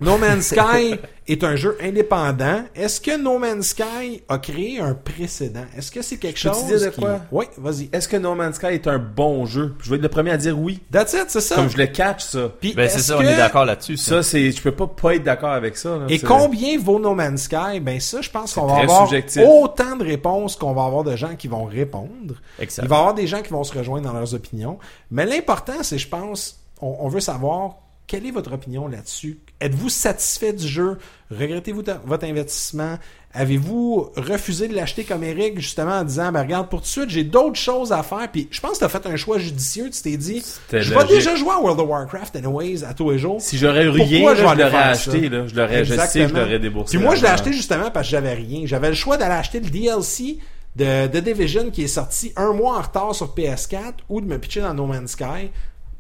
No 0.02 0.18
Man's 0.18 0.48
Sky 0.48 0.96
est 1.28 1.44
un 1.44 1.56
jeu 1.56 1.78
indépendant? 1.80 2.64
Est-ce 2.76 3.00
que 3.00 3.16
No 3.18 3.38
Man's 3.38 3.68
Sky 3.68 4.24
a 4.28 4.40
créé 4.40 4.80
un 4.80 4.96
précédent? 4.96 5.64
Est-ce 5.78 5.92
que 5.92 6.02
c'est 6.02 6.18
quelque 6.18 6.40
Je 6.40 6.50
peux 6.50 6.56
te 6.56 6.60
chose 6.60 6.68
dire 6.68 6.80
de 6.82 6.90
qui... 6.90 7.02
quoi? 7.02 7.22
Oui, 7.32 7.46
vas-y. 7.58 7.90
Est-ce 7.94 8.08
que 8.08 8.18
No 8.18 8.34
Man's 8.34 8.56
Sky 8.56 8.68
est 8.68 8.88
un 8.88 8.98
bon 8.98 9.46
jeu? 9.46 9.76
Je 9.82 9.90
vais 9.92 9.98
être 9.98 10.02
le 10.02 10.10
premier 10.10 10.32
à 10.32 10.38
dire 10.38 10.58
oui. 10.60 10.82
That's 10.92 11.14
it, 11.14 11.26
c'est 11.30 11.40
ça. 11.42 11.56
Comme 11.56 11.70
je 11.70 11.78
le 11.78 11.86
catch, 11.86 12.24
ça. 12.24 12.50
Puis 12.60 12.74
Ben, 12.74 12.90
c'est 12.90 13.00
ça, 13.00 13.18
on 13.18 13.22
est 13.22 13.38
d'accord 13.38 13.66
là-dessus. 13.66 13.96
Ça, 13.98 14.24
c'est, 14.24 14.52
je 14.52 14.62
peux 14.62 14.72
pas 14.72 14.88
pas 14.88 15.16
être 15.16 15.24
d'accord 15.24 15.52
avec 15.52 15.78
ça. 15.78 15.98
là. 15.98 16.06
Et 16.10 16.18
combien 16.20 16.80
vaut 16.80 17.00
No 17.00 17.14
Man's 17.14 17.44
Sky? 17.44 17.80
Ben 17.80 18.00
ça, 18.00 18.22
je 18.22 18.30
pense 18.32 18.54
qu'on 18.56 18.66
va 18.66 18.78
avoir 18.82 19.08
subjectif. 19.08 19.44
autant 19.48 19.96
de 19.96 20.04
réponses 20.04 20.56
qu'on 20.56 20.74
va 20.74 20.86
avoir 20.86 21.04
de 21.04 21.16
gens 21.16 21.36
qui 21.36 21.48
vont 21.48 21.66
répondre. 21.66 22.36
Excellent. 22.60 22.86
Il 22.86 22.90
va 22.90 22.96
y 22.96 23.00
avoir 23.00 23.14
des 23.14 23.28
gens 23.28 23.42
qui 23.44 23.52
vont 23.52 23.64
se 23.64 23.78
rejoindre 23.78 24.12
dans 24.12 24.18
leurs 24.18 24.34
opinions. 24.34 24.80
Mais 25.12 25.26
l'important, 25.28 25.84
c'est, 25.84 26.00
je 26.00 26.08
pense, 26.08 26.60
on, 26.82 26.98
on 27.02 27.08
veut 27.08 27.20
savoir 27.20 27.76
quelle 28.08 28.26
est 28.26 28.32
votre 28.32 28.52
opinion 28.54 28.88
là-dessus. 28.88 29.40
Êtes-vous 29.62 29.90
satisfait 29.90 30.54
du 30.54 30.68
jeu? 30.68 30.98
Regrettez-vous 31.30 31.84
votre 32.06 32.26
investissement? 32.26 32.98
Avez-vous 33.34 34.12
refusé 34.18 34.68
de 34.68 34.76
l'acheter 34.76 35.04
comme 35.06 35.24
Eric, 35.24 35.60
justement, 35.60 36.00
en 36.00 36.04
disant, 36.04 36.32
ben 36.32 36.42
regarde, 36.42 36.68
pour 36.68 36.80
tout 36.80 36.88
de 36.88 36.90
suite, 36.90 37.10
j'ai 37.10 37.24
d'autres 37.24 37.60
choses 37.60 37.94
à 37.94 38.04
faire. 38.04 38.28
Puis 38.30 38.50
je 38.52 38.60
pense 38.60 38.74
que 38.74 38.78
tu 38.80 38.84
as 38.84 38.90
fait 38.90 39.06
un 39.06 39.16
choix 39.16 39.38
judicieux. 39.38 39.90
Tu 39.90 40.02
t'es 40.02 40.18
dit, 40.18 40.44
je 40.74 40.94
vais 40.94 41.06
déjà 41.06 41.36
jouer 41.36 41.52
à 41.52 41.60
World 41.60 41.80
of 41.80 41.88
Warcraft 41.88 42.36
anyways 42.36 42.84
à 42.84 42.94
tous 42.94 43.12
les 43.12 43.20
jours. 43.20 43.40
Si 43.40 43.58
j'aurais 43.58 43.86
eu 43.86 43.90
rien, 43.90 44.36
je 44.36 44.42
l'aurais 44.42 44.76
acheté. 44.76 45.30
Là. 45.30 45.48
Je 45.48 45.56
l'aurais, 45.56 45.84
que 45.84 45.86
je 45.86 46.34
l'aurais 46.34 46.60
déboursé. 46.60 46.98
Puis 46.98 47.06
moi, 47.06 47.16
je 47.16 47.22
l'ai 47.22 47.30
acheté 47.30 47.54
justement 47.54 47.92
parce 47.92 48.08
que 48.08 48.12
j'avais 48.12 48.34
rien. 48.34 48.64
J'avais 48.66 48.90
le 48.90 48.96
choix 48.96 49.16
d'aller 49.16 49.36
acheter 49.36 49.60
le 49.60 49.70
DLC 49.70 50.40
de, 50.76 51.08
de 51.08 51.20
Division 51.20 51.70
qui 51.70 51.84
est 51.84 51.88
sorti 51.88 52.34
un 52.36 52.54
mois 52.54 52.78
en 52.78 52.82
retard 52.82 53.14
sur 53.14 53.34
PS4 53.36 53.94
ou 54.10 54.22
de 54.22 54.26
me 54.26 54.38
pitcher 54.40 54.62
dans 54.62 54.74
No 54.74 54.86
Man's 54.86 55.12
Sky. 55.12 55.52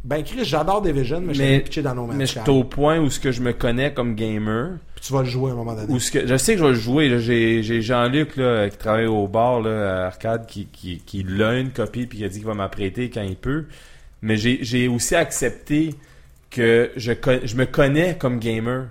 Ben 0.04 0.24
Chris, 0.24 0.46
j'adore 0.46 0.82
Division, 0.82 1.22
mais, 1.22 1.34
je 1.36 1.42
Mais, 1.44 1.60
pitcher 1.60 1.84
dans 1.84 1.94
No 1.94 2.06
Man's 2.08 2.18
mais 2.18 2.26
je 2.26 2.32
suis 2.40 2.50
au 2.50 2.64
point 2.64 3.00
où 3.00 3.10
ce 3.12 3.20
que 3.20 3.32
je 3.32 3.42
me 3.42 3.54
connais 3.54 3.94
comme 3.94 4.16
gamer, 4.16 4.78
Puis 4.96 5.06
tu 5.06 5.14
vas 5.14 5.20
le 5.22 5.28
jouer 5.28 5.52
à 5.52 5.54
un 5.54 5.58
moment 5.58 5.76
donné. 5.76 5.94
où 5.94 6.00
ce 6.00 6.10
que 6.10 6.26
je 6.26 6.38
sais 6.38 6.54
que 6.54 6.60
je 6.60 6.64
vais 6.64 6.72
le 6.72 6.76
jouer. 6.76 7.20
J'ai, 7.20 7.82
Jean-Luc 7.82 8.36
là, 8.36 8.68
qui 8.70 8.78
travaille 8.78 9.06
au 9.06 9.28
bar 9.28 9.62
là, 9.62 10.04
à 10.04 10.08
Arcade 10.08 10.48
qui, 10.48 10.66
qui, 10.66 10.98
qui 11.06 11.24
l'a 11.24 11.54
une 11.60 11.70
copie 11.70 12.08
puis 12.08 12.18
qui 12.20 12.26
a 12.26 12.30
dit 12.30 12.40
qu'il 12.40 12.48
va 12.48 12.56
m'apprêter 12.56 13.12
quand 13.12 13.22
il 13.22 13.36
peut. 13.36 13.66
Mais 14.24 14.38
j'ai, 14.38 14.88
aussi 14.88 15.16
accepté 15.16 15.94
que 16.50 16.92
je, 16.96 17.12
je 17.44 17.56
me 17.56 17.66
connais 17.66 18.18
comme 18.18 18.40
gamer. 18.40 18.88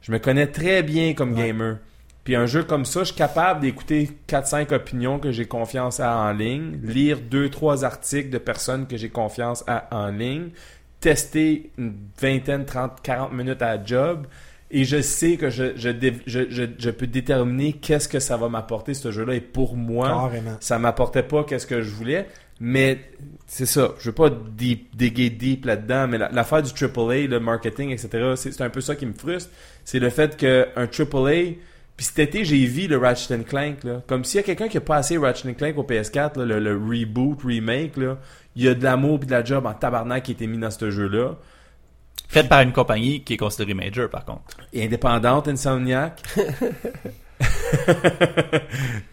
Je 0.00 0.12
me 0.12 0.18
connais 0.18 0.46
très 0.46 0.82
bien 0.82 1.12
comme 1.14 1.32
Ouais. 1.34 1.48
gamer. 1.48 1.76
Puis 2.24 2.34
un 2.36 2.46
jeu 2.46 2.62
comme 2.62 2.84
ça, 2.86 3.00
je 3.00 3.06
suis 3.06 3.14
capable 3.16 3.60
d'écouter 3.60 4.10
4-5 4.28 4.74
opinions 4.74 5.18
que 5.18 5.30
j'ai 5.30 5.44
confiance 5.44 6.00
à 6.00 6.16
en 6.16 6.32
ligne, 6.32 6.78
lire 6.82 7.18
2-3 7.30 7.84
articles 7.84 8.30
de 8.30 8.38
personnes 8.38 8.86
que 8.86 8.96
j'ai 8.96 9.10
confiance 9.10 9.62
à 9.66 9.88
en 9.94 10.08
ligne, 10.08 10.48
tester 11.00 11.70
une 11.76 11.94
vingtaine, 12.20 12.64
30, 12.64 13.02
40 13.02 13.32
minutes 13.34 13.60
à 13.60 13.76
la 13.76 13.84
job, 13.84 14.26
et 14.70 14.84
je 14.84 15.02
sais 15.02 15.36
que 15.36 15.50
je, 15.50 15.76
je, 15.76 15.90
je, 16.26 16.66
je, 16.78 16.90
peux 16.90 17.06
déterminer 17.06 17.74
qu'est-ce 17.74 18.08
que 18.08 18.18
ça 18.18 18.36
va 18.36 18.48
m'apporter 18.48 18.94
ce 18.94 19.12
jeu-là. 19.12 19.34
Et 19.34 19.40
pour 19.40 19.76
moi, 19.76 20.08
Carrément. 20.08 20.56
ça 20.60 20.78
m'apportait 20.78 21.22
pas 21.22 21.44
qu'est-ce 21.44 21.66
que 21.66 21.82
je 21.82 21.90
voulais. 21.90 22.26
Mais 22.58 22.98
c'est 23.46 23.66
ça, 23.66 23.92
je 23.98 24.06
veux 24.06 24.14
pas 24.14 24.30
deep, 24.30 24.96
deep 24.96 25.64
là-dedans, 25.66 26.08
mais 26.08 26.18
la- 26.18 26.30
l'affaire 26.30 26.62
du 26.62 26.70
AAA, 26.72 27.26
le 27.28 27.38
marketing, 27.38 27.90
etc., 27.90 28.32
c'est 28.36 28.52
c'est 28.52 28.62
un 28.64 28.70
peu 28.70 28.80
ça 28.80 28.96
qui 28.96 29.06
me 29.06 29.12
frustre. 29.12 29.50
C'est 29.84 29.98
le 29.98 30.08
fait 30.08 30.36
qu'un 30.36 30.86
AAA, 30.88 31.56
puis 31.96 32.06
cet 32.06 32.18
été, 32.18 32.44
j'ai 32.44 32.64
vu 32.66 32.86
le 32.88 32.98
Ratchet 32.98 33.38
Clank, 33.44 33.84
là. 33.84 34.02
Comme 34.06 34.24
s'il 34.24 34.38
y 34.40 34.40
a 34.40 34.42
quelqu'un 34.44 34.68
qui 34.68 34.76
a 34.78 34.80
pas 34.80 34.96
assez 34.96 35.16
Ratchet 35.16 35.54
Clank 35.54 35.78
au 35.78 35.84
PS4, 35.84 36.38
là, 36.38 36.44
le, 36.44 36.58
le 36.58 36.74
reboot, 36.76 37.38
remake, 37.44 37.96
là, 37.96 38.18
il 38.56 38.64
y 38.64 38.68
a 38.68 38.74
de 38.74 38.82
l'amour 38.82 39.20
et 39.22 39.26
de 39.26 39.30
la 39.30 39.44
job 39.44 39.66
en 39.66 39.74
tabarnak 39.74 40.24
qui 40.24 40.32
a 40.32 40.34
été 40.34 40.46
mis 40.46 40.58
dans 40.58 40.70
ce 40.70 40.90
jeu-là. 40.90 41.36
Fait 42.28 42.48
par 42.48 42.62
une 42.62 42.72
compagnie 42.72 43.22
qui 43.22 43.34
est 43.34 43.36
considérée 43.36 43.74
major, 43.74 44.08
par 44.08 44.24
contre. 44.24 44.42
Et 44.72 44.84
indépendante, 44.84 45.46
Insomniac. 45.48 46.20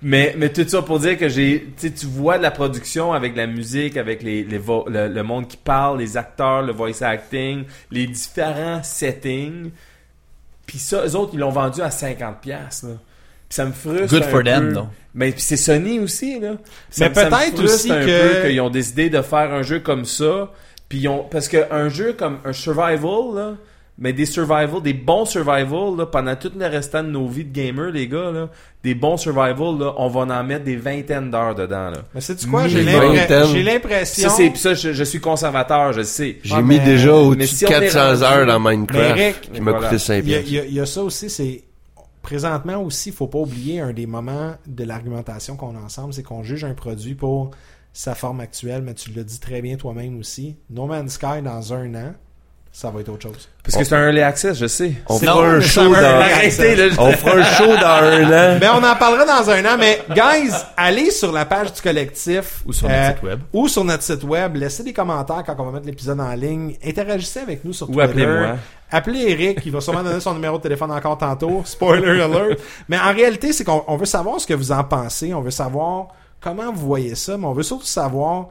mais, 0.01 0.33
mais 0.37 0.49
tout 0.51 0.67
ça 0.67 0.81
pour 0.81 0.99
dire 0.99 1.17
que 1.17 1.29
j'ai, 1.29 1.67
tu 1.77 1.87
sais, 1.87 1.93
tu 1.93 2.05
vois 2.05 2.37
de 2.37 2.43
la 2.43 2.51
production 2.51 3.13
avec 3.13 3.35
la 3.35 3.47
musique, 3.47 3.97
avec 3.97 4.23
les, 4.23 4.43
les 4.43 4.57
vo- 4.57 4.85
le, 4.87 5.07
le 5.07 5.23
monde 5.23 5.47
qui 5.47 5.57
parle, 5.57 5.99
les 5.99 6.17
acteurs, 6.17 6.61
le 6.61 6.71
voice 6.71 7.01
acting, 7.01 7.65
les 7.91 8.07
différents 8.07 8.81
settings. 8.83 9.71
Puis 10.71 10.79
ça, 10.79 11.05
eux 11.05 11.15
autres, 11.17 11.31
ils 11.33 11.39
l'ont 11.41 11.49
vendu 11.49 11.81
à 11.81 11.91
50 11.91 12.39
pièces 12.39 12.83
là. 12.83 12.91
Puis 13.49 13.55
ça 13.57 13.65
me 13.65 13.73
frustre 13.73 14.07
Good 14.07 14.23
un 14.23 14.27
for 14.29 14.41
them, 14.41 14.67
peu. 14.69 14.73
though. 14.75 14.87
Mais 15.13 15.33
puis 15.33 15.41
c'est 15.41 15.57
Sony 15.57 15.99
aussi 15.99 16.39
là. 16.39 16.51
Ça 16.89 17.09
Mais 17.09 17.13
peut-être 17.13 17.61
aussi 17.61 17.91
un 17.91 17.99
que- 18.05 18.41
peu 18.43 18.47
qu'ils 18.47 18.61
ont 18.61 18.69
décidé 18.69 19.09
de 19.09 19.21
faire 19.21 19.51
un 19.53 19.63
jeu 19.63 19.81
comme 19.81 20.05
ça. 20.05 20.49
Puis 20.87 20.99
ils 20.99 21.07
ont 21.09 21.25
parce 21.29 21.49
que 21.49 21.69
un 21.73 21.89
jeu 21.89 22.13
comme 22.13 22.37
un 22.45 22.53
survival 22.53 23.35
là, 23.35 23.53
mais 24.03 24.11
des 24.13 24.25
survival, 24.25 24.81
des 24.83 24.93
bons 24.93 25.23
survival 25.25 25.95
là, 25.97 26.05
pendant 26.07 26.35
tout 26.35 26.51
le 26.57 26.65
restant 26.65 27.03
de 27.03 27.09
nos 27.09 27.27
vies 27.27 27.45
de 27.45 27.53
gamer 27.53 27.91
les 27.91 28.07
gars 28.07 28.31
là, 28.31 28.49
des 28.83 28.95
bons 28.95 29.15
survival 29.15 29.77
là, 29.79 29.93
on 29.97 30.07
va 30.09 30.21
en 30.21 30.43
mettre 30.43 30.65
des 30.65 30.75
vingtaines 30.75 31.29
d'heures 31.31 31.53
dedans 31.55 31.91
là. 31.91 31.99
Mais 32.13 32.19
c'est 32.19 32.45
quoi? 32.49 32.67
J'ai 32.67 32.83
l'impression... 33.63 34.27
Ça 34.29 34.35
c'est 34.35 34.57
ça 34.57 34.73
je, 34.73 34.91
je 34.91 35.03
suis 35.03 35.19
conservateur, 35.21 35.93
je 35.93 35.99
le 35.99 36.03
sais. 36.03 36.39
J'ai 36.43 36.55
Ouais, 36.55 36.61
mis 36.63 36.79
mais- 36.79 36.85
déjà 36.85 37.13
au-dessus 37.13 37.55
si 37.55 37.63
de 37.65 37.69
on 37.69 37.73
est 37.73 37.89
400 37.93 37.99
rendu- 38.09 38.23
heures 38.23 38.45
dans 38.47 38.59
Minecraft, 38.59 39.17
Eric, 39.19 39.41
qui 39.53 39.61
m'a 39.61 39.71
voilà. 39.71 39.87
coûté 39.87 39.99
5 39.99 40.23
Il 40.25 40.29
y, 40.31 40.35
a, 40.35 40.39
pièces. 40.39 40.49
il 40.49 40.53
y 40.55 40.59
a- 40.59 40.65
il 40.65 40.73
y 40.73 40.79
a 40.79 40.85
ça 40.87 41.03
aussi, 41.03 41.29
c'est 41.29 41.63
présentement 42.23 42.77
aussi, 42.83 43.09
il 43.09 43.15
faut 43.15 43.27
pas 43.27 43.39
oublier 43.39 43.81
un 43.81 43.93
des 43.93 44.05
moments 44.07 44.55
de 44.67 44.83
l'argumentation 44.83 45.55
qu'on 45.55 45.75
a 45.75 45.79
ensemble, 45.79 46.13
c'est 46.13 46.23
qu'on 46.23 46.43
juge 46.43 46.63
un 46.63 46.73
produit 46.73 47.15
pour 47.15 47.51
sa 47.93 48.15
forme 48.15 48.39
actuelle, 48.39 48.81
mais 48.83 48.93
tu 48.93 49.11
l'as 49.11 49.23
dit 49.23 49.39
très 49.39 49.61
bien 49.61 49.75
toi-même 49.75 50.17
aussi. 50.19 50.55
No 50.69 50.85
Man's 50.87 51.13
Sky, 51.13 51.41
dans 51.43 51.73
un 51.73 51.93
an, 51.95 52.13
ça 52.73 52.89
va 52.89 53.01
être 53.01 53.09
autre 53.09 53.23
chose. 53.23 53.49
Parce 53.63 53.77
que 53.77 53.83
c'est 53.83 53.95
un 53.95 54.05
early 54.05 54.21
access, 54.21 54.57
je 54.57 54.65
sais. 54.65 54.93
On 55.07 55.19
fera 55.19 55.35
non, 55.35 55.41
un 55.41 55.61
show 55.61 55.93
dans... 55.93 56.21
Arrêtez, 56.21 56.75
là. 56.75 56.95
On 56.97 57.11
fera 57.11 57.35
un 57.35 57.43
show 57.43 57.67
dans 57.67 57.83
un 57.83 58.23
an. 58.23 58.57
Mais 58.61 58.69
on 58.73 58.83
en 58.83 58.95
parlera 58.95 59.25
dans 59.25 59.49
un 59.49 59.65
an. 59.65 59.77
Mais, 59.77 60.01
guys, 60.09 60.53
allez 60.77 61.11
sur 61.11 61.33
la 61.33 61.43
page 61.45 61.73
du 61.73 61.81
collectif. 61.81 62.63
Ou 62.65 62.71
sur 62.71 62.87
notre 62.87 63.15
site 63.15 63.23
web. 63.23 63.39
Ou 63.51 63.67
sur 63.67 63.83
notre 63.83 64.03
site 64.03 64.23
web. 64.23 64.55
Laissez 64.55 64.83
des 64.83 64.93
commentaires 64.93 65.43
quand 65.45 65.55
on 65.59 65.65
va 65.65 65.71
mettre 65.73 65.85
l'épisode 65.85 66.19
en 66.21 66.33
ligne. 66.33 66.77
Interagissez 66.83 67.41
avec 67.41 67.65
nous 67.65 67.73
sur 67.73 67.89
Ou 67.89 67.93
Twitter. 67.93 68.09
appelez-moi. 68.09 68.55
Appelez 68.89 69.31
Eric, 69.31 69.59
il 69.65 69.71
va 69.71 69.79
sûrement 69.79 70.03
donner 70.03 70.19
son 70.19 70.33
numéro 70.33 70.57
de 70.57 70.63
téléphone 70.63 70.91
encore 70.91 71.17
tantôt. 71.17 71.61
Spoiler 71.65 72.21
alert. 72.21 72.59
Mais 72.89 72.97
en 72.97 73.13
réalité, 73.13 73.51
c'est 73.53 73.63
qu'on 73.63 73.83
on 73.87 73.97
veut 73.97 74.05
savoir 74.05 74.39
ce 74.39 74.47
que 74.47 74.53
vous 74.53 74.71
en 74.71 74.83
pensez. 74.83 75.33
On 75.33 75.41
veut 75.41 75.51
savoir 75.51 76.07
comment 76.39 76.71
vous 76.71 76.87
voyez 76.87 77.15
ça. 77.15 77.37
Mais 77.37 77.45
on 77.45 77.53
veut 77.53 77.63
surtout 77.63 77.85
savoir 77.85 78.47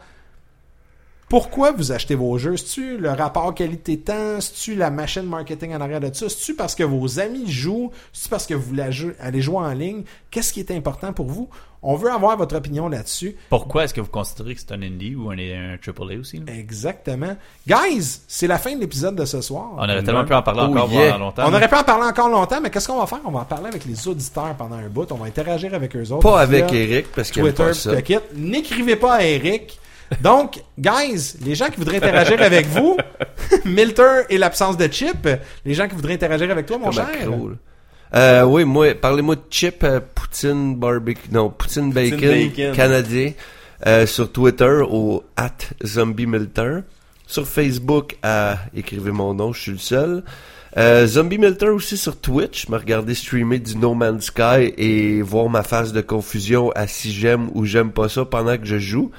pourquoi 1.31 1.71
vous 1.71 1.93
achetez 1.93 2.17
vos 2.17 2.37
jeux? 2.39 2.57
C'est-tu 2.57 2.99
le 2.99 3.09
rapport 3.11 3.55
qualité-temps? 3.55 4.41
C'est-tu 4.41 4.75
la 4.75 4.91
machine 4.91 5.23
marketing 5.23 5.73
en 5.77 5.81
arrière 5.81 6.01
de 6.01 6.13
ça? 6.13 6.29
C'est-tu 6.29 6.55
parce 6.57 6.75
que 6.75 6.83
vos 6.83 7.21
amis 7.21 7.49
jouent? 7.51 7.93
C'est-tu 8.13 8.29
parce 8.29 8.47
que 8.47 8.55
vous 8.55 8.75
aller 9.21 9.41
jouer 9.41 9.57
en 9.59 9.73
ligne? 9.73 10.03
Qu'est-ce 10.33 10.53
qui 10.53 10.59
est 10.59 10.73
important 10.73 11.13
pour 11.13 11.27
vous? 11.27 11.49
On 11.83 11.95
veut 11.95 12.11
avoir 12.11 12.37
votre 12.37 12.57
opinion 12.57 12.89
là-dessus. 12.89 13.37
Pourquoi 13.49 13.85
est-ce 13.85 13.95
que 13.95 14.01
vous 14.01 14.11
considérez 14.11 14.57
que 14.57 14.61
c'est 14.61 14.73
un 14.73 14.83
indie 14.83 15.15
ou 15.15 15.31
un, 15.31 15.39
un 15.39 15.77
AAA 15.77 16.19
aussi? 16.19 16.39
là? 16.39 16.53
Exactement. 16.53 17.37
Guys, 17.67 18.23
c'est 18.27 18.49
la 18.49 18.59
fin 18.59 18.75
de 18.75 18.81
l'épisode 18.81 19.15
de 19.15 19.25
ce 19.25 19.41
soir. 19.41 19.69
On 19.77 19.85
aurait 19.85 20.03
tellement 20.03 20.25
pu 20.25 20.35
en 20.35 20.43
parler 20.43 20.63
Oh, 20.65 20.71
encore 20.73 20.91
yeah. 20.93 21.13
pendant 21.13 21.27
longtemps. 21.27 21.45
On 21.47 21.55
aurait 21.55 21.69
pu 21.69 21.77
en 21.77 21.85
parler 21.85 22.07
encore 22.09 22.29
longtemps, 22.29 22.61
mais 22.61 22.71
qu'est-ce 22.71 22.89
qu'on 22.89 22.99
va 22.99 23.07
faire? 23.07 23.21
On 23.25 23.31
va 23.31 23.41
en 23.41 23.45
parler 23.45 23.69
avec 23.69 23.85
les 23.85 24.09
auditeurs 24.09 24.53
pendant 24.59 24.77
un 24.77 24.89
bout. 24.89 25.11
On 25.13 25.15
va 25.15 25.27
interagir 25.27 25.73
avec 25.75 25.95
eux 25.95 26.11
autres. 26.11 26.29
Pas 26.29 26.41
avec 26.41 26.73
Eric, 26.73 27.07
parce 27.15 27.31
qu'il 27.31 27.47
aime 27.47 27.53
Twitter. 27.55 28.19
N'écrivez 28.35 28.97
pas 28.97 29.15
à 29.15 29.23
Eric. 29.25 29.79
Donc, 30.21 30.63
guys, 30.79 31.37
les 31.45 31.55
gens 31.55 31.69
qui 31.69 31.77
voudraient 31.77 31.99
interagir 31.99 32.43
avec 32.43 32.67
vous, 32.67 32.97
Milter 33.65 34.23
et 34.29 34.39
l'absence 34.39 34.77
de 34.77 34.91
chip, 34.91 35.29
les 35.65 35.75
gens 35.75 35.89
qui 35.89 35.95
voudraient 35.95 36.15
interagir 36.15 36.51
avec 36.51 36.67
toi, 36.67 36.79
mon 36.79 36.91
cher. 36.91 37.07
Euh, 38.15 38.43
oui, 38.43 38.65
moi, 38.65 38.95
parlez-moi 38.95 39.37
de 39.37 39.43
Chip 39.51 39.85
euh, 39.85 40.01
Poutine 40.15 40.75
Barbecue, 40.75 41.31
non, 41.31 41.49
Poutine 41.49 41.93
Bacon, 41.93 42.19
Bacon. 42.19 42.75
canadien, 42.75 43.33
euh, 43.87 44.05
sur 44.05 44.33
Twitter 44.33 44.83
au 44.83 45.23
at 45.37 45.59
Zombie 45.85 46.27
Milter. 46.27 46.81
Sur 47.29 47.47
Facebook, 47.47 48.17
à 48.25 48.57
écrivez 48.75 49.13
mon 49.13 49.33
nom, 49.35 49.53
je 49.53 49.61
suis 49.61 49.73
le 49.73 49.79
seul. 49.79 50.25
Euh, 50.77 51.07
Zombie 51.07 51.39
Milter 51.39 51.69
aussi 51.69 51.97
sur 51.97 52.21
Twitch, 52.21 52.69
me 52.69 52.77
regarder 52.77 53.15
streamer 53.15 53.59
du 53.59 53.77
No 53.77 53.95
Man's 53.95 54.27
Sky 54.27 54.73
et 54.77 55.23
voir 55.23 55.49
ma 55.49 55.63
phase 55.63 55.93
de 55.93 56.01
confusion 56.01 56.71
à 56.73 56.87
si 56.87 57.13
j'aime 57.13 57.51
ou 57.55 57.65
j'aime 57.65 57.91
pas 57.91 58.09
ça 58.09 58.25
pendant 58.25 58.57
que 58.57 58.67
je 58.67 58.79
joue. 58.79 59.11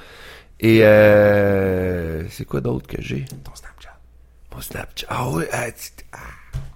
Et 0.62 0.84
euh, 0.84 2.22
c'est 2.30 2.44
quoi 2.44 2.60
d'autre 2.60 2.86
que 2.86 3.00
j'ai? 3.02 3.24
Ton 3.44 3.54
Snapchat. 3.54 3.98
Mon 4.54 4.60
Snapchat. 4.60 5.06
Ah 5.10 5.28
oui, 5.30 5.44
ah, 5.52 5.70
tu- 5.72 6.04
ah. 6.12 6.18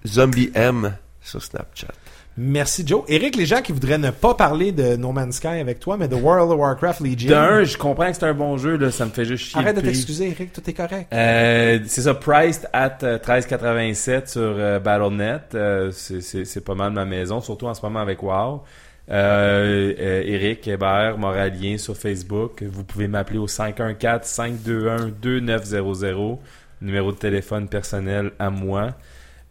Zombie 0.05 0.51
M 0.53 0.95
sur 1.21 1.41
Snapchat. 1.41 1.93
Merci, 2.39 2.85
Joe. 2.85 3.03
Eric, 3.07 3.35
les 3.35 3.47
gens 3.47 3.61
qui 3.63 3.71
voudraient 3.71 3.97
ne 3.97 4.11
pas 4.11 4.35
parler 4.35 4.71
de 4.71 4.95
No 4.95 5.11
Man's 5.11 5.37
Sky 5.37 5.47
avec 5.47 5.79
toi, 5.79 5.97
mais 5.97 6.07
de 6.07 6.13
World 6.13 6.51
of 6.51 6.59
Warcraft 6.59 6.99
Legion. 6.99 7.29
D'un, 7.31 7.63
je 7.63 7.77
comprends 7.77 8.05
que 8.11 8.13
c'est 8.13 8.25
un 8.25 8.33
bon 8.35 8.57
jeu, 8.57 8.77
là, 8.77 8.91
ça 8.91 9.05
me 9.05 9.09
fait 9.09 9.25
juste 9.25 9.45
chier. 9.45 9.59
Arrête 9.59 9.75
de 9.77 9.81
t'excuser, 9.81 10.27
Eric, 10.29 10.53
tout 10.53 10.61
est 10.69 10.73
correct. 10.73 11.11
Euh, 11.13 11.79
c'est 11.87 12.01
ça, 12.01 12.13
priced 12.13 12.69
at 12.73 12.99
euh, 13.01 13.17
13,87 13.17 14.27
sur 14.27 14.41
euh, 14.43 14.77
Battle.net. 14.79 15.55
Euh, 15.55 15.91
c'est- 15.91 16.21
c'est 16.21 16.45
c'est 16.45 16.61
pas 16.61 16.75
mal 16.75 16.91
ma 16.91 17.05
maison, 17.05 17.41
surtout 17.41 17.65
en 17.65 17.73
ce 17.73 17.81
moment 17.81 18.01
avec 18.01 18.21
WoW. 18.21 18.63
Euh, 19.09 19.93
euh, 19.99 20.21
Eric 20.25 20.67
Hébert, 20.67 21.17
Moralien 21.17 21.77
sur 21.77 21.95
Facebook. 21.95 22.61
Vous 22.63 22.83
pouvez 22.83 23.07
m'appeler 23.07 23.39
au 23.39 23.47
514-521-2900, 23.47 26.39
numéro 26.81 27.11
de 27.11 27.17
téléphone 27.17 27.67
personnel 27.67 28.31
à 28.39 28.49
moi. 28.49 28.93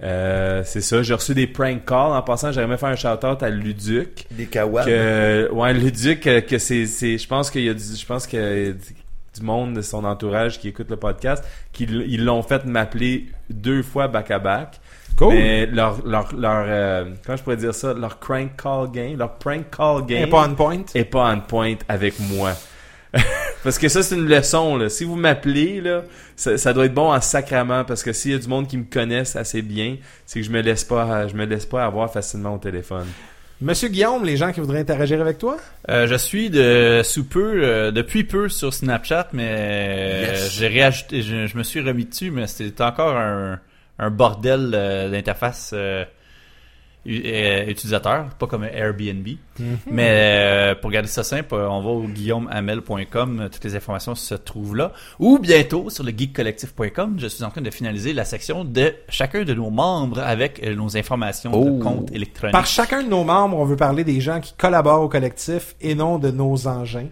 Euh, 0.02 0.62
c'est 0.64 0.82
ça, 0.82 1.02
j'ai 1.02 1.14
reçu 1.14 1.34
des 1.34 1.46
prank 1.46 1.86
calls. 1.86 2.12
En 2.12 2.22
passant, 2.22 2.52
j'aimerais 2.52 2.76
faire 2.76 2.90
un 2.90 2.96
shout-out 2.96 3.42
à 3.42 3.48
Luduc. 3.48 4.26
Des 4.30 4.44
kawab. 4.46 4.84
Que, 4.84 5.48
ouais, 5.52 5.72
Luduc, 5.72 6.26
euh, 6.26 6.40
que 6.42 6.58
c'est, 6.58 6.84
c'est, 6.86 7.16
je 7.16 7.26
pense 7.26 7.50
qu'il 7.50 7.62
y 7.62 7.68
a 7.70 7.74
du, 7.74 7.82
je 7.82 8.04
pense 8.06 8.26
a 8.34 8.72
du 8.72 9.42
monde 9.42 9.74
de 9.74 9.80
son 9.82 10.04
entourage 10.04 10.58
qui 10.60 10.68
écoute 10.68 10.90
le 10.90 10.96
podcast, 10.96 11.42
qui 11.72 11.84
l- 11.84 12.04
ils 12.08 12.24
l'ont 12.24 12.42
fait 12.42 12.64
m'appeler 12.66 13.26
deux 13.48 13.82
fois 13.82 14.08
back 14.08 14.30
à 14.30 14.38
back. 14.38 14.80
Cool. 15.16 15.34
Mais 15.34 15.66
leur, 15.66 16.06
leur, 16.06 16.34
leur, 16.36 16.64
euh, 16.68 17.04
comment 17.24 17.36
je 17.36 17.42
pourrais 17.42 17.56
dire 17.56 17.74
ça, 17.74 17.94
leur 17.94 18.18
crank 18.20 18.50
call 18.62 18.90
game, 18.92 19.16
leur 19.18 19.34
prank 19.38 19.70
call 19.74 20.04
game 20.06 20.24
Et 20.24 20.26
pas 20.26 20.46
on 20.48 20.54
point? 20.54 20.82
est 20.94 21.04
pas 21.04 21.32
on 21.34 21.40
point 21.40 21.76
avec 21.88 22.20
moi. 22.20 22.52
parce 23.64 23.78
que 23.78 23.88
ça, 23.88 24.02
c'est 24.02 24.14
une 24.14 24.28
leçon, 24.28 24.76
là. 24.76 24.88
Si 24.90 25.04
vous 25.04 25.16
m'appelez, 25.16 25.80
là, 25.80 26.02
ça, 26.36 26.58
ça 26.58 26.72
doit 26.74 26.84
être 26.86 26.94
bon 26.94 27.12
en 27.12 27.20
sacrament, 27.20 27.84
parce 27.84 28.02
que 28.02 28.12
s'il 28.12 28.32
y 28.32 28.34
a 28.34 28.38
du 28.38 28.48
monde 28.48 28.68
qui 28.68 28.76
me 28.76 28.84
connaissent 28.84 29.36
assez 29.36 29.62
bien, 29.62 29.96
c'est 30.26 30.40
que 30.40 30.46
je 30.46 30.50
me 30.50 30.60
laisse 30.60 30.84
pas, 30.84 31.26
je 31.28 31.34
me 31.34 31.46
laisse 31.46 31.64
pas 31.66 31.84
avoir 31.84 32.12
facilement 32.12 32.54
au 32.54 32.58
téléphone. 32.58 33.06
Monsieur 33.62 33.88
Guillaume, 33.88 34.22
les 34.22 34.36
gens 34.36 34.52
qui 34.52 34.60
voudraient 34.60 34.80
interagir 34.80 35.18
avec 35.22 35.38
toi? 35.38 35.56
Euh, 35.88 36.06
je 36.06 36.14
suis 36.16 36.50
de 36.50 37.00
sous 37.02 37.24
peu, 37.24 37.62
euh, 37.64 37.90
depuis 37.90 38.24
peu 38.24 38.50
sur 38.50 38.74
Snapchat, 38.74 39.28
mais 39.32 39.48
euh, 39.48 40.32
Yes. 40.34 40.52
j'ai 40.52 40.66
réajouté, 40.68 41.22
je, 41.22 41.46
je 41.46 41.56
me 41.56 41.62
suis 41.62 41.80
remis 41.80 42.04
dessus, 42.04 42.30
mais 42.30 42.46
c'était 42.48 42.82
encore 42.84 43.16
un, 43.16 43.58
un 43.98 44.10
bordel 44.10 44.72
euh, 44.74 45.10
d'interface 45.10 45.70
euh, 45.74 46.04
euh, 47.08 47.66
utilisateur, 47.68 48.30
pas 48.34 48.48
comme 48.48 48.64
Airbnb. 48.64 49.28
Mais 49.88 50.08
euh, 50.10 50.74
pour 50.74 50.90
garder 50.90 51.06
ça 51.08 51.22
simple, 51.22 51.54
euh, 51.54 51.68
on 51.70 51.80
va 51.80 51.90
au 51.90 52.02
guillaumehamel.com, 52.02 53.48
toutes 53.52 53.62
les 53.64 53.76
informations 53.76 54.16
se 54.16 54.34
trouvent 54.34 54.74
là. 54.74 54.92
Ou 55.20 55.38
bientôt 55.38 55.88
sur 55.88 56.02
le 56.02 56.10
geekcollectif.com, 56.10 57.14
je 57.18 57.28
suis 57.28 57.44
en 57.44 57.50
train 57.50 57.60
de 57.60 57.70
finaliser 57.70 58.12
la 58.12 58.24
section 58.24 58.64
de 58.64 58.92
chacun 59.08 59.44
de 59.44 59.54
nos 59.54 59.70
membres 59.70 60.18
avec 60.18 60.60
nos 60.64 60.96
informations 60.96 61.52
Oh. 61.54 61.64
de 61.78 61.82
compte 61.82 62.10
électronique. 62.12 62.52
Par 62.52 62.66
chacun 62.66 63.04
de 63.04 63.08
nos 63.08 63.22
membres, 63.22 63.56
on 63.56 63.64
veut 63.64 63.76
parler 63.76 64.02
des 64.02 64.20
gens 64.20 64.40
qui 64.40 64.52
collaborent 64.54 65.02
au 65.02 65.08
collectif 65.08 65.76
et 65.80 65.94
non 65.94 66.18
de 66.18 66.32
nos 66.32 66.66
engins. 66.66 67.06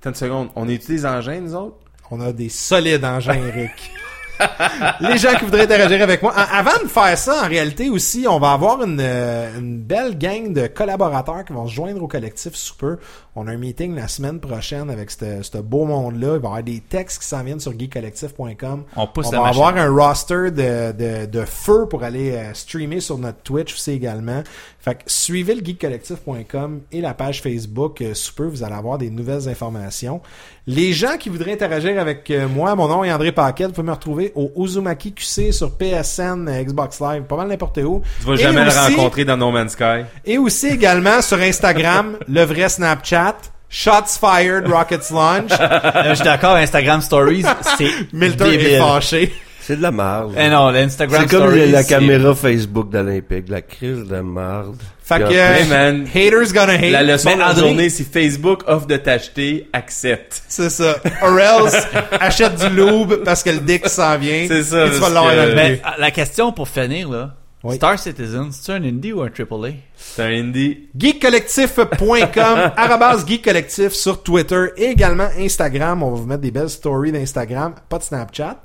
Attends 0.00 0.10
une 0.10 0.14
seconde, 0.16 0.48
on 0.54 0.68
utilise 0.68 1.06
engins, 1.06 1.40
nous 1.40 1.54
autres? 1.54 1.76
On 2.10 2.20
a 2.20 2.32
des 2.32 2.48
solides 2.50 3.04
engins, 3.06 3.34
Eric. 3.34 3.90
Les 5.00 5.18
gens 5.18 5.34
qui 5.38 5.44
voudraient 5.44 5.62
interagir 5.62 6.02
avec 6.02 6.22
moi. 6.22 6.32
Avant 6.32 6.82
de 6.82 6.88
faire 6.88 7.16
ça, 7.16 7.44
en 7.44 7.48
réalité 7.48 7.90
aussi, 7.90 8.26
on 8.28 8.38
va 8.38 8.52
avoir 8.52 8.82
une, 8.82 9.00
euh, 9.00 9.58
une 9.58 9.78
belle 9.78 10.18
gang 10.18 10.52
de 10.52 10.66
collaborateurs 10.66 11.44
qui 11.44 11.52
vont 11.52 11.66
se 11.66 11.74
joindre 11.74 12.02
au 12.02 12.08
collectif 12.08 12.54
sous 12.54 12.74
peu. 12.76 12.98
On 13.36 13.46
a 13.46 13.52
un 13.52 13.56
meeting 13.56 13.94
la 13.94 14.08
semaine 14.08 14.40
prochaine 14.40 14.90
avec 14.90 15.10
ce 15.10 15.58
beau 15.58 15.84
monde-là. 15.84 16.26
Il 16.26 16.28
va 16.28 16.34
y 16.34 16.36
avoir 16.36 16.62
des 16.62 16.80
textes 16.80 17.22
qui 17.22 17.28
s'en 17.28 17.42
viennent 17.42 17.60
sur 17.60 17.78
geekcollectif.com. 17.78 18.84
On 18.96 19.06
pousse 19.06 19.28
On 19.28 19.42
va 19.42 19.48
avoir 19.48 19.76
un 19.76 19.88
roster 19.88 20.50
de, 20.50 20.92
de, 20.92 21.26
de 21.26 21.44
feu 21.44 21.86
pour 21.88 22.02
aller 22.02 22.32
euh, 22.32 22.54
streamer 22.54 23.00
sur 23.00 23.18
notre 23.18 23.42
Twitch 23.42 23.74
aussi 23.74 23.92
également. 23.92 24.42
Fait 24.82 24.94
que 24.94 25.00
suivez 25.06 25.54
le 25.54 25.60
geekcollectif.com 25.62 26.80
et 26.90 27.00
la 27.00 27.12
page 27.14 27.42
Facebook 27.42 28.00
euh, 28.00 28.14
sous 28.14 28.32
peu, 28.34 28.46
vous 28.46 28.62
allez 28.64 28.74
avoir 28.74 28.96
des 28.98 29.10
nouvelles 29.10 29.48
informations. 29.48 30.20
Les 30.66 30.92
gens 30.92 31.16
qui 31.18 31.28
voudraient 31.28 31.52
interagir 31.52 32.00
avec 32.00 32.30
euh, 32.30 32.48
moi, 32.48 32.74
mon 32.74 32.88
nom 32.88 33.04
est 33.04 33.12
André 33.12 33.32
Paquet, 33.32 33.66
vous 33.66 33.72
pouvez 33.72 33.86
me 33.86 33.92
retrouver 33.92 34.32
au 34.34 34.50
Uzumaki 34.56 35.12
QC 35.12 35.52
sur 35.52 35.76
PSN, 35.76 36.48
euh, 36.48 36.62
Xbox 36.62 36.98
Live, 37.00 37.22
pas 37.24 37.36
mal 37.36 37.48
n'importe 37.48 37.78
où. 37.78 38.02
Tu 38.20 38.26
vas 38.26 38.34
Et 38.34 38.36
jamais 38.38 38.66
aussi- 38.66 38.76
le 38.92 38.96
rencontrer 38.96 39.24
dans 39.26 39.36
No 39.36 39.50
Man's 39.50 39.72
Sky. 39.72 40.04
Et 40.24 40.38
aussi 40.38 40.68
également 40.68 41.20
sur 41.22 41.38
Instagram, 41.38 42.16
le 42.28 42.42
vrai 42.44 42.68
Snapchat. 42.68 43.36
Shots 43.72 44.18
fired, 44.20 44.66
rockets 44.66 45.10
launch. 45.12 45.52
Euh, 45.52 46.08
je 46.08 46.14
suis 46.14 46.24
d'accord, 46.24 46.56
Instagram 46.56 47.00
Stories, 47.00 47.44
c'est 47.78 47.90
Milton 48.12 48.48
est 48.48 48.56
débile. 48.56 48.78
fâché. 48.78 49.32
C'est 49.60 49.76
de 49.76 49.82
la 49.82 49.90
merde. 49.92 50.34
Eh 50.38 50.48
non, 50.48 50.70
l'Instagram 50.70 51.22
C'est 51.28 51.36
comme 51.36 51.54
la, 51.54 51.84
caméra 51.84 52.34
Facebook 52.34 52.90
d'Olympique, 52.90 53.48
la 53.48 53.62
crise 53.62 54.04
de 54.06 54.20
merde. 54.20 54.76
Fait 55.02 55.20
que, 55.20 55.32
Hey 55.32 55.66
man, 55.68 56.06
haters 56.06 56.52
gonna 56.52 56.72
hate. 56.74 56.90
la 56.92 57.02
leçon 57.02 57.28
Mais 57.30 57.34
de 57.34 57.40
la 57.40 57.50
André- 57.52 57.60
journée, 57.60 57.88
c'est 57.90 58.04
Facebook 58.10 58.62
offre 58.66 58.86
de 58.86 58.96
t'acheter, 58.96 59.68
accepte. 59.72 60.42
C'est 60.48 60.70
ça. 60.70 60.96
Or 61.22 61.38
else, 61.38 61.74
achète 62.20 62.56
du 62.56 62.68
lube 62.70 63.22
parce 63.24 63.42
que 63.42 63.50
le 63.50 63.58
dick 63.58 63.86
s'en 63.88 64.16
vient. 64.18 64.44
C'est 64.48 64.62
ça, 64.62 64.86
Et 64.86 64.90
tu 64.90 64.96
vas 64.98 65.08
que- 65.08 65.54
Mais 65.54 65.80
euh, 65.84 65.90
la 65.98 66.10
question 66.10 66.52
pour 66.52 66.68
finir, 66.68 67.10
là. 67.10 67.34
Oui. 67.62 67.76
Star 67.76 67.98
Citizen, 67.98 68.48
c'est 68.52 68.72
un 68.72 68.82
indie 68.82 69.12
ou 69.12 69.20
un 69.20 69.26
AAA? 69.28 69.72
C'est 69.94 70.22
un 70.22 70.28
indie. 70.30 70.88
geekcollectif.com 70.96 72.70
arrobas 72.76 73.24
geekcollectif 73.26 73.92
sur 73.92 74.22
Twitter 74.22 74.66
et 74.78 74.84
également 74.86 75.28
Instagram. 75.38 76.02
On 76.02 76.10
va 76.12 76.16
vous 76.16 76.26
mettre 76.26 76.40
des 76.40 76.50
belles 76.50 76.70
stories 76.70 77.12
d'Instagram. 77.12 77.74
Pas 77.88 77.98
de 77.98 78.02
Snapchat. 78.04 78.62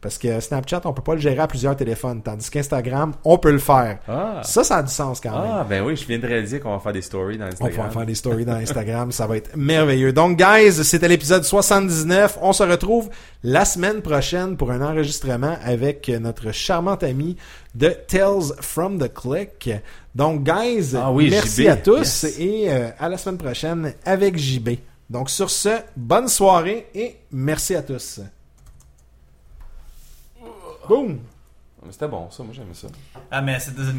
Parce 0.00 0.16
que 0.16 0.38
Snapchat, 0.38 0.82
on 0.84 0.92
peut 0.92 1.02
pas 1.02 1.14
le 1.14 1.20
gérer 1.20 1.40
à 1.40 1.48
plusieurs 1.48 1.74
téléphones. 1.74 2.22
Tandis 2.22 2.48
qu'Instagram, 2.50 3.14
on 3.24 3.36
peut 3.36 3.50
le 3.50 3.58
faire. 3.58 3.98
Ah. 4.06 4.40
Ça, 4.44 4.62
ça 4.62 4.76
a 4.76 4.82
du 4.84 4.92
sens 4.92 5.20
quand 5.20 5.32
même. 5.32 5.50
Ah, 5.52 5.66
ben 5.68 5.82
oui, 5.84 5.96
je 5.96 6.06
viens 6.06 6.20
de 6.20 6.26
réaliser 6.26 6.60
qu'on 6.60 6.70
va 6.70 6.78
faire 6.78 6.92
des 6.92 7.02
stories 7.02 7.36
dans 7.36 7.46
On 7.46 7.48
va 7.48 7.52
Instagram. 7.52 7.90
faire 7.90 8.06
des 8.06 8.14
stories 8.14 8.44
dans 8.44 8.52
Instagram, 8.62 9.10
ça 9.10 9.26
va 9.26 9.36
être 9.36 9.56
merveilleux. 9.56 10.12
Donc, 10.12 10.38
guys, 10.38 10.72
c'était 10.84 11.08
l'épisode 11.08 11.42
79. 11.42 12.38
On 12.42 12.52
se 12.52 12.62
retrouve 12.62 13.10
la 13.42 13.64
semaine 13.64 14.00
prochaine 14.00 14.56
pour 14.56 14.70
un 14.70 14.82
enregistrement 14.82 15.56
avec 15.64 16.08
notre 16.08 16.52
charmante 16.52 17.02
ami 17.02 17.36
de 17.74 17.88
Tales 17.88 18.54
from 18.60 18.98
the 19.00 19.12
Click. 19.12 19.70
Donc, 20.14 20.44
guys, 20.44 20.94
Ah 20.96 21.10
oui, 21.10 21.28
merci 21.30 21.64
JB. 21.64 21.68
à 21.70 21.76
tous 21.76 22.22
Yes. 22.22 22.38
et 22.38 22.66
euh, 22.68 22.88
à 23.00 23.08
la 23.08 23.18
semaine 23.18 23.38
prochaine 23.38 23.92
avec 24.04 24.38
JB. 24.38 24.70
Donc 25.10 25.30
sur 25.30 25.48
ce, 25.50 25.70
bonne 25.96 26.28
soirée 26.28 26.86
et 26.94 27.16
merci 27.32 27.74
à 27.74 27.82
tous. 27.82 28.20
Boom! 30.88 31.18
Mais 31.84 31.92
C'était 31.92 32.08
bon, 32.08 32.30
ça. 32.30 32.42
Moi, 32.42 32.52
j'aimais 32.54 32.74
ça. 32.74 32.88
Ah, 33.30 33.42
mais 33.42 33.60
une 33.84 33.96